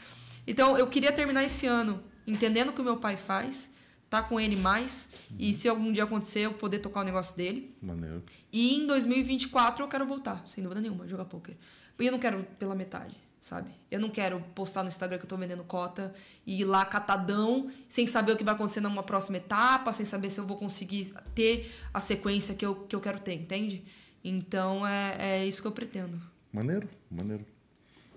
Então, 0.47 0.79
eu 0.79 0.87
queria 0.87 1.13
terminar 1.13 1.45
esse 1.45 1.67
ano 1.67 2.03
entendendo 2.27 2.71
o 2.71 2.73
que 2.73 2.81
o 2.81 2.85
meu 2.85 2.97
pai 2.97 3.19
faz, 3.19 3.75
tá 4.09 4.23
com 4.23 4.41
ele 4.41 4.57
mais, 4.57 5.13
e 5.39 5.53
se 5.53 5.69
algum 5.69 5.93
dia 5.93 6.05
acontecer, 6.05 6.41
eu 6.41 6.55
poder 6.55 6.79
tocar 6.79 7.01
o 7.01 7.05
negócio 7.05 7.37
dele. 7.37 7.77
Maneiro. 7.83 8.23
E 8.51 8.77
em 8.77 8.87
2024 8.87 9.85
eu 9.85 9.89
quero 9.89 10.07
voltar, 10.07 10.47
sem 10.47 10.63
dúvida 10.63 10.81
nenhuma, 10.81 11.07
jogar 11.07 11.27
poker. 11.27 11.55
E 11.99 12.07
eu 12.07 12.13
não 12.13 12.19
quero 12.19 12.45
pela 12.59 12.75
metade, 12.75 13.17
sabe? 13.41 13.71
Eu 13.91 14.01
não 14.01 14.11
quero 14.11 14.41
postar 14.55 14.83
no 14.83 14.89
Instagram 14.89 15.19
que 15.19 15.25
eu 15.25 15.29
tô 15.29 15.37
vendendo 15.37 15.63
cota 15.65 16.15
e 16.47 16.61
ir 16.61 16.65
lá 16.65 16.85
catadão, 16.85 17.71
sem 17.89 18.07
saber 18.07 18.33
o 18.33 18.37
que 18.37 18.45
vai 18.45 18.55
acontecer 18.55 18.81
numa 18.81 19.03
próxima 19.03 19.37
etapa, 19.39 19.93
sem 19.93 20.05
saber 20.05 20.31
se 20.31 20.39
eu 20.41 20.47
vou 20.47 20.57
conseguir 20.57 21.13
ter 21.35 21.73
a 21.95 22.01
sequência 22.01 22.55
que 22.55 22.65
eu, 22.67 22.75
que 22.75 22.95
eu 22.95 23.01
quero 23.01 23.21
ter, 23.21 23.35
entende? 23.35 23.83
Então 24.25 24.87
é, 24.87 25.17
é 25.41 25.47
isso 25.47 25.63
que 25.63 25.69
eu 25.69 25.73
pretendo. 25.73 26.21
Maneiro, 26.53 26.89
maneiro. 27.11 27.45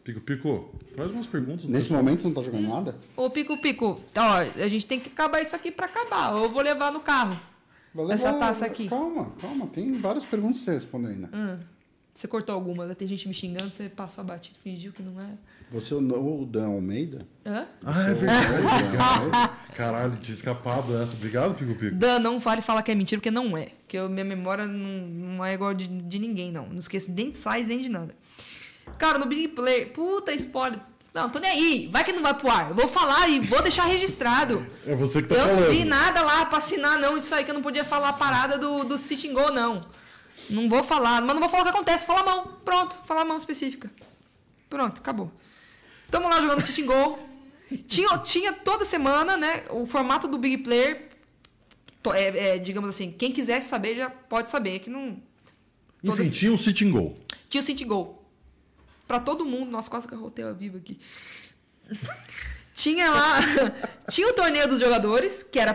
Pico, 0.04 0.20
Pico, 0.20 0.74
traz 0.96 1.12
umas 1.12 1.28
perguntas. 1.28 1.66
do 1.66 1.72
Nesse 1.72 1.88
pessoal. 1.88 2.04
momento 2.04 2.22
você 2.24 2.28
não 2.28 2.34
tá 2.36 2.42
jogando 2.42 2.68
nada? 2.68 2.96
Ô, 3.16 3.30
Pico 3.30 3.62
Pico, 3.62 4.02
ó, 4.18 4.34
a 4.40 4.68
gente 4.68 4.88
tem 4.88 5.00
que 5.00 5.10
acabar 5.10 5.42
isso 5.42 5.56
aqui 5.56 5.70
pra 5.72 5.86
acabar. 5.86 6.34
ou 6.34 6.46
Eu 6.46 6.52
vou 6.52 6.64
levar 6.64 6.92
no 6.92 7.02
carro. 7.02 7.40
Vai 7.94 8.06
Essa 8.16 8.32
levar- 8.32 8.40
taça 8.48 8.66
aqui. 8.66 8.90
Calma, 8.90 9.32
calma. 9.40 9.68
Tem 9.68 9.92
várias 9.94 10.26
perguntas 10.26 10.58
pra 10.62 10.66
você 10.66 10.72
responder 10.80 11.10
ainda. 11.10 11.30
Hum, 11.32 11.60
você 12.14 12.28
cortou 12.28 12.54
alguma, 12.54 12.86
né? 12.86 12.94
tem 12.96 13.08
gente 13.08 13.28
me 13.28 13.34
xingando, 13.34 13.70
você 13.70 13.90
passou 13.90 14.22
a 14.22 14.26
batida, 14.26 14.58
fingiu 14.64 14.92
que 14.92 15.02
não 15.02 15.20
era. 15.20 15.38
Você 15.72 15.94
é 15.94 15.98
o 15.98 16.46
Dan 16.46 16.68
Almeida? 16.68 17.20
Hã? 17.46 17.66
Ah, 17.86 18.02
é 18.10 18.14
verdade. 18.14 19.54
Caralho, 19.74 20.18
tinha 20.18 20.36
escapado 20.36 21.02
essa. 21.02 21.14
Obrigado, 21.16 21.56
Pico 21.56 21.74
Pico. 21.76 21.96
Dan, 21.96 22.20
não 22.20 22.40
vale 22.40 22.62
falar 22.62 22.84
que 22.84 22.92
é 22.92 22.96
mentira, 22.96 23.20
porque 23.20 23.32
não 23.32 23.56
é. 23.58 23.68
Porque 23.84 23.98
eu- 23.98 24.10
minha 24.10 24.26
memória 24.26 24.68
não, 24.68 25.08
não 25.38 25.46
é 25.46 25.54
igual 25.54 25.74
de, 25.74 25.88
de 25.88 26.20
ninguém, 26.20 26.52
não. 26.52 26.68
Não 26.68 26.80
esqueço 26.80 27.12
nem 27.14 27.32
de 27.32 27.38
size, 27.38 27.70
nem 27.70 27.80
de 27.80 27.90
nada. 27.90 28.14
Cara, 28.98 29.18
no 29.18 29.26
Big 29.26 29.48
Play, 29.50 29.86
puta 29.86 30.34
spoiler. 30.34 30.80
Não, 31.14 31.30
tô 31.30 31.40
nem 31.40 31.50
aí. 31.52 31.90
Vai 31.92 32.04
que 32.04 32.12
não 32.14 32.22
vai 32.22 32.34
pro 32.34 32.50
ar. 32.50 32.70
Eu 32.70 32.76
vou 32.76 32.88
falar 32.90 33.28
e 33.30 33.40
vou 33.40 33.62
deixar 33.62 33.86
registrado. 33.86 34.66
É 34.86 34.94
você 34.96 35.22
que 35.22 35.30
tá 35.30 35.36
eu 35.36 35.48
não 35.48 35.56
falando. 35.56 35.72
vi 35.72 35.86
nada 35.86 36.22
lá 36.22 36.46
pra 36.46 36.58
assinar, 36.60 37.00
não. 37.00 37.18
Isso 37.18 37.34
aí 37.34 37.44
que 37.46 37.50
eu 37.52 37.56
não 37.56 37.62
podia 37.62 37.84
falar 37.86 38.10
a 38.10 38.14
parada 38.14 38.58
do, 38.58 38.84
do 38.84 38.98
Sit 38.98 39.26
and 39.26 39.34
Go, 39.34 39.52
não. 39.52 39.82
Não 40.50 40.68
vou 40.70 40.84
falar. 40.84 41.22
Mas 41.22 41.34
não 41.34 41.40
vou 41.40 41.50
falar 41.50 41.64
o 41.64 41.66
que 41.66 41.72
acontece. 41.72 42.06
Fala 42.06 42.22
a 42.22 42.24
mão. 42.24 42.48
Pronto. 42.66 42.98
Fala 43.06 43.22
a 43.22 43.26
mão 43.26 43.38
específica. 43.38 43.92
Pronto, 44.70 45.00
acabou. 45.00 45.32
Tamo 46.10 46.28
lá 46.30 46.42
jogando 46.42 46.62
Sit 46.62 46.80
and 46.80 46.86
Go. 46.86 47.20
Tinha, 47.88 48.18
tinha 48.20 48.52
toda 48.54 48.84
semana, 48.84 49.38
né? 49.38 49.64
O 49.70 49.86
formato 49.86 50.28
do 50.28 50.38
Big 50.38 50.58
Player. 50.64 51.10
é, 52.14 52.56
é, 52.56 52.58
digamos 52.58 52.90
assim, 52.90 53.12
quem 53.12 53.32
quisesse 53.32 53.70
saber 53.70 53.96
já 53.96 54.10
pode 54.10 54.50
saber 54.52 54.80
que 54.80 54.90
não. 54.90 55.22
Enfim, 56.04 56.18
todas- 56.18 56.34
tinha 56.34 56.52
um 56.52 56.58
sitting 56.58 56.90
goal. 56.92 57.18
tinha 57.50 57.62
o 57.62 57.66
City 57.66 57.86
Goal. 57.86 58.18
Pra 59.08 59.20
todo 59.20 59.46
mundo. 59.46 59.70
Nossa, 59.72 59.90
quase 59.90 60.08
que 60.08 60.14
eu 60.14 60.20
rotei 60.20 60.44
a 60.44 60.52
viva 60.52 60.78
aqui. 60.78 61.00
Tinha 62.74 63.12
lá. 63.12 63.36
tinha 64.10 64.28
o 64.30 64.34
torneio 64.34 64.68
dos 64.68 64.80
jogadores, 64.80 65.44
que 65.44 65.60
era 65.60 65.74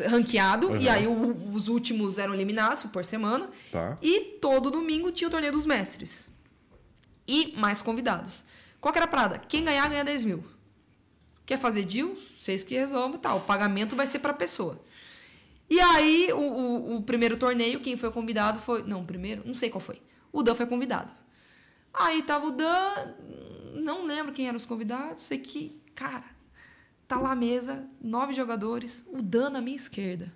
ranqueado, 0.00 0.68
Uhum. 0.68 0.76
e 0.80 0.88
aí 0.88 1.06
o- 1.06 1.52
os 1.52 1.68
últimos 1.68 2.18
eram 2.18 2.32
eliminados 2.34 2.82
por 2.84 3.04
semana. 3.04 3.50
Tá. 3.70 3.98
E 4.02 4.38
todo 4.40 4.70
domingo 4.70 5.10
tinha 5.12 5.28
o 5.28 5.30
torneio 5.30 5.52
dos 5.52 5.66
mestres. 5.66 6.30
E 7.26 7.54
mais 7.56 7.80
convidados. 7.82 8.44
Qual 8.80 8.92
que 8.92 8.98
era 8.98 9.04
a 9.06 9.08
parada? 9.08 9.38
Quem 9.38 9.64
ganhar, 9.64 9.88
ganha 9.88 10.04
10 10.04 10.24
mil. 10.24 10.44
Quer 11.46 11.58
fazer 11.58 11.84
deal? 11.84 12.16
Vocês 12.40 12.62
que 12.62 12.74
resolvem, 12.74 13.18
tá. 13.18 13.34
O 13.34 13.40
pagamento 13.40 13.94
vai 13.94 14.06
ser 14.06 14.18
pra 14.18 14.32
pessoa. 14.32 14.80
E 15.70 15.80
aí, 15.80 16.32
o, 16.32 16.36
o- 16.38 16.96
o 16.96 17.02
primeiro 17.02 17.36
torneio, 17.36 17.80
quem 17.80 17.96
foi 17.96 18.10
convidado 18.10 18.58
foi. 18.60 18.82
Não, 18.82 19.00
o 19.02 19.04
primeiro, 19.04 19.42
não 19.44 19.54
sei 19.54 19.70
qual 19.70 19.80
foi. 19.80 20.00
O 20.32 20.42
Dan 20.42 20.54
foi 20.54 20.66
convidado. 20.66 21.10
Aí 21.94 22.22
tava 22.22 22.46
o 22.46 22.50
Dan, 22.52 23.14
não 23.74 24.04
lembro 24.06 24.32
quem 24.32 24.46
eram 24.48 24.56
os 24.56 24.64
convidados, 24.66 25.22
sei 25.22 25.38
que, 25.38 25.80
cara, 25.94 26.24
tá 27.12 27.18
lá 27.18 27.32
a 27.32 27.36
mesa, 27.36 27.84
nove 28.00 28.32
jogadores, 28.32 29.06
o 29.12 29.20
Dan 29.20 29.50
na 29.50 29.60
minha 29.60 29.76
esquerda. 29.76 30.32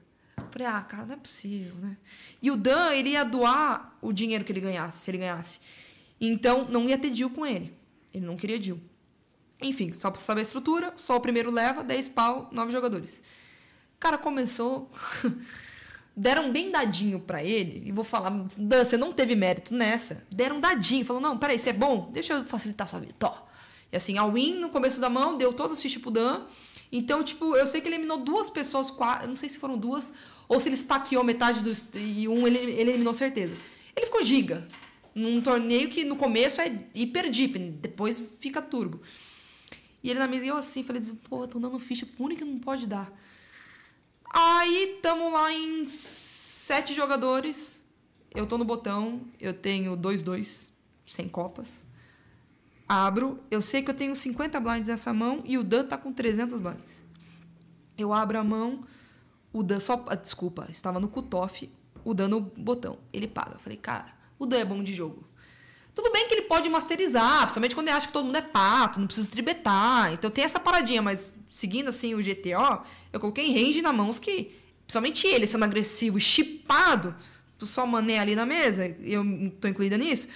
Falei, 0.51 0.69
ah, 0.69 0.83
cara, 0.83 1.07
não 1.07 1.15
é 1.15 1.17
possível, 1.17 1.75
né? 1.77 1.97
E 2.43 2.51
o 2.51 2.57
Dan, 2.57 2.93
ele 2.93 3.11
ia 3.11 3.25
doar 3.25 3.97
o 4.03 4.13
dinheiro 4.13 4.45
que 4.45 4.53
ele 4.53 4.61
ganhasse, 4.61 4.99
se 4.99 5.11
ele 5.11 5.17
ganhasse. 5.17 5.61
Então, 6.21 6.69
não 6.69 6.87
ia 6.87 6.99
ter 6.99 7.09
deal 7.09 7.31
com 7.31 7.47
ele. 7.47 7.73
Ele 8.13 8.27
não 8.27 8.37
queria 8.37 8.59
deal. 8.59 8.79
Enfim, 9.63 9.91
só 9.95 10.11
pra 10.11 10.21
saber 10.21 10.41
a 10.41 10.43
estrutura, 10.43 10.93
só 10.97 11.17
o 11.17 11.21
primeiro 11.21 11.51
leva, 11.51 11.83
10 11.83 12.11
pau, 12.11 12.51
nove 12.53 12.71
jogadores. 12.73 13.23
Cara, 13.99 14.19
começou. 14.19 14.93
Deram 16.15 16.53
bem 16.53 16.71
dadinho 16.71 17.21
pra 17.21 17.43
ele. 17.43 17.89
E 17.89 17.93
vou 17.93 18.05
falar, 18.05 18.29
Dan, 18.59 18.85
você 18.85 18.99
não 18.99 19.15
teve 19.15 19.35
mérito 19.35 19.75
nessa. 19.75 20.27
Deram 20.31 20.61
dadinho. 20.61 21.07
Falou, 21.07 21.23
não, 21.23 21.39
peraí, 21.39 21.59
você 21.59 21.71
é 21.71 21.73
bom? 21.73 22.11
Deixa 22.13 22.35
eu 22.35 22.47
facilitar 22.47 22.87
sua 22.87 23.01
vida. 23.01 23.15
Tó. 23.19 23.49
E 23.91 23.97
assim, 23.97 24.19
a 24.19 24.27
Win 24.27 24.59
no 24.59 24.69
começo 24.69 25.01
da 25.01 25.09
mão, 25.09 25.39
deu 25.39 25.55
todas 25.55 25.73
as 25.73 25.81
fichas 25.81 26.03
pro 26.03 26.11
Dan. 26.11 26.45
Então, 26.91 27.23
tipo, 27.23 27.57
eu 27.57 27.67
sei 27.67 27.81
que 27.81 27.89
ele 27.89 27.97
eliminou 27.97 28.19
duas 28.19 28.49
pessoas, 28.49 28.91
quatro, 28.91 29.27
não 29.27 29.35
sei 29.35 29.49
se 29.49 29.59
foram 29.59 29.77
duas, 29.77 30.15
ou 30.49 30.61
se 30.61 30.69
ele 30.69 30.77
estaqueou 30.77 31.25
metade 31.25 31.61
dos. 31.61 31.85
E 31.95 32.29
um 32.29 32.47
ele, 32.47 32.59
ele 32.59 32.91
eliminou 32.91 33.15
certeza. 33.15 33.57
Ele 33.95 34.07
ficou 34.07 34.23
giga. 34.23 34.67
Num 35.15 35.41
torneio 35.41 35.89
que 35.89 36.05
no 36.05 36.17
começo 36.17 36.61
é 36.61 36.87
hiper 36.95 37.31
deep, 37.31 37.59
depois 37.59 38.23
fica 38.39 38.61
turbo. 38.61 39.01
E 40.03 40.11
ele 40.11 40.19
na 40.19 40.29
mesa 40.29 40.45
e 40.45 40.49
eu 40.49 40.57
assim, 40.57 40.85
falei, 40.85 41.03
pô, 41.29 41.49
tô 41.49 41.59
dando 41.59 41.79
ficha 41.79 42.07
único 42.19 42.43
que 42.43 42.45
não 42.45 42.59
pode 42.59 42.87
dar. 42.87 43.11
Aí 44.31 44.99
tamo 45.01 45.31
lá 45.31 45.51
em 45.51 45.89
sete 45.89 46.93
jogadores. 46.93 47.83
Eu 48.35 48.47
tô 48.47 48.59
no 48.59 48.67
botão, 48.67 49.23
eu 49.41 49.55
tenho 49.55 49.97
2-2, 49.97 50.69
sem 51.09 51.27
copas. 51.27 51.86
Abro, 52.89 53.41
eu 53.51 53.61
sei 53.61 53.83
que 53.83 53.91
eu 53.91 53.95
tenho 53.95 54.15
50 54.15 54.61
blinds 54.61 54.89
nessa 54.89 55.13
mão 55.13 55.43
e 55.45 55.59
o 55.59 55.65
Dan 55.65 55.85
tá 55.85 55.99
com 55.99 56.13
300 56.13 56.61
blinds. 56.61 57.05
Eu 57.99 58.13
abro 58.13 58.39
a 58.39 58.45
mão, 58.45 58.85
o 59.53 59.63
Dan 59.63 59.81
só. 59.81 60.05
ah, 60.09 60.15
Desculpa, 60.15 60.67
estava 60.71 61.01
no 61.01 61.09
cutoff, 61.09 61.69
o 62.05 62.15
Dan 62.15 62.29
no 62.29 62.41
botão. 62.41 62.99
Ele 63.13 63.27
paga. 63.27 63.55
Eu 63.55 63.59
falei, 63.59 63.77
cara, 63.79 64.15
o 64.39 64.47
Dan 64.47 64.59
é 64.59 64.65
bom 64.65 64.83
de 64.85 64.95
jogo. 64.95 65.25
Tudo 65.95 66.13
bem 66.13 66.29
que 66.29 66.35
ele 66.35 66.43
pode 66.43 66.69
masterizar, 66.69 67.41
principalmente 67.41 67.75
quando 67.75 67.89
ele 67.89 67.97
acha 67.97 68.07
que 68.07 68.13
todo 68.13 68.27
mundo 68.27 68.37
é 68.37 68.43
pato, 68.43 69.01
não 69.01 69.07
precisa 69.07 69.33
tribetar. 69.33 70.13
Então 70.13 70.31
tem 70.31 70.45
essa 70.45 70.61
paradinha, 70.61 71.01
mas 71.01 71.35
seguindo 71.51 71.89
assim 71.89 72.15
o 72.15 72.19
GTO, 72.19 72.85
eu 73.13 73.19
coloquei 73.19 73.51
range 73.51 73.81
na 73.81 73.95
mãos 73.95 74.19
que, 74.19 74.55
principalmente 74.87 75.27
ele 75.27 75.47
sendo 75.47 75.65
agressivo 75.65 76.19
e 76.19 76.21
chipado, 76.21 77.15
tu 77.59 77.67
só 77.67 77.87
mané 77.87 78.19
ali 78.19 78.35
na 78.35 78.45
mesa, 78.45 78.87
eu 79.01 79.25
tô 79.61 79.69
incluída 79.69 79.97
nisso, 79.97 80.29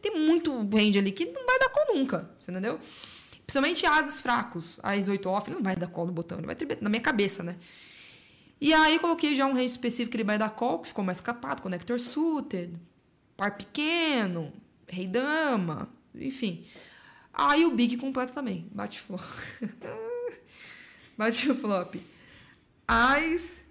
tem 0.00 0.16
muito 0.18 0.52
range 0.68 0.98
ali 0.98 1.12
que 1.12 1.26
não 1.26 1.44
vai 1.44 1.58
dar 1.58 1.68
call 1.68 1.96
nunca, 1.96 2.30
você 2.38 2.50
entendeu? 2.50 2.78
Principalmente 3.44 3.84
ases 3.84 4.20
fracos, 4.20 4.78
as 4.82 5.08
8 5.08 5.28
off, 5.28 5.48
ele 5.48 5.56
não 5.56 5.64
vai 5.64 5.74
dar 5.74 5.88
call 5.88 6.06
no 6.06 6.12
botão, 6.12 6.38
ele 6.38 6.46
vai 6.46 6.54
tribetar, 6.54 6.84
na 6.84 6.88
minha 6.88 7.02
cabeça, 7.02 7.42
né? 7.42 7.56
E 8.60 8.72
aí 8.72 8.98
coloquei 8.98 9.34
já 9.34 9.46
um 9.46 9.54
range 9.54 9.72
específico 9.72 10.10
que 10.10 10.16
ele 10.18 10.24
vai 10.24 10.38
dar 10.38 10.50
call, 10.50 10.80
que 10.80 10.88
ficou 10.88 11.02
mais 11.02 11.20
capado, 11.20 11.62
connector 11.62 11.98
suited, 11.98 12.72
par 13.36 13.56
pequeno, 13.56 14.52
rei 14.86 15.06
dama, 15.06 15.88
enfim. 16.14 16.64
Aí 17.32 17.64
o 17.64 17.74
big 17.74 17.96
completo 17.96 18.32
também, 18.32 18.68
bate 18.70 19.00
flop. 19.00 19.22
bate 21.16 21.54
flop. 21.54 21.96
As 22.86 23.66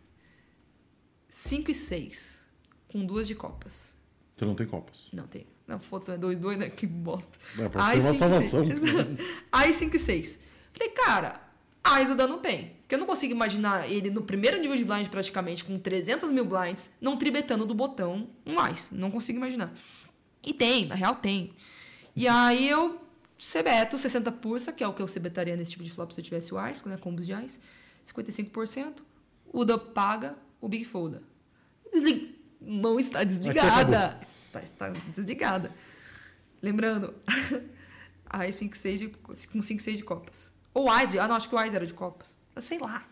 5 1.29 1.71
e 1.71 1.75
6, 1.75 2.38
com 2.91 3.05
duas 3.05 3.27
de 3.27 3.35
copas. 3.35 3.95
Você 4.35 4.45
não 4.45 4.55
tem 4.55 4.67
copas. 4.67 5.07
Não 5.11 5.27
tem. 5.27 5.45
Não, 5.67 5.79
foda-se, 5.79 6.11
é 6.11 6.17
2, 6.17 6.39
2, 6.39 6.57
né? 6.57 6.69
Que 6.69 6.87
bosta. 6.87 7.37
É, 7.59 7.69
pra 7.69 7.91
ter 7.91 7.99
uma 7.99 8.13
salvação. 8.13 8.65
Aí 9.51 9.73
5 9.73 9.95
e 9.95 9.99
6. 9.99 10.39
Falei, 10.73 10.89
cara, 10.89 11.41
Ais 11.83 12.09
o 12.09 12.15
Dan 12.15 12.27
não 12.27 12.39
tem. 12.39 12.77
Porque 12.81 12.95
eu 12.95 12.99
não 12.99 13.05
consigo 13.05 13.33
imaginar 13.33 13.89
ele 13.89 14.09
no 14.09 14.23
primeiro 14.23 14.59
nível 14.59 14.75
de 14.75 14.83
blind 14.83 15.07
praticamente, 15.09 15.63
com 15.63 15.77
300 15.77 16.31
mil 16.31 16.45
blinds, 16.45 16.95
não 16.99 17.17
tribetando 17.17 17.65
do 17.65 17.73
botão 17.75 18.29
um 18.45 18.59
Ais. 18.59 18.89
Não 18.91 19.11
consigo 19.11 19.37
imaginar. 19.37 19.71
E 20.43 20.53
tem, 20.53 20.87
na 20.87 20.95
real 20.95 21.15
tem. 21.15 21.53
E 22.15 22.27
aí 22.27 22.67
eu 22.67 22.99
cebeto 23.37 23.97
60 23.97 24.31
pursa, 24.31 24.73
que 24.73 24.83
é 24.83 24.87
o 24.87 24.93
que 24.93 25.01
eu 25.01 25.07
cebetaria 25.07 25.55
nesse 25.55 25.71
tipo 25.71 25.83
de 25.83 25.91
flop 25.91 26.11
se 26.11 26.19
eu 26.19 26.23
tivesse 26.23 26.53
o 26.53 26.57
Ais, 26.57 26.83
né? 26.83 26.97
Combos 26.97 27.25
de 27.25 27.33
Ais. 27.33 27.59
55%. 28.05 29.03
O 29.51 29.63
Dan 29.63 29.77
paga, 29.77 30.35
o 30.59 30.67
Big 30.67 30.85
folda. 30.85 31.21
Desliga. 31.91 32.38
Mão 32.59 32.99
está 32.99 33.23
desligada. 33.23 34.19
Está, 34.21 34.61
está 34.61 34.89
desligada. 34.89 35.73
Lembrando, 36.61 37.15
Ais 38.25 38.55
5, 38.55 38.77
6 38.77 38.99
de, 38.99 39.07
com 39.09 39.33
5, 39.33 39.63
6 39.63 39.97
de 39.97 40.03
copas. 40.03 40.53
Ou 40.73 40.89
Ais, 40.89 41.15
ah 41.15 41.27
não, 41.27 41.35
acho 41.35 41.47
que 41.47 41.55
o 41.55 41.57
Ais 41.57 41.73
era 41.73 41.85
de 41.85 41.93
copas. 41.93 42.37
Sei 42.59 42.77
lá. 42.77 43.07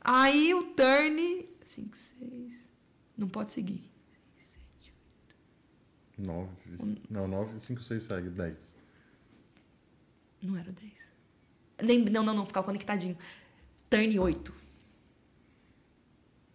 Aí 0.00 0.54
o 0.54 0.62
turn, 0.74 1.48
5, 1.62 1.96
6, 1.96 2.54
não 3.16 3.28
pode 3.28 3.52
seguir. 3.52 3.90
9. 6.16 6.48
Não, 7.08 7.28
9, 7.28 7.60
5, 7.60 7.82
6, 7.82 8.02
segue. 8.02 8.30
10. 8.30 8.76
Não 10.42 10.56
era 10.56 10.70
o 10.70 10.72
10. 10.72 10.92
Nem, 11.82 12.04
não, 12.04 12.24
não, 12.24 12.34
não, 12.34 12.46
ficava 12.46 12.66
conectadinho. 12.66 13.16
Turn 13.88 14.18
8. 14.18 14.54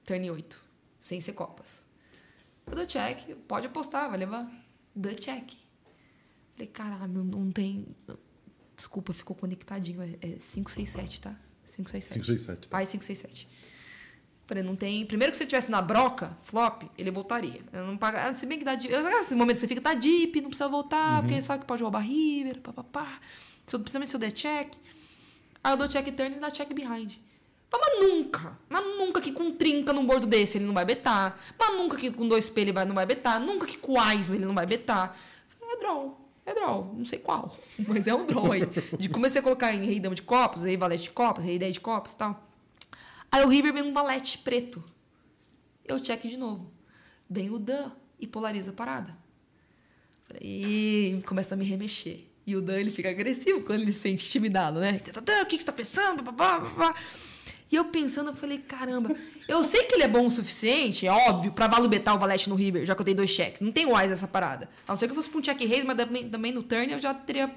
Turn 0.03 0.31
8. 0.31 0.61
Sem 0.99 1.22
ser 1.22 1.33
copas. 1.33 1.83
Eu 2.67 2.75
dou 2.75 2.85
check, 2.85 3.35
pode 3.48 3.67
apostar, 3.67 4.09
vai 4.09 4.17
levar. 4.17 4.50
Dou 4.95 5.14
check. 5.16 5.53
Falei, 6.53 6.67
caralho, 6.67 7.24
não 7.24 7.51
tem. 7.51 7.88
Desculpa, 8.75 9.14
ficou 9.14 9.35
conectadinho. 9.35 10.01
É 10.22 10.38
5, 10.40 10.72
6, 10.72 10.90
7, 10.90 11.22
tá? 11.22 11.35
5, 11.66 11.90
6, 11.90 12.03
7. 12.06 12.14
5, 12.16 12.25
6, 12.25 12.42
7. 12.42 12.69
Tá. 12.69 12.77
Ai, 12.77 12.85
5, 12.85 13.03
6, 13.03 13.19
7. 13.19 13.48
Falei, 14.45 14.61
não 14.64 14.75
tem. 14.75 15.06
Primeiro 15.06 15.32
que 15.32 15.40
ele 15.40 15.50
tivesse 15.50 15.72
na 15.72 15.82
broca, 15.82 16.38
flop, 16.43 16.83
ele 16.98 17.09
voltaria. 17.11 17.61
Eu 17.72 17.88
não 17.88 17.98
paga... 17.98 18.33
Se 18.33 18.45
bem 18.45 18.59
que 18.59 18.66
dá 18.66 18.75
deep. 18.75 18.93
Esse 18.93 19.33
momento 19.35 19.58
você 19.59 19.67
fica, 19.67 19.80
tá 19.82 19.93
deep, 19.93 20.42
não 20.42 20.50
precisa 20.50 20.67
voltar, 20.67 21.22
porque 21.22 21.42
sabe 21.42 21.61
que 21.61 21.66
pode 21.67 21.82
roubar 21.82 22.01
river, 22.01 22.59
papapá. 22.61 23.19
Se 23.66 23.75
eu- 23.75 23.80
Principalmente 23.80 24.09
se 24.09 24.16
eu 24.16 24.19
der 24.19 24.32
check. 24.33 24.74
Aí 25.64 25.72
eu 25.74 25.77
dou 25.77 25.88
check 25.88 26.06
turn 26.14 26.35
e 26.35 26.40
dá 26.40 26.51
check 26.51 26.72
behind. 26.74 27.14
Mas 27.76 28.00
nunca, 28.00 28.58
mas 28.69 28.85
nunca 28.85 29.19
que 29.19 29.32
com 29.32 29.52
trinca 29.52 29.92
num 29.92 30.06
bordo 30.06 30.27
desse 30.27 30.58
ele 30.58 30.66
não 30.66 30.74
vai 30.74 30.85
betar. 30.85 31.40
Mas 31.58 31.76
nunca 31.76 31.98
que 31.98 32.11
com 32.11 32.27
dois 32.27 32.48
P 32.50 32.61
ele 32.61 32.72
não 32.72 32.93
vai 32.95 33.06
betar. 33.06 33.40
Nunca 33.40 33.66
que 33.66 33.77
com 33.77 34.00
Ais 34.00 34.32
ele 34.32 34.45
não 34.45 34.53
vai 34.53 34.66
betar. 34.66 35.18
É 35.61 35.77
draw. 35.77 36.19
É 36.45 36.53
draw. 36.53 36.93
Não 36.95 37.06
sei 37.06 37.19
qual. 37.19 37.58
Mas 37.88 38.06
é 38.08 38.14
um 38.14 38.26
draw 38.26 38.52
aí. 38.52 38.61
De 38.98 39.10
comecei 39.10 39.40
a 39.40 39.43
colocar 39.43 39.74
em 39.74 39.84
rei 39.85 40.00
dama 40.00 40.14
de 40.16 40.22
copas, 40.22 40.64
rei 40.64 40.77
valete 40.77 41.03
de 41.03 41.10
copas, 41.11 41.43
rei 41.45 41.58
10 41.58 41.74
de 41.74 41.80
copas 41.80 42.14
e 42.14 42.18
tal. 42.18 42.48
Aí 43.32 43.43
o 43.43 43.48
River 43.48 43.74
vem 43.74 43.84
um 43.84 43.93
valete 43.93 44.38
preto. 44.38 44.84
Eu 45.84 46.00
check 46.00 46.22
de 46.27 46.38
novo. 46.38 46.72
Vem 47.30 47.50
o 47.50 47.58
Dan 47.58 47.90
e 48.19 48.27
polariza 48.27 48.72
a 48.72 48.74
parada. 48.76 49.18
E 50.42 51.22
começa 51.26 51.56
a 51.56 51.58
me 51.58 51.66
remexer. 51.66 52.22
E 52.45 52.56
o 52.56 52.61
Dan 52.61 52.80
ele 52.80 52.92
fica 52.92 53.10
agressivo 53.10 53.61
quando 53.61 53.82
ele 53.82 53.92
se 53.92 54.00
sente 54.00 54.26
intimidado, 54.26 54.80
né? 54.80 55.00
"Tã, 55.00 55.42
O 55.42 55.45
que, 55.45 55.58
que 55.58 55.64
você 55.64 55.66
tá 55.66 55.72
pensando? 55.74 56.22
Babá, 56.22 56.60
babá. 56.60 56.95
E 57.74 57.76
eu 57.76 57.85
pensando, 57.85 58.30
eu 58.30 58.35
falei, 58.35 58.60
caramba, 58.60 59.16
eu 59.48 59.64
sei 59.64 59.85
que 59.85 59.95
ele 59.95 60.03
é 60.03 60.08
bom 60.08 60.27
o 60.27 60.30
suficiente, 60.30 61.08
é 61.08 61.11
óbvio, 61.11 61.52
pra 61.52 61.66
valubetar 61.66 62.16
o 62.16 62.19
valete 62.19 62.48
no 62.48 62.53
River, 62.53 62.85
já 62.85 62.93
que 62.93 63.02
eu 63.02 63.06
dei 63.06 63.16
dois 63.16 63.32
cheques. 63.32 63.61
Não 63.61 63.72
tem 63.72 63.92
wise 63.92 64.14
essa 64.14 64.27
parada. 64.27 64.69
A 64.88 64.92
não 64.92 64.95
ser 64.95 65.08
que 65.08 65.11
eu 65.11 65.16
fosse 65.16 65.27
pra 65.27 65.40
um 65.40 65.42
check 65.42 65.60
raise, 65.60 65.84
mas 65.84 65.98
também, 65.98 66.30
também 66.30 66.52
no 66.52 66.61
turn 66.61 66.93
eu 66.93 67.00
já 67.00 67.16
teria 67.16 67.52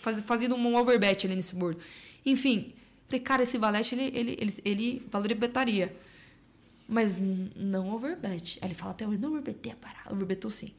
faz, 0.00 0.22
fazido 0.22 0.54
um 0.54 0.74
overbet 0.74 1.26
ali 1.26 1.36
nesse 1.36 1.54
board. 1.54 1.78
Enfim, 2.24 2.72
falei, 3.08 3.20
cara, 3.20 3.42
esse 3.42 3.58
valete 3.58 3.94
ele, 3.94 4.04
ele, 4.18 4.38
ele, 4.40 4.54
ele 4.64 5.06
valubetaria. 5.10 5.94
Mas 6.88 7.16
não 7.54 7.94
overbet. 7.94 8.58
Aí 8.62 8.68
ele 8.68 8.74
fala 8.74 8.92
até 8.92 9.06
hoje, 9.06 9.18
não 9.18 9.28
overbetei 9.28 9.72
a 9.72 9.76
parada. 9.76 10.14
Overbetou 10.14 10.50
sim. 10.50 10.72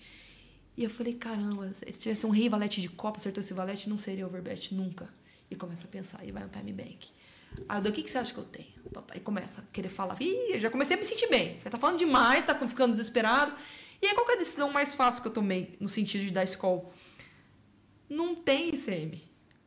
E 0.76 0.84
eu 0.84 0.90
falei, 0.90 1.14
caramba, 1.14 1.72
se 1.76 1.92
tivesse 1.92 2.26
um 2.26 2.32
rei 2.32 2.50
valete 2.50 2.82
de 2.82 2.90
copa, 2.90 3.18
acertou 3.18 3.42
esse 3.42 3.54
valete, 3.54 3.88
não 3.88 4.00
seria 4.00 4.26
overbet 4.26 4.74
nunca. 4.74 5.08
E 5.52 5.56
começa 5.56 5.86
a 5.86 5.92
pensar, 5.92 6.26
e 6.26 6.32
vai 6.32 6.44
um 6.44 6.50
time 6.50 6.74
bank. 6.74 7.19
Aí 7.68 7.78
eu 7.78 7.84
dou, 7.84 7.92
o 7.92 7.96
que, 7.96 8.04
que 8.04 8.10
você 8.10 8.18
acha 8.18 8.34
que 8.34 8.40
eu 8.40 8.46
tenho? 8.46 8.70
O 8.86 8.90
papai 8.90 9.20
começa 9.20 9.62
a 9.62 9.64
querer 9.72 9.90
falar. 9.90 10.22
Ih, 10.22 10.54
eu 10.54 10.60
já 10.60 10.70
comecei 10.70 10.96
a 10.96 11.00
me 11.00 11.06
sentir 11.06 11.28
bem. 11.30 11.60
Tá 11.60 11.78
falando 11.78 11.98
demais, 11.98 12.46
tá 12.46 12.56
ficando 12.56 12.92
desesperado. 12.92 13.54
E 14.02 14.08
aí, 14.08 14.14
qual 14.14 14.26
que 14.26 14.32
é 14.32 14.36
a 14.36 14.40
decisão 14.40 14.72
mais 14.72 14.94
fácil 14.94 15.22
que 15.22 15.28
eu 15.28 15.34
tomei 15.34 15.76
no 15.80 15.88
sentido 15.88 16.24
de 16.24 16.32
dar 16.32 16.48
call? 16.58 16.94
Não 18.10 18.34
tem 18.36 18.70
ICM. 18.70 19.22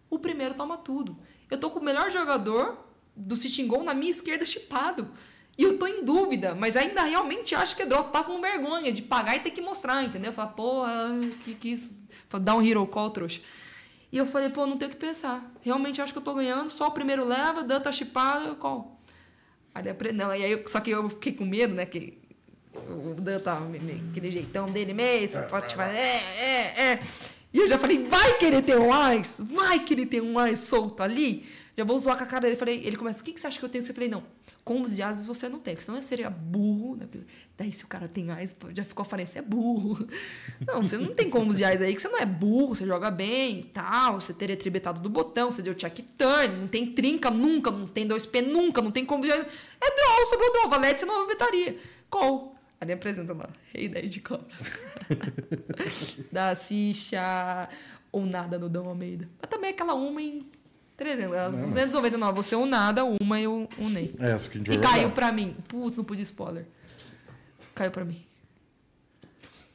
O 0.08 0.18
primeiro 0.18 0.54
toma 0.54 0.76
tudo. 0.76 1.18
Eu 1.50 1.58
tô 1.58 1.70
com 1.70 1.80
o 1.80 1.84
melhor 1.84 2.10
jogador 2.10 2.78
do 3.14 3.36
Citingol 3.36 3.84
na 3.84 3.94
minha 3.94 4.10
esquerda 4.10 4.44
chipado. 4.44 5.10
E 5.56 5.64
eu 5.64 5.78
tô 5.78 5.86
em 5.86 6.02
dúvida, 6.02 6.54
mas 6.54 6.76
ainda 6.76 7.02
realmente 7.02 7.54
acho 7.54 7.76
que 7.76 7.82
é 7.82 7.86
droga. 7.86 8.08
Tá 8.08 8.24
com 8.24 8.40
vergonha 8.40 8.90
de 8.90 9.02
pagar 9.02 9.36
e 9.36 9.40
ter 9.40 9.50
que 9.50 9.60
mostrar, 9.60 10.02
entendeu? 10.02 10.32
Falar, 10.32 10.52
pô, 10.52 10.82
que 11.44 11.54
que 11.54 11.68
isso? 11.68 11.94
Dar 12.40 12.56
um 12.56 12.66
hero 12.66 12.86
call, 12.86 13.10
trouxa. 13.10 13.40
E 14.12 14.18
eu 14.18 14.26
falei, 14.26 14.50
pô, 14.50 14.66
não 14.66 14.76
tenho 14.76 14.90
o 14.90 14.94
que 14.94 15.00
pensar. 15.00 15.50
Realmente 15.62 16.02
acho 16.02 16.12
que 16.12 16.18
eu 16.18 16.22
tô 16.22 16.34
ganhando, 16.34 16.68
só 16.68 16.88
o 16.88 16.90
primeiro 16.90 17.24
leva, 17.24 17.64
Dan 17.64 17.80
tá 17.80 17.90
chipado, 17.90 18.46
eu 18.46 18.56
call. 18.56 19.00
Aí, 19.74 19.82
não, 20.12 20.34
e 20.34 20.44
aí, 20.44 20.62
só 20.66 20.80
que 20.80 20.90
eu 20.90 21.08
fiquei 21.08 21.32
com 21.32 21.46
medo, 21.46 21.74
né? 21.74 21.86
Que 21.86 22.18
o 22.74 23.14
Dan 23.18 23.40
tava 23.40 23.66
aquele 24.10 24.30
jeitão 24.30 24.70
dele 24.70 24.92
mesmo, 24.92 25.42
pode 25.48 25.74
fazer, 25.74 25.96
é, 25.96 26.22
é, 26.38 26.82
é. 26.92 26.98
E 27.54 27.58
eu 27.58 27.68
já 27.68 27.78
falei, 27.78 28.04
vai 28.04 28.36
querer 28.36 28.62
ter 28.62 28.78
um 28.78 28.88
mais? 28.88 29.36
Vai 29.40 29.80
querer 29.80 30.06
ter 30.06 30.22
um 30.22 30.34
mais 30.34 30.58
solto 30.58 31.02
ali? 31.02 31.46
Já 31.76 31.84
vou 31.84 31.98
zoar 31.98 32.16
com 32.18 32.24
a 32.24 32.26
cara 32.26 32.42
dele. 32.42 32.56
Falei, 32.56 32.82
ele 32.84 32.96
começa, 32.96 33.20
o 33.20 33.24
que, 33.24 33.32
que 33.32 33.40
você 33.40 33.46
acha 33.46 33.58
que 33.58 33.64
eu 33.64 33.68
tenho? 33.68 33.84
Eu 33.84 33.94
falei, 33.94 34.08
não, 34.08 34.22
combos 34.64 34.94
de 34.94 35.02
asas 35.02 35.26
você 35.26 35.48
não 35.48 35.58
tem, 35.58 35.74
porque 35.74 35.84
senão 35.84 35.98
eu 35.98 36.02
seria 36.02 36.30
burro. 36.30 36.96
Né? 36.96 37.06
Daí 37.56 37.72
se 37.72 37.84
o 37.84 37.88
cara 37.88 38.08
tem 38.08 38.30
ais, 38.30 38.54
já 38.72 38.84
ficou 38.84 39.04
falando, 39.04 39.26
você 39.26 39.38
é 39.38 39.42
burro. 39.42 40.06
Não, 40.66 40.82
você 40.82 40.96
não 40.96 41.12
tem 41.12 41.28
combos 41.28 41.56
de 41.56 41.64
ais 41.64 41.82
aí, 41.82 41.94
que 41.94 42.00
você 42.00 42.08
não 42.08 42.18
é 42.18 42.24
burro, 42.24 42.74
você 42.74 42.86
joga 42.86 43.10
bem 43.10 43.60
e 43.60 43.64
tal, 43.64 44.20
você 44.20 44.32
teria 44.32 44.56
tribetado 44.56 45.00
do 45.00 45.08
botão, 45.08 45.50
você 45.50 45.60
deu 45.60 45.74
check 45.74 45.98
turn, 46.16 46.56
não 46.56 46.68
tem 46.68 46.92
trinca 46.92 47.30
nunca, 47.30 47.70
não 47.70 47.86
tem 47.86 48.06
2P 48.06 48.46
nunca, 48.46 48.80
não 48.80 48.92
tem 48.92 49.04
combo 49.04 49.26
de 49.26 49.32
ais. 49.32 49.44
É 49.80 49.96
draw, 49.96 50.30
sobrou 50.30 50.52
draw, 50.52 50.70
valete 50.70 51.00
você 51.00 51.06
não 51.06 51.26
betaria. 51.26 51.78
Call. 52.08 52.54
Ali 52.80 52.92
apresenta 52.92 53.32
lá, 53.32 53.48
rei 53.72 53.88
10 53.88 54.10
de 54.10 54.20
copas. 54.20 54.58
da 56.30 56.54
Cicha 56.54 57.68
ou 58.10 58.24
nada 58.24 58.58
no 58.58 58.68
Dom 58.68 58.88
Almeida. 58.88 59.28
Mas 59.40 59.50
também 59.50 59.70
aquela 59.70 59.94
uma 59.94 60.20
em 60.20 60.42
300, 61.02 61.36
as 61.36 61.56
299, 61.56 62.36
você 62.36 62.54
ou 62.54 62.64
nada, 62.64 63.04
uma 63.04 63.40
e 63.40 63.46
o 63.48 63.68
Ney. 63.78 64.14
É 64.20 64.30
essa 64.30 64.48
que 64.48 64.56
a 64.56 64.58
gente 64.58 64.68
vai 64.68 64.76
E 64.76 64.80
caiu 64.80 65.10
pra 65.10 65.32
mim. 65.32 65.56
Putz, 65.66 65.96
não 65.96 66.04
pude 66.04 66.22
spoiler. 66.22 66.64
Caiu 67.74 67.90
pra 67.90 68.04
mim. 68.04 68.22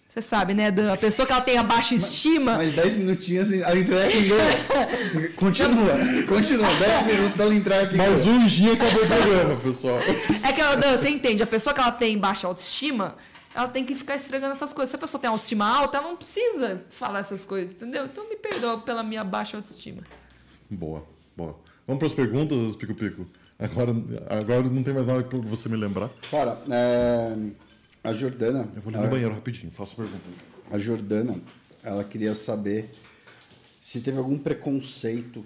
Você 0.07 0.22
sabe, 0.22 0.53
né, 0.53 0.72
Dan? 0.72 0.93
A 0.93 0.97
pessoa 0.97 1.25
que 1.25 1.31
ela 1.33 1.41
tem 1.41 1.57
a 1.57 1.64
baixa 1.64 1.93
estima. 1.93 2.56
Mais 2.56 2.73
10 2.73 2.93
minutinhos 2.93 3.51
ela 3.51 3.77
entrar 3.77 4.06
aqui 4.06 4.30
Continua, 5.35 5.93
continua. 6.27 6.67
10 6.73 7.06
minutos 7.14 7.39
ela 7.39 7.53
entrar 7.53 7.81
aqui. 7.81 7.97
Mais 7.97 8.25
um 8.25 8.45
dia 8.45 8.73
acabou 8.73 9.03
o 9.03 9.07
programa, 9.07 9.56
pessoal. 9.59 9.99
É 9.99 10.53
que, 10.53 10.75
Dan, 10.77 10.97
você 10.97 11.09
entende? 11.09 11.43
A 11.43 11.47
pessoa 11.47 11.73
que 11.73 11.81
ela 11.81 11.91
tem 11.91 12.17
baixa 12.17 12.47
autoestima, 12.47 13.15
ela 13.53 13.67
tem 13.67 13.83
que 13.83 13.93
ficar 13.93 14.15
esfregando 14.15 14.53
essas 14.53 14.73
coisas. 14.73 14.89
Se 14.89 14.95
a 14.95 14.99
pessoa 14.99 15.19
tem 15.19 15.30
autoestima 15.30 15.67
alta, 15.67 15.97
ela 15.97 16.07
não 16.07 16.15
precisa 16.15 16.83
falar 16.89 17.19
essas 17.19 17.43
coisas, 17.43 17.75
entendeu? 17.75 18.06
Então 18.06 18.27
me 18.30 18.38
perdoa 18.38 18.80
pela 18.80 19.03
minha 19.03 19.23
baixa 19.25 19.57
autoestima. 19.57 20.01
Boa, 20.69 21.06
boa. 21.38 21.56
Vamos 21.85 21.99
para 21.99 22.07
as 22.07 22.14
perguntas, 22.14 22.75
Pico 22.75 22.95
Pico? 22.95 23.27
Agora, 23.59 23.91
agora 24.27 24.64
não 24.64 24.83
tem 24.83 24.93
mais 24.93 25.06
nada 25.06 25.24
para 25.24 25.38
você 25.38 25.69
me 25.69 25.77
lembrar. 25.77 26.09
Cara, 26.32 26.59
é, 26.69 27.51
a 28.03 28.14
Jordana. 28.14 28.69
Eu 28.75 28.82
vou 28.82 28.93
ali 28.93 29.03
no 29.03 29.09
banheiro 29.09 29.33
rapidinho, 29.33 29.72
faça 29.72 29.93
a 29.93 29.98
pergunta. 29.98 30.24
A 30.72 30.77
Jordana, 30.80 31.40
ela 31.83 32.03
queria 32.03 32.33
saber 32.33 32.90
se 33.80 34.01
teve 34.01 34.17
algum 34.17 34.38
preconceito 34.38 35.45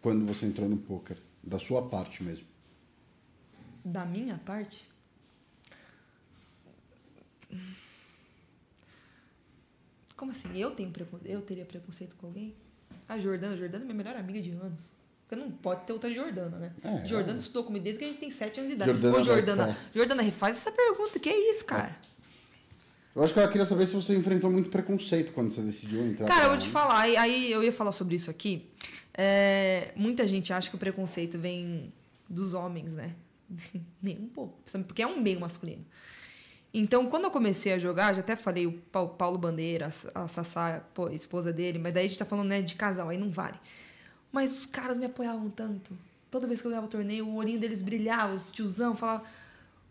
quando 0.00 0.24
você 0.24 0.46
entrou 0.46 0.68
no 0.68 0.78
poker, 0.78 1.18
da 1.42 1.58
sua 1.58 1.82
parte 1.88 2.22
mesmo. 2.22 2.46
Da 3.84 4.04
minha 4.04 4.38
parte? 4.38 4.88
Como 10.16 10.32
assim? 10.32 10.56
Eu 10.56 10.72
tenho 10.72 10.90
preconceito? 10.90 11.30
Eu 11.30 11.42
teria 11.42 11.64
preconceito 11.64 12.16
com 12.16 12.26
alguém? 12.26 12.54
A 13.08 13.18
Jordana, 13.18 13.54
a 13.54 13.56
Jordana 13.56 13.84
é 13.84 13.86
minha 13.86 13.96
melhor 13.96 14.16
amiga 14.16 14.40
de 14.40 14.50
anos. 14.50 14.99
Porque 15.30 15.36
não 15.36 15.48
pode 15.48 15.86
ter 15.86 15.92
outra 15.92 16.12
Jordana, 16.12 16.58
né? 16.58 16.72
É, 16.82 17.06
Jordana 17.06 17.34
é. 17.34 17.40
estudou 17.40 17.62
comigo 17.62 17.84
desde 17.84 18.00
que 18.00 18.04
a 18.04 18.08
gente 18.08 18.18
tem 18.18 18.32
7 18.32 18.58
anos 18.58 18.70
de 18.70 18.74
idade. 18.74 18.90
Jordana, 18.90 19.16
Ô, 19.16 19.22
Jordana, 19.22 19.78
Jordana, 19.94 20.22
refaz 20.22 20.56
essa 20.56 20.72
pergunta. 20.72 21.20
Que 21.20 21.28
é 21.28 21.50
isso, 21.50 21.64
cara? 21.64 21.96
Eu 23.14 23.22
acho 23.22 23.32
que 23.32 23.38
ela 23.38 23.48
queria 23.48 23.64
saber 23.64 23.86
se 23.86 23.94
você 23.94 24.16
enfrentou 24.16 24.50
muito 24.50 24.70
preconceito 24.70 25.32
quando 25.32 25.52
você 25.52 25.60
decidiu 25.60 26.04
entrar. 26.04 26.26
Cara, 26.26 26.46
eu 26.46 26.48
vou 26.48 26.58
te 26.58 26.66
falar. 26.66 27.02
Aí 27.02 27.52
eu 27.52 27.62
ia 27.62 27.72
falar 27.72 27.92
sobre 27.92 28.16
isso 28.16 28.28
aqui. 28.28 28.68
É, 29.14 29.92
muita 29.94 30.26
gente 30.26 30.52
acha 30.52 30.68
que 30.68 30.74
o 30.74 30.78
preconceito 30.78 31.38
vem 31.38 31.92
dos 32.28 32.52
homens, 32.52 32.92
né? 32.92 33.14
Nem 34.02 34.18
um 34.18 34.28
pouco. 34.28 34.58
Porque 34.84 35.00
é 35.00 35.06
um 35.06 35.20
meio 35.20 35.38
masculino. 35.38 35.86
Então, 36.74 37.06
quando 37.06 37.24
eu 37.24 37.30
comecei 37.30 37.72
a 37.72 37.78
jogar, 37.78 38.14
já 38.14 38.20
até 38.20 38.34
falei 38.34 38.66
o 38.66 38.72
Paulo 38.72 39.38
Bandeira, 39.38 39.90
a 40.12 40.26
Sassá, 40.26 40.82
a 41.08 41.14
esposa 41.14 41.52
dele, 41.52 41.78
mas 41.78 41.94
daí 41.94 42.06
a 42.06 42.08
gente 42.08 42.18
tá 42.18 42.24
falando 42.24 42.48
né, 42.48 42.62
de 42.62 42.74
casal, 42.74 43.08
aí 43.08 43.18
não 43.18 43.30
vale. 43.30 43.58
Mas 44.32 44.52
os 44.52 44.66
caras 44.66 44.98
me 44.98 45.06
apoiavam 45.06 45.50
tanto. 45.50 45.96
Toda 46.30 46.46
vez 46.46 46.60
que 46.60 46.66
eu 46.66 46.70
ganhava 46.70 46.86
torneio, 46.86 47.26
o 47.26 47.34
olhinho 47.36 47.58
deles 47.58 47.82
brilhava, 47.82 48.34
os 48.34 48.50
tiozão 48.50 48.94
falavam, 48.94 49.26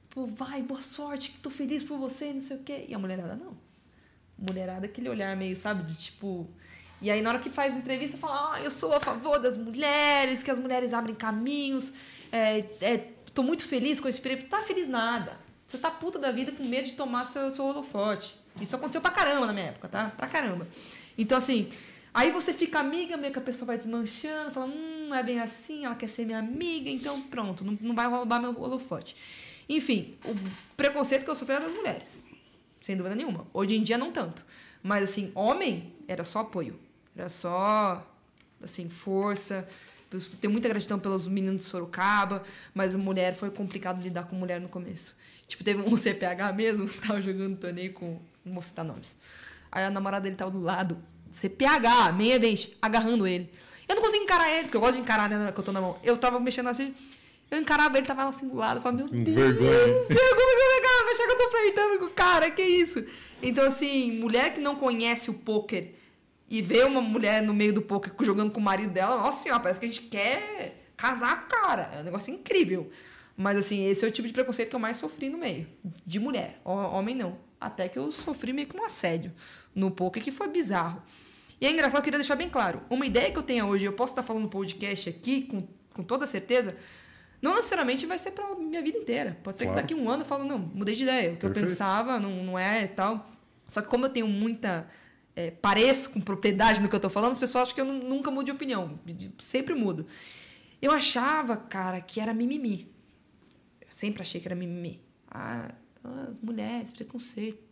pô, 0.09 0.25
vai, 0.25 0.61
boa 0.61 0.81
sorte, 0.81 1.37
tô 1.41 1.49
feliz 1.49 1.83
por 1.83 1.97
você, 1.97 2.31
não 2.33 2.41
sei 2.41 2.57
o 2.57 2.63
quê. 2.63 2.85
E 2.87 2.95
a 2.95 2.99
mulherada, 2.99 3.35
não. 3.35 3.57
Mulherada, 4.37 4.85
aquele 4.85 5.09
olhar 5.09 5.35
meio, 5.35 5.55
sabe, 5.55 5.83
de 5.83 5.95
tipo. 5.95 6.47
E 7.01 7.09
aí, 7.09 7.21
na 7.21 7.29
hora 7.29 7.39
que 7.39 7.49
faz 7.49 7.75
entrevista, 7.75 8.17
fala, 8.17 8.55
ah, 8.55 8.61
eu 8.61 8.71
sou 8.71 8.93
a 8.93 8.99
favor 8.99 9.39
das 9.39 9.57
mulheres, 9.57 10.43
que 10.43 10.51
as 10.51 10.59
mulheres 10.59 10.93
abrem 10.93 11.15
caminhos, 11.15 11.93
é, 12.31 12.59
é, 12.81 12.97
tô 13.33 13.43
muito 13.43 13.63
feliz 13.63 13.99
com 13.99 14.07
esse 14.07 14.19
período. 14.19 14.47
Tá 14.47 14.61
feliz 14.61 14.87
nada 14.87 15.37
você 15.69 15.77
tá 15.77 15.91
puta 15.91 16.17
da 16.17 16.31
vida 16.31 16.51
com 16.51 16.63
medo 16.63 16.85
de 16.85 16.93
tomar 16.93 17.27
seu, 17.27 17.49
seu 17.51 17.63
holofote. 17.63 18.35
Isso 18.59 18.75
aconteceu 18.75 18.99
pra 18.99 19.11
caramba 19.11 19.45
na 19.45 19.53
minha 19.53 19.67
época, 19.67 19.87
tá? 19.87 20.11
Pra 20.17 20.27
caramba. 20.27 20.67
Então, 21.15 21.37
assim, 21.37 21.69
aí 22.13 22.31
você 22.31 22.53
fica 22.53 22.79
amiga, 22.79 23.17
meio 23.17 23.33
que 23.33 23.39
a 23.39 23.41
pessoa 23.41 23.67
vai 23.67 23.77
desmanchando, 23.77 24.51
fala, 24.51 24.65
hum, 24.67 25.07
não 25.09 25.15
é 25.15 25.23
bem 25.23 25.39
assim, 25.39 25.85
ela 25.85 25.95
quer 25.95 26.09
ser 26.09 26.25
minha 26.25 26.39
amiga, 26.39 26.89
então 26.89 27.21
pronto, 27.23 27.63
não, 27.63 27.77
não 27.81 27.95
vai 27.95 28.07
roubar 28.07 28.41
meu 28.41 28.59
holofote. 28.59 29.15
Enfim, 29.69 30.17
o 30.25 30.33
preconceito 30.75 31.23
que 31.23 31.29
eu 31.29 31.35
sofri 31.35 31.55
era 31.55 31.65
das 31.65 31.75
mulheres. 31.75 32.23
Sem 32.81 32.97
dúvida 32.97 33.15
nenhuma. 33.15 33.45
Hoje 33.53 33.75
em 33.75 33.83
dia, 33.83 33.99
não 33.99 34.11
tanto. 34.11 34.43
Mas, 34.81 35.03
assim, 35.03 35.31
homem 35.35 35.93
era 36.07 36.23
só 36.23 36.39
apoio. 36.39 36.79
Era 37.15 37.29
só, 37.29 38.03
assim, 38.63 38.89
força. 38.89 39.67
Tenho 40.41 40.51
muita 40.51 40.67
gratidão 40.67 40.97
pelos 40.97 41.27
meninos 41.27 41.63
de 41.63 41.69
Sorocaba, 41.69 42.41
mas 42.73 42.95
mulher 42.95 43.35
foi 43.35 43.51
complicado 43.51 44.01
lidar 44.01 44.23
com 44.23 44.35
mulher 44.35 44.59
no 44.59 44.67
começo. 44.67 45.15
Tipo, 45.47 45.63
teve 45.63 45.81
um 45.81 45.95
CPH 45.97 46.51
mesmo, 46.55 46.89
tava 47.05 47.21
jogando 47.21 47.57
torneio 47.57 47.93
com. 47.93 48.19
Não 48.43 48.53
vou 48.53 48.63
citar 48.63 48.83
nomes. 48.83 49.17
Aí 49.71 49.83
a 49.83 49.91
namorada 49.91 50.23
dele 50.23 50.35
tava 50.35 50.49
do 50.49 50.59
lado, 50.59 50.97
CPH, 51.31 52.13
meia 52.15 52.39
vez, 52.39 52.69
agarrando 52.81 53.27
ele. 53.27 53.49
Eu 53.87 53.95
não 53.95 54.03
consigo 54.03 54.23
encarar 54.23 54.49
ele, 54.51 54.63
porque 54.63 54.77
eu 54.77 54.81
gosto 54.81 54.95
de 54.95 55.01
encarar, 55.01 55.29
né, 55.29 55.51
que 55.51 55.59
eu 55.59 55.63
tô 55.63 55.71
na 55.71 55.81
mão. 55.81 55.97
Eu 56.03 56.17
tava 56.17 56.39
mexendo 56.39 56.69
assim, 56.69 56.93
eu 57.49 57.59
encarava 57.59 57.97
ele, 57.97 58.05
tava 58.05 58.23
assim 58.27 58.47
do 58.47 58.55
lado. 58.55 58.77
Eu 58.77 58.81
falava, 58.81 59.03
meu 59.03 59.07
Deus, 59.07 59.35
vergonha. 59.35 59.71
como 59.71 60.13
é 60.13 60.55
que 60.55 60.61
eu 60.61 60.79
encarar? 60.79 61.03
Vai 61.03 61.13
achar 61.13 61.25
que 61.25 61.31
eu 61.31 61.37
tô 61.37 61.49
flertando 61.49 61.99
com 61.99 62.05
o 62.05 62.09
cara, 62.11 62.51
que 62.51 62.61
isso? 62.61 63.03
Então, 63.41 63.65
assim, 63.67 64.19
mulher 64.19 64.53
que 64.53 64.59
não 64.59 64.75
conhece 64.75 65.29
o 65.31 65.33
poker 65.33 65.95
e 66.47 66.61
vê 66.61 66.83
uma 66.83 67.01
mulher 67.01 67.41
no 67.41 67.53
meio 67.53 67.73
do 67.73 67.81
poker 67.81 68.13
jogando 68.21 68.51
com 68.51 68.59
o 68.59 68.63
marido 68.63 68.93
dela, 68.93 69.17
nossa 69.21 69.43
senhora, 69.43 69.61
parece 69.61 69.79
que 69.79 69.85
a 69.85 69.89
gente 69.89 70.03
quer 70.03 70.91
casar 70.95 71.47
com 71.47 71.55
o 71.55 71.61
cara. 71.61 71.89
É 71.93 72.01
um 72.01 72.03
negócio 72.03 72.33
incrível. 72.33 72.91
Mas, 73.35 73.57
assim, 73.57 73.89
esse 73.89 74.05
é 74.05 74.07
o 74.07 74.11
tipo 74.11 74.27
de 74.27 74.33
preconceito 74.33 74.69
que 74.69 74.75
eu 74.75 74.79
mais 74.79 74.97
sofri 74.97 75.29
no 75.29 75.37
meio. 75.37 75.65
De 76.05 76.19
mulher. 76.19 76.59
Homem, 76.63 77.15
não. 77.15 77.37
Até 77.59 77.89
que 77.89 77.99
eu 77.99 78.11
sofri 78.11 78.53
meio 78.53 78.67
que 78.67 78.77
um 78.79 78.85
assédio 78.85 79.33
no 79.75 79.91
poker, 79.91 80.23
que 80.23 80.31
foi 80.31 80.47
bizarro. 80.47 81.01
E 81.59 81.65
é 81.65 81.71
engraçado, 81.71 81.99
eu 81.99 82.03
queria 82.03 82.19
deixar 82.19 82.35
bem 82.35 82.49
claro. 82.49 82.81
Uma 82.89 83.05
ideia 83.05 83.31
que 83.31 83.37
eu 83.37 83.43
tenho 83.43 83.67
hoje, 83.67 83.85
eu 83.85 83.93
posso 83.93 84.13
estar 84.13 84.23
falando 84.23 84.47
podcast 84.47 85.09
aqui, 85.09 85.43
com, 85.43 85.67
com 85.93 86.03
toda 86.03 86.25
certeza, 86.25 86.77
não 87.41 87.55
necessariamente 87.55 88.05
vai 88.05 88.17
ser 88.17 88.31
pra 88.31 88.55
minha 88.55 88.81
vida 88.81 88.97
inteira. 88.97 89.37
Pode 89.43 89.57
ser 89.57 89.65
claro. 89.65 89.77
que 89.77 89.81
daqui 89.81 89.93
a 89.93 89.97
um 89.97 90.09
ano 90.09 90.23
eu 90.23 90.25
falo, 90.25 90.45
não, 90.45 90.57
mudei 90.57 90.95
de 90.95 91.03
ideia. 91.03 91.31
O 91.31 91.33
que 91.33 91.41
Perfeito. 91.41 91.65
eu 91.65 91.69
pensava 91.69 92.19
não, 92.19 92.43
não 92.43 92.59
é 92.59 92.87
tal. 92.87 93.29
Só 93.67 93.81
que 93.81 93.87
como 93.87 94.05
eu 94.05 94.09
tenho 94.09 94.27
muita... 94.27 94.87
É, 95.35 95.51
pareço 95.51 96.09
com 96.09 96.19
propriedade 96.19 96.81
no 96.81 96.89
que 96.89 96.95
eu 96.95 96.99
tô 96.99 97.09
falando, 97.09 97.31
as 97.31 97.39
pessoas 97.39 97.63
acham 97.63 97.75
que 97.75 97.79
eu 97.79 97.85
nunca 97.85 98.29
mudo 98.29 98.45
de 98.45 98.51
opinião. 98.51 98.99
Sempre 99.39 99.73
mudo. 99.73 100.05
Eu 100.81 100.91
achava, 100.91 101.55
cara, 101.55 102.01
que 102.01 102.19
era 102.19 102.33
mimimi. 102.33 102.91
Sempre 103.89 104.21
achei 104.21 104.41
que 104.41 104.47
era 104.47 104.55
mimimi. 104.55 105.01
Ah, 105.29 105.71
ah, 106.03 106.27
mulheres, 106.41 106.91
preconceito. 106.91 107.69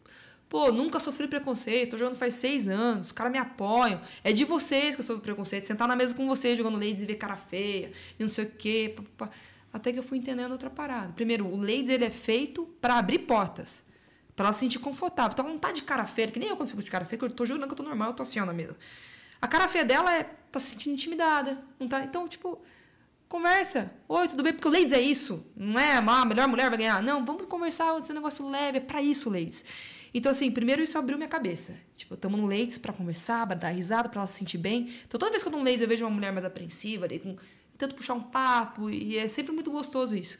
Pô, 0.50 0.72
nunca 0.72 1.00
sofri 1.00 1.28
preconceito, 1.28 1.92
tô 1.92 1.98
jogando 1.98 2.16
faz 2.16 2.36
seis 2.36 2.70
anos, 2.70 3.08
os 3.08 3.12
caras 3.12 3.32
me 3.32 3.38
apoiam. 3.38 4.00
É 4.24 4.32
de 4.32 4.46
vocês 4.46 4.96
que 4.96 5.02
eu 5.02 5.06
sofro 5.06 5.22
preconceito. 5.22 5.66
Sentar 5.68 5.88
na 5.88 5.96
mesa 5.96 6.16
com 6.16 6.26
vocês 6.26 6.58
jogando 6.58 6.76
Ladies 6.76 7.02
e 7.02 7.06
ver 7.06 7.16
cara 7.16 7.36
feia, 7.36 7.92
e 8.18 8.24
não 8.24 8.30
sei 8.30 8.46
o 8.46 8.52
quê. 8.52 8.94
Pá, 8.96 9.04
pá. 9.18 9.30
Até 9.74 9.92
que 9.92 10.00
eu 10.00 10.04
fui 10.04 10.18
entendendo 10.18 10.52
outra 10.54 10.70
parada. 10.70 11.12
Primeiro, 11.14 11.46
o 11.46 11.58
Ladies 11.58 11.90
ele 11.90 12.06
é 12.06 12.10
feito 12.10 12.66
para 12.80 12.98
abrir 12.98 13.20
portas. 13.20 13.86
para 14.36 14.46
ela 14.48 14.54
se 14.54 14.62
sentir 14.62 14.80
confortável. 14.80 15.34
Então 15.34 15.46
ela 15.46 15.54
não 15.54 15.60
tá 15.60 15.72
de 15.72 15.82
cara 15.82 16.06
feia, 16.06 16.30
que 16.30 16.40
nem 16.40 16.50
eu 16.50 16.56
quando 16.56 16.70
fico 16.70 16.82
de 16.84 16.90
cara 16.90 17.04
feia, 17.06 17.20
que 17.20 17.26
eu 17.26 17.30
tô 17.30 17.46
jogando 17.46 17.66
que 17.68 17.74
eu 17.74 17.78
tô 17.78 17.84
normal, 17.84 18.10
eu 18.10 18.14
tô 18.14 18.24
assim 18.24 18.40
ó, 18.40 18.46
na 18.46 18.54
mesa. 18.54 18.76
A 19.42 19.48
cara 19.48 19.68
feia 19.68 19.84
dela 19.84 20.14
é. 20.16 20.24
tá 20.52 20.60
se 20.60 20.72
sentindo 20.72 20.94
intimidada. 20.94 21.58
Não 21.80 21.88
tá, 21.88 22.04
então, 22.04 22.28
tipo, 22.28 22.60
Conversa. 23.28 23.92
Oi, 24.08 24.28
tudo 24.28 24.42
bem? 24.42 24.54
Porque 24.54 24.68
o 24.68 24.72
Ladies 24.72 24.94
é 24.94 25.02
isso. 25.02 25.46
Não 25.56 25.78
é 25.78 25.98
a 25.98 26.26
melhor 26.26 26.48
mulher 26.48 26.70
vai 26.70 26.78
ganhar. 26.78 27.04
Não, 27.04 27.26
vamos 27.26 27.46
conversar, 27.46 28.00
esse 28.00 28.14
negócio 28.14 28.48
leve. 28.48 28.78
É 28.78 28.82
pra 28.82 29.02
isso, 29.02 29.30
Ladies. 29.30 29.66
Então, 30.14 30.32
assim, 30.32 30.50
primeiro 30.50 30.82
isso 30.82 30.98
abriu 30.98 31.18
minha 31.18 31.28
cabeça. 31.28 31.78
Tipo, 31.98 32.14
estamos 32.14 32.40
no 32.40 32.48
Ladies 32.48 32.78
pra 32.78 32.94
conversar, 32.94 33.46
pra 33.46 33.56
dar 33.56 33.70
risada, 33.70 34.08
pra 34.08 34.22
ela 34.22 34.30
se 34.30 34.40
sentir 34.40 34.58
bem. 34.58 34.94
Então, 35.06 35.20
toda 35.20 35.30
vez 35.30 35.44
que 35.44 35.50
eu 35.50 35.52
tô 35.52 35.58
no 35.58 35.64
Ladies 35.64 35.82
eu 35.82 35.88
vejo 35.88 36.06
uma 36.06 36.12
mulher 36.12 36.32
mais 36.32 36.46
apreensiva, 36.46 37.06
com... 37.22 37.36
tento 37.78 37.96
puxar 37.96 38.14
um 38.14 38.24
papo, 38.24 38.90
e 38.90 39.18
é 39.18 39.28
sempre 39.28 39.52
muito 39.52 39.70
gostoso 39.70 40.16
isso. 40.16 40.38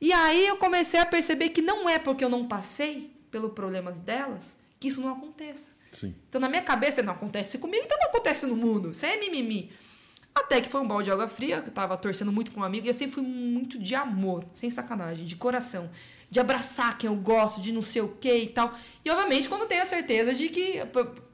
E 0.00 0.12
aí 0.12 0.46
eu 0.46 0.56
comecei 0.56 0.98
a 0.98 1.06
perceber 1.06 1.50
que 1.50 1.62
não 1.62 1.88
é 1.88 1.98
porque 1.98 2.24
eu 2.24 2.28
não 2.28 2.48
passei 2.48 3.16
pelos 3.30 3.52
problemas 3.52 4.00
delas 4.00 4.58
que 4.80 4.88
isso 4.88 5.00
não 5.00 5.12
aconteça. 5.12 5.70
Sim. 5.92 6.14
Então, 6.28 6.40
na 6.40 6.48
minha 6.48 6.62
cabeça, 6.62 7.00
não 7.00 7.12
acontece 7.12 7.58
comigo, 7.58 7.84
então 7.84 7.96
não 7.98 8.08
acontece 8.08 8.44
no 8.46 8.56
mundo. 8.56 8.90
Isso 8.90 9.06
é 9.06 9.16
mimimi. 9.16 9.72
Até 10.38 10.60
que 10.60 10.68
foi 10.68 10.80
um 10.80 10.86
balde 10.86 11.04
de 11.04 11.10
água 11.10 11.26
fria, 11.26 11.60
que 11.60 11.68
eu 11.68 11.72
tava 11.72 11.96
torcendo 11.96 12.30
muito 12.30 12.50
com 12.52 12.60
um 12.60 12.64
amigo, 12.64 12.86
e 12.86 12.88
eu 12.88 12.94
sempre 12.94 13.14
fui 13.14 13.22
muito 13.22 13.78
de 13.78 13.94
amor, 13.94 14.44
sem 14.52 14.70
sacanagem, 14.70 15.26
de 15.26 15.36
coração. 15.36 15.90
De 16.30 16.38
abraçar 16.38 16.96
quem 16.96 17.08
eu 17.08 17.16
gosto, 17.16 17.60
de 17.60 17.72
não 17.72 17.82
sei 17.82 18.02
o 18.02 18.08
que 18.08 18.32
e 18.32 18.48
tal. 18.48 18.72
E, 19.04 19.10
obviamente, 19.10 19.48
quando 19.48 19.62
eu 19.62 19.66
tenho 19.66 19.82
a 19.82 19.86
certeza 19.86 20.32
de 20.32 20.48
que, 20.48 20.84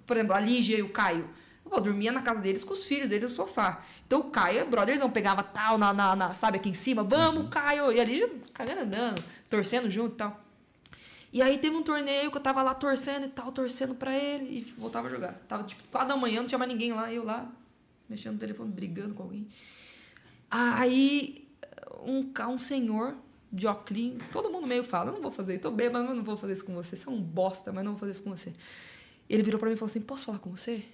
por, 0.06 0.16
exemplo, 0.16 0.34
a 0.34 0.40
Lígia 0.40 0.78
e 0.78 0.82
o 0.82 0.88
Caio, 0.88 1.28
eu 1.70 1.80
dormia 1.80 2.12
na 2.12 2.22
casa 2.22 2.40
deles 2.40 2.62
com 2.64 2.72
os 2.72 2.86
filhos 2.86 3.10
deles 3.10 3.30
no 3.30 3.36
sofá. 3.36 3.82
Então 4.06 4.20
o 4.20 4.24
Caio, 4.24 4.66
brotherzão, 4.66 5.10
pegava 5.10 5.42
tal, 5.42 5.76
na, 5.76 5.92
na, 5.92 6.14
na, 6.14 6.34
sabe, 6.34 6.58
aqui 6.58 6.70
em 6.70 6.74
cima, 6.74 7.02
vamos, 7.02 7.48
Caio. 7.50 7.90
E 7.92 8.00
ali 8.00 8.40
cagando 8.52 8.82
andando, 8.82 9.22
torcendo 9.50 9.90
junto 9.90 10.14
e 10.14 10.16
tal. 10.16 10.40
E 11.32 11.42
aí 11.42 11.58
teve 11.58 11.74
um 11.74 11.82
torneio 11.82 12.30
que 12.30 12.36
eu 12.36 12.40
tava 12.40 12.62
lá 12.62 12.74
torcendo 12.74 13.26
e 13.26 13.28
tal, 13.28 13.50
torcendo 13.50 13.92
pra 13.92 14.16
ele 14.16 14.58
e 14.58 14.60
voltava 14.78 15.08
a 15.08 15.10
jogar. 15.10 15.32
Tava 15.48 15.64
tipo 15.64 15.82
quatro 15.90 16.08
da 16.08 16.16
manhã, 16.16 16.40
não 16.40 16.46
tinha 16.46 16.58
mais 16.58 16.70
ninguém 16.70 16.92
lá, 16.92 17.12
eu 17.12 17.24
lá, 17.24 17.50
mexendo 18.08 18.34
no 18.34 18.38
telefone, 18.38 18.70
brigando 18.70 19.14
com 19.14 19.22
alguém. 19.22 19.46
Aí 20.50 21.48
um, 22.00 22.30
um 22.48 22.58
senhor 22.58 23.16
de 23.52 23.66
óculos, 23.66 24.14
todo 24.32 24.50
mundo 24.50 24.66
meio 24.66 24.82
fala, 24.82 25.10
eu 25.10 25.14
não 25.14 25.22
vou 25.22 25.30
fazer, 25.30 25.58
tô 25.58 25.70
bem, 25.70 25.88
mas 25.88 26.08
eu 26.08 26.14
não 26.14 26.24
vou 26.24 26.36
fazer 26.36 26.54
isso 26.54 26.64
com 26.64 26.74
você, 26.74 26.96
você 26.96 27.08
é 27.08 27.12
um 27.12 27.20
bosta, 27.20 27.72
mas 27.72 27.84
não 27.84 27.92
vou 27.92 28.00
fazer 28.00 28.12
isso 28.12 28.22
com 28.22 28.30
você. 28.30 28.52
Ele 29.28 29.42
virou 29.42 29.58
pra 29.58 29.68
mim 29.68 29.74
e 29.74 29.78
falou 29.78 29.90
assim, 29.90 30.00
posso 30.00 30.26
falar 30.26 30.38
com 30.38 30.50
você? 30.50 30.84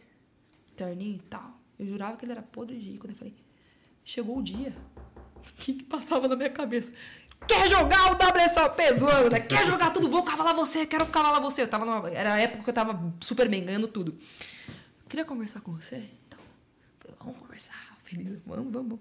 Terninho 0.77 1.17
e 1.17 1.23
tal. 1.23 1.59
Eu 1.79 1.87
jurava 1.87 2.17
que 2.17 2.25
ele 2.25 2.33
era 2.33 2.43
podre 2.43 2.79
de 2.79 2.91
rico. 2.91 3.09
Eu 3.09 3.15
falei, 3.15 3.35
chegou 4.05 4.39
o 4.39 4.43
dia. 4.43 4.75
O 5.37 5.55
que, 5.55 5.73
que 5.73 5.85
passava 5.85 6.29
na 6.29 6.37
minha 6.37 6.51
cabeça? 6.51 6.93
Quer 7.49 7.71
jogar 7.71 8.13
o 8.13 8.15
WSOP 8.15 8.95
zoando, 8.95 9.31
né? 9.31 9.41
Quer 9.41 9.67
jogar 9.67 9.91
tudo 9.91 10.09
bom? 10.09 10.23
Cavalar 10.23 10.55
você, 10.55 10.87
quero 10.87 11.07
cavalar 11.07 11.41
você. 11.41 11.63
Eu 11.63 11.69
tava 11.69 11.85
numa, 11.85 12.09
era 12.11 12.35
a 12.35 12.39
época 12.39 12.63
que 12.63 12.71
eu 12.71 12.75
tava 12.75 13.15
super 13.21 13.49
bem, 13.49 13.65
ganhando 13.65 13.89
tudo. 13.89 14.17
Queria 15.09 15.25
conversar 15.25 15.61
com 15.63 15.73
você? 15.73 16.09
Vamos 17.21 17.39
conversar, 17.39 17.99
filho. 18.03 18.41
Vamos, 18.47 18.73
vamos. 18.73 18.99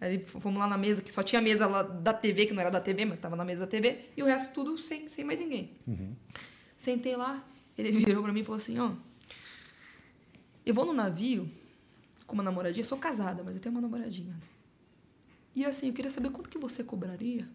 Aí 0.00 0.18
fomos 0.18 0.58
lá 0.58 0.66
na 0.66 0.78
mesa, 0.78 1.02
que 1.02 1.12
só 1.12 1.22
tinha 1.22 1.40
a 1.40 1.42
mesa 1.42 1.66
lá 1.66 1.82
da 1.82 2.12
TV, 2.12 2.46
que 2.46 2.54
não 2.54 2.60
era 2.60 2.70
da 2.70 2.80
TV, 2.80 3.04
mas 3.04 3.20
tava 3.20 3.36
na 3.36 3.44
mesa 3.44 3.60
da 3.60 3.66
TV, 3.66 4.06
e 4.16 4.22
o 4.22 4.26
resto 4.26 4.54
tudo 4.54 4.78
sem, 4.78 5.08
sem 5.08 5.24
mais 5.24 5.38
ninguém. 5.38 5.72
Uhum. 5.86 6.14
Sentei 6.76 7.14
lá, 7.16 7.46
ele 7.76 7.92
virou 8.04 8.22
pra 8.22 8.32
mim 8.32 8.40
e 8.40 8.44
falou 8.44 8.56
assim, 8.56 8.78
ó. 8.78 8.92
Eu 10.64 10.72
vou 10.72 10.86
no 10.86 10.92
navio 10.92 11.50
com 12.26 12.34
uma 12.34 12.42
namoradinha, 12.42 12.84
sou 12.84 12.96
casada, 12.96 13.42
mas 13.44 13.56
eu 13.56 13.60
tenho 13.60 13.74
uma 13.74 13.80
namoradinha. 13.80 14.34
E 15.54 15.64
assim, 15.66 15.88
eu 15.88 15.92
queria 15.92 16.10
saber 16.10 16.30
quanto 16.30 16.48
que 16.48 16.58
você 16.58 16.82
cobraria 16.82 17.46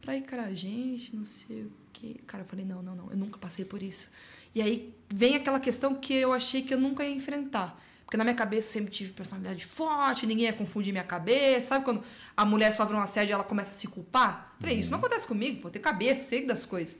pra 0.00 0.16
ir 0.16 0.22
com 0.28 0.36
a 0.36 0.54
gente, 0.54 1.16
não 1.16 1.24
sei 1.24 1.62
o 1.62 1.72
quê. 1.92 2.16
Cara, 2.26 2.44
eu 2.44 2.46
falei, 2.46 2.64
não, 2.64 2.82
não, 2.82 2.94
não, 2.94 3.10
eu 3.10 3.16
nunca 3.16 3.38
passei 3.38 3.64
por 3.64 3.82
isso. 3.82 4.10
E 4.54 4.62
aí 4.62 4.94
vem 5.08 5.34
aquela 5.34 5.58
questão 5.58 5.94
que 5.94 6.14
eu 6.14 6.32
achei 6.32 6.62
que 6.62 6.72
eu 6.72 6.78
nunca 6.78 7.02
ia 7.02 7.14
enfrentar. 7.14 7.82
Porque 8.14 8.18
na 8.18 8.22
minha 8.26 8.36
cabeça 8.36 8.68
eu 8.68 8.72
sempre 8.74 8.92
tive 8.92 9.12
personalidade 9.12 9.66
forte, 9.66 10.24
ninguém 10.24 10.44
ia 10.44 10.52
confundir 10.52 10.92
minha 10.92 11.02
cabeça. 11.02 11.70
Sabe 11.70 11.84
quando 11.84 12.04
a 12.36 12.44
mulher 12.44 12.72
sofre 12.72 12.94
um 12.94 13.00
assédio 13.00 13.32
e 13.32 13.34
ela 13.34 13.42
começa 13.42 13.72
a 13.72 13.74
se 13.74 13.88
culpar? 13.88 14.54
Eu 14.54 14.60
falei, 14.60 14.78
isso 14.78 14.92
não 14.92 15.00
acontece 15.00 15.26
comigo, 15.26 15.62
pô, 15.62 15.68
ter 15.68 15.80
cabeça, 15.80 16.22
sei 16.22 16.46
das 16.46 16.64
coisas. 16.64 16.96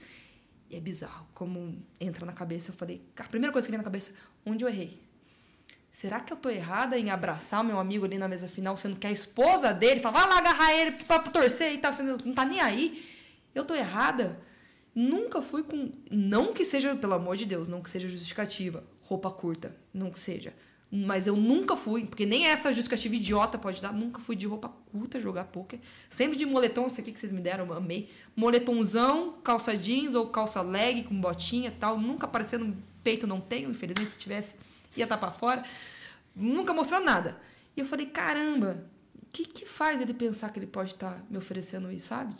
E 0.69 0.75
é 0.75 0.79
bizarro 0.81 1.25
como 1.33 1.81
entra 2.01 2.25
na 2.25 2.33
cabeça. 2.33 2.71
Eu 2.71 2.75
falei, 2.75 3.01
a 3.17 3.23
primeira 3.23 3.53
coisa 3.53 3.65
que 3.65 3.71
vem 3.71 3.77
na 3.77 3.83
cabeça, 3.85 4.13
onde 4.45 4.65
eu 4.65 4.67
errei? 4.67 5.01
Será 5.89 6.19
que 6.19 6.33
eu 6.33 6.35
tô 6.35 6.49
errada 6.49 6.99
em 6.99 7.09
abraçar 7.09 7.61
o 7.61 7.63
meu 7.63 7.79
amigo 7.79 8.03
ali 8.03 8.17
na 8.17 8.27
mesa 8.27 8.49
final, 8.49 8.75
sendo 8.75 8.97
que 8.97 9.07
a 9.07 9.11
esposa 9.11 9.73
dele 9.73 10.01
fala, 10.01 10.19
vai 10.19 10.29
lá 10.29 10.37
agarrar 10.39 10.73
ele 10.73 10.91
pra 10.91 11.19
torcer 11.19 11.71
e 11.71 11.77
tal, 11.77 11.93
você 11.93 12.03
não 12.03 12.33
tá 12.33 12.43
nem 12.43 12.59
aí? 12.59 13.07
Eu 13.55 13.63
tô 13.63 13.73
errada? 13.73 14.37
Nunca 14.93 15.41
fui 15.41 15.63
com. 15.63 15.93
Não 16.11 16.53
que 16.53 16.65
seja, 16.65 16.93
pelo 16.93 17.13
amor 17.13 17.37
de 17.37 17.45
Deus, 17.45 17.69
não 17.69 17.81
que 17.81 17.89
seja 17.89 18.09
justificativa, 18.09 18.83
roupa 19.03 19.31
curta, 19.31 19.73
não 19.93 20.11
que 20.11 20.19
seja. 20.19 20.53
Mas 20.95 21.27
eu 21.27 21.35
nunca 21.35 21.75
fui, 21.75 22.05
porque 22.05 22.25
nem 22.25 22.45
essa 22.45 22.71
justificativa 22.71 23.15
idiota 23.15 23.57
pode 23.57 23.81
dar, 23.81 23.91
nunca 23.91 24.21
fui 24.21 24.35
de 24.35 24.45
roupa 24.45 24.69
curta 24.91 25.19
jogar 25.19 25.45
poker. 25.45 25.79
Sempre 26.09 26.37
de 26.37 26.45
moletom, 26.45 26.87
isso 26.87 27.01
aqui 27.01 27.11
que 27.11 27.19
vocês 27.19 27.31
me 27.31 27.41
deram, 27.41 27.65
eu 27.65 27.73
amei. 27.73 28.09
Moletomzão, 28.35 29.33
calça 29.43 29.75
jeans 29.75 30.15
ou 30.15 30.27
calça 30.27 30.61
leg 30.61 31.03
com 31.03 31.19
botinha 31.19 31.73
tal. 31.77 31.99
Nunca 31.99 32.25
aparecendo 32.25 32.77
peito, 33.03 33.27
não 33.27 33.41
tenho, 33.41 33.69
infelizmente, 33.69 34.11
se 34.11 34.19
tivesse 34.19 34.55
ia 34.95 35.03
estar 35.03 35.17
para 35.17 35.31
fora, 35.31 35.65
nunca 36.35 36.73
mostrou 36.73 37.01
nada. 37.01 37.37
E 37.75 37.81
eu 37.81 37.85
falei, 37.85 38.05
caramba, 38.05 38.85
o 39.15 39.25
que, 39.31 39.45
que 39.45 39.65
faz 39.65 39.99
ele 39.99 40.13
pensar 40.13 40.53
que 40.53 40.59
ele 40.59 40.67
pode 40.67 40.93
estar 40.93 41.25
me 41.29 41.37
oferecendo 41.37 41.91
isso, 41.91 42.07
sabe? 42.07 42.33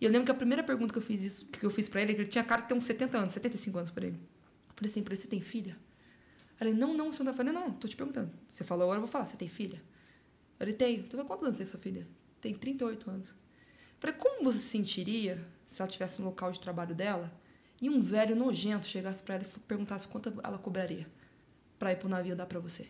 E 0.00 0.04
eu 0.04 0.10
lembro 0.10 0.24
que 0.24 0.32
a 0.32 0.34
primeira 0.34 0.62
pergunta 0.62 0.92
que 0.92 0.98
eu 0.98 1.02
fiz 1.02 1.24
isso, 1.24 1.46
que 1.46 1.64
eu 1.64 1.70
fiz 1.70 1.88
para 1.88 2.02
ele, 2.02 2.12
é 2.12 2.14
que 2.14 2.20
ele 2.22 2.28
tinha 2.28 2.42
cara 2.42 2.62
de 2.62 2.68
ter 2.68 2.74
uns 2.74 2.84
70 2.84 3.16
anos, 3.16 3.34
75 3.34 3.78
anos 3.78 3.90
para 3.90 4.06
ele. 4.06 4.16
Eu 4.16 4.74
falei 4.74 4.90
assim, 4.90 5.02
para 5.02 5.14
ele, 5.14 5.22
você 5.22 5.28
tem 5.28 5.40
filha? 5.40 5.76
Falei, 6.64 6.78
não, 6.78 6.94
não, 6.94 7.12
senhor. 7.12 7.30
Eu 7.30 7.34
falei, 7.36 7.52
não, 7.52 7.72
tô 7.72 7.86
te 7.86 7.96
perguntando. 7.96 8.30
Você 8.50 8.64
falou 8.64 8.84
agora, 8.84 8.96
eu 8.98 9.02
vou 9.02 9.10
falar, 9.10 9.26
você 9.26 9.36
tem 9.36 9.48
filha? 9.48 9.76
Eu 9.76 10.58
falei, 10.58 10.74
tenho. 10.74 11.00
Então, 11.00 11.24
quantos 11.24 11.46
anos 11.46 11.58
tem 11.58 11.66
sua 11.66 11.78
filha? 11.78 12.06
Tem 12.40 12.54
38 12.54 13.10
anos. 13.10 13.34
Falei, 13.98 14.16
como 14.16 14.44
você 14.44 14.58
se 14.58 14.68
sentiria 14.68 15.38
se 15.66 15.80
ela 15.80 15.88
estivesse 15.88 16.20
no 16.20 16.26
local 16.26 16.50
de 16.52 16.60
trabalho 16.60 16.94
dela 16.94 17.32
e 17.80 17.88
um 17.90 18.00
velho 18.00 18.34
nojento 18.34 18.86
chegasse 18.86 19.22
para 19.22 19.36
ela 19.36 19.44
e 19.44 19.60
perguntasse 19.60 20.08
quanto 20.08 20.32
ela 20.42 20.58
cobraria? 20.58 21.06
para 21.78 21.92
ir 21.92 21.96
pro 21.96 22.08
navio 22.08 22.34
dar 22.34 22.46
para 22.46 22.58
você. 22.58 22.88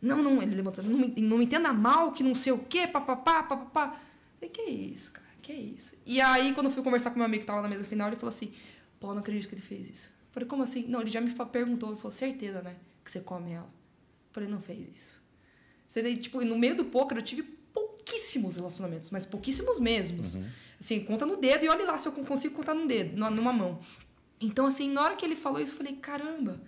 Não, 0.00 0.22
não, 0.22 0.42
ele 0.42 0.54
levantou, 0.54 0.82
não, 0.82 0.98
não 0.98 1.38
me 1.38 1.44
entenda 1.44 1.72
mal, 1.72 2.12
que 2.12 2.24
não 2.24 2.34
sei 2.34 2.52
o 2.52 2.58
quê, 2.58 2.86
papapá, 2.86 3.42
papapá. 3.42 4.00
Falei, 4.36 4.50
que 4.50 4.62
isso, 4.62 5.12
cara, 5.12 5.26
que 5.40 5.52
isso. 5.52 5.94
E 6.04 6.20
aí, 6.20 6.54
quando 6.54 6.66
eu 6.66 6.72
fui 6.72 6.82
conversar 6.82 7.10
com 7.10 7.16
meu 7.16 7.26
amigo 7.26 7.42
que 7.42 7.46
tava 7.46 7.62
na 7.62 7.68
mesa 7.68 7.84
final, 7.84 8.08
ele 8.08 8.16
falou 8.16 8.30
assim, 8.30 8.52
pô, 8.98 9.12
não 9.12 9.20
acredito 9.20 9.48
que 9.48 9.54
ele 9.54 9.62
fez 9.62 9.88
isso. 9.88 10.12
Falei, 10.32 10.48
como 10.48 10.62
assim? 10.62 10.86
Não, 10.88 11.02
ele 11.02 11.10
já 11.10 11.20
me 11.20 11.30
perguntou, 11.30 11.90
ele 11.90 11.98
falou, 11.98 12.10
certeza, 12.10 12.62
né, 12.62 12.74
que 13.04 13.10
você 13.10 13.20
come 13.20 13.52
ela. 13.52 13.72
Falei, 14.30 14.48
não 14.48 14.60
fez 14.60 14.88
isso. 14.88 15.22
Você, 15.86 16.16
tipo, 16.16 16.42
no 16.44 16.58
meio 16.58 16.74
do 16.74 16.84
poker 16.86 17.18
eu 17.18 17.22
tive 17.22 17.42
pouquíssimos 17.42 18.56
relacionamentos, 18.56 19.10
mas 19.10 19.26
pouquíssimos 19.26 19.78
mesmos. 19.78 20.34
Uhum. 20.34 20.46
Assim, 20.80 21.04
conta 21.04 21.26
no 21.26 21.36
dedo 21.36 21.64
e 21.64 21.68
olhe 21.68 21.84
lá 21.84 21.98
se 21.98 22.08
eu 22.08 22.12
consigo 22.12 22.54
contar 22.54 22.74
num 22.74 22.86
dedo, 22.86 23.16
numa 23.16 23.52
mão. 23.52 23.80
Então, 24.40 24.66
assim, 24.66 24.90
na 24.90 25.02
hora 25.02 25.16
que 25.16 25.24
ele 25.24 25.36
falou 25.36 25.60
isso, 25.60 25.72
eu 25.72 25.76
falei, 25.76 25.94
caramba, 25.94 26.60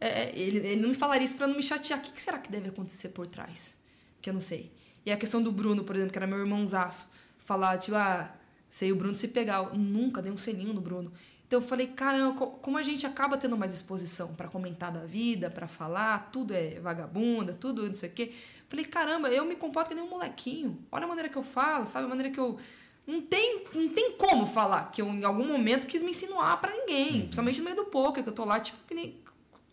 é, 0.00 0.24
é, 0.24 0.38
ele, 0.38 0.58
ele 0.58 0.80
não 0.82 0.90
me 0.90 0.94
falaria 0.94 1.24
isso 1.24 1.34
para 1.36 1.46
não 1.46 1.56
me 1.56 1.62
chatear. 1.62 1.98
O 1.98 2.02
que, 2.02 2.12
que, 2.12 2.20
será 2.20 2.38
que 2.38 2.50
deve 2.50 2.68
acontecer 2.68 3.10
por 3.10 3.26
trás? 3.26 3.80
Que 4.20 4.28
eu 4.28 4.34
não 4.34 4.40
sei. 4.40 4.72
E 5.06 5.10
a 5.10 5.16
questão 5.16 5.42
do 5.42 5.50
Bruno, 5.50 5.84
por 5.84 5.96
exemplo, 5.96 6.12
que 6.12 6.18
era 6.18 6.26
meu 6.26 6.38
irmãozaço, 6.38 7.10
falar, 7.38 7.78
tipo, 7.78 7.96
ah, 7.96 8.34
sei 8.68 8.92
o 8.92 8.96
Bruno 8.96 9.14
se 9.14 9.28
pegar. 9.28 9.64
Eu 9.64 9.74
nunca 9.74 10.20
dei 10.20 10.30
um 10.30 10.36
selinho 10.36 10.72
no 10.72 10.80
Bruno. 10.80 11.12
Então 11.48 11.60
eu 11.60 11.66
falei, 11.66 11.86
caramba, 11.86 12.46
como 12.46 12.76
a 12.76 12.82
gente 12.82 13.06
acaba 13.06 13.38
tendo 13.38 13.56
mais 13.56 13.72
exposição 13.72 14.34
para 14.34 14.48
comentar 14.48 14.92
da 14.92 15.06
vida, 15.06 15.50
para 15.50 15.66
falar, 15.66 16.28
tudo 16.30 16.52
é 16.52 16.78
vagabunda, 16.78 17.54
tudo 17.54 17.88
não 17.88 17.94
sei 17.94 18.10
o 18.10 18.12
quê. 18.12 18.32
Falei, 18.68 18.84
caramba, 18.84 19.30
eu 19.30 19.46
me 19.46 19.56
comporto 19.56 19.88
que 19.88 19.94
nem 19.94 20.04
um 20.04 20.10
molequinho. 20.10 20.78
Olha 20.92 21.06
a 21.06 21.08
maneira 21.08 21.30
que 21.30 21.36
eu 21.36 21.42
falo, 21.42 21.86
sabe? 21.86 22.04
A 22.04 22.08
maneira 22.08 22.30
que 22.30 22.38
eu. 22.38 22.58
Não 23.06 23.22
tem, 23.22 23.64
não 23.74 23.88
tem 23.88 24.12
como 24.12 24.46
falar 24.46 24.92
que 24.92 25.00
eu, 25.00 25.08
em 25.08 25.24
algum 25.24 25.48
momento, 25.48 25.86
quis 25.86 26.02
me 26.02 26.10
insinuar 26.10 26.60
para 26.60 26.70
ninguém. 26.70 27.12
Uhum. 27.12 27.20
Principalmente 27.20 27.58
no 27.60 27.64
meio 27.64 27.76
do 27.76 27.84
poker, 27.86 28.22
que 28.22 28.28
eu 28.28 28.34
tô 28.34 28.44
lá, 28.44 28.60
tipo, 28.60 28.76
que 28.86 28.94
nem 28.94 29.18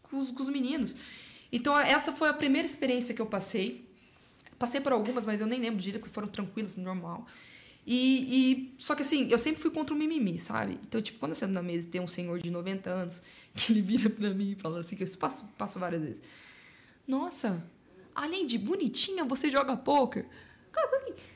com 0.03 0.17
os, 0.17 0.31
com 0.31 0.43
os 0.43 0.49
meninos. 0.49 0.95
Então, 1.51 1.77
essa 1.77 2.13
foi 2.13 2.29
a 2.29 2.33
primeira 2.33 2.65
experiência 2.65 3.13
que 3.13 3.21
eu 3.21 3.25
passei. 3.25 3.85
Passei 4.57 4.79
por 4.79 4.93
algumas, 4.93 5.25
mas 5.25 5.41
eu 5.41 5.47
nem 5.47 5.59
lembro 5.59 5.81
direito, 5.81 6.01
porque 6.01 6.13
foram 6.13 6.29
tranquilas, 6.29 6.77
normal. 6.77 7.27
E, 7.85 8.73
e, 8.75 8.75
só 8.79 8.95
que 8.95 9.03
assim, 9.03 9.27
eu 9.29 9.37
sempre 9.37 9.61
fui 9.61 9.69
contra 9.69 9.93
o 9.93 9.97
mimimi, 9.97 10.39
sabe? 10.39 10.79
Então, 10.87 10.99
tipo, 11.01 11.19
quando 11.19 11.33
eu 11.33 11.35
sento 11.35 11.51
na 11.51 11.61
mesa 11.61 11.85
e 11.85 11.89
tem 11.89 12.01
um 12.01 12.07
senhor 12.07 12.39
de 12.39 12.49
90 12.49 12.89
anos 12.89 13.21
que 13.53 13.71
ele 13.71 13.81
vira 13.81 14.09
pra 14.09 14.31
mim 14.31 14.51
e 14.51 14.55
fala 14.55 14.79
assim, 14.79 14.95
que 14.95 15.03
eu 15.03 15.17
passo, 15.19 15.45
passo 15.57 15.77
várias 15.77 16.01
vezes. 16.01 16.21
Nossa, 17.07 17.63
além 18.15 18.47
de 18.47 18.57
bonitinha, 18.57 19.23
você 19.23 19.49
joga 19.49 19.77
poker. 19.77 20.25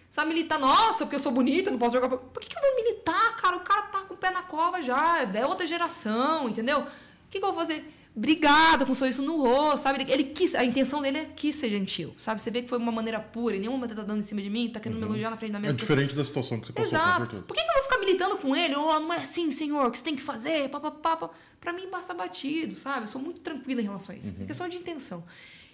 Sabe, 0.10 0.30
militar, 0.30 0.60
nossa, 0.60 1.06
porque 1.06 1.16
eu 1.16 1.20
sou 1.20 1.32
bonita, 1.32 1.70
não 1.70 1.78
posso 1.78 1.96
jogar 1.96 2.10
poker. 2.10 2.30
Por 2.30 2.42
que, 2.42 2.50
que 2.50 2.58
eu 2.58 2.62
vou 2.62 2.76
militar, 2.76 3.36
cara? 3.36 3.56
O 3.56 3.60
cara 3.60 3.84
tá 3.84 4.02
com 4.02 4.16
o 4.16 4.18
pé 4.18 4.32
na 4.32 4.42
cova 4.42 4.82
já, 4.82 5.22
é 5.22 5.46
outra 5.46 5.68
geração, 5.68 6.50
entendeu? 6.50 6.80
O 6.80 6.88
que, 7.30 7.40
que 7.40 7.46
eu 7.46 7.54
vou 7.54 7.60
fazer? 7.60 7.94
Obrigada, 8.16 8.86
com 8.86 8.92
um 8.92 8.96
sorriso 8.96 9.22
no 9.22 9.38
rosto, 9.38 9.84
sabe? 9.84 10.06
Ele 10.12 10.24
quis, 10.26 10.56
a 10.56 10.64
intenção 10.64 11.02
dele 11.02 11.20
é 11.20 11.26
quis 11.26 11.56
ser 11.56 11.70
gentil, 11.70 12.14
sabe? 12.18 12.42
Você 12.42 12.52
vê 12.52 12.62
que 12.62 12.68
foi 12.68 12.78
uma 12.78 12.92
maneira 12.92 13.20
pura, 13.20 13.56
em 13.56 13.60
nenhum 13.60 13.74
momento 13.74 13.96
tá 13.96 14.04
dando 14.04 14.20
em 14.20 14.24
cima 14.24 14.42
de 14.42 14.50
mim, 14.50 14.70
tá 14.70 14.80
querendo 14.80 14.98
uhum. 14.98 15.06
me 15.06 15.10
elogiar 15.10 15.30
na 15.30 15.38
frente 15.38 15.52
da 15.52 15.60
mesa. 15.60 15.74
É 15.74 15.78
diferente 15.78 16.16
da 16.16 16.24
situação 16.24 16.60
que 16.60 16.68
você 16.68 16.74
passou, 16.74 16.90
Exato. 16.90 17.44
Por 17.44 17.56
que, 17.56 17.64
que 17.64 17.70
eu 17.70 17.74
vou 17.74 17.84
ficar 17.84 17.98
militando 18.00 18.38
com 18.38 18.56
ele? 18.56 18.76
Oh, 18.76 19.00
não 19.00 19.14
é 19.14 19.18
assim, 19.18 19.52
senhor, 19.52 19.90
que 19.92 19.98
você 19.98 20.04
tem 20.04 20.16
que 20.16 20.22
fazer, 20.22 20.70
papapá. 20.70 21.30
Pra 21.60 21.72
mim, 21.72 21.90
basta 21.90 22.14
batido, 22.14 22.76
sabe? 22.76 23.04
Eu 23.04 23.08
sou 23.08 23.22
muito 23.22 23.40
tranquila 23.42 23.82
em 23.82 23.86
relação 23.86 24.14
a 24.14 24.18
isso. 24.18 24.36
Uhum. 24.36 24.44
É 24.44 24.48
questão 24.48 24.68
de 24.68 24.78
intenção. 24.78 25.24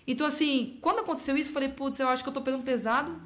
Então, 0.07 0.27
assim, 0.27 0.77
quando 0.81 0.99
aconteceu 0.99 1.35
isso, 1.35 1.49
eu 1.49 1.53
falei, 1.53 1.69
putz, 1.69 1.99
eu 1.99 2.07
acho 2.07 2.21
que 2.21 2.29
eu 2.29 2.33
tô 2.33 2.41
pegando 2.41 2.63
pesado 2.63 3.19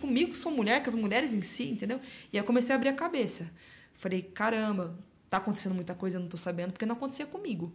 comigo, 0.00 0.30
que 0.30 0.36
sou 0.36 0.52
mulher, 0.52 0.82
com 0.82 0.88
as 0.88 0.94
mulheres 0.94 1.34
em 1.34 1.42
si, 1.42 1.64
entendeu? 1.70 2.00
E 2.32 2.38
aí 2.38 2.42
eu 2.42 2.44
comecei 2.44 2.74
a 2.74 2.76
abrir 2.76 2.88
a 2.88 2.94
cabeça. 2.94 3.50
Falei, 3.94 4.22
caramba, 4.22 4.96
tá 5.28 5.36
acontecendo 5.36 5.74
muita 5.74 5.94
coisa, 5.94 6.16
eu 6.16 6.20
não 6.20 6.28
tô 6.28 6.36
sabendo, 6.36 6.72
porque 6.72 6.86
não 6.86 6.94
acontecia 6.94 7.26
comigo. 7.26 7.74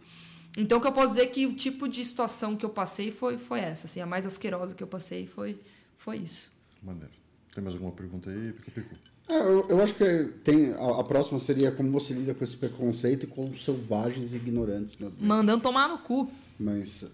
Então, 0.56 0.78
o 0.78 0.80
que 0.80 0.86
eu 0.86 0.92
posso 0.92 1.08
dizer 1.08 1.22
é 1.22 1.26
que 1.26 1.46
o 1.46 1.54
tipo 1.54 1.88
de 1.88 2.04
situação 2.04 2.56
que 2.56 2.64
eu 2.64 2.70
passei 2.70 3.10
foi, 3.10 3.38
foi 3.38 3.60
essa. 3.60 3.86
Assim, 3.86 4.00
a 4.00 4.06
mais 4.06 4.24
asquerosa 4.24 4.74
que 4.74 4.82
eu 4.82 4.86
passei 4.86 5.26
foi, 5.26 5.58
foi 5.98 6.18
isso. 6.18 6.50
Maneiro. 6.82 7.12
Tem 7.54 7.62
mais 7.62 7.74
alguma 7.74 7.92
pergunta 7.92 8.30
aí? 8.30 8.52
Pico, 8.52 8.70
pico. 8.70 8.94
É, 9.28 9.38
eu, 9.38 9.66
eu 9.68 9.82
acho 9.82 9.94
que 9.94 10.24
tem 10.44 10.72
a, 10.72 11.00
a 11.00 11.04
próxima 11.04 11.38
seria 11.40 11.72
como 11.72 11.90
você 11.90 12.12
lida 12.12 12.34
com 12.34 12.44
esse 12.44 12.56
preconceito 12.56 13.24
e 13.24 13.26
com 13.26 13.48
os 13.48 13.64
selvagens 13.64 14.34
e 14.34 14.36
ignorantes 14.36 14.98
nas. 14.98 15.16
Mandando 15.18 15.62
tomar 15.62 15.88
no 15.88 15.98
cu. 15.98 16.30
Mas 16.58 17.06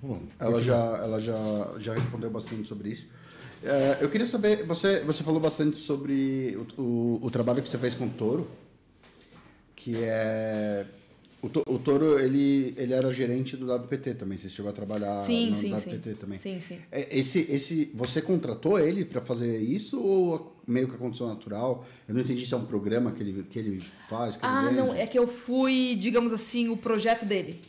Vamos 0.00 0.18
lá. 0.18 0.22
ela 0.38 0.60
já, 0.60 0.76
ela 0.76 1.20
já, 1.20 1.74
já 1.78 1.94
respondeu 1.94 2.30
bastante 2.30 2.68
sobre 2.68 2.90
isso. 2.90 3.06
É, 3.62 3.98
eu 4.00 4.08
queria 4.08 4.26
saber, 4.26 4.64
você, 4.64 5.00
você 5.00 5.22
falou 5.22 5.40
bastante 5.40 5.78
sobre 5.78 6.56
o, 6.76 6.80
o, 6.80 7.18
o 7.22 7.30
trabalho 7.30 7.62
que 7.62 7.68
você 7.68 7.78
fez 7.78 7.94
com 7.94 8.06
o 8.06 8.10
Toro, 8.10 8.50
que 9.76 9.96
é... 9.96 10.86
O, 11.42 11.48
To- 11.48 11.64
o 11.66 11.78
Toro, 11.78 12.18
ele, 12.18 12.74
ele 12.76 12.92
era 12.92 13.10
gerente 13.12 13.56
do 13.56 13.72
WPT 13.74 14.12
também, 14.14 14.36
você 14.36 14.50
chegou 14.50 14.70
a 14.70 14.74
trabalhar 14.74 15.22
Sim, 15.22 15.50
no 15.50 15.56
sim, 15.56 15.72
WPT 15.74 16.10
sim. 16.10 16.16
também. 16.16 16.38
Sim, 16.38 16.60
sim. 16.60 16.78
É, 16.92 17.18
Esse, 17.18 17.40
esse, 17.50 17.90
você 17.94 18.20
contratou 18.20 18.78
ele 18.78 19.06
para 19.06 19.22
fazer 19.22 19.58
isso 19.58 20.02
ou 20.02 20.54
meio 20.66 20.86
que 20.86 20.94
aconteceu 20.96 21.26
natural? 21.26 21.86
Eu 22.06 22.14
não 22.14 22.20
entendi 22.20 22.44
se 22.44 22.52
é 22.52 22.56
um 22.58 22.66
programa 22.66 23.12
que 23.12 23.22
ele, 23.22 23.42
que 23.44 23.58
ele 23.58 23.80
faz, 24.06 24.36
que 24.36 24.44
Ah, 24.44 24.66
ele 24.66 24.76
não, 24.76 24.92
é 24.92 25.06
que 25.06 25.18
eu 25.18 25.26
fui, 25.26 25.96
digamos 25.98 26.32
assim, 26.34 26.68
o 26.68 26.76
projeto 26.76 27.24
dele. 27.24 27.62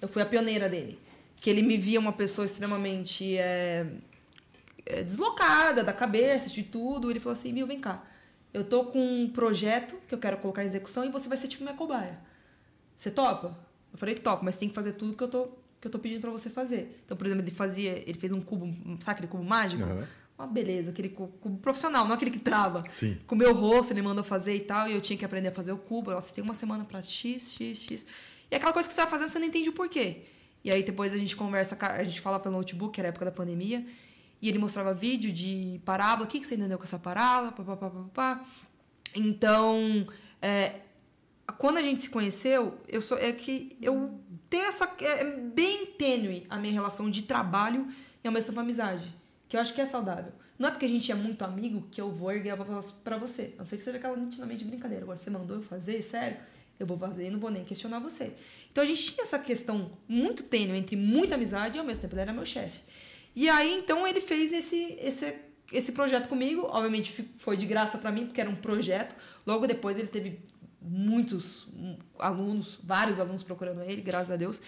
Eu 0.00 0.08
fui 0.08 0.22
a 0.22 0.26
pioneira 0.26 0.66
dele. 0.68 0.98
Que 1.40 1.50
ele 1.50 1.60
me 1.62 1.76
via 1.76 2.00
uma 2.00 2.12
pessoa 2.12 2.46
extremamente 2.46 3.36
é, 3.36 3.86
é, 4.86 5.02
deslocada 5.02 5.84
da 5.84 5.92
cabeça, 5.92 6.48
de 6.48 6.62
tudo. 6.62 7.10
Ele 7.10 7.20
falou 7.20 7.34
assim: 7.34 7.52
Mil, 7.52 7.66
vem 7.66 7.78
cá. 7.80 8.04
Eu 8.54 8.64
tô 8.64 8.86
com 8.86 8.98
um 8.98 9.28
projeto 9.30 9.94
que 10.08 10.14
eu 10.14 10.18
quero 10.18 10.38
colocar 10.38 10.64
em 10.64 10.66
execução 10.66 11.04
e 11.04 11.10
você 11.10 11.28
vai 11.28 11.36
ser 11.36 11.46
tipo 11.48 11.62
minha 11.62 11.76
cobaia. 11.76 12.18
Você 12.98 13.10
topa? 13.10 13.56
Eu 13.92 13.98
falei, 13.98 14.14
topo, 14.16 14.44
mas 14.44 14.56
tem 14.56 14.68
que 14.68 14.74
fazer 14.74 14.92
tudo 14.92 15.14
que 15.16 15.22
eu 15.22 15.28
tô, 15.28 15.48
que 15.80 15.86
eu 15.86 15.90
tô 15.90 15.98
pedindo 15.98 16.20
pra 16.20 16.30
você 16.30 16.50
fazer. 16.50 17.00
Então, 17.06 17.16
por 17.16 17.26
exemplo, 17.26 17.44
ele 17.44 17.50
fazia, 17.50 17.92
ele 18.06 18.18
fez 18.18 18.32
um 18.32 18.40
cubo, 18.40 18.66
sabe 19.00 19.12
aquele 19.12 19.28
cubo 19.28 19.44
mágico? 19.44 19.82
Aham. 19.82 20.06
Uma 20.38 20.46
beleza, 20.46 20.90
aquele 20.90 21.08
cu- 21.08 21.28
cubo 21.40 21.58
profissional, 21.58 22.04
não 22.06 22.14
aquele 22.14 22.30
que 22.30 22.38
trava. 22.38 22.84
Sim. 22.88 23.18
Com 23.26 23.34
o 23.34 23.38
meu 23.38 23.52
rosto, 23.54 23.92
ele 23.92 24.02
mandou 24.02 24.22
fazer 24.22 24.54
e 24.54 24.60
tal, 24.60 24.88
e 24.88 24.92
eu 24.92 25.00
tinha 25.00 25.16
que 25.16 25.24
aprender 25.24 25.48
a 25.48 25.52
fazer 25.52 25.72
o 25.72 25.78
cubo. 25.78 26.12
Nossa, 26.12 26.32
tem 26.34 26.44
uma 26.44 26.54
semana 26.54 26.84
pra 26.84 27.02
X, 27.02 27.52
X, 27.54 27.78
X. 27.82 28.06
E 28.50 28.54
aquela 28.54 28.72
coisa 28.72 28.88
que 28.88 28.94
você 28.94 29.00
vai 29.00 29.10
fazendo, 29.10 29.30
você 29.30 29.38
não 29.40 29.46
entende 29.46 29.68
o 29.68 29.72
porquê. 29.72 30.22
E 30.62 30.70
aí 30.70 30.82
depois 30.84 31.12
a 31.12 31.18
gente 31.18 31.34
conversa, 31.34 31.76
a 31.80 32.04
gente 32.04 32.20
fala 32.20 32.38
pelo 32.38 32.56
notebook, 32.56 32.92
que 32.94 33.00
era 33.00 33.08
a 33.08 33.10
época 33.10 33.24
da 33.24 33.32
pandemia, 33.32 33.84
e 34.40 34.48
ele 34.48 34.58
mostrava 34.58 34.94
vídeo 34.94 35.32
de 35.32 35.80
parábola, 35.84 36.26
o 36.26 36.30
que, 36.30 36.38
que 36.38 36.46
você 36.46 36.54
entendeu 36.54 36.78
com 36.78 36.84
essa 36.84 36.98
parábola, 37.00 37.50
pá, 37.50 37.64
pá, 37.64 37.76
pá, 37.76 37.90
pá, 37.90 38.04
pá. 38.14 38.44
Então, 39.14 40.06
é, 40.40 40.80
quando 41.52 41.78
a 41.78 41.82
gente 41.82 42.02
se 42.02 42.10
conheceu, 42.10 42.78
eu 42.86 43.00
sou 43.00 43.18
é 43.18 43.32
que 43.32 43.76
eu 43.80 44.20
tenho 44.50 44.66
essa 44.66 44.90
é 45.00 45.24
bem 45.24 45.86
tênue 45.86 46.46
a 46.48 46.58
minha 46.58 46.72
relação 46.72 47.10
de 47.10 47.22
trabalho 47.22 47.88
e 48.22 48.26
ao 48.26 48.32
mesmo 48.32 48.50
tempo 48.50 48.60
amizade, 48.60 49.14
que 49.48 49.56
eu 49.56 49.60
acho 49.60 49.74
que 49.74 49.80
é 49.80 49.86
saudável. 49.86 50.32
Não 50.58 50.68
é 50.68 50.70
porque 50.72 50.86
a 50.86 50.88
gente 50.88 51.10
é 51.10 51.14
muito 51.14 51.42
amigo 51.42 51.86
que 51.90 52.00
eu 52.00 52.10
vou 52.10 52.32
erguer 52.32 52.50
a 52.50 52.56
voz 52.56 52.90
pra 52.90 53.16
você. 53.16 53.54
A 53.56 53.60
não 53.60 53.66
ser 53.66 53.76
que 53.76 53.84
seja 53.84 53.96
aquela 53.96 54.16
nitidamente 54.16 54.64
brincadeira. 54.64 55.04
Agora, 55.04 55.16
você 55.16 55.30
mandou 55.30 55.56
eu 55.56 55.62
fazer, 55.62 56.02
sério, 56.02 56.36
eu 56.80 56.86
vou 56.86 56.98
fazer 56.98 57.26
e 57.26 57.30
não 57.30 57.38
vou 57.38 57.50
nem 57.50 57.64
questionar 57.64 58.00
você. 58.00 58.32
Então 58.72 58.82
a 58.82 58.86
gente 58.86 59.12
tinha 59.12 59.22
essa 59.22 59.38
questão 59.38 59.92
muito 60.08 60.42
tênue 60.42 60.76
entre 60.76 60.96
muita 60.96 61.36
amizade 61.36 61.76
e 61.76 61.78
ao 61.78 61.86
mesmo 61.86 62.02
tempo 62.02 62.14
ele 62.14 62.22
era 62.22 62.32
meu 62.32 62.44
chefe. 62.44 62.80
E 63.36 63.48
aí, 63.48 63.76
então, 63.78 64.04
ele 64.04 64.20
fez 64.20 64.52
esse, 64.52 64.96
esse, 65.00 65.36
esse 65.72 65.92
projeto 65.92 66.28
comigo. 66.28 66.66
Obviamente 66.68 67.22
foi 67.36 67.56
de 67.56 67.64
graça 67.64 67.96
pra 67.96 68.10
mim, 68.10 68.26
porque 68.26 68.40
era 68.40 68.50
um 68.50 68.56
projeto. 68.56 69.14
Logo 69.46 69.64
depois 69.64 69.96
ele 69.96 70.08
teve 70.08 70.40
muitos 70.80 71.66
hum, 71.74 71.96
alunos, 72.18 72.78
vários 72.82 73.18
alunos 73.18 73.42
procurando 73.42 73.82
ele, 73.82 74.00
graças 74.00 74.30
a 74.30 74.36
Deus. 74.36 74.60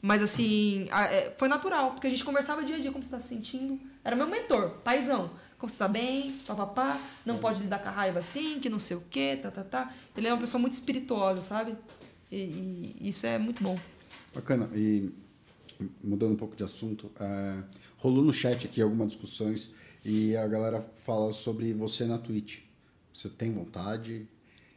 Mas 0.00 0.22
assim, 0.22 0.88
é, 0.90 1.34
foi 1.36 1.48
natural, 1.48 1.92
porque 1.92 2.06
a 2.06 2.10
gente 2.10 2.24
conversava 2.24 2.64
dia 2.64 2.76
a 2.76 2.78
dia 2.78 2.92
como 2.92 3.02
você 3.02 3.10
tá 3.10 3.20
se 3.20 3.28
sentindo. 3.28 3.78
Era 4.04 4.16
meu 4.16 4.26
mentor, 4.26 4.70
paizão. 4.84 5.30
Como 5.58 5.68
você 5.68 5.78
tá 5.78 5.88
bem, 5.88 6.32
papapá, 6.46 7.00
não 7.26 7.38
pode 7.38 7.60
lidar 7.60 7.80
com 7.80 7.88
a 7.88 7.92
raiva 7.92 8.20
assim, 8.20 8.60
que 8.60 8.70
não 8.70 8.78
sei 8.78 8.96
o 8.96 9.02
quê, 9.10 9.36
tá, 9.42 9.50
tá, 9.50 9.64
tá. 9.64 9.94
Ele 10.16 10.28
é 10.28 10.32
uma 10.32 10.40
pessoa 10.40 10.60
muito 10.60 10.74
espirituosa, 10.74 11.42
sabe? 11.42 11.76
E, 12.30 12.94
e 13.00 13.08
isso 13.08 13.26
é 13.26 13.38
muito 13.38 13.62
bom. 13.62 13.76
Bacana. 14.32 14.70
E 14.72 15.12
mudando 16.02 16.32
um 16.32 16.36
pouco 16.36 16.54
de 16.54 16.62
assunto, 16.62 17.10
é, 17.18 17.62
rolou 17.96 18.24
no 18.24 18.32
chat 18.32 18.66
aqui 18.66 18.80
algumas 18.80 19.08
discussões 19.08 19.70
e 20.04 20.36
a 20.36 20.46
galera 20.46 20.80
fala 20.80 21.32
sobre 21.32 21.72
você 21.74 22.04
na 22.04 22.18
Twitch. 22.18 22.60
Você 23.12 23.28
tem 23.28 23.52
vontade? 23.52 24.28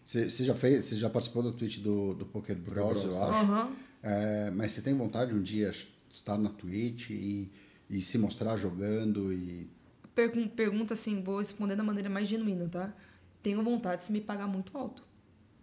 Você, 0.04 0.30
já 0.44 0.56
fez, 0.56 0.86
você 0.86 0.96
já 0.96 1.10
participou 1.10 1.44
da 1.44 1.52
Twitch 1.52 1.80
do, 1.80 2.14
do 2.14 2.26
Poker 2.26 2.56
Bros, 2.58 3.02
Bros, 3.02 3.04
eu 3.16 3.24
acho. 3.24 3.34
Aham. 3.46 3.72
É, 4.04 4.52
mas 4.52 4.72
você 4.72 4.82
tem 4.82 4.94
vontade 4.96 5.34
um 5.34 5.42
dia 5.42 5.72
estar 6.12 6.38
na 6.38 6.50
Twitch 6.50 7.12
e, 7.12 7.50
e 7.90 8.02
se 8.02 8.18
mostrar 8.18 8.58
jogando 8.58 9.32
e 9.32 9.70
Pergun- 10.16 10.48
pergunta 10.50 10.94
assim, 10.94 11.22
vou 11.22 11.40
responder 11.40 11.76
da 11.76 11.84
maneira 11.84 12.10
mais 12.10 12.28
genuína, 12.28 12.68
tá? 12.68 12.94
Tenho 13.42 13.64
vontade 13.64 14.00
de 14.02 14.06
se 14.08 14.12
me 14.12 14.20
pagar 14.20 14.48
muito 14.48 14.78
alto. 14.78 15.04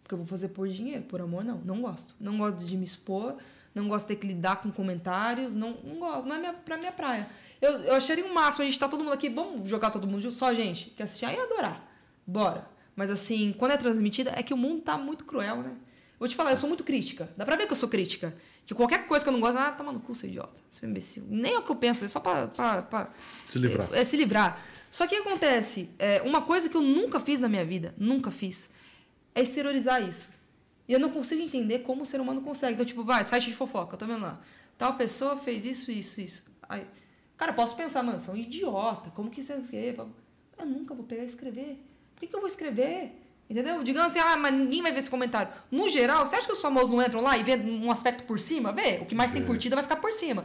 Porque 0.03 0.15
eu 0.15 0.19
vou 0.19 0.27
fazer 0.27 0.49
por 0.49 0.67
dinheiro, 0.69 1.03
por 1.03 1.21
amor, 1.21 1.45
não. 1.45 1.59
Não 1.59 1.83
gosto. 1.83 2.15
Não 2.19 2.39
gosto 2.39 2.65
de 2.65 2.77
me 2.77 2.85
expor, 2.85 3.37
não 3.75 3.87
gosto 3.89 4.07
de 4.09 4.15
ter 4.15 4.21
que 4.21 4.27
lidar 4.27 4.63
com 4.63 4.71
comentários, 4.73 5.55
não, 5.55 5.77
não 5.85 5.99
gosto. 5.99 6.27
Não 6.27 6.37
é 6.37 6.39
minha, 6.39 6.55
pra 6.55 6.79
minha 6.79 6.93
praia. 6.93 7.29
Eu, 7.61 7.73
eu 7.81 7.95
acharia 7.95 8.25
o 8.25 8.33
máximo, 8.33 8.63
a 8.63 8.67
gente 8.67 8.79
tá 8.79 8.89
todo 8.89 9.01
mundo 9.05 9.13
aqui, 9.13 9.29
vamos 9.29 9.69
jogar 9.69 9.91
todo 9.91 10.07
mundo 10.07 10.21
junto, 10.21 10.37
só 10.37 10.47
a 10.47 10.55
gente 10.55 10.91
que 10.91 11.03
assistir, 11.03 11.27
aí 11.27 11.39
adorar. 11.39 11.87
Bora. 12.27 12.67
Mas 12.99 13.13
assim, 13.13 13.55
quando 13.57 13.71
é 13.71 13.77
transmitida, 13.77 14.33
é 14.35 14.43
que 14.43 14.53
o 14.53 14.57
mundo 14.57 14.83
tá 14.83 14.99
muito 14.99 15.25
cruel, 15.25 15.63
né? 15.63 15.71
Vou 16.19 16.27
te 16.27 16.35
falar, 16.35 16.51
eu 16.51 16.57
sou 16.57 16.69
muito 16.69 16.83
crítica. 16.83 17.31
Dá 17.37 17.45
pra 17.45 17.55
ver 17.55 17.67
que 17.67 17.73
eu 17.73 17.77
sou 17.77 17.89
crítica. 17.89 18.35
Que 18.67 18.75
qualquer 18.75 19.07
coisa 19.07 19.25
que 19.25 19.29
eu 19.29 19.33
não 19.33 19.39
gosto, 19.39 19.57
ah, 19.57 19.71
toma 19.71 19.93
no 19.93 20.01
cu, 20.01 20.17
seu 20.17 20.29
idiota, 20.29 20.61
seu 20.73 20.89
imbecil. 20.89 21.23
Nem 21.29 21.55
é 21.55 21.59
o 21.59 21.63
que 21.63 21.71
eu 21.71 21.77
penso, 21.77 22.05
é 22.05 22.09
só 22.09 22.19
pra, 22.19 22.49
pra, 22.49 22.83
pra 22.83 23.11
Se 23.49 23.57
livrar. 23.57 23.89
é, 23.93 24.05
se 24.05 24.17
livrar. 24.17 24.61
Só 24.91 25.07
que 25.07 25.17
o 25.17 25.23
que 25.23 25.29
acontece? 25.29 25.91
É, 25.97 26.21
uma 26.23 26.43
coisa 26.43 26.69
que 26.69 26.77
eu 26.77 26.83
nunca 26.83 27.21
fiz 27.21 27.39
na 27.39 27.49
minha 27.49 27.65
vida, 27.65 27.95
nunca 27.97 28.33
fiz, 28.33 28.75
é 29.33 29.43
exteriorizar 29.43 30.03
isso. 30.03 30.33
E 30.89 30.93
eu 30.93 30.99
não 30.99 31.11
consigo 31.11 31.41
entender 31.41 31.81
como 31.81 32.03
o 32.03 32.05
ser 32.05 32.21
humano 32.21 32.41
consegue. 32.43 32.75
Então, 32.75 32.85
tipo, 32.85 33.05
vai, 33.05 33.25
site 33.25 33.47
de 33.47 33.55
fofoca, 33.55 33.97
tô 33.97 34.07
vendo 34.07 34.23
lá. 34.23 34.41
Tal 34.77 34.97
pessoa 34.97 35.37
fez 35.37 35.65
isso, 35.65 35.93
isso, 35.93 36.21
isso. 36.21 36.43
Aí, 36.69 36.85
cara, 37.37 37.53
eu 37.53 37.55
posso 37.55 37.77
pensar, 37.77 38.03
mano, 38.03 38.19
você 38.19 38.29
é 38.29 38.33
um 38.33 38.37
idiota, 38.37 39.11
como 39.11 39.31
que 39.31 39.41
você 39.41 39.55
escreve? 39.55 40.03
Eu 40.59 40.67
nunca 40.67 40.97
vou 40.97 41.05
pegar 41.05 41.23
e 41.23 41.27
escrever. 41.27 41.79
Por 42.19 42.23
que, 42.23 42.27
que 42.27 42.35
eu 42.35 42.41
vou 42.41 42.49
escrever? 42.49 43.13
Entendeu? 43.49 43.85
Digamos 43.85 44.11
assim, 44.11 44.19
ah, 44.19 44.37
mas 44.37 44.53
ninguém 44.53 44.83
vai 44.83 44.91
ver 44.91 44.99
esse 44.99 45.09
comentário. 45.09 45.53
No 45.71 45.89
geral, 45.89 46.27
você 46.27 46.35
acha 46.35 46.47
que 46.47 46.53
os 46.53 46.61
famosos 46.61 46.91
não 46.91 47.01
entram 47.01 47.23
lá 47.23 47.39
e 47.39 47.45
vê 47.45 47.55
um 47.57 47.93
aspecto 47.93 48.25
por 48.25 48.41
cima? 48.41 48.73
Vê, 48.73 48.99
o 49.01 49.07
que 49.07 49.15
mais 49.15 49.31
tem 49.31 49.45
curtida 49.47 49.77
vai 49.77 49.85
ficar 49.85 49.97
por 49.97 50.11
cima. 50.11 50.45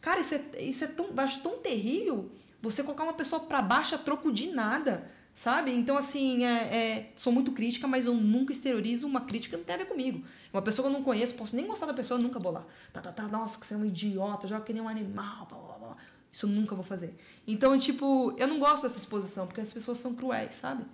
Cara, 0.00 0.20
isso 0.20 0.34
é, 0.34 0.62
isso 0.62 0.82
é 0.84 0.86
tão, 0.86 1.06
eu 1.06 1.20
acho 1.20 1.40
tão 1.42 1.58
terrível 1.58 2.30
você 2.62 2.82
colocar 2.82 3.04
uma 3.04 3.12
pessoa 3.12 3.42
pra 3.42 3.60
baixo 3.60 3.94
a 3.94 3.98
troco 3.98 4.32
de 4.32 4.46
nada, 4.46 5.08
sabe? 5.34 5.70
Então, 5.70 5.96
assim, 5.98 6.44
é, 6.44 6.76
é, 6.76 7.12
sou 7.14 7.30
muito 7.30 7.52
crítica, 7.52 7.86
mas 7.86 8.06
eu 8.06 8.14
nunca 8.14 8.52
exteriorizo 8.52 9.06
uma 9.06 9.20
crítica 9.20 9.50
que 9.50 9.58
não 9.58 9.64
tem 9.64 9.74
a 9.74 9.78
ver 9.78 9.86
comigo. 9.86 10.24
Uma 10.50 10.62
pessoa 10.62 10.88
que 10.88 10.94
eu 10.94 10.98
não 10.98 11.04
conheço, 11.04 11.34
posso 11.34 11.54
nem 11.54 11.66
gostar 11.66 11.86
da 11.86 11.94
pessoa, 11.94 12.18
eu 12.18 12.22
nunca 12.22 12.38
vou 12.38 12.52
lá. 12.52 12.64
Tá, 12.92 13.02
tá, 13.02 13.12
tá, 13.12 13.28
nossa, 13.28 13.58
que 13.58 13.66
você 13.66 13.74
é 13.74 13.76
um 13.76 13.84
idiota, 13.84 14.48
joga 14.48 14.64
que 14.64 14.72
nem 14.72 14.82
um 14.82 14.88
animal, 14.88 15.46
blá, 15.46 15.58
blá, 15.58 15.78
blá. 15.78 15.96
Isso 16.32 16.46
eu 16.46 16.50
nunca 16.50 16.74
vou 16.74 16.84
fazer. 16.84 17.14
Então, 17.46 17.78
tipo, 17.78 18.34
eu 18.38 18.48
não 18.48 18.58
gosto 18.58 18.84
dessa 18.84 18.98
exposição, 18.98 19.46
porque 19.46 19.60
as 19.60 19.72
pessoas 19.72 19.98
são 19.98 20.14
cruéis, 20.14 20.54
sabe? 20.54 20.84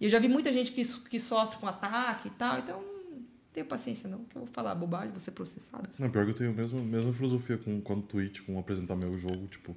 E 0.00 0.04
eu 0.04 0.10
já 0.10 0.18
vi 0.18 0.28
muita 0.28 0.52
gente 0.52 0.72
que, 0.72 0.82
que 0.84 1.18
sofre 1.18 1.58
com 1.58 1.66
ataque 1.66 2.28
e 2.28 2.30
tal, 2.32 2.58
então 2.58 2.80
não 2.82 3.22
tenho 3.52 3.66
paciência 3.66 4.08
não, 4.08 4.18
que 4.24 4.36
eu 4.36 4.42
vou 4.42 4.48
falar 4.52 4.74
bobagem, 4.74 5.10
vou 5.10 5.20
ser 5.20 5.30
processado. 5.30 5.88
Não, 5.98 6.10
pior 6.10 6.24
que 6.24 6.30
eu 6.32 6.34
tenho 6.34 6.50
a 6.50 6.54
mesma, 6.54 6.80
mesma 6.80 7.12
filosofia 7.12 7.56
com, 7.56 7.80
com 7.80 7.94
o 7.94 8.02
Twitch, 8.02 8.40
com 8.40 8.58
apresentar 8.58 8.96
meu 8.96 9.16
jogo, 9.18 9.46
tipo... 9.46 9.76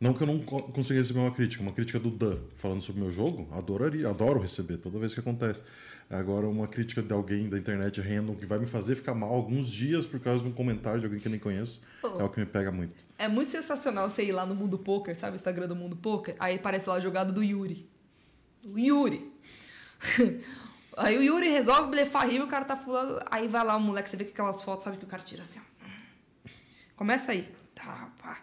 Não 0.00 0.12
que 0.12 0.20
eu 0.24 0.26
não 0.26 0.40
co- 0.40 0.60
consiga 0.64 0.98
receber 0.98 1.20
uma 1.20 1.30
crítica, 1.30 1.62
uma 1.62 1.70
crítica 1.72 2.00
do 2.00 2.10
Dan 2.10 2.36
falando 2.56 2.82
sobre 2.82 3.00
meu 3.00 3.10
jogo, 3.12 3.48
adoraria, 3.56 4.08
adoro 4.08 4.40
receber 4.40 4.76
toda 4.78 4.98
vez 4.98 5.14
que 5.14 5.20
acontece. 5.20 5.62
Agora, 6.10 6.48
uma 6.48 6.66
crítica 6.66 7.00
de 7.00 7.12
alguém 7.12 7.48
da 7.48 7.56
internet 7.56 8.00
random 8.00 8.34
que 8.34 8.44
vai 8.44 8.58
me 8.58 8.66
fazer 8.66 8.96
ficar 8.96 9.14
mal 9.14 9.32
alguns 9.32 9.68
dias 9.70 10.04
por 10.04 10.18
causa 10.18 10.42
de 10.42 10.48
um 10.48 10.52
comentário 10.52 10.98
de 10.98 11.06
alguém 11.06 11.20
que 11.20 11.28
eu 11.28 11.30
nem 11.30 11.38
conheço, 11.38 11.80
Oh. 12.02 12.20
é 12.20 12.24
o 12.24 12.28
que 12.28 12.40
me 12.40 12.46
pega 12.46 12.72
muito. 12.72 13.06
É 13.16 13.28
muito 13.28 13.52
sensacional 13.52 14.10
você 14.10 14.24
ir 14.24 14.32
lá 14.32 14.44
no 14.44 14.56
Mundo 14.56 14.76
Poker, 14.76 15.16
sabe? 15.16 15.34
O 15.34 15.36
Instagram 15.36 15.68
do 15.68 15.76
Mundo 15.76 15.94
Poker. 15.94 16.34
Aí 16.40 16.56
aparece 16.56 16.88
lá 16.88 16.96
a 16.96 17.00
jogada 17.00 17.32
do 17.32 17.42
Yuri. 17.42 17.86
O 18.64 18.78
Yuri. 18.78 19.32
aí 20.96 21.18
o 21.18 21.22
Yuri 21.22 21.48
resolve 21.48 21.90
blefar 21.90 22.28
rir, 22.28 22.40
o 22.40 22.46
cara 22.46 22.64
tá 22.64 22.76
fulano. 22.76 23.20
Aí 23.30 23.48
vai 23.48 23.64
lá 23.64 23.76
o 23.76 23.80
moleque, 23.80 24.08
você 24.10 24.16
vê 24.16 24.24
que 24.24 24.32
aquelas 24.32 24.62
fotos, 24.62 24.84
sabe? 24.84 24.96
Que 24.96 25.04
o 25.04 25.08
cara 25.08 25.22
tira 25.22 25.42
assim, 25.42 25.60
ó. 25.60 25.72
Começa 26.96 27.32
aí. 27.32 27.48
Tá, 27.74 28.10
pá. 28.22 28.40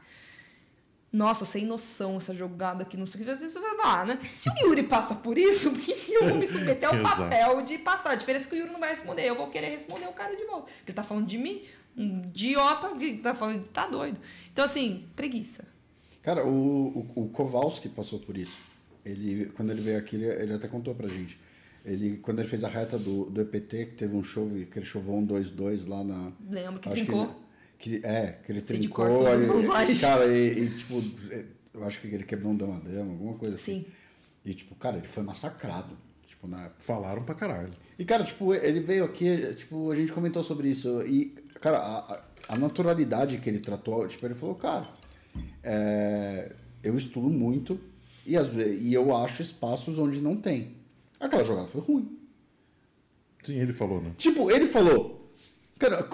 Nossa, 1.12 1.44
sem 1.44 1.66
noção 1.66 2.18
essa 2.18 2.36
jogada 2.36 2.84
aqui, 2.84 2.96
não 2.96 3.06
sei 3.06 3.22
o 3.22 3.38
que. 3.38 3.48
Você 3.48 3.60
vai 3.60 3.76
lá, 3.78 4.06
né? 4.06 4.20
Se 4.32 4.50
o 4.50 4.54
Yuri 4.60 4.84
passa 4.84 5.16
por 5.16 5.38
isso, 5.38 5.74
eu 6.08 6.28
vou 6.28 6.38
me 6.38 6.48
submeter 6.48 6.88
ao 6.88 6.98
papel 7.02 7.64
de 7.64 7.80
passar? 7.80 8.12
A 8.12 8.16
diferença 8.16 8.46
é 8.46 8.50
que 8.50 8.56
o 8.56 8.60
Yuri 8.60 8.72
não 8.72 8.80
vai 8.80 8.90
responder. 8.90 9.26
Eu 9.26 9.36
vou 9.36 9.50
querer 9.50 9.70
responder 9.70 10.08
o 10.08 10.14
cara 10.14 10.36
de 10.36 10.44
volta. 10.46 10.66
Porque 10.66 10.92
ele 10.92 10.96
tá 10.96 11.04
falando 11.04 11.26
de 11.26 11.38
mim, 11.38 11.64
um 11.98 12.20
idiota, 12.20 12.90
que 12.96 13.18
tá 13.18 13.34
falando 13.34 13.64
de 13.64 13.70
tá 13.70 13.88
doido. 13.88 14.20
Então, 14.52 14.64
assim, 14.64 15.08
preguiça. 15.16 15.68
Cara, 16.22 16.46
o, 16.46 17.12
o, 17.16 17.24
o 17.24 17.30
Kowalski 17.30 17.90
passou 17.90 18.20
por 18.20 18.38
isso. 18.38 18.69
Ele, 19.10 19.46
quando 19.48 19.72
ele 19.72 19.82
veio 19.82 19.98
aqui, 19.98 20.16
ele, 20.16 20.26
ele 20.26 20.54
até 20.54 20.68
contou 20.68 20.94
pra 20.96 21.08
gente. 21.08 21.40
Ele, 21.86 22.18
quando 22.18 22.40
ele 22.40 22.48
fez 22.50 22.64
a 22.64 22.68
reta 22.68 22.98
do, 22.98 23.26
do 23.30 23.42
EPT, 23.42 23.86
que 23.88 23.96
teve 23.96 24.16
um 24.16 24.24
show, 24.24 24.48
que 24.50 24.78
ele 24.80 24.86
chovou 24.86 25.18
um 25.18 25.26
2-2 25.26 25.88
lá 25.88 26.04
na. 26.04 26.32
Lembro 26.50 26.80
que 26.80 26.90
acho 26.90 27.04
trincou. 27.06 27.24
ele- 27.24 27.34
que, 27.78 28.02
é, 28.06 28.38
que 28.46 28.52
ele 28.52 28.60
Sei 28.60 28.78
trincou. 28.80 29.24
vantagens. 29.24 30.02
cara, 30.02 30.26
e, 30.28 30.64
e, 30.66 30.70
tipo, 30.78 31.02
Eu 31.74 31.86
acho 31.86 32.00
que 32.02 32.08
ele 32.08 32.26
quebrou 32.26 32.52
um 32.52 32.58
dama-dama, 32.58 33.12
alguma 33.12 33.36
coisa 33.36 33.56
assim. 33.56 33.82
Sim. 33.82 33.86
E, 34.44 34.54
tipo, 34.54 34.76
cara, 34.76 34.98
ele 34.98 35.08
foi 35.08 35.24
massacrado. 35.24 35.98
Tipo, 36.28 36.48
na 36.48 36.70
Falaram 36.80 37.24
pra 37.24 37.34
caralho. 37.36 37.72
E, 37.98 38.04
cara, 38.06 38.24
tipo, 38.26 38.54
ele 38.54 38.80
veio 38.82 39.06
aqui, 39.06 39.54
tipo, 39.56 39.90
a 39.92 39.96
gente 39.96 40.12
comentou 40.12 40.44
sobre 40.44 40.70
isso. 40.70 41.02
E, 41.06 41.34
cara, 41.62 41.78
a, 41.78 42.00
a- 42.14 42.24
a 42.50 42.58
naturalidade 42.58 43.38
que 43.38 43.50
ele 43.50 43.60
tratou, 43.60 44.06
tipo, 44.08 44.26
ele 44.26 44.34
falou, 44.36 44.56
cara, 44.56 44.86
é, 45.64 46.52
eu 46.84 46.98
estudo 46.98 47.30
muito 47.30 47.80
e, 48.30 48.38
às 48.38 48.48
vezes, 48.48 48.82
e 48.84 48.94
eu 48.94 49.16
acho 49.16 49.42
espaços 49.42 49.98
onde 49.98 50.22
não 50.22 50.36
tem. 50.36 50.76
Aquela 51.20 51.44
jogada 51.44 51.68
foi 51.68 51.82
ruim. 51.82 52.18
Sim, 53.44 53.56
ele 53.60 53.74
falou, 53.74 54.02
né? 54.02 54.12
Tipo, 54.18 54.52
ele 54.52 54.68
falou, 54.68 55.32
cara, 55.78 56.08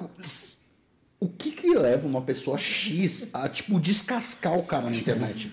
o 1.19 1.27
que 1.27 1.51
que 1.51 1.73
leva 1.73 2.07
uma 2.07 2.21
pessoa 2.21 2.57
X 2.57 3.29
a, 3.33 3.49
tipo, 3.49 3.79
descascar 3.79 4.57
o 4.57 4.63
cara 4.63 4.89
na 4.89 4.95
internet? 4.95 5.51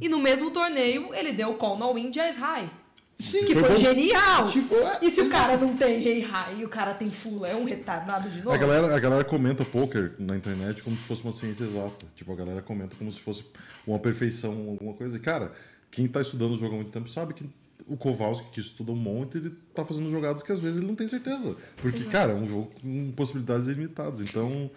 E 0.00 0.08
no 0.08 0.18
mesmo 0.18 0.50
torneio, 0.50 1.14
ele 1.14 1.32
deu 1.32 1.50
o 1.50 1.54
call 1.54 1.78
no 1.78 1.94
win 1.94 2.10
de 2.10 2.18
Ice 2.20 2.38
High. 2.38 2.70
Sim, 3.18 3.44
Que 3.44 3.54
Foi 3.54 3.62
foi 3.64 3.76
genial! 3.76 4.48
Tipo, 4.48 4.74
é- 4.74 4.98
e 5.02 5.10
se 5.10 5.20
o 5.20 5.30
cara 5.30 5.56
não 5.56 5.76
tem 5.76 6.00
rei 6.00 6.22
high 6.22 6.58
e 6.58 6.64
o 6.64 6.68
cara 6.68 6.92
tem 6.92 7.08
full, 7.08 7.46
é 7.46 7.54
um 7.54 7.62
retardado 7.64 8.28
de 8.28 8.38
novo? 8.38 8.50
A 8.50 8.56
galera, 8.56 8.96
a 8.96 8.98
galera 8.98 9.22
comenta 9.22 9.64
poker 9.64 10.14
na 10.18 10.36
internet 10.36 10.82
como 10.82 10.96
se 10.96 11.04
fosse 11.04 11.22
uma 11.22 11.32
ciência 11.32 11.62
exata. 11.62 12.04
Tipo, 12.16 12.32
a 12.32 12.36
galera 12.36 12.62
comenta 12.62 12.96
como 12.96 13.12
se 13.12 13.20
fosse 13.20 13.44
uma 13.86 13.98
perfeição, 14.00 14.50
alguma 14.70 14.94
coisa. 14.94 15.16
E, 15.16 15.20
cara, 15.20 15.52
quem 15.92 16.08
tá 16.08 16.20
estudando 16.20 16.54
o 16.54 16.56
jogo 16.56 16.72
há 16.72 16.76
muito 16.78 16.90
tempo 16.90 17.08
sabe 17.08 17.34
que 17.34 17.44
o 17.86 17.96
Kowalski, 17.96 18.48
que 18.50 18.60
estuda 18.60 18.90
um 18.90 18.96
monte, 18.96 19.38
ele 19.38 19.52
tá 19.74 19.84
fazendo 19.84 20.10
jogadas 20.10 20.42
que 20.42 20.50
às 20.50 20.58
vezes 20.58 20.78
ele 20.78 20.86
não 20.86 20.94
tem 20.94 21.06
certeza. 21.06 21.54
Porque, 21.76 22.04
cara, 22.04 22.32
é 22.32 22.34
um 22.34 22.46
jogo 22.46 22.72
com 22.80 23.12
possibilidades 23.12 23.68
ilimitadas. 23.68 24.20
Então, 24.20 24.70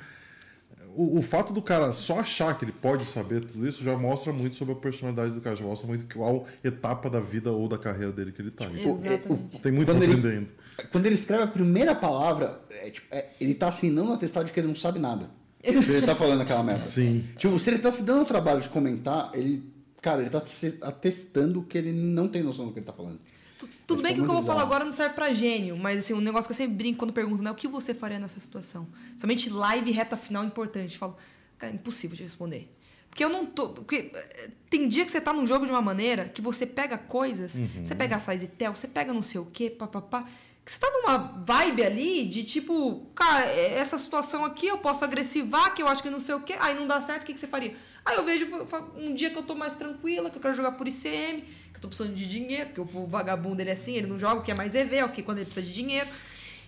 o, 0.96 1.20
o 1.20 1.22
fato 1.22 1.54
do 1.54 1.62
cara 1.62 1.94
só 1.94 2.20
achar 2.20 2.58
que 2.58 2.66
ele 2.66 2.72
pode 2.72 3.06
saber 3.06 3.42
tudo 3.42 3.68
isso 3.68 3.84
já 3.84 3.96
mostra 3.98 4.34
muito 4.34 4.56
sobre 4.56 4.74
a 4.74 4.78
personalidade 4.78 5.32
do 5.34 5.42
cara, 5.42 5.56
já 5.56 5.64
mostra 5.64 5.88
muito 5.88 6.06
qual 6.14 6.46
etapa 6.64 7.10
da 7.10 7.20
vida 7.20 7.52
ou 7.52 7.68
da 7.68 7.78
carreira 7.78 8.12
dele 8.12 8.32
que 8.32 8.42
ele 8.42 8.52
tá. 8.52 8.66
Então, 8.66 8.92
Exatamente. 9.04 9.60
tem 9.60 9.72
muito 9.72 9.88
Quando 9.88 10.04
ele- 10.04 10.14
aprender 10.14 10.38
ainda. 10.38 10.54
Quando 10.92 11.06
ele 11.06 11.16
escreve 11.16 11.44
a 11.44 11.48
primeira 11.48 11.96
palavra, 11.96 12.60
é, 12.70 12.90
tipo, 12.90 13.08
é, 13.12 13.30
ele 13.40 13.54
tá 13.54 13.70
assinando 13.70 14.10
um 14.10 14.14
atestado 14.14 14.46
de 14.48 14.52
que 14.52 14.60
ele 14.60 14.68
não 14.68 14.76
sabe 14.76 15.00
nada. 15.00 15.30
ele 15.64 16.02
tá 16.06 16.14
falando 16.16 16.42
aquela 16.42 16.64
merda. 16.64 16.86
Sim. 16.88 17.24
Tipo, 17.38 17.58
se 17.58 17.70
ele 17.70 17.80
tá 17.80 17.92
se 17.92 18.04
dando 18.04 18.24
o 18.24 18.26
trabalho 18.26 18.60
de 18.62 18.68
comentar, 18.70 19.32
ele. 19.34 19.74
Cara, 20.06 20.22
ele 20.22 20.30
tá 20.30 20.38
atestando 20.84 21.64
que 21.64 21.76
ele 21.76 21.92
não 21.92 22.28
tem 22.28 22.44
noção 22.44 22.68
do 22.68 22.72
que 22.72 22.78
ele 22.78 22.86
tá 22.86 22.94
falando. 22.94 23.20
Tu- 23.58 23.68
Tudo 23.88 24.02
É, 24.02 24.04
bem 24.04 24.14
que 24.14 24.22
o 24.22 24.24
que 24.24 24.30
eu 24.30 24.34
vou 24.36 24.44
falar 24.44 24.62
agora 24.62 24.84
não 24.86 24.92
serve 24.92 25.16
pra 25.16 25.34
gênio, 25.34 25.76
mas 25.76 25.98
assim, 25.98 26.14
um 26.14 26.22
negócio 26.22 26.48
que 26.48 26.52
eu 26.52 26.56
sempre 26.56 26.76
brinco 26.76 27.00
quando 27.00 27.12
pergunto, 27.12 27.42
né? 27.42 27.50
O 27.50 27.56
que 27.56 27.68
você 27.68 27.92
faria 27.92 28.20
nessa 28.20 28.40
situação? 28.40 28.88
Somente 29.18 29.50
live 29.50 29.90
reta 29.90 30.16
final 30.16 30.44
é 30.44 30.46
importante. 30.46 30.94
Eu 30.94 31.00
falo, 31.00 31.18
cara, 31.58 31.72
é 31.74 31.76
impossível 31.76 32.16
de 32.16 32.22
responder. 32.22 32.72
Porque 33.10 33.24
eu 33.24 33.30
não 33.30 33.48
tô. 33.48 33.70
Porque 33.70 34.12
eh, 34.14 34.52
tem 34.70 34.88
dia 34.88 35.06
que 35.06 35.12
você 35.12 35.20
tá 35.20 35.34
num 35.34 35.48
jogo 35.48 35.66
de 35.66 35.72
uma 35.72 35.82
maneira 35.82 36.26
que 36.26 36.40
você 36.42 36.68
pega 36.68 37.00
coisas, 37.00 37.54
você 37.82 37.96
pega 37.96 38.18
a 38.18 38.20
size 38.20 38.48
tel, 38.48 38.76
você 38.76 38.88
pega 38.88 39.12
não 39.12 39.24
sei 39.24 39.42
o 39.42 39.46
quê, 39.46 39.72
papapá. 39.72 40.28
Que 40.64 40.72
você 40.72 40.80
tá 40.80 40.90
numa 40.92 41.18
vibe 41.18 41.84
ali 41.84 42.26
de 42.26 42.44
tipo, 42.44 43.08
cara, 43.16 43.46
essa 43.50 43.98
situação 43.98 44.44
aqui 44.44 44.68
eu 44.68 44.78
posso 44.80 45.04
agressivar, 45.06 45.74
que 45.74 45.82
eu 45.82 45.88
acho 45.88 46.02
que 46.04 46.10
não 46.10 46.20
sei 46.20 46.36
o 46.36 46.42
quê, 46.42 46.56
aí 46.60 46.76
não 46.76 46.86
dá 46.88 47.00
certo, 47.02 47.22
o 47.22 47.26
que, 47.26 47.34
que 47.36 47.40
você 47.40 47.46
faria? 47.48 47.76
Aí 48.06 48.16
eu 48.18 48.24
vejo 48.24 48.48
um 48.96 49.16
dia 49.16 49.32
que 49.32 49.38
eu 49.38 49.44
tô 49.44 49.56
mais 49.56 49.76
tranquila, 49.76 50.30
que 50.30 50.38
eu 50.38 50.42
quero 50.42 50.54
jogar 50.54 50.74
por 50.74 50.88
ICM, 50.88 51.42
que 51.42 51.76
eu 51.76 51.82
tô 51.82 51.88
precisando 51.88 52.16
de 52.16 52.28
dinheiro, 52.28 52.70
porque 52.70 52.82
o 52.82 53.08
vagabundo 53.08 53.62
ele 53.62 53.72
é 53.72 53.74
assim, 53.74 53.96
ele 53.96 54.06
não 54.06 54.20
joga 54.20 54.44
que 54.44 54.52
é 54.52 54.54
mais 54.54 54.76
EV, 54.76 54.98
é 54.98 55.06
o 55.06 55.12
que 55.12 55.24
quando 55.24 55.40
ele 55.40 55.46
precisa 55.46 55.66
de 55.66 55.74
dinheiro. 55.74 56.08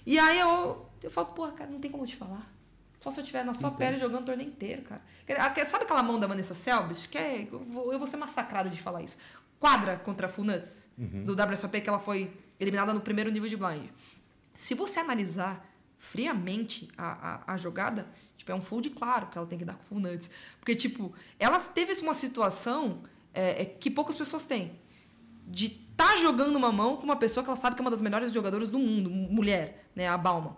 E 0.03 0.17
aí 0.17 0.39
eu, 0.39 0.89
eu 1.03 1.11
falo, 1.11 1.27
porra, 1.27 1.51
cara, 1.51 1.69
não 1.69 1.79
tem 1.79 1.91
como 1.91 2.03
eu 2.03 2.07
te 2.07 2.15
falar. 2.15 2.51
Só 2.99 3.11
se 3.11 3.19
eu 3.19 3.21
estiver 3.21 3.45
na 3.45 3.53
sua 3.53 3.69
pele 3.69 3.99
jogando 3.99 4.23
o 4.23 4.25
torneio 4.25 4.49
inteiro, 4.49 4.81
cara. 4.81 5.01
Sabe 5.67 5.83
aquela 5.83 6.01
mão 6.01 6.19
da 6.19 6.25
Vanessa 6.25 6.55
Selbst? 6.55 7.07
Que 7.07 7.17
é, 7.17 7.47
eu, 7.51 7.59
vou, 7.59 7.93
eu 7.93 7.99
vou 7.99 8.07
ser 8.07 8.17
massacrada 8.17 8.69
de 8.69 8.81
falar 8.81 9.03
isso. 9.03 9.19
Quadra 9.59 9.97
contra 9.97 10.25
a 10.25 10.29
Full 10.29 10.45
Nuts, 10.45 10.89
do 10.97 11.33
WSOP, 11.33 11.81
que 11.81 11.89
ela 11.89 11.99
foi 11.99 12.33
eliminada 12.59 12.93
no 12.93 13.01
primeiro 13.01 13.29
nível 13.29 13.47
de 13.47 13.55
blind. 13.55 13.89
Se 14.55 14.73
você 14.73 14.99
analisar 14.99 15.63
friamente 15.97 16.89
a, 16.97 17.43
a, 17.47 17.53
a 17.53 17.57
jogada, 17.57 18.07
tipo, 18.47 18.51
é 18.51 18.55
um 18.55 18.61
fold 18.61 18.89
claro 18.91 19.27
que 19.27 19.37
ela 19.37 19.47
tem 19.47 19.59
que 19.59 19.65
dar 19.65 19.75
com 19.75 19.83
Full 19.83 19.99
Nuts. 19.99 20.29
Porque, 20.59 20.75
tipo, 20.75 21.13
ela 21.37 21.59
teve 21.59 21.93
uma 22.01 22.13
situação 22.13 23.01
é, 23.33 23.61
é, 23.61 23.65
que 23.65 23.91
poucas 23.91 24.15
pessoas 24.15 24.45
têm 24.45 24.71
de 25.45 25.67
estar 25.91 26.17
jogando 26.17 26.55
uma 26.55 26.71
mão 26.71 26.97
com 26.97 27.03
uma 27.03 27.15
pessoa 27.15 27.43
que 27.43 27.49
ela 27.49 27.57
sabe 27.57 27.75
que 27.75 27.81
é 27.81 27.83
uma 27.83 27.91
das 27.91 28.01
melhores 28.01 28.31
jogadoras 28.31 28.69
do 28.69 28.79
mundo, 28.79 29.09
mulher, 29.09 29.85
né, 29.95 30.07
a 30.07 30.17
Bauman. 30.17 30.55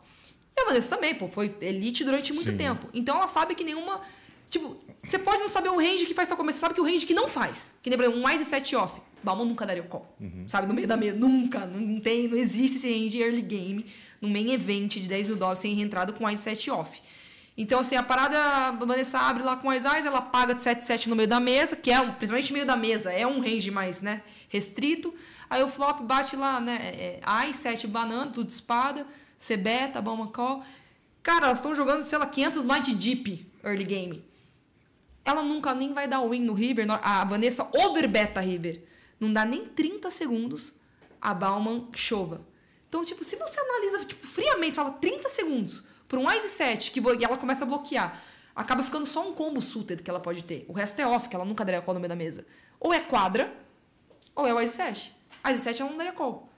E 0.56 0.62
a 0.62 0.66
Vanessa 0.66 0.96
também, 0.96 1.16
pô, 1.16 1.28
foi 1.28 1.56
elite 1.62 2.04
durante 2.04 2.34
muito 2.34 2.52
Sim. 2.52 2.58
tempo. 2.58 2.88
Então 2.94 3.16
ela 3.18 3.28
sabe 3.28 3.56
que 3.56 3.64
nenhuma. 3.64 4.02
Tipo, 4.50 4.78
você 5.06 5.20
pode 5.20 5.40
não 5.40 5.48
saber 5.48 5.70
o 5.70 5.78
range 5.78 6.06
que 6.06 6.14
faz 6.14 6.28
tal 6.28 6.36
começo, 6.36 6.58
você 6.58 6.62
sabe 6.62 6.74
que 6.74 6.82
o 6.82 6.84
range 6.84 7.06
que 7.06 7.14
não 7.14 7.28
faz. 7.28 7.78
Que 7.84 7.90
nem, 7.90 7.98
por 7.98 8.04
exemplo, 8.04 8.20
um 8.20 8.24
mais 8.24 8.42
e 8.42 8.46
7 8.46 8.76
off. 8.76 9.00
Bauman 9.22 9.46
nunca 9.46 9.66
daria 9.66 9.84
o 9.84 9.88
call. 9.88 10.12
Sabe, 10.48 10.68
no 10.68 10.74
meio 10.74 10.88
da 10.88 10.98
mesa. 10.98 11.18
Nunca. 11.18 11.66
Não, 11.66 12.00
tem, 12.00 12.28
não 12.28 12.38
existe 12.38 12.78
esse 12.78 12.92
range 12.92 13.22
early 13.22 13.42
game 13.42 13.86
no 14.20 14.28
main 14.28 14.52
event 14.52 14.96
de 14.96 15.08
10 15.08 15.28
mil 15.28 15.36
dólares 15.36 15.60
sem 15.60 15.74
reentrada 15.74 16.12
com 16.12 16.24
mais 16.24 16.40
7 16.40 16.72
off. 16.72 17.00
Então, 17.62 17.82
assim, 17.82 17.98
a 17.98 18.02
parada, 18.02 18.40
a 18.40 18.72
Vanessa 18.72 19.20
abre 19.20 19.44
lá 19.44 19.58
com 19.58 19.70
as 19.70 19.84
eyes, 19.84 20.06
ela 20.06 20.22
paga 20.22 20.56
de 20.56 20.62
7-7 20.62 21.08
no 21.08 21.16
meio 21.18 21.28
da 21.28 21.42
mesa, 21.42 21.76
que 21.76 21.92
é, 21.92 22.00
um, 22.00 22.14
principalmente 22.14 22.54
meio 22.54 22.66
da 22.66 22.78
mesa, 22.78 23.12
é 23.12 23.28
um 23.28 23.42
range 23.42 23.70
mais, 23.70 24.00
né, 24.00 24.24
restrito. 24.48 25.14
Aí 25.50 25.62
o 25.62 25.68
flop 25.68 26.00
bate 26.04 26.38
lá, 26.38 26.62
né, 26.62 26.80
é, 26.82 27.20
é, 27.22 27.44
Eye, 27.44 27.54
7 27.54 27.86
banana, 27.86 28.32
tudo 28.32 28.48
de 28.48 28.54
espada, 28.54 29.06
C 29.38 29.58
beta, 29.58 30.02
bomba 30.02 30.28
call. 30.28 30.64
Cara, 31.22 31.48
elas 31.48 31.58
estão 31.58 31.76
jogando, 31.76 32.04
sei 32.04 32.18
lá, 32.18 32.26
500 32.26 32.64
blind 32.64 32.88
deep 32.94 33.52
early 33.62 33.84
game. 33.84 34.24
Ela 35.26 35.44
nunca 35.44 35.76
nem 35.76 35.92
vai 35.92 36.08
dar 36.08 36.22
win 36.22 36.40
no 36.40 36.54
River, 36.54 36.88
a 36.90 37.26
Vanessa 37.26 37.70
overbeta 37.74 38.40
River. 38.40 38.86
Não 39.20 39.34
dá 39.34 39.44
nem 39.44 39.66
30 39.66 40.10
segundos, 40.10 40.72
a 41.22 41.34
Bauman 41.34 41.90
chova. 41.94 42.40
Então, 42.88 43.04
tipo, 43.04 43.22
se 43.26 43.36
você 43.36 43.60
analisa, 43.60 44.06
tipo, 44.06 44.26
friamente, 44.26 44.78
fala 44.78 44.92
30 44.92 45.28
segundos 45.28 45.89
por 46.10 46.20
um 46.20 46.30
Ice 46.34 46.50
7 46.50 46.92
que 46.92 47.00
e 47.00 47.24
ela 47.24 47.38
começa 47.38 47.64
a 47.64 47.68
bloquear, 47.68 48.22
acaba 48.56 48.84
ficando 48.84 49.06
só 49.06 49.30
um 49.30 49.34
combo 49.34 49.62
suited 49.62 50.04
que 50.04 50.10
ela 50.10 50.20
pode 50.20 50.44
ter. 50.44 50.66
O 50.68 50.74
resto 50.74 51.00
é 51.00 51.08
off, 51.08 51.30
que 51.30 51.36
ela 51.36 51.46
nunca 51.46 51.64
daria 51.64 51.82
call 51.82 51.94
no 51.94 52.00
meio 52.02 52.10
da 52.10 52.16
mesa. 52.16 52.46
Ou 52.80 52.94
é 52.94 53.00
quadra, 53.00 53.54
ou 54.36 54.46
é 54.46 54.54
o 54.54 54.60
Ice 54.60 54.74
7. 54.74 55.16
Ice 55.52 55.60
7 55.60 55.82
ela 55.82 55.92
não 55.92 55.98
daria 55.98 56.12
call. 56.12 56.50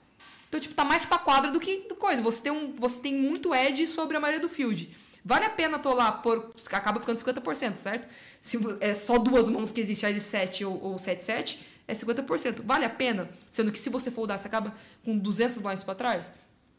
Então, 0.48 0.58
tipo, 0.58 0.74
tá 0.74 0.84
mais 0.84 1.04
pra 1.04 1.18
quadra 1.18 1.50
do 1.50 1.60
que 1.60 1.78
coisa. 1.98 2.20
Você 2.22 2.42
tem, 2.42 2.52
um, 2.52 2.74
você 2.76 3.00
tem 3.00 3.14
muito 3.14 3.54
edge 3.54 3.86
sobre 3.86 4.16
a 4.16 4.20
maioria 4.20 4.40
do 4.40 4.48
field. 4.48 4.94
Vale 5.24 5.44
a 5.44 5.50
pena 5.50 5.78
tolar 5.78 6.22
por. 6.22 6.52
Acaba 6.72 6.98
ficando 6.98 7.18
50%, 7.18 7.76
certo? 7.76 8.08
Se 8.40 8.58
é 8.80 8.94
só 8.94 9.18
duas 9.18 9.48
mãos 9.48 9.70
que 9.70 9.80
existe, 9.80 10.04
Ice 10.06 10.20
7 10.20 10.64
ou, 10.64 10.82
ou 10.82 10.98
7 10.98 11.22
7, 11.22 11.66
é 11.86 11.94
50%. 11.94 12.62
Vale 12.64 12.84
a 12.84 12.90
pena? 12.90 13.30
Sendo 13.50 13.70
que 13.70 13.78
se 13.78 13.88
você 13.88 14.10
foldar, 14.10 14.38
você 14.38 14.48
acaba 14.48 14.74
com 15.04 15.16
200 15.16 15.58
blinds 15.58 15.84
pra 15.84 15.94
trás? 15.94 16.32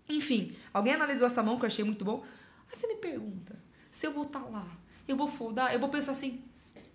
Enfim, 0.10 0.56
alguém 0.74 0.94
analisou 0.94 1.28
essa 1.28 1.42
mão 1.42 1.58
que 1.58 1.64
eu 1.64 1.68
achei 1.68 1.86
muito 1.86 2.04
bom. 2.04 2.24
Aí 2.74 2.80
você 2.80 2.88
me 2.88 2.96
pergunta, 2.96 3.56
se 3.92 4.08
eu 4.08 4.12
vou 4.12 4.24
estar 4.24 4.40
lá, 4.40 4.66
eu 5.08 5.16
vou 5.16 5.28
foldar, 5.28 5.72
eu 5.72 5.80
vou 5.80 5.90
pensar 5.90 6.14
assim, 6.14 6.44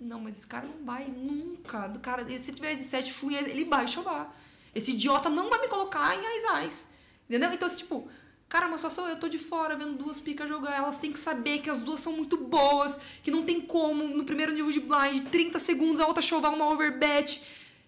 não, 0.01 0.19
mas 0.19 0.39
esse 0.39 0.47
cara 0.47 0.67
não 0.67 0.85
vai 0.85 1.07
nunca. 1.07 1.87
Do 1.87 2.01
cara, 2.01 2.29
se 2.41 2.53
tiver 2.53 2.73
esse 2.73 2.83
7 2.83 3.13
full, 3.13 3.31
ele 3.31 3.65
vai 3.65 3.87
chovar. 3.87 4.37
Esse 4.75 4.91
idiota 4.91 5.31
não 5.31 5.49
vai 5.49 5.61
me 5.61 5.69
colocar 5.69 6.17
em 6.17 6.27
Ais 6.27 6.45
Ais. 6.47 6.91
Entendeu? 7.29 7.53
Então, 7.53 7.67
assim, 7.67 7.77
tipo, 7.77 8.09
cara, 8.49 8.67
uma 8.67 8.77
situação, 8.77 9.09
eu 9.09 9.21
tô 9.21 9.29
de 9.29 9.39
fora 9.39 9.77
vendo 9.77 9.97
duas 9.97 10.21
picas 10.21 10.49
jogar, 10.49 10.75
elas 10.75 10.99
têm 10.99 11.13
que 11.13 11.19
saber 11.21 11.61
que 11.61 11.71
as 11.71 11.79
duas 11.79 12.01
são 12.01 12.13
muito 12.13 12.37
boas, 12.37 12.99
que 13.23 13.31
não 13.31 13.45
tem 13.45 13.61
como, 13.61 14.03
no 14.09 14.25
primeiro 14.25 14.53
nível 14.53 14.73
de 14.73 14.81
blind, 14.81 15.29
30 15.31 15.61
segundos, 15.61 16.01
a 16.01 16.09
outra 16.09 16.21
chovar 16.21 16.53
uma 16.53 16.69
overbet. 16.71 17.41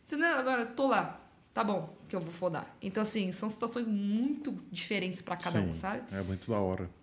Entendeu? 0.07 0.39
Agora, 0.39 0.65
tô 0.65 0.87
lá. 0.87 1.21
Tá 1.53 1.65
bom, 1.65 1.93
que 2.09 2.15
eu 2.15 2.21
vou 2.21 2.31
fodar. 2.31 2.73
Então, 2.81 3.03
assim, 3.03 3.33
são 3.33 3.51
situações 3.51 3.89
muito 3.89 4.57
diferentes 4.71 5.21
pra 5.21 5.37
cada 5.37 5.59
um, 5.59 5.75
Sim, 5.75 5.81
sabe? 5.81 6.03
É 6.13 6.23
muito 6.23 6.49
da 6.49 6.61
hora. 6.61 7.00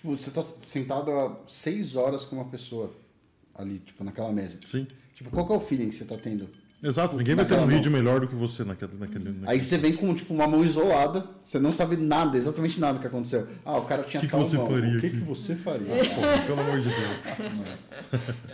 Tipo, 0.00 0.16
você 0.16 0.30
tá 0.30 0.42
sentado 0.66 1.10
há 1.10 1.36
seis 1.48 1.96
horas 1.96 2.24
com 2.24 2.36
uma 2.36 2.44
pessoa 2.46 2.94
ali, 3.54 3.78
tipo, 3.80 4.02
naquela 4.04 4.32
mesa. 4.32 4.58
Sim. 4.64 4.86
Tipo, 5.14 5.30
qual 5.30 5.46
que 5.46 5.52
é 5.52 5.56
o 5.56 5.60
feeling 5.60 5.88
que 5.90 5.96
você 5.96 6.04
tá 6.04 6.16
tendo? 6.16 6.48
Exato, 6.80 7.16
ninguém 7.16 7.34
vai 7.34 7.44
ter 7.44 7.54
um 7.54 7.58
mão. 7.62 7.66
vídeo 7.66 7.90
melhor 7.90 8.20
do 8.20 8.28
que 8.28 8.36
você 8.36 8.62
naquele. 8.62 8.92
naquele, 8.96 9.24
naquele... 9.30 9.50
Aí 9.50 9.58
você 9.58 9.76
vem 9.76 9.96
com, 9.96 10.14
tipo, 10.14 10.32
uma 10.32 10.46
mão 10.46 10.64
isolada, 10.64 11.26
você 11.44 11.58
não 11.58 11.72
sabe 11.72 11.96
nada, 11.96 12.38
exatamente 12.38 12.78
nada 12.78 13.00
que 13.00 13.06
aconteceu. 13.08 13.48
Ah, 13.64 13.78
o 13.78 13.84
cara 13.84 14.04
tinha 14.04 14.20
Que 14.20 14.28
que 14.28 14.30
tal 14.30 14.44
você 14.44 14.56
mão. 14.56 14.70
faria 14.70 14.96
O 14.96 15.00
que, 15.00 15.06
aqui? 15.08 15.18
que 15.18 15.24
você 15.24 15.56
faria? 15.56 15.88
Pô, 15.88 16.46
pelo 16.46 16.60
amor 16.60 16.80
de 16.80 16.88
Deus. 16.88 18.38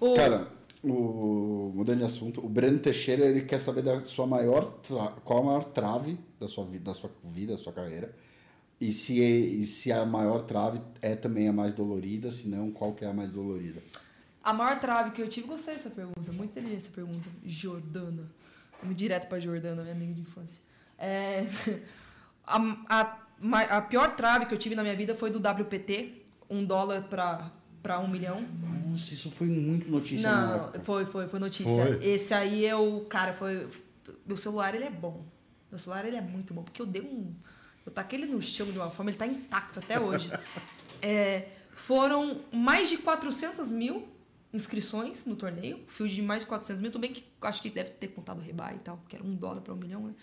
O- 0.00 0.14
cara, 0.14 0.48
o, 0.82 1.72
mudando 1.74 1.98
de 1.98 2.04
assunto, 2.04 2.44
o 2.44 2.48
Breno 2.48 2.78
Teixeira 2.78 3.24
ele 3.24 3.42
quer 3.42 3.58
saber 3.58 3.82
da 3.82 4.00
sua 4.00 4.26
maior 4.26 4.66
tra- 4.68 5.12
qual 5.24 5.40
a 5.40 5.44
maior 5.46 5.64
trave 5.64 6.18
da 6.38 6.46
sua 6.46 6.64
vida, 6.66 6.84
da 6.84 6.94
sua 6.94 7.10
vida, 7.32 7.52
da 7.52 7.58
sua 7.58 7.72
carreira. 7.72 8.14
E 8.80 8.92
se, 8.92 9.20
e 9.20 9.64
se 9.64 9.92
a 9.92 10.04
maior 10.04 10.42
trave 10.42 10.80
é 11.00 11.14
também 11.14 11.48
a 11.48 11.52
mais 11.52 11.72
dolorida, 11.72 12.30
se 12.30 12.48
não, 12.48 12.70
qual 12.70 12.92
que 12.92 13.04
é 13.04 13.08
a 13.08 13.14
mais 13.14 13.30
dolorida? 13.30 13.80
A 14.42 14.52
maior 14.52 14.78
trave 14.78 15.12
que 15.12 15.22
eu 15.22 15.28
tive, 15.28 15.46
gostei 15.46 15.76
dessa 15.76 15.88
pergunta, 15.90 16.30
muito 16.32 16.50
inteligente 16.50 16.80
essa 16.86 16.90
pergunta. 16.94 17.28
Jordana. 17.46 18.30
Vamos 18.82 18.96
direto 18.96 19.26
pra 19.28 19.40
Jordana, 19.40 19.82
minha 19.82 19.94
amiga 19.94 20.12
de 20.12 20.20
infância. 20.20 20.60
É, 20.98 21.46
a, 22.46 22.58
a, 22.88 23.18
a 23.78 23.82
pior 23.82 24.14
trave 24.16 24.46
que 24.46 24.52
eu 24.54 24.58
tive 24.58 24.74
na 24.74 24.82
minha 24.82 24.94
vida 24.96 25.14
foi 25.14 25.30
do 25.30 25.38
WPT, 25.38 26.22
um 26.50 26.62
dólar 26.64 27.04
pra, 27.04 27.50
pra 27.82 27.98
um 28.00 28.08
milhão. 28.08 28.44
Nossa, 28.90 29.14
isso 29.14 29.30
foi 29.30 29.46
muito 29.46 29.90
notícia 29.90 30.30
na 30.30 30.46
Não, 30.46 30.54
época. 30.56 30.80
foi, 30.80 31.06
foi, 31.06 31.28
foi 31.28 31.40
notícia. 31.40 31.64
Foi? 31.72 32.04
Esse 32.04 32.34
aí 32.34 32.66
é 32.66 32.76
o. 32.76 33.00
Cara, 33.06 33.32
foi. 33.32 33.66
Meu 34.26 34.36
celular, 34.36 34.74
ele 34.74 34.84
é 34.84 34.90
bom. 34.90 35.24
Meu 35.70 35.78
celular, 35.78 36.04
ele 36.04 36.16
é 36.16 36.20
muito 36.20 36.52
bom. 36.52 36.62
Porque 36.62 36.82
eu 36.82 36.86
dei 36.86 37.00
um. 37.02 37.34
Eu 37.86 37.92
taquei 37.92 38.18
ele 38.20 38.30
no 38.32 38.40
chão 38.40 38.66
de 38.70 38.78
uma 38.78 38.90
forma, 38.90 39.10
ele 39.10 39.18
tá 39.18 39.26
intacto 39.26 39.78
até 39.78 40.00
hoje. 40.00 40.30
É, 41.02 41.48
foram 41.74 42.40
mais 42.52 42.88
de 42.88 42.96
400 42.98 43.70
mil 43.70 44.08
inscrições 44.52 45.26
no 45.26 45.36
torneio. 45.36 45.80
Fio 45.88 46.08
de 46.08 46.22
mais 46.22 46.42
de 46.42 46.48
400 46.48 46.80
mil. 46.80 46.90
Tudo 46.90 47.02
bem 47.02 47.12
que 47.12 47.24
acho 47.42 47.60
que 47.60 47.68
deve 47.70 47.90
ter 47.90 48.08
contado 48.08 48.38
o 48.38 48.40
rebai 48.42 48.76
e 48.76 48.78
tal, 48.78 49.02
que 49.08 49.16
era 49.16 49.24
um 49.24 49.34
dólar 49.34 49.60
para 49.60 49.74
um 49.74 49.76
milhão, 49.76 50.06
né? 50.06 50.14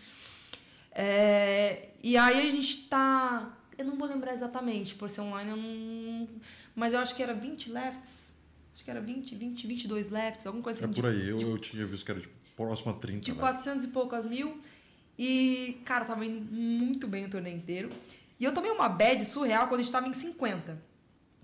É, 0.92 1.90
e 2.04 2.18
aí 2.18 2.48
a 2.48 2.50
gente 2.50 2.88
tá. 2.88 3.58
Eu 3.78 3.86
não 3.86 3.98
vou 3.98 4.08
lembrar 4.08 4.34
exatamente, 4.34 4.94
por 4.96 5.10
ser 5.10 5.22
online, 5.22 5.52
eu 5.52 5.58
não. 5.58 6.28
Mas 6.76 6.94
eu 6.94 7.00
acho 7.00 7.16
que 7.16 7.24
era 7.24 7.34
20 7.34 7.72
lefts. 7.72 8.36
Acho 8.74 8.84
que 8.84 8.92
era 8.92 9.00
20, 9.02 9.36
20, 9.36 9.68
22 9.68 10.10
lefts, 10.10 10.46
alguma 10.48 10.64
coisa 10.64 10.82
É 10.82 10.86
assim. 10.86 10.94
por 10.94 11.02
de- 11.02 11.08
aí, 11.22 11.30
eu, 11.30 11.40
eu 11.40 11.58
tinha 11.58 11.86
visto 11.86 12.04
que 12.06 12.12
era 12.12 12.20
tipo, 12.20 12.34
próximo 12.56 12.92
a 12.92 12.96
30. 12.96 13.22
de 13.22 13.32
né? 13.34 13.40
400 13.40 13.84
e 13.86 13.88
poucas 13.90 14.26
mil. 14.28 14.60
E, 15.18 15.82
cara, 15.86 16.06
tava 16.06 16.26
indo 16.26 16.42
muito 16.54 17.08
bem 17.08 17.26
o 17.26 17.30
torneio 17.30 17.56
inteiro. 17.56 17.92
E 18.40 18.44
eu 18.44 18.54
tomei 18.54 18.72
uma 18.72 18.90
bad 18.90 19.24
surreal 19.26 19.68
quando 19.68 19.82
a 19.82 19.84
gente 19.84 19.92
tava 19.92 20.08
em 20.08 20.14
50. 20.14 20.82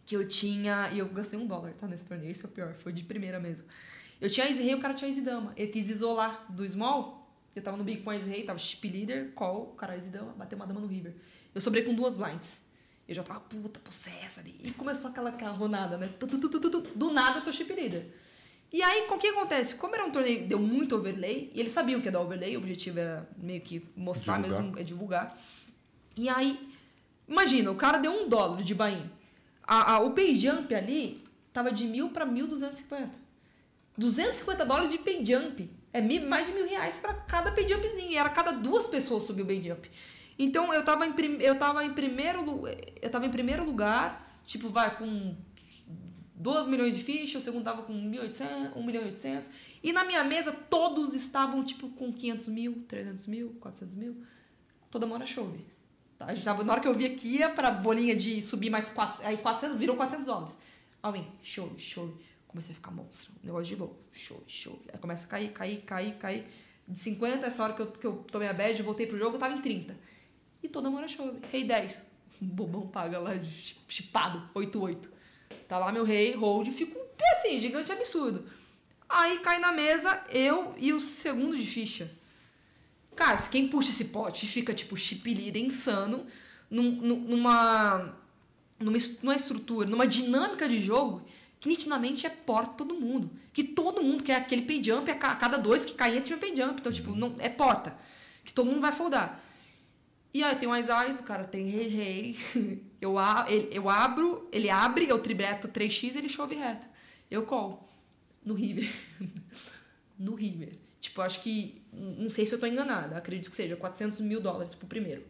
Que 0.05 0.15
eu 0.15 0.27
tinha. 0.27 0.89
E 0.93 0.99
eu 0.99 1.07
gastei 1.09 1.37
um 1.37 1.45
dólar, 1.45 1.73
tá? 1.73 1.87
Nesse 1.87 2.07
torneio. 2.07 2.31
Isso 2.31 2.45
é 2.45 2.49
o 2.49 2.51
pior. 2.51 2.73
Foi 2.73 2.91
de 2.91 3.03
primeira 3.03 3.39
mesmo. 3.39 3.67
Eu 4.19 4.29
tinha 4.29 4.49
Ice 4.49 4.61
Rei 4.61 4.73
o 4.73 4.79
cara 4.79 4.93
tinha 4.93 5.09
Ice 5.09 5.21
Dama. 5.21 5.53
Ele 5.55 5.71
quis 5.71 5.89
isolar 5.89 6.45
do 6.49 6.67
Small. 6.67 7.17
Eu 7.55 7.61
tava 7.61 7.77
no 7.77 7.83
Big 7.83 8.01
com 8.01 8.13
Ice 8.13 8.29
Rei, 8.29 8.43
tava 8.43 8.59
chip 8.59 8.87
leader, 8.87 9.31
call, 9.33 9.71
o 9.73 9.75
cara 9.75 9.97
Ice 9.97 10.09
Dama, 10.09 10.31
bateu 10.33 10.55
uma 10.55 10.67
dama 10.67 10.79
no 10.79 10.85
River. 10.85 11.15
Eu 11.55 11.59
sobrei 11.59 11.83
com 11.83 11.93
duas 11.93 12.15
blinds. 12.15 12.61
Eu 13.07 13.15
já 13.15 13.23
tava 13.23 13.39
puta, 13.39 13.79
possessa 13.79 14.41
ali. 14.41 14.55
E 14.63 14.71
começou 14.71 15.09
aquela 15.09 15.31
carronada, 15.31 15.97
né? 15.97 16.09
Do 16.95 17.11
nada 17.11 17.37
eu 17.37 17.41
sou 17.41 17.53
chip 17.53 17.73
leader. 17.73 18.05
E 18.71 18.81
aí, 18.83 19.07
o 19.09 19.17
que 19.17 19.27
acontece? 19.27 19.75
Como 19.75 19.95
era 19.95 20.05
um 20.05 20.11
torneio, 20.11 20.45
deu 20.47 20.59
muito 20.59 20.95
overlay, 20.95 21.49
e 21.53 21.59
eles 21.59 21.71
sabiam 21.71 21.99
que 22.01 22.07
ia 22.07 22.11
dar 22.11 22.19
overlay, 22.21 22.55
o 22.57 22.59
objetivo 22.59 22.99
era 22.99 23.27
meio 23.37 23.61
que 23.61 23.85
mostrar 23.95 24.35
Divulgar. 24.41 24.61
mesmo, 24.63 24.79
é 24.79 24.83
divulgar. 24.83 25.37
E 26.17 26.27
aí, 26.27 26.69
imagina, 27.27 27.71
o 27.71 27.75
cara 27.75 27.97
deu 27.97 28.11
um 28.11 28.27
dólar 28.27 28.61
de 28.63 28.75
buy-in. 28.75 29.09
A, 29.63 29.93
a- 29.95 29.99
o 29.99 30.11
pay 30.11 30.35
jump 30.35 30.73
ali 30.75 31.23
tava 31.53 31.71
de 31.71 31.85
mil 31.85 32.09
para 32.09 32.25
1.250. 32.25 33.09
250 33.97 34.65
dólares 34.65 34.89
de 34.91 34.97
pay 34.97 35.25
jump. 35.25 35.69
É 35.93 36.01
mi- 36.01 36.19
mais 36.19 36.47
de 36.47 36.53
mil 36.53 36.67
reais 36.67 36.97
para 36.99 37.13
cada 37.13 37.51
pay 37.51 37.67
jumpzinho. 37.67 38.11
E 38.11 38.17
era 38.17 38.29
cada 38.29 38.51
duas 38.51 38.87
pessoas 38.87 39.23
subir 39.23 39.41
o 39.41 39.45
pay 39.45 39.63
jump. 39.63 39.89
Então 40.37 40.73
eu 40.73 40.83
tava 40.85 41.07
em, 41.07 41.13
prim- 41.13 41.39
eu 41.41 41.57
tava 41.57 41.83
em 41.83 41.93
primeiro 41.93 42.63
eu 43.01 43.09
tava 43.09 43.25
em 43.25 43.31
primeiro 43.31 43.63
lugar, 43.63 44.39
tipo, 44.45 44.69
vai 44.69 44.95
com 44.95 45.35
2 46.37 46.67
milhões 46.67 46.95
de 46.95 47.03
fichas, 47.03 47.41
o 47.41 47.45
segundo 47.45 47.63
tava 47.63 47.81
com 47.83 47.93
1.800, 47.93 48.75
1 48.75 48.83
milhão 48.83 49.01
e 49.01 49.05
800. 49.07 49.49
E 49.83 49.91
na 49.91 50.03
minha 50.03 50.23
mesa 50.23 50.51
todos 50.51 51.13
estavam 51.13 51.63
tipo 51.63 51.89
com 51.89 52.13
500 52.13 52.47
mil, 52.47 52.83
300 52.87 53.25
mil, 53.27 53.55
400 53.59 53.95
mil. 53.95 54.23
Toda 54.91 55.05
mão 55.07 55.15
era 55.17 55.25
chove. 55.25 55.65
Tá? 56.17 56.27
A 56.27 56.35
gente 56.35 56.43
tava, 56.45 56.63
na 56.63 56.73
hora 56.73 56.81
que 56.81 56.87
eu 56.87 56.93
via 56.93 57.09
que 57.15 57.27
ia 57.27 57.49
pra 57.49 57.71
bolinha 57.71 58.15
de 58.15 58.41
subir 58.41 58.69
mais 58.69 58.89
400, 58.91 59.25
aí 59.25 59.37
400, 59.37 59.77
virou 59.77 59.95
400 59.95 60.25
dólares. 60.27 60.59
Alvin, 61.01 61.25
chove, 61.43 61.79
chove. 61.79 62.13
Comecei 62.47 62.71
a 62.71 62.75
ficar 62.75 62.91
monstro. 62.91 63.31
Um 63.43 63.45
negócio 63.47 63.75
de 63.75 63.79
louco. 63.79 63.97
Chove, 64.13 64.43
chove. 64.47 64.79
Aí 64.93 64.99
começa 64.99 65.25
a 65.25 65.29
cair, 65.29 65.51
cair, 65.51 65.81
cair, 65.81 66.15
cair. 66.17 66.45
De 66.87 66.97
50, 66.97 67.45
essa 67.45 67.63
hora 67.63 67.73
que 67.73 67.81
eu, 67.81 67.87
que 67.91 68.05
eu 68.07 68.25
tomei 68.31 68.47
a 68.47 68.53
bad, 68.53 68.81
voltei 68.83 69.05
pro 69.05 69.17
jogo, 69.17 69.35
eu 69.35 69.39
tava 69.39 69.53
em 69.55 69.61
30. 69.61 69.95
E 70.63 70.67
toda 70.69 70.89
mão 70.89 70.99
era 70.99 71.07
chove. 71.07 71.39
Rei 71.51 71.63
10. 71.65 72.07
Bobão 72.39 72.87
paga 72.87 73.19
lá, 73.19 73.37
chi- 73.43 73.75
chipado, 73.87 74.49
8-8. 74.55 75.09
Tá 75.67 75.77
lá 75.77 75.91
meu 75.91 76.03
rei, 76.03 76.33
hold, 76.33 76.69
fico 76.71 76.97
assim, 77.35 77.59
gigante 77.59 77.91
absurdo. 77.91 78.45
Aí 79.09 79.39
cai 79.39 79.59
na 79.59 79.71
mesa 79.71 80.23
eu 80.29 80.73
e 80.77 80.91
o 80.93 80.99
segundo 80.99 81.55
de 81.57 81.65
ficha. 81.65 82.11
Cara, 83.15 83.37
se 83.37 83.49
quem 83.49 83.67
puxa 83.67 83.89
esse 83.89 84.05
pote 84.05 84.45
fica 84.47 84.73
tipo 84.73 84.95
chip 84.95 85.33
leader 85.33 85.61
insano, 85.63 86.25
num- 86.69 86.91
num- 86.91 87.19
numa, 87.19 88.13
numa, 88.79 88.97
es- 88.97 89.21
numa 89.21 89.35
estrutura, 89.35 89.89
numa 89.89 90.05
dinâmica 90.05 90.67
de 90.69 90.79
jogo 90.79 91.21
que 91.59 91.67
nitidamente 91.67 92.27
é 92.27 92.29
porta 92.29 92.73
todo 92.77 92.93
mundo. 92.93 93.31
Que 93.51 93.63
todo 93.63 94.03
mundo 94.03 94.23
quer 94.23 94.35
aquele 94.35 94.61
pay 94.61 94.83
jump, 94.83 95.09
a 95.09 95.15
cada 95.15 95.57
dois 95.57 95.83
que 95.83 95.95
cair 95.95 96.17
entra 96.17 96.35
um 96.35 96.39
pay 96.39 96.55
jump. 96.55 96.79
Então, 96.79 96.91
tipo, 96.91 97.15
não, 97.15 97.35
é 97.39 97.49
porta. 97.49 97.97
Que 98.45 98.53
todo 98.53 98.67
mundo 98.67 98.81
vai 98.81 98.91
foldar. 98.91 99.43
E 100.37 100.43
aí 100.43 100.55
tem 100.55 100.69
o 100.69 100.75
Eyes, 100.75 101.19
o 101.19 101.23
cara 101.23 101.45
tem 101.45 101.65
rei 101.65 101.87
rei. 101.87 102.35
Eu, 103.01 103.15
eu 103.71 103.89
abro, 103.89 104.49
ele 104.51 104.71
abre, 104.71 105.07
eu 105.07 105.19
tribreto 105.19 105.67
3x 105.67 106.15
ele 106.15 106.27
chove 106.27 106.55
reto. 106.55 106.87
Eu 107.29 107.43
call. 107.45 107.87
No 108.43 108.55
River. 108.55 108.91
no 110.17 110.33
River. 110.33 110.73
Tipo, 110.99 111.21
acho 111.21 111.41
que. 111.41 111.83
Não 111.93 112.27
sei 112.31 112.47
se 112.47 112.55
eu 112.55 112.59
tô 112.59 112.65
enganada. 112.65 113.15
Acredito 113.15 113.51
que 113.51 113.55
seja 113.55 113.75
400 113.75 114.19
mil 114.21 114.41
dólares 114.41 114.73
pro 114.73 114.87
primeiro. 114.87 115.23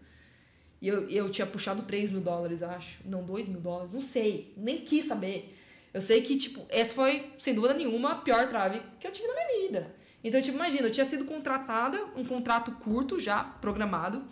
E 0.82 0.88
eu, 0.88 1.10
eu 1.10 1.30
tinha 1.30 1.46
puxado 1.46 1.84
3 1.84 2.12
mil 2.12 2.22
dólares, 2.22 2.64
acho. 2.64 3.00
Não, 3.04 3.22
2 3.26 3.50
mil 3.50 3.60
dólares. 3.60 3.92
Não 3.92 4.02
sei. 4.02 4.54
Nem 4.56 4.80
quis 4.80 5.06
saber. 5.06 5.54
Eu 5.94 6.00
sei 6.00 6.22
que, 6.22 6.38
tipo, 6.38 6.66
essa 6.70 6.96
foi, 6.96 7.34
sem 7.38 7.54
dúvida 7.54 7.74
nenhuma, 7.74 8.14
a 8.14 8.16
pior 8.16 8.48
trave 8.48 8.82
que 8.98 9.06
eu 9.06 9.12
tive 9.12 9.28
na 9.28 9.34
minha 9.34 9.68
vida. 9.68 9.96
Então, 10.24 10.42
tipo, 10.42 10.56
imagina, 10.56 10.88
eu 10.88 10.92
tinha 10.92 11.06
sido 11.06 11.26
contratada, 11.26 12.02
um 12.16 12.24
contrato 12.24 12.72
curto 12.74 13.20
já, 13.20 13.44
programado. 13.44 14.26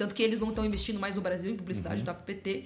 Tanto 0.00 0.14
que 0.14 0.22
eles 0.22 0.40
não 0.40 0.48
estão 0.48 0.64
investindo 0.64 0.98
mais 0.98 1.16
no 1.16 1.20
Brasil 1.20 1.50
em 1.50 1.54
publicidade 1.54 2.02
da 2.02 2.14
PT. 2.14 2.64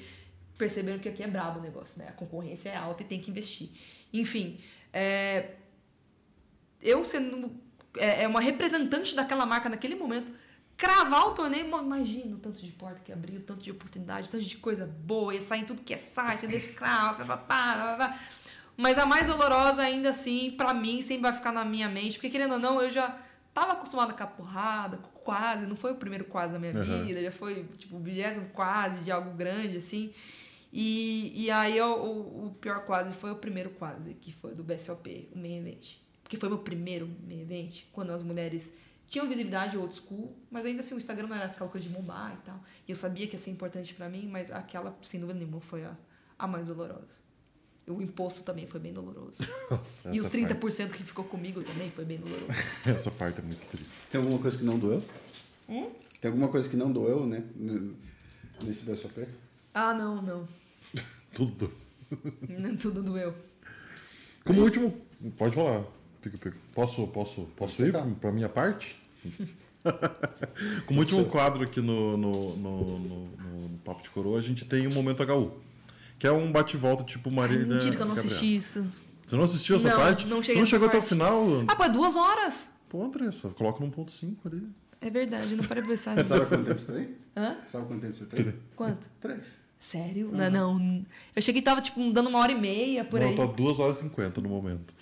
Perceberam 0.57 1.01
que 1.01 1.09
aqui 1.09 1.21
é 1.21 1.27
brabo 1.27 1.59
o 1.59 1.63
negócio, 1.63 1.99
né? 1.99 2.07
A 2.09 2.13
concorrência 2.13 2.69
é 2.69 2.77
alta 2.77 3.03
e 3.03 3.05
tem 3.05 3.21
que 3.21 3.29
investir. 3.29 3.71
Enfim, 4.13 4.61
é, 4.93 5.55
eu 6.81 7.03
sendo 7.03 7.51
é, 7.97 8.23
é 8.23 8.29
uma 8.29 8.39
representante 8.41 9.17
daquela 9.17 9.45
marca 9.45 9.69
naquele 9.69 9.97
momento, 9.97 10.31
cravar 10.77 11.27
o 11.27 11.33
torneio, 11.33 11.67
imagina 11.67 12.37
o 12.37 12.39
tanto 12.39 12.61
de 12.61 12.71
porta 12.71 13.01
que 13.01 13.13
abriu, 13.13 13.41
o 13.41 13.43
tanto 13.43 13.65
de 13.65 13.73
oportunidade, 13.73 14.29
o 14.29 14.31
tanto 14.31 14.45
de 14.45 14.57
coisa 14.59 14.87
boa, 14.87 15.35
ia 15.35 15.41
sair 15.41 15.63
em 15.63 15.65
tudo 15.65 15.83
que 15.83 15.93
é 15.93 15.99
site, 15.99 16.47
desse 16.47 16.71
crowd, 16.71 17.25
pá, 17.25 17.37
pá. 17.37 18.21
Mas 18.77 18.97
a 18.97 19.05
mais 19.05 19.27
dolorosa, 19.27 19.83
ainda 19.83 20.11
assim, 20.11 20.53
pra 20.53 20.73
mim, 20.73 21.03
sempre 21.03 21.23
vai 21.23 21.33
ficar 21.33 21.51
na 21.51 21.65
minha 21.65 21.89
mente, 21.89 22.13
porque 22.13 22.31
querendo 22.31 22.53
ou 22.53 22.61
não, 22.61 22.81
eu 22.81 22.93
já 22.93 23.24
tava 23.55 23.73
acostumada 23.73 24.13
com 24.13 24.23
a 24.23 24.27
porrada, 24.27 24.99
quase, 25.23 25.65
não 25.67 25.77
foi 25.77 25.93
o 25.93 25.97
primeiro 25.97 26.25
quase 26.25 26.53
da 26.53 26.59
minha 26.59 26.73
Uhum. 26.73 27.07
vida, 27.07 27.23
já 27.23 27.31
foi, 27.31 27.65
tipo, 27.79 27.97
o 27.97 28.01
vigésimo 28.01 28.49
quase 28.51 29.03
de 29.05 29.11
algo 29.13 29.31
grande, 29.31 29.77
assim. 29.77 30.13
E, 30.73 31.45
e 31.45 31.51
aí 31.53 31.81
o, 31.81 31.95
o, 31.95 32.47
o 32.47 32.51
pior 32.55 32.85
quase 32.85 33.15
foi 33.15 33.31
o 33.31 33.37
primeiro 33.37 33.71
quase, 33.71 34.15
que 34.15 34.33
foi 34.33 34.55
do 34.55 34.65
BSOP, 34.65 35.31
o 35.33 35.39
main 35.39 35.59
event. 35.59 35.99
Porque 36.23 36.37
foi 36.37 36.49
meu 36.49 36.59
primeiro 36.59 37.09
main 37.27 37.43
event, 37.43 37.85
quando 37.93 38.11
as 38.11 38.23
mulheres 38.25 38.77
tinham 39.07 39.29
visibilidade 39.29 39.77
old 39.79 39.95
school, 39.95 40.37
mas 40.51 40.67
ainda 40.67 40.81
assim 40.81 40.95
o 40.95 40.99
Instagram 40.99 41.29
não 41.29 41.37
era 41.37 41.45
aquela 41.45 41.71
coisa 41.71 41.87
de 41.87 41.95
bombar 41.95 42.35
e 42.35 42.45
tal. 42.45 42.59
E 42.89 42.91
eu 42.91 42.97
sabia 42.97 43.27
que 43.29 43.35
ia 43.35 43.39
ser 43.39 43.53
importante 43.53 43.95
pra 43.95 44.09
mim, 44.09 44.27
mas 44.27 44.51
aquela, 44.51 44.99
sem 45.03 45.21
dúvida 45.21 45.39
nenhuma, 45.39 45.61
foi 45.61 45.85
a, 45.85 45.97
a 46.37 46.49
mais 46.49 46.67
dolorosa. 46.67 47.23
O 47.87 48.01
imposto 48.01 48.43
também 48.43 48.67
foi 48.67 48.81
bem 48.81 48.93
doloroso. 48.93 49.39
e 50.11 50.19
os 50.19 50.27
Essa 50.27 50.37
30% 50.39 50.91
que 50.93 51.03
ficou 51.03 51.25
comigo 51.25 51.63
também 51.63 51.91
foi 51.91 52.05
bem 52.05 52.19
doloroso. 52.19 52.47
Essa 52.87 53.11
parte 53.11 53.41
é 53.41 53.43
muito 53.43 53.65
triste. 53.67 53.93
Tem 54.11 54.19
alguma 54.21 54.39
coisa 54.39 54.57
que 54.57 54.65
não 54.65 54.79
doeu? 54.79 55.03
Hum? 55.69 55.91
Tem 56.21 56.31
alguma 56.31 56.49
coisa 56.49 56.69
que 56.69 56.77
não 56.77 56.91
doeu, 56.91 57.27
né? 57.27 57.45
Nesse 58.63 58.85
BSOP? 58.85 59.27
Ah, 59.75 59.93
não, 59.93 60.23
não. 60.23 60.49
Tudo. 61.35 61.71
Não 62.49 62.77
tudo 62.77 63.03
doeu. 63.03 63.35
Como 64.45 64.63
último. 64.63 64.95
Pode 65.37 65.55
falar. 65.55 65.85
Pico, 66.23 66.39
pico. 66.39 66.57
Posso, 66.75 67.07
posso, 67.09 67.43
posso 67.57 67.85
ir 67.85 67.93
para 68.21 68.31
minha 68.33 68.49
parte? 68.49 68.97
Como 70.87 71.01
último 71.01 71.25
quadro 71.27 71.65
aqui 71.65 71.81
no, 71.81 72.17
no, 72.17 72.57
no, 72.57 72.99
no- 72.99 73.29
no 73.69 73.79
Papo 73.79 74.03
de 74.03 74.11
Coroa, 74.11 74.39
a 74.39 74.43
gente 74.43 74.65
tem 74.65 74.87
o 74.87 74.93
Momento 74.95 75.23
HU. 75.23 75.53
Que 76.19 76.27
é 76.27 76.33
um 76.33 76.51
bate-volta 76.53 77.05
tipo 77.05 77.31
Marília. 77.31 77.67
Mentira 77.67 77.97
que 77.97 78.03
eu 78.03 78.07
não 78.07 78.15
Gabriela. 78.15 78.27
assisti 78.37 78.57
isso. 78.57 78.87
Você 79.27 79.37
não 79.37 79.45
assistiu 79.45 79.77
essa 79.77 79.89
Não, 79.89 79.97
parte? 79.97 80.27
não 80.27 80.37
Você 80.39 80.43
cheguei 80.45 80.55
não 80.57 80.61
nessa 80.63 80.71
chegou 80.71 80.89
até 80.89 80.97
o 80.99 81.01
parte. 81.01 81.09
final? 81.11 81.45
Ah, 81.67 81.77
pô, 81.77 81.85
é 81.85 81.89
duas 81.89 82.15
horas. 82.17 82.71
Pô, 82.89 83.03
Andressa, 83.05 83.49
coloca 83.51 83.83
no 83.85 83.91
ponto 83.91 84.13
5 84.13 84.47
ali. 84.49 84.63
É 85.01 85.11
verdade, 85.11 85.51
eu 85.53 85.57
não 85.57 85.65
parei 85.65 85.83
pra 85.83 85.93
pensar 85.93 86.17
nisso. 86.17 86.29
Sabe 86.29 86.47
quanto 86.47 86.65
tempo 86.65 86.81
você 86.81 86.93
tem? 86.93 87.09
Hã? 87.37 87.57
Sabe 87.69 87.87
quanto 87.87 88.01
tempo 88.01 88.17
você 88.17 88.25
tem? 88.27 88.55
Quanto? 88.77 89.07
Três. 89.21 89.59
Sério? 89.81 90.31
Não, 90.33 90.51
não. 90.51 91.07
Eu 91.37 91.43
cheguei 91.43 91.61
e 91.61 91.65
tava, 91.65 91.83
tipo, 91.83 92.11
dando 92.13 92.29
uma 92.31 92.39
hora 92.39 92.53
e 92.53 92.59
meia 92.59 93.05
por 93.05 93.21
não, 93.21 93.29
aí. 93.29 93.37
tá 93.37 93.45
2 93.45 93.79
horas 93.79 93.99
e 93.99 94.01
50 94.05 94.41
no 94.41 94.49
momento. 94.49 94.95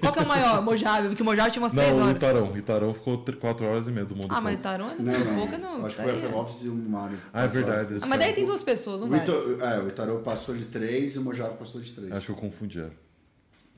Qual 0.00 0.12
que 0.14 0.18
é 0.18 0.22
o 0.22 0.26
maior? 0.28 0.62
Mojave, 0.62 1.08
porque 1.08 1.22
o 1.22 1.24
Mojave 1.26 1.50
tinha 1.50 1.62
umas 1.62 1.72
Não, 1.74 1.82
o 1.82 1.96
horas. 1.98 2.10
Itarão. 2.16 2.52
O 2.52 2.56
Itarão 2.56 2.94
ficou 2.94 3.22
4 3.22 3.66
horas 3.66 3.86
e 3.86 3.90
meia 3.90 4.06
do 4.06 4.16
mundo. 4.16 4.28
Ah, 4.30 4.40
mas 4.40 4.54
Pop. 4.54 4.60
Itarão 4.60 4.90
é 4.90 4.94
Não, 4.98 5.12
não. 5.12 5.34
pouca, 5.36 5.58
não. 5.58 5.84
Acho 5.84 5.96
que 5.96 6.02
Tá 6.02 6.02
foi 6.04 6.12
a 6.12 6.14
aí, 6.14 6.24
é. 6.24 6.28
Felopes 6.28 6.64
e 6.64 6.68
o 6.68 6.74
Mário. 6.74 7.18
Ah, 7.32 7.44
é 7.44 7.48
verdade. 7.48 7.98
Ah, 8.00 8.06
mas 8.06 8.18
daí 8.18 8.32
tem 8.32 8.46
duas 8.46 8.62
pessoas, 8.62 9.00
não 9.02 9.08
O, 9.08 9.10
vai? 9.10 9.20
Ito, 9.20 9.58
é, 9.60 9.80
o 9.80 9.88
Itarô 9.88 10.18
passou 10.20 10.54
de 10.54 10.64
três 10.64 11.14
e 11.14 11.18
o 11.18 11.22
Mojave 11.22 11.56
passou 11.58 11.80
de 11.82 11.92
três. 11.92 12.12
Acho 12.12 12.26
que 12.26 12.32
eu 12.32 12.36
confundi. 12.36 12.80
era. 12.80 12.92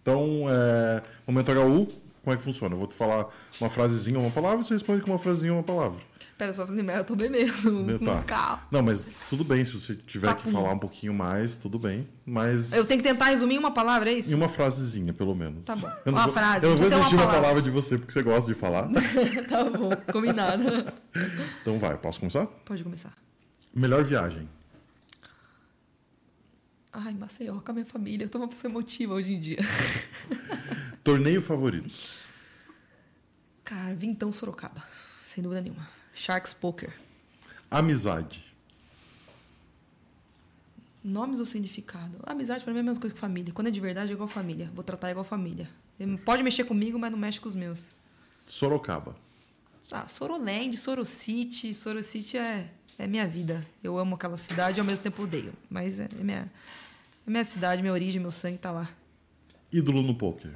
Então, 0.00 0.44
é, 0.48 1.02
momento 1.26 1.50
HU, 1.50 1.88
como 2.26 2.34
é 2.34 2.36
que 2.36 2.42
funciona? 2.42 2.74
Eu 2.74 2.78
vou 2.80 2.88
te 2.88 2.94
falar 2.96 3.28
uma 3.60 3.70
frasezinha, 3.70 4.18
uma 4.18 4.32
palavra, 4.32 4.58
e 4.58 4.64
você 4.64 4.74
responde 4.74 5.00
com 5.00 5.12
uma 5.12 5.18
frasezinha, 5.18 5.52
uma 5.52 5.62
palavra. 5.62 6.00
Pera 6.36 6.52
só, 6.52 6.66
primeiro 6.66 6.90
eu 6.90 7.04
tô 7.04 7.14
bebendo 7.14 7.72
Meu, 7.84 8.00
no 8.00 8.04
tá. 8.04 8.20
carro. 8.26 8.62
Não, 8.68 8.82
mas 8.82 9.08
tudo 9.30 9.44
bem, 9.44 9.64
se 9.64 9.74
você 9.74 9.94
tiver 9.94 10.34
que 10.34 10.42
Papum. 10.42 10.50
falar 10.50 10.72
um 10.72 10.78
pouquinho 10.78 11.14
mais, 11.14 11.56
tudo 11.56 11.78
bem. 11.78 12.08
Mas. 12.26 12.72
Eu 12.72 12.84
tenho 12.84 13.00
que 13.00 13.08
tentar 13.08 13.26
resumir 13.26 13.54
em 13.54 13.58
uma 13.58 13.70
palavra, 13.70 14.10
é 14.10 14.14
Em 14.14 14.18
isso? 14.18 14.34
uma 14.34 14.48
frasezinha, 14.48 15.12
pelo 15.12 15.36
menos. 15.36 15.64
Tá 15.66 15.76
bom. 15.76 15.88
Uma 16.10 16.24
vou, 16.24 16.32
frase, 16.32 16.66
Eu 16.66 16.70
não 16.70 16.78
vou 16.78 16.88
uma 16.88 16.98
exigir 16.98 17.16
uma 17.16 17.30
palavra 17.30 17.62
de 17.62 17.70
você, 17.70 17.96
porque 17.96 18.12
você 18.12 18.22
gosta 18.24 18.52
de 18.52 18.58
falar. 18.58 18.88
tá 19.48 19.64
bom, 19.64 19.90
combinado. 20.12 20.64
então 21.62 21.78
vai, 21.78 21.96
posso 21.96 22.18
começar? 22.18 22.46
Pode 22.64 22.82
começar. 22.82 23.12
Melhor 23.72 24.02
viagem. 24.02 24.48
Ai, 26.98 27.12
Maceió, 27.12 27.60
com 27.60 27.70
a 27.72 27.74
minha 27.74 27.84
família. 27.84 28.24
Eu 28.24 28.28
tô 28.30 28.38
uma 28.38 28.48
pessoa 28.48 28.70
emotiva 28.70 29.12
hoje 29.12 29.34
em 29.34 29.38
dia. 29.38 29.58
Torneio 31.04 31.42
favorito. 31.42 31.92
Cara, 33.62 33.94
Vintão 33.94 34.32
Sorocaba. 34.32 34.82
Sem 35.22 35.42
dúvida 35.42 35.60
nenhuma. 35.60 35.86
Sharks 36.14 36.54
Poker. 36.54 36.96
Amizade. 37.70 38.42
Nomes 41.04 41.38
ou 41.38 41.44
significado? 41.44 42.16
Amizade 42.22 42.64
pra 42.64 42.72
mim 42.72 42.78
é 42.78 42.80
a 42.80 42.84
mesma 42.84 43.00
coisa 43.00 43.14
que 43.14 43.20
família. 43.20 43.52
Quando 43.52 43.66
é 43.66 43.70
de 43.70 43.80
verdade, 43.80 44.10
é 44.10 44.14
igual 44.14 44.26
família. 44.26 44.70
Vou 44.74 44.82
tratar 44.82 45.10
igual 45.10 45.24
família. 45.24 45.68
Pode 46.24 46.42
mexer 46.42 46.64
comigo, 46.64 46.98
mas 46.98 47.10
não 47.12 47.18
mexe 47.18 47.38
com 47.38 47.48
os 47.48 47.54
meus. 47.54 47.92
Sorocaba. 48.46 49.14
Ah, 49.92 50.08
Soroland, 50.08 50.74
Sorocity. 50.78 51.74
Sorocity 51.74 52.38
é, 52.38 52.70
é 52.98 53.06
minha 53.06 53.28
vida. 53.28 53.66
Eu 53.84 53.98
amo 53.98 54.14
aquela 54.14 54.38
cidade 54.38 54.78
e 54.78 54.80
ao 54.80 54.86
mesmo 54.86 55.02
tempo 55.02 55.24
odeio. 55.24 55.52
Mas 55.68 56.00
é, 56.00 56.08
é 56.18 56.24
minha, 56.24 56.50
minha 57.30 57.44
cidade, 57.44 57.82
minha 57.82 57.92
origem, 57.92 58.20
meu 58.20 58.30
sangue 58.30 58.58
tá 58.58 58.70
lá. 58.70 58.88
Ídolo 59.72 60.02
no 60.02 60.14
poker. 60.14 60.52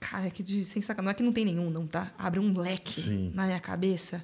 Cara, 0.00 0.26
é 0.26 0.30
que 0.30 0.42
de, 0.42 0.64
sem 0.64 0.82
sacanagem. 0.82 1.04
Não 1.04 1.10
é 1.10 1.14
que 1.14 1.22
não 1.22 1.32
tem 1.32 1.44
nenhum, 1.44 1.70
não, 1.70 1.86
tá? 1.86 2.12
Abre 2.18 2.38
um 2.40 2.58
leque 2.58 2.92
Sim. 2.92 3.32
na 3.34 3.46
minha 3.46 3.60
cabeça. 3.60 4.22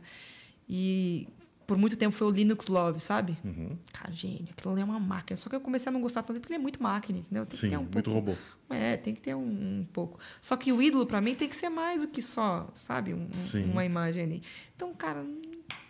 E 0.68 1.28
por 1.66 1.78
muito 1.78 1.96
tempo 1.96 2.14
foi 2.16 2.26
o 2.26 2.30
Linux 2.30 2.66
Love, 2.66 3.00
sabe? 3.00 3.36
Uhum. 3.44 3.76
Cara, 3.92 4.12
gênio, 4.12 4.48
aquilo 4.50 4.72
ali 4.72 4.82
é 4.82 4.84
uma 4.84 5.00
máquina. 5.00 5.36
Só 5.36 5.48
que 5.48 5.56
eu 5.56 5.60
comecei 5.60 5.88
a 5.88 5.92
não 5.92 6.00
gostar 6.00 6.22
tanto 6.22 6.40
porque 6.40 6.52
ele 6.52 6.58
é 6.60 6.62
muito 6.62 6.82
máquina, 6.82 7.18
entendeu? 7.18 7.44
Tem 7.46 7.50
que 7.50 7.56
Sim, 7.58 7.70
ter 7.70 7.76
um 7.78 7.82
muito 7.82 8.10
pouco- 8.10 8.30
robô. 8.32 8.36
É, 8.70 8.98
tem 8.98 9.14
que 9.14 9.20
ter 9.20 9.34
um, 9.34 9.40
um 9.80 9.86
pouco. 9.92 10.18
Só 10.42 10.56
que 10.56 10.70
o 10.72 10.82
ídolo, 10.82 11.06
pra 11.06 11.22
mim, 11.22 11.34
tem 11.34 11.48
que 11.48 11.56
ser 11.56 11.70
mais 11.70 12.02
do 12.02 12.08
que 12.08 12.20
só, 12.20 12.70
sabe? 12.74 13.14
Um- 13.14 13.28
um- 13.64 13.70
uma 13.72 13.84
imagem 13.84 14.22
ali. 14.24 14.42
Então, 14.76 14.92
cara, 14.94 15.24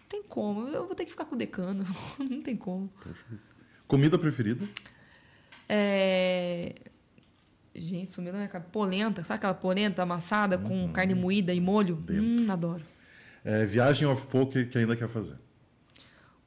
tem 0.09 0.23
como. 0.23 0.69
Eu 0.69 0.87
vou 0.87 0.95
ter 0.95 1.05
que 1.05 1.11
ficar 1.11 1.25
com 1.25 1.35
o 1.35 1.39
decano. 1.39 1.85
não 2.19 2.43
tem 2.43 2.57
como. 2.57 2.91
Comida 3.87 4.19
preferida. 4.19 4.67
É... 5.69 6.75
Gente, 7.75 8.11
sumiu 8.11 8.33
da 8.33 8.39
minha 8.39 8.49
cabeça. 8.49 8.71
Polenta, 8.73 9.23
sabe 9.23 9.37
aquela 9.37 9.55
polenta 9.55 10.03
amassada 10.03 10.59
com 10.59 10.91
carne 10.93 11.15
moída 11.15 11.53
e 11.53 11.61
molho? 11.61 11.95
Uhum. 11.97 12.01
Dentro. 12.01 12.45
Hum, 12.47 12.51
adoro. 12.51 12.85
É, 13.45 13.65
viagem 13.65 14.07
off 14.07 14.27
poker 14.27 14.69
que 14.69 14.79
ainda 14.79 14.97
quer 14.97 15.09
fazer. 15.09 15.37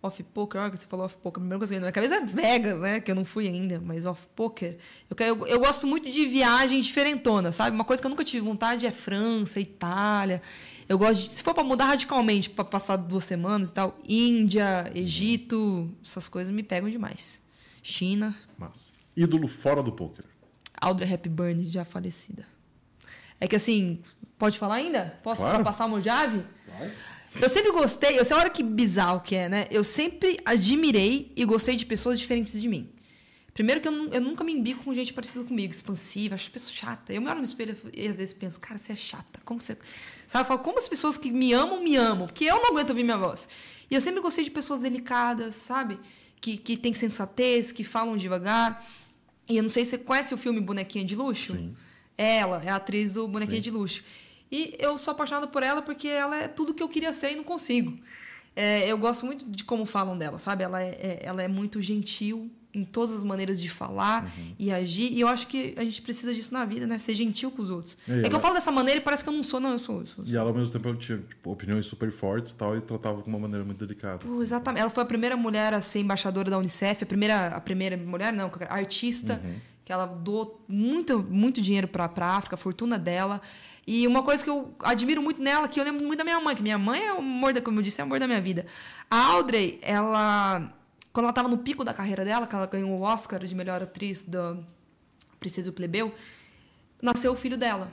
Off 0.03 0.23
poker, 0.23 0.59
olha 0.61 0.71
que 0.71 0.77
você 0.77 0.87
falou 0.87 1.05
off 1.05 1.15
poker, 1.17 1.39
a 1.39 1.41
primeira 1.41 1.59
coisa 1.59 1.71
que 1.75 1.79
veio 1.79 1.81
na 1.81 1.85
minha 1.85 1.91
cabeça 1.91 2.15
é 2.15 2.25
Vegas, 2.25 2.79
né? 2.79 2.99
Que 2.99 3.11
eu 3.11 3.15
não 3.15 3.23
fui 3.23 3.47
ainda, 3.47 3.79
mas 3.79 4.05
off 4.07 4.25
poker. 4.35 4.77
Eu, 5.09 5.25
eu, 5.27 5.47
eu 5.47 5.59
gosto 5.59 5.85
muito 5.85 6.09
de 6.09 6.25
viagem 6.25 6.81
diferentona, 6.81 7.51
sabe? 7.51 7.75
Uma 7.75 7.85
coisa 7.85 8.01
que 8.01 8.07
eu 8.07 8.09
nunca 8.09 8.23
tive 8.23 8.43
vontade 8.43 8.87
é 8.87 8.91
França, 8.91 9.59
Itália. 9.59 10.41
Eu 10.89 10.97
gosto 10.97 11.23
de, 11.25 11.31
se 11.31 11.43
for 11.43 11.53
para 11.53 11.63
mudar 11.63 11.85
radicalmente, 11.85 12.49
para 12.49 12.65
passar 12.65 12.95
duas 12.95 13.25
semanas 13.25 13.69
e 13.69 13.73
tal, 13.73 13.95
Índia, 14.09 14.91
Egito, 14.95 15.87
essas 16.03 16.27
coisas 16.27 16.51
me 16.51 16.63
pegam 16.63 16.89
demais. 16.89 17.39
China, 17.83 18.35
Massa. 18.57 18.91
Ídolo 19.15 19.47
fora 19.47 19.83
do 19.83 19.91
poker. 19.91 20.25
Audrey 20.81 21.11
Hepburn, 21.13 21.69
já 21.69 21.85
falecida. 21.85 22.43
É 23.39 23.47
que 23.47 23.55
assim, 23.55 23.99
pode 24.37 24.57
falar 24.57 24.75
ainda? 24.75 25.19
Posso 25.23 25.41
Claro. 25.41 25.63
passar 25.63 25.85
uma 25.85 26.01
chave? 26.01 26.43
Eu 27.39 27.49
sempre 27.49 27.71
gostei, 27.71 28.19
eu 28.19 28.25
sei 28.25 28.35
olha 28.35 28.49
que 28.49 28.61
bizarro 28.61 29.21
que 29.21 29.35
é, 29.35 29.47
né? 29.47 29.67
Eu 29.71 29.83
sempre 29.83 30.39
admirei 30.43 31.31
e 31.35 31.45
gostei 31.45 31.75
de 31.75 31.85
pessoas 31.85 32.19
diferentes 32.19 32.59
de 32.59 32.67
mim. 32.67 32.89
Primeiro 33.53 33.81
que 33.81 33.87
eu, 33.87 34.09
eu 34.09 34.21
nunca 34.21 34.43
me 34.43 34.53
embico 34.53 34.83
com 34.83 34.93
gente 34.93 35.13
parecida 35.13 35.43
comigo, 35.43 35.71
expansiva, 35.71 36.35
acho 36.35 36.49
pessoa 36.51 36.73
chata. 36.73 37.13
Eu 37.13 37.21
me 37.21 37.29
olho 37.29 37.39
no 37.39 37.45
espelho 37.45 37.75
e 37.93 38.07
às 38.07 38.17
vezes 38.17 38.33
penso, 38.33 38.59
cara, 38.59 38.79
você 38.79 38.93
é 38.93 38.95
chata. 38.95 39.41
Como 39.43 39.59
você. 39.59 39.77
Sabe, 40.27 40.43
eu 40.43 40.47
falo, 40.47 40.59
como 40.59 40.77
as 40.77 40.87
pessoas 40.87 41.17
que 41.17 41.31
me 41.31 41.51
amam, 41.53 41.83
me 41.83 41.95
amam, 41.95 42.27
porque 42.27 42.45
eu 42.45 42.55
não 42.55 42.69
aguento 42.69 42.89
ouvir 42.89 43.03
minha 43.03 43.17
voz. 43.17 43.49
E 43.89 43.95
eu 43.95 43.99
sempre 43.99 44.21
gostei 44.21 44.43
de 44.43 44.51
pessoas 44.51 44.81
delicadas, 44.81 45.55
sabe? 45.55 45.99
Que, 46.39 46.57
que 46.57 46.77
têm 46.77 46.93
sensatez, 46.93 47.71
que 47.71 47.83
falam 47.83 48.15
devagar. 48.15 48.85
E 49.49 49.57
eu 49.57 49.63
não 49.63 49.69
sei 49.69 49.83
se 49.83 49.91
você 49.91 49.97
conhece 49.97 50.33
o 50.33 50.37
filme 50.37 50.61
Bonequinha 50.61 51.03
de 51.03 51.15
Luxo. 51.15 51.53
Sim. 51.53 51.75
Ela 52.17 52.63
é 52.63 52.69
a 52.69 52.77
atriz 52.77 53.15
do 53.15 53.27
Bonequinha 53.27 53.57
Sim. 53.57 53.63
de 53.63 53.71
Luxo. 53.71 54.01
E 54.51 54.75
eu 54.79 54.97
sou 54.97 55.13
apaixonada 55.13 55.47
por 55.47 55.63
ela 55.63 55.81
porque 55.81 56.07
ela 56.07 56.35
é 56.35 56.47
tudo 56.47 56.73
que 56.73 56.83
eu 56.83 56.89
queria 56.89 57.13
ser 57.13 57.31
e 57.31 57.35
não 57.35 57.43
consigo. 57.43 57.97
É, 58.55 58.85
eu 58.87 58.97
gosto 58.97 59.25
muito 59.25 59.45
de 59.45 59.63
como 59.63 59.85
falam 59.85 60.17
dela, 60.17 60.37
sabe? 60.37 60.63
Ela 60.63 60.81
é, 60.81 60.89
é- 60.89 61.19
ela 61.23 61.41
é 61.41 61.47
muito 61.47 61.81
gentil 61.81 62.51
em 62.73 62.83
todas 62.83 63.13
as 63.15 63.23
maneiras 63.23 63.61
de 63.61 63.69
falar 63.69 64.23
Uhum. 64.25 64.55
e 64.59 64.71
agir. 64.71 65.11
E 65.11 65.19
eu 65.21 65.27
acho 65.27 65.47
que 65.47 65.73
a 65.77 65.83
gente 65.83 66.01
precisa 66.01 66.33
disso 66.33 66.53
na 66.53 66.63
vida, 66.65 66.85
né? 66.87 66.99
Ser 66.99 67.13
gentil 67.13 67.51
com 67.51 67.61
os 67.61 67.69
outros. 67.69 67.97
E 68.07 68.11
É, 68.11 68.19
que 68.21 68.25
ela- 68.27 68.35
eu 68.35 68.39
falo 68.39 68.53
dessa 68.53 68.71
maneira 68.71 68.99
e 68.99 69.03
parece 69.03 69.23
que 69.23 69.29
eu 69.29 69.33
não 69.33 69.43
sou, 69.43 69.59
não, 69.59 69.71
eu 69.71 69.77
sou. 69.79 69.99
Eu 70.01 70.05
sou. 70.05 70.23
E 70.25 70.35
ela, 70.35 70.49
ao 70.49 70.55
mesmo 70.55 70.71
tempo, 70.71 70.87
ela 70.87 70.97
tinha 70.97 71.17
tipo, 71.17 71.51
opiniões 71.51 71.85
super 71.85 72.09
fortes 72.11 72.51
e 72.51 72.55
tal, 72.55 72.75
e 72.77 72.81
tratava 72.81 73.21
de 73.21 73.27
uma 73.27 73.39
maneira 73.39 73.63
muito 73.65 73.79
delicada. 73.85 74.19
Pô, 74.19 74.41
exatamente. 74.41 74.81
Ela 74.81 74.89
foi 74.89 75.03
a 75.03 75.05
primeira 75.05 75.35
mulher 75.37 75.73
a 75.73 75.81
ser 75.81 75.99
embaixadora 75.99 76.49
da 76.49 76.57
Unicef, 76.57 77.03
a 77.03 77.07
primeira, 77.07 77.47
a 77.47 77.59
primeira 77.61 77.95
mulher, 77.97 78.31
não, 78.33 78.49
artista, 78.69 79.41
que 79.83 79.91
ela 79.91 80.05
doou 80.05 80.61
muito, 80.67 81.19
muito 81.19 81.61
dinheiro 81.61 81.87
para 81.89 82.05
a 82.05 82.35
África, 82.37 82.55
a 82.55 82.57
fortuna 82.57 82.97
dela. 82.97 83.41
E 83.85 84.07
uma 84.07 84.21
coisa 84.21 84.43
que 84.43 84.49
eu 84.49 84.75
admiro 84.79 85.21
muito 85.21 85.41
nela, 85.41 85.67
que 85.67 85.79
eu 85.79 85.83
lembro 85.83 86.05
muito 86.05 86.17
da 86.17 86.23
minha 86.23 86.39
mãe, 86.39 86.55
que 86.55 86.61
minha 86.61 86.77
mãe 86.77 87.05
é 87.05 87.13
o 87.13 87.17
amor, 87.17 87.53
da, 87.53 87.61
como 87.61 87.79
eu 87.79 87.83
disse, 87.83 87.99
é 87.99 88.03
o 88.03 88.07
amor 88.07 88.19
da 88.19 88.27
minha 88.27 88.41
vida. 88.41 88.65
A 89.09 89.17
Audrey, 89.33 89.79
ela, 89.81 90.71
quando 91.11 91.25
ela 91.25 91.31
estava 91.31 91.47
no 91.47 91.57
pico 91.57 91.83
da 91.83 91.93
carreira 91.93 92.23
dela, 92.23 92.45
que 92.45 92.55
ela 92.55 92.67
ganhou 92.67 92.91
o 92.91 93.01
Oscar 93.01 93.39
de 93.43 93.55
melhor 93.55 93.81
atriz 93.81 94.23
da 94.23 94.55
Princesa 95.39 95.69
e 95.69 95.71
o 95.71 95.73
Plebeu, 95.73 96.13
nasceu 97.01 97.31
o 97.31 97.35
filho 97.35 97.57
dela. 97.57 97.91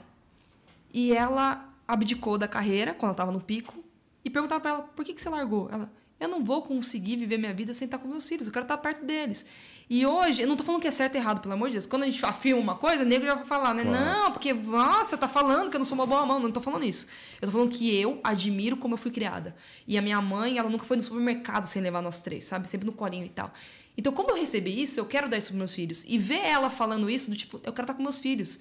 E 0.93 1.11
ela 1.11 1.67
abdicou 1.87 2.37
da 2.37 2.47
carreira 2.47 2.93
quando 2.93 3.05
ela 3.05 3.13
estava 3.13 3.31
no 3.31 3.41
pico 3.41 3.83
e 4.23 4.29
perguntava 4.29 4.61
para 4.61 4.71
ela: 4.71 4.81
por 4.83 5.03
que, 5.03 5.13
que 5.13 5.21
você 5.21 5.29
largou? 5.29 5.69
Ela: 5.71 5.91
eu 6.19 6.27
não 6.27 6.43
vou 6.43 6.61
conseguir 6.61 7.15
viver 7.15 7.37
minha 7.37 7.53
vida 7.53 7.73
sem 7.73 7.85
estar 7.85 7.97
com 7.97 8.07
meus 8.07 8.27
filhos, 8.27 8.47
eu 8.47 8.53
quero 8.53 8.65
estar 8.65 8.77
perto 8.77 9.05
deles. 9.05 9.45
E 9.89 10.05
hoje, 10.05 10.43
eu 10.43 10.47
não 10.47 10.55
tô 10.55 10.63
falando 10.63 10.81
que 10.81 10.87
é 10.87 10.91
certo 10.91 11.15
e 11.15 11.17
errado, 11.17 11.41
pelo 11.41 11.55
amor 11.55 11.69
de 11.69 11.73
Deus. 11.73 11.87
Quando 11.87 12.03
a 12.03 12.05
gente 12.05 12.23
afirma 12.23 12.61
uma 12.61 12.75
coisa, 12.75 13.01
o 13.01 13.05
nego 13.07 13.25
já 13.25 13.33
vai 13.33 13.45
falar, 13.45 13.73
né? 13.73 13.83
Claro. 13.83 14.05
Não, 14.05 14.31
porque, 14.31 14.53
nossa, 14.53 15.17
tá 15.17 15.27
falando 15.27 15.71
que 15.71 15.75
eu 15.75 15.79
não 15.79 15.85
sou 15.85 15.95
uma 15.95 16.05
boa 16.05 16.23
mão. 16.27 16.39
Não 16.39 16.51
tô 16.51 16.61
falando 16.61 16.85
isso. 16.85 17.07
Eu 17.41 17.47
tô 17.47 17.51
falando 17.51 17.71
que 17.71 17.99
eu 17.99 18.19
admiro 18.23 18.77
como 18.77 18.93
eu 18.93 18.99
fui 18.99 19.09
criada. 19.09 19.55
E 19.87 19.97
a 19.97 20.01
minha 20.01 20.21
mãe, 20.21 20.59
ela 20.59 20.69
nunca 20.69 20.85
foi 20.85 20.95
no 20.95 21.01
supermercado 21.01 21.65
sem 21.65 21.81
levar 21.81 22.03
nós 22.03 22.21
três, 22.21 22.45
sabe? 22.45 22.69
Sempre 22.69 22.85
no 22.85 22.93
colinho 22.93 23.25
e 23.25 23.29
tal. 23.29 23.51
Então, 23.97 24.13
como 24.13 24.29
eu 24.29 24.35
recebi 24.35 24.79
isso, 24.79 24.99
eu 24.99 25.05
quero 25.05 25.27
dar 25.27 25.37
isso 25.37 25.47
pros 25.47 25.57
meus 25.57 25.73
filhos. 25.73 26.03
E 26.07 26.19
ver 26.19 26.45
ela 26.45 26.69
falando 26.69 27.09
isso, 27.09 27.31
do 27.31 27.35
tipo, 27.35 27.59
eu 27.63 27.73
quero 27.73 27.85
estar 27.85 27.95
com 27.95 28.03
meus 28.03 28.19
filhos. 28.19 28.59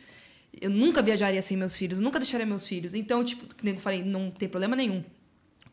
Eu 0.58 0.70
nunca 0.70 1.02
viajaria 1.02 1.42
sem 1.42 1.58
meus 1.58 1.76
filhos, 1.76 1.98
nunca 1.98 2.18
deixaria 2.18 2.46
meus 2.46 2.66
filhos. 2.66 2.94
Então, 2.94 3.22
tipo, 3.22 3.54
como 3.54 3.68
eu 3.68 3.78
falei, 3.78 4.02
não 4.02 4.30
tem 4.30 4.48
problema 4.48 4.74
nenhum. 4.74 5.04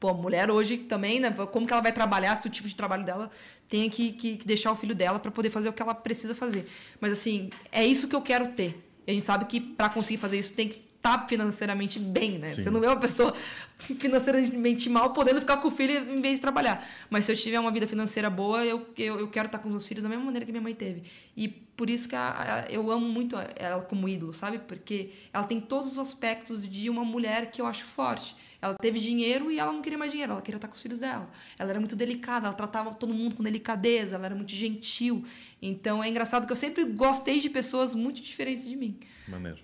Pô, 0.05 0.09
a 0.11 0.13
mulher 0.13 0.51
hoje 0.51 0.77
também, 0.77 1.19
né? 1.19 1.31
Como 1.31 1.65
que 1.65 1.73
ela 1.73 1.81
vai 1.81 1.91
trabalhar 1.91 2.35
se 2.35 2.47
o 2.47 2.51
tipo 2.51 2.67
de 2.67 2.75
trabalho 2.75 3.03
dela 3.03 3.31
tem 3.67 3.89
que, 3.89 4.11
que, 4.11 4.37
que 4.37 4.45
deixar 4.45 4.71
o 4.71 4.75
filho 4.75 4.93
dela 4.93 5.17
para 5.17 5.31
poder 5.31 5.49
fazer 5.49 5.67
o 5.69 5.73
que 5.73 5.81
ela 5.81 5.95
precisa 5.95 6.35
fazer. 6.35 6.67
Mas, 7.01 7.11
assim, 7.11 7.49
é 7.71 7.83
isso 7.83 8.07
que 8.07 8.15
eu 8.15 8.21
quero 8.21 8.49
ter. 8.51 8.79
E 9.07 9.11
a 9.11 9.13
gente 9.15 9.25
sabe 9.25 9.45
que 9.45 9.59
para 9.59 9.89
conseguir 9.89 10.19
fazer 10.19 10.37
isso 10.37 10.53
tem 10.53 10.69
que 10.69 10.85
estar 10.95 11.27
financeiramente 11.27 11.97
bem, 11.97 12.37
né? 12.37 12.47
Sim. 12.47 12.61
Você 12.63 12.69
não 12.69 12.83
é 12.83 12.87
uma 12.87 12.99
pessoa 12.99 13.33
financeiramente 13.99 14.89
mal 14.89 15.11
podendo 15.11 15.39
ficar 15.39 15.57
com 15.57 15.69
o 15.69 15.71
filho 15.71 15.93
em 16.11 16.21
vez 16.21 16.35
de 16.35 16.41
trabalhar. 16.41 16.87
Mas 17.09 17.25
se 17.25 17.31
eu 17.31 17.35
tiver 17.35 17.59
uma 17.59 17.71
vida 17.71 17.87
financeira 17.87 18.29
boa, 18.29 18.63
eu, 18.63 18.87
eu, 18.97 19.19
eu 19.21 19.27
quero 19.27 19.47
estar 19.47 19.57
com 19.59 19.67
os 19.67 19.71
meus 19.71 19.87
filhos 19.87 20.03
da 20.03 20.09
mesma 20.09 20.23
maneira 20.23 20.45
que 20.45 20.51
minha 20.51 20.61
mãe 20.61 20.75
teve. 20.75 21.03
E 21.35 21.47
por 21.47 21.89
isso 21.89 22.07
que 22.07 22.15
a- 22.15 22.65
a- 22.67 22.71
eu 22.71 22.91
amo 22.91 23.07
muito 23.07 23.35
ela 23.55 23.81
como 23.83 24.07
ídolo, 24.07 24.33
sabe? 24.33 24.59
Porque 24.59 25.11
ela 25.33 25.45
tem 25.45 25.59
todos 25.59 25.93
os 25.93 25.99
aspectos 25.99 26.67
de 26.67 26.89
uma 26.91 27.03
mulher 27.03 27.49
que 27.51 27.59
eu 27.61 27.65
acho 27.65 27.85
forte. 27.85 28.35
Ela 28.65 28.73
teve 28.73 28.99
dinheiro 28.99 29.51
e 29.51 29.59
ela 29.59 29.71
não 29.71 29.79
queria 29.79 29.95
mais 29.95 30.11
dinheiro, 30.11 30.31
ela 30.31 30.41
queria 30.41 30.57
estar 30.57 30.67
com 30.67 30.73
os 30.73 30.81
filhos 30.81 30.99
dela. 30.99 31.29
Ela 31.59 31.69
era 31.69 31.79
muito 31.79 31.95
delicada, 31.95 32.47
ela 32.47 32.55
tratava 32.55 32.91
todo 32.95 33.13
mundo 33.13 33.35
com 33.35 33.43
delicadeza, 33.43 34.15
ela 34.15 34.25
era 34.25 34.33
muito 34.33 34.53
gentil. 34.53 35.23
Então 35.61 36.03
é 36.03 36.09
engraçado 36.09 36.47
que 36.47 36.51
eu 36.51 36.55
sempre 36.55 36.83
gostei 36.83 37.39
de 37.39 37.47
pessoas 37.47 37.93
muito 37.93 38.19
diferentes 38.23 38.67
de 38.67 38.75
mim. 38.75 38.99
Maneiro. 39.27 39.59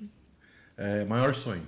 É, 0.77 1.03
maior 1.05 1.33
sonho. 1.33 1.65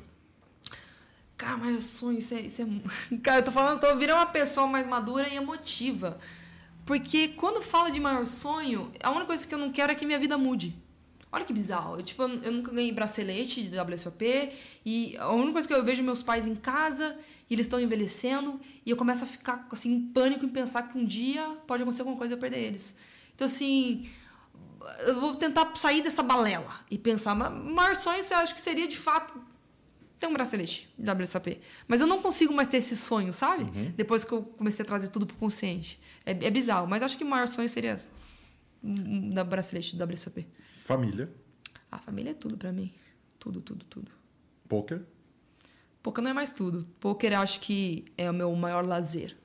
Cara, 1.36 1.66
eu 1.66 1.82
sonho, 1.82 2.20
isso 2.20 2.36
é, 2.36 2.42
isso 2.42 2.62
é. 2.62 2.66
Cara, 3.24 3.40
eu 3.40 3.44
tô 3.46 3.52
falando, 3.52 3.80
tô 3.80 3.96
virando 3.96 4.20
uma 4.20 4.28
pessoa 4.28 4.68
mais 4.68 4.86
madura 4.86 5.28
e 5.28 5.36
emotiva. 5.36 6.20
Porque 6.86 7.30
quando 7.30 7.64
fala 7.64 7.90
de 7.90 8.00
maior 8.00 8.28
sonho, 8.28 8.92
a 9.02 9.10
única 9.10 9.26
coisa 9.26 9.48
que 9.48 9.56
eu 9.56 9.60
não 9.60 9.72
quero 9.72 9.92
é 9.92 9.96
que 9.96 10.06
minha 10.06 10.20
vida 10.20 10.38
mude. 10.38 10.76
Olha 11.34 11.46
que 11.46 11.52
bizarro. 11.52 11.96
Eu, 11.98 12.04
tipo, 12.04 12.22
eu 12.22 12.52
nunca 12.52 12.72
ganhei 12.72 12.92
bracelete 12.92 13.64
de 13.64 13.76
WSOP 13.76 14.52
e 14.86 15.18
a 15.18 15.32
única 15.32 15.54
coisa 15.54 15.68
que 15.68 15.74
eu 15.74 15.84
vejo 15.84 16.04
meus 16.04 16.22
pais 16.22 16.46
em 16.46 16.54
casa 16.54 17.18
e 17.50 17.56
eles 17.56 17.66
estão 17.66 17.82
envelhecendo 17.82 18.62
e 18.86 18.92
eu 18.92 18.96
começo 18.96 19.24
a 19.24 19.28
ficar 19.28 19.68
assim 19.72 19.92
em 19.94 20.00
pânico 20.00 20.46
em 20.46 20.50
pensar 20.50 20.84
que 20.84 20.96
um 20.96 21.04
dia 21.04 21.44
pode 21.66 21.82
acontecer 21.82 22.04
alguma 22.04 22.20
coisa 22.20 22.36
e 22.36 22.36
eu 22.36 22.40
perder 22.40 22.60
eles. 22.60 22.96
Então 23.34 23.46
assim, 23.46 24.08
eu 25.08 25.20
vou 25.20 25.36
tentar 25.36 25.76
sair 25.76 26.04
dessa 26.04 26.22
balela 26.22 26.82
e 26.92 27.00
pensar, 27.00 27.34
mas 27.34 27.52
maior 27.52 27.96
sonho 27.96 28.22
você 28.22 28.36
acha 28.36 28.54
que 28.54 28.62
seria 28.62 28.88
de 28.88 28.96
fato 28.96 29.34
ter 30.20 30.28
um 30.28 30.34
bracelete 30.34 30.88
WSOP. 31.00 31.60
Mas 31.88 32.00
eu 32.00 32.06
não 32.06 32.22
consigo 32.22 32.54
mais 32.54 32.68
ter 32.68 32.78
esse 32.78 32.96
sonho, 32.96 33.34
sabe? 33.34 33.64
Depois 33.96 34.24
que 34.24 34.32
eu 34.34 34.44
comecei 34.44 34.84
a 34.84 34.88
trazer 34.88 35.08
tudo 35.08 35.26
pro 35.26 35.36
consciente. 35.38 36.00
É, 36.24 36.30
é 36.30 36.52
bizarro, 36.52 36.86
mas 36.88 37.02
acho 37.02 37.18
que 37.18 37.24
o 37.24 37.28
maior 37.28 37.48
sonho 37.48 37.68
seria 37.68 38.00
um 38.84 39.32
da 39.32 39.44
bracelete 39.44 39.96
do 39.96 40.06
WSOP. 40.06 40.46
Família, 40.84 41.34
A 41.90 41.98
família 41.98 42.32
é 42.32 42.34
tudo 42.34 42.58
pra 42.58 42.74
mim. 42.74 42.94
Tudo, 43.40 43.62
tudo, 43.62 43.86
tudo. 43.86 44.12
poker, 44.68 45.02
Poker 46.02 46.22
não 46.22 46.32
é 46.32 46.34
mais 46.34 46.52
tudo. 46.52 46.86
Poker 47.00 47.32
eu 47.32 47.40
acho 47.40 47.62
que 47.62 48.04
é 48.18 48.30
o 48.30 48.34
meu 48.34 48.54
maior 48.54 48.86
lazer. 48.86 49.38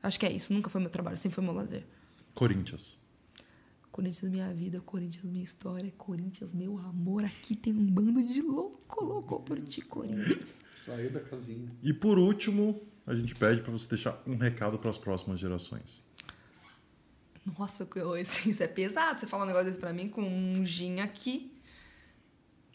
Acho 0.00 0.20
que 0.20 0.24
é 0.24 0.30
isso. 0.30 0.52
Nunca 0.52 0.70
foi 0.70 0.80
meu 0.80 0.90
trabalho, 0.90 1.16
sempre 1.16 1.34
foi 1.34 1.42
meu 1.42 1.52
lazer. 1.52 1.84
Corinthians. 2.32 2.96
Corinthians 3.90 4.30
minha 4.30 4.54
vida, 4.54 4.80
Corinthians 4.80 5.24
minha 5.24 5.42
história, 5.42 5.92
Corinthians 5.98 6.54
meu 6.54 6.78
amor. 6.78 7.24
Aqui 7.24 7.56
tem 7.56 7.72
um 7.72 7.86
bando 7.86 8.22
de 8.22 8.40
louco, 8.40 9.04
louco 9.04 9.40
por 9.40 9.60
ti, 9.62 9.82
Corinthians. 9.82 10.60
Saiu 10.76 11.10
da 11.10 11.18
casinha. 11.18 11.72
E 11.82 11.92
por 11.92 12.20
último, 12.20 12.80
a 13.04 13.16
gente 13.16 13.34
pede 13.34 13.62
para 13.62 13.72
você 13.72 13.88
deixar 13.88 14.22
um 14.24 14.36
recado 14.36 14.78
para 14.78 14.90
as 14.90 14.98
próximas 14.98 15.40
gerações. 15.40 16.04
Nossa, 17.58 17.86
isso 18.46 18.62
é 18.62 18.66
pesado. 18.66 19.20
Você 19.20 19.26
falar 19.26 19.44
um 19.44 19.46
negócio 19.46 19.66
desse 19.66 19.78
pra 19.78 19.92
mim 19.92 20.08
com 20.08 20.22
um 20.22 20.64
gin 20.64 21.00
aqui. 21.00 21.50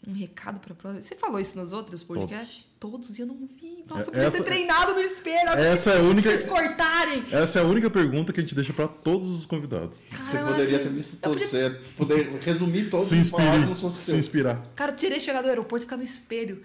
Um 0.06 0.12
recado 0.14 0.58
pra 0.60 0.74
próxima. 0.74 1.02
Você 1.02 1.14
falou 1.14 1.38
isso 1.38 1.58
nos 1.58 1.72
outros 1.74 2.02
podcasts? 2.02 2.64
Todos, 2.78 3.18
e 3.18 3.20
eu 3.20 3.26
não 3.26 3.36
vi. 3.46 3.84
Nossa, 3.86 4.02
eu 4.02 4.06
podia 4.06 4.22
Essa- 4.22 4.38
ter 4.38 4.44
treinado 4.44 4.94
no 4.94 5.00
espelho. 5.00 5.50
Essa 5.50 5.90
é 5.90 5.98
a 5.98 6.02
única- 6.02 6.30
Vocês 6.30 6.48
cortarem. 6.48 7.24
Essa 7.30 7.58
é 7.58 7.62
a 7.62 7.66
única 7.66 7.90
pergunta 7.90 8.32
que 8.32 8.40
a 8.40 8.42
gente 8.42 8.54
deixa 8.54 8.72
para 8.72 8.88
todos 8.88 9.28
os 9.28 9.44
convidados. 9.44 9.98
Você 9.98 10.08
Caramba, 10.08 10.52
poderia 10.52 10.78
ter 10.78 10.88
visto 10.88 11.16
todos. 11.18 11.42
podia- 11.42 11.70
Você 11.70 11.92
poder 11.96 12.30
resumir 12.40 12.88
todos 12.88 13.08
Se 13.08 13.16
inspire, 13.16 13.66
como 13.66 13.90
se 13.90 14.16
inspirar. 14.16 14.62
Cara, 14.74 14.92
eu 14.92 14.96
tirei 14.96 15.20
chegar 15.20 15.42
do 15.42 15.48
aeroporto 15.48 15.84
e 15.84 15.86
ficar 15.86 15.98
no 15.98 16.02
espelho. 16.02 16.62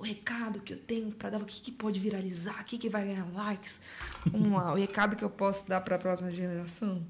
O 0.00 0.02
recado 0.02 0.58
que 0.58 0.72
eu 0.72 0.78
tenho 0.78 1.12
pra 1.12 1.30
dar, 1.30 1.40
o 1.40 1.44
que, 1.44 1.60
que 1.60 1.70
pode 1.70 2.00
viralizar, 2.00 2.60
o 2.62 2.64
que, 2.64 2.76
que 2.76 2.88
vai 2.88 3.04
ganhar 3.04 3.24
likes. 3.32 3.80
Vamos 4.26 4.50
lá, 4.50 4.72
o 4.72 4.76
recado 4.76 5.14
que 5.14 5.22
eu 5.22 5.30
posso 5.30 5.68
dar 5.68 5.80
pra 5.82 5.96
próxima 6.00 6.32
geração. 6.32 7.00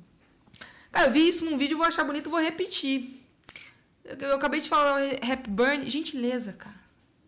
Cara, 0.93 1.09
eu 1.09 1.13
vi 1.13 1.27
isso 1.27 1.45
num 1.47 1.57
vídeo, 1.57 1.79
vou 1.79 1.87
achar 1.87 2.05
bonito, 2.05 2.29
vou 2.31 2.39
repetir. 2.39 3.19
Eu, 4.05 4.17
eu 4.17 4.37
acabei 4.37 4.61
de 4.61 4.69
falar 4.69 5.01
Happy 5.23 5.49
Burn, 5.49 5.89
gentileza, 5.89 6.53
cara. 6.53 6.81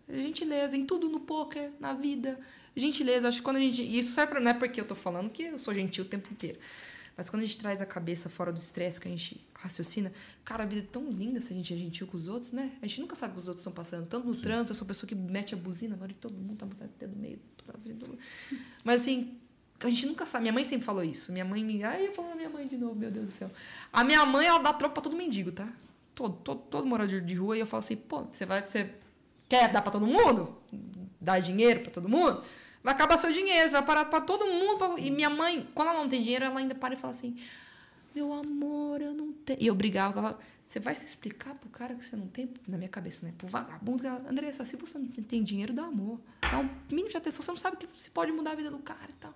Gentileza, 0.09 0.77
em 0.77 0.85
tudo 0.85 1.09
no 1.09 1.21
poker, 1.21 1.71
na 1.81 1.95
vida. 1.95 2.39
Gentileza, 2.77 3.29
acho 3.29 3.39
que 3.39 3.43
quando 3.45 3.57
a 3.57 3.61
gente. 3.61 3.83
E 3.83 3.99
isso 3.99 4.13
serve 4.13 4.33
pra, 4.33 4.41
não 4.41 4.51
é 4.51 4.55
porque 4.55 4.81
eu 4.81 4.87
tô 4.87 4.95
falando 4.95 5.31
que 5.31 5.45
eu 5.45 5.59
sou 5.59 5.73
gentil 5.73 6.05
o 6.05 6.07
tempo 6.07 6.31
inteiro. 6.31 6.59
Mas 7.17 7.31
quando 7.31 7.43
a 7.43 7.47
gente 7.47 7.59
traz 7.59 7.81
a 7.81 7.87
cabeça 7.87 8.29
fora 8.29 8.53
do 8.53 8.59
estresse, 8.59 9.01
que 9.01 9.07
a 9.07 9.11
gente 9.11 9.41
raciocina, 9.55 10.13
cara, 10.45 10.65
a 10.65 10.67
vida 10.67 10.83
é 10.83 10.91
tão 10.91 11.09
linda 11.11 11.41
se 11.41 11.53
a 11.53 11.57
gente 11.57 11.73
é 11.73 11.77
gentil 11.77 12.09
com 12.09 12.17
os 12.17 12.27
outros, 12.27 12.51
né? 12.51 12.73
A 12.83 12.87
gente 12.87 13.01
nunca 13.01 13.15
sabe 13.15 13.33
o 13.33 13.35
que 13.37 13.41
os 13.41 13.49
outros 13.49 13.63
estão 13.63 13.73
passando. 13.73 14.07
Tanto 14.09 14.27
no 14.27 14.35
trânsito, 14.35 14.73
eu 14.73 14.75
sou 14.75 14.87
pessoa 14.87 15.09
que 15.09 15.15
mete 15.15 15.55
a 15.55 15.57
buzina, 15.57 15.95
agora 15.95 16.13
todo 16.21 16.37
mundo 16.37 16.57
tá 16.57 16.67
botando 16.67 16.91
no 17.03 17.17
meio. 17.17 17.39
tá? 17.65 17.73
Mas 18.83 19.03
assim, 19.03 19.39
a 19.81 19.91
gente 19.91 20.07
nunca 20.07 20.25
sabe. 20.27 20.43
Minha 20.43 20.53
mãe 20.53 20.65
sempre 20.65 20.85
falou 20.87 21.05
isso. 21.05 21.33
Minha 21.33 21.45
mãe 21.45 21.63
me. 21.65 21.83
Ai, 21.85 22.07
eu 22.09 22.13
falo 22.13 22.29
da 22.29 22.35
minha 22.35 22.49
mãe 22.49 22.67
de 22.67 22.77
novo, 22.77 22.95
meu 22.95 23.11
Deus 23.11 23.27
do 23.27 23.33
céu. 23.33 23.51
A 23.93 24.03
minha 24.05 24.25
mãe, 24.25 24.47
ela 24.47 24.59
dá 24.59 24.73
troco 24.73 24.95
pra 24.95 25.03
todo 25.03 25.17
mendigo, 25.17 25.53
tá? 25.53 25.69
Todo, 26.15 26.37
todo, 26.37 26.61
todo 26.71 26.87
morador 26.87 27.21
de 27.21 27.35
rua. 27.35 27.57
E 27.57 27.61
eu 27.61 27.67
falo 27.67 27.81
assim, 27.81 27.97
pô, 27.97 28.23
você 28.31 28.47
vai. 28.47 28.63
Você 28.63 28.91
quer 29.49 29.71
dar 29.73 29.83
pra 29.83 29.93
todo 29.93 30.07
mundo? 30.07 30.57
Dar 31.21 31.41
dinheiro 31.41 31.81
pra 31.81 31.91
todo 31.91 32.09
mundo? 32.09 32.43
Vai 32.83 32.95
acabar 32.95 33.17
seu 33.17 33.33
dinheiro, 33.33 33.69
você 33.69 33.77
vai 33.77 33.85
parar 33.85 34.05
pra 34.07 34.21
todo 34.21 34.47
mundo. 34.47 34.77
pra- 34.79 34.99
E 34.99 35.11
minha 35.11 35.31
mãe, 35.31 35.67
quando 35.75 35.89
ela 35.89 36.01
não 36.01 36.09
tem 36.09 36.23
dinheiro, 36.23 36.45
ela 36.45 36.59
ainda 36.59 36.75
para 36.75 36.95
e 36.95 36.97
fala 36.97 37.13
assim: 37.13 37.37
Meu 38.15 38.33
amor, 38.33 39.01
eu 39.01 39.13
não 39.13 39.33
tenho. 39.33 39.59
E 39.61 39.67
eu 39.67 39.75
brigava, 39.75 40.19
ela 40.21 40.39
você 40.67 40.81
vai 40.81 40.95
se 40.95 41.07
explicar 41.07 41.55
pro 41.55 41.69
cara 41.69 41.95
que 41.95 42.05
você 42.05 42.17
não 42.17 42.27
tem, 42.27 42.49
na 42.67 42.77
minha 42.77 42.89
cabeça, 42.89 43.25
né? 43.27 43.33
Pro 43.37 43.47
vagabundo, 43.47 44.03
que 44.03 44.07
ela, 44.07 44.25
Andressa, 44.29 44.65
se 44.65 44.77
você 44.77 44.99
não 44.99 45.07
tem 45.07 45.43
dinheiro, 45.43 45.73
dá 45.73 45.85
amor. 45.85 46.19
Dá 46.41 46.59
um 46.59 46.69
mínimo 46.91 47.11
de 47.11 47.17
atenção, 47.17 47.43
você 47.43 47.51
não 47.51 47.57
sabe 47.57 47.77
que 47.77 47.87
se 47.97 48.11
pode 48.11 48.33
mudar 48.33 48.53
a 48.53 48.55
vida 48.55 48.71
do 48.71 48.79
cara 48.79 49.09
e 49.11 49.15
tal. 49.21 49.35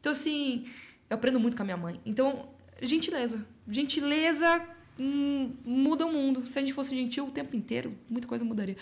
Então, 0.00 0.10
assim, 0.10 0.66
eu 1.08 1.14
aprendo 1.14 1.38
muito 1.38 1.56
com 1.56 1.62
a 1.62 1.64
minha 1.64 1.76
mãe. 1.76 2.00
Então, 2.04 2.48
gentileza. 2.80 3.46
Gentileza 3.68 4.66
hum, 4.98 5.52
muda 5.64 6.06
o 6.06 6.12
mundo. 6.12 6.46
Se 6.46 6.58
a 6.58 6.62
gente 6.62 6.72
fosse 6.72 6.96
gentil 6.96 7.26
o 7.26 7.30
tempo 7.30 7.54
inteiro, 7.54 7.94
muita 8.08 8.26
coisa 8.26 8.44
mudaria. 8.44 8.76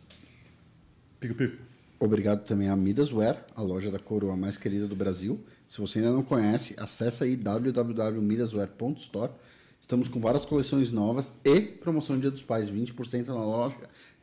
Pico 1.20 1.34
Pico. 1.34 1.56
Obrigado 2.00 2.44
também 2.44 2.68
a 2.68 2.76
Midaswear, 2.76 3.44
a 3.56 3.60
loja 3.62 3.90
da 3.90 3.98
coroa 3.98 4.36
mais 4.36 4.56
querida 4.56 4.86
do 4.86 4.94
Brasil. 4.94 5.40
Se 5.66 5.80
você 5.80 5.98
ainda 5.98 6.12
não 6.12 6.22
conhece, 6.22 6.74
acessa 6.78 7.24
aí 7.24 7.34
www.midaswear.store. 7.36 9.32
Estamos 9.80 10.06
com 10.06 10.20
várias 10.20 10.44
coleções 10.44 10.92
novas 10.92 11.32
e 11.44 11.60
promoção 11.60 12.18
Dia 12.20 12.30
dos 12.30 12.42
Pais, 12.42 12.70
20% 12.70 13.26
na 13.28 13.44
loja 13.44 13.74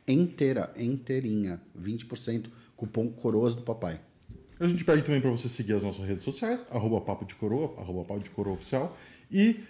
inteira, 0.08 0.72
inteirinha, 0.78 1.60
20% 1.78 2.46
cupom 2.76 3.10
Coroas 3.10 3.54
do 3.54 3.60
Papai. 3.62 4.00
A 4.58 4.66
gente 4.66 4.84
pede 4.84 5.02
também 5.02 5.20
para 5.20 5.30
você 5.30 5.48
seguir 5.48 5.74
as 5.74 5.82
nossas 5.82 6.06
redes 6.06 6.24
sociais, 6.24 6.64
arroba 6.70 7.00
Papo 7.00 7.24
de 7.24 7.34
Coroa, 7.34 7.74
arroba 7.78 8.04
Papo 8.04 8.20
de 8.20 8.30
Coroa 8.30 8.54
Oficial, 8.54 8.96
e 9.30 9.60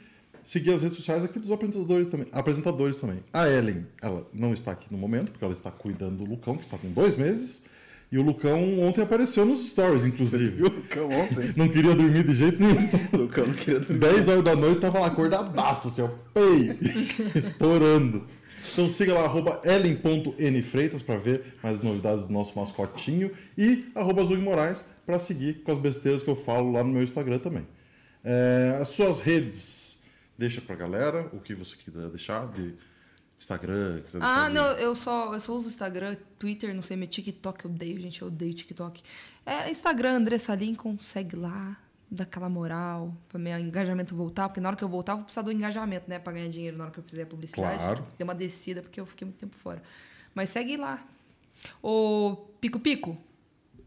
seguir 0.44 0.72
as 0.72 0.82
redes 0.82 0.96
sociais 0.96 1.24
aqui 1.24 1.40
dos 1.40 1.50
apresentadores 1.50 2.06
também. 2.06 2.28
Apresentadores 2.30 3.00
também. 3.00 3.18
A 3.32 3.48
Ellen, 3.48 3.84
ela 4.00 4.26
não 4.32 4.52
está 4.54 4.70
aqui 4.70 4.86
no 4.90 4.96
momento, 4.98 5.32
porque 5.32 5.44
ela 5.44 5.52
está 5.52 5.70
cuidando 5.72 6.18
do 6.18 6.24
Lucão, 6.24 6.56
que 6.56 6.62
está 6.62 6.78
com 6.78 6.88
dois 6.92 7.16
meses, 7.16 7.64
e 8.12 8.18
o 8.18 8.22
Lucão 8.22 8.80
ontem 8.80 9.02
apareceu 9.02 9.44
nos 9.44 9.68
stories, 9.68 10.04
inclusive. 10.04 10.62
o 10.62 10.66
Lucão 10.66 11.10
ontem? 11.10 11.52
Não 11.58 11.68
queria 11.68 11.92
dormir 11.92 12.22
de 12.24 12.34
jeito 12.34 12.62
nenhum. 12.62 12.88
o 13.12 13.16
Lucão 13.26 13.44
não 13.44 13.54
queria 13.54 13.80
dormir. 13.80 13.98
10 13.98 14.28
horas 14.28 14.44
da 14.44 14.54
noite 14.54 14.80
tava 14.80 15.00
lá 15.00 15.08
acordadaço, 15.08 15.88
assim, 15.88 16.02
ó, 16.02 16.08
pei, 16.32 16.78
estourando. 17.34 18.24
Então 18.72 18.88
siga 18.88 19.14
lá, 19.14 19.24
arroba 19.24 19.60
ellen.nfreitas 19.64 21.02
para 21.02 21.16
ver 21.16 21.54
mais 21.62 21.82
novidades 21.82 22.24
do 22.24 22.32
nosso 22.32 22.58
mascotinho 22.58 23.30
e 23.56 23.90
arroba 23.94 24.24
Zug 24.24 24.40
Moraes 24.40 24.84
para 25.04 25.18
seguir 25.18 25.62
com 25.62 25.72
as 25.72 25.78
besteiras 25.78 26.22
que 26.22 26.30
eu 26.30 26.36
falo 26.36 26.72
lá 26.72 26.82
no 26.82 26.90
meu 26.90 27.02
Instagram 27.02 27.38
também. 27.38 27.66
É, 28.24 28.78
as 28.80 28.88
suas 28.88 29.20
redes, 29.20 30.02
deixa 30.36 30.60
pra 30.60 30.74
galera 30.74 31.28
o 31.32 31.38
que 31.40 31.54
você 31.54 31.76
quiser 31.76 32.08
deixar 32.08 32.46
de 32.52 32.74
Instagram. 33.38 34.00
quiser 34.04 34.18
deixar 34.18 34.44
Ah, 34.44 34.48
de- 34.48 34.54
não, 34.54 34.66
eu 34.72 34.94
só, 34.94 35.32
eu 35.32 35.40
só 35.40 35.52
uso 35.52 35.68
Instagram, 35.68 36.16
Twitter, 36.38 36.74
não 36.74 36.82
sei, 36.82 36.96
meu 36.96 37.06
TikTok 37.06 37.64
eu 37.64 37.70
odeio, 37.70 38.00
gente, 38.00 38.20
eu 38.22 38.28
odeio 38.28 38.52
TikTok. 38.54 39.02
É 39.44 39.70
Instagram, 39.70 40.16
Andressa 40.16 40.54
Lincoln, 40.54 40.98
segue 40.98 41.36
lá, 41.36 41.76
dá 42.10 42.24
aquela 42.24 42.48
moral, 42.48 43.12
pra 43.28 43.38
meu 43.38 43.58
engajamento 43.58 44.14
voltar, 44.14 44.48
porque 44.48 44.60
na 44.60 44.68
hora 44.68 44.76
que 44.76 44.84
eu 44.84 44.88
voltar 44.88 45.12
eu 45.12 45.16
vou 45.16 45.24
precisar 45.24 45.42
do 45.42 45.50
engajamento, 45.52 46.08
né, 46.08 46.18
pra 46.18 46.32
ganhar 46.32 46.48
dinheiro 46.48 46.76
na 46.76 46.84
hora 46.84 46.92
que 46.92 46.98
eu 47.00 47.04
fizer 47.04 47.22
a 47.22 47.26
publicidade. 47.26 47.78
Claro. 47.78 48.06
Deu 48.16 48.24
uma 48.24 48.34
descida, 48.34 48.80
porque 48.82 49.00
eu 49.00 49.06
fiquei 49.06 49.24
muito 49.26 49.38
tempo 49.38 49.56
fora. 49.56 49.82
Mas 50.34 50.50
segue 50.50 50.76
lá. 50.76 51.04
O 51.82 52.36
Pico 52.60 52.78
Pico, 52.78 53.16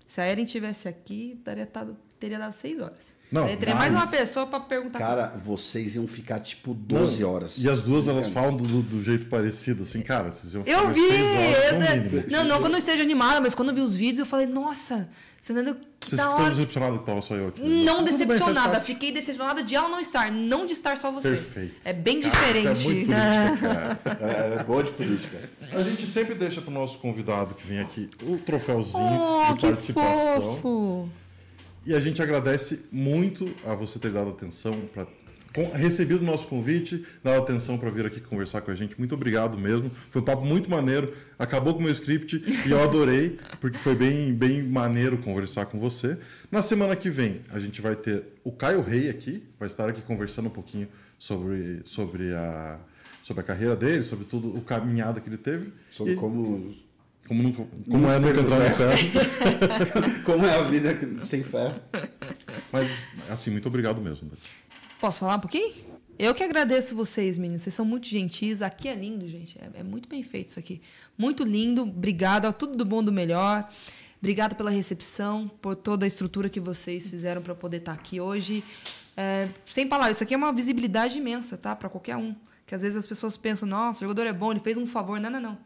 se 0.07 0.19
a 0.21 0.25
Eren 0.25 0.45
tivesse 0.45 0.87
aqui, 0.87 1.39
daria 1.43 1.65
tado- 1.65 1.95
teria 2.19 2.37
dado 2.39 2.53
seis 2.53 2.79
horas. 2.79 3.17
Não, 3.31 3.45
teria 3.45 3.75
mais 3.75 3.93
mas- 3.93 4.03
uma 4.03 4.09
pessoa 4.09 4.47
pra 4.47 4.59
perguntar. 4.59 4.97
Cara, 4.97 5.27
vocês 5.37 5.95
iam 5.95 6.07
ficar 6.07 6.39
tipo 6.39 6.73
12 6.73 7.23
horas. 7.23 7.59
E 7.59 7.69
as 7.69 7.81
duas 7.83 8.07
elas 8.07 8.27
falam 8.29 8.57
do, 8.57 8.81
do- 8.81 9.03
jeito 9.03 9.27
parecido, 9.27 9.83
assim, 9.83 10.01
cara, 10.01 10.31
vocês 10.31 10.51
iam 10.51 10.63
ficar 10.63 10.81
Eu 10.83 10.91
vi! 10.91 11.07
seis 11.07 11.35
horas 11.35 11.71
no 11.79 11.85
eu- 11.85 12.01
mínimo. 12.03 12.23
não, 12.31 12.43
não 12.45 12.59
quando 12.59 12.73
eu 12.73 12.79
esteja 12.79 13.03
animada, 13.03 13.39
mas 13.39 13.53
quando 13.53 13.69
eu 13.69 13.75
vi 13.75 13.81
os 13.81 13.95
vídeos, 13.95 14.19
eu 14.19 14.25
falei, 14.25 14.47
nossa, 14.47 15.07
Que 15.41 16.09
Você 16.11 16.15
da 16.17 16.23
ficou 16.23 16.39
hora. 16.41 16.49
decepcionado 16.49 16.99
que 16.99 17.05
tava 17.05 17.21
só 17.21 17.35
eu 17.35 17.47
aqui. 17.47 17.61
né? 17.61 17.83
Não 17.85 18.03
bem, 18.03 18.05
decepcionada, 18.11 18.69
parte. 18.71 18.85
fiquei 18.85 19.11
decepcionada 19.11 19.63
de 19.63 19.73
ela 19.75 19.87
não 19.89 19.99
estar, 19.99 20.31
não 20.31 20.65
de 20.65 20.73
estar 20.73 20.97
só 20.97 21.11
você. 21.11 21.29
Perfeito. 21.29 21.75
É 21.85 21.93
bem 21.93 22.19
Cara, 22.21 22.33
diferente. 22.33 22.79
Isso 22.79 22.89
é 22.89 22.93
muito 22.93 23.05
política, 23.07 23.99
cara. 24.09 24.55
É, 24.55 24.59
é 24.59 24.63
boa 24.63 24.83
de 24.83 24.91
política. 24.91 25.49
A 25.71 25.81
gente 25.83 26.05
sempre 26.05 26.35
deixa 26.35 26.61
pro 26.61 26.71
nosso 26.71 26.97
convidado 26.99 27.55
que 27.55 27.65
vem 27.65 27.79
aqui 27.79 28.09
o 28.23 28.37
troféuzinho 28.37 29.01
Oh, 29.19 29.53
de 29.53 29.61
participação. 29.61 30.41
fofo! 30.61 31.09
E 31.85 31.93
a 31.95 31.99
gente 31.99 32.21
agradece 32.21 32.85
muito 32.91 33.45
a 33.65 33.73
você 33.73 33.97
ter 33.97 34.11
dado 34.11 34.29
atenção 34.31 34.73
para 34.93 35.07
recebido 35.73 36.21
o 36.21 36.25
nosso 36.25 36.47
convite, 36.47 37.03
dado 37.23 37.41
atenção 37.41 37.77
para 37.77 37.89
vir 37.89 38.05
aqui 38.05 38.19
conversar 38.19 38.61
com 38.61 38.71
a 38.71 38.75
gente. 38.75 38.97
Muito 38.97 39.15
obrigado 39.15 39.57
mesmo. 39.57 39.91
Foi 40.09 40.21
um 40.21 40.25
papo 40.25 40.45
muito 40.45 40.69
maneiro. 40.69 41.13
Acabou 41.37 41.73
com 41.73 41.79
o 41.79 41.83
meu 41.83 41.91
script 41.91 42.43
e 42.65 42.71
eu 42.71 42.83
adorei, 42.83 43.39
porque 43.59 43.77
foi 43.77 43.95
bem, 43.95 44.33
bem 44.33 44.61
maneiro 44.63 45.17
conversar 45.17 45.65
com 45.65 45.79
você. 45.79 46.17
Na 46.51 46.61
semana 46.61 46.95
que 46.95 47.09
vem, 47.09 47.41
a 47.49 47.59
gente 47.59 47.81
vai 47.81 47.95
ter 47.95 48.23
o 48.43 48.51
Caio 48.51 48.81
Rei 48.81 49.09
aqui, 49.09 49.43
vai 49.59 49.67
estar 49.67 49.89
aqui 49.89 50.01
conversando 50.01 50.47
um 50.47 50.51
pouquinho 50.51 50.87
sobre, 51.17 51.81
sobre, 51.83 52.33
a, 52.33 52.79
sobre 53.23 53.41
a 53.41 53.43
carreira 53.43 53.75
dele, 53.75 54.03
sobre 54.03 54.25
tudo, 54.25 54.55
o 54.55 54.61
caminhada 54.61 55.19
que 55.19 55.29
ele 55.29 55.37
teve. 55.37 55.73
Sobre 55.89 56.13
e, 56.13 56.15
como. 56.15 56.73
Como, 57.27 57.43
nunca, 57.43 57.63
como 57.87 58.09
é 58.09 58.17
nunca 58.17 58.39
entrar 58.39 58.57
no 58.57 58.75
ferro. 58.75 60.23
como 60.25 60.45
é 60.47 60.57
a 60.57 60.63
vida 60.63 60.97
sem 61.21 61.43
ferro. 61.43 61.79
Mas, 62.71 62.89
assim, 63.29 63.51
muito 63.51 63.67
obrigado 63.67 64.01
mesmo. 64.01 64.31
Posso 64.99 65.19
falar 65.19 65.37
um 65.37 65.39
pouquinho? 65.39 65.73
Eu 66.17 66.35
que 66.35 66.43
agradeço 66.43 66.93
vocês, 66.93 67.37
meninos. 67.37 67.61
Vocês 67.61 67.73
são 67.73 67.85
muito 67.85 68.05
gentis. 68.05 68.61
Aqui 68.61 68.89
é 68.89 68.93
lindo, 68.93 69.25
gente. 69.29 69.57
É, 69.57 69.79
é 69.79 69.83
muito 69.83 70.09
bem 70.09 70.21
feito 70.21 70.47
isso 70.47 70.59
aqui. 70.59 70.81
Muito 71.17 71.45
lindo. 71.45 71.83
Obrigado. 71.83 72.51
Tudo 72.51 72.75
do 72.75 72.83
bom 72.83 73.01
do 73.01 73.09
melhor. 73.09 73.69
Obrigado 74.17 74.55
pela 74.55 74.69
recepção, 74.69 75.49
por 75.61 75.77
toda 75.77 76.05
a 76.05 76.07
estrutura 76.07 76.49
que 76.49 76.59
vocês 76.59 77.09
fizeram 77.09 77.41
para 77.41 77.55
poder 77.55 77.77
estar 77.77 77.95
tá 77.95 77.97
aqui 78.01 78.19
hoje. 78.19 78.61
É, 79.15 79.47
sem 79.65 79.87
palavras, 79.87 80.17
isso 80.17 80.23
aqui 80.25 80.33
é 80.33 80.37
uma 80.37 80.51
visibilidade 80.51 81.17
imensa, 81.17 81.57
tá? 81.57 81.73
Para 81.73 81.87
qualquer 81.87 82.17
um. 82.17 82.35
Que 82.67 82.75
às 82.75 82.81
vezes 82.81 82.97
as 82.97 83.07
pessoas 83.07 83.37
pensam, 83.37 83.65
nossa, 83.65 84.03
o 84.03 84.07
jogador 84.09 84.27
é 84.27 84.33
bom, 84.33 84.51
ele 84.51 84.59
fez 84.59 84.77
um 84.77 84.85
favor. 84.85 85.21
Não, 85.21 85.29
não. 85.29 85.39
Não, 85.39 85.57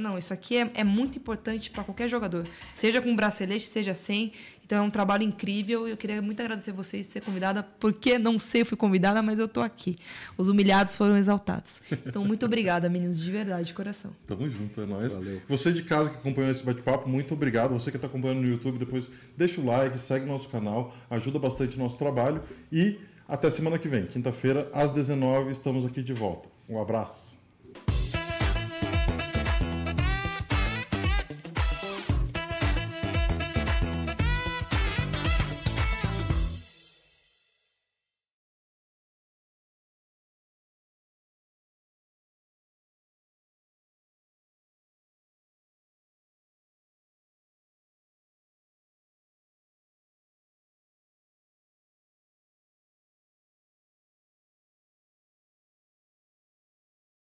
não, 0.00 0.18
isso 0.18 0.32
aqui 0.32 0.56
é, 0.56 0.70
é 0.74 0.84
muito 0.84 1.18
importante 1.18 1.70
para 1.70 1.84
qualquer 1.84 2.08
jogador. 2.08 2.46
Seja 2.72 3.00
com 3.00 3.14
bracelete, 3.14 3.66
seja 3.66 3.94
sem. 3.94 4.32
Então 4.66 4.78
é 4.78 4.82
um 4.82 4.90
trabalho 4.90 5.22
incrível. 5.22 5.86
Eu 5.86 5.96
queria 5.96 6.20
muito 6.20 6.40
agradecer 6.40 6.72
vocês 6.72 7.06
de 7.06 7.12
ser 7.12 7.20
convidada, 7.20 7.62
porque 7.62 8.18
não 8.18 8.38
sei, 8.38 8.62
eu 8.62 8.66
fui 8.66 8.76
convidada, 8.76 9.22
mas 9.22 9.38
eu 9.38 9.46
tô 9.46 9.60
aqui. 9.60 9.96
Os 10.36 10.48
humilhados 10.48 10.96
foram 10.96 11.16
exaltados. 11.16 11.80
Então, 12.04 12.24
muito 12.24 12.46
obrigada, 12.46 12.88
meninos, 12.88 13.20
de 13.20 13.30
verdade, 13.30 13.68
de 13.68 13.74
coração. 13.74 14.12
Tamo 14.26 14.48
junto, 14.48 14.80
é 14.80 14.86
nóis. 14.86 15.14
Valeu. 15.14 15.40
Você 15.48 15.72
de 15.72 15.82
casa 15.82 16.10
que 16.10 16.16
acompanhou 16.16 16.50
esse 16.50 16.64
bate-papo, 16.64 17.08
muito 17.08 17.34
obrigado. 17.34 17.72
Você 17.74 17.90
que 17.90 17.96
está 17.96 18.08
acompanhando 18.08 18.40
no 18.40 18.48
YouTube, 18.48 18.78
depois 18.78 19.08
deixa 19.36 19.60
o 19.60 19.66
like, 19.66 19.98
segue 19.98 20.26
nosso 20.26 20.48
canal, 20.48 20.94
ajuda 21.08 21.38
bastante 21.38 21.76
o 21.76 21.78
nosso 21.78 21.96
trabalho. 21.96 22.42
E 22.72 22.98
até 23.28 23.50
semana 23.50 23.78
que 23.78 23.88
vem, 23.88 24.06
quinta-feira, 24.06 24.68
às 24.72 24.90
19 24.90 25.50
estamos 25.50 25.84
aqui 25.84 26.02
de 26.02 26.12
volta. 26.12 26.48
Um 26.68 26.80
abraço. 26.80 27.35